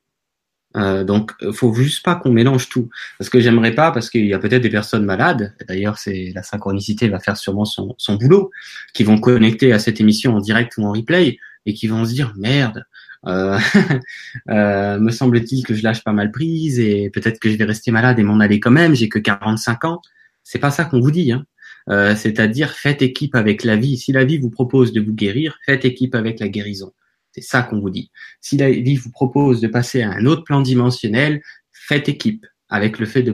Euh, 0.75 1.03
donc, 1.03 1.31
faut 1.51 1.73
juste 1.73 2.03
pas 2.03 2.15
qu'on 2.15 2.31
mélange 2.31 2.69
tout, 2.69 2.89
parce 3.17 3.29
que 3.29 3.39
j'aimerais 3.39 3.73
pas, 3.73 3.91
parce 3.91 4.09
qu'il 4.09 4.25
y 4.25 4.33
a 4.33 4.39
peut-être 4.39 4.63
des 4.63 4.69
personnes 4.69 5.05
malades. 5.05 5.53
D'ailleurs, 5.67 5.97
c'est 5.97 6.31
la 6.33 6.43
synchronicité 6.43 7.09
va 7.09 7.19
faire 7.19 7.37
sûrement 7.37 7.65
son, 7.65 7.95
son, 7.97 8.15
boulot, 8.15 8.51
qui 8.93 9.03
vont 9.03 9.19
connecter 9.19 9.71
à 9.71 9.79
cette 9.79 10.01
émission 10.01 10.35
en 10.35 10.39
direct 10.39 10.73
ou 10.77 10.85
en 10.85 10.91
replay 10.91 11.37
et 11.65 11.73
qui 11.73 11.87
vont 11.87 12.05
se 12.05 12.13
dire 12.13 12.33
merde. 12.37 12.85
Euh, 13.25 13.57
euh, 14.49 14.99
me 14.99 15.11
semble-t-il 15.11 15.65
que 15.65 15.73
je 15.73 15.83
lâche 15.83 16.03
pas 16.03 16.11
mal 16.11 16.31
prise 16.31 16.79
et 16.79 17.09
peut-être 17.09 17.39
que 17.39 17.49
je 17.49 17.55
vais 17.55 17.63
rester 17.63 17.91
malade 17.91 18.19
et 18.19 18.23
m'en 18.23 18.39
aller 18.39 18.59
quand 18.59 18.71
même. 18.71 18.95
J'ai 18.95 19.09
que 19.09 19.19
45 19.19 19.85
ans. 19.85 20.01
C'est 20.43 20.59
pas 20.59 20.71
ça 20.71 20.85
qu'on 20.85 20.99
vous 20.99 21.11
dit. 21.11 21.31
Hein. 21.31 21.45
Euh, 21.89 22.15
c'est-à-dire 22.15 22.71
faites 22.71 23.01
équipe 23.01 23.35
avec 23.35 23.63
la 23.63 23.75
vie. 23.75 23.97
Si 23.97 24.11
la 24.11 24.25
vie 24.25 24.37
vous 24.37 24.49
propose 24.49 24.93
de 24.93 25.01
vous 25.01 25.13
guérir, 25.13 25.57
faites 25.65 25.85
équipe 25.85 26.15
avec 26.15 26.39
la 26.39 26.47
guérison. 26.47 26.91
C'est 27.33 27.41
ça 27.41 27.63
qu'on 27.63 27.79
vous 27.79 27.89
dit. 27.89 28.11
Si 28.41 28.57
la 28.57 28.69
vie 28.69 28.95
vous 28.95 29.11
propose 29.11 29.59
de 29.59 29.67
passer 29.67 30.03
à 30.03 30.11
un 30.11 30.25
autre 30.25 30.43
plan 30.43 30.61
dimensionnel, 30.61 31.41
faites 31.71 32.07
équipe 32.07 32.45
avec 32.69 32.99
le 32.99 33.05
fait 33.05 33.23
de, 33.23 33.31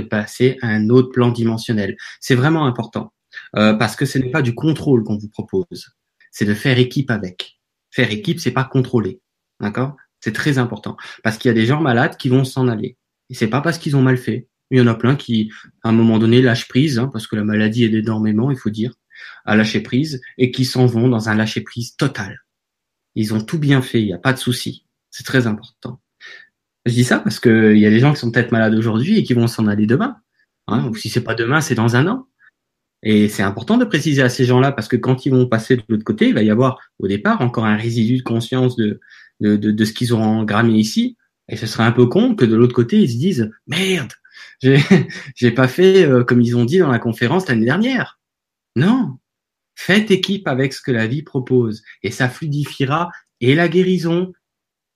passer 0.00 0.58
à 0.60 0.68
un 0.68 0.90
autre 0.90 1.12
plan 1.12 1.30
dimensionnel. 1.30 1.96
C'est 2.20 2.34
vraiment 2.34 2.66
important 2.66 3.12
euh, 3.56 3.74
parce 3.74 3.96
que 3.96 4.04
ce 4.04 4.18
n'est 4.18 4.30
pas 4.30 4.42
du 4.42 4.54
contrôle 4.54 5.04
qu'on 5.04 5.16
vous 5.16 5.28
propose, 5.28 5.94
c'est 6.30 6.44
de 6.44 6.54
faire 6.54 6.78
équipe 6.78 7.10
avec. 7.10 7.58
Faire 7.90 8.10
équipe, 8.10 8.40
c'est 8.40 8.50
pas 8.50 8.64
contrôler, 8.64 9.20
d'accord? 9.60 9.96
C'est 10.20 10.32
très 10.32 10.58
important 10.58 10.96
parce 11.22 11.38
qu'il 11.38 11.48
y 11.48 11.52
a 11.52 11.54
des 11.54 11.66
gens 11.66 11.80
malades 11.80 12.16
qui 12.16 12.28
vont 12.28 12.44
s'en 12.44 12.68
aller 12.68 12.96
et 13.30 13.34
c'est 13.34 13.48
pas 13.48 13.60
parce 13.60 13.78
qu'ils 13.78 13.96
ont 13.96 14.02
mal 14.02 14.18
fait. 14.18 14.48
Il 14.70 14.78
y 14.78 14.80
en 14.80 14.86
a 14.86 14.94
plein 14.94 15.16
qui, 15.16 15.50
à 15.82 15.88
un 15.88 15.92
moment 15.92 16.18
donné, 16.18 16.40
lâchent 16.40 16.68
prise 16.68 16.98
hein, 16.98 17.08
parce 17.12 17.26
que 17.26 17.36
la 17.36 17.44
maladie 17.44 17.84
aide 17.84 17.94
énormément, 17.94 18.50
il 18.50 18.56
faut 18.56 18.70
dire, 18.70 18.94
à 19.44 19.56
lâcher 19.56 19.80
prise 19.80 20.20
et 20.38 20.50
qui 20.50 20.64
s'en 20.64 20.86
vont 20.86 21.08
dans 21.08 21.28
un 21.28 21.34
lâcher 21.34 21.62
prise 21.62 21.96
total. 21.96 22.41
Ils 23.14 23.34
ont 23.34 23.40
tout 23.40 23.58
bien 23.58 23.82
fait, 23.82 24.00
il 24.00 24.06
n'y 24.06 24.12
a 24.12 24.18
pas 24.18 24.32
de 24.32 24.38
souci. 24.38 24.86
C'est 25.10 25.24
très 25.24 25.46
important. 25.46 26.00
Je 26.86 26.92
dis 26.92 27.04
ça 27.04 27.18
parce 27.18 27.38
qu'il 27.38 27.78
y 27.78 27.86
a 27.86 27.90
des 27.90 28.00
gens 28.00 28.12
qui 28.12 28.20
sont 28.20 28.30
peut-être 28.30 28.52
malades 28.52 28.74
aujourd'hui 28.74 29.18
et 29.18 29.22
qui 29.22 29.34
vont 29.34 29.46
s'en 29.46 29.66
aller 29.66 29.86
demain. 29.86 30.16
Hein, 30.66 30.88
ou 30.88 30.94
si 30.94 31.08
c'est 31.08 31.22
pas 31.22 31.34
demain, 31.34 31.60
c'est 31.60 31.74
dans 31.74 31.96
un 31.96 32.06
an. 32.06 32.26
Et 33.02 33.28
c'est 33.28 33.42
important 33.42 33.78
de 33.78 33.84
préciser 33.84 34.22
à 34.22 34.28
ces 34.28 34.44
gens-là 34.44 34.72
parce 34.72 34.88
que 34.88 34.96
quand 34.96 35.26
ils 35.26 35.30
vont 35.30 35.46
passer 35.46 35.76
de 35.76 35.82
l'autre 35.88 36.04
côté, 36.04 36.28
il 36.28 36.34
va 36.34 36.42
y 36.42 36.50
avoir 36.50 36.80
au 36.98 37.08
départ 37.08 37.40
encore 37.40 37.66
un 37.66 37.76
résidu 37.76 38.18
de 38.18 38.22
conscience 38.22 38.76
de, 38.76 39.00
de, 39.40 39.56
de, 39.56 39.84
ce 39.84 39.92
qu'ils 39.92 40.12
auront 40.12 40.44
grammé 40.44 40.74
ici. 40.74 41.16
Et 41.48 41.56
ce 41.56 41.66
serait 41.66 41.82
un 41.82 41.92
peu 41.92 42.06
con 42.06 42.36
que 42.36 42.44
de 42.44 42.54
l'autre 42.54 42.74
côté, 42.74 43.00
ils 43.00 43.10
se 43.10 43.16
disent 43.16 43.50
merde, 43.66 44.12
j'ai, 44.60 45.50
pas 45.54 45.66
fait 45.68 46.04
euh, 46.04 46.22
comme 46.22 46.40
ils 46.40 46.56
ont 46.56 46.64
dit 46.64 46.78
dans 46.78 46.90
la 46.90 47.00
conférence 47.00 47.48
l'année 47.48 47.64
dernière. 47.64 48.20
Non, 48.76 49.18
Faites 49.74 50.10
équipe 50.10 50.46
avec 50.46 50.72
ce 50.72 50.82
que 50.82 50.92
la 50.92 51.06
vie 51.06 51.22
propose 51.22 51.82
et 52.02 52.10
ça 52.10 52.28
fluidifiera 52.28 53.10
et 53.40 53.54
la 53.54 53.68
guérison 53.68 54.32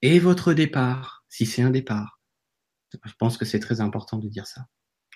et 0.02 0.18
votre 0.18 0.52
départ, 0.52 1.24
si 1.28 1.46
c'est 1.46 1.62
un 1.62 1.70
départ. 1.70 2.20
Je 3.04 3.12
pense 3.18 3.36
que 3.36 3.44
c'est 3.44 3.60
très 3.60 3.80
important 3.80 4.18
de 4.18 4.28
dire 4.28 4.46
ça. 4.46 4.66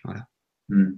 Voilà. 0.04 0.26
Hmm. 0.68 0.92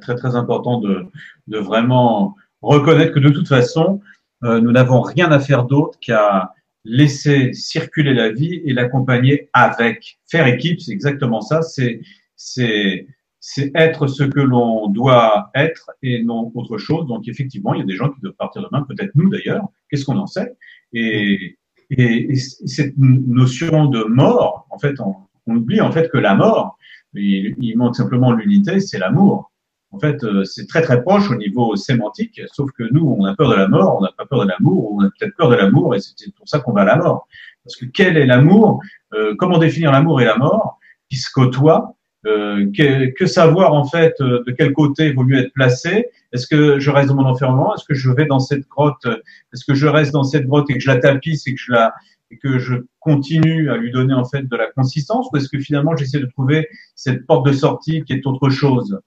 Très 0.00 0.14
très 0.14 0.36
important 0.36 0.80
de, 0.80 1.10
vraiment 1.48 2.36
reconnaître 2.62 3.12
que 3.12 3.20
de 3.20 3.30
toute 3.30 3.48
façon, 3.48 4.00
euh, 4.44 4.60
nous 4.60 4.72
n'avons 4.72 5.00
rien 5.00 5.30
à 5.32 5.40
faire 5.40 5.64
d'autre 5.64 5.98
qu'à 6.00 6.52
laisser 6.84 7.52
circuler 7.52 8.14
la 8.14 8.30
vie 8.30 8.62
et 8.64 8.72
l'accompagner 8.72 9.48
avec. 9.52 10.18
Faire 10.26 10.46
équipe, 10.46 10.80
c'est 10.80 10.92
exactement 10.92 11.40
ça. 11.40 11.60
C'est 11.62 13.06
c'est 13.46 13.70
être 13.74 14.06
ce 14.06 14.22
que 14.24 14.40
l'on 14.40 14.88
doit 14.88 15.50
être 15.54 15.90
et 16.02 16.24
non 16.24 16.50
autre 16.54 16.78
chose. 16.78 17.06
Donc 17.06 17.28
effectivement, 17.28 17.74
il 17.74 17.80
y 17.80 17.82
a 17.82 17.84
des 17.84 17.94
gens 17.94 18.08
qui 18.08 18.18
doivent 18.22 18.32
partir 18.38 18.62
demain, 18.62 18.86
peut-être 18.88 19.10
nous 19.14 19.28
d'ailleurs. 19.28 19.68
Qu'est-ce 19.90 20.06
qu'on 20.06 20.16
en 20.16 20.26
sait? 20.26 20.56
Et, 20.94 21.58
et, 21.90 22.32
et, 22.32 22.36
cette 22.36 22.96
notion 22.96 23.84
de 23.84 24.02
mort, 24.04 24.66
en 24.70 24.78
fait, 24.78 24.98
on, 24.98 25.16
on, 25.46 25.56
oublie 25.56 25.82
en 25.82 25.92
fait 25.92 26.08
que 26.10 26.16
la 26.16 26.34
mort, 26.34 26.78
il, 27.12 27.54
il 27.58 27.76
manque 27.76 27.96
simplement 27.96 28.32
l'unité, 28.32 28.80
c'est 28.80 28.98
l'amour. 28.98 29.52
En 29.90 29.98
fait, 29.98 30.24
euh, 30.24 30.44
c'est 30.44 30.66
très 30.66 30.80
très 30.80 31.02
proche 31.02 31.30
au 31.30 31.34
niveau 31.34 31.76
sémantique, 31.76 32.40
sauf 32.50 32.70
que 32.72 32.84
nous, 32.92 33.06
on 33.06 33.26
a 33.26 33.36
peur 33.36 33.50
de 33.50 33.56
la 33.56 33.68
mort, 33.68 33.98
on 33.98 34.00
n'a 34.00 34.12
pas 34.16 34.24
peur 34.24 34.44
de 34.44 34.48
l'amour, 34.48 34.90
on 34.94 35.00
a 35.00 35.10
peut-être 35.10 35.36
peur 35.36 35.50
de 35.50 35.56
l'amour, 35.56 35.94
et 35.94 36.00
c'est 36.00 36.34
pour 36.34 36.48
ça 36.48 36.60
qu'on 36.60 36.72
va 36.72 36.80
à 36.80 36.86
la 36.86 36.96
mort. 36.96 37.28
Parce 37.62 37.76
que 37.76 37.84
quel 37.84 38.16
est 38.16 38.24
l'amour? 38.24 38.80
Euh, 39.12 39.34
Comment 39.38 39.58
définir 39.58 39.92
l'amour 39.92 40.22
et 40.22 40.24
la 40.24 40.38
mort? 40.38 40.78
Qui 41.10 41.16
se 41.16 41.30
côtoient 41.30 41.94
euh, 42.26 42.70
que, 42.76 43.10
que, 43.10 43.26
savoir 43.26 43.74
en 43.74 43.84
fait 43.84 44.14
euh, 44.20 44.42
de 44.46 44.52
quel 44.52 44.72
côté 44.72 45.12
vaut 45.12 45.24
mieux 45.24 45.38
être 45.38 45.52
placé? 45.52 46.06
Est-ce 46.32 46.46
que 46.46 46.78
je 46.78 46.90
reste 46.90 47.08
dans 47.08 47.16
mon 47.16 47.26
enfermement? 47.26 47.74
Est-ce 47.74 47.84
que 47.84 47.94
je 47.94 48.10
vais 48.10 48.24
dans 48.26 48.38
cette 48.38 48.66
grotte? 48.66 49.06
Est-ce 49.52 49.64
que 49.64 49.74
je 49.74 49.86
reste 49.86 50.12
dans 50.12 50.24
cette 50.24 50.46
grotte 50.46 50.70
et 50.70 50.74
que 50.74 50.80
je 50.80 50.88
la 50.88 50.96
tapisse 50.96 51.46
et 51.46 51.54
que 51.54 51.60
je 51.60 51.72
la 51.72 51.92
et 52.30 52.38
que 52.38 52.58
je 52.58 52.76
continue 53.00 53.70
à 53.70 53.76
lui 53.76 53.92
donner 53.92 54.14
en 54.14 54.24
fait 54.24 54.48
de 54.48 54.56
la 54.56 54.70
consistance? 54.72 55.28
Ou 55.32 55.36
est-ce 55.36 55.48
que 55.48 55.58
finalement 55.58 55.96
j'essaie 55.96 56.18
de 56.18 56.26
trouver 56.26 56.68
cette 56.94 57.26
porte 57.26 57.46
de 57.46 57.52
sortie 57.52 58.02
qui 58.04 58.14
est 58.14 58.26
autre 58.26 58.48
chose? 58.48 58.98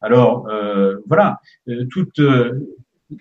Alors 0.00 0.48
euh, 0.48 0.96
voilà, 1.06 1.40
euh, 1.68 1.84
toute 1.90 2.20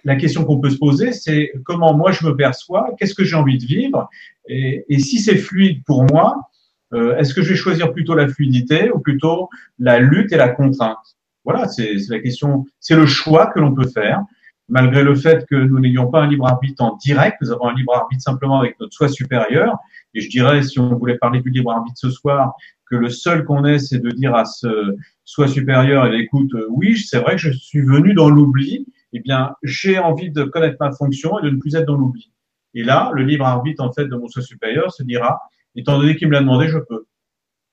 la 0.06 0.16
question 0.16 0.46
qu'on 0.46 0.62
peut 0.62 0.70
se 0.70 0.78
poser, 0.78 1.12
c'est 1.12 1.52
comment 1.66 1.94
moi 1.94 2.12
je 2.12 2.26
me 2.26 2.36
perçois, 2.36 2.92
qu'est-ce 2.98 3.14
que 3.14 3.26
j'ai 3.26 3.36
envie 3.36 3.58
de 3.58 3.66
vivre, 3.66 4.10
et 4.48 5.00
si 5.00 5.20
c'est 5.20 5.38
fluide 5.38 5.84
pour 5.86 6.04
moi, 6.06 6.50
euh, 6.94 7.18
est-ce 7.18 7.34
que 7.34 7.42
je 7.42 7.50
vais 7.50 7.56
choisir 7.56 7.94
plutôt 7.94 8.16
la 8.16 8.28
fluidité 8.28 8.92
ou 8.92 9.00
plutôt 9.00 9.50
la 9.80 10.00
lutte 10.00 10.32
et 10.32 10.38
la 10.38 10.50
contrainte? 10.50 10.98
Voilà, 11.46 11.68
c'est 11.68 11.96
la 12.10 12.20
question, 12.20 12.66
c'est 12.80 12.96
le 12.96 13.06
choix 13.06 13.48
que 13.48 13.60
l'on 13.60 13.74
peut 13.74 13.88
faire, 13.88 14.24
malgré 14.70 15.04
le 15.04 15.16
fait 15.16 15.46
que 15.46 15.56
nous 15.56 15.80
n'ayons 15.80 16.10
pas 16.10 16.22
un 16.22 16.28
libre 16.28 16.48
arbitre 16.48 16.84
en 16.84 16.96
direct, 16.98 17.38
nous 17.42 17.52
avons 17.52 17.68
un 17.68 17.76
libre 17.76 17.96
arbitre 17.96 18.22
simplement 18.22 18.60
avec 18.60 18.80
notre 18.80 18.94
soi 18.94 19.10
supérieur. 19.10 19.78
Et 20.14 20.22
je 20.22 20.30
dirais, 20.30 20.62
si 20.64 20.80
on 20.80 20.96
voulait 20.96 21.18
parler 21.18 21.42
du 21.42 21.50
libre 21.50 21.72
arbitre 21.72 21.98
ce 21.98 22.10
soir, 22.10 22.54
que 22.90 22.96
le 22.96 23.10
seul 23.10 23.44
qu'on 23.44 23.66
ait, 23.66 23.80
c'est 23.80 24.00
de 24.00 24.10
dire 24.12 24.36
à 24.36 24.46
ce 24.46 24.96
soi 25.26 25.48
supérieur, 25.48 26.06
et 26.08 26.18
écoute, 26.18 26.54
euh, 26.54 26.68
oui, 26.70 26.98
c'est 26.98 27.20
vrai 27.20 27.36
que 27.36 27.42
je 27.42 27.52
suis 27.52 27.82
venu 27.82 28.14
dans 28.14 28.30
l'oubli, 28.30 28.88
eh 29.14 29.20
bien, 29.20 29.54
j'ai 29.64 30.00
envie 30.00 30.32
de 30.32 30.44
connaître 30.44 30.78
ma 30.80 30.92
fonction 30.92 31.40
et 31.40 31.44
de 31.44 31.50
ne 31.50 31.58
plus 31.58 31.76
être 31.76 31.86
dans 31.86 31.98
l'oubli. 31.98 32.32
Et 32.74 32.84
là, 32.84 33.12
le 33.14 33.24
libre 33.24 33.46
arbitre, 33.46 33.84
en 33.84 33.92
fait, 33.92 34.08
de 34.08 34.16
mon 34.16 34.28
soi 34.28 34.42
supérieur 34.42 34.92
se 34.92 35.04
dira, 35.04 35.40
étant 35.76 35.98
donné 36.00 36.16
qu'il 36.16 36.28
me 36.28 36.34
l'a 36.34 36.42
demandé, 36.42 36.68
je 36.68 36.78
peux. 36.78 37.06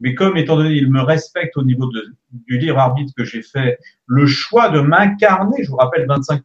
Mais 0.00 0.14
comme, 0.14 0.36
étant 0.36 0.56
donné 0.56 0.74
qu'il 0.74 0.90
me 0.90 1.02
respecte 1.02 1.56
au 1.56 1.62
niveau 1.62 1.90
du 2.32 2.58
libre 2.58 2.78
arbitre 2.78 3.12
que 3.16 3.24
j'ai 3.24 3.42
fait, 3.42 3.78
le 4.06 4.26
choix 4.26 4.70
de 4.70 4.80
m'incarner, 4.80 5.62
je 5.62 5.70
vous 5.70 5.76
rappelle 5.76 6.06
25%, 6.06 6.40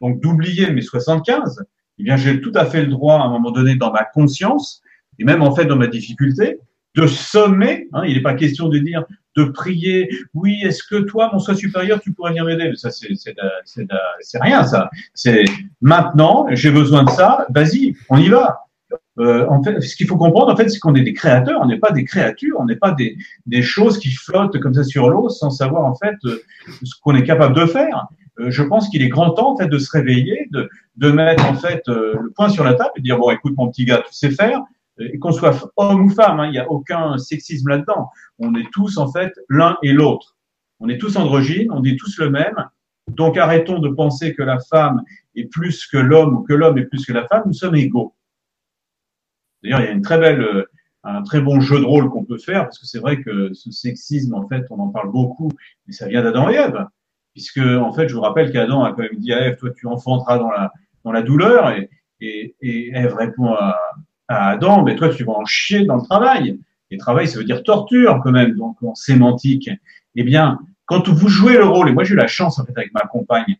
donc 0.00 0.20
d'oublier 0.20 0.70
mes 0.70 0.80
75%, 0.80 1.62
eh 1.98 2.02
bien, 2.02 2.16
j'ai 2.16 2.40
tout 2.40 2.52
à 2.54 2.64
fait 2.64 2.82
le 2.82 2.88
droit, 2.88 3.14
à 3.14 3.22
un 3.22 3.28
moment 3.28 3.52
donné, 3.52 3.76
dans 3.76 3.92
ma 3.92 4.04
conscience, 4.04 4.82
et 5.20 5.24
même, 5.24 5.42
en 5.42 5.54
fait, 5.54 5.66
dans 5.66 5.76
ma 5.76 5.86
difficulté, 5.86 6.58
de 6.96 7.06
sommer. 7.06 7.88
Hein, 7.92 8.02
il 8.06 8.14
n'est 8.14 8.22
pas 8.22 8.34
question 8.34 8.68
de 8.68 8.78
dire, 8.78 9.04
de 9.36 9.44
prier. 9.44 10.08
Oui, 10.32 10.60
est-ce 10.62 10.82
que 10.82 10.96
toi, 10.96 11.30
mon 11.32 11.38
soi 11.38 11.54
supérieur, 11.54 12.00
tu 12.00 12.12
pourrais 12.12 12.30
venir 12.30 12.44
m'aider? 12.44 12.72
Ça, 12.76 12.90
c'est 12.90 13.08
rien, 14.40 14.64
ça. 14.64 14.90
C'est 15.12 15.44
maintenant, 15.80 16.46
j'ai 16.50 16.70
besoin 16.70 17.04
de 17.04 17.10
ça. 17.10 17.46
Vas-y, 17.50 17.96
on 18.08 18.18
y 18.18 18.28
va. 18.28 18.60
Euh, 19.18 19.46
en 19.48 19.62
fait, 19.62 19.80
ce 19.80 19.94
qu'il 19.94 20.06
faut 20.06 20.16
comprendre, 20.16 20.52
en 20.52 20.56
fait, 20.56 20.68
c'est 20.68 20.78
qu'on 20.78 20.94
est 20.94 21.02
des 21.02 21.12
créateurs. 21.12 21.60
On 21.62 21.66
n'est 21.66 21.78
pas 21.78 21.92
des 21.92 22.04
créatures. 22.04 22.56
On 22.58 22.64
n'est 22.64 22.76
pas 22.76 22.92
des, 22.92 23.16
des 23.46 23.62
choses 23.62 23.98
qui 23.98 24.10
flottent 24.10 24.58
comme 24.60 24.74
ça 24.74 24.84
sur 24.84 25.08
l'eau 25.08 25.28
sans 25.28 25.50
savoir 25.50 25.84
en 25.84 25.94
fait 25.94 26.16
euh, 26.24 26.42
ce 26.82 26.94
qu'on 27.02 27.14
est 27.14 27.24
capable 27.24 27.54
de 27.54 27.66
faire. 27.66 28.08
Euh, 28.40 28.50
je 28.50 28.62
pense 28.62 28.88
qu'il 28.88 29.02
est 29.02 29.08
grand 29.08 29.30
temps 29.30 29.52
en 29.52 29.56
fait 29.56 29.68
de 29.68 29.78
se 29.78 29.90
réveiller, 29.90 30.48
de, 30.50 30.68
de 30.96 31.10
mettre 31.12 31.44
en 31.46 31.54
fait 31.54 31.82
euh, 31.88 32.16
le 32.20 32.30
point 32.30 32.48
sur 32.48 32.64
la 32.64 32.74
table 32.74 32.90
et 32.96 33.00
de 33.00 33.04
dire 33.04 33.18
bon, 33.18 33.30
écoute, 33.30 33.54
mon 33.56 33.68
petit 33.70 33.84
gars, 33.84 34.02
tu 34.06 34.12
sais 34.12 34.30
faire 34.30 34.62
et 34.98 35.18
qu'on 35.18 35.32
soit 35.32 35.70
homme 35.76 36.04
ou 36.04 36.10
femme, 36.10 36.40
hein, 36.40 36.46
il 36.46 36.52
n'y 36.52 36.58
a 36.58 36.70
aucun 36.70 37.18
sexisme 37.18 37.68
là-dedans. 37.68 38.10
On 38.38 38.54
est 38.54 38.70
tous 38.72 38.96
en 38.98 39.10
fait 39.10 39.32
l'un 39.48 39.76
et 39.82 39.92
l'autre. 39.92 40.36
On 40.80 40.88
est 40.88 40.98
tous 40.98 41.16
androgynes, 41.16 41.70
on 41.72 41.82
est 41.84 41.98
tous 41.98 42.18
le 42.18 42.30
même. 42.30 42.54
Donc 43.08 43.36
arrêtons 43.36 43.80
de 43.80 43.88
penser 43.88 44.34
que 44.34 44.42
la 44.42 44.58
femme 44.60 45.02
est 45.34 45.50
plus 45.50 45.86
que 45.86 45.98
l'homme 45.98 46.36
ou 46.36 46.42
que 46.42 46.54
l'homme 46.54 46.78
est 46.78 46.84
plus 46.84 47.04
que 47.04 47.12
la 47.12 47.26
femme. 47.26 47.42
Nous 47.46 47.52
sommes 47.52 47.74
égaux. 47.74 48.14
D'ailleurs, 49.64 49.80
il 49.80 49.86
y 49.86 49.88
a 49.88 49.92
une 49.92 50.02
très 50.02 50.18
belle, 50.18 50.40
euh, 50.40 50.64
un 51.02 51.22
très 51.22 51.40
bon 51.40 51.58
jeu 51.60 51.80
de 51.80 51.84
rôle 51.84 52.10
qu'on 52.10 52.24
peut 52.24 52.38
faire 52.38 52.64
parce 52.64 52.78
que 52.78 52.86
c'est 52.86 53.00
vrai 53.00 53.22
que 53.22 53.52
ce 53.54 53.70
sexisme, 53.70 54.34
en 54.34 54.46
fait, 54.46 54.64
on 54.70 54.78
en 54.78 54.88
parle 54.88 55.10
beaucoup, 55.10 55.50
mais 55.86 55.92
ça 55.92 56.06
vient 56.06 56.22
d'Adam 56.22 56.48
et 56.50 56.54
Ève, 56.54 56.86
puisque 57.32 57.58
en 57.58 57.92
fait, 57.92 58.08
je 58.08 58.14
vous 58.14 58.20
rappelle 58.20 58.52
qu'Adam 58.52 58.84
a 58.84 58.92
quand 58.92 59.02
même 59.02 59.16
dit 59.16 59.32
à 59.32 59.40
Ève, 59.48 59.56
toi, 59.56 59.70
tu 59.74 59.86
enfanteras 59.86 60.38
dans 60.38 60.50
la 60.50 60.70
dans 61.04 61.12
la 61.12 61.22
douleur, 61.22 61.70
et, 61.70 61.90
et, 62.20 62.90
Ève 62.94 63.14
répond 63.14 63.52
à, 63.52 63.78
Adam, 64.28 64.82
mais 64.82 64.96
toi, 64.96 65.10
tu 65.10 65.24
vas 65.24 65.32
en 65.32 65.44
chier 65.44 65.84
dans 65.84 65.96
le 65.96 66.02
travail. 66.02 66.58
Et 66.90 66.96
travail, 66.96 67.28
ça 67.28 67.38
veut 67.38 67.44
dire 67.44 67.62
torture 67.62 68.20
quand 68.22 68.32
même, 68.32 68.54
donc 68.54 68.82
en 68.82 68.94
sémantique. 68.94 69.70
Eh 70.14 70.22
bien, 70.22 70.58
quand 70.86 71.08
vous 71.08 71.28
jouez 71.28 71.58
le 71.58 71.64
rôle, 71.64 71.90
et 71.90 71.92
moi 71.92 72.04
j'ai 72.04 72.14
eu 72.14 72.16
la 72.16 72.26
chance 72.26 72.58
en 72.58 72.64
fait 72.64 72.72
avec 72.76 72.92
ma 72.94 73.02
compagne 73.02 73.56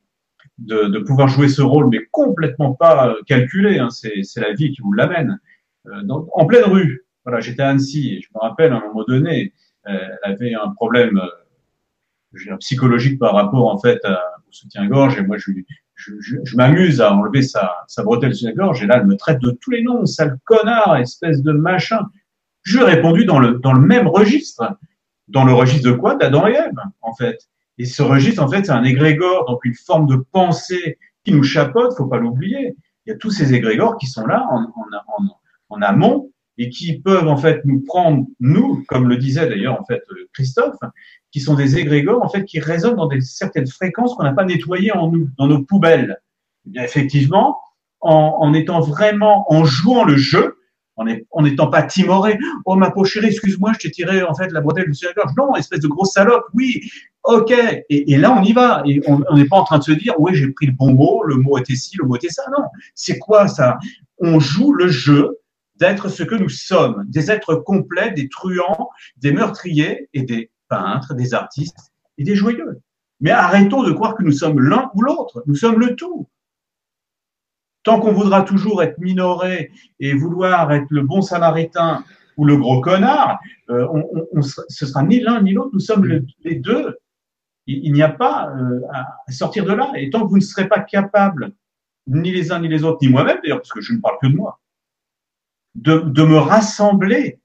de, 0.59 0.99
pouvoir 1.01 1.29
jouer 1.29 1.49
ce 1.49 1.61
rôle, 1.61 1.89
mais 1.91 2.07
complètement 2.11 2.73
pas 2.73 3.15
calculé, 3.27 3.79
hein, 3.79 3.89
c'est 3.91 4.41
la 4.41 4.55
vie 4.55 4.73
qui 4.73 4.81
vous 4.81 4.93
l'amène. 4.93 5.39
Euh, 5.87 6.09
en 6.33 6.47
pleine 6.47 6.65
rue, 6.65 7.05
voilà, 7.25 7.41
j'étais 7.41 7.63
à 7.63 7.71
Annecy, 7.71 8.15
et 8.15 8.21
je 8.21 8.29
me 8.35 8.41
rappelle 8.41 8.73
à 8.73 8.77
un 8.77 8.81
moment 8.81 9.05
donné, 9.07 9.53
euh, 9.87 9.99
elle 10.23 10.33
avait 10.33 10.55
un 10.55 10.71
problème 10.71 11.19
euh, 11.19 12.57
psychologique 12.59 13.19
par 13.19 13.35
rapport 13.35 13.69
en 13.69 13.79
fait 13.79 14.01
au 14.05 14.53
soutien-gorge, 14.53 15.19
et 15.19 15.23
moi 15.23 15.37
je 15.39 15.51
lui, 15.53 15.67
je, 15.95 16.13
je, 16.21 16.57
m'amuse 16.57 17.01
à 17.01 17.15
enlever 17.15 17.43
sa, 17.43 17.77
sa 17.87 18.03
bretelle 18.03 18.35
sur 18.35 18.49
la 18.49 18.55
gorge 18.55 18.83
et 18.83 18.87
là, 18.87 18.99
elle 18.99 19.07
me 19.07 19.17
traite 19.17 19.41
de 19.41 19.51
tous 19.51 19.71
les 19.71 19.83
noms, 19.83 20.07
sale 20.07 20.39
connard, 20.45 20.97
espèce 20.97 21.43
de 21.43 21.53
machin. 21.53 22.01
Je 22.63 22.81
répondu 22.81 23.25
dans 23.25 23.39
le, 23.39 23.59
dans 23.59 23.73
le 23.73 23.81
même 23.81 24.09
registre. 24.09 24.77
Dans 25.29 25.45
le 25.45 25.53
registre 25.53 25.89
de 25.89 25.95
quoi? 25.95 26.17
D'Adam 26.17 26.47
et 26.47 26.53
Ève, 26.53 26.73
en 27.01 27.15
fait. 27.15 27.49
Et 27.79 27.85
ce 27.85 28.03
registre, 28.03 28.43
en 28.43 28.49
fait, 28.49 28.65
c'est 28.65 28.73
un 28.73 28.85
égrégore, 28.85 29.47
donc 29.47 29.65
une 29.65 29.75
forme 29.75 30.07
de 30.07 30.17
pensée 30.17 30.99
qui 31.25 31.33
nous 31.33 31.43
chapeaute, 31.43 31.95
faut 31.97 32.07
pas 32.07 32.19
l'oublier. 32.19 32.77
Il 33.07 33.11
y 33.11 33.13
a 33.13 33.17
tous 33.17 33.31
ces 33.31 33.55
égrégores 33.55 33.97
qui 33.97 34.07
sont 34.07 34.27
là 34.27 34.47
en, 34.51 34.63
en, 34.63 34.87
en, 35.09 35.37
en 35.75 35.83
amont 35.83 36.31
et 36.57 36.71
qui 36.71 37.01
peuvent 37.01 37.29
en 37.29 37.37
fait 37.37 37.65
nous 37.65 37.81
prendre, 37.81 38.27
nous, 38.41 38.85
comme 38.89 39.09
le 39.09 39.17
disait 39.17 39.49
d'ailleurs 39.49 39.81
en 39.81 39.85
fait 39.85 40.03
Christophe, 40.33 40.79
qui 41.33 41.41
sont 41.41 41.55
des 41.55 41.79
égrégores 41.79 42.23
en 42.23 42.29
fait 42.29 42.45
qui 42.45 42.61
résonnent 42.61 42.97
dans 42.97 43.09
certaines 43.21 43.67
fréquences 43.67 44.15
qu'on 44.15 44.23
n'a 44.23 44.33
pas 44.33 44.45
nettoyées 44.45 44.93
en 44.93 45.11
nous, 45.11 45.29
dans 45.37 45.49
nos 45.49 45.63
poubelles. 45.63 46.21
Eh 46.67 46.71
bien 46.71 46.83
effectivement, 46.85 47.59
en, 48.01 48.53
étant 48.53 48.81
vraiment 48.81 49.51
en 49.53 49.65
jouant 49.65 50.05
le 50.05 50.17
jeu, 50.17 50.59
en, 50.97 51.43
n'étant 51.43 51.69
pas 51.69 51.83
timoré, 51.83 52.39
oh 52.67 52.77
ma 52.77 52.91
pauvre 52.91 53.07
chérie, 53.07 53.29
excuse-moi, 53.29 53.73
je 53.75 53.79
t'ai 53.81 53.91
tiré 53.91 54.23
en 54.23 54.35
fait 54.35 54.53
la 54.53 54.61
bretelle 54.61 54.91
du 54.91 55.05
la 55.05 55.13
gorge. 55.13 55.33
Non, 55.37 55.57
espèce 55.57 55.81
de 55.81 55.89
grosse 55.89 56.13
salope, 56.13 56.45
oui, 56.55 56.83
ok. 57.25 57.51
Et, 57.89 58.13
et 58.13 58.17
là 58.17 58.37
on 58.39 58.45
y 58.45 58.53
va. 58.53 58.83
Et 58.87 59.01
on 59.09 59.35
n'est 59.35 59.47
pas 59.47 59.57
en 59.57 59.65
train 59.65 59.79
de 59.79 59.85
se 59.85 59.93
dire, 59.93 60.15
oui 60.19 60.35
j'ai 60.35 60.49
pris 60.49 60.67
le 60.67 60.73
bon 60.73 60.93
mot, 60.93 61.25
le 61.25 61.37
mot 61.37 61.59
était 61.59 61.75
ci, 61.75 61.97
le 61.97 62.07
mot 62.07 62.15
était 62.15 62.29
ça. 62.29 62.45
Non, 62.57 62.65
c'est 62.95 63.19
quoi 63.19 63.49
ça? 63.49 63.79
On 64.19 64.39
joue 64.39 64.73
le 64.73 64.87
jeu 64.87 65.41
d'être 65.77 66.09
ce 66.09 66.23
que 66.23 66.35
nous 66.35 66.49
sommes, 66.49 67.05
des 67.09 67.31
êtres 67.31 67.57
complets, 67.57 68.13
des 68.13 68.29
truands, 68.29 68.91
des 69.17 69.33
meurtriers 69.33 70.09
et 70.13 70.23
des 70.23 70.51
peintres, 70.69 71.15
des 71.15 71.35
artistes 71.35 71.93
et 72.19 72.25
des 72.25 72.35
joyeux. 72.35 72.81
Mais 73.21 73.31
arrêtons 73.31 73.83
de 73.83 73.93
croire 73.93 74.15
que 74.15 74.23
nous 74.23 74.33
sommes 74.33 74.61
l'un 74.61 74.91
ou 74.95 75.03
l'autre, 75.03 75.43
nous 75.47 75.55
sommes 75.55 75.81
le 75.81 75.97
tout. 75.97 76.29
Tant 77.83 78.01
qu'on 78.01 78.13
voudra 78.13 78.43
toujours 78.43 78.83
être 78.83 78.99
minoré 78.99 79.71
et 80.01 80.15
vouloir 80.15 80.73
être 80.73 80.87
le 80.91 81.03
bon 81.03 81.23
samaritain 81.23 82.05
ou 82.37 82.47
le 82.47 82.57
gros 82.57 82.81
connard, 82.81 83.39
euh, 83.71 83.87
on, 83.93 84.27
on, 84.33 84.43
ce 84.43 84.87
sera 84.87 85.03
ni 85.03 85.21
l'un 85.21 85.43
ni 85.43 85.53
l'autre, 85.53 85.71
nous 85.73 85.81
sommes 85.81 86.05
les 86.05 86.55
deux. 86.55 86.97
Il, 87.67 87.93
n'y 87.95 88.03
a 88.03 88.11
pas 88.11 88.51
euh, 88.51 88.81
à 88.93 89.33
sortir 89.33 89.65
de 89.65 89.73
là. 89.73 89.91
Et 89.97 90.11
tant 90.11 90.21
que 90.21 90.29
vous 90.29 90.37
ne 90.37 90.43
serez 90.43 90.69
pas 90.69 90.81
capable, 90.81 91.53
ni 92.07 92.31
les 92.31 92.53
uns 92.53 92.61
ni 92.61 92.69
les 92.69 92.85
autres, 92.85 92.99
ni 93.01 93.09
moi-même 93.09 93.39
d'ailleurs, 93.43 93.59
parce 93.59 93.73
que 93.73 93.81
je 93.81 93.95
ne 93.95 94.01
parle 94.01 94.19
que 94.21 94.27
de 94.27 94.37
moi, 94.37 94.61
de, 95.75 95.99
de 95.99 96.23
me 96.23 96.37
rassembler 96.37 97.41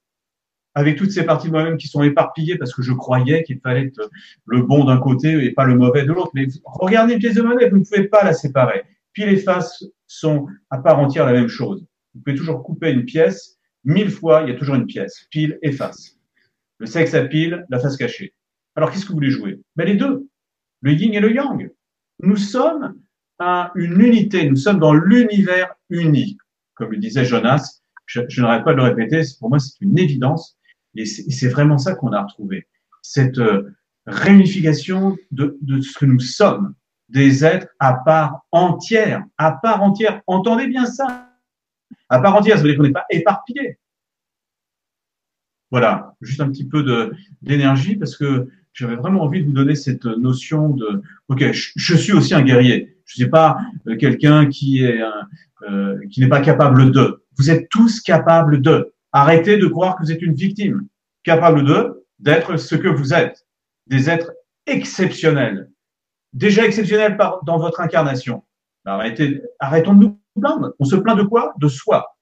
avec 0.74 0.96
toutes 0.96 1.10
ces 1.10 1.24
parties 1.24 1.48
de 1.48 1.52
moi-même 1.52 1.76
qui 1.76 1.88
sont 1.88 2.02
éparpillées 2.02 2.56
parce 2.56 2.74
que 2.74 2.82
je 2.82 2.92
croyais 2.92 3.42
qu'il 3.42 3.60
fallait 3.60 3.86
être 3.86 4.08
le 4.46 4.62
bon 4.62 4.84
d'un 4.84 4.98
côté 4.98 5.44
et 5.44 5.52
pas 5.52 5.64
le 5.64 5.74
mauvais 5.74 6.04
de 6.04 6.12
l'autre. 6.12 6.30
Mais 6.34 6.46
regardez 6.64 7.14
une 7.14 7.18
pièce 7.18 7.34
de 7.34 7.42
monnaie, 7.42 7.68
vous 7.68 7.78
ne 7.78 7.84
pouvez 7.84 8.04
pas 8.04 8.24
la 8.24 8.32
séparer. 8.32 8.84
Pile 9.12 9.30
et 9.30 9.36
face 9.36 9.84
sont 10.06 10.46
à 10.70 10.78
part 10.78 10.98
entière 10.98 11.26
la 11.26 11.32
même 11.32 11.48
chose. 11.48 11.84
Vous 12.14 12.20
pouvez 12.20 12.36
toujours 12.36 12.62
couper 12.62 12.92
une 12.92 13.04
pièce, 13.04 13.58
mille 13.84 14.10
fois, 14.10 14.42
il 14.42 14.52
y 14.52 14.52
a 14.52 14.58
toujours 14.58 14.76
une 14.76 14.86
pièce, 14.86 15.26
pile 15.30 15.58
et 15.62 15.72
face. 15.72 16.16
Le 16.78 16.86
sexe 16.86 17.14
à 17.14 17.24
pile, 17.24 17.66
la 17.68 17.78
face 17.78 17.96
cachée. 17.96 18.34
Alors 18.76 18.90
qu'est-ce 18.90 19.04
que 19.04 19.08
vous 19.08 19.16
voulez 19.16 19.30
jouer? 19.30 19.60
Ben, 19.76 19.84
Les 19.84 19.96
deux, 19.96 20.28
le 20.82 20.92
yin 20.92 21.12
et 21.14 21.20
le 21.20 21.32
yang. 21.32 21.70
Nous 22.22 22.36
sommes 22.36 22.94
à 23.38 23.72
une 23.74 24.00
unité, 24.00 24.48
nous 24.48 24.56
sommes 24.56 24.78
dans 24.78 24.94
l'univers 24.94 25.74
uni. 25.88 26.38
Comme 26.74 26.92
le 26.92 26.98
disait 26.98 27.24
Jonas, 27.24 27.79
je, 28.10 28.22
je 28.28 28.42
n'arrête 28.42 28.64
pas 28.64 28.72
de 28.72 28.78
le 28.78 28.82
répéter, 28.82 29.22
pour 29.38 29.50
moi 29.50 29.58
c'est 29.60 29.80
une 29.80 29.96
évidence. 29.98 30.58
Et 30.96 31.06
c'est 31.06 31.48
vraiment 31.48 31.78
ça 31.78 31.94
qu'on 31.94 32.12
a 32.12 32.22
retrouvé. 32.22 32.66
Cette 33.02 33.38
euh, 33.38 33.70
réunification 34.06 35.16
de, 35.30 35.56
de 35.62 35.80
ce 35.80 35.96
que 35.96 36.04
nous 36.04 36.18
sommes, 36.18 36.74
des 37.08 37.44
êtres 37.44 37.68
à 37.78 37.94
part 37.94 38.40
entière, 38.50 39.24
à 39.38 39.52
part 39.52 39.82
entière. 39.82 40.20
Entendez 40.26 40.66
bien 40.66 40.86
ça. 40.86 41.30
À 42.08 42.18
part 42.18 42.34
entière, 42.34 42.56
ça 42.56 42.62
veut 42.62 42.70
dire 42.70 42.78
qu'on 42.78 42.84
n'est 42.84 42.92
pas 42.92 43.06
éparpillé. 43.10 43.78
Voilà, 45.70 46.16
juste 46.20 46.40
un 46.40 46.48
petit 46.48 46.66
peu 46.66 47.12
d'énergie 47.42 47.94
parce 47.94 48.16
que 48.16 48.48
j'avais 48.72 48.96
vraiment 48.96 49.22
envie 49.22 49.42
de 49.42 49.46
vous 49.46 49.52
donner 49.52 49.76
cette 49.76 50.04
notion 50.04 50.70
de 50.70 51.02
ok, 51.28 51.52
je, 51.52 51.96
suis 51.96 52.12
aussi 52.12 52.34
un 52.34 52.42
guerrier. 52.42 52.96
Je 53.04 53.14
ne 53.14 53.24
suis 53.24 53.30
pas 53.30 53.60
euh, 53.86 53.96
quelqu'un 53.96 54.46
qui 54.46 54.82
est 54.82 55.00
euh, 55.68 55.98
qui 56.10 56.20
n'est 56.20 56.28
pas 56.28 56.40
capable 56.40 56.90
de. 56.90 57.19
Vous 57.40 57.48
êtes 57.48 57.70
tous 57.70 58.02
capables 58.02 58.60
de. 58.60 58.92
Arrêtez 59.12 59.56
de 59.56 59.66
croire 59.66 59.96
que 59.96 60.02
vous 60.02 60.12
êtes 60.12 60.20
une 60.20 60.34
victime, 60.34 60.86
capable 61.22 61.64
de 61.64 62.06
d'être 62.18 62.58
ce 62.58 62.74
que 62.74 62.86
vous 62.86 63.14
êtes, 63.14 63.46
des 63.86 64.10
êtres 64.10 64.30
exceptionnels, 64.66 65.70
déjà 66.34 66.66
exceptionnels 66.66 67.16
dans 67.46 67.58
votre 67.58 67.80
incarnation. 67.80 68.44
Arrêtez, 68.84 69.40
arrêtons 69.58 69.94
de 69.94 70.00
nous 70.00 70.20
plaindre. 70.38 70.74
On 70.78 70.84
se 70.84 70.96
plaint 70.96 71.16
de 71.16 71.22
quoi? 71.22 71.54
De 71.56 71.68
soi. 71.68 72.14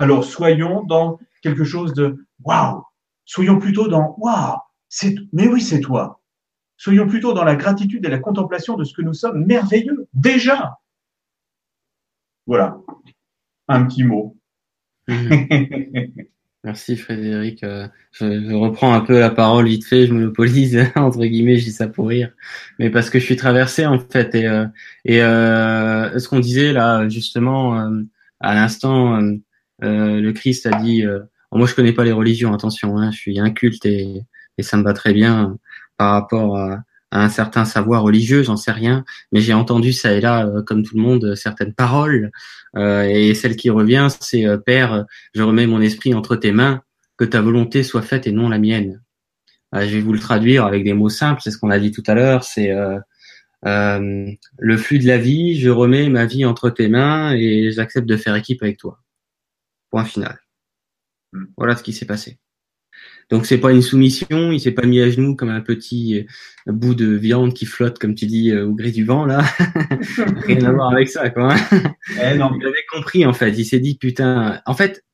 Alors 0.00 0.24
soyons 0.24 0.82
dans 0.82 1.20
quelque 1.40 1.62
chose 1.62 1.94
de 1.94 2.26
waouh. 2.42 2.82
Soyons 3.24 3.60
plutôt 3.60 3.86
dans 3.86 4.16
waouh. 4.18 4.58
C'est 4.88 5.14
mais 5.32 5.46
oui 5.46 5.60
c'est 5.60 5.80
toi. 5.80 6.20
Soyons 6.76 7.06
plutôt 7.06 7.34
dans 7.34 7.44
la 7.44 7.54
gratitude 7.54 8.04
et 8.04 8.10
la 8.10 8.18
contemplation 8.18 8.76
de 8.76 8.82
ce 8.82 8.94
que 8.94 9.02
nous 9.02 9.14
sommes 9.14 9.44
merveilleux 9.44 10.08
déjà. 10.12 10.80
Voilà. 12.48 12.76
Un 13.68 13.84
petit 13.84 14.04
mot. 14.04 14.36
Merci 16.64 16.96
Frédéric. 16.96 17.62
Euh, 17.62 17.86
je, 18.12 18.54
reprends 18.54 18.94
un 18.94 19.00
peu 19.00 19.20
la 19.20 19.28
parole 19.28 19.66
vite 19.66 19.84
fait, 19.84 20.06
je 20.06 20.14
monopolise 20.14 20.82
entre 20.96 21.24
guillemets, 21.24 21.58
je 21.58 21.64
dis 21.64 21.72
ça 21.72 21.88
pour 21.88 22.08
rire, 22.08 22.32
mais 22.78 22.88
parce 22.88 23.10
que 23.10 23.18
je 23.18 23.24
suis 23.24 23.36
traversé 23.36 23.84
en 23.84 23.98
fait 23.98 24.34
et 24.34 24.46
euh, 24.46 24.66
et 25.04 25.22
euh, 25.22 26.18
ce 26.18 26.26
qu'on 26.26 26.40
disait 26.40 26.72
là 26.72 27.06
justement 27.08 27.76
à 28.40 28.54
l'instant, 28.54 29.20
le 29.80 30.32
Christ 30.32 30.64
a 30.66 30.80
dit, 30.80 31.04
moi 31.52 31.66
je 31.66 31.74
connais 31.74 31.92
pas 31.92 32.04
les 32.04 32.12
religions, 32.12 32.54
attention, 32.54 32.96
hein, 32.96 33.10
je 33.10 33.18
suis 33.18 33.38
inculte 33.38 33.84
et 33.84 34.22
et 34.56 34.62
ça 34.62 34.76
me 34.78 34.84
va 34.84 34.94
très 34.94 35.12
bien 35.12 35.58
par 35.98 36.12
rapport 36.12 36.56
à, 36.56 36.82
un 37.14 37.28
certain 37.28 37.64
savoir 37.64 38.02
religieux, 38.02 38.42
j'en 38.42 38.56
sais 38.56 38.72
rien, 38.72 39.04
mais 39.32 39.40
j'ai 39.40 39.54
entendu 39.54 39.92
ça 39.92 40.12
et 40.12 40.20
là, 40.20 40.46
euh, 40.46 40.62
comme 40.62 40.82
tout 40.82 40.96
le 40.96 41.02
monde, 41.02 41.34
certaines 41.36 41.72
paroles. 41.72 42.30
Euh, 42.76 43.02
et 43.02 43.34
celle 43.34 43.56
qui 43.56 43.70
revient, 43.70 44.08
c'est 44.20 44.46
euh, 44.46 44.58
Père, 44.58 45.06
je 45.34 45.42
remets 45.42 45.66
mon 45.66 45.80
esprit 45.80 46.12
entre 46.12 46.36
tes 46.36 46.52
mains, 46.52 46.82
que 47.16 47.24
ta 47.24 47.40
volonté 47.40 47.84
soit 47.84 48.02
faite 48.02 48.26
et 48.26 48.32
non 48.32 48.48
la 48.48 48.58
mienne. 48.58 49.00
je 49.72 49.86
vais 49.86 50.00
vous 50.00 50.12
le 50.12 50.18
traduire 50.18 50.66
avec 50.66 50.84
des 50.84 50.92
mots 50.92 51.08
simples, 51.08 51.40
c'est 51.42 51.50
ce 51.50 51.58
qu'on 51.58 51.70
a 51.70 51.78
dit 51.78 51.92
tout 51.92 52.02
à 52.06 52.14
l'heure, 52.14 52.42
c'est 52.44 52.72
le 53.62 54.76
flux 54.76 54.98
de 54.98 55.06
la 55.06 55.18
vie, 55.18 55.58
je 55.60 55.70
remets 55.70 56.08
ma 56.08 56.26
vie 56.26 56.44
entre 56.44 56.70
tes 56.70 56.88
mains 56.88 57.32
et 57.34 57.70
j'accepte 57.70 58.08
de 58.08 58.16
faire 58.16 58.34
équipe 58.34 58.62
avec 58.62 58.78
toi. 58.78 59.00
Point 59.90 60.04
final. 60.04 60.40
Hmm. 61.32 61.44
Voilà 61.56 61.76
ce 61.76 61.82
qui 61.84 61.92
s'est 61.92 62.06
passé. 62.06 62.38
Donc 63.30 63.46
c'est 63.46 63.58
pas 63.58 63.72
une 63.72 63.82
soumission, 63.82 64.52
il 64.52 64.60
s'est 64.60 64.72
pas 64.72 64.86
mis 64.86 65.00
à 65.00 65.10
genoux 65.10 65.34
comme 65.34 65.50
un 65.50 65.60
petit 65.60 66.26
euh, 66.68 66.72
bout 66.72 66.94
de 66.94 67.06
viande 67.06 67.54
qui 67.54 67.66
flotte, 67.66 67.98
comme 67.98 68.14
tu 68.14 68.26
dis, 68.26 68.50
euh, 68.50 68.66
au 68.66 68.74
gris 68.74 68.92
du 68.92 69.04
vent 69.04 69.26
là. 69.26 69.44
Rien 70.46 70.64
à 70.64 70.72
voir 70.72 70.92
avec 70.92 71.08
ça, 71.08 71.30
quoi. 71.30 71.54
Eh, 71.72 72.36
non. 72.36 72.50
Il 72.60 72.66
avait 72.66 72.84
compris 72.92 73.24
en 73.26 73.32
fait. 73.32 73.50
Il 73.56 73.64
s'est 73.64 73.80
dit 73.80 73.96
putain. 73.96 74.60
En 74.66 74.74
fait, 74.74 75.04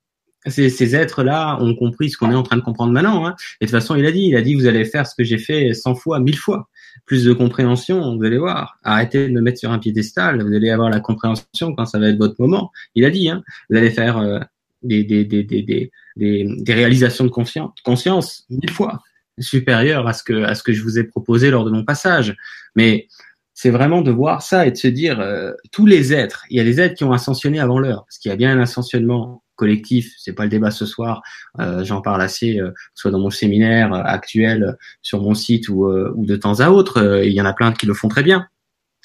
ces, 0.47 0.71
ces 0.71 0.97
êtres-là 0.97 1.59
ont 1.61 1.75
compris 1.75 2.11
ce 2.11 2.17
qu'on 2.17 2.31
est 2.31 2.35
en 2.35 2.43
train 2.43 2.57
de 2.57 2.63
comprendre 2.63 2.93
maintenant. 2.93 3.27
Hein. 3.27 3.35
Et 3.61 3.67
de 3.67 3.71
toute 3.71 3.79
façon, 3.79 3.95
il 3.97 4.07
a 4.07 4.13
dit, 4.13 4.23
il 4.23 4.37
a 4.37 4.43
dit, 4.43 4.55
vous 4.55 4.67
allez 4.67 4.85
faire 4.85 5.07
ce 5.07 5.15
que 5.15 5.25
j'ai 5.25 5.39
fait 5.39 5.75
cent 5.75 5.95
fois, 5.95 6.21
mille 6.21 6.39
fois. 6.39 6.69
Plus 7.07 7.25
de 7.25 7.33
compréhension, 7.33 8.17
vous 8.17 8.25
allez 8.25 8.39
voir. 8.39 8.79
Arrêtez 8.83 9.29
de 9.29 9.33
me 9.33 9.41
mettre 9.41 9.59
sur 9.59 9.71
un 9.71 9.79
piédestal. 9.79 10.43
Vous 10.43 10.55
allez 10.55 10.71
avoir 10.71 10.91
la 10.91 11.01
compréhension 11.01 11.75
quand 11.77 11.85
ça 11.85 11.99
va 11.99 12.09
être 12.09 12.19
votre 12.19 12.37
moment. 12.39 12.71
Il 12.95 13.05
a 13.05 13.11
dit, 13.11 13.29
hein, 13.29 13.43
vous 13.69 13.77
allez 13.77 13.91
faire 13.91 14.19
euh, 14.19 14.41
des, 14.83 15.05
des, 15.05 15.25
des, 15.25 15.45
des, 15.45 15.91
des, 16.17 16.75
réalisations 16.75 17.25
de 17.25 17.31
conscience, 17.31 17.73
conscience 17.85 18.45
mille 18.51 18.71
fois 18.71 19.01
supérieures 19.39 20.07
à 20.07 20.13
ce 20.13 20.23
que 20.23 20.43
à 20.43 20.55
ce 20.55 20.63
que 20.63 20.73
je 20.73 20.83
vous 20.83 20.99
ai 20.99 21.05
proposé 21.05 21.51
lors 21.51 21.65
de 21.65 21.71
mon 21.71 21.85
passage. 21.85 22.37
Mais 22.77 23.09
c'est 23.55 23.71
vraiment 23.71 24.01
de 24.03 24.11
voir 24.11 24.43
ça 24.43 24.67
et 24.67 24.71
de 24.71 24.77
se 24.77 24.89
dire 24.89 25.21
euh, 25.21 25.53
tous 25.73 25.87
les 25.87 26.13
êtres. 26.13 26.45
Il 26.51 26.57
y 26.57 26.61
a 26.61 26.65
des 26.65 26.81
êtres 26.81 26.95
qui 26.95 27.05
ont 27.05 27.13
ascensionné 27.13 27.61
avant 27.61 27.79
l'heure, 27.79 28.05
parce 28.05 28.19
qu'il 28.19 28.31
y 28.31 28.33
a 28.33 28.37
bien 28.37 28.57
un 28.57 28.61
ascensionnement 28.61 29.43
collectif. 29.61 30.15
C'est 30.17 30.33
pas 30.33 30.45
le 30.45 30.49
débat 30.49 30.71
ce 30.71 30.87
soir. 30.87 31.23
Euh, 31.61 31.85
J'en 31.85 32.01
parle 32.01 32.23
assez, 32.23 32.59
euh, 32.59 32.73
soit 32.95 33.11
dans 33.11 33.19
mon 33.19 33.29
séminaire 33.29 33.93
actuel 33.93 34.79
sur 35.03 35.21
mon 35.21 35.35
site 35.35 35.69
ou, 35.69 35.87
euh, 35.87 36.11
ou 36.17 36.25
de 36.25 36.35
temps 36.35 36.61
à 36.61 36.71
autre. 36.71 37.23
il 37.23 37.33
y 37.33 37.41
en 37.43 37.45
a 37.45 37.53
plein 37.53 37.71
qui 37.73 37.85
le 37.85 37.93
font 37.93 38.09
très 38.09 38.23
bien. 38.23 38.49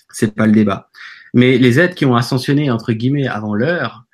C'est 0.09 0.33
pas 0.33 0.45
le 0.45 0.53
débat. 0.53 0.89
Mais 1.33 1.57
les 1.57 1.77
êtres 1.81 1.93
qui 1.93 2.05
ont 2.05 2.15
ascensionné 2.15 2.71
entre 2.71 2.93
guillemets 2.93 3.27
avant 3.27 3.53
l'heure, 3.53 4.04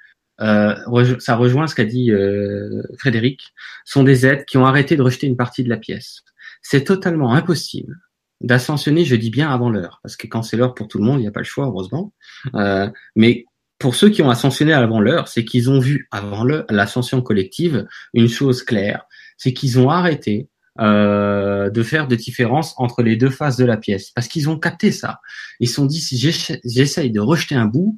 euh, 0.42 0.76
ça 1.20 1.36
rejoint 1.36 1.68
ce 1.68 1.76
qu'a 1.76 1.86
dit 1.86 2.12
euh, 2.12 2.82
Frédéric, 2.98 3.54
sont 3.86 4.04
des 4.04 4.26
êtres 4.26 4.46
qui 4.46 4.58
ont 4.58 4.66
arrêté 4.66 4.96
de 4.96 5.02
rejeter 5.02 5.28
une 5.28 5.38
partie 5.38 5.64
de 5.64 5.70
la 5.70 5.78
pièce. 5.78 6.24
C'est 6.62 6.84
totalement 6.84 7.34
impossible 7.34 7.96
d'ascensionner, 8.42 9.06
je 9.06 9.16
dis 9.16 9.30
bien 9.30 9.52
avant 9.52 9.70
l'heure, 9.70 10.00
parce 10.04 10.16
que 10.16 10.28
quand 10.28 10.42
c'est 10.42 10.58
l'heure 10.58 10.74
pour 10.74 10.88
tout 10.88 10.98
le 10.98 11.04
monde, 11.04 11.20
il 11.20 11.22
n'y 11.22 11.28
a 11.28 11.32
pas 11.32 11.42
le 11.42 11.46
choix, 11.46 11.66
heureusement. 11.68 12.12
Euh, 12.56 12.90
mais 13.16 13.46
pour 13.78 13.96
ceux 13.96 14.10
qui 14.10 14.22
ont 14.22 14.30
ascensionné 14.30 14.74
avant 14.74 15.00
l'heure, 15.00 15.28
c'est 15.28 15.46
qu'ils 15.46 15.70
ont 15.70 15.80
vu 15.80 16.08
avant 16.12 16.44
l'ascension 16.70 17.22
collective 17.22 17.88
une 18.14 18.30
chose 18.30 18.64
claire, 18.64 19.06
c'est 19.38 19.54
qu'ils 19.54 19.80
ont 19.80 19.90
arrêté 19.90 20.50
euh, 20.80 21.70
de 21.70 21.84
faire 21.84 22.08
de 22.08 22.16
différence 22.16 22.74
entre 22.78 23.04
les 23.04 23.16
deux 23.16 23.30
faces 23.30 23.58
de 23.58 23.66
la 23.66 23.78
pièce, 23.78 24.12
parce 24.12 24.28
qu'ils 24.28 24.50
ont 24.50 24.58
capté 24.58 24.92
ça. 24.92 25.20
Ils 25.60 25.68
se 25.68 25.76
sont 25.76 25.86
dit 25.86 26.00
si 26.00 26.18
j'essaye 26.18 27.12
de 27.12 27.20
rejeter 27.20 27.56
un 27.56 27.66
bout, 27.66 27.98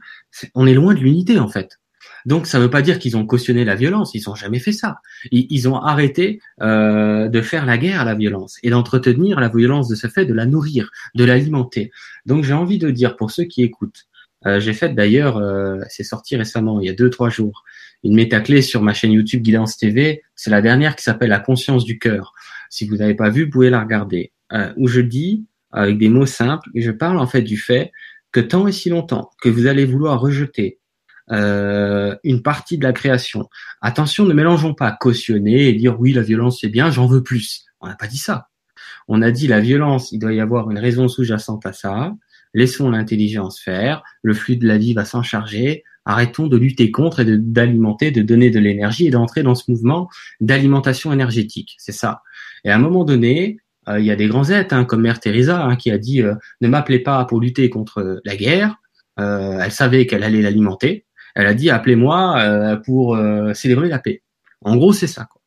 on 0.55 0.67
est 0.67 0.73
loin 0.73 0.93
de 0.93 0.99
l'unité 0.99 1.39
en 1.39 1.47
fait. 1.47 1.79
Donc 2.25 2.47
ça 2.47 2.57
ne 2.57 2.63
veut 2.63 2.69
pas 2.69 2.81
dire 2.81 2.99
qu'ils 2.99 3.17
ont 3.17 3.25
cautionné 3.25 3.65
la 3.65 3.75
violence, 3.75 4.13
ils 4.13 4.23
n'ont 4.27 4.35
jamais 4.35 4.59
fait 4.59 4.71
ça. 4.71 4.97
Ils, 5.31 5.67
ont 5.67 5.77
arrêté 5.77 6.39
euh, 6.61 7.27
de 7.27 7.41
faire 7.41 7.65
la 7.65 7.77
guerre 7.77 8.01
à 8.01 8.05
la 8.05 8.15
violence 8.15 8.57
et 8.63 8.69
d'entretenir 8.69 9.39
la 9.39 9.49
violence 9.49 9.87
de 9.87 9.95
ce 9.95 10.07
fait, 10.07 10.25
de 10.25 10.33
la 10.33 10.45
nourrir, 10.45 10.89
de 11.15 11.23
l'alimenter. 11.23 11.91
Donc 12.25 12.43
j'ai 12.43 12.53
envie 12.53 12.77
de 12.77 12.89
dire 12.89 13.15
pour 13.15 13.31
ceux 13.31 13.43
qui 13.43 13.63
écoutent, 13.63 14.05
euh, 14.45 14.59
j'ai 14.59 14.73
fait 14.73 14.93
d'ailleurs, 14.93 15.37
euh, 15.37 15.79
c'est 15.89 16.03
sorti 16.03 16.35
récemment, 16.35 16.79
il 16.79 16.87
y 16.87 16.89
a 16.89 16.93
deux 16.93 17.09
trois 17.09 17.29
jours, 17.29 17.63
une 18.03 18.15
métaclé 18.15 18.61
sur 18.61 18.81
ma 18.81 18.93
chaîne 18.93 19.11
YouTube 19.11 19.41
Guidance 19.41 19.77
TV. 19.77 20.21
C'est 20.35 20.49
la 20.49 20.61
dernière 20.61 20.95
qui 20.95 21.03
s'appelle 21.03 21.29
La 21.29 21.39
conscience 21.39 21.85
du 21.85 21.99
cœur. 21.99 22.33
Si 22.69 22.87
vous 22.87 22.97
n'avez 22.97 23.15
pas 23.15 23.29
vu, 23.29 23.45
vous 23.45 23.51
pouvez 23.51 23.69
la 23.69 23.81
regarder. 23.81 24.31
où 24.77 24.87
je 24.87 25.01
dis 25.01 25.45
avec 25.71 25.97
des 25.97 26.09
mots 26.09 26.25
simples, 26.25 26.69
je 26.75 26.91
parle 26.91 27.17
en 27.17 27.27
fait 27.27 27.41
du 27.41 27.57
fait 27.57 27.91
que 28.31 28.39
tant 28.39 28.67
et 28.67 28.71
si 28.71 28.89
longtemps 28.89 29.31
que 29.41 29.49
vous 29.49 29.67
allez 29.67 29.85
vouloir 29.85 30.19
rejeter 30.19 30.79
euh, 31.31 32.15
une 32.23 32.41
partie 32.41 32.77
de 32.77 32.83
la 32.83 32.91
création. 32.91 33.49
Attention, 33.81 34.25
ne 34.25 34.33
mélangeons 34.33 34.73
pas 34.73 34.91
cautionner 34.91 35.69
et 35.69 35.73
dire 35.73 35.99
oui, 35.99 36.11
la 36.13 36.21
violence 36.21 36.59
c'est 36.61 36.69
bien, 36.69 36.91
j'en 36.91 37.05
veux 37.05 37.23
plus. 37.23 37.65
On 37.79 37.87
n'a 37.87 37.95
pas 37.95 38.07
dit 38.07 38.17
ça. 38.17 38.49
On 39.07 39.21
a 39.21 39.31
dit 39.31 39.47
la 39.47 39.59
violence, 39.59 40.11
il 40.11 40.19
doit 40.19 40.33
y 40.33 40.39
avoir 40.39 40.69
une 40.69 40.79
raison 40.79 41.07
sous-jacente 41.07 41.65
à 41.65 41.73
ça. 41.73 42.13
Laissons 42.53 42.89
l'intelligence 42.89 43.59
faire, 43.59 44.03
le 44.21 44.33
flux 44.33 44.57
de 44.57 44.67
la 44.67 44.77
vie 44.77 44.93
va 44.93 45.05
s'en 45.05 45.23
charger. 45.23 45.83
Arrêtons 46.05 46.47
de 46.47 46.57
lutter 46.57 46.91
contre 46.91 47.21
et 47.21 47.37
d'alimenter, 47.37 48.11
de, 48.11 48.21
donner 48.21 48.49
de 48.49 48.59
l'énergie 48.59 49.07
et 49.07 49.09
d'entrer 49.09 49.41
dans 49.41 49.55
ce 49.55 49.71
mouvement 49.71 50.09
d'alimentation 50.41 51.13
énergétique. 51.13 51.75
C'est 51.77 51.93
ça. 51.93 52.21
Et 52.65 52.69
à 52.69 52.75
un 52.75 52.79
moment 52.79 53.05
donné, 53.05 53.57
euh, 53.87 53.99
il 53.99 54.05
y 54.05 54.11
a 54.11 54.17
des 54.17 54.27
grands 54.27 54.49
êtres, 54.49 54.75
hein, 54.75 54.83
comme 54.83 55.01
Mère 55.01 55.21
Teresa, 55.21 55.63
hein, 55.63 55.77
qui 55.77 55.89
a 55.91 55.97
dit 55.97 56.21
euh, 56.21 56.35
ne 56.59 56.67
m'appelez 56.67 56.99
pas 56.99 57.23
pour 57.25 57.39
lutter 57.39 57.69
contre 57.69 58.21
la 58.25 58.35
guerre. 58.35 58.75
elle 59.17 59.71
savait 59.71 60.05
qu'elle 60.05 60.23
allait 60.23 60.41
l'alimenter. 60.41 61.05
Elle 61.35 61.47
a 61.47 61.53
dit 61.53 61.69
appelez-moi 61.69 62.39
euh, 62.39 62.75
pour 62.77 63.15
euh, 63.15 63.53
célébrer 63.53 63.89
la 63.89 63.99
paix. 63.99 64.23
En 64.61 64.75
gros, 64.75 64.93
c'est 64.93 65.07
ça. 65.07 65.27
Quoi. 65.31 65.41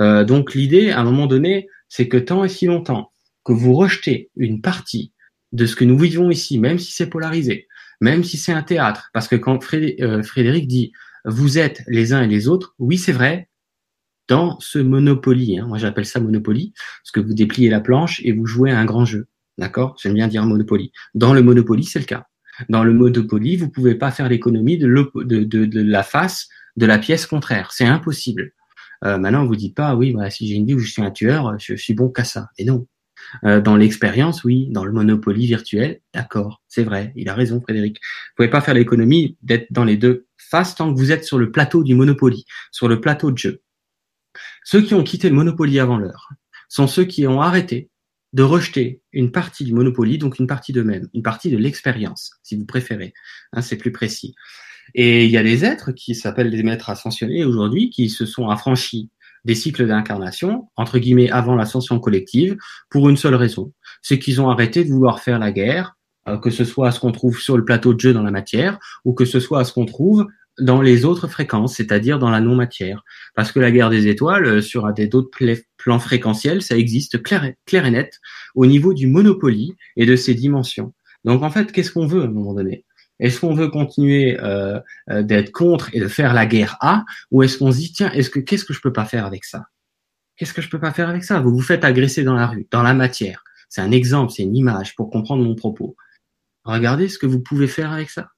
Euh, 0.00 0.24
donc 0.24 0.54
l'idée, 0.54 0.90
à 0.90 1.00
un 1.00 1.04
moment 1.04 1.26
donné, 1.26 1.68
c'est 1.88 2.08
que 2.08 2.16
tant 2.16 2.44
et 2.44 2.48
si 2.48 2.66
longtemps 2.66 3.12
que 3.44 3.52
vous 3.52 3.74
rejetez 3.74 4.30
une 4.36 4.60
partie 4.60 5.12
de 5.52 5.66
ce 5.66 5.76
que 5.76 5.84
nous 5.84 5.98
vivons 5.98 6.30
ici, 6.30 6.58
même 6.58 6.78
si 6.78 6.92
c'est 6.92 7.08
polarisé, 7.08 7.66
même 8.00 8.24
si 8.24 8.36
c'est 8.36 8.52
un 8.52 8.62
théâtre, 8.62 9.10
parce 9.12 9.28
que 9.28 9.36
quand 9.36 9.62
Frédéric 9.62 10.66
dit 10.66 10.92
vous 11.24 11.58
êtes 11.58 11.82
les 11.86 12.12
uns 12.12 12.22
et 12.22 12.28
les 12.28 12.48
autres, 12.48 12.74
oui 12.78 12.98
c'est 12.98 13.12
vrai, 13.12 13.48
dans 14.28 14.58
ce 14.60 14.78
Monopoly. 14.78 15.58
Hein. 15.58 15.66
Moi, 15.66 15.78
j'appelle 15.78 16.06
ça 16.06 16.20
Monopoly, 16.20 16.72
parce 17.02 17.10
que 17.12 17.20
vous 17.20 17.34
dépliez 17.34 17.68
la 17.68 17.80
planche 17.80 18.20
et 18.24 18.32
vous 18.32 18.46
jouez 18.46 18.70
à 18.70 18.78
un 18.78 18.84
grand 18.84 19.04
jeu. 19.04 19.26
D'accord? 19.58 19.96
J'aime 20.00 20.14
bien 20.14 20.28
dire 20.28 20.44
Monopoly. 20.46 20.92
Dans 21.14 21.34
le 21.34 21.42
Monopoly, 21.42 21.84
c'est 21.84 21.98
le 21.98 22.06
cas. 22.06 22.26
Dans 22.68 22.84
le 22.84 22.92
Monopoly, 22.92 23.56
vous 23.56 23.68
pouvez 23.68 23.94
pas 23.94 24.10
faire 24.10 24.28
l'économie 24.28 24.78
de, 24.78 24.86
la 24.86 26.02
face 26.02 26.48
de 26.76 26.86
la 26.86 26.98
pièce 26.98 27.26
contraire. 27.26 27.72
C'est 27.72 27.86
impossible. 27.86 28.52
Euh, 29.04 29.18
maintenant, 29.18 29.46
vous 29.46 29.56
dites 29.56 29.74
pas, 29.74 29.94
oui, 29.96 30.12
bah, 30.12 30.30
si 30.30 30.46
j'ai 30.46 30.54
une 30.54 30.66
vie 30.66 30.74
où 30.74 30.78
je 30.78 30.90
suis 30.90 31.02
un 31.02 31.10
tueur, 31.10 31.58
je, 31.58 31.74
suis 31.74 31.94
bon 31.94 32.08
qu'à 32.08 32.24
ça. 32.24 32.48
Et 32.58 32.64
non. 32.64 32.86
Euh, 33.44 33.60
dans 33.60 33.76
l'expérience, 33.76 34.44
oui. 34.44 34.68
Dans 34.70 34.84
le 34.84 34.92
Monopoly 34.92 35.46
virtuel, 35.46 36.00
d'accord, 36.14 36.62
c'est 36.68 36.84
vrai. 36.84 37.12
Il 37.16 37.28
a 37.28 37.34
raison, 37.34 37.60
Frédéric. 37.60 37.96
Vous 37.96 38.34
pouvez 38.36 38.50
pas 38.50 38.60
faire 38.60 38.74
l'économie 38.74 39.36
d'être 39.42 39.66
dans 39.70 39.84
les 39.84 39.96
deux 39.96 40.26
faces 40.36 40.74
tant 40.74 40.92
que 40.92 40.98
vous 40.98 41.12
êtes 41.12 41.24
sur 41.24 41.38
le 41.38 41.50
plateau 41.50 41.82
du 41.82 41.94
Monopoly, 41.94 42.44
sur 42.70 42.88
le 42.88 43.00
plateau 43.00 43.30
de 43.30 43.38
jeu. 43.38 43.62
Ceux 44.64 44.82
qui 44.82 44.94
ont 44.94 45.04
quitté 45.04 45.28
le 45.28 45.34
Monopoly 45.34 45.78
avant 45.78 45.98
l'heure 45.98 46.30
sont 46.68 46.86
ceux 46.86 47.04
qui 47.04 47.26
ont 47.26 47.40
arrêté 47.40 47.90
de 48.32 48.42
rejeter 48.42 49.02
une 49.12 49.30
partie 49.30 49.64
du 49.64 49.74
Monopoly, 49.74 50.18
donc 50.18 50.38
une 50.38 50.46
partie 50.46 50.72
d'eux-mêmes, 50.72 51.08
une 51.14 51.22
partie 51.22 51.50
de 51.50 51.58
l'expérience, 51.58 52.32
si 52.42 52.56
vous 52.56 52.64
préférez. 52.64 53.12
Hein, 53.52 53.62
c'est 53.62 53.76
plus 53.76 53.92
précis. 53.92 54.34
Et 54.94 55.24
il 55.24 55.30
y 55.30 55.36
a 55.36 55.42
des 55.42 55.64
êtres 55.64 55.92
qui 55.92 56.14
s'appellent 56.14 56.50
des 56.50 56.62
maîtres 56.62 56.90
ascensionnés 56.90 57.44
aujourd'hui, 57.44 57.90
qui 57.90 58.08
se 58.08 58.26
sont 58.26 58.48
affranchis 58.48 59.10
des 59.44 59.54
cycles 59.54 59.86
d'incarnation, 59.86 60.68
entre 60.76 60.98
guillemets, 60.98 61.30
avant 61.30 61.56
l'ascension 61.56 61.98
collective, 61.98 62.56
pour 62.90 63.08
une 63.08 63.16
seule 63.16 63.34
raison. 63.34 63.72
C'est 64.00 64.18
qu'ils 64.18 64.40
ont 64.40 64.50
arrêté 64.50 64.84
de 64.84 64.90
vouloir 64.90 65.20
faire 65.20 65.38
la 65.38 65.52
guerre, 65.52 65.96
euh, 66.28 66.38
que 66.38 66.50
ce 66.50 66.64
soit 66.64 66.88
à 66.88 66.92
ce 66.92 67.00
qu'on 67.00 67.12
trouve 67.12 67.40
sur 67.40 67.56
le 67.56 67.64
plateau 67.64 67.94
de 67.94 68.00
jeu 68.00 68.12
dans 68.12 68.22
la 68.22 68.30
matière, 68.30 68.78
ou 69.04 69.12
que 69.12 69.24
ce 69.24 69.40
soit 69.40 69.60
à 69.60 69.64
ce 69.64 69.72
qu'on 69.72 69.86
trouve 69.86 70.26
dans 70.60 70.82
les 70.82 71.04
autres 71.04 71.28
fréquences, 71.28 71.76
c'est-à-dire 71.76 72.18
dans 72.18 72.30
la 72.30 72.40
non-matière. 72.40 73.02
Parce 73.34 73.52
que 73.52 73.58
la 73.58 73.70
guerre 73.70 73.90
des 73.90 74.06
étoiles, 74.06 74.46
euh, 74.46 74.60
sur 74.60 74.92
des 74.92 75.08
d'autres 75.08 75.30
plans 75.82 75.98
fréquentiels, 75.98 76.62
ça 76.62 76.76
existe 76.76 77.22
clair 77.22 77.44
et, 77.44 77.90
net 77.90 78.20
au 78.54 78.66
niveau 78.66 78.94
du 78.94 79.06
monopoly 79.06 79.74
et 79.96 80.06
de 80.06 80.16
ses 80.16 80.34
dimensions. 80.34 80.92
Donc 81.24 81.42
en 81.42 81.50
fait, 81.50 81.72
qu'est-ce 81.72 81.92
qu'on 81.92 82.06
veut 82.06 82.22
à 82.22 82.24
un 82.24 82.30
moment 82.30 82.54
donné? 82.54 82.84
Est-ce 83.18 83.40
qu'on 83.40 83.54
veut 83.54 83.68
continuer 83.68 84.38
euh, 84.40 84.80
euh, 85.10 85.22
d'être 85.22 85.52
contre 85.52 85.90
et 85.94 86.00
de 86.00 86.08
faire 86.08 86.34
la 86.34 86.46
guerre 86.46 86.76
A, 86.80 87.04
ou 87.30 87.42
est-ce 87.42 87.58
qu'on 87.58 87.70
se 87.70 87.78
dit 87.78 87.92
tiens, 87.92 88.10
est-ce 88.12 88.30
que 88.30 88.40
qu'est-ce 88.40 88.64
que 88.64 88.72
je 88.72 88.80
peux 88.80 88.92
pas 88.92 89.04
faire 89.04 89.26
avec 89.26 89.44
ça? 89.44 89.66
Qu'est-ce 90.36 90.54
que 90.54 90.62
je 90.62 90.68
peux 90.68 90.80
pas 90.80 90.92
faire 90.92 91.08
avec 91.08 91.22
ça? 91.22 91.40
Vous 91.40 91.52
vous 91.52 91.60
faites 91.60 91.84
agresser 91.84 92.24
dans 92.24 92.34
la 92.34 92.46
rue, 92.46 92.66
dans 92.70 92.82
la 92.82 92.94
matière. 92.94 93.44
C'est 93.68 93.80
un 93.80 93.92
exemple, 93.92 94.32
c'est 94.32 94.42
une 94.42 94.56
image 94.56 94.96
pour 94.96 95.10
comprendre 95.10 95.44
mon 95.44 95.54
propos. 95.54 95.96
Regardez 96.64 97.08
ce 97.08 97.18
que 97.18 97.26
vous 97.26 97.40
pouvez 97.40 97.68
faire 97.68 97.92
avec 97.92 98.10
ça. 98.10 98.30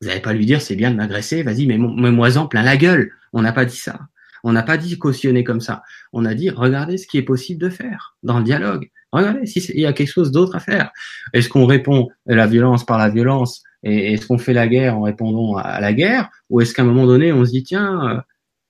Vous 0.00 0.08
n'allez 0.08 0.20
pas 0.20 0.34
lui 0.34 0.44
dire 0.44 0.60
c'est 0.60 0.76
bien 0.76 0.90
de 0.90 0.96
m'agresser, 0.96 1.42
vas-y, 1.42 1.66
mais 1.66 1.78
moi 1.78 2.36
en 2.36 2.46
plein 2.46 2.62
la 2.62 2.76
gueule. 2.76 3.12
On 3.32 3.42
n'a 3.42 3.52
pas 3.52 3.64
dit 3.64 3.76
ça. 3.76 4.00
On 4.44 4.52
n'a 4.52 4.62
pas 4.62 4.76
dit 4.76 4.98
cautionner 4.98 5.44
comme 5.44 5.60
ça. 5.60 5.82
On 6.12 6.24
a 6.24 6.34
dit 6.34 6.50
regardez 6.50 6.98
ce 6.98 7.06
qui 7.06 7.18
est 7.18 7.22
possible 7.22 7.60
de 7.60 7.68
faire 7.68 8.16
dans 8.22 8.38
le 8.38 8.44
dialogue. 8.44 8.90
Regardez 9.12 9.46
s'il 9.46 9.78
y 9.78 9.86
a 9.86 9.92
quelque 9.92 10.10
chose 10.10 10.32
d'autre 10.32 10.56
à 10.56 10.60
faire. 10.60 10.90
Est-ce 11.32 11.48
qu'on 11.48 11.66
répond 11.66 12.08
la 12.26 12.46
violence 12.46 12.84
par 12.84 12.98
la 12.98 13.08
violence 13.08 13.62
et 13.82 14.14
est-ce 14.14 14.26
qu'on 14.26 14.38
fait 14.38 14.52
la 14.52 14.66
guerre 14.66 14.98
en 14.98 15.02
répondant 15.02 15.56
à 15.56 15.80
la 15.80 15.92
guerre? 15.92 16.28
Ou 16.50 16.60
est-ce 16.60 16.74
qu'à 16.74 16.82
un 16.82 16.86
moment 16.86 17.06
donné 17.06 17.32
on 17.32 17.44
se 17.44 17.50
dit 17.50 17.62
tiens 17.62 18.08
euh, 18.08 18.20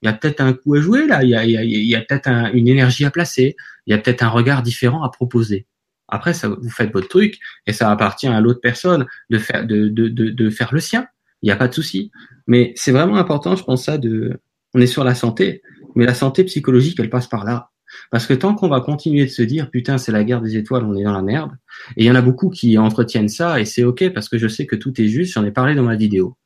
il 0.02 0.06
y 0.06 0.08
a 0.08 0.12
peut-être 0.12 0.40
un 0.40 0.52
coup 0.52 0.74
à 0.74 0.80
jouer 0.80 1.06
là, 1.06 1.24
il 1.24 1.30
y 1.30 1.94
a, 1.96 2.00
peut-être 2.02 2.28
une 2.54 2.68
énergie 2.68 3.06
à 3.06 3.10
placer, 3.10 3.56
il 3.86 3.92
y 3.92 3.94
a 3.94 3.98
peut-être 3.98 4.22
un 4.22 4.28
regard 4.28 4.62
différent 4.62 5.02
à 5.02 5.08
proposer. 5.08 5.66
Après, 6.06 6.34
ça, 6.34 6.48
vous 6.48 6.70
faites 6.70 6.92
votre 6.92 7.08
truc 7.08 7.38
et 7.66 7.72
ça 7.72 7.90
appartient 7.90 8.28
à 8.28 8.40
l'autre 8.40 8.60
personne 8.60 9.06
de 9.30 9.38
faire, 9.38 9.66
de 9.66 10.50
faire 10.50 10.72
le 10.72 10.80
sien 10.80 11.08
il 11.42 11.46
n'y 11.46 11.52
a 11.52 11.56
pas 11.56 11.68
de 11.68 11.74
souci. 11.74 12.10
Mais 12.46 12.72
c'est 12.76 12.92
vraiment 12.92 13.16
important, 13.16 13.56
je 13.56 13.64
pense 13.64 13.84
ça, 13.84 13.98
de, 13.98 14.40
on 14.76 14.80
est 14.80 14.86
sur 14.86 15.04
la 15.04 15.14
santé, 15.14 15.62
mais 15.94 16.04
la 16.04 16.14
santé 16.14 16.44
psychologique, 16.44 17.00
elle 17.00 17.08
passe 17.08 17.26
par 17.26 17.44
là. 17.44 17.70
Parce 18.10 18.26
que 18.26 18.34
tant 18.34 18.54
qu'on 18.54 18.68
va 18.68 18.80
continuer 18.80 19.24
de 19.24 19.30
se 19.30 19.42
dire, 19.42 19.70
putain, 19.70 19.96
c'est 19.96 20.12
la 20.12 20.22
guerre 20.22 20.42
des 20.42 20.56
étoiles, 20.56 20.84
on 20.84 20.94
est 20.96 21.02
dans 21.02 21.14
la 21.14 21.22
merde, 21.22 21.52
et 21.96 22.04
il 22.04 22.06
y 22.06 22.10
en 22.10 22.14
a 22.14 22.20
beaucoup 22.20 22.50
qui 22.50 22.76
entretiennent 22.76 23.30
ça, 23.30 23.58
et 23.58 23.64
c'est 23.64 23.84
ok, 23.84 24.10
parce 24.10 24.28
que 24.28 24.36
je 24.36 24.48
sais 24.48 24.66
que 24.66 24.76
tout 24.76 25.00
est 25.00 25.08
juste, 25.08 25.32
j'en 25.32 25.44
ai 25.46 25.50
parlé 25.50 25.74
dans 25.74 25.82
ma 25.82 25.96
vidéo. 25.96 26.36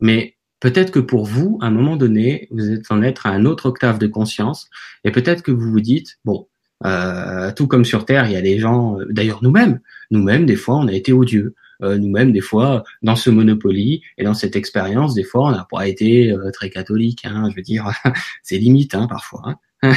Mais 0.00 0.36
peut-être 0.60 0.90
que 0.90 0.98
pour 0.98 1.26
vous, 1.26 1.58
à 1.60 1.66
un 1.66 1.70
moment 1.70 1.96
donné, 1.96 2.48
vous 2.50 2.70
êtes 2.70 2.90
en 2.90 3.02
être 3.02 3.26
à 3.26 3.30
un 3.30 3.44
autre 3.44 3.66
octave 3.66 3.98
de 3.98 4.06
conscience, 4.06 4.70
et 5.04 5.10
peut-être 5.10 5.42
que 5.42 5.52
vous 5.52 5.70
vous 5.70 5.80
dites, 5.82 6.18
bon, 6.24 6.48
euh, 6.86 7.52
tout 7.52 7.66
comme 7.66 7.84
sur 7.84 8.06
Terre, 8.06 8.26
il 8.26 8.32
y 8.32 8.36
a 8.36 8.40
des 8.40 8.58
gens, 8.58 8.98
euh, 8.98 9.04
d'ailleurs 9.10 9.40
nous-mêmes, 9.42 9.80
nous-mêmes, 10.10 10.46
des 10.46 10.56
fois, 10.56 10.76
on 10.76 10.88
a 10.88 10.92
été 10.92 11.12
odieux. 11.12 11.54
Euh, 11.82 11.98
nous-mêmes, 11.98 12.32
des 12.32 12.40
fois, 12.40 12.84
dans 13.02 13.16
ce 13.16 13.30
Monopoly 13.30 14.02
et 14.18 14.24
dans 14.24 14.34
cette 14.34 14.56
expérience, 14.56 15.14
des 15.14 15.24
fois, 15.24 15.48
on 15.48 15.50
n'a 15.50 15.66
pas 15.70 15.86
été 15.88 16.30
euh, 16.30 16.50
très 16.52 16.70
catholique. 16.70 17.24
Hein, 17.24 17.48
je 17.50 17.56
veux 17.56 17.62
dire, 17.62 17.90
c'est 18.42 18.58
limite 18.58 18.94
hein, 18.94 19.06
parfois. 19.08 19.42
Hein. 19.44 19.56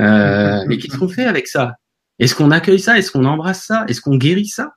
euh, 0.00 0.64
mais 0.66 0.78
qu'est-ce 0.78 0.96
qu'on 0.96 1.08
fait 1.08 1.26
avec 1.26 1.46
ça? 1.48 1.76
Est-ce 2.18 2.34
qu'on 2.34 2.50
accueille 2.50 2.80
ça? 2.80 2.98
Est-ce 2.98 3.10
qu'on 3.10 3.24
embrasse 3.24 3.64
ça? 3.64 3.84
Est-ce 3.88 4.00
qu'on 4.00 4.16
guérit 4.16 4.46
ça? 4.46 4.74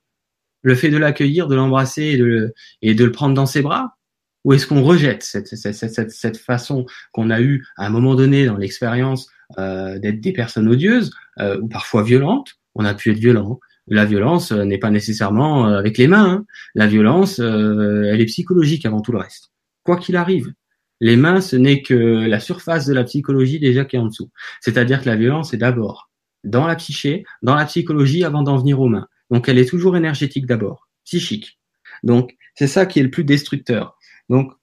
Le 0.62 0.76
fait 0.76 0.90
de 0.90 0.98
l'accueillir, 0.98 1.48
de 1.48 1.56
l'embrasser 1.56 2.04
et 2.04 2.18
de, 2.18 2.26
le, 2.26 2.54
et 2.82 2.96
de 2.96 3.06
le 3.06 3.12
prendre 3.12 3.34
dans 3.34 3.46
ses 3.46 3.62
bras? 3.62 3.96
Ou 4.44 4.54
est-ce 4.54 4.68
qu'on 4.68 4.84
rejette 4.84 5.24
cette, 5.24 5.48
cette, 5.48 5.74
cette, 5.74 6.12
cette 6.12 6.38
façon 6.38 6.86
qu'on 7.12 7.30
a 7.30 7.42
eue 7.42 7.66
à 7.78 7.88
un 7.88 7.90
moment 7.90 8.16
donné 8.16 8.46
dans 8.46 8.58
l'expérience 8.58 9.28
euh, 9.58 10.00
d'être 10.00 10.22
des 10.22 10.34
personnes 10.34 10.68
odieuses 10.68 11.12
euh, 11.40 11.60
ou 11.62 11.68
parfois 11.68 12.04
violentes? 12.04 12.56
On 12.76 12.86
a 12.86 12.94
pu 12.94 13.12
être 13.12 13.18
violent, 13.18 13.60
la 13.88 14.06
violence 14.06 14.52
euh, 14.52 14.64
n'est 14.64 14.78
pas 14.78 14.90
nécessairement 14.90 15.68
euh, 15.68 15.78
avec 15.78 15.98
les 15.98 16.08
mains. 16.08 16.26
Hein. 16.26 16.46
La 16.74 16.88
violence, 16.88 17.40
euh, 17.40 18.10
elle 18.12 18.22
est 18.22 18.26
psychologique 18.26 18.86
avant 18.86 19.02
tout 19.02 19.12
le 19.12 19.20
reste. 19.20 19.52
Quoi 19.84 19.98
qu'il 19.98 20.16
arrive, 20.16 20.54
les 21.02 21.18
mains, 21.18 21.42
ce 21.42 21.56
n'est 21.56 21.82
que 21.82 21.94
la 21.94 22.40
surface 22.40 22.86
de 22.86 22.94
la 22.94 23.04
psychologie 23.04 23.60
déjà 23.60 23.86
qui 23.86 23.96
est 23.96 24.00
en 24.00 24.08
dessous. 24.08 24.32
C'est-à-dire 24.62 25.02
que 25.02 25.10
la 25.10 25.16
violence 25.16 25.54
est 25.54 25.58
d'abord 25.58 26.10
dans 26.44 26.68
la 26.68 26.76
psyché, 26.76 27.26
dans 27.42 27.56
la 27.56 27.66
psychologie 27.66 28.24
avant 28.24 28.44
d'en 28.44 28.58
venir 28.58 28.80
aux 28.80 28.88
mains. 28.88 29.08
Donc 29.30 29.50
elle 29.50 29.58
est 29.58 29.70
toujours 29.70 29.98
énergétique 29.98 30.46
d'abord, 30.46 30.88
psychique. 31.04 31.60
Donc 32.04 32.36
c'est 32.56 32.68
ça 32.68 32.86
qui 32.86 33.00
est 33.00 33.04
le 33.04 33.12
plus 33.12 33.24
destructeur. 33.24 33.98
Donc 34.30 34.54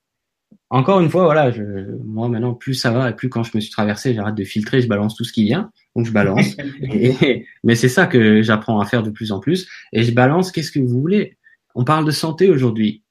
encore 0.73 1.01
une 1.01 1.11
fois, 1.11 1.24
voilà, 1.24 1.51
je, 1.51 1.62
moi 2.03 2.31
maintenant, 2.31 2.55
plus 2.55 2.73
ça 2.73 2.90
va 2.90 3.11
et 3.11 3.15
plus 3.15 3.28
quand 3.28 3.43
je 3.43 3.51
me 3.55 3.61
suis 3.61 3.70
traversé, 3.70 4.15
j'arrête 4.15 4.35
de 4.35 4.43
filtrer, 4.43 4.81
je 4.81 4.89
balance 4.89 5.15
tout 5.15 5.23
ce 5.23 5.31
qui 5.31 5.44
vient, 5.44 5.70
donc 5.94 6.07
je 6.07 6.12
balance. 6.12 6.57
mais 7.62 7.74
c'est 7.74 7.90
ça 7.90 8.07
que 8.07 8.40
j'apprends 8.40 8.81
à 8.81 8.86
faire 8.86 9.03
de 9.03 9.11
plus 9.11 9.32
en 9.32 9.39
plus, 9.39 9.69
et 9.93 10.03
je 10.03 10.12
balance. 10.12 10.51
Qu'est-ce 10.51 10.73
que 10.73 10.78
vous 10.78 10.99
voulez? 10.99 11.36
On 11.74 11.85
parle 11.85 12.07
de 12.07 12.11
santé 12.11 12.49
aujourd'hui. 12.49 13.05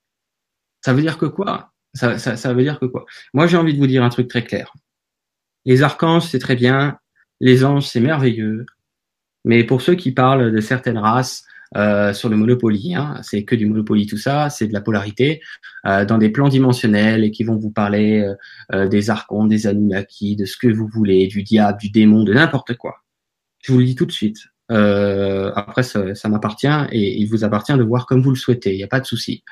Ça 0.83 0.93
veut 0.93 1.03
dire 1.03 1.19
que 1.19 1.27
quoi? 1.27 1.71
Ça, 1.93 2.17
ça, 2.17 2.35
ça 2.35 2.51
veut 2.51 2.63
dire 2.63 2.79
que 2.79 2.87
quoi? 2.87 3.05
Moi, 3.35 3.45
j'ai 3.45 3.57
envie 3.57 3.75
de 3.75 3.79
vous 3.79 3.85
dire 3.85 4.03
un 4.03 4.09
truc 4.09 4.27
très 4.27 4.43
clair. 4.43 4.73
Les 5.65 5.83
archanges, 5.83 6.23
c'est 6.23 6.39
très 6.39 6.55
bien. 6.55 6.97
Les 7.41 7.63
anges, 7.63 7.85
c'est 7.85 7.99
merveilleux. 7.99 8.65
Mais 9.45 9.63
pour 9.63 9.83
ceux 9.83 9.93
qui 9.93 10.13
parlent 10.13 10.51
de 10.51 10.61
certaines 10.61 10.97
races, 10.97 11.45
euh, 11.75 12.13
sur 12.13 12.29
le 12.29 12.37
Monopoly. 12.37 12.95
Hein. 12.95 13.19
C'est 13.21 13.43
que 13.43 13.55
du 13.55 13.65
Monopoly 13.65 14.05
tout 14.05 14.17
ça, 14.17 14.49
c'est 14.49 14.67
de 14.67 14.73
la 14.73 14.81
polarité 14.81 15.41
euh, 15.85 16.05
dans 16.05 16.17
des 16.17 16.29
plans 16.29 16.49
dimensionnels 16.49 17.23
et 17.23 17.31
qui 17.31 17.43
vont 17.43 17.57
vous 17.57 17.71
parler 17.71 18.21
euh, 18.21 18.35
euh, 18.73 18.87
des 18.87 19.09
archons, 19.09 19.45
des 19.45 19.67
Anunnaki, 19.67 20.35
de 20.35 20.45
ce 20.45 20.57
que 20.57 20.67
vous 20.67 20.87
voulez, 20.87 21.27
du 21.27 21.43
diable, 21.43 21.79
du 21.79 21.89
démon, 21.89 22.23
de 22.23 22.33
n'importe 22.33 22.75
quoi. 22.75 22.97
Je 23.61 23.71
vous 23.71 23.79
le 23.79 23.85
dis 23.85 23.95
tout 23.95 24.05
de 24.05 24.11
suite. 24.11 24.37
après, 24.69 25.83
ça, 25.83 26.15
ça 26.15 26.29
m'appartient 26.29 26.67
et 26.91 27.19
il 27.19 27.27
vous 27.27 27.43
appartient 27.43 27.77
de 27.77 27.83
voir 27.83 28.05
comme 28.05 28.21
vous 28.21 28.31
le 28.31 28.35
souhaitez. 28.35 28.73
Il 28.73 28.77
n'y 28.77 28.83
a 28.83 28.87
pas 28.87 28.99
de 28.99 29.05
souci 29.05 29.43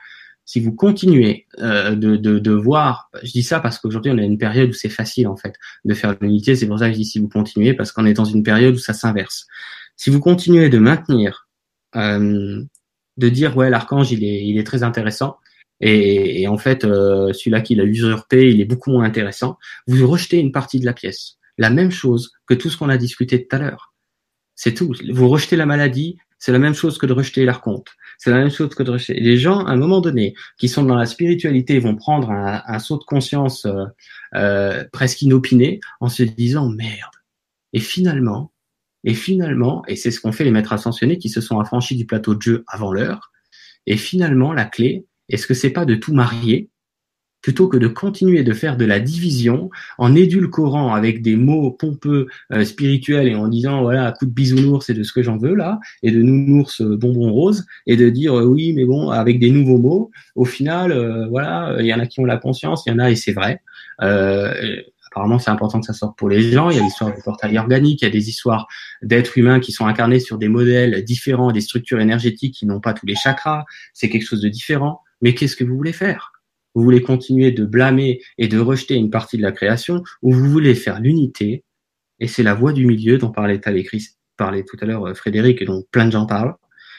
si 0.49 0.59
vous 0.59 0.73
continuez 0.73 1.45
euh, 1.59 1.93
de, 1.93 2.15
de, 2.15 2.39
de, 2.39 2.51
voir, 2.51 3.11
je 3.21 3.31
dis 3.31 3.43
ça 3.43 3.59
parce 3.59 3.77
qu'aujourd'hui 3.77 4.11
on 4.11 4.17
a 4.17 4.23
une 4.23 4.39
période 4.39 4.71
où 4.71 4.73
c'est 4.73 4.89
facile 4.89 5.27
en 5.27 5.35
fait 5.35 5.53
de 5.85 5.93
faire 5.93 6.15
l'unité, 6.21 6.55
c'est 6.55 6.65
pour 6.65 6.79
ça 6.79 6.87
que 6.87 6.93
je 6.93 6.97
dis 6.97 7.05
si 7.05 7.19
vous 7.19 7.29
continuez 7.29 7.75
parce 7.75 7.91
qu'on 7.91 8.07
est 8.07 8.15
dans 8.15 8.25
une 8.25 8.41
période 8.41 8.73
où 8.73 8.79
ça 8.79 8.93
s'inverse. 8.93 9.45
Si 9.95 10.09
vous 10.09 10.19
continuez 10.19 10.69
de 10.69 10.79
maintenir 10.79 11.47
euh, 11.95 12.63
de 13.17 13.29
dire 13.29 13.55
ouais 13.57 13.69
l'archange 13.69 14.11
il 14.11 14.23
est 14.23 14.45
il 14.45 14.57
est 14.57 14.63
très 14.63 14.83
intéressant 14.83 15.37
et, 15.81 16.41
et 16.41 16.47
en 16.47 16.57
fait 16.57 16.83
euh, 16.83 17.33
celui-là 17.33 17.61
qui 17.61 17.75
l'a 17.75 17.83
usurpé 17.83 18.51
il 18.51 18.61
est 18.61 18.65
beaucoup 18.65 18.91
moins 18.91 19.03
intéressant. 19.03 19.57
Vous 19.87 20.07
rejetez 20.07 20.37
une 20.39 20.51
partie 20.51 20.79
de 20.79 20.85
la 20.85 20.93
pièce. 20.93 21.37
La 21.57 21.69
même 21.69 21.91
chose 21.91 22.31
que 22.47 22.53
tout 22.53 22.69
ce 22.69 22.77
qu'on 22.77 22.89
a 22.89 22.97
discuté 22.97 23.45
tout 23.45 23.55
à 23.55 23.59
l'heure. 23.59 23.93
C'est 24.55 24.73
tout. 24.73 24.93
Vous 25.11 25.27
rejetez 25.29 25.55
la 25.55 25.65
maladie, 25.65 26.17
c'est 26.37 26.51
la 26.51 26.59
même 26.59 26.73
chose 26.73 26.97
que 26.97 27.05
de 27.05 27.13
rejeter 27.13 27.45
l'archonte. 27.45 27.87
C'est 28.17 28.31
la 28.31 28.37
même 28.37 28.49
chose 28.49 28.73
que 28.75 28.83
de 28.83 28.91
rejeter. 28.91 29.19
Les 29.19 29.37
gens, 29.37 29.65
à 29.65 29.71
un 29.71 29.75
moment 29.75 30.01
donné, 30.01 30.33
qui 30.57 30.67
sont 30.67 30.83
dans 30.83 30.95
la 30.95 31.05
spiritualité, 31.05 31.79
vont 31.79 31.95
prendre 31.95 32.31
un, 32.31 32.61
un 32.65 32.79
saut 32.79 32.97
de 32.97 33.03
conscience 33.03 33.65
euh, 33.65 33.85
euh, 34.35 34.83
presque 34.91 35.21
inopiné 35.21 35.79
en 36.01 36.09
se 36.09 36.23
disant 36.23 36.69
merde. 36.69 37.15
Et 37.73 37.79
finalement, 37.79 38.51
et 39.03 39.13
finalement, 39.13 39.83
et 39.87 39.95
c'est 39.95 40.11
ce 40.11 40.19
qu'ont 40.19 40.31
fait 40.31 40.43
les 40.43 40.51
maîtres 40.51 40.73
ascensionnés 40.73 41.17
qui 41.17 41.29
se 41.29 41.41
sont 41.41 41.59
affranchis 41.59 41.95
du 41.95 42.05
plateau 42.05 42.35
de 42.35 42.41
jeu 42.41 42.63
avant 42.67 42.91
l'heure, 42.91 43.31
et 43.85 43.97
finalement, 43.97 44.53
la 44.53 44.65
clé, 44.65 45.05
est-ce 45.29 45.47
que 45.47 45.53
c'est 45.53 45.69
pas 45.69 45.85
de 45.85 45.95
tout 45.95 46.13
marier 46.13 46.69
plutôt 47.41 47.67
que 47.67 47.77
de 47.77 47.87
continuer 47.87 48.43
de 48.43 48.53
faire 48.53 48.77
de 48.77 48.85
la 48.85 48.99
division 48.99 49.69
en 49.97 50.15
édulcorant 50.15 50.93
avec 50.93 51.21
des 51.21 51.35
mots 51.35 51.71
pompeux 51.71 52.27
euh, 52.51 52.65
spirituels 52.65 53.27
et 53.27 53.35
en 53.35 53.47
disant 53.47 53.81
voilà 53.81 54.11
coup 54.11 54.25
de 54.25 54.31
bisounours 54.31 54.85
c'est 54.85 54.93
de 54.93 55.03
ce 55.03 55.13
que 55.13 55.23
j'en 55.23 55.37
veux 55.37 55.55
là 55.55 55.79
et 56.03 56.11
de 56.11 56.21
nounours 56.21 56.81
euh, 56.81 56.97
bonbon 56.97 57.31
rose 57.31 57.65
et 57.87 57.95
de 57.95 58.09
dire 58.09 58.37
euh, 58.37 58.45
oui 58.45 58.73
mais 58.73 58.85
bon 58.85 59.09
avec 59.09 59.39
des 59.39 59.51
nouveaux 59.51 59.77
mots 59.77 60.11
au 60.35 60.45
final 60.45 61.27
voilà 61.29 61.77
il 61.79 61.85
y 61.85 61.93
en 61.93 61.99
a 61.99 62.07
qui 62.07 62.19
ont 62.19 62.25
la 62.25 62.37
conscience 62.37 62.83
il 62.85 62.91
y 62.91 62.93
en 62.93 62.99
a 62.99 63.09
et 63.09 63.15
c'est 63.15 63.33
vrai 63.33 63.61
apparemment 65.11 65.39
c'est 65.39 65.49
important 65.49 65.79
que 65.79 65.85
ça 65.85 65.93
sorte 65.93 66.17
pour 66.17 66.29
les 66.29 66.51
gens. 66.51 66.69
Il 66.69 66.77
y 66.77 66.79
a 66.79 66.83
l'histoire 66.83 67.13
du 67.13 67.21
portail 67.21 67.57
organique, 67.57 68.01
il 68.01 68.05
y 68.05 68.07
a 68.07 68.11
des 68.11 68.29
histoires 68.29 68.67
d'êtres 69.01 69.37
humains 69.37 69.59
qui 69.59 69.71
sont 69.71 69.85
incarnés 69.85 70.19
sur 70.19 70.37
des 70.37 70.47
modèles 70.47 71.03
différents, 71.03 71.51
des 71.51 71.61
structures 71.61 71.99
énergétiques 71.99 72.53
qui 72.53 72.65
n'ont 72.65 72.79
pas 72.79 72.93
tous 72.93 73.05
les 73.05 73.15
chakras. 73.15 73.65
C'est 73.93 74.09
quelque 74.09 74.25
chose 74.25 74.41
de 74.41 74.49
différent. 74.49 75.01
Mais 75.21 75.33
qu'est-ce 75.33 75.55
que 75.55 75.63
vous 75.63 75.75
voulez 75.75 75.93
faire? 75.93 76.31
Vous 76.75 76.83
voulez 76.83 77.01
continuer 77.01 77.51
de 77.51 77.65
blâmer 77.65 78.21
et 78.37 78.47
de 78.47 78.59
rejeter 78.59 78.95
une 78.95 79.09
partie 79.09 79.37
de 79.37 79.41
la 79.41 79.51
création, 79.51 80.03
ou 80.21 80.31
vous 80.31 80.49
voulez 80.49 80.75
faire 80.75 80.99
l'unité? 80.99 81.63
Et 82.19 82.27
c'est 82.27 82.43
la 82.43 82.53
voie 82.53 82.73
du 82.73 82.85
milieu 82.85 83.17
dont 83.17 83.31
parlait, 83.31 83.59
parlait 84.37 84.63
tout 84.63 84.77
à 84.81 84.85
l'heure 84.85 85.07
euh, 85.07 85.13
Frédéric 85.13 85.61
et 85.61 85.65
dont 85.65 85.83
plein 85.91 86.05
de 86.05 86.11
gens 86.11 86.25
parlent. 86.25 86.55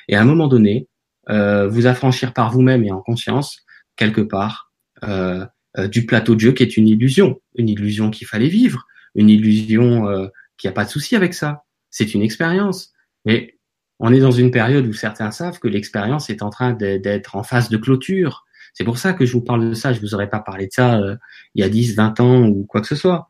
Et 0.09 0.17
à 0.17 0.21
un 0.21 0.25
moment 0.25 0.49
donné, 0.49 0.89
euh, 1.29 1.69
vous 1.69 1.87
affranchir 1.87 2.33
par 2.33 2.51
vous-même 2.51 2.85
et 2.85 2.91
en 2.91 3.01
conscience 3.01 3.65
quelque 3.97 4.23
part 4.23 4.73
euh, 5.05 5.47
euh, 5.79 5.89
du 5.89 6.07
plateau 6.07 6.35
de 6.35 6.41
jeu 6.41 6.53
qui 6.53 6.63
est 6.63 6.77
une 6.77 6.89
illusion, 6.89 7.41
une 7.57 7.69
illusion 7.69 8.11
qu'il 8.11 8.27
fallait 8.27 8.49
vivre, 8.49 8.87
une 9.15 9.29
illusion 9.29 10.09
euh, 10.09 10.29
qui 10.57 10.69
a 10.69 10.73
pas 10.73 10.85
de 10.85 10.91
souci 10.91 11.17
avec 11.17 11.35
ça. 11.35 11.65
C'est 11.91 12.15
une 12.15 12.23
expérience. 12.23 12.93
Mais 13.25 13.59
on 13.99 14.13
est 14.13 14.21
dans 14.21 14.31
une 14.31 14.51
période 14.51 14.87
où 14.87 14.93
certains 14.93 15.31
savent 15.31 15.59
que 15.59 15.69
l'expérience 15.69 16.31
est 16.31 16.43
en 16.43 16.51
train 16.51 16.73
d'être 16.73 17.37
en 17.37 17.43
phase 17.43 17.69
de 17.69 17.77
clôture. 17.77 18.47
C'est 18.73 18.85
pour 18.85 18.99
ça 18.99 19.13
que 19.13 19.27
je 19.27 19.33
vous 19.33 19.43
parle 19.43 19.69
de 19.69 19.75
ça. 19.75 19.93
Je 19.93 20.01
vous 20.01 20.15
aurais 20.15 20.31
pas 20.31 20.41
parlé 20.41 20.67
de 20.67 20.73
ça 20.73 20.99
euh, 20.99 21.17
il 21.55 21.61
y 21.61 21.65
a 21.65 21.69
10, 21.69 21.97
20 21.97 22.21
ans 22.21 22.47
ou 22.47 22.65
quoi 22.65 22.81
que 22.81 22.87
ce 22.87 22.97
soit. 22.97 23.29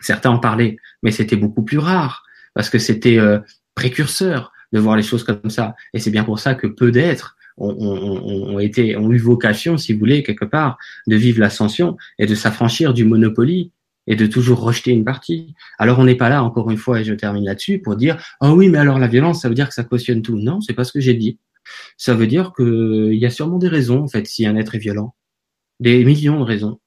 Certains 0.00 0.30
en 0.30 0.38
parlaient, 0.38 0.76
mais 1.02 1.10
c'était 1.10 1.36
beaucoup 1.36 1.62
plus 1.62 1.78
rare 1.78 2.22
parce 2.54 2.70
que 2.70 2.78
c'était 2.78 3.18
euh, 3.18 3.40
précurseur 3.74 4.52
de 4.72 4.78
voir 4.78 4.96
les 4.96 5.02
choses 5.02 5.24
comme 5.24 5.50
ça. 5.50 5.74
Et 5.94 5.98
c'est 5.98 6.10
bien 6.10 6.24
pour 6.24 6.38
ça 6.38 6.54
que 6.54 6.66
peu 6.66 6.92
d'êtres 6.92 7.35
ont, 7.58 8.58
été, 8.58 8.96
ont 8.96 9.10
eu 9.10 9.18
vocation, 9.18 9.78
si 9.78 9.92
vous 9.92 9.98
voulez, 9.98 10.22
quelque 10.22 10.44
part, 10.44 10.78
de 11.06 11.16
vivre 11.16 11.40
l'ascension 11.40 11.96
et 12.18 12.26
de 12.26 12.34
s'affranchir 12.34 12.94
du 12.94 13.04
monopoly 13.04 13.72
et 14.06 14.16
de 14.16 14.26
toujours 14.26 14.60
rejeter 14.60 14.92
une 14.92 15.04
partie. 15.04 15.54
Alors 15.78 15.98
on 15.98 16.04
n'est 16.04 16.16
pas 16.16 16.28
là, 16.28 16.42
encore 16.42 16.70
une 16.70 16.76
fois, 16.76 17.00
et 17.00 17.04
je 17.04 17.14
termine 17.14 17.44
là-dessus, 17.44 17.78
pour 17.78 17.96
dire 17.96 18.22
oh 18.40 18.50
oui, 18.50 18.68
mais 18.68 18.78
alors 18.78 18.98
la 18.98 19.08
violence, 19.08 19.42
ça 19.42 19.48
veut 19.48 19.54
dire 19.54 19.68
que 19.68 19.74
ça 19.74 19.84
cautionne 19.84 20.22
tout. 20.22 20.36
Non, 20.36 20.60
c'est 20.60 20.74
pas 20.74 20.84
ce 20.84 20.92
que 20.92 21.00
j'ai 21.00 21.14
dit. 21.14 21.38
Ça 21.96 22.14
veut 22.14 22.26
dire 22.26 22.52
qu'il 22.54 23.14
y 23.14 23.26
a 23.26 23.30
sûrement 23.30 23.58
des 23.58 23.68
raisons, 23.68 24.02
en 24.02 24.08
fait, 24.08 24.26
si 24.26 24.46
un 24.46 24.56
être 24.56 24.76
est 24.76 24.78
violent, 24.78 25.14
des 25.80 26.04
millions 26.04 26.38
de 26.38 26.44
raisons, 26.44 26.78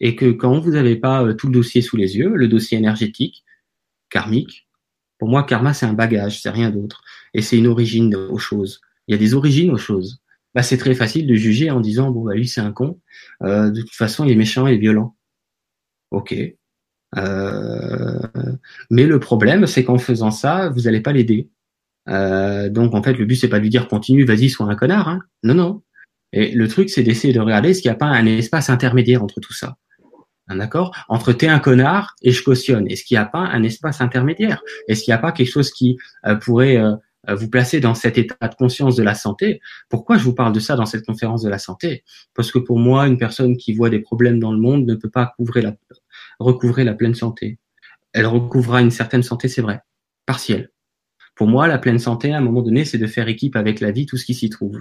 et 0.00 0.14
que 0.14 0.26
quand 0.26 0.58
vous 0.58 0.72
n'avez 0.72 0.96
pas 0.96 1.24
euh, 1.24 1.32
tout 1.32 1.46
le 1.46 1.54
dossier 1.54 1.80
sous 1.80 1.96
les 1.96 2.18
yeux, 2.18 2.34
le 2.34 2.48
dossier 2.48 2.76
énergétique, 2.76 3.44
karmique, 4.10 4.68
pour 5.18 5.28
moi, 5.30 5.42
karma, 5.44 5.72
c'est 5.72 5.86
un 5.86 5.94
bagage, 5.94 6.42
c'est 6.42 6.50
rien 6.50 6.68
d'autre, 6.68 7.02
et 7.32 7.40
c'est 7.40 7.56
une 7.56 7.66
origine 7.66 8.14
aux 8.14 8.38
choses 8.38 8.82
il 9.08 9.12
y 9.12 9.14
a 9.14 9.18
des 9.18 9.34
origines 9.34 9.70
aux 9.70 9.78
choses. 9.78 10.20
Bah, 10.56 10.62
c'est 10.62 10.78
très 10.78 10.94
facile 10.94 11.26
de 11.26 11.34
juger 11.34 11.70
en 11.70 11.80
disant 11.80 12.10
bon 12.10 12.24
bah 12.24 12.34
lui 12.34 12.48
c'est 12.48 12.62
un 12.62 12.72
con, 12.72 12.98
euh, 13.42 13.70
de 13.70 13.82
toute 13.82 13.94
façon 13.94 14.24
il 14.24 14.32
est 14.32 14.36
méchant 14.36 14.66
et 14.66 14.78
violent. 14.78 15.14
Ok. 16.10 16.34
Euh, 17.18 18.18
mais 18.90 19.04
le 19.04 19.20
problème 19.20 19.66
c'est 19.66 19.84
qu'en 19.84 19.98
faisant 19.98 20.30
ça 20.30 20.70
vous 20.70 20.82
n'allez 20.82 21.02
pas 21.02 21.12
l'aider. 21.12 21.50
Euh, 22.08 22.70
donc 22.70 22.94
en 22.94 23.02
fait 23.02 23.12
le 23.12 23.26
but 23.26 23.36
c'est 23.36 23.48
pas 23.50 23.58
de 23.58 23.64
lui 23.64 23.68
dire 23.68 23.86
continue, 23.86 24.24
vas-y 24.24 24.48
sois 24.48 24.64
un 24.64 24.76
connard. 24.76 25.10
Hein. 25.10 25.20
Non 25.42 25.52
non. 25.52 25.82
Et 26.32 26.52
le 26.52 26.68
truc 26.68 26.88
c'est 26.88 27.02
d'essayer 27.02 27.34
de 27.34 27.40
regarder 27.40 27.70
est-ce 27.70 27.82
qu'il 27.82 27.90
n'y 27.90 27.96
a 27.96 27.98
pas 27.98 28.06
un 28.06 28.24
espace 28.24 28.70
intermédiaire 28.70 29.22
entre 29.22 29.40
tout 29.40 29.52
ça. 29.52 29.76
D'accord? 30.48 30.96
Entre 31.08 31.34
t'es 31.34 31.48
un 31.48 31.58
connard 31.58 32.14
et 32.22 32.32
je 32.32 32.42
cautionne. 32.42 32.90
Est-ce 32.90 33.04
qu'il 33.04 33.16
n'y 33.16 33.22
a 33.22 33.26
pas 33.26 33.40
un 33.40 33.62
espace 33.62 34.00
intermédiaire? 34.00 34.62
Est-ce 34.88 35.02
qu'il 35.02 35.12
n'y 35.12 35.16
a 35.16 35.20
pas 35.20 35.32
quelque 35.32 35.50
chose 35.50 35.70
qui 35.70 35.98
pourrait 36.40 36.80
vous 37.34 37.48
placer 37.50 37.80
dans 37.80 37.94
cet 37.94 38.18
état 38.18 38.48
de 38.48 38.54
conscience 38.54 38.96
de 38.96 39.02
la 39.02 39.14
santé. 39.14 39.60
Pourquoi 39.88 40.18
je 40.18 40.24
vous 40.24 40.34
parle 40.34 40.52
de 40.52 40.60
ça 40.60 40.76
dans 40.76 40.86
cette 40.86 41.04
conférence 41.04 41.42
de 41.42 41.48
la 41.48 41.58
santé? 41.58 42.04
Parce 42.34 42.52
que 42.52 42.58
pour 42.58 42.78
moi, 42.78 43.06
une 43.06 43.18
personne 43.18 43.56
qui 43.56 43.72
voit 43.72 43.90
des 43.90 44.00
problèmes 44.00 44.38
dans 44.38 44.52
le 44.52 44.58
monde 44.58 44.86
ne 44.86 44.94
peut 44.94 45.10
pas 45.10 45.34
couvrir 45.36 45.64
la, 45.64 45.76
recouvrer 46.38 46.84
la 46.84 46.94
pleine 46.94 47.14
santé. 47.14 47.58
Elle 48.12 48.26
recouvrera 48.26 48.80
une 48.80 48.90
certaine 48.90 49.22
santé, 49.22 49.48
c'est 49.48 49.62
vrai, 49.62 49.80
partielle. 50.24 50.70
Pour 51.34 51.48
moi, 51.48 51.68
la 51.68 51.78
pleine 51.78 51.98
santé, 51.98 52.32
à 52.32 52.38
un 52.38 52.40
moment 52.40 52.62
donné, 52.62 52.84
c'est 52.84 52.98
de 52.98 53.06
faire 53.06 53.28
équipe 53.28 53.56
avec 53.56 53.80
la 53.80 53.90
vie, 53.90 54.06
tout 54.06 54.16
ce 54.16 54.24
qui 54.24 54.34
s'y 54.34 54.48
trouve. 54.48 54.80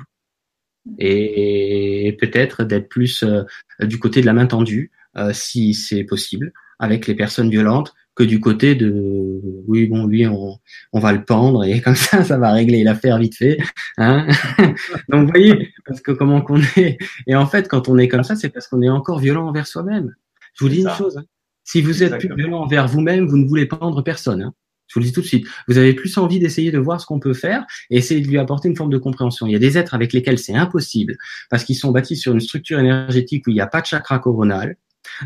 Et, 0.99 2.15
peut-être 2.19 2.63
d'être 2.63 2.87
plus 2.87 3.23
euh, 3.23 3.43
du 3.81 3.99
côté 3.99 4.21
de 4.21 4.25
la 4.25 4.33
main 4.33 4.45
tendue, 4.45 4.91
euh, 5.17 5.33
si 5.33 5.73
c'est 5.73 6.03
possible, 6.03 6.53
avec 6.79 7.07
les 7.07 7.15
personnes 7.15 7.49
violentes, 7.49 7.93
que 8.15 8.23
du 8.23 8.39
côté 8.39 8.75
de 8.75 9.41
oui 9.67 9.87
bon 9.87 10.07
lui 10.07 10.25
on, 10.25 10.57
on 10.93 10.99
va 10.99 11.11
le 11.11 11.23
pendre 11.23 11.63
et 11.65 11.81
comme 11.85 11.95
ça 11.95 12.23
ça 12.23 12.37
va 12.37 12.51
régler 12.51 12.83
l'affaire 12.83 13.19
vite 13.19 13.35
fait 13.35 13.57
hein. 13.97 14.25
Donc 15.09 15.25
vous 15.25 15.31
voyez 15.31 15.73
parce 15.85 16.01
que 16.01 16.11
comment 16.11 16.41
qu'on 16.41 16.61
est. 16.77 16.97
Et 17.27 17.35
en 17.35 17.45
fait 17.45 17.67
quand 17.67 17.89
on 17.89 17.97
est 17.97 18.07
comme 18.07 18.23
ça 18.23 18.35
c'est 18.35 18.49
parce 18.49 18.67
qu'on 18.67 18.81
est 18.81 18.89
encore 18.89 19.19
violent 19.19 19.47
envers 19.47 19.67
soi-même. 19.67 20.15
Je 20.57 20.63
vous 20.63 20.69
dis 20.69 20.81
une 20.81 20.89
chose 20.91 21.17
hein. 21.17 21.25
si 21.63 21.81
vous 21.81 22.03
êtes 22.03 22.17
plus 22.17 22.33
violent 22.33 22.61
envers 22.61 22.87
vous-même 22.87 23.27
vous 23.27 23.37
ne 23.37 23.47
voulez 23.47 23.65
pendre 23.65 24.01
personne 24.01 24.41
hein. 24.41 24.53
je 24.87 24.93
vous 24.93 25.01
le 25.01 25.07
dis 25.07 25.11
tout 25.11 25.21
de 25.21 25.25
suite. 25.25 25.47
Vous 25.67 25.77
avez 25.77 25.93
plus 25.93 26.17
envie 26.17 26.39
d'essayer 26.39 26.71
de 26.71 26.79
voir 26.79 27.01
ce 27.01 27.05
qu'on 27.05 27.19
peut 27.19 27.33
faire 27.33 27.65
et 27.89 27.97
essayer 27.97 28.21
de 28.21 28.27
lui 28.27 28.37
apporter 28.37 28.69
une 28.69 28.77
forme 28.77 28.91
de 28.91 28.97
compréhension. 28.97 29.45
Il 29.45 29.51
y 29.51 29.55
a 29.57 29.59
des 29.59 29.77
êtres 29.77 29.93
avec 29.93 30.13
lesquels 30.13 30.39
c'est 30.39 30.55
impossible 30.55 31.17
parce 31.49 31.65
qu'ils 31.65 31.75
sont 31.75 31.91
bâtis 31.91 32.15
sur 32.15 32.31
une 32.31 32.39
structure 32.39 32.79
énergétique 32.79 33.45
où 33.45 33.49
il 33.49 33.55
n'y 33.55 33.61
a 33.61 33.67
pas 33.67 33.81
de 33.81 33.87
chakra 33.87 34.19
coronal 34.19 34.77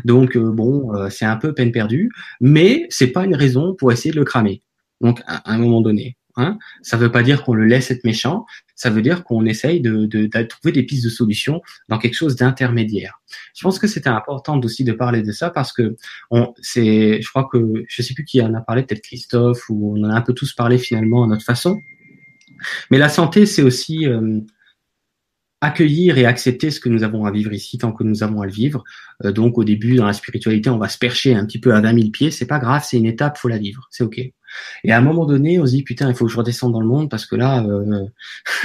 donc 0.04 0.36
euh, 0.36 0.50
bon, 0.50 0.94
euh, 0.94 1.10
c'est 1.10 1.24
un 1.24 1.36
peu 1.36 1.54
peine 1.54 1.72
perdue, 1.72 2.10
mais 2.40 2.86
c'est 2.90 3.08
pas 3.08 3.24
une 3.24 3.34
raison 3.34 3.74
pour 3.74 3.92
essayer 3.92 4.10
de 4.10 4.18
le 4.18 4.24
cramer. 4.24 4.62
Donc 5.00 5.20
à, 5.26 5.52
un 5.52 5.58
moment 5.58 5.80
donné, 5.80 6.16
hein, 6.36 6.58
ça 6.82 6.96
veut 6.96 7.10
pas 7.10 7.22
dire 7.22 7.42
qu'on 7.42 7.54
le 7.54 7.64
laisse 7.64 7.90
être 7.90 8.04
méchant, 8.04 8.44
ça 8.74 8.90
veut 8.90 9.02
dire 9.02 9.24
qu'on 9.24 9.46
essaye 9.46 9.80
de, 9.80 10.06
de, 10.06 10.42
trouver 10.42 10.72
des 10.72 10.82
pistes 10.82 11.04
de 11.04 11.10
solution 11.10 11.62
dans 11.88 11.98
quelque 11.98 12.14
chose 12.14 12.36
d'intermédiaire. 12.36 13.20
Je 13.54 13.62
pense 13.62 13.78
que 13.78 13.86
c'était 13.86 14.10
important 14.10 14.60
aussi 14.60 14.84
de 14.84 14.92
parler 14.92 15.22
de 15.22 15.32
ça 15.32 15.50
parce 15.50 15.72
que 15.72 15.96
on, 16.30 16.52
c'est, 16.60 17.22
je 17.22 17.28
crois 17.28 17.48
que 17.50 17.84
je 17.88 18.02
sais 18.02 18.14
plus 18.14 18.24
qui 18.24 18.42
en 18.42 18.54
a 18.54 18.60
parlé, 18.60 18.82
peut-être 18.82 19.02
Christophe 19.02 19.68
ou 19.70 19.96
on 19.96 20.04
en 20.04 20.10
a 20.10 20.14
un 20.14 20.22
peu 20.22 20.34
tous 20.34 20.52
parlé 20.52 20.78
finalement 20.78 21.24
à 21.24 21.26
notre 21.26 21.44
façon. 21.44 21.80
Mais 22.90 22.98
la 22.98 23.08
santé, 23.08 23.46
c'est 23.46 23.62
aussi 23.62 24.06
euh, 24.06 24.40
accueillir 25.60 26.16
et 26.16 26.24
accepter 26.24 26.70
ce 26.70 26.80
que 26.80 26.88
nous 26.88 27.02
avons 27.02 27.26
à 27.26 27.30
vivre 27.30 27.52
ici 27.52 27.76
tant 27.78 27.92
que 27.92 28.02
nous 28.02 28.22
avons 28.22 28.40
à 28.40 28.46
le 28.46 28.52
vivre. 28.52 28.82
Euh, 29.24 29.32
donc 29.32 29.58
au 29.58 29.64
début, 29.64 29.96
dans 29.96 30.06
la 30.06 30.12
spiritualité, 30.12 30.70
on 30.70 30.78
va 30.78 30.88
se 30.88 30.98
percher 30.98 31.34
un 31.34 31.44
petit 31.44 31.60
peu 31.60 31.74
à 31.74 31.80
20 31.80 31.94
000 31.94 32.10
pieds, 32.10 32.30
c'est 32.30 32.46
pas 32.46 32.58
grave, 32.58 32.84
c'est 32.86 32.96
une 32.96 33.06
étape, 33.06 33.36
faut 33.36 33.48
la 33.48 33.58
vivre, 33.58 33.86
c'est 33.90 34.04
ok. 34.04 34.18
Et 34.82 34.90
à 34.90 34.98
un 34.98 35.00
moment 35.00 35.26
donné, 35.26 35.60
on 35.60 35.66
se 35.66 35.72
dit 35.72 35.82
putain, 35.82 36.08
il 36.08 36.14
faut 36.14 36.24
que 36.26 36.32
je 36.32 36.36
redescende 36.36 36.72
dans 36.72 36.80
le 36.80 36.86
monde 36.86 37.08
parce 37.08 37.26
que 37.26 37.36
là, 37.36 37.64
euh, 37.64 38.06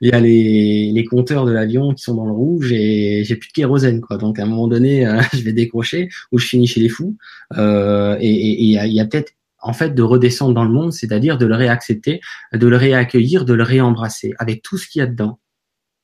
il 0.00 0.08
y 0.08 0.12
a 0.12 0.20
les, 0.20 0.92
les 0.92 1.04
compteurs 1.04 1.44
de 1.44 1.52
l'avion 1.52 1.92
qui 1.92 2.02
sont 2.02 2.14
dans 2.14 2.24
le 2.24 2.32
rouge 2.32 2.72
et 2.72 3.22
j'ai 3.24 3.36
plus 3.36 3.48
de 3.48 3.52
kérosène 3.52 4.00
quoi. 4.00 4.16
Donc 4.16 4.38
à 4.38 4.44
un 4.44 4.46
moment 4.46 4.68
donné, 4.68 5.06
euh, 5.06 5.20
je 5.32 5.42
vais 5.42 5.52
décrocher 5.52 6.08
ou 6.32 6.38
je 6.38 6.46
finis 6.46 6.66
chez 6.66 6.80
les 6.80 6.88
fous. 6.88 7.16
et 7.56 8.62
il 8.62 8.70
y 8.70 8.78
a, 8.78 8.86
y 8.86 9.00
a 9.00 9.04
peut-être 9.04 9.32
en 9.62 9.74
fait 9.74 9.94
de 9.94 10.02
redescendre 10.02 10.54
dans 10.54 10.64
le 10.64 10.70
monde, 10.70 10.92
c'est-à-dire 10.92 11.36
de 11.36 11.44
le 11.44 11.54
réaccepter, 11.54 12.20
de 12.54 12.66
le 12.66 12.76
réaccueillir, 12.76 13.44
de 13.44 13.52
le 13.52 13.62
réembrasser 13.62 14.32
avec 14.38 14.62
tout 14.62 14.78
ce 14.78 14.88
qu'il 14.88 15.00
y 15.00 15.02
a 15.02 15.06
dedans 15.06 15.38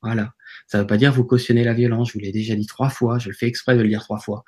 voilà. 0.06 0.32
Ça 0.66 0.78
ne 0.78 0.82
veut 0.82 0.86
pas 0.86 0.96
dire 0.96 1.12
vous 1.12 1.24
cautionnez 1.24 1.64
la 1.64 1.74
violence. 1.74 2.08
Je 2.08 2.14
vous 2.14 2.20
l'ai 2.20 2.32
déjà 2.32 2.54
dit 2.54 2.66
trois 2.66 2.88
fois. 2.88 3.18
Je 3.18 3.28
le 3.28 3.34
fais 3.34 3.46
exprès 3.46 3.76
de 3.76 3.82
le 3.82 3.88
dire 3.88 4.02
trois 4.02 4.18
fois. 4.18 4.44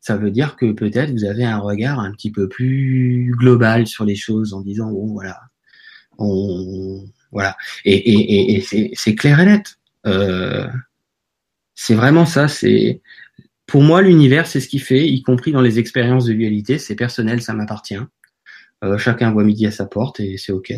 Ça 0.00 0.16
veut 0.16 0.30
dire 0.30 0.56
que 0.56 0.72
peut-être 0.72 1.12
vous 1.12 1.24
avez 1.24 1.44
un 1.44 1.58
regard 1.58 2.00
un 2.00 2.12
petit 2.12 2.32
peu 2.32 2.48
plus 2.48 3.32
global 3.38 3.86
sur 3.86 4.04
les 4.04 4.16
choses 4.16 4.52
en 4.52 4.60
disant 4.60 4.90
bon 4.90 5.06
voilà, 5.12 5.40
on 6.18 7.04
voilà. 7.32 7.56
Et, 7.84 8.62
c'est 8.94 9.14
clair 9.14 9.40
et 9.40 9.46
net. 9.46 9.78
Euh, 10.06 10.68
c'est 11.74 11.94
vraiment 11.94 12.26
ça. 12.26 12.46
C'est 12.48 13.00
pour 13.66 13.82
moi 13.82 14.02
l'univers, 14.02 14.46
c'est 14.46 14.60
ce 14.60 14.68
qui 14.68 14.78
fait, 14.78 15.08
y 15.08 15.22
compris 15.22 15.52
dans 15.52 15.62
les 15.62 15.78
expériences 15.78 16.26
de 16.26 16.34
dualité. 16.34 16.78
C'est 16.78 16.94
personnel, 16.94 17.42
ça 17.42 17.54
m'appartient. 17.54 17.98
Euh, 18.84 18.98
chacun 18.98 19.32
voit 19.32 19.44
midi 19.44 19.66
à 19.66 19.70
sa 19.70 19.86
porte 19.86 20.20
et 20.20 20.36
c'est 20.36 20.52
ok. 20.52 20.74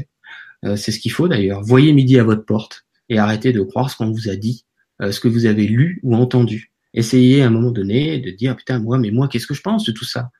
Euh, 0.64 0.76
c'est 0.76 0.92
ce 0.92 1.00
qu'il 1.00 1.12
faut 1.12 1.28
d'ailleurs. 1.28 1.62
Voyez 1.62 1.92
midi 1.92 2.18
à 2.18 2.24
votre 2.24 2.44
porte 2.44 2.83
et 3.08 3.18
arrêtez 3.18 3.52
de 3.52 3.62
croire 3.62 3.90
ce 3.90 3.96
qu'on 3.96 4.10
vous 4.10 4.28
a 4.28 4.36
dit, 4.36 4.64
euh, 5.02 5.12
ce 5.12 5.20
que 5.20 5.28
vous 5.28 5.46
avez 5.46 5.66
lu 5.66 6.00
ou 6.02 6.14
entendu. 6.14 6.72
Essayez 6.92 7.42
à 7.42 7.46
un 7.46 7.50
moment 7.50 7.70
donné 7.70 8.18
de 8.18 8.30
dire 8.30 8.56
putain 8.56 8.78
moi 8.78 8.98
mais 8.98 9.10
moi 9.10 9.28
qu'est-ce 9.28 9.46
que 9.46 9.54
je 9.54 9.62
pense 9.62 9.84
de 9.84 9.92
tout 9.92 10.04
ça? 10.04 10.30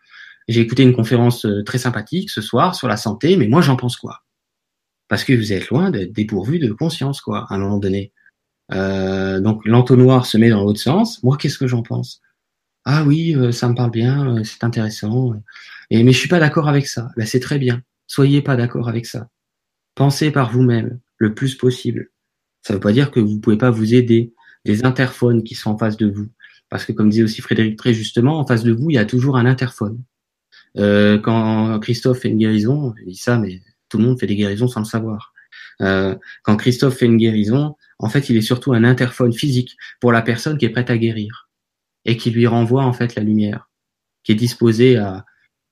J'ai 0.48 0.60
écouté 0.60 0.82
une 0.82 0.94
conférence 0.94 1.46
euh, 1.46 1.62
très 1.64 1.78
sympathique 1.78 2.30
ce 2.30 2.40
soir 2.40 2.74
sur 2.74 2.88
la 2.88 2.96
santé, 2.96 3.36
mais 3.36 3.48
moi 3.48 3.60
j'en 3.60 3.76
pense 3.76 3.96
quoi? 3.96 4.22
Parce 5.08 5.24
que 5.24 5.32
vous 5.32 5.52
êtes 5.52 5.68
loin 5.68 5.90
d'être 5.90 6.12
dépourvu 6.12 6.58
de 6.58 6.72
conscience 6.72 7.20
quoi 7.20 7.46
à 7.48 7.54
un 7.54 7.58
moment 7.58 7.78
donné. 7.78 8.12
Euh, 8.72 9.40
donc 9.40 9.64
l'entonnoir 9.66 10.26
se 10.26 10.38
met 10.38 10.50
dans 10.50 10.62
l'autre 10.62 10.80
sens. 10.80 11.22
Moi 11.22 11.36
qu'est-ce 11.36 11.58
que 11.58 11.66
j'en 11.66 11.82
pense? 11.82 12.20
Ah 12.84 13.04
oui 13.04 13.34
ça 13.52 13.68
me 13.68 13.74
parle 13.74 13.90
bien, 13.90 14.42
c'est 14.44 14.64
intéressant. 14.64 15.32
Et 15.90 16.02
mais 16.04 16.12
je 16.12 16.18
suis 16.18 16.28
pas 16.28 16.40
d'accord 16.40 16.68
avec 16.68 16.86
ça. 16.86 17.08
Là 17.16 17.26
c'est 17.26 17.40
très 17.40 17.58
bien. 17.58 17.82
Soyez 18.06 18.42
pas 18.42 18.56
d'accord 18.56 18.88
avec 18.88 19.06
ça. 19.06 19.28
Pensez 19.94 20.30
par 20.30 20.52
vous-même 20.52 21.00
le 21.18 21.34
plus 21.34 21.54
possible. 21.54 22.10
Ça 22.66 22.72
ne 22.72 22.78
veut 22.78 22.80
pas 22.80 22.92
dire 22.92 23.10
que 23.10 23.20
vous 23.20 23.34
ne 23.34 23.40
pouvez 23.40 23.58
pas 23.58 23.70
vous 23.70 23.94
aider. 23.94 24.32
Des 24.64 24.84
interphones 24.84 25.44
qui 25.44 25.54
sont 25.54 25.70
en 25.70 25.78
face 25.78 25.96
de 25.98 26.10
vous. 26.10 26.28
Parce 26.70 26.86
que 26.86 26.92
comme 26.92 27.10
disait 27.10 27.22
aussi 27.22 27.42
Frédéric 27.42 27.76
très 27.76 27.92
justement, 27.94 28.38
en 28.40 28.46
face 28.46 28.64
de 28.64 28.72
vous, 28.72 28.90
il 28.90 28.94
y 28.94 28.98
a 28.98 29.04
toujours 29.04 29.36
un 29.36 29.44
interphone. 29.46 30.02
Euh, 30.78 31.18
quand 31.18 31.78
Christophe 31.80 32.20
fait 32.20 32.30
une 32.30 32.38
guérison, 32.38 32.94
je 32.98 33.04
dis 33.04 33.16
ça, 33.16 33.38
mais 33.38 33.62
tout 33.88 33.98
le 33.98 34.04
monde 34.04 34.18
fait 34.18 34.26
des 34.26 34.36
guérisons 34.36 34.68
sans 34.68 34.80
le 34.80 34.86
savoir. 34.86 35.34
Euh, 35.82 36.16
quand 36.42 36.56
Christophe 36.56 36.96
fait 36.96 37.06
une 37.06 37.18
guérison, 37.18 37.76
en 37.98 38.08
fait, 38.08 38.30
il 38.30 38.36
est 38.36 38.42
surtout 38.42 38.72
un 38.72 38.84
interphone 38.84 39.32
physique 39.32 39.76
pour 40.00 40.12
la 40.12 40.22
personne 40.22 40.58
qui 40.58 40.64
est 40.64 40.70
prête 40.70 40.90
à 40.90 40.96
guérir 40.98 41.50
et 42.06 42.16
qui 42.16 42.30
lui 42.30 42.46
renvoie 42.46 42.84
en 42.84 42.92
fait 42.92 43.14
la 43.14 43.22
lumière. 43.22 43.68
qui 44.24 44.32
est 44.32 44.36
disposé 44.36 44.96
à, 44.96 45.24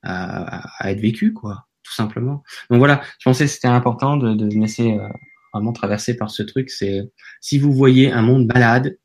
à, 0.03 0.69
à, 0.85 0.93
être 0.93 1.01
vécu, 1.01 1.33
quoi, 1.33 1.67
tout 1.83 1.95
simplement. 1.95 2.43
Donc 2.71 2.79
voilà, 2.79 3.03
je 3.19 3.25
pensais 3.25 3.47
que 3.47 3.51
c'était 3.51 3.69
important 3.69 4.17
de, 4.19 4.35
de 4.35 4.47
laisser 4.61 4.93
euh, 4.93 5.09
vraiment 5.53 5.73
traverser 5.73 6.17
par 6.17 6.31
ce 6.31 6.43
truc. 6.43 6.71
C'est 6.71 7.11
si 7.41 7.59
vous 7.59 7.73
voyez 7.73 8.13
un 8.13 8.23
monde 8.23 8.47
malade 8.47 8.99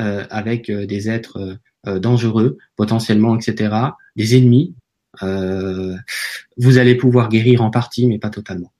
euh, 0.00 0.24
avec 0.30 0.70
euh, 0.70 0.86
des 0.86 1.10
êtres 1.10 1.58
euh, 1.86 1.98
dangereux, 1.98 2.56
potentiellement, 2.76 3.36
etc., 3.36 3.74
des 4.16 4.36
ennemis, 4.36 4.74
vous 5.20 6.78
allez 6.78 6.94
pouvoir 6.94 7.28
guérir 7.28 7.60
en 7.62 7.70
partie, 7.70 8.06
mais 8.06 8.18
pas 8.18 8.30
totalement. 8.30 8.72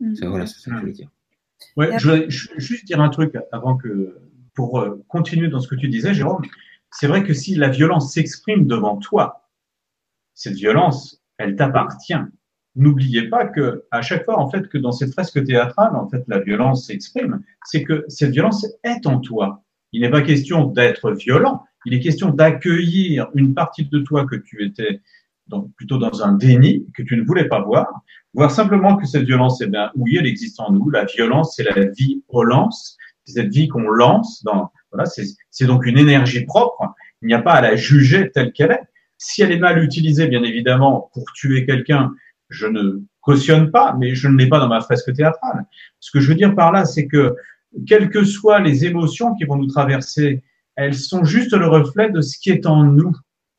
Mmh. 0.00 0.26
Voilà, 0.26 0.46
c'est 0.46 0.60
ça 0.60 0.70
que 0.70 0.76
je 0.76 0.80
voulais 0.80 0.92
dire. 0.92 1.08
Ouais, 1.76 1.98
je 1.98 2.08
voulais 2.08 2.26
juste 2.28 2.84
dire 2.84 3.00
un 3.00 3.08
truc 3.08 3.34
avant 3.50 3.76
que, 3.76 4.18
pour 4.54 4.84
continuer 5.08 5.48
dans 5.48 5.60
ce 5.60 5.68
que 5.68 5.74
tu 5.74 5.88
disais, 5.88 6.12
Jérôme. 6.12 6.42
C'est 6.90 7.06
vrai 7.06 7.24
que 7.24 7.32
si 7.32 7.54
la 7.54 7.70
violence 7.70 8.12
s'exprime 8.12 8.66
devant 8.66 8.98
toi, 8.98 9.48
cette 10.34 10.54
violence, 10.54 11.22
elle 11.38 11.56
t'appartient. 11.56 12.14
N'oubliez 12.78 13.28
pas 13.28 13.44
que 13.44 13.84
à 13.90 14.02
chaque 14.02 14.24
fois, 14.24 14.38
en 14.38 14.48
fait, 14.48 14.68
que 14.68 14.78
dans 14.78 14.92
cette 14.92 15.12
fresque 15.12 15.44
théâtrale, 15.44 15.96
en 15.96 16.08
fait, 16.08 16.22
la 16.28 16.38
violence 16.38 16.86
s'exprime, 16.86 17.42
c'est 17.64 17.82
que 17.82 18.04
cette 18.06 18.30
violence 18.30 18.64
est 18.84 19.04
en 19.04 19.18
toi. 19.18 19.64
Il 19.92 20.02
n'est 20.02 20.10
pas 20.10 20.22
question 20.22 20.64
d'être 20.64 21.10
violent, 21.10 21.64
il 21.84 21.94
est 21.94 22.00
question 22.00 22.30
d'accueillir 22.30 23.28
une 23.34 23.52
partie 23.52 23.84
de 23.84 23.98
toi 23.98 24.26
que 24.26 24.36
tu 24.36 24.64
étais 24.64 25.00
donc 25.48 25.74
plutôt 25.74 25.98
dans 25.98 26.22
un 26.22 26.34
déni 26.34 26.86
que 26.94 27.02
tu 27.02 27.16
ne 27.16 27.24
voulais 27.24 27.48
pas 27.48 27.60
voir, 27.60 27.86
voir 28.32 28.50
simplement 28.50 28.96
que 28.96 29.06
cette 29.06 29.24
violence, 29.24 29.60
eh 29.60 29.66
bien, 29.66 29.90
oui, 29.96 30.16
elle 30.16 30.26
existe 30.26 30.60
en 30.60 30.70
nous. 30.70 30.88
La 30.90 31.04
violence, 31.04 31.56
c'est 31.56 31.64
la 31.64 31.86
vie 31.86 32.22
au 32.28 32.44
lance, 32.44 32.96
c'est 33.24 33.40
cette 33.40 33.52
vie 33.52 33.66
qu'on 33.66 33.88
lance 33.88 34.44
dans, 34.44 34.70
voilà, 34.92 35.06
c'est 35.06 35.66
donc 35.66 35.84
une 35.84 35.98
énergie 35.98 36.44
propre. 36.44 36.94
Il 37.22 37.26
n'y 37.28 37.34
a 37.34 37.42
pas 37.42 37.54
à 37.54 37.60
la 37.60 37.74
juger 37.74 38.30
telle 38.30 38.52
qu'elle 38.52 38.70
est. 38.70 38.82
Si 39.16 39.42
elle 39.42 39.50
est 39.50 39.58
mal 39.58 39.82
utilisée, 39.82 40.28
bien 40.28 40.44
évidemment, 40.44 41.10
pour 41.12 41.24
tuer 41.32 41.66
quelqu'un, 41.66 42.12
je 42.48 42.66
ne 42.66 43.02
cautionne 43.20 43.70
pas, 43.70 43.94
mais 43.98 44.14
je 44.14 44.28
ne 44.28 44.36
l'ai 44.36 44.48
pas 44.48 44.58
dans 44.58 44.68
ma 44.68 44.80
fresque 44.80 45.12
théâtrale. 45.12 45.66
Ce 46.00 46.10
que 46.10 46.20
je 46.20 46.28
veux 46.28 46.34
dire 46.34 46.54
par 46.54 46.72
là, 46.72 46.84
c'est 46.84 47.06
que 47.06 47.34
quelles 47.86 48.10
que 48.10 48.24
soient 48.24 48.60
les 48.60 48.84
émotions 48.84 49.34
qui 49.34 49.44
vont 49.44 49.56
nous 49.56 49.66
traverser, 49.66 50.42
elles 50.76 50.94
sont 50.94 51.24
juste 51.24 51.52
le 51.52 51.66
reflet 51.66 52.10
de 52.10 52.20
ce 52.20 52.38
qui 52.38 52.50
est 52.50 52.66
en 52.66 52.84
nous. 52.84 53.14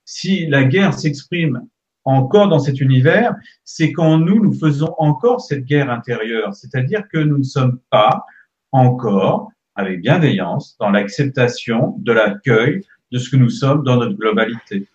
Si 0.06 0.48
la 0.48 0.64
guerre 0.64 0.94
s'exprime 0.94 1.62
encore 2.06 2.48
dans 2.48 2.60
cet 2.60 2.82
univers, 2.82 3.36
c'est 3.64 3.92
qu'en 3.92 4.18
nous, 4.18 4.44
nous 4.44 4.54
faisons 4.54 4.96
encore 4.98 5.42
cette 5.42 5.66
guerre 5.66 5.92
intérieure. 5.92 6.56
C'est-à-dire 6.56 7.08
que 7.12 7.20
nous 7.20 7.38
ne 7.38 7.44
sommes 7.44 7.80
pas 7.90 8.26
encore, 8.72 9.52
avec 9.76 10.02
bienveillance, 10.02 10.76
dans 10.80 10.90
l'acceptation 10.90 11.96
de 12.00 12.12
l'accueil 12.12 12.84
de 13.12 13.18
ce 13.18 13.30
que 13.30 13.36
nous 13.36 13.50
sommes 13.50 13.84
dans 13.84 13.98
notre 13.98 14.16
globalité. 14.16 14.88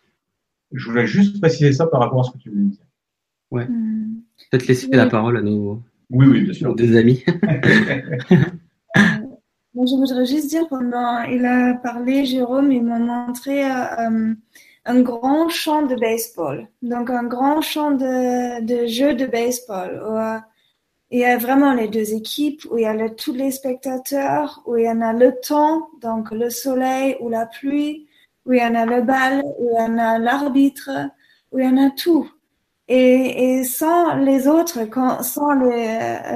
Je 0.72 0.88
voulais 0.88 1.06
juste 1.06 1.40
préciser 1.40 1.72
ça 1.72 1.86
par 1.86 2.00
rapport 2.00 2.20
à 2.20 2.24
ce 2.24 2.32
que 2.32 2.38
tu 2.38 2.50
voulais 2.50 2.64
dire. 2.64 2.84
Ouais. 3.54 3.66
Hmm. 3.66 4.20
Peut-être 4.50 4.66
laisser 4.66 4.88
la 4.88 5.06
parole 5.06 5.36
à 5.36 5.42
nos, 5.42 5.80
oui, 6.10 6.26
oui, 6.26 6.42
bien 6.42 6.52
sûr. 6.52 6.74
des 6.74 6.96
amis. 6.96 7.22
Moi, 9.74 9.86
je 9.86 9.94
voudrais 9.96 10.26
juste 10.26 10.48
dire, 10.48 10.66
pendant 10.68 11.22
il 11.22 11.44
a 11.46 11.74
parlé, 11.74 12.24
Jérôme, 12.24 12.72
il 12.72 12.82
m'a 12.82 12.98
montré 12.98 13.64
euh, 13.64 14.34
un 14.84 15.00
grand 15.00 15.48
champ 15.48 15.86
de 15.86 15.94
baseball. 15.94 16.68
Donc, 16.82 17.10
un 17.10 17.24
grand 17.24 17.60
champ 17.60 17.92
de, 17.92 18.60
de 18.60 18.86
jeu 18.86 19.14
de 19.14 19.26
baseball. 19.26 20.02
Où, 20.04 20.16
euh, 20.16 20.38
il 21.10 21.20
y 21.20 21.24
a 21.24 21.38
vraiment 21.38 21.74
les 21.74 21.86
deux 21.88 22.12
équipes, 22.12 22.64
où 22.70 22.78
il 22.78 22.82
y 22.82 22.86
a 22.86 23.10
tous 23.10 23.32
les 23.32 23.52
spectateurs, 23.52 24.62
où 24.66 24.76
il 24.76 24.84
y 24.84 24.88
en 24.90 25.00
a 25.00 25.12
le 25.12 25.32
temps, 25.40 25.90
donc 26.00 26.32
le 26.32 26.50
soleil 26.50 27.16
ou 27.20 27.28
la 27.28 27.46
pluie, 27.46 28.08
où 28.46 28.52
il 28.52 28.58
y 28.58 28.64
en 28.64 28.74
a 28.74 28.84
le 28.84 29.02
bal, 29.02 29.42
où 29.58 29.70
il 29.72 29.78
y 29.78 29.82
en 29.82 29.98
a 29.98 30.18
l'arbitre, 30.18 30.90
où 31.52 31.58
il 31.60 31.64
y 31.64 31.68
en 31.68 31.76
a 31.76 31.90
tout. 31.90 32.28
Et, 32.88 33.58
et 33.58 33.64
sans 33.64 34.14
les 34.16 34.46
autres, 34.46 34.84
quand, 34.84 35.22
sans 35.22 35.54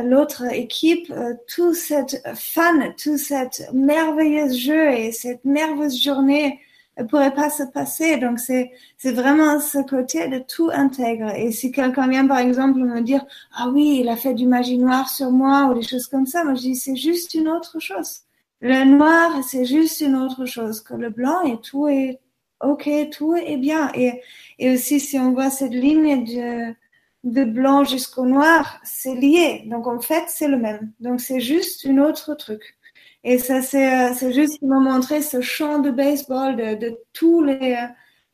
l'autre 0.05 0.45
équipe, 0.53 1.11
euh, 1.11 1.35
tout 1.47 1.75
cette 1.75 2.23
fun, 2.35 2.93
tout 2.97 3.19
cette 3.19 3.69
merveilleuse 3.75 4.57
jeu 4.57 4.91
et 4.93 5.13
cette 5.13 5.45
merveilleuse 5.45 6.03
journée 6.03 6.59
ne 6.99 7.05
pourrait 7.05 7.35
pas 7.35 7.51
se 7.51 7.63
passer. 7.65 8.17
Donc 8.17 8.39
c'est 8.39 8.73
c'est 8.97 9.13
vraiment 9.13 9.61
ce 9.61 9.79
côté 9.79 10.29
de 10.29 10.39
tout 10.39 10.71
intégrer. 10.73 11.47
Et 11.47 11.53
si 11.53 11.71
quelqu'un 11.73 12.09
vient 12.09 12.27
par 12.27 12.39
exemple 12.39 12.79
me 12.79 13.01
dire 13.03 13.25
ah 13.55 13.69
oui 13.69 13.99
il 14.01 14.09
a 14.09 14.17
fait 14.17 14.35
du 14.35 14.47
magie 14.47 14.79
noire 14.79 15.09
sur 15.09 15.31
moi 15.31 15.67
ou 15.71 15.75
des 15.75 15.87
choses 15.87 16.07
comme 16.07 16.27
ça, 16.27 16.45
moi 16.45 16.55
je 16.55 16.63
dis 16.63 16.77
c'est 16.77 16.97
juste 16.97 17.35
une 17.35 17.49
autre 17.49 17.79
chose. 17.79 18.23
Le 18.61 18.85
noir 18.85 19.43
c'est 19.45 19.65
juste 19.65 20.01
une 20.01 20.17
autre 20.17 20.47
chose 20.47 20.81
que 20.81 20.95
le 20.95 21.11
blanc 21.11 21.43
et 21.43 21.61
tout 21.61 21.89
est 21.89 22.21
ok, 22.61 22.89
tout 23.13 23.37
est 23.37 23.57
bien. 23.57 23.91
Et, 23.95 24.23
et 24.59 24.75
aussi, 24.75 25.01
si 25.01 25.19
on 25.19 25.33
voit 25.33 25.51
cette 25.51 25.73
ligne 25.73 26.25
de, 26.25 26.75
de 27.25 27.45
blanc 27.45 27.85
jusqu'au 27.85 28.27
noir, 28.27 28.81
c'est 28.85 29.15
lié. 29.15 29.65
Donc, 29.67 29.87
en 29.87 30.01
fait, 30.01 30.25
c'est 30.29 30.49
le 30.49 30.59
même. 30.59 30.93
Donc, 31.01 31.21
c'est 31.21 31.41
juste 31.41 31.87
un 31.87 31.99
autre 31.99 32.35
truc. 32.35 32.77
Et 33.25 33.39
ça, 33.39 33.63
c'est, 33.63 34.15
c'est 34.15 34.33
juste 34.33 34.59
qui 34.59 34.67
m'a 34.67 34.79
montré 34.79 35.23
ce 35.23 35.41
champ 35.41 35.81
de 35.81 35.91
baseball 35.91 36.57
de, 36.57 36.75
de 36.77 36.99
tous 37.13 37.43
les, 37.43 37.77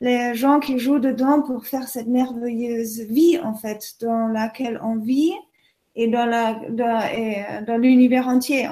les 0.00 0.34
gens 0.34 0.60
qui 0.60 0.78
jouent 0.78 0.98
dedans 0.98 1.40
pour 1.40 1.66
faire 1.66 1.88
cette 1.88 2.06
merveilleuse 2.06 3.00
vie, 3.00 3.38
en 3.42 3.54
fait, 3.54 3.94
dans 4.00 4.28
laquelle 4.28 4.78
on 4.82 4.96
vit 4.96 5.32
et 5.96 6.08
dans, 6.08 6.26
la, 6.26 6.54
dans, 6.70 7.64
dans 7.66 7.76
l'univers 7.78 8.28
entier. 8.28 8.68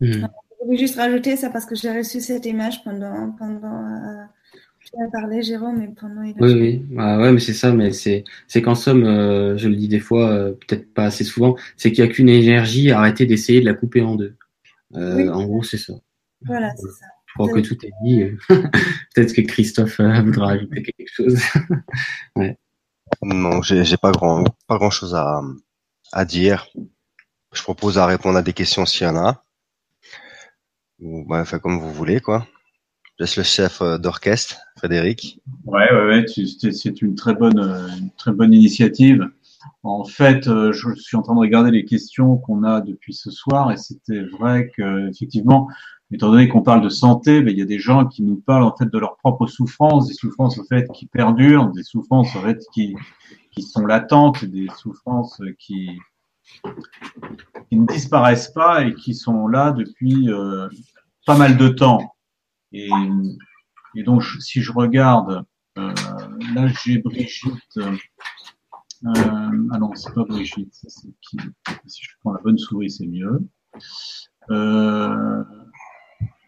Hmm. 0.00 0.26
Je 0.60 0.64
voulais 0.64 0.78
juste 0.78 0.96
rajouter 0.96 1.36
ça 1.36 1.50
parce 1.50 1.64
que 1.64 1.74
j'ai 1.74 1.90
reçu 1.90 2.20
cette 2.20 2.44
image 2.44 2.84
pendant, 2.84 3.32
pendant 3.32 3.86
euh, 3.86 4.24
parlé, 5.12 5.42
Jérôme, 5.42 5.78
mais 5.78 5.88
pendant 5.88 6.22
Oui, 6.22 6.34
oui, 6.54 6.84
bah, 6.90 7.18
ouais, 7.18 7.32
mais 7.32 7.40
c'est 7.40 7.52
ça, 7.54 7.72
mais 7.72 7.92
c'est, 7.92 8.24
c'est 8.46 8.62
qu'en 8.62 8.74
somme, 8.74 9.04
euh, 9.04 9.56
je 9.58 9.68
le 9.68 9.76
dis 9.76 9.88
des 9.88 10.00
fois, 10.00 10.30
euh, 10.30 10.52
peut-être 10.52 10.92
pas 10.94 11.04
assez 11.04 11.24
souvent, 11.24 11.56
c'est 11.76 11.92
qu'il 11.92 12.04
n'y 12.04 12.10
a 12.10 12.12
qu'une 12.12 12.28
énergie, 12.28 12.90
arrêtez 12.90 13.26
d'essayer 13.26 13.60
de 13.60 13.66
la 13.66 13.74
couper 13.74 14.02
en 14.02 14.14
deux. 14.14 14.36
Euh, 14.94 15.30
En 15.32 15.44
gros, 15.44 15.62
c'est 15.62 15.78
ça. 15.78 15.94
Voilà, 16.46 16.72
c'est 16.76 16.90
ça. 16.90 17.06
Je 17.26 17.34
crois 17.34 17.52
que 17.52 17.60
tout 17.60 17.76
est 17.84 17.92
dit. 18.04 18.24
peut-être 19.14 19.34
que 19.34 19.42
Christophe 19.42 20.00
euh, 20.00 20.22
voudra 20.22 20.52
ajouter 20.52 20.82
quelque 20.82 21.10
chose. 21.12 21.38
ouais. 22.36 22.56
Non, 23.22 23.62
j'ai, 23.62 23.84
j'ai 23.84 23.96
pas 23.96 24.12
grand, 24.12 24.44
pas 24.66 24.78
grand 24.78 24.90
chose 24.90 25.14
à, 25.14 25.42
à 26.12 26.24
dire. 26.24 26.68
Je 27.52 27.62
propose 27.62 27.98
à 27.98 28.06
répondre 28.06 28.38
à 28.38 28.42
des 28.42 28.52
questions 28.52 28.86
s'il 28.86 29.06
y 29.06 29.10
en 29.10 29.16
a. 29.16 29.44
Ou, 31.00 31.24
bah, 31.26 31.44
fait 31.44 31.60
comme 31.60 31.78
vous 31.78 31.92
voulez, 31.92 32.20
quoi. 32.20 32.46
Laisse 33.18 33.36
le 33.36 33.42
chef 33.42 33.82
euh, 33.82 33.98
d'orchestre, 33.98 34.58
Frédéric. 34.76 35.40
Ouais, 35.64 35.92
ouais, 35.92 36.06
ouais 36.06 36.24
c'est 36.72 37.02
une 37.02 37.14
très 37.14 37.34
bonne, 37.34 37.58
une 37.58 38.10
très 38.16 38.32
bonne 38.32 38.54
initiative. 38.54 39.28
En 39.82 40.04
fait, 40.04 40.46
euh, 40.46 40.72
je 40.72 40.94
suis 40.94 41.16
en 41.16 41.22
train 41.22 41.34
de 41.34 41.40
regarder 41.40 41.70
les 41.70 41.84
questions 41.84 42.36
qu'on 42.36 42.62
a 42.62 42.80
depuis 42.80 43.14
ce 43.14 43.30
soir 43.30 43.72
et 43.72 43.76
c'était 43.76 44.22
vrai 44.22 44.70
que 44.76 45.08
effectivement, 45.08 45.68
étant 46.10 46.30
donné 46.30 46.48
qu'on 46.48 46.62
parle 46.62 46.82
de 46.82 46.88
santé, 46.88 47.42
mais 47.42 47.52
il 47.52 47.58
y 47.58 47.62
a 47.62 47.66
des 47.66 47.78
gens 47.78 48.06
qui 48.06 48.22
nous 48.22 48.36
parlent 48.36 48.64
en 48.64 48.76
fait 48.76 48.90
de 48.90 48.98
leurs 48.98 49.16
propres 49.16 49.46
souffrances, 49.46 50.08
des 50.08 50.14
souffrances 50.14 50.60
fait 50.68 50.88
qui 50.92 51.06
perdurent, 51.06 51.70
des 51.72 51.82
souffrances 51.82 52.32
fait 52.32 52.64
qui 52.72 52.96
qui 53.50 53.62
sont 53.62 53.86
latentes, 53.86 54.44
des 54.44 54.68
souffrances 54.76 55.40
qui 55.58 55.90
qui 57.68 57.76
ne 57.76 57.86
disparaissent 57.86 58.52
pas 58.52 58.84
et 58.84 58.94
qui 58.94 59.14
sont 59.14 59.48
là 59.48 59.72
depuis 59.72 60.30
euh, 60.30 60.68
pas 61.26 61.36
mal 61.36 61.56
de 61.56 61.68
temps. 61.68 62.14
Et, 62.72 62.90
donc, 64.04 64.22
si 64.40 64.62
je 64.62 64.72
regarde, 64.72 65.44
euh, 65.78 65.92
là, 66.54 66.68
j'ai 66.84 66.98
Brigitte. 66.98 67.78
Euh, 67.78 67.96
ah 69.04 69.78
non, 69.78 69.94
c'est 69.94 70.12
pas 70.14 70.24
Brigitte. 70.24 70.72
si 70.72 72.02
je 72.02 72.10
prends 72.20 72.32
la 72.32 72.40
bonne 72.40 72.58
souris, 72.58 72.90
c'est 72.90 73.06
mieux. 73.06 73.40
Euh, 74.50 75.44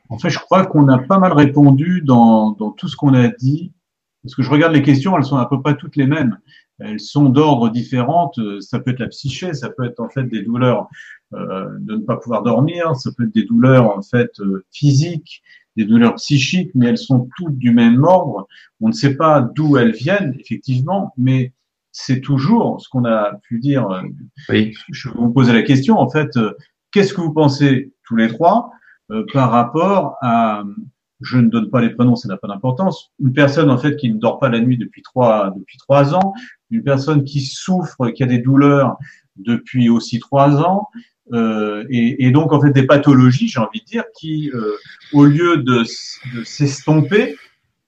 en 0.08 0.18
fait, 0.18 0.31
je 0.31 0.39
crois 0.39 0.66
qu'on 0.66 0.89
a 0.89 0.99
pas 0.99 1.18
mal 1.18 1.32
répondu 1.32 2.02
dans, 2.02 2.55
tout 2.55 2.89
ce 2.89 2.97
qu'on 2.97 3.15
a 3.15 3.28
dit. 3.28 3.73
Parce 4.23 4.34
que 4.34 4.42
je 4.42 4.50
regarde 4.50 4.74
les 4.74 4.82
questions, 4.82 5.16
elles 5.16 5.24
sont 5.24 5.39
à 5.39 5.47
peu 5.47 5.62
près 5.62 5.76
toutes 5.76 5.97
les 5.97 6.07
mêmes. 6.07 6.39
Elles 6.78 7.00
sont 7.00 7.31
d'ordre 7.31 7.70
différentes. 7.70 8.39
Ça 8.60 8.78
peut 8.81 8.90
être 8.90 9.00
la 9.00 9.08
psyché, 9.08 9.55
ça 9.55 9.70
peut 9.70 9.84
être 9.84 10.00
en 10.00 10.10
fait 10.10 10.24
des 10.24 10.42
douleurs 10.42 10.89
euh, 11.32 11.76
de 11.78 11.94
ne 11.94 12.00
pas 12.00 12.16
pouvoir 12.16 12.42
dormir, 12.42 12.97
ça 12.97 13.10
peut 13.16 13.23
être 13.23 13.32
des 13.32 13.44
douleurs 13.44 13.97
en 13.97 14.02
fait 14.02 14.32
euh, 14.40 14.65
physiques, 14.73 15.44
des 15.76 15.84
douleurs 15.84 16.16
psychiques, 16.16 16.70
mais 16.74 16.86
elles 16.86 16.99
sont 16.99 17.28
toutes 17.36 17.57
du 17.57 17.70
même 17.70 18.02
ordre. 18.05 18.47
On 18.81 18.89
ne 18.89 18.92
sait 18.92 19.16
pas 19.16 19.40
d'où 19.40 19.76
elles 19.76 19.92
viennent, 19.92 20.34
effectivement, 20.39 21.12
mais 21.16 21.52
c'est 21.92 22.20
toujours 22.20 22.81
ce 22.81 22.89
qu'on 22.89 23.05
a 23.05 23.34
pu 23.42 23.58
dire. 23.58 23.89
Oui. 24.49 24.74
Je 24.90 25.08
vais 25.08 25.15
vous 25.16 25.32
poser 25.32 25.52
la 25.52 25.62
question, 25.62 25.99
en 25.99 26.08
fait, 26.08 26.36
euh, 26.36 26.52
qu'est-ce 26.92 27.15
que 27.15 27.20
vous 27.20 27.32
pensez 27.32 27.92
tous 28.05 28.16
les 28.16 28.28
trois 28.28 28.70
euh, 29.10 29.24
par 29.32 29.50
rapport 29.50 30.16
à, 30.20 30.62
je 31.20 31.39
ne 31.39 31.49
donne 31.49 31.70
pas 31.70 31.81
les 31.81 31.90
prénoms, 31.90 32.16
ça 32.16 32.28
n'a 32.28 32.36
pas 32.36 32.49
d'importance, 32.49 33.12
une 33.18 33.32
personne 33.32 33.70
en 33.70 33.78
fait 33.78 33.97
qui 33.97 34.10
ne 34.12 34.18
dort 34.18 34.39
pas 34.39 34.49
la 34.49 34.60
nuit 34.60 34.78
depuis 34.78 35.02
trois 35.02 35.52
depuis 35.57 35.78
trois 35.78 36.15
ans, 36.15 36.32
une 36.70 36.82
personne 36.82 37.24
qui 37.24 37.40
souffre, 37.40 38.10
qui 38.10 38.23
a 38.23 38.26
des 38.26 38.39
douleurs 38.39 38.97
depuis 39.36 39.89
aussi 39.89 40.20
trois 40.20 40.60
ans, 40.60 40.89
euh, 41.32 41.84
et, 41.90 42.26
et, 42.26 42.31
donc 42.31 42.52
en 42.52 42.60
fait 42.60 42.73
des 42.73 42.86
pathologies, 42.86 43.49
j'ai 43.49 43.60
envie 43.60 43.81
de 43.81 43.86
dire, 43.86 44.05
qui 44.18 44.50
euh, 44.52 44.73
au 45.12 45.24
lieu 45.24 45.58
de, 45.58 45.84
s'estomper, 46.44 47.36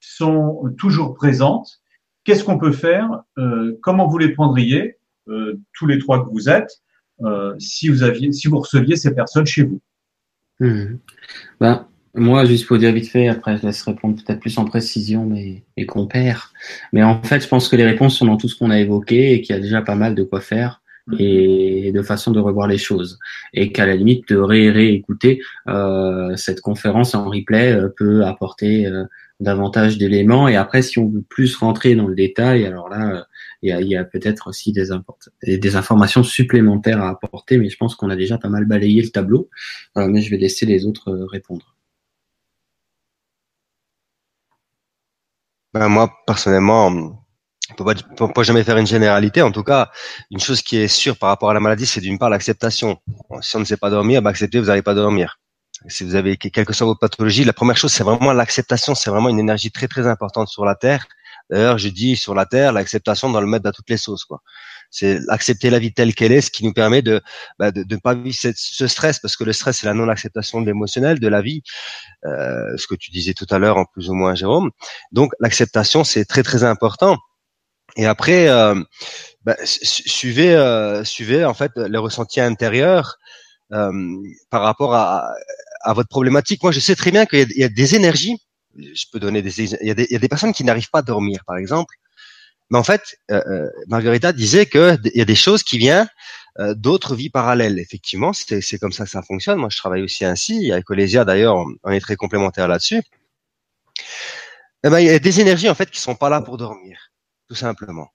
sont 0.01 0.73
toujours 0.79 1.15
présentes 1.15 1.83
qu'est-ce 2.25 2.45
qu'on 2.45 2.59
peut 2.59 2.73
faire 2.73 3.23
euh, 3.39 3.79
Comment 3.83 4.09
vous 4.09 4.19
les 4.19 4.31
prendriez, 4.31 4.97
euh, 5.29 5.61
tous 5.73 5.87
les 5.87 5.99
trois 5.99 6.25
que 6.25 6.31
vous 6.31 6.49
êtes, 6.49 6.83
euh, 7.23 7.55
si 7.59 7.89
vous 7.89 8.03
aviez, 8.03 8.33
si 8.33 8.49
vous 8.49 8.61
receviez 8.61 8.97
ces 8.97 9.15
personnes 9.15 9.47
chez 9.47 9.65
vous? 9.65 9.81
Hmm. 10.61 10.99
ben, 11.61 11.87
moi, 12.15 12.45
juste 12.45 12.67
pour 12.67 12.79
dire 12.79 12.93
vite 12.93 13.09
fait, 13.09 13.27
après 13.29 13.57
je 13.57 13.67
laisse 13.67 13.83
répondre 13.83 14.23
peut-être 14.23 14.39
plus 14.39 14.59
en 14.59 14.65
précision 14.65 15.25
mes, 15.25 15.65
mes 15.77 15.87
compères. 15.87 16.53
Mais 16.93 17.03
en 17.03 17.23
fait, 17.23 17.41
je 17.41 17.49
pense 17.49 17.69
que 17.69 17.77
les 17.77 17.87
réponses 17.87 18.19
sont 18.19 18.27
dans 18.27 18.37
tout 18.37 18.49
ce 18.49 18.57
qu'on 18.57 18.71
a 18.71 18.79
évoqué 18.79 19.33
et 19.33 19.41
qu'il 19.41 19.57
y 19.57 19.59
a 19.59 19.63
déjà 19.63 19.83
pas 19.83 19.95
mal 19.95 20.15
de 20.15 20.23
quoi 20.23 20.41
faire 20.41 20.82
et 21.19 21.93
de 21.93 22.03
façon 22.03 22.31
de 22.31 22.41
revoir 22.41 22.67
les 22.69 22.79
choses. 22.79 23.19
Et 23.53 23.73
qu'à 23.73 23.87
la 23.87 23.97
limite, 23.97 24.29
de 24.29 24.37
ré 24.37 24.71
réécouter 24.71 25.43
euh, 25.69 26.37
cette 26.37 26.61
conférence 26.61 27.15
en 27.15 27.29
replay 27.29 27.73
euh, 27.73 27.89
peut 27.89 28.25
apporter 28.25 28.87
euh, 28.87 29.05
davantage 29.41 29.99
d'éléments. 29.99 30.49
Et 30.49 30.57
après, 30.57 30.83
si 30.83 30.99
on 30.99 31.09
veut 31.09 31.25
plus 31.29 31.57
rentrer 31.57 31.95
dans 31.95 32.07
le 32.07 32.15
détail, 32.15 32.65
alors 32.65 32.89
là, 32.89 33.27
il 33.63 33.71
y 33.71 33.73
a, 33.73 33.81
y 33.81 33.97
a 33.97 34.05
peut-être 34.05 34.49
aussi 34.49 34.73
des, 34.73 34.89
des 35.59 35.77
informations 35.77 36.23
supplémentaires 36.23 37.03
à 37.03 37.11
apporter, 37.11 37.59
mais 37.59 37.69
je 37.69 37.77
pense 37.77 37.95
qu'on 37.97 38.11
a 38.11 38.17
déjà 38.17 38.39
pas 38.39 38.49
mal 38.49 38.65
balayé 38.65 39.03
le 39.03 39.11
tableau. 39.11 39.49
mais 39.97 40.23
je 40.23 40.31
vais 40.31 40.39
laisser 40.39 40.67
les 40.67 40.87
autres 40.87 41.13
répondre. 41.31 41.75
Ben, 45.75 45.89
moi, 45.89 46.13
personnellement, 46.27 47.22
on 47.73 47.85
peut 47.85 47.85
pas, 47.85 47.95
peut 48.17 48.33
pas 48.33 48.43
jamais 48.43 48.65
faire 48.65 48.77
une 48.77 48.87
généralité. 48.87 49.43
En 49.43 49.51
tout 49.51 49.63
cas, 49.63 49.91
une 50.31 50.41
chose 50.41 50.63
qui 50.63 50.77
est 50.77 50.89
sûre 50.89 51.17
par 51.17 51.29
rapport 51.29 51.51
à 51.51 51.55
la 51.55 51.61
maladie, 51.61 51.87
c'est 51.87 52.01
d'une 52.01 52.19
part 52.19 52.31
l'acceptation. 52.31 52.99
Si 53.41 53.57
on 53.57 53.61
ne 53.61 53.65
sait 53.65 53.77
pas 53.77 53.91
dormir, 53.91 54.23
ben 54.23 54.31
acceptez, 54.31 54.61
vous 54.61 54.67
n'allez 54.67 54.83
pas 54.83 54.95
dormir. 54.95 55.39
Si 55.89 56.05
vous 56.05 56.15
avez 56.15 56.37
quelle 56.37 56.65
que 56.65 56.73
soit 56.73 56.87
votre 56.87 57.01
pathologie, 57.01 57.45
la 57.45 57.53
première 57.53 57.77
chose, 57.77 57.93
c'est 57.93 58.05
vraiment 58.05 58.33
l'acceptation. 58.33 58.95
C'est 58.95 59.11
vraiment 59.11 59.31
une 59.31 59.41
énergie 59.41 59.73
très 59.73 59.89
très 59.89 60.07
importante 60.07 60.49
sur 60.49 60.65
la 60.65 60.75
terre. 60.75 61.07
D'ailleurs, 61.51 61.79
je 61.79 61.89
dis 61.89 62.17
sur 62.17 62.35
la 62.35 62.47
terre, 62.47 62.73
l'acceptation 62.73 63.31
dans 63.31 63.41
le 63.41 63.47
mettre 63.47 63.69
à 63.69 63.73
toutes 63.73 63.91
les 63.91 63.97
sauces, 63.97 64.25
quoi 64.25 64.41
c'est 64.93 65.19
accepter 65.29 65.71
la 65.71 65.79
vie 65.79 65.93
telle 65.93 66.15
qu'elle 66.15 66.33
est, 66.33 66.43
ce 66.43 66.51
qui 66.51 66.65
nous 66.65 66.75
permet 66.75 67.03
de 67.03 67.21
bah, 67.59 67.73
de 67.73 67.85
ne 67.89 67.97
pas 67.97 68.15
vivre 68.15 68.37
ce 68.55 68.87
stress, 68.87 69.19
parce 69.19 69.37
que 69.37 69.43
le 69.43 69.53
stress 69.53 69.79
c'est 69.79 69.87
la 69.87 69.95
non-acceptation 69.95 70.61
de 70.61 70.67
l'émotionnel, 70.67 71.19
de 71.19 71.29
la 71.29 71.41
vie, 71.41 71.63
euh, 72.27 72.77
ce 72.77 72.87
que 72.87 72.95
tu 72.95 73.11
disais 73.11 73.33
tout 73.33 73.47
à 73.51 73.59
l'heure 73.59 73.79
en 73.79 73.87
plus 73.87 74.11
ou 74.11 74.15
moins 74.15 74.35
Jérôme. 74.35 74.71
Donc 75.11 75.33
l'acceptation 75.41 76.05
c'est 76.05 76.27
très 76.27 76.43
très 76.43 76.63
important. 76.63 77.19
Et 77.97 78.07
après, 78.07 78.49
euh, 78.49 78.81
bah, 79.45 79.57
suivez 79.63 80.55
euh, 80.55 81.05
suivez 81.05 81.45
en 81.45 81.55
fait 81.55 81.73
les 81.77 81.99
ressentis 81.99 82.41
intérieurs 82.41 83.19
euh, 83.73 83.93
par 84.51 84.63
rapport 84.63 84.95
à, 84.95 85.35
à 85.83 85.93
votre 85.93 86.09
problématique. 86.09 86.63
Moi, 86.63 86.73
je 86.73 86.81
sais 86.81 86.97
très 86.97 87.11
bien 87.11 87.27
qu'il 87.27 87.53
y, 87.57 87.65
a 87.65 87.69
des 87.69 87.95
énergies. 87.95 88.39
Je 88.77 89.05
peux 89.13 89.21
donner 89.21 89.43
des 89.43 89.61
il 89.61 89.87
y 89.87 89.91
a 89.91 89.95
des, 89.95 90.05
il 90.05 90.13
y 90.13 90.17
a 90.17 90.19
des 90.19 90.29
personnes 90.29 90.53
qui 90.53 90.65
n'arrivent 90.65 90.91
pas 90.91 91.01
à 91.01 91.03
dormir, 91.03 91.43
par 91.47 91.57
exemple 91.57 91.95
mais 92.73 92.79
en 92.79 92.85
fait, 92.85 93.19
euh, 93.31 93.69
Margarita 93.87 94.33
disait 94.33 94.65
qu'il 94.65 94.99
y 95.15 95.21
a 95.21 95.27
des 95.27 95.35
choses 95.35 95.63
qui 95.63 95.77
viennent 95.77 96.09
euh, 96.59 96.75
d'autres 96.75 97.15
vies 97.15 97.29
parallèles. 97.29 97.79
Effectivement, 97.79 98.33
c'est 98.33 98.79
comme 98.79 98.93
ça 98.93 99.05
que 99.05 99.11
ça 99.11 99.21
fonctionne. 99.21 99.59
Moi, 99.59 99.69
je 99.71 99.77
travaille 99.77 100.01
aussi 100.01 100.25
ainsi. 100.25 100.73
Avec 100.73 100.87
Colésia, 100.87 101.27
d'ailleurs, 101.27 101.55
on, 101.85 101.91
est 101.91 102.01
très 102.01 102.17
complémentaires 102.17 102.69
là-dessus. 102.69 103.03
Eh 104.85 104.89
ben, 104.89 105.01
il 105.01 105.07
y 105.07 105.11
a 105.11 105.19
des 105.19 105.41
énergies 105.41 105.69
en 105.69 105.75
fait 105.75 105.91
qui 105.91 106.01
sont 106.01 106.15
pas 106.15 106.31
là 106.31 106.41
pour 106.41 106.57
dormir, 106.57 107.12
tout 107.53 107.59
simplement. 107.59 108.09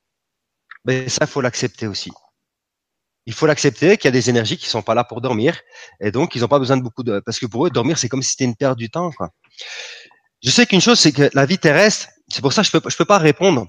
Mais 0.83 1.09
ça, 1.09 1.25
il 1.25 1.27
faut 1.27 1.41
l'accepter 1.41 1.85
aussi. 1.85 2.11
Il 3.27 3.33
faut 3.33 3.45
l'accepter 3.45 3.97
qu'il 3.97 4.05
y 4.05 4.07
a 4.07 4.11
des 4.11 4.31
énergies 4.31 4.57
qui 4.57 4.67
sont 4.67 4.81
pas 4.81 4.95
là 4.95 5.03
pour 5.03 5.21
dormir, 5.21 5.59
et 5.99 6.11
donc 6.11 6.33
ils 6.33 6.41
n'ont 6.41 6.47
pas 6.47 6.57
besoin 6.57 6.75
de 6.75 6.81
beaucoup 6.81 7.03
de, 7.03 7.19
parce 7.19 7.37
que 7.37 7.45
pour 7.45 7.67
eux, 7.67 7.69
dormir, 7.69 7.99
c'est 7.99 8.09
comme 8.09 8.23
si 8.23 8.31
c'était 8.31 8.45
une 8.45 8.55
perte 8.55 8.79
du 8.79 8.89
temps. 8.89 9.11
Quoi. 9.11 9.29
Je 10.41 10.49
sais 10.49 10.65
qu'une 10.65 10.81
chose, 10.81 10.99
c'est 10.99 11.11
que 11.11 11.29
la 11.33 11.45
vie 11.45 11.59
terrestre, 11.59 12.07
c'est 12.29 12.41
pour 12.41 12.51
ça 12.51 12.63
que 12.63 12.67
je 12.67 12.71
peux, 12.71 12.89
je 12.89 12.97
peux 12.97 13.05
pas 13.05 13.19
répondre 13.19 13.67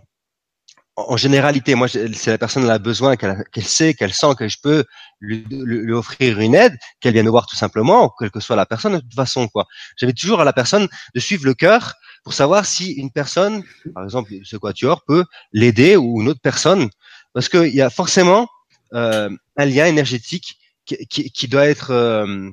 en 1.07 1.17
généralité, 1.17 1.75
moi, 1.77 1.87
c'est 1.89 2.27
la 2.27 2.39
personne 2.39 2.65
qui 2.65 2.71
a 2.71 2.79
besoin, 2.79 3.17
qu'elle 3.17 3.45
sait, 3.63 3.95
qu'elle 3.95 4.13
sent 4.13 4.35
que 4.37 4.49
je 4.49 4.59
peux 4.61 4.85
lui, 5.21 5.93
offrir 5.93 6.41
une 6.41 6.55
aide, 6.55 6.77
qu'elle 7.01 7.13
vienne 7.13 7.29
voir 7.29 7.47
tout 7.47 7.57
simplement, 7.57 8.13
quelle 8.19 8.31
que 8.31 8.41
soit 8.41 8.57
la 8.57 8.67
personne, 8.67 8.95
de 8.95 9.01
toute 9.01 9.15
façon, 9.15 9.47
quoi. 9.49 9.67
J'avais 9.97 10.13
toujours 10.13 10.41
à 10.41 10.45
la 10.45 10.53
personne 10.53 10.89
de 11.15 11.21
suivre 11.21 11.45
le 11.45 11.55
cœur 11.55 11.95
pour 12.25 12.35
savoir 12.35 12.67
si 12.67 12.93
une 12.93 13.13
personne, 13.13 13.63
par 13.95 14.03
exemple, 14.03 14.33
ce 14.43 14.57
quatuor, 14.57 15.05
peut 15.07 15.25
l'aider 15.53 15.97
ou 15.97 16.21
une 16.21 16.29
autre 16.29 16.41
personne, 16.43 16.89
parce 17.33 17.49
qu'il 17.49 17.75
y 17.75 17.81
a 17.81 17.91
forcément 17.91 18.49
euh, 18.95 19.31
un 19.57 19.65
lien 19.67 19.87
énergétique 19.87 20.59
qui 20.85 21.49
doit 21.49 21.67
être, 21.67 21.91
euh, 21.91 22.51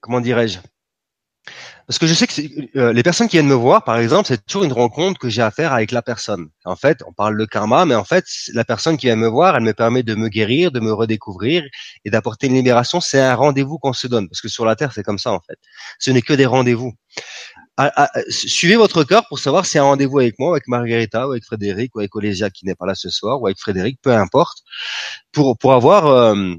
comment 0.00 0.20
dirais-je, 0.20 0.58
parce 1.90 1.98
que 1.98 2.06
je 2.06 2.14
sais 2.14 2.28
que 2.28 2.78
euh, 2.78 2.92
les 2.92 3.02
personnes 3.02 3.26
qui 3.26 3.36
viennent 3.36 3.48
me 3.48 3.54
voir, 3.54 3.82
par 3.82 3.98
exemple, 3.98 4.28
c'est 4.28 4.46
toujours 4.46 4.62
une 4.62 4.72
rencontre 4.72 5.18
que 5.18 5.28
j'ai 5.28 5.42
à 5.42 5.50
faire 5.50 5.72
avec 5.72 5.90
la 5.90 6.02
personne. 6.02 6.48
En 6.64 6.76
fait, 6.76 7.02
on 7.04 7.12
parle 7.12 7.36
de 7.36 7.44
karma, 7.44 7.84
mais 7.84 7.96
en 7.96 8.04
fait, 8.04 8.24
la 8.54 8.64
personne 8.64 8.96
qui 8.96 9.06
vient 9.06 9.16
me 9.16 9.26
voir, 9.26 9.56
elle 9.56 9.64
me 9.64 9.72
permet 9.72 10.04
de 10.04 10.14
me 10.14 10.28
guérir, 10.28 10.70
de 10.70 10.78
me 10.78 10.92
redécouvrir 10.92 11.64
et 12.04 12.10
d'apporter 12.10 12.46
une 12.46 12.54
libération. 12.54 13.00
C'est 13.00 13.20
un 13.20 13.34
rendez-vous 13.34 13.78
qu'on 13.78 13.92
se 13.92 14.06
donne, 14.06 14.28
parce 14.28 14.40
que 14.40 14.46
sur 14.46 14.64
la 14.64 14.76
Terre, 14.76 14.92
c'est 14.92 15.02
comme 15.02 15.18
ça, 15.18 15.32
en 15.32 15.40
fait. 15.40 15.58
Ce 15.98 16.12
n'est 16.12 16.22
que 16.22 16.32
des 16.32 16.46
rendez-vous. 16.46 16.92
Ah, 17.76 17.90
ah, 17.96 18.10
suivez 18.28 18.76
votre 18.76 19.02
cœur 19.02 19.26
pour 19.26 19.40
savoir 19.40 19.66
si 19.66 19.76
un 19.76 19.82
rendez-vous 19.82 20.20
avec 20.20 20.38
moi, 20.38 20.52
avec 20.52 20.68
Margarita, 20.68 21.26
ou 21.26 21.32
avec 21.32 21.44
Frédéric, 21.44 21.96
ou 21.96 21.98
avec 21.98 22.14
Olésia 22.14 22.50
qui 22.50 22.66
n'est 22.66 22.76
pas 22.76 22.86
là 22.86 22.94
ce 22.94 23.10
soir, 23.10 23.42
ou 23.42 23.48
avec 23.48 23.58
Frédéric, 23.58 23.98
peu 24.00 24.12
importe, 24.14 24.58
pour, 25.32 25.58
pour 25.58 25.72
avoir 25.72 26.06
euh, 26.06 26.54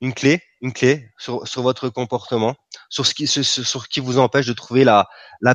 une 0.00 0.14
clé, 0.14 0.40
une 0.60 0.72
clé 0.72 1.10
sur, 1.18 1.44
votre 1.56 1.88
comportement, 1.88 2.56
sur 2.88 3.06
ce 3.06 3.14
qui, 3.14 4.00
vous 4.00 4.18
empêche 4.18 4.46
de 4.46 4.52
trouver 4.52 4.84
la, 4.84 5.06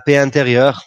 paix 0.06 0.18
intérieure. 0.18 0.86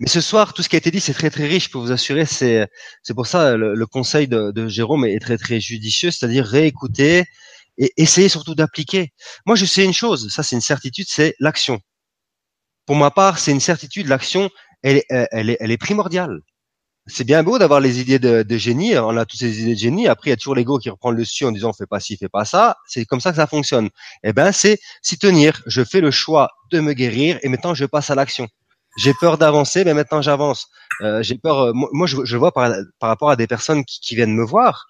Mais 0.00 0.08
ce 0.08 0.20
soir, 0.20 0.54
tout 0.54 0.62
ce 0.62 0.68
qui 0.68 0.76
a 0.76 0.78
été 0.78 0.90
dit, 0.90 1.00
c'est 1.00 1.14
très 1.14 1.30
très 1.30 1.46
riche. 1.46 1.66
Je 1.66 1.70
peux 1.70 1.78
vous 1.78 1.92
assurer, 1.92 2.24
c'est 2.26 2.68
pour 3.14 3.26
ça 3.26 3.56
le, 3.56 3.74
le 3.74 3.86
conseil 3.86 4.28
de, 4.28 4.68
Jérôme 4.68 5.04
est 5.04 5.20
très 5.20 5.38
très 5.38 5.60
judicieux, 5.60 6.10
c'est-à-dire 6.10 6.44
réécouter 6.44 7.24
et 7.78 7.92
essayer 7.96 8.28
surtout 8.28 8.54
d'appliquer. 8.54 9.12
Moi, 9.46 9.56
je 9.56 9.64
sais 9.64 9.84
une 9.84 9.92
chose, 9.92 10.32
ça 10.32 10.42
c'est 10.42 10.56
une 10.56 10.62
certitude, 10.62 11.06
c'est 11.08 11.34
l'action. 11.38 11.80
Pour 12.86 12.96
ma 12.96 13.10
part, 13.10 13.38
c'est 13.38 13.52
une 13.52 13.60
certitude. 13.60 14.08
L'action, 14.08 14.50
elle 14.82 15.02
est 15.10 15.78
primordiale 15.78 16.40
c'est 17.08 17.24
bien 17.24 17.42
beau 17.42 17.58
d'avoir 17.58 17.80
les 17.80 18.00
idées 18.00 18.18
de, 18.18 18.42
de, 18.42 18.56
génie. 18.56 18.96
On 18.98 19.16
a 19.16 19.24
toutes 19.24 19.40
ces 19.40 19.62
idées 19.62 19.74
de 19.74 19.78
génie. 19.78 20.08
Après, 20.08 20.30
il 20.30 20.32
y 20.32 20.34
a 20.34 20.36
toujours 20.36 20.54
l'ego 20.54 20.78
qui 20.78 20.90
reprend 20.90 21.10
le 21.10 21.18
dessus 21.18 21.44
en 21.44 21.52
disant 21.52 21.72
fais 21.72 21.86
pas 21.86 22.00
ci, 22.00 22.16
fais 22.16 22.28
pas 22.28 22.44
ça. 22.44 22.76
C'est 22.86 23.04
comme 23.04 23.20
ça 23.20 23.30
que 23.30 23.36
ça 23.36 23.46
fonctionne. 23.46 23.88
Eh 24.22 24.32
ben, 24.32 24.52
c'est 24.52 24.78
s'y 25.02 25.18
tenir. 25.18 25.62
Je 25.66 25.82
fais 25.84 26.00
le 26.00 26.10
choix 26.10 26.50
de 26.70 26.80
me 26.80 26.92
guérir 26.92 27.38
et 27.42 27.48
maintenant 27.48 27.74
je 27.74 27.86
passe 27.86 28.10
à 28.10 28.14
l'action. 28.14 28.46
J'ai 28.98 29.14
peur 29.14 29.38
d'avancer, 29.38 29.84
mais 29.84 29.94
maintenant 29.94 30.22
j'avance. 30.22 30.68
Euh, 31.02 31.22
j'ai 31.22 31.38
peur. 31.38 31.60
Euh, 31.60 31.72
moi, 31.74 32.06
je, 32.06 32.36
vois 32.36 32.52
par, 32.52 32.74
rapport 33.00 33.30
à 33.30 33.36
des 33.36 33.46
personnes 33.46 33.84
qui, 33.84 34.00
qui 34.00 34.16
viennent 34.16 34.34
me 34.34 34.44
voir. 34.44 34.86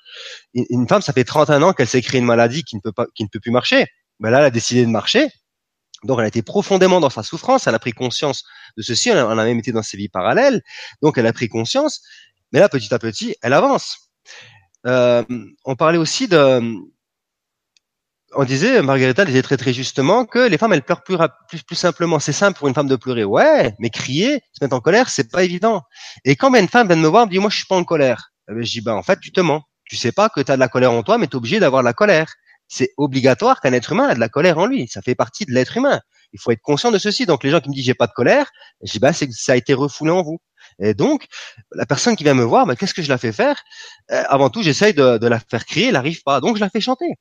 Une, 0.54 0.88
femme, 0.88 1.02
ça 1.02 1.12
fait 1.12 1.24
31 1.24 1.62
ans 1.62 1.72
qu'elle 1.72 1.88
s'est 1.88 2.00
créée 2.02 2.20
une 2.20 2.26
maladie 2.26 2.64
qui 2.64 2.76
ne 2.76 2.80
peut 2.80 2.92
pas, 2.92 3.06
qui 3.14 3.22
ne 3.22 3.28
peut 3.28 3.40
plus 3.40 3.50
marcher. 3.50 3.86
Mais 4.18 4.30
là, 4.30 4.38
elle 4.38 4.46
a 4.46 4.50
décidé 4.50 4.84
de 4.84 4.90
marcher. 4.90 5.28
Donc, 6.04 6.18
elle 6.18 6.26
a 6.26 6.28
été 6.28 6.42
profondément 6.42 7.00
dans 7.00 7.10
sa 7.10 7.22
souffrance, 7.22 7.66
elle 7.66 7.74
a 7.74 7.78
pris 7.78 7.92
conscience 7.92 8.44
de 8.76 8.82
ceci, 8.82 9.10
on 9.10 9.16
a, 9.16 9.44
même 9.44 9.58
été 9.58 9.72
dans 9.72 9.82
ses 9.82 9.96
vies 9.96 10.08
parallèles, 10.08 10.62
donc 11.02 11.18
elle 11.18 11.26
a 11.26 11.32
pris 11.32 11.48
conscience, 11.48 12.02
mais 12.52 12.60
là, 12.60 12.68
petit 12.68 12.92
à 12.94 12.98
petit, 12.98 13.34
elle 13.42 13.52
avance. 13.52 14.10
Euh, 14.86 15.24
on 15.64 15.74
parlait 15.76 15.98
aussi 15.98 16.28
de... 16.28 16.76
On 18.36 18.44
disait, 18.44 18.82
Margarita 18.82 19.24
disait 19.24 19.40
très 19.40 19.56
très 19.56 19.72
justement 19.72 20.26
que 20.26 20.38
les 20.38 20.58
femmes, 20.58 20.74
elles 20.74 20.82
pleurent 20.82 21.02
plus, 21.02 21.16
plus, 21.48 21.62
plus 21.62 21.76
simplement. 21.76 22.20
C'est 22.20 22.34
simple 22.34 22.58
pour 22.58 22.68
une 22.68 22.74
femme 22.74 22.86
de 22.86 22.94
pleurer. 22.94 23.24
Ouais, 23.24 23.74
mais 23.78 23.88
crier, 23.88 24.42
se 24.52 24.62
mettre 24.62 24.76
en 24.76 24.80
colère, 24.80 25.08
c'est 25.08 25.30
pas 25.30 25.44
évident. 25.44 25.82
Et 26.26 26.36
quand 26.36 26.54
une 26.54 26.68
femme 26.68 26.88
vient 26.88 26.96
me 26.96 27.08
voir, 27.08 27.26
me 27.26 27.30
dit, 27.30 27.38
moi, 27.38 27.48
je 27.48 27.56
suis 27.56 27.66
pas 27.66 27.76
en 27.76 27.84
colère. 27.84 28.30
Eh 28.50 28.54
ben, 28.54 28.62
je 28.62 28.70
dis, 28.70 28.80
ben, 28.82 28.92
en 28.92 29.02
fait, 29.02 29.18
tu 29.18 29.32
te 29.32 29.40
mens. 29.40 29.62
Tu 29.84 29.96
sais 29.96 30.12
pas 30.12 30.28
que 30.28 30.42
tu 30.42 30.52
as 30.52 30.56
de 30.56 30.60
la 30.60 30.68
colère 30.68 30.92
en 30.92 31.02
toi, 31.02 31.16
mais 31.16 31.26
tu 31.26 31.32
es 31.32 31.36
obligé 31.36 31.58
d'avoir 31.58 31.82
de 31.82 31.86
la 31.86 31.94
colère 31.94 32.34
c'est 32.68 32.92
obligatoire 32.96 33.60
qu'un 33.60 33.72
être 33.72 33.92
humain 33.92 34.08
a 34.08 34.14
de 34.14 34.20
la 34.20 34.28
colère 34.28 34.58
en 34.58 34.66
lui. 34.66 34.88
Ça 34.88 35.02
fait 35.02 35.14
partie 35.14 35.46
de 35.46 35.52
l'être 35.52 35.76
humain. 35.76 36.00
Il 36.32 36.40
faut 36.40 36.50
être 36.50 36.60
conscient 36.62 36.90
de 36.92 36.98
ceci. 36.98 37.26
Donc 37.26 37.42
les 37.42 37.50
gens 37.50 37.60
qui 37.60 37.70
me 37.70 37.74
disent 37.74 37.84
j'ai 37.86 37.94
pas 37.94 38.06
de 38.06 38.12
colère, 38.12 38.50
je 38.82 38.92
dis 38.92 38.98
bah 38.98 39.12
c'est 39.12 39.26
que 39.26 39.34
ça 39.34 39.52
a 39.52 39.56
été 39.56 39.74
refoulé 39.74 40.10
en 40.12 40.22
vous. 40.22 40.38
Et 40.78 40.94
donc 40.94 41.26
la 41.72 41.86
personne 41.86 42.16
qui 42.16 42.24
vient 42.24 42.34
me 42.34 42.44
voir, 42.44 42.66
bah, 42.66 42.76
qu'est-ce 42.76 42.94
que 42.94 43.02
je 43.02 43.08
la 43.08 43.18
fais 43.18 43.32
faire? 43.32 43.62
Euh, 44.10 44.22
Avant 44.28 44.50
tout, 44.50 44.62
j'essaye 44.62 44.94
de, 44.94 45.18
de, 45.18 45.26
la 45.26 45.40
faire 45.40 45.64
crier, 45.64 45.86
elle 45.88 45.94
n'arrive 45.94 46.22
pas. 46.22 46.40
Donc 46.40 46.56
je 46.56 46.60
la 46.60 46.70
fais 46.70 46.80
chanter 46.80 47.16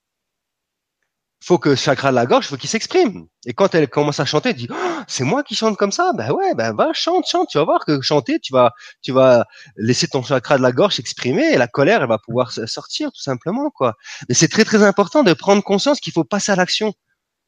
faut 1.43 1.57
que 1.57 1.75
chakra 1.75 2.09
de 2.09 2.15
la 2.15 2.25
gorge, 2.25 2.47
faut 2.47 2.57
qu'il 2.57 2.69
s'exprime. 2.69 3.27
Et 3.45 3.53
quand 3.53 3.75
elle 3.75 3.87
commence 3.87 4.19
à 4.19 4.25
chanter, 4.25 4.49
elle 4.49 4.55
dit 4.55 4.67
oh, 4.71 5.01
c'est 5.07 5.23
moi 5.23 5.43
qui 5.43 5.55
chante 5.55 5.77
comme 5.77 5.91
ça. 5.91 6.11
Ben 6.13 6.31
ouais, 6.31 6.55
ben 6.55 6.73
va 6.73 6.93
chante, 6.93 7.25
chante. 7.27 7.47
Tu 7.49 7.57
vas 7.57 7.63
voir 7.63 7.85
que 7.85 8.01
chanter, 8.01 8.39
tu 8.39 8.53
vas, 8.53 8.73
tu 9.01 9.11
vas 9.11 9.45
laisser 9.75 10.07
ton 10.07 10.23
chakra 10.23 10.57
de 10.57 10.63
la 10.63 10.71
gorge 10.71 10.95
s'exprimer 10.95 11.53
et 11.53 11.57
la 11.57 11.67
colère, 11.67 12.01
elle 12.01 12.07
va 12.07 12.17
pouvoir 12.17 12.51
sortir 12.51 13.11
tout 13.11 13.21
simplement 13.21 13.69
quoi. 13.69 13.95
Mais 14.29 14.35
c'est 14.35 14.47
très 14.47 14.65
très 14.65 14.83
important 14.83 15.23
de 15.23 15.33
prendre 15.33 15.63
conscience 15.63 15.99
qu'il 15.99 16.13
faut 16.13 16.23
passer 16.23 16.51
à 16.51 16.55
l'action. 16.55 16.93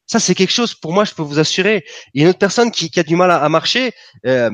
Ça 0.05 0.19
c'est 0.19 0.35
quelque 0.35 0.53
chose 0.53 0.75
pour 0.75 0.93
moi, 0.93 1.03
je 1.03 1.13
peux 1.13 1.23
vous 1.23 1.39
assurer. 1.39 1.83
Il 2.13 2.21
y 2.21 2.23
a 2.23 2.25
une 2.25 2.29
autre 2.29 2.39
personne 2.39 2.71
qui, 2.71 2.89
qui 2.91 2.99
a 2.99 3.03
du 3.03 3.15
mal 3.15 3.31
à, 3.31 3.49
marcher. 3.49 3.93
Euh, 4.25 4.51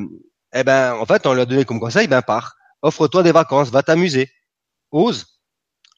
eh 0.54 0.64
ben 0.64 0.94
en 0.94 1.06
fait, 1.06 1.26
on 1.28 1.34
lui 1.34 1.42
a 1.42 1.46
donné 1.46 1.66
comme 1.66 1.80
conseil, 1.80 2.08
ben 2.08 2.22
pars, 2.22 2.56
offre-toi 2.82 3.24
des 3.24 3.34
vacances, 3.34 3.70
va 3.70 3.84
t'amuser, 3.84 4.30
ose 4.92 5.35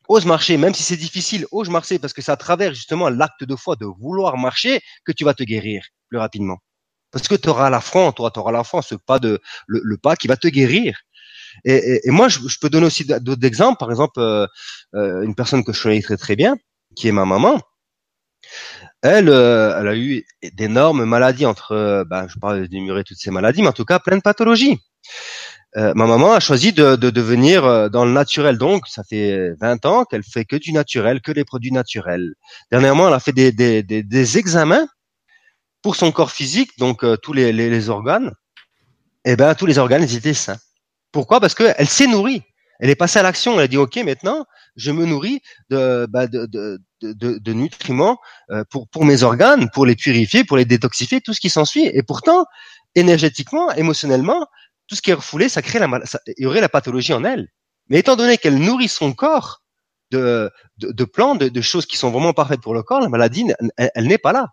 ose 0.08 0.26
marcher, 0.26 0.58
même 0.58 0.74
si 0.74 0.84
c'est 0.84 0.98
difficile, 0.98 1.45
ose 1.52 1.69
marcher, 1.69 2.00
parce 2.00 2.14
que 2.14 2.22
c'est 2.22 2.32
à 2.32 2.38
travers 2.38 2.74
justement 2.74 3.10
l'acte 3.10 3.44
de 3.44 3.56
foi 3.56 3.76
de 3.76 3.86
vouloir 3.86 4.38
marcher 4.38 4.82
que 5.06 5.11
tu 5.11 5.24
vas 5.24 5.34
te 5.34 5.44
guérir 5.44 5.86
plus 6.10 6.18
rapidement. 6.18 6.58
Parce 7.11 7.27
que 7.27 7.36
tu 7.36 7.50
auras 7.50 7.69
la 7.69 7.82
toi, 7.82 8.32
tu 8.32 8.40
auras 8.40 8.52
la 8.52 8.64
ce 8.64 8.95
pas 8.95 9.19
de 9.19 9.40
le, 9.68 9.98
pas 9.98 10.16
qui 10.16 10.27
va 10.27 10.38
te 10.38 10.48
guérir. 10.48 11.00
Et, 11.66 12.02
moi, 12.11 12.27
je, 12.27 12.40
peux 12.61 12.69
donner 12.69 12.86
aussi 12.86 13.06
d'autres 13.06 13.45
exemples. 13.45 13.80
Par 13.80 13.90
exemple, 13.90 14.19
euh, 14.19 14.45
euh, 14.95 15.24
une 15.24 15.34
personne 15.34 15.64
que 15.64 15.74
je 15.74 15.82
connais 15.82 16.02
très 16.02 16.18
très 16.18 16.36
bien, 16.36 16.58
qui 16.95 17.08
est 17.08 17.11
ma 17.11 17.26
maman. 17.26 17.60
Elle, 19.02 19.30
euh, 19.30 19.80
elle 19.80 19.88
a 19.88 19.95
eu 19.95 20.26
d'énormes 20.53 21.06
maladies 21.06 21.45
entre, 21.45 22.06
ben, 22.10 22.27
je 22.27 22.38
parle 22.40 22.68
d'énumérer 22.68 23.03
toutes 23.03 23.18
ces 23.18 23.32
maladies, 23.32 23.61
mais 23.61 23.69
en 23.69 23.74
tout 23.74 23.86
cas 23.86 24.00
plein 24.00 24.18
de 24.18 24.22
pathologies. 24.22 24.80
Ma 25.76 25.94
maman 25.94 26.34
a 26.34 26.40
choisi 26.40 26.74
de, 26.74 26.96
de 26.96 27.10
devenir 27.10 27.90
dans 27.92 28.06
le 28.06 28.12
naturel, 28.12 28.58
donc 28.58 28.88
ça 28.88 29.04
fait 29.04 29.52
20 29.60 29.86
ans 29.86 30.06
qu'elle 30.06 30.24
fait 30.24 30.46
que 30.46 30.56
du 30.56 30.72
naturel, 30.72 31.22
que 31.22 31.32
les 31.32 31.46
produits 31.46 31.72
naturels. 31.72 32.34
Dernièrement, 32.72 33.08
elle 33.08 33.14
a 33.14 33.20
fait 33.20 33.34
des, 33.34 33.52
des, 33.52 33.84
des, 33.84 34.02
des 34.02 34.38
examens 34.38 34.88
pour 35.84 35.96
son 35.96 36.12
corps 36.12 36.32
physique, 36.32 36.72
donc 36.80 37.06
tous 37.22 37.34
les, 37.34 37.54
les, 37.54 37.70
les 37.70 37.90
organes, 37.90 38.32
eh 39.26 39.36
ben 39.36 39.54
tous 39.56 39.66
les 39.66 39.78
organes 39.78 40.04
ils 40.04 40.16
étaient 40.16 40.34
sains. 40.34 40.58
Pourquoi? 41.12 41.40
Parce 41.40 41.54
qu'elle 41.54 41.88
s'est 41.88 42.08
nourrie. 42.08 42.44
Elle 42.80 42.90
est 42.90 42.96
passée 42.96 43.20
à 43.20 43.24
l'action. 43.24 43.56
Elle 43.56 43.62
a 43.62 43.68
dit, 43.68 43.78
OK, 43.78 43.96
maintenant, 43.98 44.46
je 44.76 44.92
me 44.92 45.06
nourris 45.06 45.42
de, 45.70 46.06
bah, 46.10 46.28
de, 46.28 46.46
de, 46.46 46.80
de, 47.02 47.40
de, 47.40 47.54
nutriments 47.54 48.18
euh, 48.52 48.64
pour, 48.70 48.88
pour 48.90 49.04
mes 49.04 49.24
organes, 49.24 49.70
pour 49.74 49.86
les 49.86 49.96
purifier, 49.96 50.44
pour 50.44 50.58
les 50.58 50.66
détoxifier, 50.66 51.22
tout 51.22 51.34
ce 51.34 51.40
qui 51.40 51.50
s'ensuit. 51.50 51.86
Et 51.86 52.04
pourtant, 52.04 52.46
énergétiquement, 52.96 53.72
émotionnellement, 53.72 54.48
tout 54.88 54.95
ce 54.95 55.01
qui 55.01 55.11
est 55.11 55.16
refoulé, 55.16 55.49
ça 55.49 55.61
crée 55.61 55.80
la, 55.80 56.06
ça, 56.06 56.19
il 56.38 56.43
y 56.43 56.45
aurait 56.45 56.61
la 56.61 56.69
pathologie 56.69 57.14
en 57.14 57.24
elle. 57.24 57.49
Mais 57.90 57.99
étant 57.99 58.16
donné 58.16 58.38
qu'elle 58.38 58.57
nourrit 58.57 58.88
son 58.88 59.14
corps 59.14 59.61
de, 60.11 60.49
de, 60.77 60.91
de 60.91 61.03
plans, 61.06 61.35
de, 61.35 61.49
de, 61.49 61.61
choses 61.61 61.85
qui 61.85 61.98
sont 61.98 62.11
vraiment 62.11 62.33
parfaites 62.33 62.61
pour 62.61 62.74
le 62.74 62.83
corps, 62.83 63.01
la 63.01 63.09
maladie, 63.09 63.45
elle, 63.77 64.07
n'est 64.07 64.17
pas 64.17 64.32
là. 64.32 64.48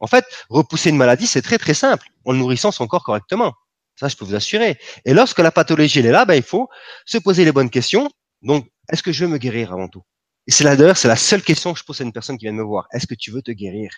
En 0.00 0.06
fait, 0.06 0.24
repousser 0.50 0.90
une 0.90 0.96
maladie, 0.96 1.26
c'est 1.26 1.42
très 1.42 1.58
très 1.58 1.74
simple, 1.74 2.06
en 2.24 2.34
nourrissant 2.34 2.70
son 2.70 2.86
corps 2.86 3.04
correctement. 3.04 3.54
Ça, 3.98 4.08
je 4.08 4.16
peux 4.16 4.26
vous 4.26 4.34
assurer. 4.34 4.78
Et 5.06 5.14
lorsque 5.14 5.38
la 5.38 5.50
pathologie 5.50 6.00
elle 6.00 6.06
est 6.06 6.10
là, 6.10 6.26
ben, 6.26 6.34
il 6.34 6.42
faut 6.42 6.68
se 7.06 7.16
poser 7.16 7.44
les 7.44 7.52
bonnes 7.52 7.70
questions. 7.70 8.10
Donc, 8.42 8.68
est-ce 8.92 9.02
que 9.02 9.12
je 9.12 9.24
veux 9.24 9.30
me 9.30 9.38
guérir 9.38 9.72
avant 9.72 9.88
tout? 9.88 10.02
Et 10.46 10.50
c'est 10.50 10.64
là 10.64 10.76
d'ailleurs, 10.76 10.98
c'est 10.98 11.08
la 11.08 11.16
seule 11.16 11.42
question 11.42 11.72
que 11.72 11.78
je 11.78 11.84
pose 11.84 12.00
à 12.00 12.04
une 12.04 12.12
personne 12.12 12.36
qui 12.36 12.44
vient 12.44 12.52
de 12.52 12.58
me 12.58 12.62
voir. 12.62 12.86
Est-ce 12.92 13.06
que 13.06 13.14
tu 13.14 13.30
veux 13.30 13.42
te 13.42 13.50
guérir? 13.50 13.90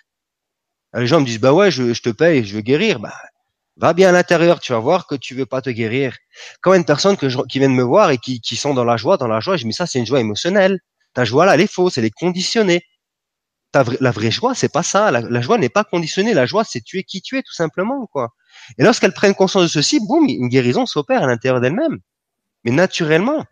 Les 0.93 1.05
gens 1.05 1.19
me 1.19 1.25
disent, 1.25 1.39
bah 1.39 1.53
ouais, 1.53 1.69
je, 1.69 1.93
je 1.93 2.01
te 2.01 2.09
paye, 2.09 2.43
je 2.45 2.55
veux 2.55 2.61
guérir. 2.61 2.99
Bah, 2.99 3.13
va 3.79 3.93
bien 3.93 4.09
à 4.09 4.11
l'intérieur, 4.11 4.59
tu 4.59 4.73
vas 4.73 4.79
voir 4.79 5.07
que 5.07 5.15
tu 5.15 5.35
veux 5.35 5.45
pas 5.45 5.61
te 5.61 5.69
guérir. 5.69 6.15
Quand 6.61 6.73
une 6.73 6.85
personne 6.85 7.17
que 7.17 7.27
qui 7.47 7.59
vient 7.59 7.69
de 7.69 7.73
me 7.73 7.83
voir 7.83 8.11
et 8.11 8.17
qui, 8.17 8.41
qui 8.41 8.55
sont 8.55 8.73
dans 8.73 8.83
la 8.83 8.97
joie, 8.97 9.17
dans 9.17 9.27
la 9.27 9.39
joie, 9.39 9.57
je 9.57 9.65
dis 9.65 9.73
ça, 9.73 9.87
c'est 9.87 9.99
une 9.99 10.05
joie 10.05 10.19
émotionnelle. 10.19 10.79
Ta 11.13 11.25
joie 11.25 11.45
là, 11.45 11.55
elle 11.55 11.61
est 11.61 11.71
fausse, 11.71 11.97
elle 11.97 12.05
est 12.05 12.13
conditionnée. 12.13 12.81
Ta, 13.71 13.83
la 14.01 14.11
vraie 14.11 14.31
joie, 14.31 14.53
c'est 14.55 14.71
pas 14.71 14.83
ça. 14.83 15.11
La, 15.11 15.21
la 15.21 15.41
joie 15.41 15.57
n'est 15.57 15.69
pas 15.69 15.83
conditionnée. 15.83 16.33
La 16.33 16.45
joie, 16.45 16.63
c'est 16.63 16.81
tu 16.81 16.99
es 16.99 17.03
qui 17.03 17.21
tu 17.21 17.37
es, 17.37 17.41
tout 17.41 17.53
simplement, 17.53 18.07
quoi. 18.07 18.29
Et 18.77 18.83
lorsqu'elles 18.83 19.13
prennent 19.13 19.35
conscience 19.35 19.63
de 19.63 19.67
ceci, 19.69 19.99
boum, 20.05 20.25
une 20.27 20.49
guérison 20.49 20.85
s'opère 20.85 21.23
à 21.23 21.27
l'intérieur 21.27 21.61
d'elles-mêmes, 21.61 21.99
mais 22.63 22.71
naturellement. 22.71 23.45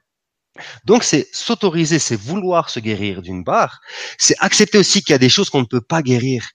Donc 0.85 1.03
c'est 1.03 1.27
s'autoriser, 1.33 1.99
c'est 1.99 2.15
vouloir 2.15 2.69
se 2.69 2.79
guérir 2.79 3.21
d'une 3.21 3.43
part, 3.43 3.79
c'est 4.17 4.35
accepter 4.39 4.79
aussi 4.79 5.03
qu'il 5.03 5.13
y 5.13 5.15
a 5.15 5.19
des 5.19 5.29
choses 5.29 5.49
qu'on 5.49 5.61
ne 5.61 5.65
peut 5.65 5.81
pas 5.81 6.01
guérir. 6.01 6.49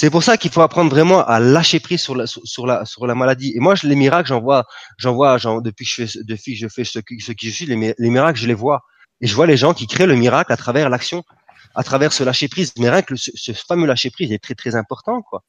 C'est 0.00 0.10
pour 0.10 0.22
ça 0.22 0.36
qu'il 0.36 0.52
faut 0.52 0.60
apprendre 0.60 0.90
vraiment 0.90 1.24
à 1.26 1.40
lâcher 1.40 1.80
prise 1.80 2.00
sur 2.00 2.14
la, 2.14 2.28
sur 2.28 2.68
la, 2.68 2.84
sur 2.84 3.04
la 3.08 3.16
maladie. 3.16 3.52
Et 3.56 3.58
moi, 3.58 3.74
les 3.82 3.96
miracles, 3.96 4.28
j'en 4.28 4.40
vois, 4.40 4.64
j'en 4.96 5.12
vois, 5.12 5.38
depuis 5.60 5.84
que 5.86 5.90
je 5.90 6.06
fais, 6.06 6.18
depuis 6.22 6.54
que 6.54 6.60
je 6.60 6.68
fais 6.68 6.84
ce, 6.84 7.00
ce 7.18 7.32
qui 7.32 7.48
je 7.48 7.52
suis, 7.52 7.66
les, 7.66 7.94
les 7.98 8.10
miracles, 8.10 8.38
je 8.38 8.46
les 8.46 8.54
vois. 8.54 8.82
Et 9.20 9.26
je 9.26 9.34
vois 9.34 9.48
les 9.48 9.56
gens 9.56 9.74
qui 9.74 9.88
créent 9.88 10.06
le 10.06 10.14
miracle 10.14 10.52
à 10.52 10.56
travers 10.56 10.88
l'action, 10.88 11.24
à 11.74 11.82
travers 11.82 12.12
ce 12.12 12.22
lâcher 12.22 12.46
prise. 12.46 12.72
Mais 12.78 12.88
ce, 13.16 13.32
ce 13.34 13.52
fameux 13.52 13.88
lâcher 13.88 14.10
prise 14.10 14.30
est 14.30 14.38
très 14.38 14.54
très 14.54 14.76
important, 14.76 15.20
quoi 15.20 15.42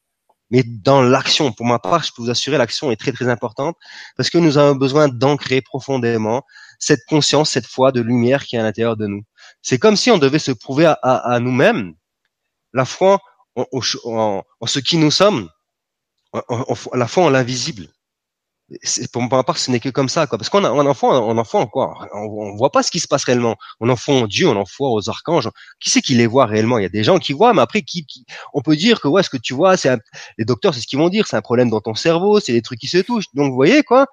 mais 0.52 0.64
dans 0.64 1.00
l'action. 1.00 1.52
Pour 1.52 1.64
ma 1.64 1.78
part, 1.78 2.02
je 2.02 2.10
peux 2.12 2.22
vous 2.22 2.30
assurer, 2.30 2.58
l'action 2.58 2.90
est 2.90 2.96
très 2.96 3.12
très 3.12 3.28
importante 3.28 3.76
parce 4.16 4.30
que 4.30 4.38
nous 4.38 4.58
avons 4.58 4.74
besoin 4.74 5.06
d'ancrer 5.06 5.60
profondément 5.62 6.42
cette 6.80 7.04
conscience, 7.08 7.50
cette 7.50 7.66
foi 7.66 7.92
de 7.92 8.00
lumière 8.00 8.44
qui 8.44 8.56
est 8.56 8.58
à 8.58 8.64
l'intérieur 8.64 8.96
de 8.96 9.06
nous. 9.06 9.22
C'est 9.62 9.78
comme 9.78 9.94
si 9.94 10.10
on 10.10 10.18
devait 10.18 10.40
se 10.40 10.50
prouver 10.50 10.86
à, 10.86 10.94
à, 10.94 11.38
nous-mêmes 11.38 11.94
la 12.72 12.84
foi 12.84 13.20
en, 13.72 13.80
en, 14.04 14.44
en, 14.60 14.66
ce 14.66 14.78
qui 14.78 14.96
nous 14.96 15.10
sommes, 15.10 15.48
la 16.94 17.06
foi 17.06 17.24
en 17.24 17.30
l'invisible 17.30 17.88
pour 19.12 19.22
ma 19.22 19.42
part, 19.42 19.58
ce 19.58 19.70
n'est 19.70 19.80
que 19.80 19.88
comme 19.88 20.08
ça, 20.08 20.26
quoi. 20.26 20.38
Parce 20.38 20.48
qu'on 20.48 20.64
a 20.64 20.68
un 20.68 20.86
enfant, 20.86 21.30
un 21.30 21.38
enfant, 21.38 21.66
quoi. 21.66 22.08
On, 22.14 22.20
on, 22.20 22.56
voit 22.56 22.70
pas 22.70 22.82
ce 22.82 22.90
qui 22.90 23.00
se 23.00 23.08
passe 23.08 23.24
réellement. 23.24 23.56
On 23.80 23.88
en 23.88 23.96
foi 23.96 24.14
en 24.14 24.26
Dieu, 24.26 24.48
on 24.48 24.56
en 24.56 24.64
foi 24.64 24.90
aux 24.90 25.08
archanges. 25.08 25.48
Qui 25.80 25.90
c'est 25.90 26.02
qui 26.02 26.14
les 26.14 26.26
voit 26.26 26.46
réellement? 26.46 26.78
Il 26.78 26.82
y 26.82 26.86
a 26.86 26.90
des 26.90 27.02
gens 27.02 27.18
qui 27.18 27.32
voient, 27.32 27.52
mais 27.52 27.62
après, 27.62 27.82
qui, 27.82 28.06
qui... 28.06 28.24
on 28.54 28.62
peut 28.62 28.76
dire 28.76 29.00
que 29.00 29.08
ouais, 29.08 29.22
ce 29.22 29.30
que 29.30 29.36
tu 29.36 29.54
vois, 29.54 29.76
c'est 29.76 29.90
les 30.38 30.44
docteurs, 30.44 30.74
c'est 30.74 30.80
ce 30.80 30.86
qu'ils 30.86 30.98
vont 30.98 31.08
dire, 31.08 31.26
c'est 31.26 31.36
un 31.36 31.42
problème 31.42 31.68
dans 31.68 31.80
ton 31.80 31.94
cerveau, 31.94 32.38
c'est 32.38 32.52
des 32.52 32.62
trucs 32.62 32.78
qui 32.78 32.88
se 32.88 32.98
touchent. 32.98 33.26
Donc, 33.34 33.50
vous 33.50 33.56
voyez, 33.56 33.82
quoi. 33.82 34.06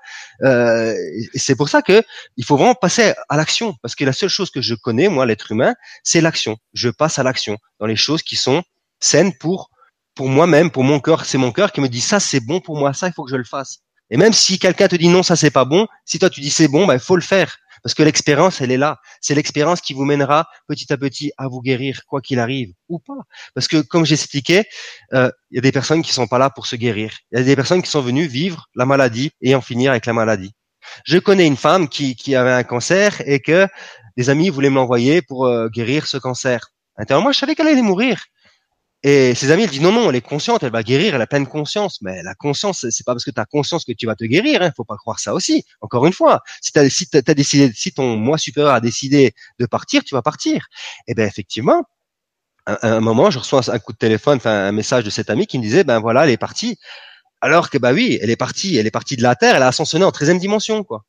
Euh, 0.44 0.96
c'est 1.36 1.56
pour 1.56 1.70
ça 1.70 1.82
que 1.82 2.04
il 2.36 2.46
faut 2.46 2.58
vraiment 2.58 2.76
passer 2.76 3.14
à 3.30 3.38
l'action, 3.38 3.76
parce 3.82 3.96
que 3.96 4.06
la 4.06 4.14
seule 4.14 4.30
chose 4.30 4.50
que 4.50 4.62
je 4.62 4.74
connais, 4.74 5.08
moi, 5.08 5.26
l'être 5.26 5.52
humain, 5.52 5.76
c'est 6.04 6.22
l'action. 6.22 6.58
Je 6.74 6.90
passe 6.90 7.20
à 7.20 7.24
l'action 7.24 7.58
dans 7.80 7.86
les 7.86 7.96
choses 7.96 8.24
qui 8.24 8.36
sont 8.36 8.64
saines 9.00 9.34
pour 9.38 9.70
pour 10.16 10.30
moi-même, 10.30 10.72
pour 10.72 10.84
mon 10.84 11.00
cœur. 11.00 11.26
C'est 11.26 11.38
mon 11.38 11.52
cœur 11.52 11.72
qui 11.72 11.80
me 11.80 11.88
dit 11.88 12.02
ça, 12.02 12.20
c'est 12.20 12.40
bon 12.40 12.60
pour 12.60 12.76
moi, 12.76 12.94
ça, 12.94 13.08
il 13.08 13.14
faut 13.14 13.24
que 13.24 13.32
je 13.32 13.36
le 13.36 13.44
fasse. 13.44 13.80
Et 14.10 14.18
même 14.18 14.34
si 14.34 14.58
quelqu'un 14.58 14.88
te 14.88 14.96
dit 14.96 15.10
non, 15.10 15.22
ça 15.22 15.36
c'est 15.36 15.52
pas 15.52 15.66
bon, 15.66 15.88
si 16.06 16.18
toi 16.18 16.30
tu 16.30 16.42
dis 16.42 16.50
c'est 16.50 16.68
bon, 16.68 16.84
il 16.84 16.88
bah, 16.88 17.00
faut 17.00 17.16
le 17.16 17.22
faire. 17.22 17.58
Parce 17.84 17.94
que 17.94 18.04
l'expérience, 18.04 18.60
elle 18.60 18.72
est 18.72 18.78
là. 18.78 18.98
C'est 19.22 19.36
l'expérience 19.36 19.82
qui 19.82 19.94
vous 19.94 20.04
mènera 20.04 20.48
petit 20.68 20.92
à 20.92 20.98
petit 20.98 21.32
à 21.38 21.48
vous 21.48 21.62
guérir, 21.62 22.02
quoi 22.08 22.22
qu'il 22.22 22.40
arrive, 22.40 22.74
ou 22.90 23.00
pas. 23.00 23.14
Parce 23.54 23.68
que, 23.68 23.82
comme 23.82 24.06
j'expliquais, 24.06 24.66
euh, 25.14 25.32
il 25.52 25.56
y 25.56 25.58
a 25.60 25.62
des 25.62 25.72
personnes 25.72 26.02
qui 26.02 26.12
sont 26.12 26.28
pas 26.28 26.40
là 26.40 26.50
pour 26.50 26.66
se 26.66 26.76
guérir. 26.76 27.14
Il 27.32 27.38
y 27.38 27.42
a 27.42 27.46
des 27.46 27.56
personnes 27.56 27.82
qui 27.82 27.90
sont 27.90 28.02
venues 28.02 28.28
vivre 28.28 28.68
la 28.76 28.86
maladie 28.86 29.32
et 29.42 29.56
en 29.56 29.62
finir 29.62 29.92
avec 29.92 30.06
la 30.06 30.14
maladie. 30.14 30.54
Je 31.06 31.18
connais 31.18 31.46
une 31.46 31.58
femme 31.58 31.88
qui, 31.88 32.16
qui 32.16 32.36
avait 32.36 32.52
un 32.52 32.64
cancer 32.64 33.22
et 33.26 33.40
que 33.42 33.68
des 34.16 34.30
amis 34.30 34.50
voulaient 34.50 34.70
me 34.70 34.76
l'envoyer 34.76 35.22
pour 35.22 35.46
euh, 35.46 35.70
guérir 35.70 36.08
ce 36.08 36.18
cancer. 36.18 36.72
moi, 37.10 37.32
je 37.32 37.38
savais 37.38 37.56
qu'elle 37.56 37.68
allait 37.68 37.82
mourir. 37.82 38.24
Et 39.04 39.36
ses 39.36 39.52
amis, 39.52 39.64
elle 39.64 39.70
dit 39.70 39.80
non, 39.80 39.92
non, 39.92 40.10
elle 40.10 40.16
est 40.16 40.22
consciente, 40.22 40.64
elle 40.64 40.72
va 40.72 40.82
guérir, 40.82 41.14
elle 41.14 41.22
a 41.22 41.28
pleine 41.28 41.48
conscience. 41.48 42.02
Mais 42.02 42.24
la 42.24 42.34
conscience, 42.34 42.86
c'est 42.90 43.06
pas 43.06 43.14
parce 43.14 43.24
que 43.24 43.32
tu 43.32 43.40
as 43.40 43.46
conscience 43.46 43.86
que 43.86 43.92
tu 43.92 44.08
vas 44.08 44.16
te 44.16 44.26
guérir, 44.26 44.62
hein, 44.62 44.72
faut 44.76 44.84
pas 44.84 44.98
croire 44.98 45.20
ça 45.20 45.34
aussi. 45.34 45.66
Encore 45.82 46.06
une 46.08 46.14
fois, 46.14 46.42
si, 46.62 46.78
as, 46.78 46.90
si, 46.90 47.08
as 47.14 47.34
décidé, 47.34 47.72
si 47.74 47.94
ton 47.94 48.18
moi 48.18 48.38
supérieur 48.38 48.74
a 48.74 48.82
décidé 48.82 49.34
de 49.60 49.66
partir, 49.68 50.04
tu 50.04 50.16
vas 50.16 50.24
partir. 50.24 50.68
Et 51.08 51.12
eh 51.12 51.14
ben 51.14 51.28
effectivement, 51.28 51.84
à, 52.66 52.88
un 52.88 53.00
moment, 53.02 53.32
je 53.32 53.40
reçois 53.40 53.62
un 53.72 53.80
coup 53.80 53.94
de 53.94 53.98
téléphone, 53.98 54.38
enfin 54.38 54.52
un 54.52 54.72
message 54.72 55.04
de 55.04 55.10
cette 55.10 55.30
amie 55.30 55.48
qui 55.48 55.60
me 55.60 55.64
disait, 55.64 55.84
ben 55.84 56.00
voilà, 56.00 56.26
elle 56.26 56.32
est 56.32 56.38
partie. 56.38 56.78
Alors 57.42 57.70
que 57.70 57.78
bah 57.78 57.94
oui, 57.94 58.20
elle 58.22 58.32
est 58.32 58.36
partie, 58.36 58.78
elle 58.78 58.88
est 58.88 58.92
partie 58.92 59.16
de 59.16 59.24
la 59.24 59.36
Terre, 59.36 59.56
elle 59.56 59.64
a 59.64 59.68
ascensionné 59.68 60.06
en 60.06 60.12
13 60.12 60.40
dimension, 60.40 60.84
quoi 60.84 61.06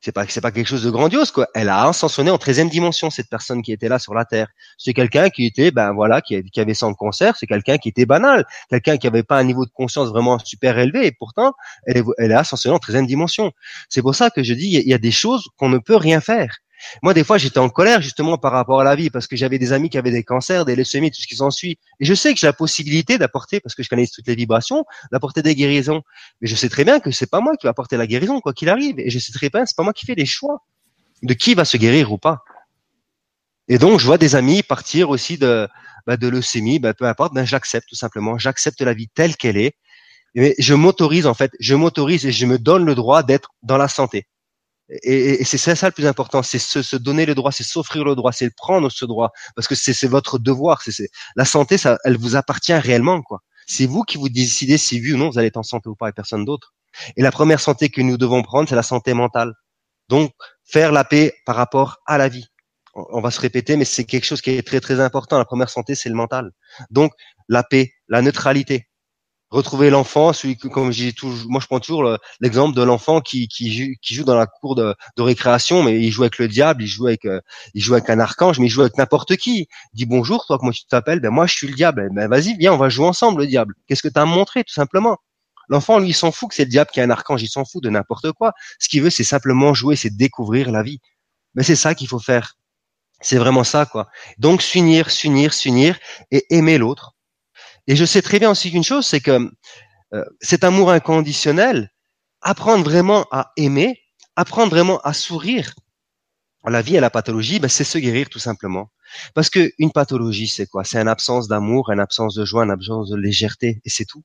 c'est 0.00 0.12
pas 0.12 0.26
c'est 0.28 0.40
pas 0.40 0.52
quelque 0.52 0.66
chose 0.66 0.84
de 0.84 0.90
grandiose 0.90 1.30
quoi. 1.30 1.48
Elle 1.54 1.68
a 1.68 1.88
ascensionné 1.88 2.30
en 2.30 2.36
13e 2.36 2.70
dimension 2.70 3.10
cette 3.10 3.28
personne 3.28 3.62
qui 3.62 3.72
était 3.72 3.88
là 3.88 3.98
sur 3.98 4.14
la 4.14 4.24
terre. 4.24 4.48
C'est 4.76 4.94
quelqu'un 4.94 5.28
qui 5.30 5.46
était 5.46 5.70
ben 5.70 5.92
voilà 5.92 6.20
qui, 6.20 6.42
qui 6.44 6.60
avait 6.60 6.74
son 6.74 6.94
cancer, 6.94 7.36
c'est 7.36 7.46
quelqu'un 7.46 7.78
qui 7.78 7.88
était 7.88 8.06
banal, 8.06 8.46
quelqu'un 8.70 8.96
qui 8.96 9.06
avait 9.06 9.24
pas 9.24 9.38
un 9.38 9.44
niveau 9.44 9.64
de 9.64 9.70
conscience 9.70 10.08
vraiment 10.08 10.38
super 10.38 10.78
élevé 10.78 11.06
et 11.06 11.12
pourtant 11.12 11.52
elle 11.86 11.98
est 11.98 12.04
elle 12.18 12.32
a 12.32 12.40
ascensionné 12.40 12.74
en 12.76 12.78
13e 12.78 13.06
dimension. 13.06 13.52
C'est 13.88 14.02
pour 14.02 14.14
ça 14.14 14.30
que 14.30 14.42
je 14.42 14.54
dis 14.54 14.68
il 14.68 14.88
y 14.88 14.94
a 14.94 14.98
des 14.98 15.10
choses 15.10 15.48
qu'on 15.56 15.68
ne 15.68 15.78
peut 15.78 15.96
rien 15.96 16.20
faire. 16.20 16.58
Moi, 17.02 17.14
des 17.14 17.24
fois, 17.24 17.38
j'étais 17.38 17.58
en 17.58 17.68
colère 17.68 18.00
justement 18.00 18.38
par 18.38 18.52
rapport 18.52 18.80
à 18.80 18.84
la 18.84 18.94
vie 18.94 19.10
parce 19.10 19.26
que 19.26 19.36
j'avais 19.36 19.58
des 19.58 19.72
amis 19.72 19.88
qui 19.90 19.98
avaient 19.98 20.10
des 20.10 20.24
cancers, 20.24 20.64
des 20.64 20.76
leucémies, 20.76 21.10
tout 21.10 21.20
ce 21.20 21.26
qui 21.26 21.36
s'ensuit. 21.36 21.78
Et 22.00 22.04
je 22.04 22.14
sais 22.14 22.32
que 22.32 22.40
j'ai 22.40 22.46
la 22.46 22.52
possibilité 22.52 23.18
d'apporter, 23.18 23.60
parce 23.60 23.74
que 23.74 23.82
je 23.82 23.88
connais 23.88 24.06
toutes 24.06 24.26
les 24.26 24.34
vibrations, 24.34 24.84
d'apporter 25.12 25.42
des 25.42 25.54
guérisons. 25.54 26.02
Mais 26.40 26.48
je 26.48 26.56
sais 26.56 26.68
très 26.68 26.84
bien 26.84 27.00
que 27.00 27.10
c'est 27.10 27.30
pas 27.30 27.40
moi 27.40 27.56
qui 27.56 27.66
va 27.66 27.70
apporter 27.70 27.96
la 27.96 28.06
guérison, 28.06 28.40
quoi 28.40 28.52
qu'il 28.52 28.68
arrive. 28.68 28.98
Et 28.98 29.10
je 29.10 29.18
sais 29.18 29.32
très 29.32 29.50
bien, 29.50 29.66
c'est 29.66 29.76
pas 29.76 29.82
moi 29.82 29.92
qui 29.92 30.06
fais 30.06 30.14
les 30.14 30.26
choix 30.26 30.62
de 31.22 31.34
qui 31.34 31.54
va 31.54 31.64
se 31.64 31.76
guérir 31.76 32.12
ou 32.12 32.18
pas. 32.18 32.42
Et 33.68 33.78
donc, 33.78 34.00
je 34.00 34.06
vois 34.06 34.18
des 34.18 34.34
amis 34.34 34.62
partir 34.62 35.10
aussi 35.10 35.36
de, 35.36 35.68
bah, 36.06 36.16
leucémie, 36.20 36.78
bah, 36.78 36.94
peu 36.94 37.04
importe, 37.04 37.34
ben, 37.34 37.44
j'accepte 37.44 37.88
tout 37.88 37.96
simplement. 37.96 38.38
J'accepte 38.38 38.80
la 38.80 38.94
vie 38.94 39.08
telle 39.08 39.36
qu'elle 39.36 39.58
est. 39.58 39.74
Mais 40.34 40.54
je 40.58 40.74
m'autorise, 40.74 41.26
en 41.26 41.34
fait, 41.34 41.52
je 41.58 41.74
m'autorise 41.74 42.24
et 42.24 42.32
je 42.32 42.46
me 42.46 42.58
donne 42.58 42.84
le 42.84 42.94
droit 42.94 43.22
d'être 43.22 43.50
dans 43.62 43.76
la 43.76 43.88
santé. 43.88 44.26
Et, 44.90 45.42
et 45.42 45.44
c'est 45.44 45.58
ça, 45.58 45.86
le 45.86 45.92
plus 45.92 46.06
important, 46.06 46.42
c'est 46.42 46.58
se, 46.58 46.96
donner 46.96 47.26
le 47.26 47.34
droit, 47.34 47.52
c'est 47.52 47.64
s'offrir 47.64 48.04
le 48.04 48.14
droit, 48.14 48.32
c'est 48.32 48.54
prendre 48.54 48.90
ce 48.90 49.04
droit, 49.04 49.32
parce 49.54 49.68
que 49.68 49.74
c'est 49.74 50.06
votre 50.06 50.38
devoir. 50.38 50.82
C'est 50.82 51.10
la 51.36 51.44
santé, 51.44 51.76
elle 52.04 52.16
vous 52.16 52.36
appartient 52.36 52.74
réellement, 52.74 53.22
quoi. 53.22 53.42
C'est 53.66 53.84
vous 53.84 54.02
qui 54.02 54.16
vous 54.16 54.30
décidez 54.30 54.78
si 54.78 54.98
oui 55.00 55.12
ou 55.12 55.18
non 55.18 55.28
vous 55.30 55.38
allez 55.38 55.48
être 55.48 55.58
en 55.58 55.62
santé 55.62 55.90
ou 55.90 55.94
pas, 55.94 56.08
et 56.08 56.12
personne 56.12 56.44
d'autre. 56.46 56.72
Et 57.16 57.22
la 57.22 57.30
première 57.30 57.60
santé 57.60 57.90
que 57.90 58.00
nous 58.00 58.16
devons 58.16 58.42
prendre, 58.42 58.68
c'est 58.68 58.74
la 58.74 58.82
santé 58.82 59.12
mentale. 59.12 59.52
Donc, 60.08 60.32
faire 60.64 60.90
la 60.90 61.04
paix 61.04 61.34
par 61.44 61.56
rapport 61.56 61.98
à 62.06 62.16
la 62.16 62.28
vie. 62.28 62.46
On 62.94 63.20
va 63.20 63.30
se 63.30 63.40
répéter, 63.40 63.76
mais 63.76 63.84
c'est 63.84 64.04
quelque 64.04 64.24
chose 64.24 64.40
qui 64.40 64.50
est 64.50 64.66
très 64.66 64.80
très 64.80 65.00
important. 65.00 65.38
La 65.38 65.44
première 65.44 65.68
santé, 65.68 65.94
c'est 65.94 66.08
le 66.08 66.14
mental. 66.14 66.50
Donc, 66.90 67.12
la 67.48 67.62
paix, 67.62 67.92
la 68.08 68.22
neutralité 68.22 68.87
retrouver 69.50 69.90
l'enfant, 69.90 70.32
celui 70.32 70.56
que, 70.56 70.68
comme 70.68 70.92
j'ai 70.92 71.12
toujours, 71.12 71.50
moi 71.50 71.60
je 71.60 71.66
prends 71.66 71.80
toujours 71.80 72.18
l'exemple 72.40 72.76
de 72.76 72.82
l'enfant 72.82 73.20
qui, 73.20 73.48
qui, 73.48 73.98
joue 74.02 74.24
dans 74.24 74.36
la 74.36 74.46
cour 74.46 74.74
de, 74.74 74.94
récréation, 75.18 75.82
mais 75.82 76.00
il 76.00 76.10
joue 76.10 76.22
avec 76.22 76.38
le 76.38 76.48
diable, 76.48 76.82
il 76.82 76.86
joue 76.86 77.06
avec, 77.06 77.24
euh, 77.24 77.40
il 77.74 77.82
joue 77.82 77.94
avec 77.94 78.10
un 78.10 78.20
archange, 78.20 78.58
mais 78.58 78.66
il 78.66 78.70
joue 78.70 78.82
avec 78.82 78.96
n'importe 78.98 79.36
qui. 79.36 79.68
Dit 79.94 80.06
bonjour, 80.06 80.44
toi 80.46 80.58
comment 80.58 80.72
tu 80.72 80.84
t'appelles? 80.86 81.20
Ben 81.20 81.30
moi 81.30 81.46
je 81.46 81.54
suis 81.54 81.66
le 81.68 81.74
diable. 81.74 82.08
Ben 82.12 82.28
vas-y, 82.28 82.56
viens, 82.56 82.72
on 82.72 82.78
va 82.78 82.88
jouer 82.88 83.06
ensemble 83.06 83.42
le 83.42 83.46
diable. 83.46 83.74
Qu'est-ce 83.86 84.02
que 84.02 84.08
tu 84.08 84.18
as 84.20 84.24
montré 84.24 84.64
tout 84.64 84.74
simplement? 84.74 85.18
L'enfant, 85.68 85.98
lui, 85.98 86.08
il 86.08 86.14
s'en 86.14 86.32
fout 86.32 86.48
que 86.48 86.54
c'est 86.54 86.64
le 86.64 86.70
diable 86.70 86.90
qui 86.90 87.00
est 87.00 87.02
un 87.02 87.10
archange, 87.10 87.42
il 87.42 87.48
s'en 87.48 87.64
fout 87.64 87.82
de 87.82 87.90
n'importe 87.90 88.32
quoi. 88.32 88.52
Ce 88.78 88.88
qu'il 88.88 89.02
veut, 89.02 89.10
c'est 89.10 89.24
simplement 89.24 89.74
jouer, 89.74 89.96
c'est 89.96 90.16
découvrir 90.16 90.70
la 90.70 90.82
vie. 90.82 91.00
Mais 91.54 91.62
c'est 91.62 91.76
ça 91.76 91.94
qu'il 91.94 92.08
faut 92.08 92.18
faire. 92.18 92.54
C'est 93.20 93.36
vraiment 93.36 93.64
ça, 93.64 93.84
quoi. 93.84 94.08
Donc, 94.38 94.62
s'unir, 94.62 95.10
s'unir, 95.10 95.52
s'unir 95.52 95.98
et 96.30 96.46
aimer 96.54 96.78
l'autre. 96.78 97.14
Et 97.88 97.96
je 97.96 98.04
sais 98.04 98.22
très 98.22 98.38
bien 98.38 98.50
aussi 98.50 98.70
qu'une 98.70 98.84
chose, 98.84 99.06
c'est 99.06 99.20
que 99.20 99.50
euh, 100.14 100.24
cet 100.40 100.62
amour 100.62 100.90
inconditionnel, 100.90 101.90
apprendre 102.42 102.84
vraiment 102.84 103.26
à 103.32 103.52
aimer, 103.56 103.98
apprendre 104.36 104.70
vraiment 104.70 105.00
à 105.00 105.12
sourire, 105.12 105.74
la 106.66 106.82
vie 106.82 106.96
et 106.96 107.00
la 107.00 107.10
pathologie, 107.10 107.58
ben, 107.58 107.68
c'est 107.68 107.84
se 107.84 107.98
guérir 107.98 108.28
tout 108.28 108.38
simplement. 108.38 108.90
Parce 109.34 109.48
que 109.48 109.72
une 109.78 109.90
pathologie, 109.90 110.48
c'est 110.48 110.66
quoi? 110.66 110.84
C'est 110.84 111.00
une 111.00 111.08
absence 111.08 111.48
d'amour, 111.48 111.90
une 111.90 112.00
absence 112.00 112.34
de 112.34 112.44
joie, 112.44 112.64
une 112.64 112.70
absence 112.70 113.08
de 113.08 113.16
légèreté, 113.16 113.80
et 113.84 113.90
c'est 113.90 114.04
tout. 114.04 114.22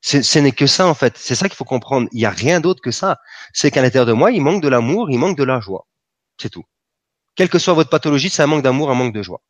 Ce 0.00 0.38
n'est 0.40 0.52
que 0.52 0.66
ça 0.66 0.88
en 0.88 0.94
fait. 0.94 1.16
C'est 1.16 1.36
ça 1.36 1.48
qu'il 1.48 1.56
faut 1.56 1.64
comprendre. 1.64 2.08
Il 2.10 2.18
n'y 2.18 2.24
a 2.24 2.30
rien 2.30 2.58
d'autre 2.60 2.80
que 2.80 2.90
ça. 2.90 3.20
C'est 3.52 3.70
qu'à 3.70 3.82
l'intérieur 3.82 4.06
de 4.06 4.12
moi, 4.12 4.32
il 4.32 4.42
manque 4.42 4.62
de 4.62 4.68
l'amour, 4.68 5.10
il 5.10 5.18
manque 5.18 5.38
de 5.38 5.44
la 5.44 5.60
joie. 5.60 5.86
C'est 6.40 6.48
tout. 6.48 6.64
Quelle 7.36 7.48
que 7.48 7.58
soit 7.60 7.74
votre 7.74 7.90
pathologie, 7.90 8.28
c'est 8.30 8.42
un 8.42 8.48
manque 8.48 8.62
d'amour, 8.62 8.90
un 8.90 8.94
manque 8.94 9.14
de 9.14 9.22
joie. 9.22 9.42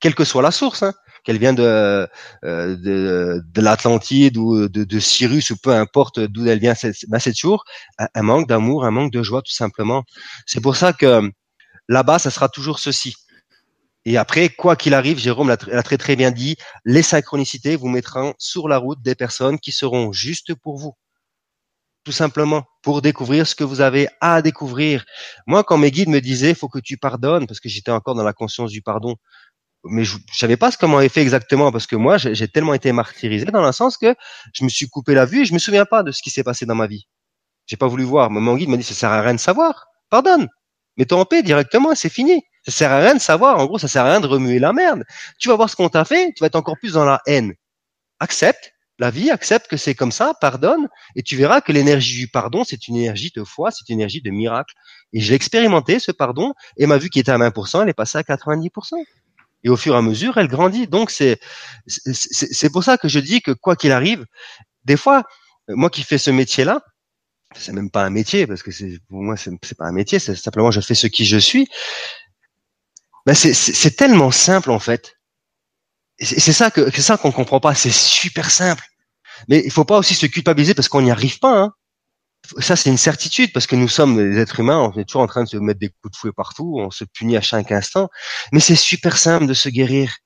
Quelle 0.00 0.14
que 0.14 0.24
soit 0.24 0.42
la 0.42 0.50
source, 0.50 0.82
hein, 0.82 0.94
qu'elle 1.26 1.38
vient 1.38 1.52
de, 1.52 2.08
euh, 2.44 2.76
de, 2.76 3.42
de 3.44 3.60
l'Atlantide 3.60 4.36
ou 4.36 4.68
de, 4.68 5.00
Cyrus 5.00 5.50
ou 5.50 5.56
peu 5.56 5.72
importe 5.72 6.20
d'où 6.20 6.46
elle 6.46 6.60
vient, 6.60 6.74
ben 7.08 7.18
c'est 7.18 7.32
toujours 7.32 7.64
un 7.98 8.22
manque 8.22 8.48
d'amour, 8.48 8.84
un 8.84 8.92
manque 8.92 9.12
de 9.12 9.22
joie 9.22 9.42
tout 9.42 9.52
simplement. 9.52 10.04
C'est 10.46 10.60
pour 10.60 10.76
ça 10.76 10.92
que 10.92 11.28
là-bas, 11.88 12.20
ça 12.20 12.30
sera 12.30 12.48
toujours 12.48 12.78
ceci. 12.78 13.16
Et 14.04 14.16
après, 14.16 14.50
quoi 14.50 14.76
qu'il 14.76 14.94
arrive, 14.94 15.18
Jérôme 15.18 15.48
l'a 15.48 15.56
très 15.56 15.98
très 15.98 16.14
bien 16.14 16.30
dit, 16.30 16.54
les 16.84 17.02
synchronicités 17.02 17.74
vous 17.74 17.88
mettront 17.88 18.34
sur 18.38 18.68
la 18.68 18.78
route 18.78 19.02
des 19.02 19.16
personnes 19.16 19.58
qui 19.58 19.72
seront 19.72 20.12
justes 20.12 20.54
pour 20.54 20.78
vous. 20.78 20.94
Tout 22.04 22.12
simplement, 22.12 22.62
pour 22.84 23.02
découvrir 23.02 23.48
ce 23.48 23.56
que 23.56 23.64
vous 23.64 23.80
avez 23.80 24.06
à 24.20 24.42
découvrir. 24.42 25.04
Moi, 25.48 25.64
quand 25.64 25.76
mes 25.76 25.90
guides 25.90 26.08
me 26.08 26.20
disaient, 26.20 26.54
faut 26.54 26.68
que 26.68 26.78
tu 26.78 26.96
pardonnes, 26.96 27.48
parce 27.48 27.58
que 27.58 27.68
j'étais 27.68 27.90
encore 27.90 28.14
dans 28.14 28.22
la 28.22 28.32
conscience 28.32 28.70
du 28.70 28.80
pardon, 28.80 29.16
mais 29.88 30.04
je, 30.04 30.18
je 30.32 30.38
savais 30.38 30.56
pas 30.56 30.70
comment 30.72 31.00
est 31.00 31.08
fait 31.08 31.22
exactement, 31.22 31.72
parce 31.72 31.86
que 31.86 31.96
moi, 31.96 32.18
j'ai 32.18 32.48
tellement 32.48 32.74
été 32.74 32.92
martyrisé 32.92 33.46
dans 33.46 33.64
le 33.64 33.72
sens 33.72 33.96
que 33.96 34.14
je 34.52 34.64
me 34.64 34.68
suis 34.68 34.88
coupé 34.88 35.14
la 35.14 35.24
vue 35.24 35.42
et 35.42 35.44
je 35.44 35.54
me 35.54 35.58
souviens 35.58 35.84
pas 35.84 36.02
de 36.02 36.12
ce 36.12 36.22
qui 36.22 36.30
s'est 36.30 36.44
passé 36.44 36.66
dans 36.66 36.74
ma 36.74 36.86
vie. 36.86 37.06
J'ai 37.66 37.76
pas 37.76 37.88
voulu 37.88 38.04
voir. 38.04 38.30
Mais 38.30 38.40
mon 38.40 38.56
guide 38.56 38.68
m'a 38.68 38.76
dit, 38.76 38.82
ça 38.82 38.94
sert 38.94 39.10
à 39.10 39.20
rien 39.20 39.34
de 39.34 39.40
savoir. 39.40 39.86
Pardonne. 40.08 40.48
Mets-toi 40.96 41.18
en 41.18 41.24
paix 41.24 41.42
directement, 41.42 41.94
c'est 41.94 42.08
fini. 42.08 42.42
Ça 42.64 42.72
sert 42.72 42.92
à 42.92 43.00
rien 43.00 43.14
de 43.14 43.20
savoir. 43.20 43.58
En 43.58 43.66
gros, 43.66 43.78
ça 43.78 43.88
sert 43.88 44.04
à 44.04 44.10
rien 44.10 44.20
de 44.20 44.26
remuer 44.26 44.58
la 44.58 44.72
merde. 44.72 45.04
Tu 45.38 45.48
vas 45.48 45.56
voir 45.56 45.68
ce 45.68 45.76
qu'on 45.76 45.88
t'a 45.88 46.04
fait, 46.04 46.32
tu 46.34 46.40
vas 46.40 46.46
être 46.46 46.56
encore 46.56 46.76
plus 46.78 46.94
dans 46.94 47.04
la 47.04 47.20
haine. 47.26 47.54
Accepte 48.20 48.72
la 48.98 49.10
vie, 49.10 49.30
accepte 49.30 49.68
que 49.68 49.76
c'est 49.76 49.94
comme 49.94 50.12
ça, 50.12 50.32
pardonne, 50.40 50.88
et 51.16 51.22
tu 51.22 51.36
verras 51.36 51.60
que 51.60 51.70
l'énergie 51.70 52.18
du 52.18 52.28
pardon, 52.28 52.64
c'est 52.64 52.88
une 52.88 52.96
énergie 52.96 53.30
de 53.36 53.44
foi, 53.44 53.70
c'est 53.70 53.86
une 53.90 53.98
énergie 53.98 54.22
de 54.22 54.30
miracle. 54.30 54.74
Et 55.12 55.20
j'ai 55.20 55.34
expérimenté 55.34 55.98
ce 55.98 56.12
pardon, 56.12 56.54
et 56.78 56.86
ma 56.86 56.96
vue 56.96 57.10
qui 57.10 57.20
était 57.20 57.30
à 57.30 57.36
20%, 57.36 57.82
elle 57.82 57.90
est 57.90 57.94
passée 57.94 58.16
à 58.16 58.22
90%. 58.22 58.94
Et 59.64 59.68
au 59.68 59.76
fur 59.76 59.94
et 59.94 59.98
à 59.98 60.02
mesure, 60.02 60.36
elle 60.38 60.48
grandit. 60.48 60.86
Donc 60.86 61.10
c'est 61.10 61.40
c'est 61.86 62.70
pour 62.70 62.84
ça 62.84 62.98
que 62.98 63.08
je 63.08 63.18
dis 63.18 63.42
que 63.42 63.50
quoi 63.50 63.76
qu'il 63.76 63.92
arrive, 63.92 64.24
des 64.84 64.96
fois, 64.96 65.24
moi 65.68 65.90
qui 65.90 66.02
fais 66.02 66.18
ce 66.18 66.30
métier-là, 66.30 66.80
c'est 67.56 67.72
même 67.72 67.90
pas 67.90 68.04
un 68.04 68.10
métier 68.10 68.46
parce 68.46 68.62
que 68.62 68.70
c'est 68.70 68.98
pour 69.08 69.22
moi 69.22 69.36
c'est 69.36 69.50
pas 69.76 69.86
un 69.86 69.92
métier, 69.92 70.18
c'est 70.18 70.34
simplement 70.36 70.70
je 70.70 70.80
fais 70.80 70.94
ce 70.94 71.06
qui 71.06 71.24
je 71.24 71.38
suis 71.38 71.68
ben 73.26 73.34
c'est 73.34 73.96
tellement 73.96 74.30
simple 74.30 74.70
en 74.70 74.78
fait. 74.78 75.18
C'est 76.20 76.52
ça 76.52 76.70
que 76.70 76.90
c'est 76.94 77.02
ça 77.02 77.18
qu'on 77.18 77.32
comprend 77.32 77.60
pas. 77.60 77.74
C'est 77.74 77.92
super 77.92 78.50
simple. 78.50 78.84
Mais 79.48 79.62
il 79.64 79.72
faut 79.72 79.84
pas 79.84 79.98
aussi 79.98 80.14
se 80.14 80.26
culpabiliser 80.26 80.74
parce 80.74 80.88
qu'on 80.88 81.02
n'y 81.02 81.10
arrive 81.10 81.40
pas. 81.40 81.60
Hein. 81.60 81.72
Ça 82.58 82.76
c'est 82.76 82.90
une 82.90 82.98
certitude 82.98 83.52
parce 83.52 83.66
que 83.66 83.76
nous 83.76 83.88
sommes 83.88 84.16
des 84.16 84.38
êtres 84.38 84.60
humains. 84.60 84.78
On 84.78 84.98
est 84.98 85.04
toujours 85.04 85.22
en 85.22 85.26
train 85.26 85.44
de 85.44 85.48
se 85.48 85.56
mettre 85.56 85.80
des 85.80 85.88
coups 85.88 86.12
de 86.12 86.16
fouet 86.16 86.32
partout. 86.32 86.76
On 86.78 86.90
se 86.90 87.04
punit 87.04 87.36
à 87.36 87.40
chaque 87.40 87.72
instant. 87.72 88.08
Mais 88.52 88.60
c'est 88.60 88.76
super 88.76 89.16
simple 89.16 89.46
de 89.46 89.54
se 89.54 89.68
guérir. 89.68 90.16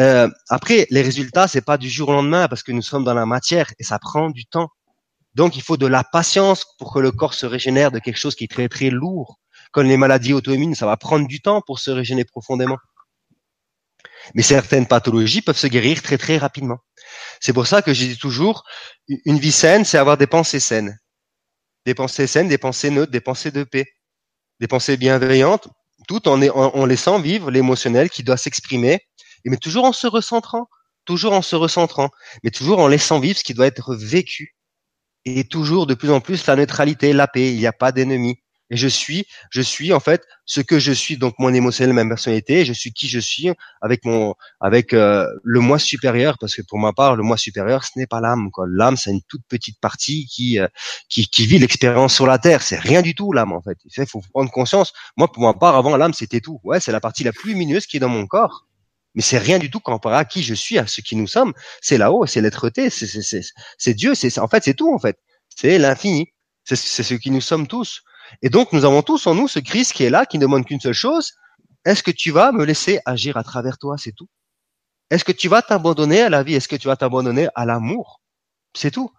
Euh, 0.00 0.28
après, 0.48 0.86
les 0.90 1.02
résultats, 1.02 1.48
c'est 1.48 1.60
pas 1.64 1.78
du 1.78 1.88
jour 1.88 2.08
au 2.10 2.12
lendemain 2.12 2.48
parce 2.48 2.62
que 2.62 2.72
nous 2.72 2.82
sommes 2.82 3.04
dans 3.04 3.14
la 3.14 3.26
matière 3.26 3.72
et 3.78 3.84
ça 3.84 3.98
prend 3.98 4.30
du 4.30 4.46
temps. 4.46 4.68
Donc, 5.34 5.56
il 5.56 5.62
faut 5.62 5.76
de 5.76 5.86
la 5.86 6.04
patience 6.04 6.64
pour 6.78 6.92
que 6.92 7.00
le 7.00 7.10
corps 7.10 7.34
se 7.34 7.46
régénère 7.46 7.90
de 7.90 7.98
quelque 7.98 8.18
chose 8.18 8.36
qui 8.36 8.44
est 8.44 8.50
très 8.50 8.68
très 8.68 8.90
lourd. 8.90 9.40
Comme 9.72 9.86
les 9.86 9.96
maladies 9.96 10.32
auto-immunes, 10.32 10.76
ça 10.76 10.86
va 10.86 10.96
prendre 10.96 11.26
du 11.26 11.40
temps 11.40 11.60
pour 11.60 11.80
se 11.80 11.90
régénérer 11.90 12.24
profondément. 12.24 12.78
Mais 14.34 14.42
certaines 14.42 14.86
pathologies 14.86 15.42
peuvent 15.42 15.58
se 15.58 15.66
guérir 15.66 16.02
très 16.02 16.18
très 16.18 16.38
rapidement. 16.38 16.78
C'est 17.40 17.52
pour 17.52 17.66
ça 17.66 17.82
que 17.82 17.92
je 17.92 18.04
dis 18.04 18.18
toujours, 18.18 18.64
une 19.08 19.38
vie 19.38 19.52
saine, 19.52 19.84
c'est 19.84 19.98
avoir 19.98 20.16
des 20.16 20.26
pensées 20.26 20.60
saines. 20.60 20.98
Des 21.86 21.94
pensées 21.94 22.26
saines, 22.26 22.48
des 22.48 22.58
pensées 22.58 22.90
neutres, 22.90 23.12
des 23.12 23.20
pensées 23.20 23.50
de 23.50 23.64
paix, 23.64 23.86
des 24.60 24.68
pensées 24.68 24.96
bienveillantes, 24.96 25.68
tout 26.08 26.28
en, 26.28 26.86
laissant 26.86 27.20
vivre 27.20 27.50
l'émotionnel 27.50 28.10
qui 28.10 28.22
doit 28.22 28.36
s'exprimer, 28.36 29.00
mais 29.44 29.56
toujours 29.56 29.84
en 29.84 29.92
se 29.92 30.06
recentrant, 30.06 30.68
toujours 31.04 31.32
en 31.32 31.42
se 31.42 31.56
recentrant, 31.56 32.10
mais 32.42 32.50
toujours 32.50 32.78
en 32.78 32.88
laissant 32.88 33.20
vivre 33.20 33.38
ce 33.38 33.44
qui 33.44 33.54
doit 33.54 33.66
être 33.66 33.94
vécu. 33.94 34.56
Et 35.26 35.44
toujours 35.44 35.86
de 35.86 35.94
plus 35.94 36.10
en 36.10 36.20
plus 36.20 36.46
la 36.46 36.56
neutralité, 36.56 37.12
la 37.12 37.26
paix, 37.26 37.52
il 37.52 37.58
n'y 37.58 37.66
a 37.66 37.72
pas 37.72 37.92
d'ennemi. 37.92 38.43
Je 38.74 38.88
suis, 38.88 39.26
je 39.50 39.62
suis 39.62 39.92
en 39.92 40.00
fait 40.00 40.26
ce 40.46 40.60
que 40.60 40.78
je 40.78 40.92
suis, 40.92 41.16
donc 41.16 41.34
mon 41.38 41.52
émotionnel, 41.54 41.94
ma 41.94 42.04
personnalité. 42.06 42.64
je 42.64 42.72
suis 42.72 42.92
qui 42.92 43.08
je 43.08 43.18
suis 43.18 43.50
avec 43.80 44.04
mon, 44.04 44.34
avec 44.60 44.92
euh, 44.92 45.26
le 45.42 45.60
moi 45.60 45.78
supérieur, 45.78 46.36
parce 46.38 46.54
que 46.54 46.62
pour 46.62 46.78
ma 46.78 46.92
part, 46.92 47.16
le 47.16 47.22
moi 47.22 47.36
supérieur, 47.36 47.84
ce 47.84 47.92
n'est 47.96 48.06
pas 48.06 48.20
l'âme. 48.20 48.50
Quoi. 48.50 48.66
L'âme, 48.68 48.96
c'est 48.96 49.10
une 49.10 49.22
toute 49.22 49.42
petite 49.48 49.80
partie 49.80 50.26
qui, 50.26 50.58
euh, 50.58 50.68
qui, 51.08 51.26
qui 51.28 51.46
vit 51.46 51.58
l'expérience 51.58 52.14
sur 52.14 52.26
la 52.26 52.38
terre. 52.38 52.62
C'est 52.62 52.78
rien 52.78 53.02
du 53.02 53.14
tout 53.14 53.32
l'âme 53.32 53.52
en 53.52 53.62
fait. 53.62 53.78
Il 53.84 54.06
faut 54.06 54.22
prendre 54.32 54.50
conscience. 54.50 54.92
Moi, 55.16 55.30
pour 55.30 55.42
ma 55.42 55.54
part, 55.54 55.76
avant 55.76 55.96
l'âme, 55.96 56.14
c'était 56.14 56.40
tout. 56.40 56.60
Ouais, 56.64 56.80
c'est 56.80 56.92
la 56.92 57.00
partie 57.00 57.24
la 57.24 57.32
plus 57.32 57.52
lumineuse 57.52 57.86
qui 57.86 57.98
est 57.98 58.00
dans 58.00 58.08
mon 58.08 58.26
corps. 58.26 58.66
Mais 59.14 59.22
c'est 59.22 59.38
rien 59.38 59.58
du 59.58 59.70
tout 59.70 59.80
comparé 59.80 60.16
à 60.16 60.24
qui 60.24 60.42
je 60.42 60.54
suis, 60.54 60.78
à 60.78 60.86
ce 60.86 61.00
qui 61.00 61.14
nous 61.16 61.28
sommes. 61.28 61.52
C'est 61.80 61.98
là-haut, 61.98 62.26
c'est 62.26 62.40
l'être-té, 62.40 62.90
c'est 62.90 63.94
Dieu, 63.94 64.14
c'est 64.14 64.38
en 64.38 64.48
fait, 64.48 64.64
c'est 64.64 64.74
tout 64.74 64.92
en 64.92 64.98
fait. 64.98 65.18
C'est 65.56 65.78
l'infini. 65.78 66.28
C'est 66.64 66.76
ce 66.76 67.14
qui 67.14 67.30
nous 67.30 67.42
sommes 67.42 67.66
tous. 67.66 68.02
Et 68.42 68.48
donc, 68.48 68.72
nous 68.72 68.84
avons 68.84 69.02
tous 69.02 69.26
en 69.26 69.34
nous 69.34 69.48
ce 69.48 69.58
Christ 69.58 69.92
qui 69.92 70.04
est 70.04 70.10
là, 70.10 70.26
qui 70.26 70.38
ne 70.38 70.42
demande 70.42 70.64
qu'une 70.64 70.80
seule 70.80 70.92
chose. 70.92 71.32
Est-ce 71.84 72.02
que 72.02 72.10
tu 72.10 72.30
vas 72.30 72.52
me 72.52 72.64
laisser 72.64 73.00
agir 73.04 73.36
à 73.36 73.44
travers 73.44 73.78
toi? 73.78 73.96
C'est 73.98 74.12
tout. 74.12 74.28
Est-ce 75.10 75.24
que 75.24 75.32
tu 75.32 75.48
vas 75.48 75.62
t'abandonner 75.62 76.22
à 76.22 76.30
la 76.30 76.42
vie? 76.42 76.54
Est-ce 76.54 76.68
que 76.68 76.76
tu 76.76 76.88
vas 76.88 76.96
t'abandonner 76.96 77.48
à 77.54 77.66
l'amour? 77.66 78.20
C'est 78.74 78.90
tout. 78.90 79.10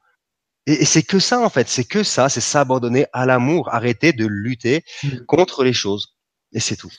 Et, 0.65 0.83
c'est 0.85 1.03
que 1.03 1.19
ça, 1.19 1.39
en 1.39 1.49
fait. 1.49 1.69
C'est 1.69 1.85
que 1.85 2.03
ça. 2.03 2.29
C'est 2.29 2.41
s'abandonner 2.41 3.05
à 3.13 3.25
l'amour. 3.25 3.73
Arrêter 3.73 4.13
de 4.13 4.25
lutter 4.25 4.83
mm. 5.03 5.25
contre 5.27 5.63
les 5.63 5.73
choses. 5.73 6.15
Et 6.53 6.59
c'est 6.59 6.75
tout. 6.75 6.91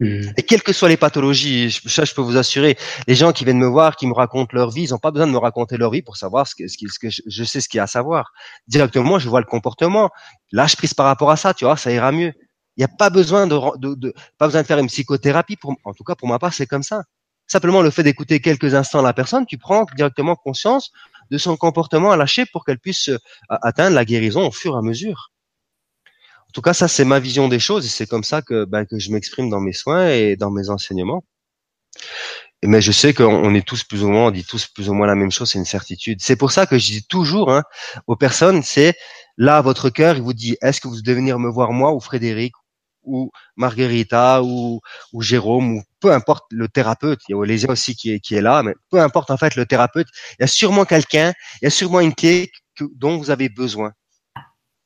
Mm. 0.00 0.32
Et 0.36 0.42
quelles 0.42 0.62
que 0.62 0.72
soient 0.72 0.88
les 0.88 0.96
pathologies, 0.96 1.70
ça 1.86 2.04
je 2.04 2.14
peux 2.14 2.22
vous 2.22 2.38
assurer, 2.38 2.76
les 3.06 3.14
gens 3.14 3.32
qui 3.32 3.44
viennent 3.44 3.58
me 3.58 3.66
voir, 3.66 3.96
qui 3.96 4.06
me 4.06 4.14
racontent 4.14 4.50
leur 4.52 4.70
vie, 4.70 4.84
ils 4.84 4.90
n'ont 4.90 4.98
pas 4.98 5.10
besoin 5.10 5.26
de 5.26 5.32
me 5.32 5.38
raconter 5.38 5.76
leur 5.76 5.90
vie 5.90 6.02
pour 6.02 6.16
savoir 6.16 6.46
ce 6.46 6.54
que, 6.54 6.64
je, 6.66 7.44
sais 7.44 7.60
ce 7.60 7.68
qu'il 7.68 7.78
y 7.78 7.80
a 7.80 7.84
à 7.84 7.86
savoir. 7.86 8.32
Directement, 8.66 9.18
je 9.18 9.28
vois 9.28 9.40
le 9.40 9.46
comportement, 9.46 10.10
lâche 10.52 10.76
prise 10.76 10.94
par 10.94 11.06
rapport 11.06 11.30
à 11.30 11.36
ça, 11.36 11.52
tu 11.54 11.66
vois, 11.66 11.76
ça 11.76 11.92
ira 11.92 12.12
mieux. 12.12 12.32
Il 12.76 12.80
n'y 12.80 12.84
a 12.84 12.88
pas 12.88 13.10
besoin 13.10 13.46
de, 13.46 14.14
pas 14.38 14.46
besoin 14.46 14.62
de 14.62 14.66
faire 14.66 14.78
une 14.78 14.86
psychothérapie. 14.86 15.56
Pour, 15.56 15.74
en 15.84 15.92
tout 15.92 16.04
cas, 16.04 16.14
pour 16.14 16.28
ma 16.28 16.38
part, 16.38 16.54
c'est 16.54 16.66
comme 16.66 16.82
ça. 16.82 17.02
Simplement 17.46 17.82
le 17.82 17.90
fait 17.90 18.04
d'écouter 18.04 18.40
quelques 18.40 18.74
instants 18.74 19.02
la 19.02 19.12
personne, 19.12 19.44
tu 19.44 19.58
prends 19.58 19.84
directement 19.96 20.36
conscience 20.36 20.92
de 21.30 21.36
son 21.36 21.56
comportement 21.56 22.10
à 22.12 22.16
lâcher 22.16 22.46
pour 22.46 22.64
qu'elle 22.64 22.78
puisse 22.78 23.08
euh, 23.08 23.18
atteindre 23.48 23.96
la 23.96 24.04
guérison 24.04 24.46
au 24.46 24.52
fur 24.52 24.74
et 24.74 24.78
à 24.78 24.82
mesure. 24.82 25.30
En 26.50 26.52
tout 26.52 26.62
cas, 26.62 26.74
ça 26.74 26.88
c'est 26.88 27.04
ma 27.04 27.20
vision 27.20 27.46
des 27.46 27.60
choses 27.60 27.86
et 27.86 27.88
c'est 27.88 28.08
comme 28.08 28.24
ça 28.24 28.42
que, 28.42 28.64
ben, 28.64 28.84
que 28.84 28.98
je 28.98 29.12
m'exprime 29.12 29.48
dans 29.50 29.60
mes 29.60 29.72
soins 29.72 30.08
et 30.10 30.34
dans 30.34 30.50
mes 30.50 30.68
enseignements. 30.68 31.22
Mais 32.64 32.80
je 32.80 32.90
sais 32.90 33.14
qu'on 33.14 33.54
est 33.54 33.64
tous 33.66 33.84
plus 33.84 34.02
ou 34.02 34.08
moins, 34.08 34.26
on 34.26 34.30
dit 34.32 34.44
tous 34.44 34.66
plus 34.66 34.88
ou 34.90 34.94
moins 34.94 35.06
la 35.06 35.14
même 35.14 35.30
chose, 35.30 35.50
c'est 35.50 35.58
une 35.60 35.64
certitude. 35.64 36.18
C'est 36.20 36.34
pour 36.34 36.50
ça 36.50 36.66
que 36.66 36.76
je 36.76 36.86
dis 36.86 37.06
toujours 37.06 37.52
hein, 37.52 37.62
aux 38.08 38.16
personnes, 38.16 38.64
c'est 38.64 38.96
là 39.36 39.60
votre 39.62 39.90
cœur, 39.90 40.16
il 40.16 40.22
vous 40.22 40.32
dit, 40.32 40.56
est-ce 40.60 40.80
que 40.80 40.88
vous 40.88 41.00
devez 41.00 41.14
venir 41.14 41.38
me 41.38 41.48
voir 41.48 41.70
moi 41.70 41.92
ou 41.94 42.00
Frédéric 42.00 42.52
ou 43.04 43.30
Marguerita 43.56 44.42
ou, 44.42 44.80
ou 45.12 45.22
Jérôme 45.22 45.76
ou 45.76 45.82
peu 46.00 46.12
importe 46.12 46.46
le 46.50 46.66
thérapeute, 46.66 47.20
il 47.28 47.32
y 47.32 47.34
a 47.34 47.38
Olésia 47.38 47.70
aussi 47.70 47.94
qui 47.94 48.10
est, 48.14 48.18
qui 48.18 48.34
est 48.34 48.42
là, 48.42 48.64
mais 48.64 48.74
peu 48.90 49.00
importe 49.00 49.30
en 49.30 49.36
fait 49.36 49.54
le 49.54 49.66
thérapeute, 49.66 50.08
il 50.32 50.42
y 50.42 50.44
a 50.44 50.48
sûrement 50.48 50.84
quelqu'un, 50.84 51.32
il 51.62 51.66
y 51.66 51.68
a 51.68 51.70
sûrement 51.70 52.00
une 52.00 52.14
clé 52.14 52.50
dont 52.96 53.18
vous 53.18 53.30
avez 53.30 53.48
besoin. 53.48 53.92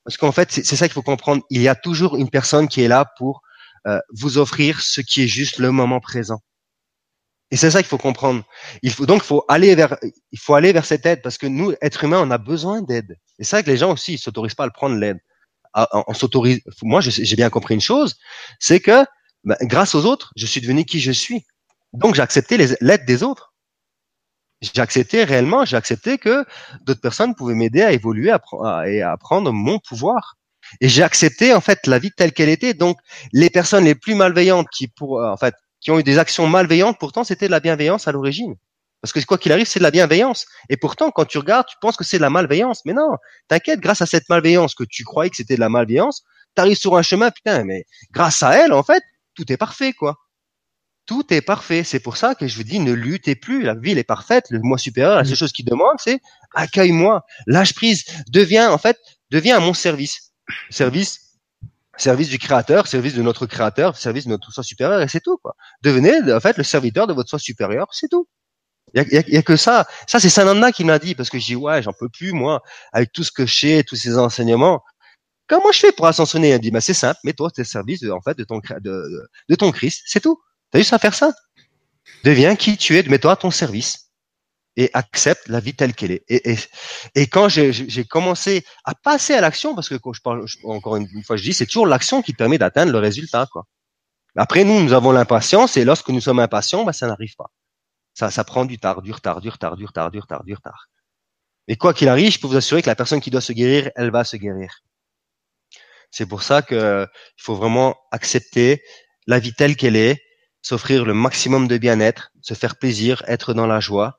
Parce 0.04 0.16
qu'en 0.16 0.32
fait, 0.32 0.52
c'est 0.52 0.76
ça 0.76 0.86
qu'il 0.86 0.92
faut 0.92 1.02
comprendre. 1.02 1.42
Il 1.50 1.62
y 1.62 1.68
a 1.68 1.74
toujours 1.74 2.16
une 2.16 2.28
personne 2.28 2.68
qui 2.68 2.82
est 2.82 2.88
là 2.88 3.06
pour 3.16 3.42
euh, 3.86 3.98
vous 4.12 4.38
offrir 4.38 4.80
ce 4.80 5.00
qui 5.00 5.22
est 5.22 5.28
juste 5.28 5.58
le 5.58 5.70
moment 5.70 6.00
présent. 6.00 6.40
Et 7.50 7.56
c'est 7.56 7.70
ça 7.70 7.80
qu'il 7.80 7.88
faut 7.88 7.98
comprendre. 7.98 8.42
Il 8.82 8.90
faut 8.90 9.06
donc 9.06 9.22
faut 9.22 9.44
aller 9.48 9.74
vers 9.74 9.96
il 10.32 10.38
faut 10.38 10.54
aller 10.54 10.72
vers 10.72 10.84
cette 10.84 11.06
aide 11.06 11.22
parce 11.22 11.38
que 11.38 11.46
nous 11.46 11.72
êtres 11.82 12.04
humains 12.04 12.20
on 12.20 12.30
a 12.30 12.38
besoin 12.38 12.82
d'aide. 12.82 13.16
Et 13.38 13.44
c'est 13.44 13.56
vrai 13.56 13.62
que 13.62 13.70
les 13.70 13.76
gens 13.76 13.92
aussi 13.92 14.14
ils 14.14 14.18
s'autorisent 14.18 14.54
pas 14.54 14.64
à 14.64 14.70
prendre 14.70 14.96
l'aide. 14.96 15.18
On, 15.92 16.14
s'autorise. 16.14 16.60
Moi 16.82 17.00
j'ai 17.00 17.36
bien 17.36 17.50
compris 17.50 17.74
une 17.74 17.80
chose, 17.80 18.16
c'est 18.58 18.80
que 18.80 19.04
ben, 19.44 19.56
grâce 19.62 19.94
aux 19.94 20.04
autres 20.04 20.32
je 20.36 20.46
suis 20.46 20.60
devenu 20.60 20.84
qui 20.84 21.00
je 21.00 21.12
suis. 21.12 21.44
Donc 21.92 22.14
j'ai 22.14 22.22
accepté 22.22 22.56
l'aide 22.56 23.04
des 23.06 23.22
autres. 23.22 23.53
J'ai 24.62 24.80
accepté 24.80 25.24
réellement, 25.24 25.64
j'ai 25.64 25.76
accepté 25.76 26.18
que 26.18 26.44
d'autres 26.82 27.00
personnes 27.00 27.34
pouvaient 27.34 27.54
m'aider 27.54 27.82
à 27.82 27.92
évoluer 27.92 28.34
et 28.86 29.02
à 29.02 29.16
prendre 29.18 29.52
mon 29.52 29.78
pouvoir. 29.78 30.36
Et 30.80 30.88
j'ai 30.88 31.02
accepté 31.02 31.52
en 31.52 31.60
fait 31.60 31.86
la 31.86 31.98
vie 31.98 32.10
telle 32.12 32.32
qu'elle 32.32 32.48
était. 32.48 32.74
Donc 32.74 32.96
les 33.32 33.50
personnes 33.50 33.84
les 33.84 33.94
plus 33.94 34.14
malveillantes 34.14 34.68
qui 34.74 34.88
pour 34.88 35.22
en 35.22 35.36
fait 35.36 35.54
qui 35.80 35.90
ont 35.90 35.98
eu 35.98 36.02
des 36.02 36.18
actions 36.18 36.46
malveillantes, 36.46 36.98
pourtant 36.98 37.24
c'était 37.24 37.46
de 37.46 37.50
la 37.50 37.60
bienveillance 37.60 38.08
à 38.08 38.12
l'origine. 38.12 38.54
Parce 39.02 39.12
que 39.12 39.20
quoi 39.26 39.36
qu'il 39.36 39.52
arrive, 39.52 39.66
c'est 39.66 39.80
de 39.80 39.84
la 39.84 39.90
bienveillance. 39.90 40.46
Et 40.70 40.78
pourtant, 40.78 41.10
quand 41.10 41.26
tu 41.26 41.36
regardes, 41.36 41.66
tu 41.66 41.76
penses 41.82 41.98
que 41.98 42.04
c'est 42.04 42.16
de 42.16 42.22
la 42.22 42.30
malveillance. 42.30 42.80
Mais 42.86 42.94
non, 42.94 43.10
t'inquiète, 43.48 43.80
grâce 43.80 44.00
à 44.00 44.06
cette 44.06 44.30
malveillance 44.30 44.74
que 44.74 44.84
tu 44.88 45.04
croyais 45.04 45.28
que 45.28 45.36
c'était 45.36 45.56
de 45.56 45.60
la 45.60 45.68
malveillance, 45.68 46.24
t'arrives 46.54 46.78
sur 46.78 46.96
un 46.96 47.02
chemin, 47.02 47.30
putain, 47.30 47.64
mais 47.64 47.84
grâce 48.12 48.42
à 48.42 48.56
elle, 48.56 48.72
en 48.72 48.82
fait, 48.82 49.02
tout 49.34 49.52
est 49.52 49.58
parfait, 49.58 49.92
quoi. 49.92 50.16
Tout 51.06 51.32
est 51.32 51.42
parfait. 51.42 51.84
C'est 51.84 52.00
pour 52.00 52.16
ça 52.16 52.34
que 52.34 52.46
je 52.46 52.56
vous 52.56 52.64
dis, 52.64 52.80
ne 52.80 52.92
luttez 52.92 53.34
plus. 53.34 53.62
La 53.62 53.74
ville 53.74 53.98
est 53.98 54.04
parfaite. 54.04 54.46
Le 54.50 54.60
moi 54.60 54.78
supérieur, 54.78 55.16
la 55.16 55.24
seule 55.24 55.36
chose 55.36 55.52
qu'il 55.52 55.66
demande, 55.66 55.96
c'est 55.98 56.20
accueille-moi, 56.54 57.24
lâche 57.46 57.74
prise, 57.74 58.04
deviens, 58.28 58.70
en 58.70 58.78
fait, 58.78 58.98
deviens 59.30 59.56
à 59.56 59.60
mon 59.60 59.74
service. 59.74 60.32
Service 60.70 61.24
service 61.96 62.28
du 62.28 62.38
créateur, 62.38 62.86
service 62.86 63.14
de 63.14 63.22
notre 63.22 63.46
créateur, 63.46 63.96
service 63.96 64.24
de 64.24 64.30
notre 64.30 64.50
soi 64.52 64.64
supérieur, 64.64 65.00
et 65.00 65.08
c'est 65.08 65.20
tout, 65.20 65.36
quoi. 65.38 65.54
Devenez, 65.82 66.32
en 66.32 66.40
fait, 66.40 66.56
le 66.56 66.64
serviteur 66.64 67.06
de 67.06 67.12
votre 67.12 67.30
soi 67.30 67.38
supérieur, 67.38 67.86
c'est 67.92 68.08
tout. 68.08 68.26
Il 68.94 69.02
y 69.02 69.16
a, 69.16 69.22
y 69.28 69.36
a, 69.36 69.42
que 69.42 69.56
ça. 69.56 69.86
Ça, 70.06 70.20
c'est 70.20 70.28
Sananda 70.28 70.70
qui 70.70 70.84
m'a 70.84 70.98
dit, 70.98 71.14
parce 71.14 71.30
que 71.30 71.38
je 71.38 71.46
dis, 71.46 71.56
ouais, 71.56 71.82
j'en 71.82 71.92
peux 71.92 72.08
plus, 72.08 72.32
moi, 72.32 72.62
avec 72.92 73.12
tout 73.12 73.24
ce 73.24 73.32
que 73.32 73.46
je 73.46 73.54
sais, 73.54 73.84
tous 73.86 73.96
ces 73.96 74.18
enseignements. 74.18 74.82
Comment 75.48 75.72
je 75.72 75.80
fais 75.80 75.92
pour 75.92 76.06
ascensionner? 76.06 76.52
Il 76.52 76.58
dit, 76.58 76.70
bah, 76.70 76.80
c'est 76.80 76.94
simple, 76.94 77.18
mets-toi 77.24 77.50
au 77.56 77.64
service, 77.64 78.00
de, 78.00 78.10
en 78.10 78.20
fait, 78.20 78.36
de 78.36 78.44
ton, 78.44 78.60
de, 78.80 79.28
de 79.48 79.54
ton 79.54 79.72
Christ, 79.72 80.02
c'est 80.06 80.20
tout. 80.20 80.40
T'as 80.74 80.80
juste 80.80 80.92
à 80.92 80.98
faire 80.98 81.14
ça. 81.14 81.32
Deviens 82.24 82.56
qui 82.56 82.76
tu 82.76 82.98
es, 82.98 83.04
mets-toi 83.04 83.30
à 83.30 83.36
ton 83.36 83.52
service 83.52 84.10
et 84.74 84.90
accepte 84.92 85.46
la 85.46 85.60
vie 85.60 85.72
telle 85.72 85.94
qu'elle 85.94 86.10
est. 86.10 86.24
Et, 87.14 87.28
quand 87.28 87.48
j'ai 87.48 88.04
commencé 88.04 88.64
à 88.82 88.92
passer 88.96 89.34
à 89.34 89.40
l'action, 89.40 89.76
parce 89.76 89.88
que 89.88 89.94
quand 89.94 90.12
je 90.12 90.20
parle, 90.20 90.44
encore 90.64 90.96
une, 90.96 91.06
fois, 91.22 91.36
je 91.36 91.44
dis, 91.44 91.54
c'est 91.54 91.66
toujours 91.66 91.86
l'action 91.86 92.22
qui 92.22 92.32
permet 92.32 92.58
d'atteindre 92.58 92.90
le 92.90 92.98
résultat, 92.98 93.46
quoi. 93.52 93.66
Après, 94.34 94.64
nous, 94.64 94.82
nous 94.82 94.92
avons 94.92 95.12
l'impatience, 95.12 95.76
et 95.76 95.84
lorsque 95.84 96.08
nous 96.08 96.20
sommes 96.20 96.40
impatients, 96.40 96.82
bah, 96.82 96.92
ça 96.92 97.06
n'arrive 97.06 97.36
pas. 97.36 97.52
Ça, 98.12 98.32
ça 98.32 98.42
prend 98.42 98.64
du 98.64 98.80
tard, 98.80 99.00
du 99.00 99.12
retard, 99.12 99.40
du 99.40 99.50
retard, 99.50 99.76
du 99.76 99.86
retard, 99.86 100.10
du 100.10 100.18
retard, 100.18 100.42
du 100.42 100.54
retard. 100.54 100.88
Et 101.68 101.76
quoi 101.76 101.94
qu'il 101.94 102.08
arrive, 102.08 102.32
je 102.32 102.40
peux 102.40 102.48
vous 102.48 102.56
assurer 102.56 102.82
que 102.82 102.90
la 102.90 102.96
personne 102.96 103.20
qui 103.20 103.30
doit 103.30 103.40
se 103.40 103.52
guérir, 103.52 103.92
elle 103.94 104.10
va 104.10 104.24
se 104.24 104.36
guérir. 104.36 104.82
C'est 106.10 106.26
pour 106.26 106.42
ça 106.42 106.62
que 106.62 107.06
il 107.38 107.42
faut 107.44 107.54
vraiment 107.54 107.94
accepter 108.10 108.82
la 109.28 109.38
vie 109.38 109.54
telle 109.54 109.76
qu'elle 109.76 109.94
est, 109.94 110.23
s'offrir 110.64 111.04
le 111.04 111.12
maximum 111.12 111.68
de 111.68 111.76
bien-être, 111.76 112.32
se 112.40 112.54
faire 112.54 112.76
plaisir, 112.76 113.22
être 113.28 113.52
dans 113.52 113.66
la 113.66 113.80
joie 113.80 114.18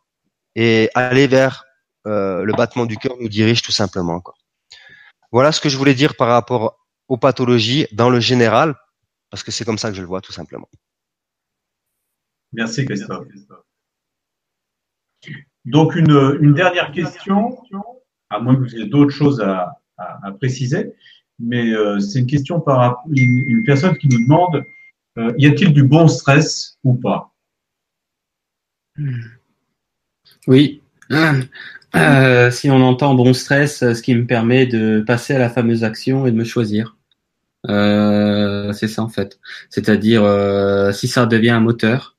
et 0.55 0.89
aller 0.93 1.25
vers 1.27 1.65
euh, 2.05 2.43
le 2.43 2.53
battement 2.53 2.85
du 2.85 2.97
cœur 2.97 3.15
nous 3.19 3.29
dirige 3.29 3.63
tout 3.63 3.71
simplement. 3.71 4.21
Voilà 5.31 5.51
ce 5.51 5.59
que 5.59 5.69
je 5.69 5.77
voulais 5.77 5.95
dire 5.95 6.15
par 6.15 6.27
rapport 6.27 6.77
aux 7.07 7.17
pathologies 7.17 7.87
dans 7.91 8.11
le 8.11 8.19
général, 8.19 8.75
parce 9.31 9.43
que 9.43 9.51
c'est 9.51 9.65
comme 9.65 9.79
ça 9.79 9.89
que 9.89 9.95
je 9.95 10.01
le 10.01 10.07
vois 10.07 10.21
tout 10.21 10.31
simplement. 10.31 10.69
Merci 12.53 12.85
Christophe. 12.85 13.27
Donc 15.65 15.95
une, 15.95 16.53
dernière 16.53 16.91
question, 16.91 17.57
à 18.29 18.39
moins 18.39 18.55
que 18.55 18.61
vous 18.61 18.75
ayez 18.75 18.85
d'autres 18.85 19.09
choses 19.09 19.41
à, 19.41 19.81
à, 19.97 20.31
préciser, 20.33 20.93
mais 21.39 21.73
euh, 21.73 21.99
c'est 21.99 22.19
une 22.19 22.27
question 22.27 22.61
par 22.61 23.03
une, 23.09 23.63
personne 23.65 23.97
qui 23.97 24.07
nous 24.07 24.21
demande 24.21 24.63
euh, 25.17 25.33
y 25.37 25.47
a-t-il 25.47 25.73
du 25.73 25.83
bon 25.83 26.07
stress 26.07 26.77
ou 26.83 26.93
pas? 26.93 27.33
Oui. 30.47 30.81
Euh, 31.95 32.51
si 32.51 32.69
on 32.69 32.81
entend 32.81 33.15
bon 33.15 33.33
stress, 33.33 33.79
ce 33.79 34.01
qui 34.01 34.15
me 34.15 34.25
permet 34.25 34.65
de 34.65 35.03
passer 35.05 35.33
à 35.33 35.39
la 35.39 35.49
fameuse 35.49 35.83
action 35.83 36.27
et 36.27 36.31
de 36.31 36.35
me 36.35 36.43
choisir. 36.43 36.97
c'est 37.67 38.87
ça 38.87 39.01
en 39.01 39.09
fait. 39.09 39.39
C'est-à-dire 39.69 40.23
si 40.93 41.07
ça 41.07 41.25
devient 41.25 41.51
un 41.51 41.61
moteur, 41.61 42.17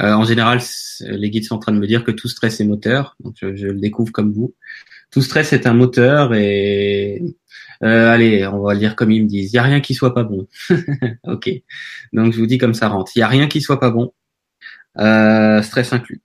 euh, 0.00 0.12
en 0.12 0.24
général, 0.24 0.60
les 1.00 1.30
guides 1.30 1.44
sont 1.44 1.56
en 1.56 1.58
train 1.58 1.72
de 1.72 1.78
me 1.78 1.86
dire 1.86 2.04
que 2.04 2.10
tout 2.10 2.28
stress 2.28 2.60
est 2.60 2.64
moteur, 2.64 3.16
je, 3.40 3.46
le 3.46 3.80
découvre 3.80 4.12
comme 4.12 4.32
vous. 4.32 4.54
Tout 5.10 5.22
stress 5.22 5.52
est 5.52 5.66
un 5.66 5.74
moteur 5.74 6.34
et 6.34 7.22
euh, 7.84 8.10
allez, 8.10 8.46
on 8.46 8.62
va 8.62 8.74
le 8.74 8.80
dire 8.80 8.96
comme 8.96 9.10
ils 9.10 9.22
me 9.22 9.28
disent, 9.28 9.52
il 9.52 9.56
y 9.56 9.58
a 9.58 9.62
rien 9.62 9.80
qui 9.80 9.94
soit 9.94 10.14
pas 10.14 10.24
bon. 10.24 10.46
ok, 11.24 11.50
donc 12.12 12.32
je 12.32 12.38
vous 12.38 12.46
dis 12.46 12.58
comme 12.58 12.74
ça 12.74 12.88
rentre. 12.88 13.12
Il 13.14 13.20
y 13.20 13.22
a 13.22 13.28
rien 13.28 13.48
qui 13.48 13.60
soit 13.60 13.80
pas 13.80 13.90
bon, 13.90 14.12
euh, 14.98 15.62
stress 15.62 15.92
inclus. 15.92 16.22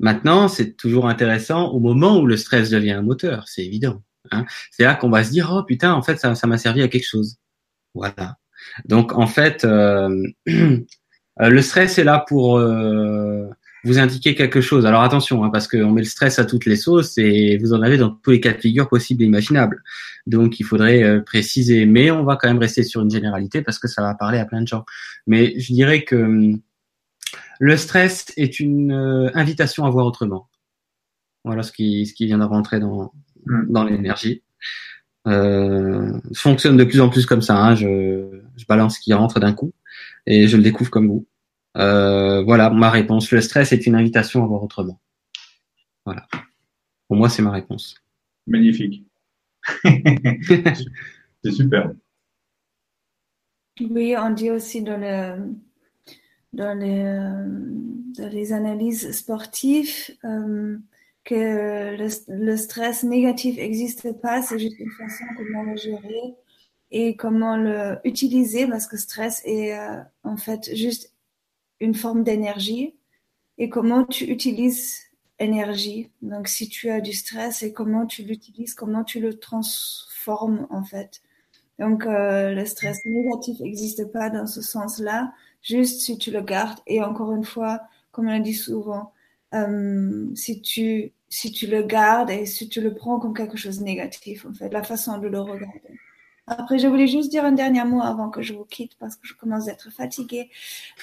Maintenant, 0.00 0.48
c'est 0.48 0.76
toujours 0.76 1.08
intéressant 1.08 1.68
au 1.68 1.80
moment 1.80 2.18
où 2.18 2.26
le 2.26 2.36
stress 2.36 2.70
devient 2.70 2.92
un 2.92 3.02
moteur, 3.02 3.48
c'est 3.48 3.64
évident. 3.64 4.02
Hein. 4.30 4.44
C'est 4.70 4.84
là 4.84 4.94
qu'on 4.94 5.10
va 5.10 5.24
se 5.24 5.30
dire 5.30 5.50
oh 5.52 5.62
putain, 5.64 5.92
en 5.92 6.02
fait 6.02 6.18
ça, 6.18 6.46
m'a 6.46 6.58
servi 6.58 6.82
à 6.82 6.88
quelque 6.88 7.06
chose. 7.06 7.38
Voilà. 7.94 8.38
Donc 8.86 9.12
en 9.12 9.26
fait. 9.26 9.64
Euh, 9.64 10.22
Euh, 11.40 11.48
le 11.48 11.62
stress 11.62 11.98
est 11.98 12.04
là 12.04 12.24
pour 12.26 12.58
vous 13.84 13.98
indiquer 13.98 14.34
quelque 14.34 14.60
chose. 14.60 14.86
Alors 14.86 15.02
attention, 15.02 15.44
hein, 15.44 15.50
parce 15.50 15.68
qu'on 15.68 15.90
met 15.92 16.00
le 16.00 16.06
stress 16.06 16.38
à 16.38 16.44
toutes 16.44 16.66
les 16.66 16.76
sauces 16.76 17.18
et 17.18 17.58
vous 17.58 17.72
en 17.72 17.82
avez 17.82 17.98
dans 17.98 18.10
tous 18.10 18.30
les 18.30 18.40
cas 18.40 18.52
de 18.52 18.60
figure 18.60 18.88
possibles 18.88 19.22
et 19.22 19.26
imaginables. 19.26 19.82
Donc 20.26 20.58
il 20.58 20.64
faudrait 20.64 21.02
euh, 21.02 21.20
préciser, 21.20 21.86
mais 21.86 22.10
on 22.10 22.24
va 22.24 22.36
quand 22.36 22.48
même 22.48 22.58
rester 22.58 22.82
sur 22.82 23.02
une 23.02 23.10
généralité 23.10 23.62
parce 23.62 23.78
que 23.78 23.88
ça 23.88 24.02
va 24.02 24.14
parler 24.14 24.38
à 24.38 24.46
plein 24.46 24.62
de 24.62 24.68
gens. 24.68 24.84
Mais 25.26 25.58
je 25.58 25.72
dirais 25.72 26.04
que 26.04 26.16
hum, 26.16 26.60
le 27.60 27.76
stress 27.76 28.32
est 28.36 28.58
une 28.58 28.92
invitation 29.34 29.84
à 29.84 29.90
voir 29.90 30.06
autrement. 30.06 30.48
Voilà 31.44 31.62
ce 31.62 31.72
qui, 31.72 32.06
ce 32.06 32.14
qui 32.14 32.26
vient 32.26 32.38
de 32.38 32.44
rentrer 32.44 32.80
dans, 32.80 33.12
hmm. 33.46 33.70
dans 33.70 33.84
l'énergie. 33.84 34.42
Euh, 35.26 36.12
fonctionne 36.34 36.76
de 36.76 36.84
plus 36.84 37.00
en 37.00 37.08
plus 37.08 37.26
comme 37.26 37.42
ça. 37.42 37.56
Hein. 37.56 37.74
Je, 37.74 38.40
je 38.56 38.64
balance 38.66 38.96
ce 38.96 39.00
qui 39.00 39.12
rentre 39.12 39.40
d'un 39.40 39.52
coup 39.52 39.72
et 40.26 40.48
je 40.48 40.56
le 40.56 40.62
découvre 40.62 40.90
comme 40.90 41.08
vous. 41.08 41.26
Euh, 41.76 42.42
voilà 42.42 42.70
ma 42.70 42.90
réponse. 42.90 43.30
Le 43.30 43.40
stress 43.40 43.72
est 43.72 43.86
une 43.86 43.94
invitation 43.94 44.42
à 44.44 44.46
voir 44.46 44.62
autrement. 44.62 45.00
Voilà. 46.04 46.26
Pour 47.08 47.16
moi, 47.16 47.28
c'est 47.28 47.42
ma 47.42 47.50
réponse. 47.50 47.96
Magnifique. 48.46 49.04
c'est 49.82 51.50
super. 51.50 51.92
Oui, 53.80 54.14
on 54.16 54.30
dit 54.30 54.50
aussi 54.50 54.82
dans, 54.82 54.98
le, 54.98 55.52
dans, 56.52 56.78
les, 56.78 57.02
dans 58.16 58.28
les 58.30 58.52
analyses 58.52 59.10
sportives 59.12 60.14
euh, 60.24 60.78
que 61.24 61.96
le, 61.96 62.08
le, 62.28 62.56
stress 62.56 63.02
négatif 63.02 63.56
n'existe 63.56 64.12
pas, 64.20 64.42
c'est 64.42 64.58
juste 64.58 64.78
une 64.78 64.90
façon 64.90 65.24
comment 65.36 65.62
le 65.62 65.76
gérer 65.76 66.34
et 66.90 67.16
comment 67.16 67.56
le 67.56 67.98
utiliser 68.04 68.66
parce 68.66 68.86
que 68.86 68.96
stress 68.96 69.42
est 69.44 69.76
euh, 69.76 70.00
en 70.22 70.36
fait 70.36 70.74
juste 70.76 71.13
une 71.84 71.94
forme 71.94 72.24
d'énergie 72.24 72.94
et 73.58 73.68
comment 73.68 74.04
tu 74.04 74.24
utilises 74.24 75.00
énergie. 75.38 76.10
Donc 76.22 76.48
si 76.48 76.68
tu 76.68 76.90
as 76.90 77.00
du 77.00 77.12
stress 77.12 77.62
et 77.62 77.72
comment 77.72 78.06
tu 78.06 78.22
l'utilises, 78.22 78.74
comment 78.74 79.04
tu 79.04 79.20
le 79.20 79.38
transformes 79.38 80.66
en 80.70 80.84
fait. 80.84 81.22
Donc 81.78 82.06
euh, 82.06 82.52
le 82.52 82.64
stress 82.66 82.98
négatif 83.04 83.60
n'existe 83.60 84.10
pas 84.12 84.30
dans 84.30 84.46
ce 84.46 84.62
sens-là, 84.62 85.32
juste 85.62 86.00
si 86.00 86.18
tu 86.18 86.30
le 86.30 86.40
gardes 86.40 86.78
et 86.86 87.02
encore 87.02 87.32
une 87.32 87.44
fois, 87.44 87.80
comme 88.12 88.28
on 88.28 88.38
dit 88.38 88.54
souvent, 88.54 89.12
euh, 89.54 90.34
si 90.34 90.60
tu 90.60 91.12
si 91.28 91.50
tu 91.50 91.66
le 91.66 91.82
gardes 91.82 92.30
et 92.30 92.46
si 92.46 92.68
tu 92.68 92.80
le 92.80 92.94
prends 92.94 93.18
comme 93.18 93.34
quelque 93.34 93.56
chose 93.56 93.80
de 93.80 93.84
négatif 93.84 94.46
en 94.46 94.54
fait, 94.54 94.68
la 94.70 94.84
façon 94.84 95.18
de 95.18 95.28
le 95.28 95.40
regarder. 95.40 95.98
Après, 96.46 96.78
je 96.78 96.86
voulais 96.88 97.06
juste 97.06 97.30
dire 97.30 97.44
un 97.44 97.52
dernier 97.52 97.84
mot 97.84 98.02
avant 98.02 98.28
que 98.30 98.42
je 98.42 98.52
vous 98.52 98.64
quitte 98.64 98.96
parce 98.98 99.16
que 99.16 99.26
je 99.26 99.34
commence 99.34 99.68
à 99.68 99.72
être 99.72 99.90
fatiguée. 99.90 100.50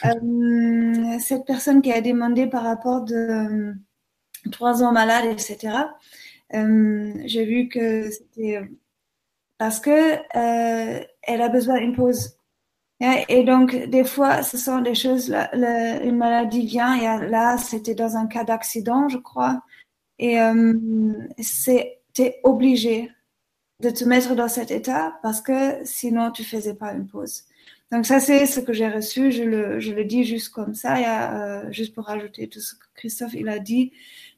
Euh, 0.05 1.19
cette 1.19 1.45
personne 1.45 1.81
qui 1.81 1.91
a 1.91 2.01
demandé 2.01 2.47
par 2.47 2.63
rapport 2.63 3.01
de 3.01 3.15
euh, 3.15 3.73
trois 4.51 4.83
ans 4.83 4.91
malade, 4.91 5.25
etc. 5.25 5.85
Euh, 6.53 7.13
J'ai 7.25 7.45
vu 7.45 7.69
que 7.69 8.09
c'était 8.11 8.61
parce 9.57 9.79
que 9.79 10.17
a 10.35 11.49
besoin 11.49 11.79
d'une 11.79 11.95
pause. 11.95 12.37
Et 13.29 13.43
donc, 13.43 13.75
des 13.75 14.03
fois, 14.03 14.43
ce 14.43 14.57
sont 14.57 14.79
des 14.81 14.93
choses, 14.93 15.33
une 15.53 16.17
maladie 16.17 16.65
vient, 16.67 17.19
là, 17.25 17.57
c'était 17.57 17.95
dans 17.95 18.15
un 18.15 18.27
cas 18.27 18.43
d'accident, 18.43 19.09
je 19.09 19.17
crois, 19.17 19.63
et 20.19 20.39
euh, 20.39 20.73
c'était 21.39 22.39
obligé 22.43 23.11
de 23.81 23.89
te 23.89 24.03
mettre 24.03 24.35
dans 24.35 24.47
cet 24.47 24.71
état 24.71 25.17
parce 25.23 25.41
que 25.41 25.83
sinon 25.83 26.31
tu 26.31 26.43
faisais 26.43 26.73
pas 26.73 26.93
une 26.93 27.07
pause. 27.07 27.43
Donc 27.91 28.05
ça 28.05 28.19
c'est 28.19 28.45
ce 28.45 28.59
que 28.59 28.73
j'ai 28.73 28.87
reçu, 28.87 29.31
je 29.31 29.43
le, 29.43 29.79
je 29.79 29.91
le 29.91 30.05
dis 30.05 30.23
juste 30.23 30.49
comme 30.49 30.75
ça, 30.75 30.95
euh, 30.97 31.71
juste 31.71 31.93
pour 31.93 32.05
rajouter 32.05 32.47
tout 32.47 32.59
ce 32.59 32.75
que 32.75 32.85
Christophe 32.95 33.33
il 33.33 33.49
a 33.49 33.59
dit. 33.59 33.91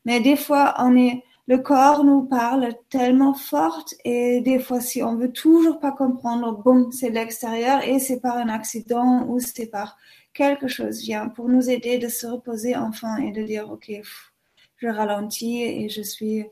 Mais 0.06 0.22
des 0.22 0.36
fois 0.36 0.76
on 0.80 0.96
est, 0.96 1.24
le 1.48 1.58
corps 1.58 2.04
nous 2.04 2.24
parle 2.24 2.74
tellement 2.90 3.34
fort 3.34 3.86
et 4.06 4.42
des 4.42 4.60
fois 4.60 4.80
si 4.80 5.04
on 5.04 5.16
veut 5.16 5.32
toujours 5.32 5.80
pas 5.80 5.92
comprendre, 5.92 6.64
bon 6.64 6.90
c'est 6.92 7.10
l'extérieur 7.10 7.84
et 7.84 8.00
c'est 8.00 8.22
par 8.22 8.38
un 8.38 8.50
accident 8.50 9.26
ou 9.28 9.40
c'est 9.40 9.68
par 9.68 9.98
quelque 10.34 10.68
chose 10.68 11.02
vient 11.02 11.28
pour 11.30 11.50
nous 11.50 11.70
aider 11.70 12.00
de 12.00 12.08
se 12.08 12.26
reposer 12.26 12.76
enfin 12.76 13.18
et 13.18 13.32
de 13.32 13.44
dire, 13.44 13.70
OK, 13.72 13.92
je 14.78 14.88
ralentis 14.88 15.64
et 15.64 15.90
je 15.90 16.02
suis 16.02 16.46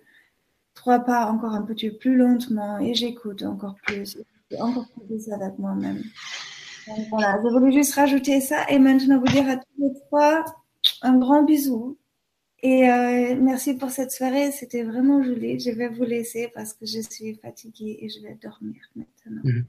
trois 0.82 1.00
pas 1.00 1.28
encore 1.28 1.54
un 1.54 1.62
petit 1.62 1.92
peu 1.92 1.98
plus 1.98 2.16
lentement 2.16 2.80
et 2.80 2.96
j'écoute 2.96 3.44
encore 3.44 3.76
plus, 3.86 4.18
encore 4.60 4.88
plus 5.06 5.32
avec 5.32 5.60
moi-même. 5.60 6.02
Voilà, 7.12 7.40
je 7.44 7.50
voulais 7.50 7.72
juste 7.72 7.94
rajouter 7.94 8.42
ça 8.42 8.66
et 8.68 8.80
maintenant 8.80 9.20
vous 9.20 9.28
dire 9.28 9.48
à 9.48 9.58
tous 9.58 9.78
les 9.78 9.94
trois 10.08 10.44
un 11.04 11.18
grand 11.20 11.44
bisou. 11.44 12.00
Et 12.64 12.90
euh, 12.90 13.36
merci 13.40 13.76
pour 13.76 13.92
cette 13.92 14.12
soirée, 14.12 14.52
c'était 14.52 14.84
vraiment 14.84 15.22
joli. 15.24 15.60
Je 15.60 15.72
vais 15.72 15.88
vous 15.88 16.04
laisser 16.04 16.52
parce 16.54 16.74
que 16.74 16.86
je 16.86 17.00
suis 17.00 17.36
fatiguée 17.36 18.00
et 18.02 18.10
je 18.10 18.20
vais 18.22 18.36
dormir 18.42 18.82
maintenant. 18.96 19.42
Mhm. 19.44 19.66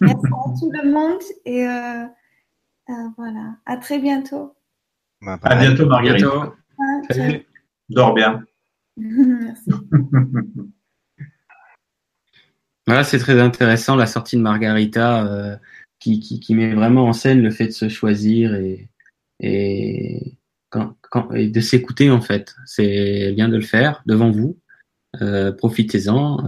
Merci 0.00 0.26
à 0.26 0.58
tout 0.58 0.70
le 0.72 0.90
monde 0.90 1.22
et 1.44 1.68
euh, 1.68 2.04
euh, 2.88 3.08
voilà, 3.16 3.56
à 3.66 3.76
très 3.76 3.98
bientôt. 4.00 4.54
Bah, 5.22 5.38
à 5.42 5.56
bientôt, 5.56 5.86
Marguerite. 5.86 6.26
Dors 7.88 8.14
bien. 8.14 8.44
Voilà, 12.86 13.02
c'est 13.02 13.18
très 13.18 13.40
intéressant 13.40 13.96
la 13.96 14.04
sortie 14.04 14.36
de 14.36 14.42
Margarita 14.42 15.58
qui, 16.00 16.20
qui, 16.20 16.38
qui, 16.38 16.54
met 16.54 16.74
vraiment 16.74 17.06
en 17.06 17.14
scène 17.14 17.40
le 17.40 17.50
fait 17.50 17.68
de 17.68 17.72
se 17.72 17.88
choisir 17.88 18.54
et, 18.54 18.90
et 19.40 20.36
et 21.34 21.48
de 21.48 21.60
s'écouter 21.60 22.10
en 22.10 22.20
fait. 22.20 22.54
C'est 22.66 23.32
bien 23.32 23.48
de 23.48 23.56
le 23.56 23.62
faire 23.62 24.02
devant 24.06 24.30
vous. 24.30 24.58
Euh, 25.22 25.52
profitez-en. 25.52 26.38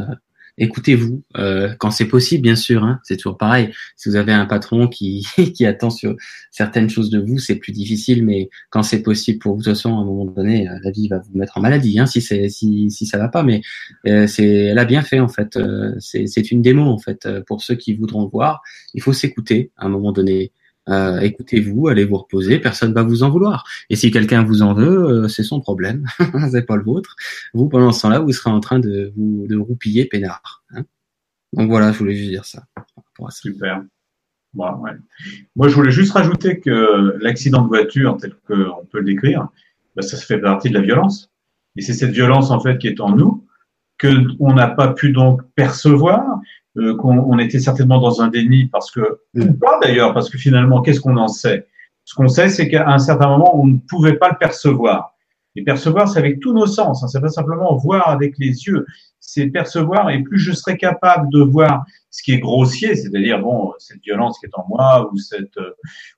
Euh, 0.59 0.65
écoutez-vous 0.65 1.23
euh, 1.36 1.75
quand 1.78 1.91
c'est 1.91 2.07
possible, 2.07 2.43
bien 2.43 2.57
sûr. 2.57 2.85
Hein, 2.85 3.01
c'est 3.05 3.17
toujours 3.17 3.36
pareil. 3.36 3.73
Si 3.97 4.09
vous 4.09 4.17
avez 4.17 4.33
un 4.33 4.47
patron 4.47 4.89
qui, 4.89 5.26
qui 5.55 5.67
attend 5.67 5.91
sur 5.91 6.15
certaines 6.51 6.89
choses 6.89 7.10
de 7.10 7.20
vous, 7.20 7.39
c'est 7.39 7.57
plus 7.57 7.73
difficile. 7.73 8.25
Mais 8.25 8.49
quand 8.70 8.83
c'est 8.83 9.02
possible 9.02 9.39
pour 9.39 9.55
vous, 9.55 9.60
de 9.60 9.65
toute 9.65 9.75
façon, 9.75 9.97
à 9.97 10.01
un 10.01 10.05
moment 10.05 10.25
donné, 10.25 10.68
la 10.83 10.91
vie 10.91 11.09
va 11.09 11.18
vous 11.18 11.39
mettre 11.39 11.59
en 11.59 11.60
maladie 11.60 11.99
hein, 11.99 12.07
si 12.07 12.20
c'est 12.20 12.49
si 12.49 12.91
si 12.91 13.07
ça 13.07 13.18
va 13.18 13.28
pas. 13.28 13.43
Mais 13.43 13.62
c'est 14.26 14.47
elle 14.47 14.78
a 14.78 14.85
bien 14.85 15.02
fait 15.02 15.20
en 15.20 15.28
fait. 15.28 15.59
c'est 16.01 16.26
c'est 16.26 16.51
une 16.51 16.62
démo 16.62 16.83
en 16.83 16.99
fait 16.99 17.28
pour 17.47 17.62
ceux 17.62 17.75
qui 17.75 17.94
voudront 17.94 18.26
voir. 18.26 18.62
Il 18.94 19.02
faut 19.02 19.12
s'écouter 19.12 19.70
à 19.76 19.86
un 19.86 19.89
moment 19.89 20.12
donné. 20.12 20.52
Euh, 20.89 21.18
écoutez-vous, 21.20 21.89
allez 21.89 22.05
vous 22.05 22.18
reposer, 22.18 22.58
personne 22.58 22.92
va 22.92 23.02
vous 23.02 23.23
en 23.23 23.31
vouloir. 23.31 23.65
Et 23.90 23.97
si 23.97 24.10
quelqu'un 24.10 24.44
vous 24.44 24.62
en 24.62 24.73
veut, 24.73 25.24
euh, 25.24 25.28
c'est 25.28 25.42
son 25.42 25.60
problème, 25.60 26.06
c'est 26.50 26.65
pas 26.65 26.76
le 26.76 26.84
vôtre. 26.84 27.16
Vous, 27.55 27.68
pendant 27.68 27.92
ce 27.92 28.02
temps-là, 28.02 28.20
vous 28.20 28.32
serez 28.32 28.50
en 28.50 28.60
train 28.60 28.78
de 28.78 29.12
vous 29.16 29.47
de 29.48 29.56
roupiller 29.56 30.05
peinard. 30.05 30.62
Hein 30.70 30.84
Donc 31.52 31.68
voilà, 31.68 31.92
je 31.92 31.98
voulais 31.98 32.15
juste 32.15 32.31
dire 32.31 32.44
ça. 32.44 32.65
Super. 33.31 33.82
Bon, 34.55 34.73
ouais. 34.76 34.92
Moi, 35.56 35.68
je 35.68 35.74
voulais 35.74 35.90
juste 35.90 36.12
rajouter 36.12 36.60
que 36.60 37.16
l'accident 37.20 37.62
de 37.62 37.68
voiture, 37.68 38.16
tel 38.16 38.34
qu'on 38.47 38.86
peut 38.86 39.00
le 39.00 39.05
décrire, 39.05 39.48
bah, 39.97 40.02
ça 40.02 40.16
fait 40.16 40.39
partie 40.39 40.68
de 40.68 40.74
la 40.74 40.81
violence. 40.81 41.31
Et 41.76 41.82
c'est 41.82 41.94
cette 41.94 42.12
violence, 42.12 42.50
en 42.50 42.60
fait, 42.60 42.78
qui 42.78 42.86
est 42.86 43.00
en 43.00 43.15
nous, 43.15 43.47
que 43.98 44.08
on 44.39 44.55
n'a 44.55 44.68
pas 44.68 44.92
pu 44.92 45.10
donc 45.10 45.42
percevoir, 45.55 46.40
euh, 46.78 46.96
qu'on 46.96 47.38
était 47.38 47.58
certainement 47.58 48.00
dans 48.00 48.20
un 48.20 48.28
déni 48.28 48.66
parce 48.66 48.90
que, 48.90 49.20
ou 49.34 49.52
pas 49.55 49.78
d'ailleurs, 49.82 50.12
parce 50.12 50.28
que 50.28 50.38
finalement, 50.38 50.82
qu'est-ce 50.82 51.00
qu'on 51.00 51.16
en 51.16 51.28
sait? 51.28 51.66
Ce 52.05 52.14
qu'on 52.14 52.28
sait, 52.28 52.48
c'est 52.48 52.68
qu'à 52.68 52.88
un 52.88 52.98
certain 52.98 53.28
moment, 53.28 53.58
on 53.58 53.66
ne 53.66 53.78
pouvait 53.88 54.16
pas 54.16 54.28
le 54.28 54.36
percevoir. 54.38 55.14
Et 55.56 55.64
percevoir, 55.64 56.06
c'est 56.06 56.18
avec 56.18 56.40
tous 56.40 56.52
nos 56.52 56.66
sens. 56.66 57.02
Hein. 57.02 57.08
C'est 57.08 57.20
pas 57.20 57.30
simplement 57.30 57.74
voir 57.76 58.10
avec 58.10 58.34
les 58.38 58.66
yeux. 58.66 58.86
C'est 59.28 59.48
percevoir. 59.48 60.08
Et 60.10 60.22
plus 60.22 60.38
je 60.38 60.52
serai 60.52 60.78
capable 60.78 61.28
de 61.30 61.40
voir 61.40 61.84
ce 62.10 62.22
qui 62.22 62.32
est 62.32 62.38
grossier, 62.38 62.94
c'est-à-dire 62.94 63.40
bon 63.40 63.72
cette 63.78 64.00
violence 64.02 64.38
qui 64.38 64.46
est 64.46 64.55
en 64.55 64.64
moi 64.68 65.10
ou 65.12 65.18
cette 65.18 65.58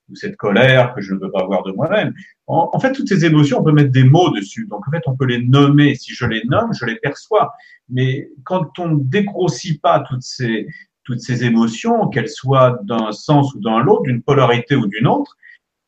ou 0.09 0.15
cette 0.15 0.37
colère 0.37 0.93
que 0.93 1.01
je 1.01 1.15
ne 1.15 1.19
veux 1.19 1.31
pas 1.31 1.43
voir 1.43 1.63
de 1.63 1.71
moi-même. 1.71 2.13
En, 2.45 2.69
en, 2.71 2.79
fait, 2.79 2.93
toutes 2.93 3.09
ces 3.09 3.25
émotions, 3.25 3.59
on 3.59 3.63
peut 3.63 3.71
mettre 3.71 3.91
des 3.91 4.03
mots 4.03 4.29
dessus. 4.29 4.67
Donc 4.69 4.87
en 4.87 4.91
fait, 4.91 5.01
on 5.07 5.15
peut 5.15 5.25
les 5.25 5.43
nommer. 5.43 5.95
Si 5.95 6.13
je 6.13 6.25
les 6.25 6.43
nomme, 6.45 6.71
je 6.73 6.85
les 6.85 6.95
perçois. 6.97 7.53
Mais 7.89 8.29
quand 8.43 8.77
on 8.77 8.89
ne 8.89 9.03
dégrossit 9.03 9.81
pas 9.81 10.01
toutes 10.01 10.23
ces 10.23 10.67
toutes 11.03 11.21
ces 11.21 11.43
émotions, 11.43 12.07
qu'elles 12.09 12.29
soient 12.29 12.79
d'un 12.83 13.11
sens 13.11 13.55
ou 13.55 13.59
d'un 13.59 13.79
l'autre, 13.79 14.03
d'une 14.03 14.21
polarité 14.21 14.75
ou 14.75 14.85
d'une 14.85 15.07
autre, 15.07 15.35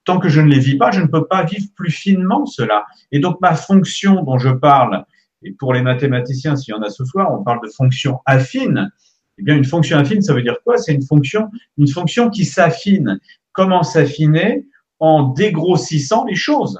tant 0.04 0.20
que 0.20 0.30
je 0.30 0.42
ne 0.42 0.50
les 0.50 0.58
vis 0.58 0.78
pas, 0.78 0.90
je 0.90 1.02
ne 1.02 1.06
peux 1.06 1.28
pas 1.28 1.44
vivre 1.44 1.68
plus 1.76 1.92
finement 1.92 2.48
cela. 2.48 2.86
Et 3.12 3.20
donc 3.20 3.40
ma 3.40 3.54
fonction 3.56 4.24
dont 4.24 4.40
je 4.40 4.50
parle, 4.50 5.06
et 5.44 5.52
pour 5.52 5.74
les 5.74 5.82
mathématiciens, 5.82 6.56
s'il 6.56 6.74
y 6.74 6.78
en 6.78 6.82
a 6.82 6.90
ce 6.90 7.06
soir, 7.06 7.34
on 7.34 7.44
parle 7.44 7.60
de 7.66 7.72
fonction 7.72 8.20
affine. 8.26 8.92
Eh 9.38 9.44
bien, 9.44 9.56
une 9.56 9.66
fonction 9.66 9.98
affine, 9.98 10.22
ça 10.22 10.34
veut 10.34 10.44
dire 10.44 10.58
quoi? 10.64 10.78
C'est 10.78 10.94
une 10.94 11.04
fonction, 11.04 11.50
une 11.78 11.88
fonction 11.88 12.30
qui 12.30 12.46
s'affine. 12.46 13.20
Comment 13.54 13.84
s'affiner? 13.84 14.68
En 15.00 15.30
dégrossissant 15.30 16.26
les 16.26 16.36
choses. 16.36 16.80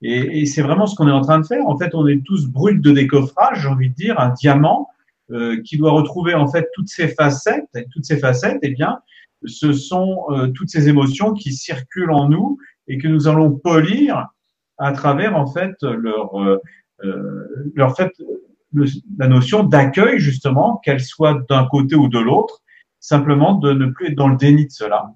Et, 0.00 0.46
c'est 0.46 0.62
vraiment 0.62 0.86
ce 0.86 0.94
qu'on 0.94 1.08
est 1.08 1.12
en 1.12 1.20
train 1.20 1.38
de 1.38 1.46
faire. 1.46 1.66
En 1.66 1.76
fait, 1.76 1.94
on 1.94 2.06
est 2.06 2.24
tous 2.24 2.46
brûlés 2.46 2.80
de 2.80 2.92
décoffrage, 2.92 3.62
j'ai 3.62 3.68
envie 3.68 3.90
de 3.90 3.94
dire, 3.94 4.18
un 4.18 4.30
diamant 4.30 4.88
euh, 5.30 5.60
qui 5.62 5.76
doit 5.76 5.90
retrouver 5.90 6.34
en 6.34 6.48
fait 6.48 6.66
toutes 6.72 6.88
ces 6.88 7.08
facettes. 7.08 7.68
Et 7.74 7.84
toutes 7.92 8.06
ces 8.06 8.16
facettes, 8.16 8.60
eh 8.62 8.70
bien, 8.70 9.00
ce 9.44 9.72
sont 9.72 10.24
euh, 10.30 10.46
toutes 10.48 10.70
ces 10.70 10.88
émotions 10.88 11.34
qui 11.34 11.52
circulent 11.52 12.12
en 12.12 12.28
nous 12.28 12.58
et 12.86 12.96
que 12.96 13.08
nous 13.08 13.28
allons 13.28 13.52
polir 13.52 14.28
à 14.78 14.92
travers 14.92 15.36
en 15.36 15.46
fait 15.46 15.74
leur 15.82 16.40
euh, 16.40 16.58
euh 17.04 17.72
leur 17.74 17.96
fait 17.96 18.12
la 19.18 19.28
notion 19.28 19.62
d'accueil 19.64 20.18
justement, 20.18 20.80
qu'elle 20.84 21.00
soit 21.00 21.42
d'un 21.48 21.66
côté 21.66 21.94
ou 21.96 22.08
de 22.08 22.18
l'autre, 22.18 22.62
simplement 23.00 23.54
de 23.54 23.72
ne 23.72 23.86
plus 23.86 24.08
être 24.08 24.16
dans 24.16 24.28
le 24.28 24.36
déni 24.36 24.66
de 24.66 24.70
cela, 24.70 25.14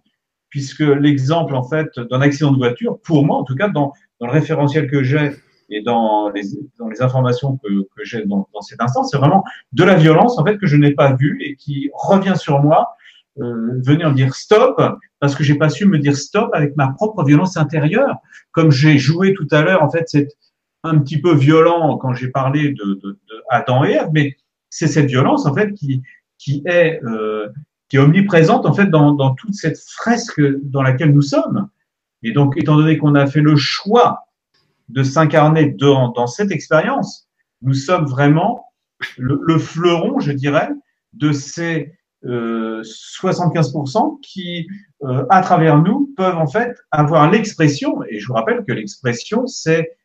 puisque 0.48 0.80
l'exemple 0.80 1.54
en 1.54 1.62
fait 1.62 1.88
d'un 2.10 2.20
accident 2.20 2.52
de 2.52 2.58
voiture, 2.58 2.98
pour 3.02 3.24
moi 3.24 3.36
en 3.36 3.44
tout 3.44 3.54
cas 3.54 3.68
dans, 3.68 3.92
dans 4.20 4.26
le 4.26 4.32
référentiel 4.32 4.90
que 4.90 5.02
j'ai 5.02 5.32
et 5.70 5.82
dans 5.82 6.28
les, 6.30 6.42
dans 6.78 6.88
les 6.88 7.00
informations 7.02 7.56
que, 7.58 7.68
que 7.68 8.04
j'ai 8.04 8.24
dans, 8.26 8.48
dans 8.52 8.60
cet 8.60 8.80
instant, 8.80 9.04
c'est 9.04 9.16
vraiment 9.16 9.44
de 9.72 9.84
la 9.84 9.94
violence 9.94 10.38
en 10.38 10.44
fait 10.44 10.58
que 10.58 10.66
je 10.66 10.76
n'ai 10.76 10.92
pas 10.92 11.14
vue 11.14 11.38
et 11.42 11.56
qui 11.56 11.90
revient 11.94 12.36
sur 12.36 12.62
moi 12.62 12.96
euh, 13.40 13.80
venir 13.82 14.12
dire 14.12 14.34
stop 14.34 14.78
parce 15.18 15.34
que 15.34 15.42
j'ai 15.42 15.54
pas 15.54 15.70
su 15.70 15.86
me 15.86 15.98
dire 15.98 16.14
stop 16.14 16.50
avec 16.52 16.76
ma 16.76 16.88
propre 16.88 17.24
violence 17.24 17.56
intérieure. 17.56 18.16
Comme 18.50 18.70
j'ai 18.70 18.98
joué 18.98 19.32
tout 19.32 19.46
à 19.50 19.62
l'heure, 19.62 19.82
en 19.82 19.88
fait, 19.88 20.04
c'est 20.06 20.28
un 20.84 20.98
petit 20.98 21.20
peu 21.20 21.34
violent 21.34 21.96
quand 21.98 22.14
j'ai 22.14 22.28
parlé 22.28 22.72
de, 22.72 22.84
de, 22.84 23.10
de, 23.10 23.42
Adam 23.50 23.84
et 23.84 23.92
Ève, 23.92 24.08
mais 24.12 24.36
c'est 24.70 24.88
cette 24.88 25.06
violence 25.06 25.46
en 25.46 25.54
fait 25.54 25.72
qui 25.74 26.02
qui 26.38 26.62
est 26.66 27.00
euh, 27.04 27.48
qui 27.88 27.96
est 27.96 28.00
omniprésente 28.00 28.66
en 28.66 28.72
fait 28.72 28.86
dans, 28.86 29.12
dans 29.12 29.34
toute 29.34 29.54
cette 29.54 29.78
fresque 29.78 30.40
dans 30.62 30.82
laquelle 30.82 31.12
nous 31.12 31.22
sommes. 31.22 31.68
Et 32.22 32.32
donc, 32.32 32.56
étant 32.56 32.76
donné 32.76 32.98
qu'on 32.98 33.14
a 33.14 33.26
fait 33.26 33.40
le 33.40 33.56
choix 33.56 34.28
de 34.88 35.02
s'incarner 35.02 35.70
dans, 35.70 36.10
dans 36.10 36.26
cette 36.26 36.50
expérience, 36.50 37.28
nous 37.60 37.74
sommes 37.74 38.06
vraiment 38.06 38.72
le, 39.18 39.40
le 39.42 39.58
fleuron, 39.58 40.20
je 40.20 40.32
dirais, 40.32 40.70
de 41.12 41.32
ces 41.32 41.92
75% 42.24 43.96
euh, 43.96 44.18
qui, 44.22 44.68
euh, 45.02 45.26
à 45.28 45.42
travers 45.42 45.78
nous, 45.82 46.12
peuvent 46.16 46.38
en 46.38 46.46
fait 46.46 46.76
avoir 46.90 47.30
l'expression, 47.30 48.02
et 48.08 48.20
je 48.20 48.26
vous 48.28 48.34
rappelle 48.34 48.64
que 48.64 48.72
l'expression, 48.72 49.46
c'est 49.46 49.96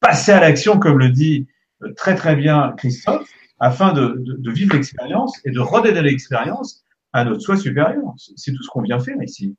passer 0.00 0.32
à 0.32 0.40
l'action, 0.40 0.78
comme 0.78 0.98
le 0.98 1.10
dit 1.10 1.46
euh, 1.82 1.92
très 1.94 2.14
très 2.14 2.36
bien 2.36 2.74
Christophe, 2.76 3.28
afin 3.58 3.92
de, 3.92 4.16
de, 4.18 4.34
de 4.34 4.50
vivre 4.50 4.74
l'expérience 4.74 5.40
et 5.44 5.50
de 5.50 5.60
redonner 5.60 6.02
l'expérience 6.02 6.84
à 7.12 7.24
notre 7.24 7.40
soi 7.40 7.56
supérieur. 7.56 8.14
C'est 8.36 8.52
tout 8.52 8.62
ce 8.62 8.68
qu'on 8.68 8.82
vient 8.82 9.00
faire 9.00 9.20
ici. 9.22 9.56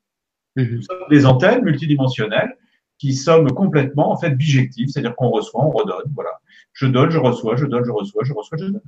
Mhm. 0.55 0.75
Nous 0.75 0.81
sommes 0.81 0.97
des 1.09 1.25
antennes 1.25 1.63
multidimensionnelles 1.63 2.55
qui 2.97 3.13
sommes 3.13 3.51
complètement 3.51 4.11
en 4.11 4.17
fait 4.17 4.31
bijectives, 4.31 4.89
c'est-à-dire 4.89 5.15
qu'on 5.15 5.29
reçoit, 5.29 5.63
on 5.63 5.69
redonne. 5.69 6.11
Voilà, 6.15 6.31
je 6.73 6.87
donne, 6.87 7.11
je 7.11 7.19
reçois, 7.19 7.55
je 7.55 7.65
donne, 7.65 7.85
je 7.85 7.91
reçois, 7.91 8.23
je 8.23 8.33
reçois, 8.33 8.57
je 8.57 8.65
donne. 8.65 8.81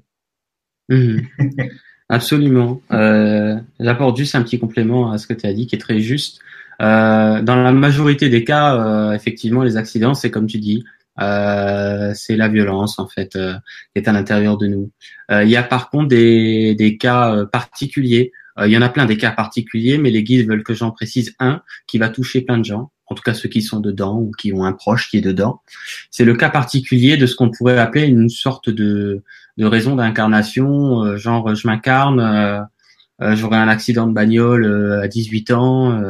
Mhm. 0.89 1.27
Absolument. 2.09 2.81
Euh, 2.91 3.59
J'apporte 3.79 4.17
juste 4.17 4.33
un 4.33 4.41
petit 4.41 4.59
complément 4.59 5.11
à 5.11 5.19
ce 5.19 5.27
que 5.27 5.33
tu 5.33 5.45
as 5.45 5.53
dit 5.53 5.67
qui 5.67 5.75
est 5.75 5.79
très 5.79 5.99
juste. 5.99 6.39
Euh, 6.81 7.41
dans 7.41 7.55
la 7.55 7.71
majorité 7.71 8.29
des 8.29 8.43
cas, 8.43 8.75
euh, 8.75 9.11
effectivement, 9.11 9.63
les 9.63 9.77
accidents, 9.77 10.15
c'est 10.15 10.31
comme 10.31 10.47
tu 10.47 10.57
dis, 10.57 10.83
euh, 11.21 12.11
c'est 12.13 12.35
la 12.35 12.47
violence 12.47 12.99
en 12.99 13.07
fait 13.07 13.35
euh, 13.35 13.53
qui 13.93 14.01
est 14.01 14.07
à 14.07 14.11
l'intérieur 14.11 14.57
de 14.57 14.67
nous. 14.67 14.91
Euh, 15.31 15.43
il 15.43 15.49
y 15.49 15.57
a 15.57 15.63
par 15.63 15.89
contre 15.89 16.09
des, 16.09 16.75
des 16.75 16.97
cas 16.97 17.45
particuliers. 17.51 18.31
il 18.65 18.71
y 18.71 18.77
en 18.77 18.81
a 18.81 18.89
plein 18.89 19.05
des 19.05 19.17
cas 19.17 19.31
particuliers, 19.31 19.97
mais 19.97 20.11
les 20.11 20.23
guides 20.23 20.47
veulent 20.47 20.63
que 20.63 20.73
j'en 20.73 20.91
précise 20.91 21.35
un 21.39 21.61
qui 21.87 21.97
va 21.97 22.09
toucher 22.09 22.41
plein 22.41 22.57
de 22.57 22.65
gens 22.65 22.91
en 23.09 23.15
tout 23.15 23.23
cas 23.23 23.33
ceux 23.33 23.49
qui 23.49 23.61
sont 23.61 23.79
dedans 23.79 24.19
ou 24.19 24.31
qui 24.37 24.53
ont 24.53 24.63
un 24.63 24.73
proche 24.73 25.09
qui 25.09 25.17
est 25.17 25.21
dedans. 25.21 25.61
C'est 26.11 26.25
le 26.25 26.35
cas 26.35 26.49
particulier 26.49 27.17
de 27.17 27.25
ce 27.25 27.35
qu'on 27.35 27.49
pourrait 27.49 27.77
appeler 27.77 28.05
une 28.05 28.29
sorte 28.29 28.69
de, 28.69 29.23
de 29.57 29.65
raison 29.65 29.95
d'incarnation, 29.95 31.03
euh, 31.03 31.17
genre 31.17 31.53
je 31.55 31.67
m'incarne, 31.67 32.19
euh, 32.19 32.61
euh, 33.21 33.35
j'aurais 33.35 33.57
un 33.57 33.67
accident 33.67 34.07
de 34.07 34.13
bagnole 34.13 35.01
à 35.03 35.07
18 35.07 35.51
ans, 35.51 36.01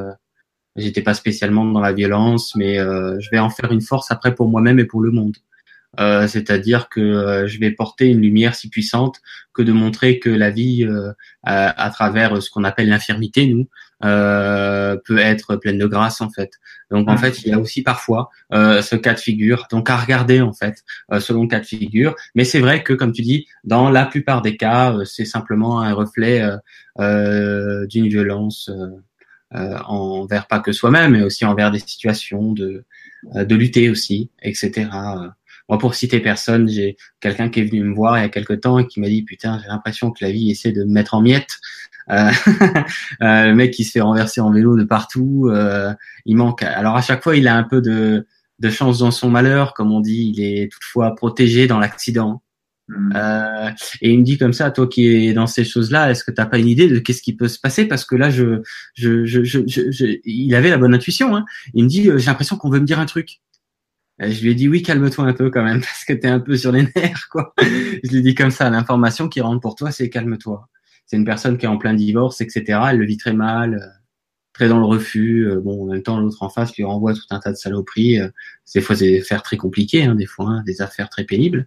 j'étais 0.80 1.01
pas 1.01 1.14
spécialement 1.14 1.66
dans 1.66 1.80
la 1.80 1.93
violence, 1.93 2.56
mais 2.56 2.77
je 2.77 3.30
vais 3.32 3.40
en 3.40 3.49
faire 3.49 3.72
une 3.72 3.82
force 3.82 4.11
après 4.11 4.35
pour 4.35 4.48
moi-même 4.48 4.80
et 4.80 4.85
pour 4.85 5.01
le 5.01 5.11
monde. 5.11 5.38
c'est-à-dire 5.98 6.90
que 6.90 7.45
je 7.48 7.59
vais 7.59 7.72
porter 7.72 8.08
une 8.08 8.22
lumière 8.22 8.56
si 8.56 8.69
puissante 8.69 9.22
que 9.53 9.61
de 9.61 9.72
montrer 9.72 10.19
que 10.19 10.30
la 10.30 10.49
vie, 10.49 10.88
à, 11.43 11.90
travers 11.91 12.41
ce 12.41 12.49
qu'on 12.49 12.64
appelle 12.64 12.90
l'infirmité, 12.90 13.48
nous, 13.48 13.67
euh, 14.03 14.95
peut 15.06 15.17
être 15.17 15.56
pleine 15.58 15.77
de 15.77 15.85
grâce 15.85 16.22
en 16.22 16.30
fait. 16.30 16.51
Donc 16.91 17.09
en 17.09 17.17
fait, 17.17 17.43
il 17.43 17.49
y 17.49 17.53
a 17.53 17.59
aussi 17.59 17.83
parfois 17.83 18.30
euh, 18.53 18.82
ce 18.82 18.95
cas 18.95 19.14
de 19.14 19.19
figure, 19.19 19.67
donc 19.69 19.90
à 19.90 19.98
regarder 19.98 20.41
en 20.41 20.53
fait 20.53 20.83
euh, 21.11 21.19
selon 21.19 21.43
le 21.43 21.48
cas 21.48 21.59
de 21.59 21.66
figure. 21.66 22.16
Mais 22.35 22.45
c'est 22.45 22.59
vrai 22.59 22.83
que 22.83 22.93
comme 22.93 23.11
tu 23.11 23.22
dis, 23.22 23.48
dans 23.64 23.90
la 23.90 24.06
plupart 24.06 24.41
des 24.41 24.58
cas, 24.58 24.93
euh, 24.93 25.06
c'est 25.06 25.25
simplement 25.25 25.82
un 25.82 25.93
reflet 25.93 26.41
d'une 26.98 28.08
violence 28.08 28.69
envers 29.51 30.47
pas 30.47 30.59
que 30.59 30.71
soi-même, 30.71 31.13
mais 31.13 31.23
aussi 31.23 31.45
envers 31.45 31.71
des 31.71 31.79
situations 31.79 32.53
de 32.53 32.85
de 33.33 33.55
lutter 33.55 33.89
aussi, 33.89 34.31
etc. 34.41 34.87
Moi, 35.69 35.77
pour 35.77 35.93
citer 35.93 36.19
personne, 36.19 36.67
j'ai 36.67 36.97
quelqu'un 37.19 37.49
qui 37.49 37.59
est 37.59 37.63
venu 37.63 37.83
me 37.83 37.93
voir 37.93 38.17
il 38.17 38.21
y 38.21 38.25
a 38.25 38.29
quelque 38.29 38.53
temps 38.53 38.79
et 38.79 38.87
qui 38.87 38.99
m'a 38.99 39.07
dit 39.07 39.21
putain, 39.21 39.59
j'ai 39.61 39.67
l'impression 39.67 40.09
que 40.09 40.25
la 40.25 40.31
vie 40.31 40.49
essaie 40.49 40.71
de 40.71 40.83
me 40.83 40.91
mettre 40.91 41.13
en 41.13 41.21
miettes. 41.21 41.59
Euh, 42.09 42.31
euh, 43.21 43.45
le 43.45 43.53
mec 43.53 43.71
qui 43.71 43.83
se 43.83 43.91
fait 43.91 44.01
renverser 44.01 44.41
en 44.41 44.51
vélo 44.51 44.75
de 44.75 44.83
partout, 44.83 45.47
euh, 45.51 45.93
il 46.25 46.37
manque. 46.37 46.63
Alors 46.63 46.95
à 46.95 47.03
chaque 47.03 47.21
fois, 47.21 47.35
il 47.35 47.47
a 47.47 47.55
un 47.55 47.63
peu 47.63 47.81
de, 47.81 48.25
de 48.57 48.69
chance 48.69 48.99
dans 48.99 49.11
son 49.11 49.29
malheur, 49.29 49.75
comme 49.75 49.91
on 49.91 49.99
dit. 49.99 50.33
Il 50.35 50.43
est 50.43 50.71
toutefois 50.71 51.15
protégé 51.15 51.67
dans 51.67 51.77
l'accident. 51.77 52.41
Hmm. 52.89 53.11
Euh, 53.15 53.69
et 54.01 54.11
il 54.11 54.19
me 54.19 54.23
dit 54.23 54.37
comme 54.37 54.53
ça, 54.53 54.71
toi 54.71 54.87
qui 54.87 55.07
es 55.07 55.33
dans 55.33 55.47
ces 55.47 55.63
choses-là, 55.63 56.09
est-ce 56.09 56.23
que 56.23 56.31
t'as 56.31 56.47
pas 56.47 56.57
une 56.57 56.67
idée 56.67 56.87
de 56.87 56.99
qu'est-ce 56.99 57.21
qui 57.21 57.35
peut 57.35 57.47
se 57.47 57.59
passer? 57.59 57.85
Parce 57.85 58.03
que 58.03 58.15
là, 58.15 58.29
je, 58.29 58.61
je, 58.95 59.25
je, 59.25 59.43
je, 59.45 60.19
il 60.25 60.55
avait 60.55 60.69
la 60.69 60.77
bonne 60.77 60.93
intuition. 60.93 61.35
Hein. 61.35 61.45
Il 61.73 61.83
me 61.83 61.89
dit, 61.89 62.03
j'ai 62.03 62.25
l'impression 62.25 62.57
qu'on 62.57 62.69
veut 62.69 62.79
me 62.79 62.85
dire 62.85 62.99
un 62.99 63.05
truc. 63.05 63.39
Je 64.19 64.41
lui 64.41 64.51
ai 64.51 64.55
dit 64.55 64.67
oui, 64.67 64.81
calme-toi 64.81 65.25
un 65.25 65.33
peu 65.33 65.49
quand 65.49 65.63
même, 65.63 65.79
parce 65.81 66.03
que 66.03 66.13
tu 66.13 66.27
es 66.27 66.29
un 66.29 66.39
peu 66.39 66.57
sur 66.57 66.71
les 66.71 66.83
nerfs, 66.95 67.27
quoi. 67.29 67.53
Je 67.61 68.09
lui 68.09 68.17
ai 68.17 68.21
dit 68.21 68.35
comme 68.35 68.51
ça, 68.51 68.69
l'information 68.69 69.29
qui 69.29 69.39
rentre 69.39 69.61
pour 69.61 69.75
toi, 69.75 69.91
c'est 69.91 70.09
calme-toi. 70.09 70.67
C'est 71.05 71.17
une 71.17 71.25
personne 71.25 71.57
qui 71.57 71.65
est 71.65 71.69
en 71.69 71.77
plein 71.77 71.93
divorce, 71.93 72.41
etc. 72.41 72.79
Elle 72.91 72.97
le 72.97 73.05
vit 73.05 73.17
très 73.17 73.33
mal, 73.33 73.75
euh, 73.75 73.98
très 74.59 74.67
dans 74.67 74.79
le 74.79 74.85
refus. 74.85 75.47
Euh, 75.47 75.61
bon, 75.61 75.83
en 75.83 75.85
même 75.85 76.03
temps, 76.03 76.19
l'autre 76.19 76.43
en 76.43 76.49
face 76.49 76.75
lui 76.75 76.83
renvoie 76.83 77.13
tout 77.13 77.21
un 77.29 77.39
tas 77.39 77.51
de 77.51 77.55
saloperies. 77.55 78.19
Euh, 78.19 78.27
des 78.75 78.81
fois, 78.81 78.95
des 78.95 79.21
affaires 79.21 79.41
très 79.41 79.55
compliquées, 79.55 80.03
hein, 80.03 80.15
des 80.15 80.25
fois, 80.25 80.47
hein, 80.49 80.63
des 80.65 80.81
affaires 80.81 81.09
très 81.09 81.23
pénibles. 81.23 81.65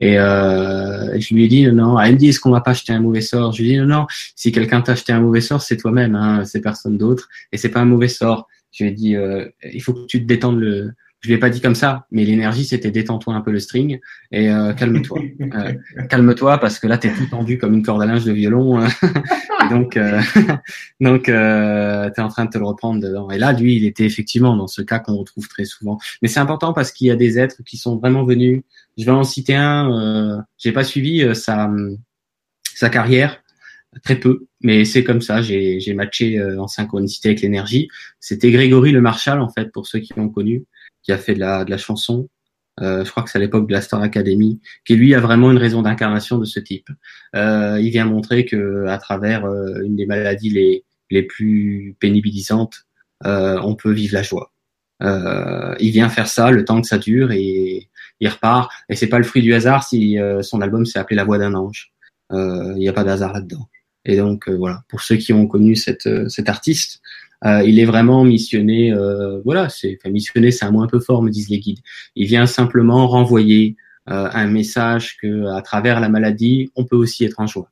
Et 0.00 0.18
euh, 0.18 1.18
je 1.18 1.34
lui 1.34 1.44
ai 1.44 1.48
dit 1.48 1.66
non. 1.72 1.98
Elle 1.98 2.12
me 2.12 2.18
dit 2.18 2.28
est-ce 2.28 2.40
qu'on 2.40 2.50
va 2.50 2.60
pas 2.60 2.72
acheter 2.72 2.92
un 2.92 3.00
mauvais 3.00 3.22
sort? 3.22 3.52
Je 3.52 3.62
lui 3.62 3.70
ai 3.70 3.72
dit 3.72 3.78
non, 3.78 3.86
non. 3.86 4.06
Si 4.36 4.52
quelqu'un 4.52 4.82
t'a 4.82 4.92
acheté 4.92 5.12
un 5.12 5.20
mauvais 5.20 5.40
sort, 5.40 5.62
c'est 5.62 5.78
toi-même, 5.78 6.14
hein, 6.14 6.44
c'est 6.44 6.60
personne 6.60 6.98
d'autre, 6.98 7.28
et 7.50 7.56
c'est 7.56 7.70
pas 7.70 7.80
un 7.80 7.86
mauvais 7.86 8.08
sort. 8.08 8.46
Je 8.72 8.84
lui 8.84 8.90
ai 8.90 8.94
dit 8.94 9.16
il 9.72 9.80
faut 9.80 9.94
que 9.94 10.06
tu 10.06 10.20
te 10.20 10.26
détendes 10.26 10.58
le 10.58 10.92
je 11.24 11.30
l'ai 11.30 11.38
pas 11.38 11.48
dit 11.48 11.62
comme 11.62 11.74
ça, 11.74 12.06
mais 12.10 12.22
l'énergie 12.26 12.66
c'était 12.66 12.90
détends-toi 12.90 13.34
un 13.34 13.40
peu 13.40 13.50
le 13.50 13.58
string 13.58 13.98
et 14.30 14.50
euh, 14.50 14.74
calme-toi. 14.74 15.20
Euh, 15.54 15.72
calme-toi 16.08 16.58
parce 16.58 16.78
que 16.78 16.86
là 16.86 16.98
tu 16.98 17.06
es 17.06 17.12
tout 17.12 17.26
tendu 17.26 17.58
comme 17.58 17.74
une 17.74 17.82
corde 17.82 18.02
à 18.02 18.06
linge 18.06 18.24
de 18.24 18.32
violon. 18.32 18.84
Hein. 19.60 19.68
donc 19.70 19.96
euh, 19.96 20.20
donc 21.00 21.28
euh, 21.28 22.10
tu 22.14 22.20
es 22.20 22.24
en 22.24 22.28
train 22.28 22.44
de 22.44 22.50
te 22.50 22.58
le 22.58 22.64
reprendre 22.64 23.00
dedans. 23.00 23.30
Et 23.30 23.38
là 23.38 23.52
lui, 23.52 23.76
il 23.76 23.86
était 23.86 24.04
effectivement 24.04 24.56
dans 24.56 24.66
ce 24.66 24.82
cas 24.82 24.98
qu'on 24.98 25.16
retrouve 25.16 25.48
très 25.48 25.64
souvent. 25.64 25.98
Mais 26.20 26.28
c'est 26.28 26.40
important 26.40 26.72
parce 26.72 26.92
qu'il 26.92 27.06
y 27.06 27.10
a 27.10 27.16
des 27.16 27.38
êtres 27.38 27.62
qui 27.64 27.76
sont 27.76 27.96
vraiment 27.96 28.24
venus. 28.24 28.62
Je 28.98 29.04
vais 29.04 29.12
en 29.12 29.24
citer 29.24 29.54
un, 29.54 29.90
euh, 29.92 30.40
j'ai 30.58 30.72
pas 30.72 30.84
suivi 30.84 31.24
sa 31.34 31.70
sa 32.74 32.90
carrière 32.90 33.42
très 34.02 34.16
peu, 34.16 34.46
mais 34.60 34.84
c'est 34.84 35.04
comme 35.04 35.22
ça. 35.22 35.40
J'ai 35.40 35.94
matché 35.94 36.42
en 36.58 36.66
synchronicité 36.66 37.28
avec 37.30 37.40
l'énergie. 37.40 37.88
C'était 38.20 38.50
Grégory 38.50 38.92
le 38.92 39.00
Marshal 39.00 39.40
en 39.40 39.48
fait 39.48 39.72
pour 39.72 39.86
ceux 39.86 40.00
qui 40.00 40.12
l'ont 40.16 40.28
connu 40.28 40.64
qui 41.04 41.12
a 41.12 41.18
fait 41.18 41.34
de 41.34 41.40
la, 41.40 41.64
de 41.64 41.70
la 41.70 41.78
chanson. 41.78 42.28
Euh, 42.80 43.04
je 43.04 43.10
crois 43.10 43.22
que 43.22 43.30
c'est 43.30 43.38
à 43.38 43.40
l'époque 43.40 43.68
de 43.68 43.72
la 43.72 43.80
Star 43.80 44.02
Academy, 44.02 44.60
qui 44.84 44.96
lui 44.96 45.14
a 45.14 45.20
vraiment 45.20 45.52
une 45.52 45.58
raison 45.58 45.82
d'incarnation 45.82 46.38
de 46.38 46.44
ce 46.44 46.58
type. 46.58 46.88
Euh, 47.36 47.78
il 47.80 47.90
vient 47.90 48.04
montrer 48.04 48.44
que 48.44 48.86
à 48.86 48.98
travers 48.98 49.44
euh, 49.44 49.82
une 49.84 49.94
des 49.94 50.06
maladies 50.06 50.50
les, 50.50 50.84
les 51.10 51.22
plus 51.22 51.94
pénibilisantes, 52.00 52.86
euh, 53.26 53.60
on 53.62 53.76
peut 53.76 53.92
vivre 53.92 54.14
la 54.14 54.22
joie. 54.22 54.52
Euh, 55.02 55.74
il 55.78 55.90
vient 55.90 56.08
faire 56.08 56.26
ça 56.26 56.50
le 56.50 56.64
temps 56.64 56.80
que 56.80 56.88
ça 56.88 56.98
dure 56.98 57.30
et 57.30 57.88
il 58.20 58.28
repart. 58.28 58.72
Et 58.88 58.96
c'est 58.96 59.08
pas 59.08 59.18
le 59.18 59.24
fruit 59.24 59.42
du 59.42 59.54
hasard 59.54 59.84
si 59.84 60.16
son 60.42 60.60
album 60.60 60.86
s'est 60.86 60.98
appelé 60.98 61.16
La 61.16 61.24
Voix 61.24 61.38
d'un 61.38 61.54
ange. 61.54 61.92
Il 62.30 62.76
n'y 62.76 62.88
a 62.88 62.92
pas 62.92 63.04
d'hasard 63.04 63.32
là-dedans. 63.32 63.68
Et 64.04 64.16
donc 64.16 64.48
voilà, 64.48 64.82
pour 64.88 65.00
ceux 65.00 65.16
qui 65.16 65.32
ont 65.32 65.46
connu 65.46 65.76
cette, 65.76 66.08
cet 66.28 66.48
artiste, 66.48 67.00
euh, 67.00 67.23
il 67.44 67.78
est 67.78 67.84
vraiment 67.84 68.24
missionné, 68.24 68.92
euh, 68.92 69.40
voilà, 69.44 69.68
c'est 69.68 69.98
enfin, 70.00 70.10
missionné, 70.10 70.50
c'est 70.50 70.64
un 70.64 70.70
mot 70.70 70.82
un 70.82 70.86
peu 70.86 71.00
fort, 71.00 71.22
me 71.22 71.30
disent 71.30 71.50
les 71.50 71.58
guides. 71.58 71.80
Il 72.16 72.26
vient 72.26 72.46
simplement 72.46 73.06
renvoyer 73.06 73.76
euh, 74.08 74.28
un 74.32 74.46
message 74.46 75.16
que 75.18 75.46
à 75.54 75.60
travers 75.62 76.00
la 76.00 76.08
maladie, 76.08 76.72
on 76.74 76.84
peut 76.84 76.96
aussi 76.96 77.24
être 77.24 77.40
en 77.40 77.46
joie. 77.46 77.70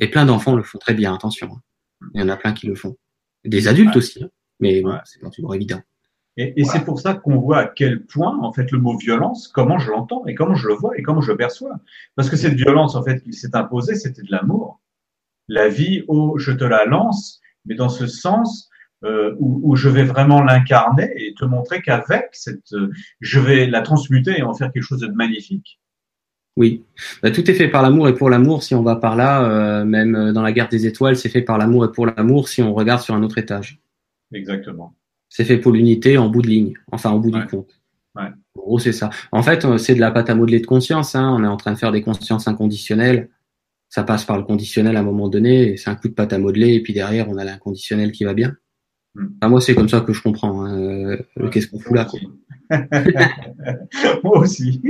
Et 0.00 0.08
plein 0.08 0.24
d'enfants 0.24 0.56
le 0.56 0.62
font 0.62 0.78
très 0.78 0.94
bien, 0.94 1.14
attention. 1.14 1.50
Hein. 1.52 2.08
Il 2.14 2.20
y 2.20 2.24
en 2.24 2.28
a 2.28 2.36
plein 2.36 2.52
qui 2.52 2.66
le 2.66 2.74
font. 2.74 2.96
Des 3.44 3.68
adultes 3.68 3.96
aussi, 3.96 4.24
hein. 4.24 4.28
mais 4.58 4.80
bon, 4.80 4.98
c'est 5.04 5.20
pas 5.20 5.30
toujours 5.30 5.54
évident. 5.54 5.80
Et, 6.36 6.60
et 6.60 6.64
c'est 6.64 6.84
pour 6.84 6.98
ça 6.98 7.14
qu'on 7.14 7.38
voit 7.38 7.58
à 7.58 7.66
quel 7.66 8.04
point, 8.06 8.36
en 8.40 8.52
fait, 8.52 8.72
le 8.72 8.78
mot 8.78 8.96
violence, 8.96 9.48
comment 9.48 9.78
je 9.78 9.90
l'entends 9.90 10.26
et 10.26 10.34
comment 10.34 10.54
je 10.54 10.66
le 10.66 10.74
vois 10.74 10.98
et 10.98 11.02
comment 11.02 11.20
je 11.20 11.30
le 11.30 11.36
perçois. 11.36 11.78
Parce 12.16 12.28
que 12.28 12.36
cette 12.36 12.54
violence, 12.54 12.96
en 12.96 13.04
fait, 13.04 13.22
qui 13.22 13.32
s'est 13.34 13.54
imposée, 13.54 13.94
c'était 13.94 14.22
de 14.22 14.30
l'amour. 14.30 14.80
La 15.46 15.68
vie, 15.68 16.04
oh, 16.08 16.38
je 16.38 16.52
te 16.52 16.64
la 16.64 16.86
lance, 16.86 17.40
mais 17.66 17.74
dans 17.74 17.90
ce 17.90 18.06
sens 18.06 18.70
euh, 19.04 19.34
où, 19.38 19.76
je 19.76 19.88
vais 19.88 20.04
vraiment 20.04 20.42
l'incarner 20.42 21.10
et 21.16 21.34
te 21.34 21.44
montrer 21.44 21.82
qu'avec 21.82 22.28
cette, 22.32 22.72
euh, 22.72 22.90
je 23.20 23.38
vais 23.38 23.66
la 23.66 23.82
transmuter 23.82 24.38
et 24.38 24.42
en 24.42 24.54
faire 24.54 24.72
quelque 24.72 24.82
chose 24.82 25.00
de 25.00 25.08
magnifique. 25.08 25.78
Oui, 26.56 26.84
bah, 27.22 27.30
tout 27.30 27.50
est 27.50 27.54
fait 27.54 27.68
par 27.68 27.82
l'amour 27.82 28.08
et 28.08 28.14
pour 28.14 28.30
l'amour. 28.30 28.62
Si 28.62 28.74
on 28.74 28.82
va 28.82 28.96
par 28.96 29.16
là, 29.16 29.44
euh, 29.44 29.84
même 29.84 30.32
dans 30.32 30.40
la 30.40 30.52
guerre 30.52 30.68
des 30.68 30.86
étoiles, 30.86 31.16
c'est 31.16 31.28
fait 31.28 31.42
par 31.42 31.58
l'amour 31.58 31.84
et 31.84 31.92
pour 31.92 32.06
l'amour. 32.06 32.48
Si 32.48 32.62
on 32.62 32.72
regarde 32.72 33.02
sur 33.02 33.14
un 33.14 33.22
autre 33.22 33.36
étage. 33.36 33.78
Exactement. 34.32 34.94
C'est 35.28 35.44
fait 35.44 35.58
pour 35.58 35.72
l'unité 35.72 36.16
en 36.16 36.28
bout 36.30 36.42
de 36.42 36.48
ligne, 36.48 36.74
enfin 36.90 37.10
en 37.10 37.18
bout 37.18 37.30
du 37.30 37.44
compte. 37.46 37.78
Ouais. 38.14 38.30
En 38.56 38.60
gros, 38.60 38.78
c'est 38.78 38.92
ça. 38.92 39.10
En 39.32 39.42
fait, 39.42 39.66
c'est 39.78 39.96
de 39.96 40.00
la 40.00 40.12
pâte 40.12 40.30
à 40.30 40.34
modeler 40.34 40.60
de 40.60 40.66
conscience. 40.66 41.14
Hein. 41.14 41.34
On 41.36 41.42
est 41.42 41.48
en 41.48 41.56
train 41.56 41.72
de 41.72 41.78
faire 41.78 41.92
des 41.92 42.02
consciences 42.02 42.46
inconditionnelles. 42.46 43.28
Ça 43.90 44.02
passe 44.04 44.24
par 44.24 44.38
le 44.38 44.44
conditionnel 44.44 44.96
à 44.96 45.00
un 45.00 45.04
moment 45.04 45.28
donné. 45.28 45.76
C'est 45.76 45.90
un 45.90 45.96
coup 45.96 46.08
de 46.08 46.14
pâte 46.14 46.32
à 46.32 46.38
modeler 46.38 46.74
et 46.74 46.82
puis 46.82 46.92
derrière, 46.92 47.28
on 47.28 47.36
a 47.36 47.44
l'inconditionnel 47.44 48.12
qui 48.12 48.24
va 48.24 48.32
bien. 48.32 48.56
Ah, 49.40 49.48
moi, 49.48 49.60
c'est 49.60 49.74
comme 49.74 49.88
ça 49.88 50.00
que 50.00 50.12
je 50.12 50.22
comprends. 50.22 50.64
Hein. 50.64 51.16
Euh, 51.38 51.48
qu'est-ce 51.50 51.68
qu'on 51.68 51.78
fout 51.78 51.94
là 51.94 52.08
Moi 54.24 54.38
aussi. 54.38 54.82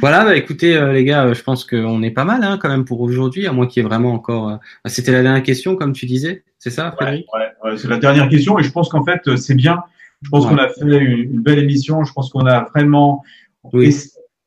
voilà, 0.00 0.24
bah, 0.24 0.36
écoutez 0.36 0.76
euh, 0.76 0.92
les 0.92 1.04
gars, 1.04 1.32
je 1.32 1.42
pense 1.42 1.64
qu'on 1.64 2.02
est 2.02 2.10
pas 2.10 2.24
mal 2.24 2.42
hein, 2.42 2.58
quand 2.60 2.68
même 2.68 2.84
pour 2.84 3.00
aujourd'hui, 3.00 3.46
à 3.46 3.52
moins 3.52 3.66
qu'il 3.66 3.82
y 3.82 3.86
ait 3.86 3.88
vraiment 3.88 4.12
encore. 4.12 4.48
Euh, 4.48 4.56
c'était 4.86 5.12
la 5.12 5.22
dernière 5.22 5.42
question, 5.42 5.76
comme 5.76 5.92
tu 5.92 6.06
disais, 6.06 6.42
c'est 6.58 6.70
ça, 6.70 6.90
Frédéric 6.92 7.26
ouais, 7.34 7.76
c'est 7.76 7.88
la 7.88 7.98
dernière 7.98 8.28
question, 8.28 8.58
et 8.58 8.62
je 8.62 8.72
pense 8.72 8.88
qu'en 8.88 9.04
fait 9.04 9.36
c'est 9.36 9.54
bien. 9.54 9.82
Je 10.22 10.28
pense 10.28 10.46
qu'on 10.46 10.58
a 10.58 10.68
fait 10.68 10.98
une, 10.98 11.40
belle 11.40 11.58
émission. 11.58 12.04
Je 12.04 12.12
pense 12.12 12.30
qu'on 12.30 12.44
a 12.44 12.64
vraiment 12.74 13.22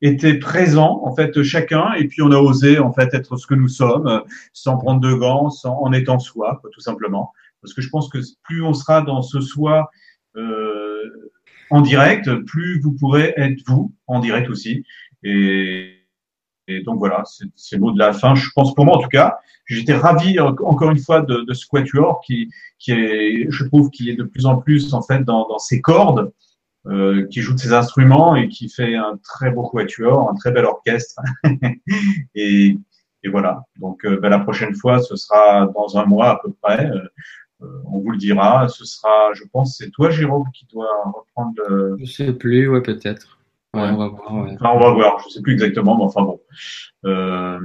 été 0.02 0.34
présent 0.36 1.02
en 1.04 1.16
fait 1.16 1.42
chacun, 1.44 1.94
et 1.94 2.08
puis 2.08 2.22
on 2.22 2.32
a 2.32 2.38
osé 2.38 2.80
en 2.80 2.92
fait 2.92 3.14
être 3.14 3.38
ce 3.38 3.48
que 3.48 3.56
nous 3.56 3.70
sommes, 3.70 4.22
sans 4.52 4.78
prendre 4.78 5.00
de 5.00 5.14
gants, 5.14 5.50
sans, 5.50 5.80
en 5.82 5.94
étant 5.94 6.20
soi, 6.20 6.62
tout 6.72 6.82
simplement. 6.82 7.32
Parce 7.64 7.74
que 7.74 7.82
je 7.82 7.90
pense 7.90 8.10
que 8.10 8.20
plus 8.44 8.62
on 8.62 8.74
sera 8.74 9.02
dans 9.02 9.22
ce 9.22 9.42
soi 9.42 9.90
euh, 10.36 11.32
en 11.70 11.82
direct, 11.82 12.34
plus 12.46 12.80
vous 12.82 12.92
pourrez 12.94 13.34
être 13.38 13.62
vous 13.68 13.94
en 14.08 14.20
direct 14.20 14.50
aussi. 14.50 14.84
Et, 15.24 16.00
donc 16.86 17.00
voilà, 17.00 17.24
c'est 17.56 17.76
le 17.76 17.82
mot 17.82 17.92
de 17.92 18.00
la 18.00 18.14
fin. 18.14 18.36
Je 18.36 18.50
pense 18.56 18.74
pour 18.76 18.86
moi 18.86 18.98
en 18.98 19.02
tout 19.02 19.10
cas, 19.10 19.38
j'étais 19.66 19.96
ravi 19.96 20.40
encore 20.40 20.92
une 20.92 21.00
fois 21.00 21.22
de, 21.22 21.42
de 21.42 21.54
ce 21.54 21.66
quatuor 21.68 22.22
qui, 22.26 22.50
qui 22.80 22.92
est, 22.92 23.48
je 23.50 23.66
trouve, 23.66 23.90
qui 23.90 24.10
est 24.10 24.16
de 24.16 24.24
plus 24.24 24.46
en 24.46 24.58
plus 24.58 24.94
en 24.94 25.02
fait 25.02 25.24
dans, 25.24 25.48
dans 25.48 25.60
ses 25.60 25.82
cordes. 25.82 26.32
Euh, 26.86 27.28
qui 27.28 27.40
joue 27.40 27.54
de 27.54 27.60
ses 27.60 27.72
instruments 27.72 28.36
et 28.36 28.50
qui 28.50 28.68
fait 28.68 28.96
un 28.96 29.18
très 29.24 29.52
beau 29.52 29.64
quatuor, 29.70 30.30
un 30.30 30.36
très 30.36 30.52
bel 30.52 30.66
orchestre. 30.66 31.22
et, 32.36 32.78
et, 33.24 33.30
voilà. 33.30 33.64
Donc 33.80 34.04
euh, 34.06 34.20
ben, 34.20 34.28
la 34.28 34.40
prochaine 34.40 34.76
fois, 34.76 35.00
ce 35.00 35.16
sera 35.16 35.68
dans 35.68 35.98
un 35.98 36.06
mois 36.06 36.32
à 36.32 36.40
peu 36.44 36.52
près. 36.62 36.86
Euh, 36.86 37.08
on 37.86 38.00
vous 38.00 38.12
le 38.12 38.18
dira. 38.18 38.68
Ce 38.68 38.86
sera, 38.86 39.34
je 39.34 39.44
pense, 39.52 39.78
c'est 39.78 39.90
toi, 39.90 40.10
Jérôme, 40.10 40.46
qui 40.54 40.66
doit 40.72 40.90
reprendre 41.06 41.54
le. 41.68 41.98
Je 42.00 42.06
sais 42.06 42.34
plus, 42.34 42.68
ouais, 42.70 42.82
peut-être. 42.82 43.40
Ouais, 43.74 43.82
on 43.82 43.98
va 43.98 44.08
voir. 44.08 44.34
Ouais. 44.34 44.52
Enfin, 44.54 44.72
on 44.74 44.80
va 44.80 44.92
voir. 44.92 45.20
Je 45.24 45.30
sais 45.30 45.42
plus 45.42 45.54
exactement, 45.54 45.98
mais 45.98 46.04
enfin 46.04 46.22
bon. 46.22 46.40
Euh, 47.06 47.60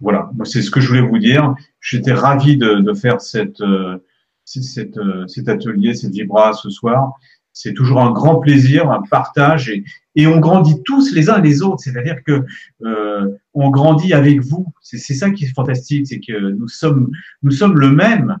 voilà. 0.00 0.30
c'est 0.44 0.62
ce 0.62 0.70
que 0.70 0.80
je 0.80 0.88
voulais 0.88 1.00
vous 1.00 1.18
dire. 1.18 1.54
J'étais 1.80 2.12
ravi 2.12 2.56
de, 2.56 2.74
de 2.80 2.94
faire 2.94 3.20
cette, 3.20 3.60
euh, 3.60 3.98
cette, 4.44 4.98
euh, 4.98 5.26
cet 5.26 5.48
atelier, 5.48 5.94
cette 5.94 6.12
vibra 6.12 6.52
ce 6.52 6.70
soir. 6.70 7.12
C'est 7.52 7.72
toujours 7.72 8.00
un 8.00 8.10
grand 8.10 8.36
plaisir, 8.40 8.90
un 8.90 9.02
partage 9.02 9.70
et, 9.70 9.84
et 10.16 10.26
on 10.26 10.40
grandit 10.40 10.82
tous 10.84 11.14
les 11.14 11.30
uns 11.30 11.40
les 11.40 11.62
autres. 11.62 11.80
C'est-à-dire 11.84 12.24
que 12.24 12.44
euh, 12.84 13.28
on 13.54 13.70
grandit 13.70 14.12
avec 14.12 14.40
vous. 14.40 14.66
C'est 14.82 14.98
ça 14.98 15.30
qui 15.30 15.44
est 15.44 15.54
fantastique, 15.54 16.08
c'est 16.08 16.20
que 16.20 16.50
nous 16.50 16.68
sommes 16.68 17.10
nous 17.42 17.52
sommes 17.52 17.78
le 17.78 17.90
même 17.90 18.38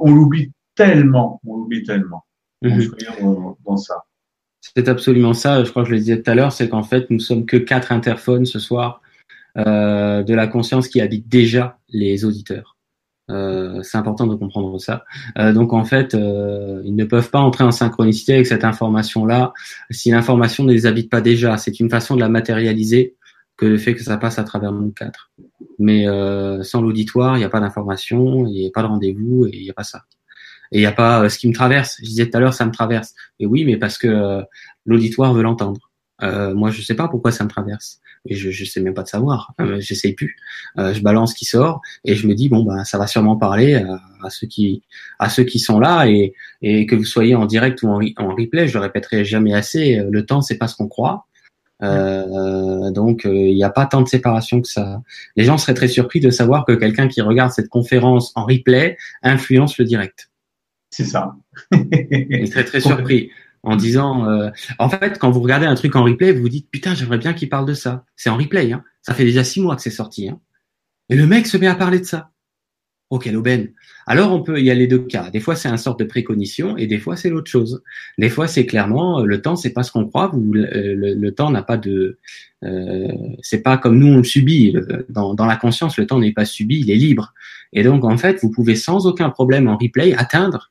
on 0.00 0.14
l'oublie 0.14 0.52
tellement, 0.74 1.40
on 1.46 1.56
l'oublie 1.56 1.82
tellement. 1.82 2.24
Mhm. 2.62 2.90
dans, 3.64 3.76
ça. 3.76 4.04
C'est 4.60 4.88
absolument 4.88 5.32
ça. 5.32 5.64
Je 5.64 5.70
crois 5.70 5.82
que 5.82 5.88
je 5.88 5.94
le 5.94 5.98
disais 5.98 6.22
tout 6.22 6.30
à 6.30 6.34
l'heure, 6.34 6.52
c'est 6.52 6.68
qu'en 6.68 6.82
fait, 6.82 7.10
nous 7.10 7.20
sommes 7.20 7.46
que 7.46 7.56
quatre 7.56 7.92
interphones 7.92 8.44
ce 8.44 8.58
soir 8.58 9.00
euh, 9.56 10.22
de 10.22 10.34
la 10.34 10.46
conscience 10.46 10.88
qui 10.88 11.00
habite 11.00 11.28
déjà 11.28 11.78
les 11.88 12.24
auditeurs. 12.24 12.76
Euh, 13.30 13.82
c'est 13.82 13.96
important 13.96 14.26
de 14.26 14.34
comprendre 14.34 14.78
ça. 14.78 15.04
Euh, 15.38 15.52
donc 15.52 15.72
en 15.72 15.84
fait, 15.84 16.14
euh, 16.14 16.82
ils 16.84 16.96
ne 16.96 17.04
peuvent 17.04 17.30
pas 17.30 17.38
entrer 17.38 17.64
en 17.64 17.70
synchronicité 17.70 18.34
avec 18.34 18.46
cette 18.46 18.64
information-là 18.64 19.52
si 19.90 20.10
l'information 20.10 20.64
ne 20.64 20.72
les 20.72 20.86
habite 20.86 21.10
pas 21.10 21.20
déjà. 21.20 21.56
C'est 21.56 21.80
une 21.80 21.90
façon 21.90 22.16
de 22.16 22.20
la 22.20 22.28
matérialiser 22.28 23.16
que 23.56 23.66
le 23.66 23.78
fait 23.78 23.94
que 23.94 24.02
ça 24.02 24.16
passe 24.16 24.38
à 24.38 24.44
travers 24.44 24.72
mon 24.72 24.90
4. 24.90 25.30
Mais 25.82 26.04
sans 26.62 26.82
l'auditoire, 26.82 27.36
il 27.36 27.40
n'y 27.40 27.44
a 27.44 27.48
pas 27.48 27.60
d'information, 27.60 28.46
il 28.46 28.52
n'y 28.52 28.66
a 28.66 28.70
pas 28.70 28.82
de 28.82 28.86
rendez-vous 28.86 29.46
et 29.46 29.56
il 29.56 29.62
n'y 29.62 29.70
a 29.70 29.74
pas 29.74 29.82
ça. 29.82 30.04
Et 30.72 30.78
il 30.78 30.80
n'y 30.80 30.86
a 30.86 30.92
pas 30.92 31.28
ce 31.28 31.38
qui 31.38 31.48
me 31.48 31.54
traverse. 31.54 31.96
Je 32.00 32.04
disais 32.04 32.28
tout 32.28 32.36
à 32.36 32.40
l'heure, 32.40 32.54
ça 32.54 32.66
me 32.66 32.70
traverse. 32.70 33.14
Et 33.40 33.46
oui, 33.46 33.64
mais 33.64 33.76
parce 33.76 33.98
que 33.98 34.42
l'auditoire 34.84 35.32
veut 35.34 35.42
l'entendre. 35.42 35.90
moi, 36.22 36.70
je 36.70 36.78
ne 36.80 36.84
sais 36.84 36.94
pas 36.94 37.08
pourquoi 37.08 37.32
ça 37.32 37.44
me 37.44 37.48
traverse 37.48 38.00
et 38.26 38.34
je, 38.34 38.50
je 38.50 38.64
sais 38.64 38.80
même 38.80 38.94
pas 38.94 39.02
de 39.02 39.08
savoir, 39.08 39.54
euh, 39.60 39.80
j'essaye 39.80 40.12
plus. 40.12 40.36
Euh, 40.78 40.92
je 40.92 41.00
balance 41.00 41.34
qui 41.34 41.44
sort 41.44 41.80
et 42.04 42.14
je 42.14 42.26
me 42.26 42.34
dis 42.34 42.48
bon 42.48 42.62
bah 42.62 42.84
ça 42.84 42.98
va 42.98 43.06
sûrement 43.06 43.36
parler 43.36 43.74
à, 43.74 44.30
ceux 44.30 44.46
qui 44.46 44.82
à 45.18 45.30
ceux 45.30 45.44
qui 45.44 45.58
sont 45.58 45.80
là 45.80 46.06
et, 46.06 46.34
et 46.60 46.86
que 46.86 46.94
vous 46.94 47.04
soyez 47.04 47.34
en 47.34 47.46
direct 47.46 47.82
ou 47.82 47.88
en, 47.88 47.98
replay, 48.34 48.68
je 48.68 48.74
le 48.74 48.80
répéterai 48.80 49.24
jamais 49.24 49.54
assez. 49.54 49.98
Euh, 49.98 50.08
le 50.10 50.26
temps 50.26 50.42
c'est 50.42 50.58
pas 50.58 50.68
ce 50.68 50.76
qu'on 50.76 50.88
croit. 50.88 51.26
Euh, 51.82 52.90
donc 52.90 53.22
il 53.24 53.54
n'y 53.54 53.64
a 53.64 53.70
pas 53.70 53.86
tant 53.86 54.02
de 54.02 54.08
séparation 54.08 54.60
que 54.60 54.68
ça. 54.68 55.02
Les 55.36 55.44
gens 55.44 55.58
seraient 55.58 55.74
très 55.74 55.88
surpris 55.88 56.20
de 56.20 56.30
savoir 56.30 56.64
que 56.64 56.72
quelqu'un 56.72 57.08
qui 57.08 57.20
regarde 57.20 57.52
cette 57.52 57.68
conférence 57.68 58.32
en 58.34 58.44
replay 58.44 58.96
influence 59.22 59.78
le 59.78 59.84
direct. 59.84 60.30
C'est 60.90 61.04
ça. 61.04 61.36
Ils 61.72 62.48
seraient 62.48 62.64
très 62.64 62.80
surpris 62.80 63.30
en 63.62 63.76
disant, 63.76 64.28
euh, 64.28 64.50
en 64.78 64.88
fait, 64.88 65.18
quand 65.18 65.30
vous 65.30 65.40
regardez 65.40 65.66
un 65.66 65.74
truc 65.74 65.94
en 65.96 66.04
replay, 66.04 66.32
vous 66.32 66.42
vous 66.42 66.48
dites, 66.48 66.70
putain, 66.70 66.94
j'aimerais 66.94 67.18
bien 67.18 67.34
qu'il 67.34 67.48
parle 67.48 67.66
de 67.66 67.74
ça. 67.74 68.04
C'est 68.16 68.30
en 68.30 68.36
replay, 68.36 68.72
hein. 68.72 68.82
Ça 69.02 69.14
fait 69.14 69.24
déjà 69.24 69.44
six 69.44 69.60
mois 69.60 69.76
que 69.76 69.82
c'est 69.82 69.90
sorti, 69.90 70.28
hein. 70.28 70.40
Et 71.10 71.16
le 71.16 71.26
mec 71.26 71.46
se 71.46 71.56
met 71.56 71.66
à 71.66 71.74
parler 71.74 71.98
de 71.98 72.04
ça. 72.04 72.30
Ok, 73.10 73.26
l'aubaine. 73.26 73.72
Alors 74.06 74.32
on 74.32 74.40
peut, 74.40 74.60
il 74.60 74.64
y 74.64 74.70
a 74.70 74.74
les 74.74 74.86
deux 74.86 75.00
cas. 75.00 75.30
Des 75.30 75.40
fois 75.40 75.56
c'est 75.56 75.68
un 75.68 75.76
sorte 75.76 75.98
de 75.98 76.04
précognition 76.04 76.76
et 76.76 76.86
des 76.86 76.98
fois 76.98 77.16
c'est 77.16 77.28
l'autre 77.28 77.50
chose. 77.50 77.82
Des 78.18 78.28
fois 78.28 78.46
c'est 78.46 78.66
clairement 78.66 79.20
euh, 79.20 79.24
le 79.24 79.42
temps, 79.42 79.56
c'est 79.56 79.72
pas 79.72 79.82
ce 79.82 79.90
qu'on 79.90 80.06
croit. 80.06 80.28
Vous, 80.32 80.54
euh, 80.54 80.94
le, 80.94 81.30
temps 81.32 81.50
n'a 81.50 81.62
pas 81.62 81.76
de, 81.76 82.18
euh, 82.62 83.08
c'est 83.42 83.62
pas 83.62 83.78
comme 83.78 83.98
nous 83.98 84.06
on 84.06 84.18
le 84.18 84.24
subit. 84.24 84.76
Dans, 85.08 85.34
dans 85.34 85.46
la 85.46 85.56
conscience, 85.56 85.96
le 85.96 86.06
temps 86.06 86.20
n'est 86.20 86.32
pas 86.32 86.44
subi, 86.44 86.80
il 86.80 86.90
est 86.90 86.96
libre. 86.96 87.34
Et 87.72 87.82
donc 87.82 88.04
en 88.04 88.16
fait, 88.16 88.38
vous 88.42 88.50
pouvez 88.50 88.76
sans 88.76 89.06
aucun 89.06 89.30
problème 89.30 89.68
en 89.68 89.76
replay 89.76 90.14
atteindre 90.14 90.70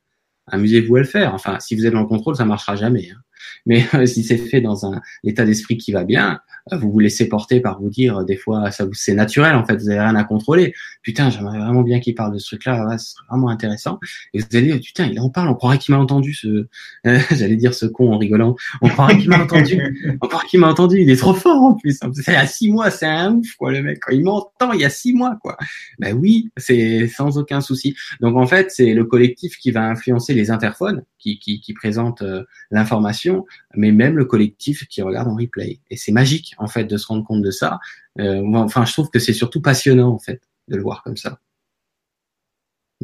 amusez-vous 0.52 0.96
à 0.96 1.00
le 1.00 1.06
faire. 1.06 1.34
Enfin, 1.34 1.60
si 1.60 1.76
vous 1.76 1.86
êtes 1.86 1.94
dans 1.94 2.02
le 2.02 2.08
contrôle, 2.08 2.36
ça 2.36 2.46
marchera 2.46 2.76
jamais. 2.76 3.10
Hein. 3.12 3.20
Mais 3.66 3.86
si 4.08 4.24
c'est 4.24 4.38
fait 4.38 4.62
dans 4.62 4.86
un 4.86 5.02
état 5.24 5.46
d'esprit 5.46 5.78
qui 5.78 5.92
va 5.92 6.04
bien, 6.04 6.40
vous 6.78 6.92
vous 6.92 7.00
laissez 7.00 7.28
porter 7.28 7.60
par 7.60 7.82
vous 7.82 7.90
dire 7.90 8.24
des 8.26 8.36
fois 8.36 8.72
ça 8.72 8.86
c'est 8.94 9.14
naturel 9.14 9.56
en 9.56 9.66
fait 9.66 9.78
vous 9.78 9.90
avez 9.90 10.00
rien 10.00 10.16
à 10.16 10.24
contrôler. 10.24 10.74
Putain 11.02 11.30
j'aimerais 11.30 11.60
vraiment 11.60 11.82
bien 11.82 12.00
qu'il 12.00 12.16
parle 12.16 12.34
de 12.34 12.40
ce 12.40 12.48
truc 12.48 12.66
là 12.66 12.98
c'est 12.98 13.16
vraiment 13.30 13.50
intéressant. 13.50 14.00
Et 14.34 14.40
vous 14.40 14.46
allez 14.54 14.68
dire 14.68 14.80
putain 14.80 15.08
il 15.08 15.20
en 15.20 15.30
parle 15.30 15.50
on 15.50 15.56
croirait 15.56 15.78
qu'il 15.78 15.94
m'a 15.94 16.02
entendu 16.02 16.34
ce 16.34 16.68
j'allais 17.04 17.56
dire 17.56 17.74
ce 17.74 17.86
con 17.86 18.14
en 18.14 18.18
rigolant. 18.18 18.56
On 18.82 18.90
croirait 18.90 19.18
qu'il 19.18 19.30
m'a 19.30 19.44
entendu. 19.44 20.18
On 20.22 20.28
croirait 20.28 20.48
qu'il 20.48 20.60
m'a 20.60 20.70
entendu. 20.70 21.02
Il 21.02 21.10
est 21.10 21.18
trop 21.18 21.34
fort 21.34 21.62
en 21.62 21.74
plus. 21.74 22.00
C'est 22.14 22.36
à 22.36 22.48
six 22.48 22.72
mois 22.72 22.92
c'est 22.92 23.06
un 23.06 23.36
ouf 23.36 23.56
quoi 23.56 23.72
le 23.72 23.82
mec. 23.82 24.00
Il 24.12 24.24
m'entend 24.24 24.74
il 24.74 24.82
y 24.82 24.86
a 24.86 24.90
six 24.90 25.14
mois 25.14 25.38
quoi. 25.42 25.58
Ben 26.00 26.16
oui 26.16 26.50
c'est 26.58 27.08
sans 27.08 27.38
aucun 27.38 27.62
souci. 27.62 27.96
Donc 28.22 28.36
en 28.36 28.48
fait 28.48 28.72
c'est 28.72 28.94
le 28.94 29.06
collectif 29.06 29.58
qui 29.58 29.72
va 29.72 29.88
influencer 29.88 30.34
les 30.34 30.52
interphones 30.52 31.04
qui, 31.18 31.40
qui, 31.40 31.60
qui 31.60 31.74
euh, 32.22 32.44
l'information 32.72 33.46
mais 33.76 33.92
même 33.92 34.18
le 34.18 34.26
collectif 34.26 34.88
qui 34.88 35.02
regarde 35.02 35.28
en 35.28 35.36
replay. 35.36 35.80
Et 35.90 35.98
c'est 35.98 36.12
magique 36.12 36.56
en 36.60 36.68
fait 36.68 36.86
de 36.86 36.98
se 36.98 37.08
rendre 37.08 37.26
compte 37.26 37.42
de 37.42 37.52
ça. 37.52 37.80
Euh, 38.20 38.44
enfin, 38.56 38.86
je 38.86 38.94
trouve 38.94 39.10
que 39.10 39.20
c'est 39.20 39.34
surtout 39.34 39.62
passionnant 39.62 40.10
en 40.14 40.20
fait 40.20 40.42
de 40.68 40.76
le 40.76 40.84
voir 40.84 41.04
comme 41.04 41.18
ça. 41.18 41.40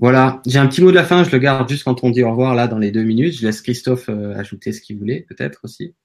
Voilà, 0.01 0.41
j'ai 0.45 0.59
un 0.59 0.67
petit 0.67 0.81
mot 0.81 0.91
de 0.91 0.95
la 0.95 1.05
fin, 1.05 1.23
je 1.23 1.31
le 1.31 1.37
garde 1.39 1.69
juste 1.69 1.85
quand 1.85 2.03
on 2.03 2.09
dit 2.09 2.21
au 2.21 2.29
revoir 2.29 2.53
là 2.53 2.67
dans 2.67 2.79
les 2.79 2.91
deux 2.91 3.03
minutes. 3.03 3.33
Je 3.37 3.45
laisse 3.45 3.61
Christophe 3.61 4.09
euh, 4.09 4.35
ajouter 4.35 4.73
ce 4.73 4.81
qu'il 4.81 4.97
voulait 4.97 5.25
peut-être 5.29 5.61
aussi. 5.63 5.95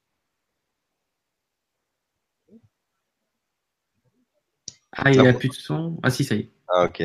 Ah, 4.93 5.11
il 5.11 5.21
n'y 5.21 5.27
a 5.27 5.33
plus 5.33 5.49
de 5.49 5.55
son. 5.55 5.99
Ah 6.03 6.11
si, 6.11 6.25
ça 6.25 6.35
y 6.37 6.41
est. 6.41 6.51
Ah, 6.69 6.85
ok. 6.85 7.03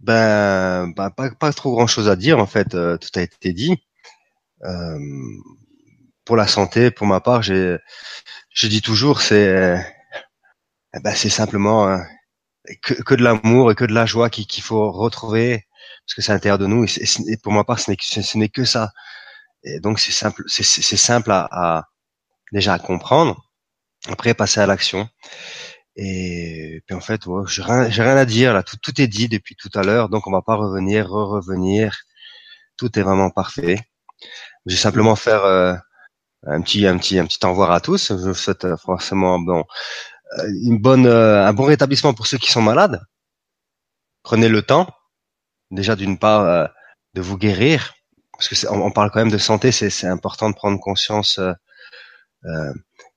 Ben, 0.00 0.88
ben 0.96 1.10
pas, 1.10 1.52
trop 1.52 1.72
grand 1.72 1.86
chose 1.86 2.08
à 2.08 2.16
dire 2.16 2.38
en 2.38 2.46
fait, 2.46 2.74
euh, 2.74 2.96
tout 2.96 3.10
a 3.16 3.22
été 3.22 3.52
dit. 3.52 3.76
Pour 6.30 6.36
la 6.36 6.46
santé, 6.46 6.92
pour 6.92 7.08
ma 7.08 7.18
part, 7.20 7.42
j'ai 7.42 7.76
je 8.50 8.68
dis 8.68 8.82
toujours, 8.82 9.20
c'est 9.20 9.84
eh 10.94 11.00
ben, 11.00 11.12
c'est 11.12 11.28
simplement 11.28 11.88
euh, 11.88 11.98
que, 12.82 12.94
que, 12.94 13.16
de 13.16 13.24
l'amour 13.24 13.72
et 13.72 13.74
que 13.74 13.84
de 13.84 13.92
la 13.92 14.06
joie 14.06 14.30
qu'il 14.30 14.62
faut 14.62 14.92
retrouver 14.92 15.66
parce 16.06 16.14
que 16.14 16.22
c'est 16.22 16.30
à 16.30 16.36
l'intérieur 16.36 16.58
de 16.58 16.68
nous. 16.68 16.84
Et, 16.84 17.36
pour 17.42 17.52
ma 17.52 17.64
part 17.64 17.80
ce 17.80 17.90
n'est 17.90 17.96
n'est 18.36 18.48
que 18.48 18.64
ça. 18.64 18.92
Et 19.64 19.80
donc 19.80 19.98
c'est 19.98 20.12
simple 20.12 20.44
c'est 20.46 21.02
simple 21.10 21.32
à, 21.32 21.88
déjà 22.52 22.74
à 22.74 22.78
comprendre 22.78 23.34
après 24.08 24.32
passer 24.34 24.60
à 24.60 24.66
l'action. 24.66 25.08
Et 25.96 26.80
puis 26.86 26.94
en 26.94 27.00
fait 27.00 27.26
ouais, 27.26 27.42
j'ai 27.48 27.62
rien, 27.62 28.16
à 28.16 28.24
dire 28.24 28.54
là. 28.54 28.62
Tout, 28.62 28.76
tout 28.80 29.00
est 29.00 29.08
dit 29.08 29.28
depuis 29.28 29.56
tout 29.56 29.70
à 29.74 29.82
l'heure. 29.82 30.08
Donc 30.08 30.28
on 30.28 30.32
va 30.32 30.42
pas 30.42 30.54
revenir 30.54 31.08
re 31.08 31.28
revenir 31.28 31.98
tout 32.76 32.96
est 32.98 33.02
vraiment 33.02 33.30
parfait. 33.30 33.78
Je 34.66 34.74
vais 34.74 34.80
simplement 34.80 35.16
faire 35.16 35.44
euh, 35.44 35.74
un 36.46 36.60
petit 36.62 36.86
un 36.86 36.98
petit 36.98 37.18
un 37.18 37.26
petit 37.26 37.44
au 37.44 37.50
revoir 37.50 37.70
à 37.72 37.80
tous. 37.80 38.08
Je 38.08 38.28
vous 38.28 38.34
souhaite 38.34 38.64
euh, 38.64 38.76
forcément 38.76 39.38
bon 39.38 39.64
euh, 40.38 40.48
une 40.64 40.78
bonne 40.78 41.06
euh, 41.06 41.46
un 41.46 41.52
bon 41.52 41.64
rétablissement 41.64 42.14
pour 42.14 42.26
ceux 42.26 42.38
qui 42.38 42.50
sont 42.50 42.62
malades. 42.62 43.00
Prenez 44.22 44.48
le 44.48 44.62
temps 44.62 44.88
déjà 45.70 45.96
d'une 45.96 46.18
part 46.18 46.68
de 47.14 47.20
vous 47.22 47.38
guérir 47.38 47.94
parce 48.32 48.48
que 48.48 48.68
on, 48.68 48.90
parle 48.90 49.10
quand 49.10 49.20
même 49.20 49.30
de 49.30 49.38
santé, 49.38 49.70
c'est 49.72 50.06
important 50.06 50.50
de 50.50 50.54
prendre 50.54 50.80
conscience 50.80 51.38
euh, 52.46 52.72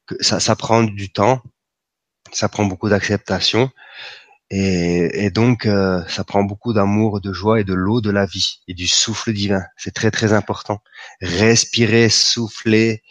que 0.06 0.22
ça, 0.22 0.40
ça 0.40 0.56
prend 0.56 0.84
du 0.84 1.12
temps, 1.12 1.42
ça 2.34 2.50
prend 2.50 2.66
beaucoup 2.66 2.90
d'acceptation 2.90 3.72
et, 4.50 5.26
et, 5.26 5.30
donc 5.32 5.64
ça 5.64 6.24
prend 6.24 6.44
beaucoup 6.44 6.74
d'amour, 6.74 7.22
de 7.22 7.34
joie 7.34 7.60
et 7.60 7.64
de 7.64 7.74
l'eau 7.74 8.02
de 8.02 8.12
la 8.12 8.26
vie 8.26 8.62
et 8.68 8.74
du 8.74 8.88
souffle 8.88 9.34
divin. 9.34 9.64
C'est 9.78 9.94
très 9.94 10.12
très 10.12 10.34
important. 10.34 10.82
Respirez, 11.22 12.10
soufflez, 12.10 13.02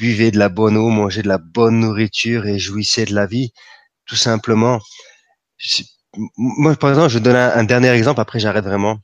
buvez 0.00 0.30
de 0.30 0.38
la 0.38 0.48
bonne 0.48 0.76
eau, 0.76 0.88
mangez 0.88 1.22
de 1.22 1.28
la 1.28 1.38
bonne 1.38 1.80
nourriture 1.80 2.46
et 2.46 2.58
jouissez 2.58 3.04
de 3.04 3.14
la 3.14 3.26
vie, 3.26 3.52
tout 4.06 4.16
simplement. 4.16 4.80
moi, 6.36 6.74
par 6.76 6.90
exemple, 6.90 7.10
je 7.10 7.18
donne 7.18 7.36
un, 7.36 7.64
dernier 7.64 7.90
exemple, 7.90 8.20
après 8.20 8.40
j'arrête 8.40 8.64
vraiment. 8.64 8.98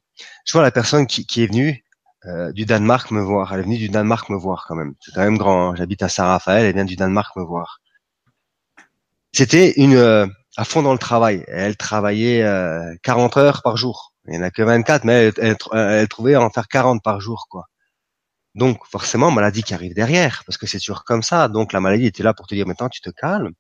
Je 0.47 0.53
vois 0.53 0.62
la 0.62 0.70
personne 0.70 1.07
qui, 1.07 1.27
qui 1.27 1.43
est 1.43 1.47
venue 1.47 1.85
euh, 2.27 2.53
du 2.53 2.65
Danemark 2.65 3.11
me 3.11 3.20
voir. 3.20 3.53
Elle 3.53 3.61
est 3.61 3.65
venue 3.65 3.78
du 3.78 3.89
Danemark 3.89 4.31
me 4.31 4.36
voir 4.36 4.65
quand 4.67 4.75
même. 4.75 4.95
C'est 5.01 5.12
quand 5.15 5.23
même 5.23 5.39
grand. 5.39 5.70
Hein. 5.70 5.75
J'habite 5.77 6.03
à 6.03 6.09
Saint-Raphaël, 6.09 6.65
elle 6.65 6.75
vient 6.75 6.85
du 6.85 6.97
Danemark 6.97 7.36
me 7.36 7.45
voir. 7.45 7.81
C'était 9.33 9.73
une 9.77 9.95
euh, 9.97 10.27
à 10.57 10.65
fond 10.65 10.83
dans 10.83 10.93
le 10.93 10.99
travail. 10.99 11.44
Elle 11.49 11.76
travaillait 11.76 12.43
40 13.02 13.36
euh, 13.36 13.41
heures 13.41 13.62
par 13.62 13.76
jour. 13.76 14.15
Il 14.26 14.33
n'y 14.33 14.39
en 14.39 14.43
a 14.43 14.51
que 14.51 14.62
24, 14.62 15.05
mais 15.05 15.33
elle, 15.39 15.57
elle, 15.73 16.09
trouvait 16.09 16.36
en 16.36 16.51
faire 16.51 16.68
40 16.68 17.02
par 17.02 17.20
jour, 17.20 17.47
quoi. 17.49 17.67
Donc 18.55 18.86
forcément, 18.86 19.31
maladie 19.31 19.62
qui 19.62 19.75
arrive 19.75 19.94
derrière, 19.94 20.43
parce 20.47 20.57
que 20.57 20.67
c'est 20.67 20.78
toujours 20.78 21.05
comme 21.05 21.23
ça. 21.23 21.49
Donc 21.49 21.73
la 21.75 21.81
maladie 21.81 22.07
était 22.07 22.23
là 22.23 22.33
pour 22.33 22.47
te 22.47 22.55
dire 22.55 22.67
maintenant 22.67 22.89
tu 22.89 23.02
te 23.02 23.10
calmes. 23.10 23.52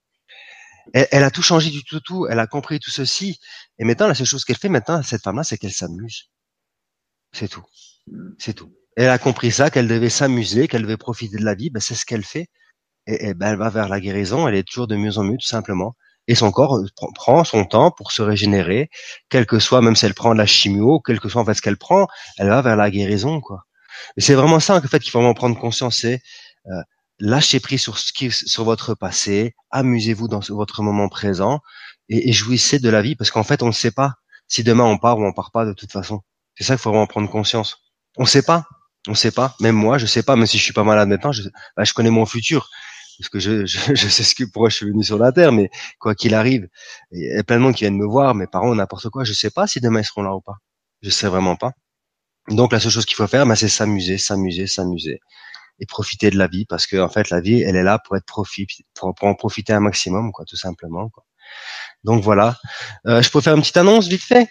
Elle, 0.94 1.24
a 1.24 1.30
tout 1.30 1.42
changé 1.42 1.70
du 1.70 1.84
tout, 1.84 2.00
tout. 2.00 2.26
Elle 2.28 2.38
a 2.38 2.46
compris 2.46 2.78
tout 2.78 2.90
ceci. 2.90 3.38
Et 3.78 3.84
maintenant, 3.84 4.06
la 4.06 4.14
seule 4.14 4.26
chose 4.26 4.44
qu'elle 4.44 4.56
fait 4.56 4.68
maintenant, 4.68 5.02
cette 5.02 5.22
femme-là, 5.22 5.42
c'est 5.42 5.58
qu'elle 5.58 5.72
s'amuse. 5.72 6.30
C'est 7.32 7.48
tout. 7.48 7.64
C'est 8.38 8.54
tout. 8.54 8.72
Elle 8.96 9.08
a 9.10 9.18
compris 9.18 9.50
ça, 9.50 9.68
qu'elle 9.68 9.88
devait 9.88 10.10
s'amuser, 10.10 10.68
qu'elle 10.68 10.82
devait 10.82 10.96
profiter 10.96 11.38
de 11.38 11.44
la 11.44 11.54
vie. 11.54 11.70
Ben, 11.70 11.80
c'est 11.80 11.96
ce 11.96 12.06
qu'elle 12.06 12.24
fait. 12.24 12.48
Et, 13.06 13.28
et 13.28 13.34
ben, 13.34 13.48
elle 13.48 13.58
va 13.58 13.68
vers 13.68 13.88
la 13.88 14.00
guérison. 14.00 14.46
Elle 14.48 14.54
est 14.54 14.62
toujours 14.66 14.86
de 14.86 14.96
mieux 14.96 15.18
en 15.18 15.24
mieux, 15.24 15.36
tout 15.36 15.46
simplement. 15.46 15.96
Et 16.28 16.34
son 16.34 16.50
corps 16.50 16.76
euh, 16.76 16.86
prend 17.14 17.44
son 17.44 17.64
temps 17.64 17.90
pour 17.90 18.12
se 18.12 18.22
régénérer, 18.22 18.90
quel 19.28 19.46
que 19.46 19.58
soit, 19.58 19.80
même 19.80 19.96
si 19.96 20.06
elle 20.06 20.14
prend 20.14 20.32
de 20.32 20.38
la 20.38 20.46
chimio, 20.46 21.00
quel 21.00 21.20
que 21.20 21.28
soit 21.28 21.40
en 21.40 21.44
fait 21.44 21.54
ce 21.54 21.62
qu'elle 21.62 21.76
prend, 21.76 22.06
elle 22.38 22.48
va 22.48 22.62
vers 22.62 22.76
la 22.76 22.90
guérison, 22.90 23.40
quoi. 23.40 23.64
Et 24.16 24.20
c'est 24.20 24.34
vraiment 24.34 24.60
ça 24.60 24.76
en 24.76 24.80
fait 24.80 24.98
qu'il 24.98 25.10
faut 25.10 25.18
vraiment 25.18 25.34
prendre 25.34 25.58
conscience, 25.58 25.98
c'est 25.98 26.20
euh, 26.66 26.82
lâcher 27.18 27.60
prise 27.60 27.80
sur 27.80 27.98
ce 27.98 28.12
qui, 28.12 28.30
sur 28.30 28.64
votre 28.64 28.94
passé, 28.94 29.54
amusez-vous 29.70 30.28
dans 30.28 30.40
votre 30.50 30.82
moment 30.82 31.08
présent 31.08 31.60
et, 32.08 32.32
jouissez 32.32 32.78
de 32.78 32.88
la 32.88 33.02
vie 33.02 33.16
parce 33.16 33.30
qu'en 33.30 33.42
fait 33.42 33.62
on 33.62 33.68
ne 33.68 33.72
sait 33.72 33.90
pas 33.90 34.14
si 34.48 34.62
demain 34.62 34.84
on 34.84 34.98
part 34.98 35.18
ou 35.18 35.24
on 35.24 35.32
part 35.32 35.50
pas 35.50 35.64
de 35.64 35.72
toute 35.72 35.92
façon. 35.92 36.20
C'est 36.54 36.64
ça 36.64 36.74
qu'il 36.74 36.82
faut 36.82 36.90
vraiment 36.90 37.06
prendre 37.06 37.30
conscience. 37.30 37.78
On 38.16 38.22
ne 38.22 38.28
sait 38.28 38.42
pas, 38.42 38.64
on 39.08 39.12
ne 39.12 39.16
sait 39.16 39.30
pas. 39.30 39.54
Même 39.60 39.74
moi, 39.74 39.98
je 39.98 40.06
sais 40.06 40.22
pas. 40.22 40.36
Même 40.36 40.46
si 40.46 40.56
je 40.56 40.62
suis 40.62 40.72
pas 40.72 40.84
malade 40.84 41.08
maintenant, 41.08 41.32
je, 41.32 41.42
bah, 41.76 41.84
je 41.84 41.92
connais 41.92 42.10
mon 42.10 42.24
futur 42.26 42.70
parce 43.18 43.28
que 43.28 43.38
je, 43.38 43.66
je, 43.66 43.78
je, 43.94 44.08
sais 44.08 44.22
ce 44.22 44.34
que 44.34 44.44
pourquoi 44.44 44.68
je 44.68 44.76
suis 44.76 44.86
venu 44.86 45.02
sur 45.02 45.18
la 45.18 45.32
terre. 45.32 45.52
Mais 45.52 45.70
quoi 45.98 46.14
qu'il 46.14 46.34
arrive, 46.34 46.68
il 47.12 47.24
y 47.24 47.38
a 47.38 47.42
plein 47.42 47.56
de 47.56 47.62
monde 47.62 47.74
qui 47.74 47.84
viennent 47.84 47.96
me 47.96 48.06
voir, 48.06 48.34
mes 48.34 48.46
parents, 48.46 48.74
n'importe 48.74 49.08
quoi. 49.10 49.24
Je 49.24 49.32
sais 49.32 49.50
pas 49.50 49.66
si 49.66 49.80
demain 49.80 50.00
ils 50.00 50.04
seront 50.04 50.22
là 50.22 50.34
ou 50.34 50.40
pas. 50.40 50.56
Je 51.02 51.10
sais 51.10 51.28
vraiment 51.28 51.56
pas. 51.56 51.72
Donc 52.48 52.72
la 52.72 52.80
seule 52.80 52.92
chose 52.92 53.06
qu'il 53.06 53.16
faut 53.16 53.26
faire, 53.26 53.46
bah, 53.46 53.56
c'est 53.56 53.68
s'amuser, 53.68 54.18
s'amuser, 54.18 54.66
s'amuser 54.66 55.20
et 55.78 55.86
profiter 55.86 56.30
de 56.30 56.38
la 56.38 56.46
vie 56.46 56.64
parce 56.64 56.86
que 56.86 56.96
en 56.96 57.08
fait 57.08 57.30
la 57.30 57.40
vie, 57.40 57.60
elle 57.60 57.76
est 57.76 57.82
là 57.82 57.98
pour 57.98 58.16
être 58.16 58.24
profit, 58.24 58.66
pour, 58.94 59.14
en 59.20 59.34
profiter 59.34 59.72
un 59.72 59.80
maximum, 59.80 60.32
quoi, 60.32 60.44
tout 60.44 60.56
simplement. 60.56 61.08
Quoi. 61.10 61.24
Donc 62.04 62.22
voilà. 62.22 62.56
Euh, 63.06 63.20
je 63.22 63.30
peux 63.30 63.40
faire 63.40 63.54
une 63.54 63.60
petite 63.60 63.76
annonce 63.76 64.08
vite 64.08 64.22
fait? 64.22 64.48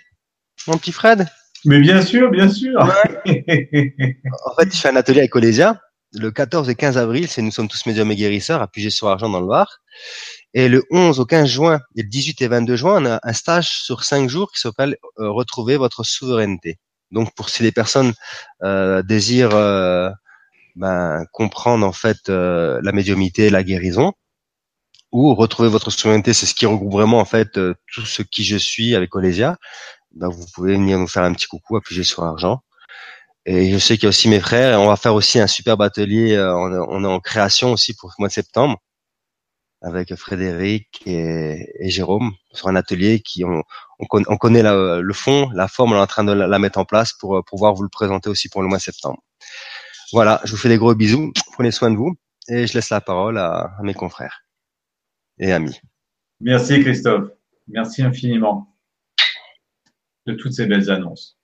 mon 0.68 0.78
petit 0.78 0.92
Fred? 0.92 1.28
Mais 1.66 1.80
bien 1.80 2.02
sûr, 2.02 2.30
bien 2.32 2.50
sûr. 2.50 2.80
en 2.82 4.56
fait, 4.56 4.74
je 4.74 4.78
fais 4.78 4.90
un 4.90 4.96
atelier 4.96 5.20
avec 5.20 5.36
Olésia. 5.36 5.80
Le 6.18 6.32
14 6.32 6.70
et 6.70 6.76
15 6.76 6.98
avril, 6.98 7.28
c'est 7.28 7.42
Nous 7.42 7.52
sommes 7.52 7.68
tous 7.68 7.86
médiums 7.86 8.12
et 8.12 8.16
guérisseurs 8.16 8.62
à 8.62 8.68
puget 8.68 8.90
sur 8.90 9.08
argent 9.10 9.30
dans 9.30 9.42
le 9.42 9.48
Var. 9.48 9.82
Et 10.54 10.70
le 10.70 10.84
11 10.92 11.20
au 11.20 11.26
15 11.26 11.48
juin 11.50 11.80
et 11.96 12.04
le 12.04 12.10
18 12.10 12.42
et 12.42 12.48
22 12.48 12.76
juin, 12.78 13.04
on 13.04 13.06
a 13.06 13.20
un 13.22 13.34
stage 13.34 13.70
sur 13.70 14.04
cinq 14.04 14.30
jours 14.30 14.52
qui 14.52 14.60
s'appelle 14.62 14.98
euh, 15.20 15.30
Retrouver 15.30 15.76
votre 15.78 16.04
souveraineté. 16.04 16.80
Donc, 17.12 17.36
pour 17.36 17.50
si 17.50 17.64
les 17.64 17.72
personnes 17.72 18.14
euh, 18.64 19.02
désirent 19.04 19.56
euh, 19.56 20.10
ben, 20.76 21.26
comprendre 21.32 21.86
en 21.86 21.92
fait 21.92 22.30
euh, 22.30 22.80
la 22.84 22.92
médiumité, 22.92 23.50
la 23.50 23.64
guérison, 23.64 24.14
ou 25.12 25.34
retrouver 25.36 25.70
votre 25.70 25.92
souveraineté, 25.92 26.34
c'est 26.34 26.46
ce 26.46 26.56
qui 26.56 26.66
regroupe 26.66 26.92
vraiment 26.92 27.20
en 27.20 27.26
fait 27.26 27.58
euh, 27.58 27.74
tout 27.94 28.06
ce 28.06 28.22
qui 28.22 28.44
je 28.44 28.58
suis 28.58 28.96
avec 28.96 29.16
Olésia. 29.16 29.58
Ben, 30.12 30.30
vous 30.30 30.46
pouvez 30.54 30.74
venir 30.74 30.98
nous 31.00 31.08
faire 31.08 31.24
un 31.24 31.34
petit 31.34 31.48
coucou, 31.48 31.78
appuyer 31.78 32.04
sur 32.04 32.24
argent. 32.24 32.62
Et 33.46 33.72
je 33.72 33.78
sais 33.78 33.96
qu'il 33.96 34.04
y 34.04 34.06
a 34.08 34.10
aussi 34.10 34.28
mes 34.28 34.40
frères. 34.40 34.80
on 34.80 34.88
va 34.88 34.96
faire 34.96 35.14
aussi 35.14 35.40
un 35.40 35.48
superbe 35.48 35.82
atelier. 35.82 36.34
Euh, 36.34 36.56
on, 36.56 37.04
est 37.04 37.08
en 37.08 37.20
création 37.20 37.74
aussi 37.74 37.96
pour 37.96 38.10
le 38.10 38.22
mois 38.22 38.28
de 38.28 38.34
septembre 38.34 38.82
avec 39.82 40.16
Frédéric 40.16 41.04
et, 41.06 41.90
Jérôme 41.90 42.32
sur 42.54 42.70
un 42.70 42.76
atelier 42.76 43.20
qui 43.20 43.44
on, 43.44 43.62
on, 44.00 44.38
connaît 44.38 44.64
le 44.64 45.14
fond, 45.14 45.50
la 45.54 45.68
forme, 45.68 45.94
on 45.94 45.98
est 45.98 46.00
en 46.00 46.08
train 46.08 46.24
de 46.24 46.32
la, 46.32 46.60
mettre 46.60 46.80
en 46.80 46.86
place 46.86 47.14
pour 47.14 47.44
pouvoir 47.46 47.76
vous 47.76 47.84
le 47.84 47.90
présenter 47.90 48.30
aussi 48.30 48.50
pour 48.50 48.64
le 48.64 48.68
mois 48.68 48.80
de 48.80 48.84
septembre. 48.84 49.22
Voilà, 50.12 50.42
je 50.44 50.52
vous 50.52 50.58
fais 50.58 50.70
des 50.70 50.78
gros 50.78 50.96
bisous. 50.96 51.32
Prenez 51.54 51.72
soin 51.72 51.92
de 51.92 51.98
vous 51.98 52.16
et 52.48 52.68
je 52.68 52.74
laisse 52.74 52.90
la 52.90 53.02
parole 53.02 53.38
à, 53.38 53.76
mes 53.84 53.94
confrères 53.94 54.44
et 55.38 55.52
amis. 55.52 55.80
Merci 56.40 56.82
Christophe. 56.82 57.30
Merci 57.68 58.04
infiniment 58.04 58.76
de 60.26 60.34
toutes 60.34 60.54
ces 60.54 60.66
belles 60.66 60.90
annonces. 60.90 61.38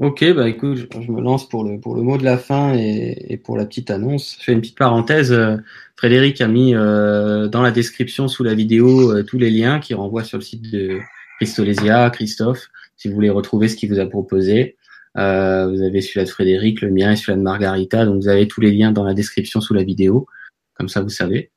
Ok, 0.00 0.24
bah 0.32 0.48
écoute, 0.48 0.88
je, 0.98 1.12
me 1.12 1.20
lance 1.20 1.46
pour 1.46 1.62
le, 1.62 1.78
pour 1.78 1.94
le 1.94 2.00
mot 2.00 2.16
de 2.16 2.24
la 2.24 2.38
fin 2.38 2.72
et, 2.72 3.36
pour 3.44 3.58
la 3.58 3.66
petite 3.66 3.90
annonce. 3.90 4.38
Je 4.38 4.44
fais 4.44 4.52
une 4.52 4.62
petite 4.62 4.78
parenthèse. 4.78 5.30
Euh, 5.30 5.58
Frédéric 5.94 6.40
a 6.40 6.48
mis 6.48 6.74
euh, 6.74 7.48
dans 7.48 7.60
la 7.60 7.70
description 7.70 8.26
sous 8.26 8.42
la 8.42 8.54
vidéo 8.54 9.12
euh, 9.12 9.22
tous 9.24 9.36
les 9.36 9.50
liens 9.50 9.78
qui 9.78 9.92
renvoient 9.92 10.24
sur 10.24 10.38
le 10.38 10.42
site 10.42 10.72
de 10.72 10.98
Christolésia, 11.36 12.08
Christophe, 12.08 12.70
si 12.96 13.08
vous 13.08 13.14
voulez 13.14 13.28
retrouver 13.28 13.68
ce 13.68 13.76
qu'il 13.76 13.90
vous 13.90 14.00
a 14.00 14.06
proposé. 14.06 14.78
Euh, 15.18 15.68
vous 15.68 15.82
avez 15.82 16.00
celui-là 16.00 16.24
de 16.24 16.30
Frédéric, 16.30 16.80
le 16.80 16.90
mien 16.90 17.12
et 17.12 17.16
celui-là 17.16 17.36
de 17.36 17.42
Margarita. 17.42 18.06
Donc 18.06 18.22
vous 18.22 18.28
avez 18.28 18.48
tous 18.48 18.62
les 18.62 18.72
liens 18.72 18.92
dans 18.92 19.04
la 19.04 19.12
description 19.12 19.60
sous 19.60 19.74
la 19.74 19.82
vidéo. 19.82 20.26
Comme 20.78 20.88
ça, 20.88 21.02
vous 21.02 21.10
savez. 21.10 21.50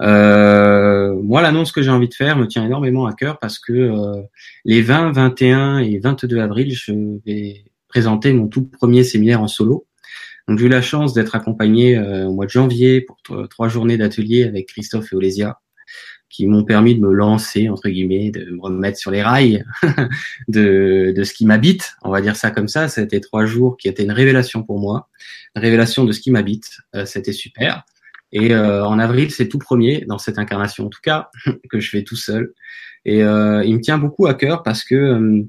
Euh, 0.00 1.14
moi, 1.22 1.42
l'annonce 1.42 1.72
que 1.72 1.82
j'ai 1.82 1.90
envie 1.90 2.08
de 2.08 2.14
faire 2.14 2.36
me 2.36 2.46
tient 2.46 2.64
énormément 2.64 3.06
à 3.06 3.14
cœur 3.14 3.40
parce 3.40 3.58
que 3.58 3.72
euh, 3.72 4.22
les 4.64 4.80
20, 4.80 5.12
21 5.12 5.78
et 5.78 5.98
22 5.98 6.38
avril, 6.38 6.72
je 6.72 6.92
vais 7.26 7.64
présenter 7.90 8.32
mon 8.32 8.48
tout 8.48 8.64
premier 8.64 9.04
séminaire 9.04 9.42
en 9.42 9.48
solo. 9.48 9.86
Donc 10.48 10.58
j'ai 10.58 10.66
eu 10.66 10.70
la 10.70 10.82
chance 10.82 11.12
d'être 11.12 11.34
accompagné 11.34 11.98
euh, 11.98 12.26
au 12.26 12.32
mois 12.32 12.46
de 12.46 12.50
janvier 12.50 13.02
pour 13.02 13.18
trois 13.48 13.68
journées 13.68 13.98
d'atelier 13.98 14.44
avec 14.44 14.68
Christophe 14.68 15.12
et 15.12 15.16
Olésia 15.16 15.58
qui 16.30 16.46
m'ont 16.46 16.64
permis 16.64 16.94
de 16.94 17.00
me 17.00 17.12
lancer, 17.12 17.68
entre 17.68 17.88
guillemets, 17.88 18.30
de 18.30 18.52
me 18.52 18.60
remettre 18.60 18.96
sur 18.96 19.10
les 19.10 19.20
rails 19.20 19.64
de, 20.48 21.12
de 21.14 21.24
ce 21.24 21.34
qui 21.34 21.44
m'habite, 21.44 21.96
on 22.02 22.10
va 22.10 22.20
dire 22.20 22.36
ça 22.36 22.52
comme 22.52 22.68
ça. 22.68 22.88
C'était 22.88 23.20
trois 23.20 23.44
jours 23.44 23.76
qui 23.76 23.88
étaient 23.88 24.04
une 24.04 24.12
révélation 24.12 24.62
pour 24.62 24.78
moi, 24.78 25.08
révélation 25.56 26.04
de 26.04 26.12
ce 26.12 26.20
qui 26.20 26.30
m'habite. 26.30 26.78
Euh, 26.94 27.04
c'était 27.04 27.32
super. 27.32 27.84
Et 28.32 28.54
euh, 28.54 28.86
en 28.86 29.00
avril, 29.00 29.32
c'est 29.32 29.48
tout 29.48 29.58
premier 29.58 30.04
dans 30.06 30.18
cette 30.18 30.38
incarnation, 30.38 30.86
en 30.86 30.88
tout 30.88 31.00
cas, 31.02 31.30
que 31.70 31.80
je 31.80 31.90
fais 31.90 32.04
tout 32.04 32.16
seul. 32.16 32.54
Et 33.04 33.24
euh, 33.24 33.64
il 33.64 33.74
me 33.74 33.80
tient 33.80 33.98
beaucoup 33.98 34.26
à 34.26 34.34
cœur 34.34 34.62
parce 34.62 34.84
que, 34.84 35.44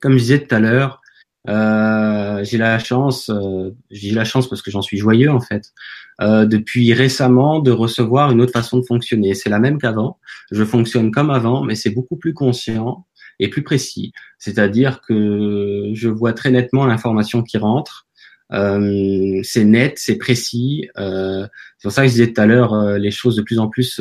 comme 0.00 0.12
je 0.12 0.18
disais 0.18 0.46
tout 0.46 0.54
à 0.54 0.60
l'heure, 0.60 1.00
euh, 1.48 2.44
j'ai 2.44 2.56
la 2.56 2.78
chance, 2.78 3.28
euh, 3.28 3.70
j'ai 3.90 4.12
la 4.12 4.24
chance 4.24 4.48
parce 4.48 4.62
que 4.62 4.70
j'en 4.70 4.82
suis 4.82 4.96
joyeux 4.96 5.30
en 5.30 5.40
fait, 5.40 5.72
euh, 6.20 6.46
depuis 6.46 6.92
récemment 6.94 7.58
de 7.58 7.72
recevoir 7.72 8.30
une 8.30 8.40
autre 8.40 8.52
façon 8.52 8.78
de 8.78 8.84
fonctionner. 8.84 9.34
C'est 9.34 9.50
la 9.50 9.58
même 9.58 9.78
qu'avant. 9.78 10.18
Je 10.52 10.64
fonctionne 10.64 11.10
comme 11.10 11.30
avant, 11.30 11.64
mais 11.64 11.74
c'est 11.74 11.90
beaucoup 11.90 12.16
plus 12.16 12.34
conscient 12.34 13.06
et 13.40 13.48
plus 13.48 13.62
précis. 13.62 14.12
C'est-à-dire 14.38 15.00
que 15.00 15.90
je 15.94 16.08
vois 16.08 16.32
très 16.32 16.50
nettement 16.52 16.86
l'information 16.86 17.42
qui 17.42 17.58
rentre. 17.58 18.06
Euh, 18.52 19.40
c'est 19.42 19.64
net, 19.64 19.94
c'est 19.96 20.18
précis. 20.18 20.88
Euh, 20.98 21.46
c'est 21.78 21.88
pour 21.88 21.92
ça 21.92 22.02
que 22.02 22.08
je 22.08 22.12
disais 22.12 22.32
tout 22.32 22.40
à 22.40 22.46
l'heure, 22.46 22.98
les 22.98 23.10
choses 23.10 23.34
de 23.34 23.42
plus 23.42 23.58
en 23.58 23.68
plus 23.68 24.00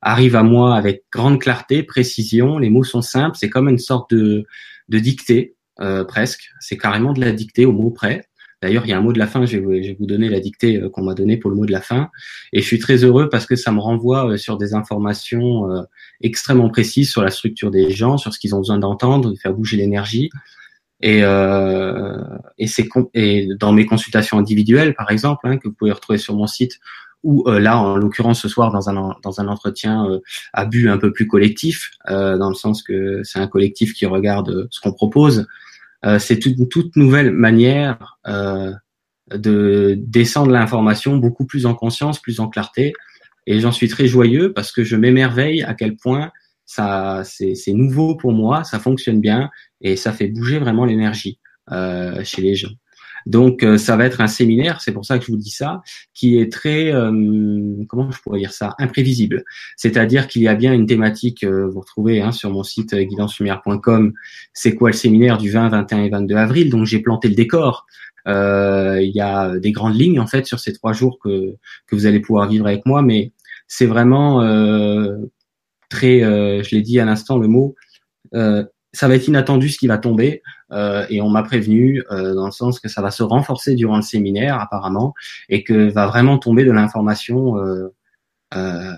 arrivent 0.00 0.36
à 0.36 0.42
moi 0.42 0.74
avec 0.74 1.04
grande 1.12 1.38
clarté, 1.38 1.82
précision. 1.82 2.56
Les 2.58 2.70
mots 2.70 2.84
sont 2.84 3.02
simples. 3.02 3.36
C'est 3.38 3.50
comme 3.50 3.68
une 3.68 3.78
sorte 3.78 4.14
de, 4.14 4.46
de 4.88 4.98
dictée. 4.98 5.54
Euh, 5.82 6.04
presque. 6.04 6.50
C'est 6.60 6.76
carrément 6.76 7.14
de 7.14 7.20
la 7.20 7.32
dictée 7.32 7.64
au 7.64 7.72
mot 7.72 7.90
près. 7.90 8.26
D'ailleurs, 8.60 8.84
il 8.84 8.90
y 8.90 8.92
a 8.92 8.98
un 8.98 9.00
mot 9.00 9.14
de 9.14 9.18
la 9.18 9.26
fin, 9.26 9.46
je 9.46 9.56
vais, 9.56 9.96
vous 9.98 10.04
donner 10.04 10.28
la 10.28 10.40
dictée 10.40 10.76
euh, 10.76 10.90
qu'on 10.90 11.02
m'a 11.02 11.14
donnée 11.14 11.38
pour 11.38 11.50
le 11.50 11.56
mot 11.56 11.64
de 11.64 11.72
la 11.72 11.80
fin. 11.80 12.10
Et 12.52 12.60
je 12.60 12.66
suis 12.66 12.78
très 12.78 13.02
heureux 13.02 13.30
parce 13.30 13.46
que 13.46 13.56
ça 13.56 13.72
me 13.72 13.80
renvoie 13.80 14.32
euh, 14.32 14.36
sur 14.36 14.58
des 14.58 14.74
informations 14.74 15.86
extrêmement 16.20 16.68
précises 16.68 17.10
sur 17.10 17.22
la 17.22 17.30
structure 17.30 17.70
des 17.70 17.90
gens, 17.90 18.18
sur 18.18 18.34
ce 18.34 18.38
qu'ils 18.38 18.54
ont 18.54 18.58
besoin 18.58 18.78
d'entendre, 18.78 19.30
de 19.30 19.36
faire 19.36 19.54
bouger 19.54 19.78
l'énergie. 19.78 20.28
Et, 21.02 21.20
et, 21.20 22.66
c'est 22.66 22.86
et 23.14 23.48
dans 23.58 23.72
mes 23.72 23.86
consultations 23.86 24.38
individuelles, 24.38 24.94
par 24.94 25.10
exemple, 25.10 25.48
hein, 25.48 25.56
que 25.56 25.68
vous 25.68 25.74
pouvez 25.74 25.92
retrouver 25.92 26.18
sur 26.18 26.36
mon 26.36 26.46
site, 26.46 26.78
ou 27.22 27.48
là, 27.48 27.78
en 27.78 27.96
l'occurrence 27.96 28.42
ce 28.42 28.48
soir, 28.48 28.70
dans 28.70 28.90
un, 28.90 29.16
dans 29.22 29.40
un 29.40 29.48
entretien 29.48 30.20
à 30.52 30.66
but 30.66 30.90
un 30.90 30.98
peu 30.98 31.10
plus 31.10 31.26
collectif, 31.26 31.92
dans 32.06 32.50
le 32.50 32.54
sens 32.54 32.82
que 32.82 33.22
c'est 33.24 33.38
un 33.38 33.46
collectif 33.46 33.94
qui 33.94 34.04
regarde 34.04 34.68
ce 34.70 34.80
qu'on 34.80 34.92
propose, 34.92 35.46
euh, 36.04 36.18
c'est 36.18 36.46
une 36.46 36.68
toute 36.68 36.96
nouvelle 36.96 37.32
manière 37.32 38.18
euh, 38.26 38.72
de 39.34 39.96
descendre 39.98 40.50
l'information 40.50 41.16
beaucoup 41.16 41.46
plus 41.46 41.66
en 41.66 41.74
conscience, 41.74 42.20
plus 42.20 42.40
en 42.40 42.48
clarté. 42.48 42.92
Et 43.46 43.60
j'en 43.60 43.72
suis 43.72 43.88
très 43.88 44.06
joyeux 44.06 44.52
parce 44.52 44.72
que 44.72 44.84
je 44.84 44.96
m'émerveille 44.96 45.62
à 45.62 45.74
quel 45.74 45.96
point 45.96 46.30
ça 46.64 47.22
c'est 47.24 47.72
nouveau 47.72 48.14
pour 48.14 48.32
moi, 48.32 48.62
ça 48.62 48.78
fonctionne 48.78 49.20
bien 49.20 49.50
et 49.80 49.96
ça 49.96 50.12
fait 50.12 50.28
bouger 50.28 50.58
vraiment 50.58 50.84
l'énergie 50.84 51.40
euh, 51.72 52.22
chez 52.22 52.42
les 52.42 52.54
gens. 52.54 52.70
Donc 53.26 53.62
euh, 53.62 53.78
ça 53.78 53.96
va 53.96 54.04
être 54.04 54.20
un 54.20 54.26
séminaire, 54.26 54.80
c'est 54.80 54.92
pour 54.92 55.04
ça 55.04 55.18
que 55.18 55.24
je 55.24 55.30
vous 55.30 55.38
dis 55.38 55.50
ça, 55.50 55.82
qui 56.14 56.38
est 56.38 56.52
très, 56.52 56.92
euh, 56.92 57.84
comment 57.88 58.10
je 58.10 58.20
pourrais 58.20 58.38
dire 58.38 58.52
ça, 58.52 58.74
imprévisible. 58.78 59.44
C'est-à-dire 59.76 60.28
qu'il 60.28 60.42
y 60.42 60.48
a 60.48 60.54
bien 60.54 60.72
une 60.72 60.86
thématique, 60.86 61.44
euh, 61.44 61.68
vous 61.68 61.80
retrouvez 61.80 62.20
hein, 62.20 62.32
sur 62.32 62.50
mon 62.50 62.62
site 62.62 62.94
guidancelumière.com, 62.94 64.12
c'est 64.52 64.74
quoi 64.74 64.90
le 64.90 64.96
séminaire 64.96 65.38
du 65.38 65.50
20, 65.50 65.68
21 65.68 66.04
et 66.04 66.08
22 66.10 66.36
avril? 66.36 66.70
Donc 66.70 66.86
j'ai 66.86 67.00
planté 67.00 67.28
le 67.28 67.34
décor. 67.34 67.86
Il 68.26 69.12
y 69.14 69.20
a 69.20 69.58
des 69.58 69.72
grandes 69.72 69.96
lignes 69.96 70.20
en 70.20 70.26
fait 70.26 70.46
sur 70.46 70.60
ces 70.60 70.72
trois 70.72 70.92
jours 70.92 71.18
que 71.18 71.56
que 71.86 71.96
vous 71.96 72.06
allez 72.06 72.20
pouvoir 72.20 72.48
vivre 72.48 72.66
avec 72.66 72.86
moi, 72.86 73.02
mais 73.02 73.32
c'est 73.66 73.86
vraiment 73.86 74.40
très, 75.88 76.20
je 76.20 76.74
l'ai 76.74 76.82
dit 76.82 77.00
à 77.00 77.04
l'instant 77.04 77.38
le 77.38 77.48
mot 77.48 77.74
ça 78.92 79.08
va 79.08 79.14
être 79.14 79.28
inattendu 79.28 79.68
ce 79.68 79.78
qui 79.78 79.86
va 79.86 79.98
tomber 79.98 80.42
euh, 80.72 81.06
et 81.10 81.20
on 81.20 81.28
m'a 81.28 81.42
prévenu 81.42 82.02
euh, 82.10 82.34
dans 82.34 82.46
le 82.46 82.52
sens 82.52 82.80
que 82.80 82.88
ça 82.88 83.02
va 83.02 83.10
se 83.10 83.22
renforcer 83.22 83.74
durant 83.74 83.96
le 83.96 84.02
séminaire 84.02 84.60
apparemment 84.60 85.14
et 85.48 85.64
que 85.64 85.90
va 85.90 86.06
vraiment 86.06 86.38
tomber 86.38 86.64
de 86.64 86.72
l'information 86.72 87.58
euh, 87.58 87.94
euh 88.54 88.92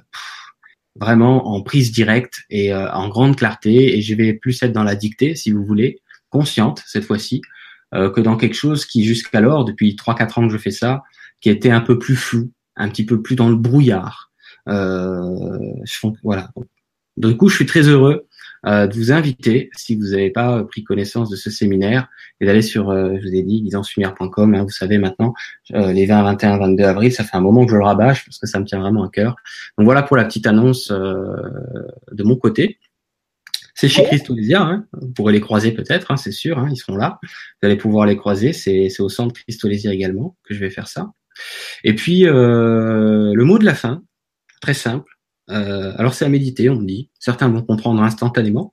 vraiment 0.97 1.49
en 1.49 1.63
prise 1.63 1.91
directe 1.91 2.43
et 2.51 2.75
euh, 2.75 2.93
en 2.93 3.09
grande 3.09 3.35
clarté. 3.37 3.97
Et 3.97 4.03
je 4.03 4.15
vais 4.15 4.35
plus 4.35 4.63
être 4.63 4.73
dans 4.73 4.85
la 4.85 4.95
dictée 4.95 5.35
si 5.35 5.51
vous 5.51 5.65
voulez 5.65 6.01
consciente 6.29 6.83
cette 6.87 7.05
fois-ci 7.05 7.41
que 7.95 8.21
dans 8.23 8.39
quelque 8.39 8.55
chose 8.55 8.87
qui 8.87 9.05
jusqu'alors 9.05 9.67
depuis 9.67 9.97
trois 9.97 10.15
quatre 10.15 10.39
ans 10.39 10.47
que 10.47 10.53
je 10.53 10.57
fais 10.57 10.71
ça 10.71 11.03
qui 11.43 11.51
était 11.51 11.71
un 11.71 11.83
peu 11.83 11.99
plus 11.99 12.17
flou 12.17 12.51
un 12.75 12.89
petit 12.89 13.05
peu 13.05 13.21
plus 13.21 13.37
dans 13.37 13.51
le 13.51 13.57
brouillard. 13.57 14.33
Je, 14.67 16.07
voilà. 16.23 16.51
Du 17.19 17.37
coup 17.37 17.49
je 17.49 17.57
suis 17.57 17.67
très 17.67 17.83
heureux 17.83 18.23
euh, 18.23 18.32
de 18.65 18.95
vous 18.95 19.13
inviter, 19.13 19.71
si 19.77 19.97
vous 19.97 20.11
n'avez 20.11 20.31
pas 20.31 20.63
pris 20.65 20.85
connaissance 20.85 21.31
de 21.31 21.37
ce 21.37 21.51
séminaire, 21.51 22.09
et 22.43 22.47
d'aller 22.47 22.63
sur, 22.63 22.91
euh, 22.91 23.15
je 23.21 23.29
vous 23.29 23.35
ai 23.35 23.43
dit, 23.43 23.63
guidancelumière.com, 23.63 24.55
hein, 24.55 24.63
vous 24.65 24.71
savez 24.71 24.99
maintenant, 24.99 25.33
euh, 25.75 25.93
les 25.93 26.07
20, 26.07 26.25
21, 26.25 26.59
22 26.59 26.83
avril, 26.83 27.13
ça 27.13 27.23
fait 27.23 27.37
un 27.37 27.41
moment 27.41 27.65
que 27.65 27.71
je 27.71 27.77
le 27.77 27.85
rabâche 27.85 28.25
parce 28.25 28.39
que 28.39 28.47
ça 28.47 28.59
me 28.59 28.65
tient 28.65 28.81
vraiment 28.81 29.05
à 29.05 29.09
cœur. 29.09 29.37
Donc 29.79 29.85
voilà 29.85 30.03
pour 30.03 30.17
la 30.17 30.25
petite 30.25 30.47
annonce 30.47 30.91
de 30.91 32.23
mon 32.25 32.37
côté. 32.37 32.79
C'est 33.75 33.89
chez 33.89 34.05
Christolésia, 34.05 34.61
hein. 34.61 34.87
vous 34.93 35.09
pourrez 35.09 35.33
les 35.33 35.41
croiser 35.41 35.73
peut-être, 35.73 36.11
hein, 36.11 36.17
c'est 36.17 36.33
sûr, 36.33 36.59
hein, 36.59 36.69
ils 36.71 36.77
seront 36.77 36.97
là. 36.97 37.21
Vous 37.23 37.67
allez 37.67 37.77
pouvoir 37.77 38.07
les 38.07 38.17
croiser, 38.17 38.53
c'est 38.53 39.01
au 39.01 39.09
centre 39.09 39.35
Christolésia 39.35 39.93
également 39.93 40.37
que 40.43 40.53
je 40.53 40.61
vais 40.61 40.71
faire 40.71 40.89
ça. 40.89 41.13
Et 41.85 41.95
puis, 41.95 42.23
le 42.23 43.45
mot 43.45 43.59
de 43.59 43.65
la 43.65 43.75
fin, 43.75 44.03
très 44.61 44.75
simple, 44.75 45.13
euh, 45.51 45.93
alors 45.97 46.15
c'est 46.15 46.25
à 46.25 46.29
méditer, 46.29 46.71
on 46.71 46.83
dit. 46.83 47.11
Certains 47.19 47.49
vont 47.49 47.63
comprendre 47.63 48.03
instantanément, 48.03 48.73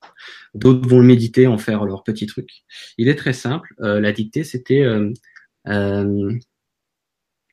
d'autres 0.53 0.87
vont 0.87 0.99
le 0.99 1.07
méditer, 1.07 1.47
en 1.47 1.57
faire 1.57 1.85
leur 1.85 2.03
petit 2.03 2.27
truc. 2.27 2.63
Il 2.97 3.07
est 3.07 3.15
très 3.15 3.33
simple. 3.33 3.73
Euh, 3.81 3.99
la 3.99 4.11
dictée, 4.11 4.43
c'était 4.43 4.83
euh, 5.67 6.39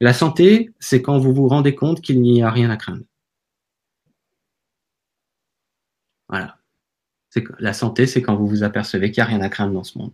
la 0.01 0.12
santé, 0.12 0.70
c'est 0.78 1.03
quand 1.03 1.19
vous 1.19 1.35
vous 1.35 1.49
rendez 1.49 1.75
compte 1.75 2.01
qu'il 2.01 2.20
n'y 2.20 2.43
a 2.43 2.51
rien 2.51 2.70
à 2.70 2.77
craindre. 2.77 3.05
Voilà. 6.28 6.59
La 7.59 7.73
santé, 7.73 8.07
c'est 8.07 8.23
quand 8.23 8.35
vous 8.36 8.47
vous 8.47 8.62
apercevez 8.62 9.11
qu'il 9.11 9.23
n'y 9.23 9.27
a 9.27 9.31
rien 9.31 9.41
à 9.43 9.49
craindre 9.49 9.75
dans 9.75 9.85
ce 9.85 9.99
monde. 9.99 10.12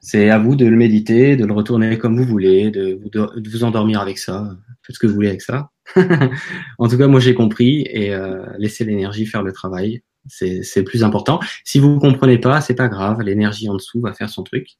C'est 0.00 0.30
à 0.30 0.38
vous 0.38 0.54
de 0.54 0.66
le 0.66 0.76
méditer, 0.76 1.36
de 1.36 1.44
le 1.44 1.52
retourner 1.52 1.98
comme 1.98 2.16
vous 2.16 2.24
voulez, 2.24 2.70
de 2.70 2.94
vous, 3.02 3.08
de 3.10 3.50
vous 3.50 3.64
endormir 3.64 4.00
avec 4.00 4.18
ça. 4.18 4.56
Faites 4.82 4.96
ce 4.96 5.00
que 5.00 5.06
vous 5.06 5.14
voulez 5.14 5.28
avec 5.28 5.42
ça. 5.42 5.70
en 6.78 6.88
tout 6.88 6.98
cas, 6.98 7.06
moi 7.06 7.20
j'ai 7.20 7.34
compris 7.34 7.86
et 7.90 8.14
euh, 8.14 8.44
laissez 8.58 8.84
l'énergie 8.84 9.26
faire 9.26 9.42
le 9.42 9.52
travail. 9.52 10.02
C'est 10.26 10.82
plus 10.84 11.04
important. 11.04 11.40
Si 11.64 11.78
vous 11.78 11.94
ne 11.94 11.98
comprenez 11.98 12.38
pas, 12.38 12.60
c'est 12.60 12.74
pas 12.74 12.88
grave. 12.88 13.22
L'énergie 13.22 13.68
en 13.68 13.74
dessous 13.74 14.00
va 14.00 14.12
faire 14.12 14.28
son 14.28 14.42
truc. 14.42 14.76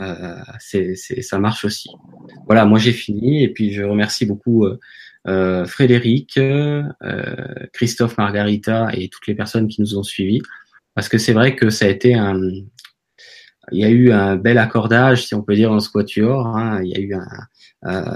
Euh, 0.00 0.36
c'est 0.58 0.94
ça 0.96 1.38
marche 1.38 1.64
aussi. 1.64 1.88
Voilà, 2.44 2.66
moi 2.66 2.78
j'ai 2.78 2.92
fini 2.92 3.42
et 3.42 3.48
puis 3.48 3.72
je 3.72 3.82
remercie 3.82 4.26
beaucoup 4.26 4.66
euh, 4.66 4.78
euh 5.26 5.64
Frédéric, 5.64 6.36
euh, 6.36 6.82
Christophe, 7.72 8.18
Margarita 8.18 8.90
et 8.92 9.08
toutes 9.08 9.26
les 9.26 9.34
personnes 9.34 9.68
qui 9.68 9.80
nous 9.80 9.96
ont 9.96 10.02
suivis 10.02 10.42
parce 10.94 11.08
que 11.08 11.16
c'est 11.16 11.32
vrai 11.32 11.56
que 11.56 11.70
ça 11.70 11.86
a 11.86 11.88
été 11.88 12.14
un 12.14 12.38
il 13.72 13.80
y 13.80 13.84
a 13.84 13.88
eu 13.90 14.12
un 14.12 14.36
bel 14.36 14.58
accordage, 14.58 15.26
si 15.26 15.34
on 15.34 15.42
peut 15.42 15.54
dire, 15.54 15.72
en 15.72 15.80
squatuor. 15.80 16.46
Hein. 16.46 16.82
Il 16.84 16.90
y 16.90 16.94
a 16.94 17.00
eu 17.00 17.14
un, 17.14 17.26
euh, 17.86 18.12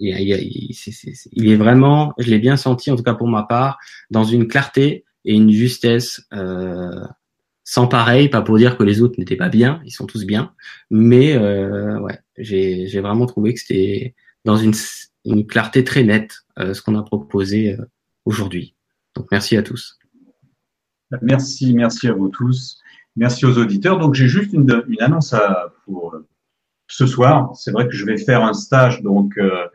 il, 0.00 1.48
est, 1.48 1.56
vraiment, 1.56 2.14
je 2.18 2.30
l'ai 2.30 2.38
bien 2.38 2.56
senti, 2.56 2.90
en 2.90 2.96
tout 2.96 3.02
cas 3.02 3.14
pour 3.14 3.28
ma 3.28 3.42
part, 3.42 3.78
dans 4.10 4.24
une 4.24 4.46
clarté 4.48 5.04
et 5.24 5.34
une 5.34 5.50
justesse 5.50 6.26
euh, 6.32 7.04
sans 7.68 7.86
pareil, 7.86 8.30
pas 8.30 8.40
pour 8.40 8.56
dire 8.56 8.78
que 8.78 8.82
les 8.82 9.02
autres 9.02 9.16
n'étaient 9.18 9.36
pas 9.36 9.50
bien, 9.50 9.82
ils 9.84 9.90
sont 9.90 10.06
tous 10.06 10.24
bien, 10.24 10.54
mais 10.90 11.36
euh, 11.36 12.00
ouais, 12.00 12.18
j'ai 12.38 12.98
vraiment 13.00 13.26
trouvé 13.26 13.52
que 13.52 13.60
c'était 13.60 14.14
dans 14.46 14.56
une, 14.56 14.72
clarté 15.46 15.84
très 15.84 16.02
nette 16.02 16.46
euh, 16.58 16.72
ce 16.72 16.80
qu'on 16.80 16.98
a 16.98 17.02
proposé 17.02 17.74
euh, 17.74 17.84
aujourd'hui. 18.24 18.74
Donc 19.14 19.26
merci 19.30 19.54
à 19.58 19.62
tous. 19.62 19.98
Merci, 21.20 21.74
merci 21.74 22.08
à 22.08 22.14
vous 22.14 22.30
tous. 22.30 22.80
Merci 23.16 23.44
aux 23.44 23.58
auditeurs. 23.58 23.98
Donc 23.98 24.14
j'ai 24.14 24.28
juste 24.28 24.54
une, 24.54 24.82
une 24.88 25.02
annonce 25.02 25.34
à, 25.34 25.74
pour 25.84 26.16
ce 26.88 27.06
soir. 27.06 27.54
C'est 27.54 27.70
vrai 27.70 27.86
que 27.86 27.94
je 27.94 28.04
vais 28.04 28.18
faire 28.18 28.42
un 28.42 28.54
stage 28.54 29.02
donc 29.02 29.38
euh, 29.38 29.66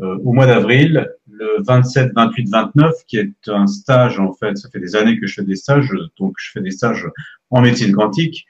euh, 0.00 0.16
au 0.24 0.32
mois 0.32 0.46
d'avril, 0.46 1.10
le 1.30 1.62
27, 1.66 2.12
28, 2.14 2.48
29, 2.50 2.94
qui 3.06 3.18
est 3.18 3.48
un 3.48 3.66
stage 3.66 4.20
en 4.20 4.32
fait. 4.32 4.56
Ça 4.56 4.68
fait 4.70 4.80
des 4.80 4.94
années 4.94 5.18
que 5.18 5.26
je 5.26 5.34
fais 5.34 5.44
des 5.44 5.56
stages, 5.56 5.90
donc 6.18 6.34
je 6.38 6.52
fais 6.52 6.60
des 6.60 6.70
stages 6.70 7.06
en 7.50 7.60
médecine 7.60 7.92
quantique 7.92 8.46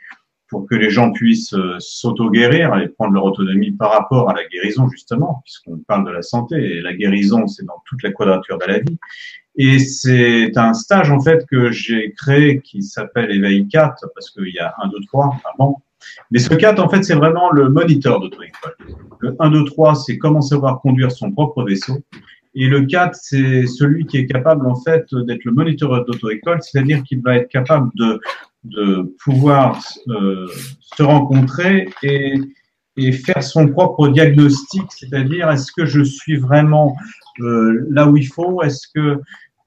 pour 0.48 0.66
que 0.66 0.74
les 0.74 0.90
gens 0.90 1.12
puissent 1.12 1.54
euh, 1.54 1.76
s'auto-guérir 1.78 2.76
et 2.78 2.88
prendre 2.88 3.12
leur 3.12 3.24
autonomie 3.24 3.72
par 3.72 3.92
rapport 3.92 4.30
à 4.30 4.34
la 4.34 4.46
guérison, 4.46 4.88
justement, 4.88 5.42
puisqu'on 5.44 5.78
parle 5.86 6.06
de 6.06 6.10
la 6.10 6.22
santé, 6.22 6.56
et 6.56 6.80
la 6.80 6.94
guérison, 6.94 7.46
c'est 7.46 7.66
dans 7.66 7.82
toute 7.84 8.02
la 8.02 8.12
quadrature 8.12 8.58
de 8.58 8.64
la 8.66 8.78
vie. 8.78 8.98
Et 9.56 9.78
c'est 9.78 10.56
un 10.56 10.72
stage, 10.72 11.10
en 11.10 11.20
fait, 11.20 11.44
que 11.46 11.70
j'ai 11.70 12.12
créé 12.12 12.60
qui 12.60 12.82
s'appelle 12.82 13.30
Éveil 13.30 13.68
4, 13.68 14.06
parce 14.14 14.30
qu'il 14.30 14.48
y 14.48 14.58
a 14.58 14.74
un, 14.82 14.88
deux, 14.88 15.00
trois 15.06 15.36
avant. 15.52 15.82
Mais 16.30 16.38
ce 16.38 16.54
4, 16.54 16.78
en 16.80 16.88
fait, 16.88 17.02
c'est 17.02 17.14
vraiment 17.14 17.50
le 17.50 17.68
moniteur 17.68 18.20
d'auto-école. 18.20 18.76
Le 19.20 19.36
1, 19.38 19.50
2, 19.50 19.64
3, 19.64 19.94
c'est 19.94 20.18
comment 20.18 20.40
savoir 20.40 20.80
conduire 20.80 21.10
son 21.10 21.30
propre 21.32 21.64
vaisseau. 21.64 21.98
Et 22.54 22.66
le 22.66 22.86
4, 22.86 23.14
c'est 23.14 23.66
celui 23.66 24.06
qui 24.06 24.18
est 24.18 24.26
capable, 24.26 24.66
en 24.66 24.74
fait, 24.74 25.06
d'être 25.12 25.44
le 25.44 25.52
moniteur 25.52 26.04
d'auto-école, 26.04 26.58
c'est-à-dire 26.62 27.02
qu'il 27.04 27.22
va 27.22 27.36
être 27.36 27.48
capable 27.48 27.90
de 28.64 29.14
pouvoir 29.22 29.80
euh, 30.08 30.46
se 30.80 31.02
rencontrer 31.02 31.88
et, 32.02 32.40
faire 33.12 33.44
son 33.44 33.68
propre 33.68 34.08
diagnostic, 34.08 34.82
c'est-à-dire 34.90 35.48
est-ce 35.52 35.70
que 35.70 35.86
je 35.86 36.02
suis 36.02 36.36
vraiment 36.36 36.96
euh, 37.38 37.86
là 37.90 38.08
où 38.08 38.16
il 38.16 38.26
faut, 38.26 38.60
est-ce 38.62 38.88
que 38.92 39.00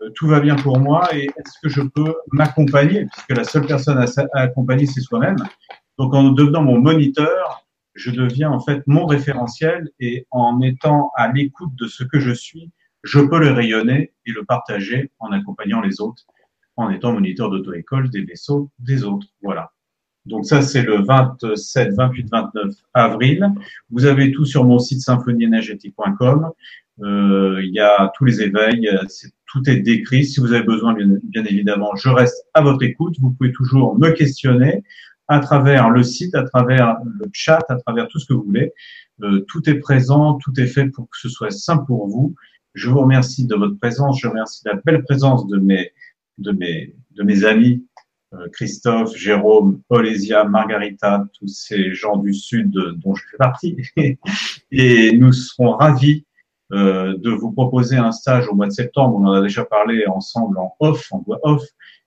euh, 0.02 0.10
tout 0.16 0.28
va 0.28 0.42
bien 0.42 0.58
pour 0.58 0.80
moi? 0.80 1.08
Et 1.16 1.28
est-ce 1.28 1.54
que 1.64 1.70
je 1.70 1.82
peux 1.82 2.14
m'accompagner, 2.34 3.06
puisque 3.06 3.38
la 3.38 3.46
seule 3.46 3.66
personne 3.66 3.98
à 3.98 4.40
accompagner, 4.42 4.86
c'est 4.86 5.00
soi-même. 5.00 5.38
Donc 5.98 6.14
en 6.14 6.32
devenant 6.32 6.64
mon 6.64 6.80
moniteur, 6.80 7.66
je 7.94 8.12
deviens 8.12 8.50
en 8.50 8.60
fait 8.60 8.84
mon 8.88 9.06
référentiel 9.06 9.90
et 10.00 10.26
en 10.32 10.62
étant 10.62 11.12
à 11.16 11.32
l'écoute 11.32 11.76
de 11.76 11.88
ce 11.88 12.04
que 12.04 12.20
je 12.20 12.32
suis, 12.32 12.72
je 13.04 13.20
peux 13.20 13.40
le 13.40 13.52
rayonner 13.52 14.14
et 14.26 14.32
le 14.32 14.46
partager 14.46 15.12
en 15.20 15.32
accompagnant 15.32 15.82
les 15.82 16.02
autres 16.02 16.26
en 16.78 16.90
étant 16.90 17.14
moniteur 17.14 17.50
d'auto-école 17.50 18.10
des 18.10 18.24
vaisseaux 18.24 18.70
des 18.80 19.04
autres. 19.04 19.28
Voilà. 19.42 19.72
Donc 20.26 20.46
ça, 20.46 20.62
c'est 20.62 20.84
le 20.84 21.02
27, 21.02 21.94
28, 21.96 22.28
29 22.32 22.74
avril. 22.94 23.48
Vous 23.90 24.06
avez 24.06 24.32
tout 24.32 24.46
sur 24.46 24.66
mon 24.66 24.80
site 24.80 25.02
symphonieenergétique.com. 25.02 26.52
Euh, 27.02 27.60
il 27.64 27.74
y 27.74 27.80
a 27.80 28.12
tous 28.16 28.26
les 28.26 28.42
éveils, 28.42 28.88
tout 29.48 29.68
est 29.68 29.78
décrit. 29.78 30.26
Si 30.26 30.40
vous 30.40 30.54
avez 30.54 30.64
besoin, 30.64 30.94
bien, 30.94 31.46
évidemment, 31.46 31.96
je 31.96 32.10
reste 32.10 32.46
à 32.54 32.62
votre 32.62 32.84
écoute. 32.84 33.16
Vous 33.20 33.32
pouvez 33.32 33.52
toujours 33.52 33.98
me 33.98 34.12
questionner 34.12 34.84
à 35.32 35.40
travers 35.40 35.90
le 35.90 36.04
site, 36.04 36.36
à 36.36 36.44
travers 36.44 36.98
le 37.06 37.26
chat, 37.32 37.64
à 37.70 37.76
travers 37.78 38.10
tout 38.10 38.20
ce 38.20 38.26
que 38.26 38.34
vous 38.34 38.44
voulez. 38.44 38.74
Euh, 39.24 39.46
tout 39.48 39.70
est 39.70 39.80
présent, 39.80 40.38
tout 40.44 40.52
est 40.60 40.68
fait 40.68 40.88
pour 40.88 41.10
que 41.10 41.18
ce 41.18 41.30
soit 41.30 41.52
simple 41.52 41.86
pour 41.86 42.08
vous. 42.08 42.36
Je 42.74 42.90
vous 42.90 43.00
remercie 43.00 43.48
de 43.48 43.56
votre 43.56 43.78
présence. 43.80 44.20
Je 44.20 44.28
remercie 44.28 44.62
la 44.66 44.76
belle 44.84 45.04
présence 45.04 45.48
de 45.48 45.58
mes 45.58 45.92
de 46.38 46.52
mes, 46.52 46.96
de 47.12 47.24
mes 47.24 47.46
amis, 47.46 47.86
euh, 48.34 48.48
Christophe, 48.52 49.16
Jérôme, 49.16 49.82
Paulésia, 49.88 50.44
Margarita, 50.44 51.26
tous 51.40 51.48
ces 51.48 51.94
gens 51.94 52.18
du 52.18 52.34
Sud 52.34 52.72
dont 52.72 53.16
je 53.16 53.24
fais 53.32 53.38
partie. 53.38 53.78
Et 54.72 55.18
nous 55.18 55.32
serons 55.32 55.72
ravis 55.72 56.26
euh, 56.74 57.18
de 57.18 57.30
vous 57.30 57.52
proposer 57.52 57.96
un 57.96 58.12
stage 58.12 58.48
au 58.50 58.56
mois 58.56 58.68
de 58.68 58.74
septembre. 58.74 59.18
On 59.18 59.28
en 59.28 59.34
a 59.34 59.42
déjà 59.42 59.64
parlé 59.64 60.06
ensemble 60.08 60.58
en 60.58 60.76
off, 60.80 61.08
en 61.12 61.20
voix 61.20 61.40
off. 61.44 61.64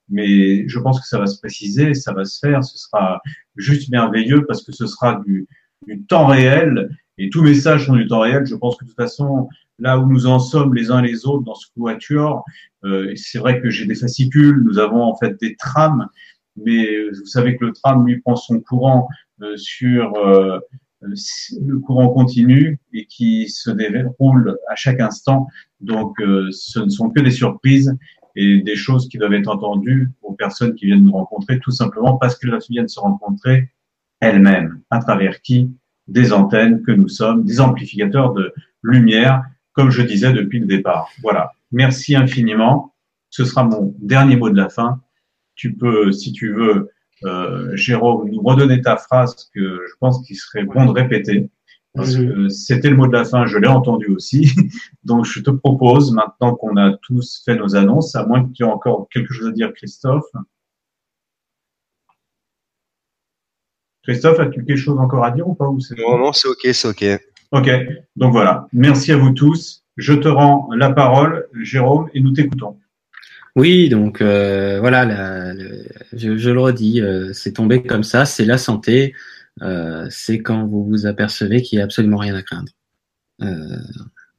Mais 0.08 0.68
je 0.68 0.78
pense 0.78 1.00
que 1.00 1.06
ça 1.06 1.18
va 1.18 1.26
se 1.26 1.38
préciser, 1.38 1.94
ça 1.94 2.12
va 2.12 2.24
se 2.24 2.38
faire. 2.38 2.62
Ce 2.62 2.78
sera 2.78 3.20
juste 3.56 3.90
merveilleux 3.90 4.44
parce 4.46 4.62
que 4.62 4.72
ce 4.72 4.86
sera 4.86 5.22
du, 5.26 5.46
du 5.86 6.02
temps 6.04 6.26
réel 6.26 6.90
et 7.18 7.30
tous 7.30 7.42
mes 7.42 7.50
messages 7.50 7.86
sont 7.86 7.96
du 7.96 8.06
temps 8.06 8.20
réel. 8.20 8.44
Je 8.46 8.54
pense 8.54 8.76
que 8.76 8.84
de 8.84 8.90
toute 8.90 8.96
façon, 8.96 9.48
là 9.78 9.98
où 9.98 10.06
nous 10.06 10.26
en 10.26 10.38
sommes 10.38 10.74
les 10.74 10.90
uns 10.90 11.02
les 11.02 11.26
autres 11.26 11.44
dans 11.44 11.54
ce 11.54 11.66
quatuor, 11.78 12.44
euh, 12.84 13.12
c'est 13.16 13.38
vrai 13.38 13.60
que 13.60 13.70
j'ai 13.70 13.86
des 13.86 13.94
fascicules, 13.94 14.60
nous 14.62 14.78
avons 14.78 15.02
en 15.02 15.16
fait 15.16 15.38
des 15.40 15.56
trames, 15.56 16.08
mais 16.56 17.08
vous 17.08 17.26
savez 17.26 17.56
que 17.56 17.66
le 17.66 17.72
tram 17.72 18.06
lui 18.06 18.20
prend 18.20 18.36
son 18.36 18.60
courant 18.60 19.08
euh, 19.42 19.56
sur 19.56 20.14
euh, 20.16 20.58
le 21.00 21.78
courant 21.78 22.08
continu 22.08 22.78
et 22.92 23.06
qui 23.06 23.48
se 23.48 23.70
déroule 23.70 24.56
à 24.68 24.74
chaque 24.74 25.00
instant. 25.00 25.48
Donc, 25.80 26.16
ce 26.18 26.80
ne 26.80 26.88
sont 26.88 27.10
que 27.10 27.20
des 27.20 27.30
surprises 27.30 27.94
et 28.36 28.60
des 28.62 28.76
choses 28.76 29.08
qui 29.08 29.18
doivent 29.18 29.34
être 29.34 29.48
entendues 29.48 30.10
aux 30.22 30.32
personnes 30.32 30.74
qui 30.74 30.86
viennent 30.86 31.04
nous 31.04 31.12
rencontrer, 31.12 31.60
tout 31.60 31.70
simplement 31.70 32.16
parce 32.16 32.36
qu'elles 32.36 32.58
viennent 32.68 32.88
se 32.88 33.00
rencontrer 33.00 33.70
elles-mêmes. 34.20 34.80
À 34.90 34.98
travers 34.98 35.40
qui 35.42 35.70
Des 36.08 36.32
antennes 36.32 36.82
que 36.82 36.92
nous 36.92 37.08
sommes, 37.08 37.44
des 37.44 37.60
amplificateurs 37.60 38.34
de 38.34 38.52
lumière 38.82 39.44
comme 39.72 39.90
je 39.90 40.02
disais 40.02 40.32
depuis 40.32 40.60
le 40.60 40.66
départ. 40.66 41.10
Voilà. 41.22 41.52
Merci 41.72 42.16
infiniment. 42.16 42.94
Ce 43.30 43.44
sera 43.44 43.64
mon 43.64 43.94
dernier 43.98 44.36
mot 44.36 44.48
de 44.48 44.56
la 44.56 44.68
fin. 44.68 45.00
Tu 45.56 45.74
peux, 45.74 46.12
si 46.12 46.32
tu 46.32 46.52
veux, 46.52 46.90
euh, 47.24 47.74
Jérôme, 47.76 48.30
nous 48.30 48.42
redonner 48.42 48.80
ta 48.80 48.96
phrase 48.96 49.50
que 49.54 49.60
je 49.60 49.94
pense 49.98 50.24
qu'il 50.26 50.36
serait 50.36 50.64
bon 50.64 50.86
de 50.86 50.90
répéter. 50.90 51.50
Parce 51.94 52.16
que 52.16 52.48
c'était 52.48 52.90
le 52.90 52.96
mot 52.96 53.06
de 53.06 53.12
la 53.12 53.24
fin, 53.24 53.46
je 53.46 53.56
l'ai 53.56 53.68
entendu 53.68 54.08
aussi. 54.08 54.50
Donc, 55.04 55.24
je 55.26 55.40
te 55.40 55.50
propose, 55.50 56.12
maintenant 56.12 56.54
qu'on 56.56 56.76
a 56.76 56.96
tous 57.02 57.42
fait 57.44 57.54
nos 57.54 57.76
annonces, 57.76 58.16
à 58.16 58.26
moins 58.26 58.44
que 58.44 58.52
tu 58.52 58.64
aies 58.64 58.66
encore 58.66 59.08
quelque 59.12 59.32
chose 59.32 59.48
à 59.48 59.52
dire, 59.52 59.72
Christophe. 59.72 60.26
Christophe, 64.02 64.40
as-tu 64.40 64.64
quelque 64.64 64.76
chose 64.76 64.98
encore 64.98 65.24
à 65.24 65.30
dire 65.30 65.48
ou 65.48 65.54
pas 65.54 65.66
Non, 65.66 66.18
non, 66.18 66.32
c'est 66.32 66.48
OK, 66.48 66.66
c'est 66.72 66.88
OK. 66.88 67.04
Ok, 67.52 67.70
donc 68.16 68.32
voilà. 68.32 68.66
Merci 68.72 69.12
à 69.12 69.16
vous 69.16 69.30
tous. 69.30 69.84
Je 69.96 70.12
te 70.12 70.26
rends 70.26 70.68
la 70.76 70.90
parole, 70.90 71.46
Jérôme, 71.62 72.10
et 72.12 72.20
nous 72.20 72.32
t'écoutons. 72.32 72.76
Oui, 73.56 73.88
donc 73.88 74.20
euh, 74.20 74.80
voilà, 74.80 75.54
je, 76.12 76.50
le 76.50 76.60
redis, 76.60 77.00
euh, 77.00 77.32
c'est 77.32 77.52
tombé 77.52 77.84
comme 77.84 78.02
ça, 78.02 78.24
c'est 78.24 78.44
la 78.44 78.58
santé, 78.58 79.14
euh, 79.62 80.06
c'est 80.10 80.38
quand 80.38 80.66
vous 80.66 80.84
vous 80.84 81.06
apercevez 81.06 81.62
qu'il 81.62 81.78
n'y 81.78 81.82
a 81.82 81.84
absolument 81.84 82.18
rien 82.18 82.34
à 82.34 82.42
craindre. 82.42 82.72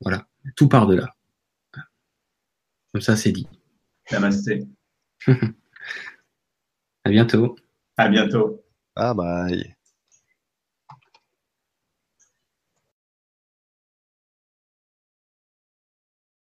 voilà, 0.01 0.27
tout 0.55 0.67
part 0.67 0.87
de 0.87 0.95
là. 0.95 1.15
Comme 2.91 3.01
ça, 3.01 3.15
c'est 3.15 3.31
dit. 3.31 3.47
Namasté. 4.11 4.65
à 5.27 7.09
bientôt. 7.09 7.55
À 7.97 8.07
bientôt. 8.07 8.63
Bye 8.95 9.13
bye. 9.15 9.74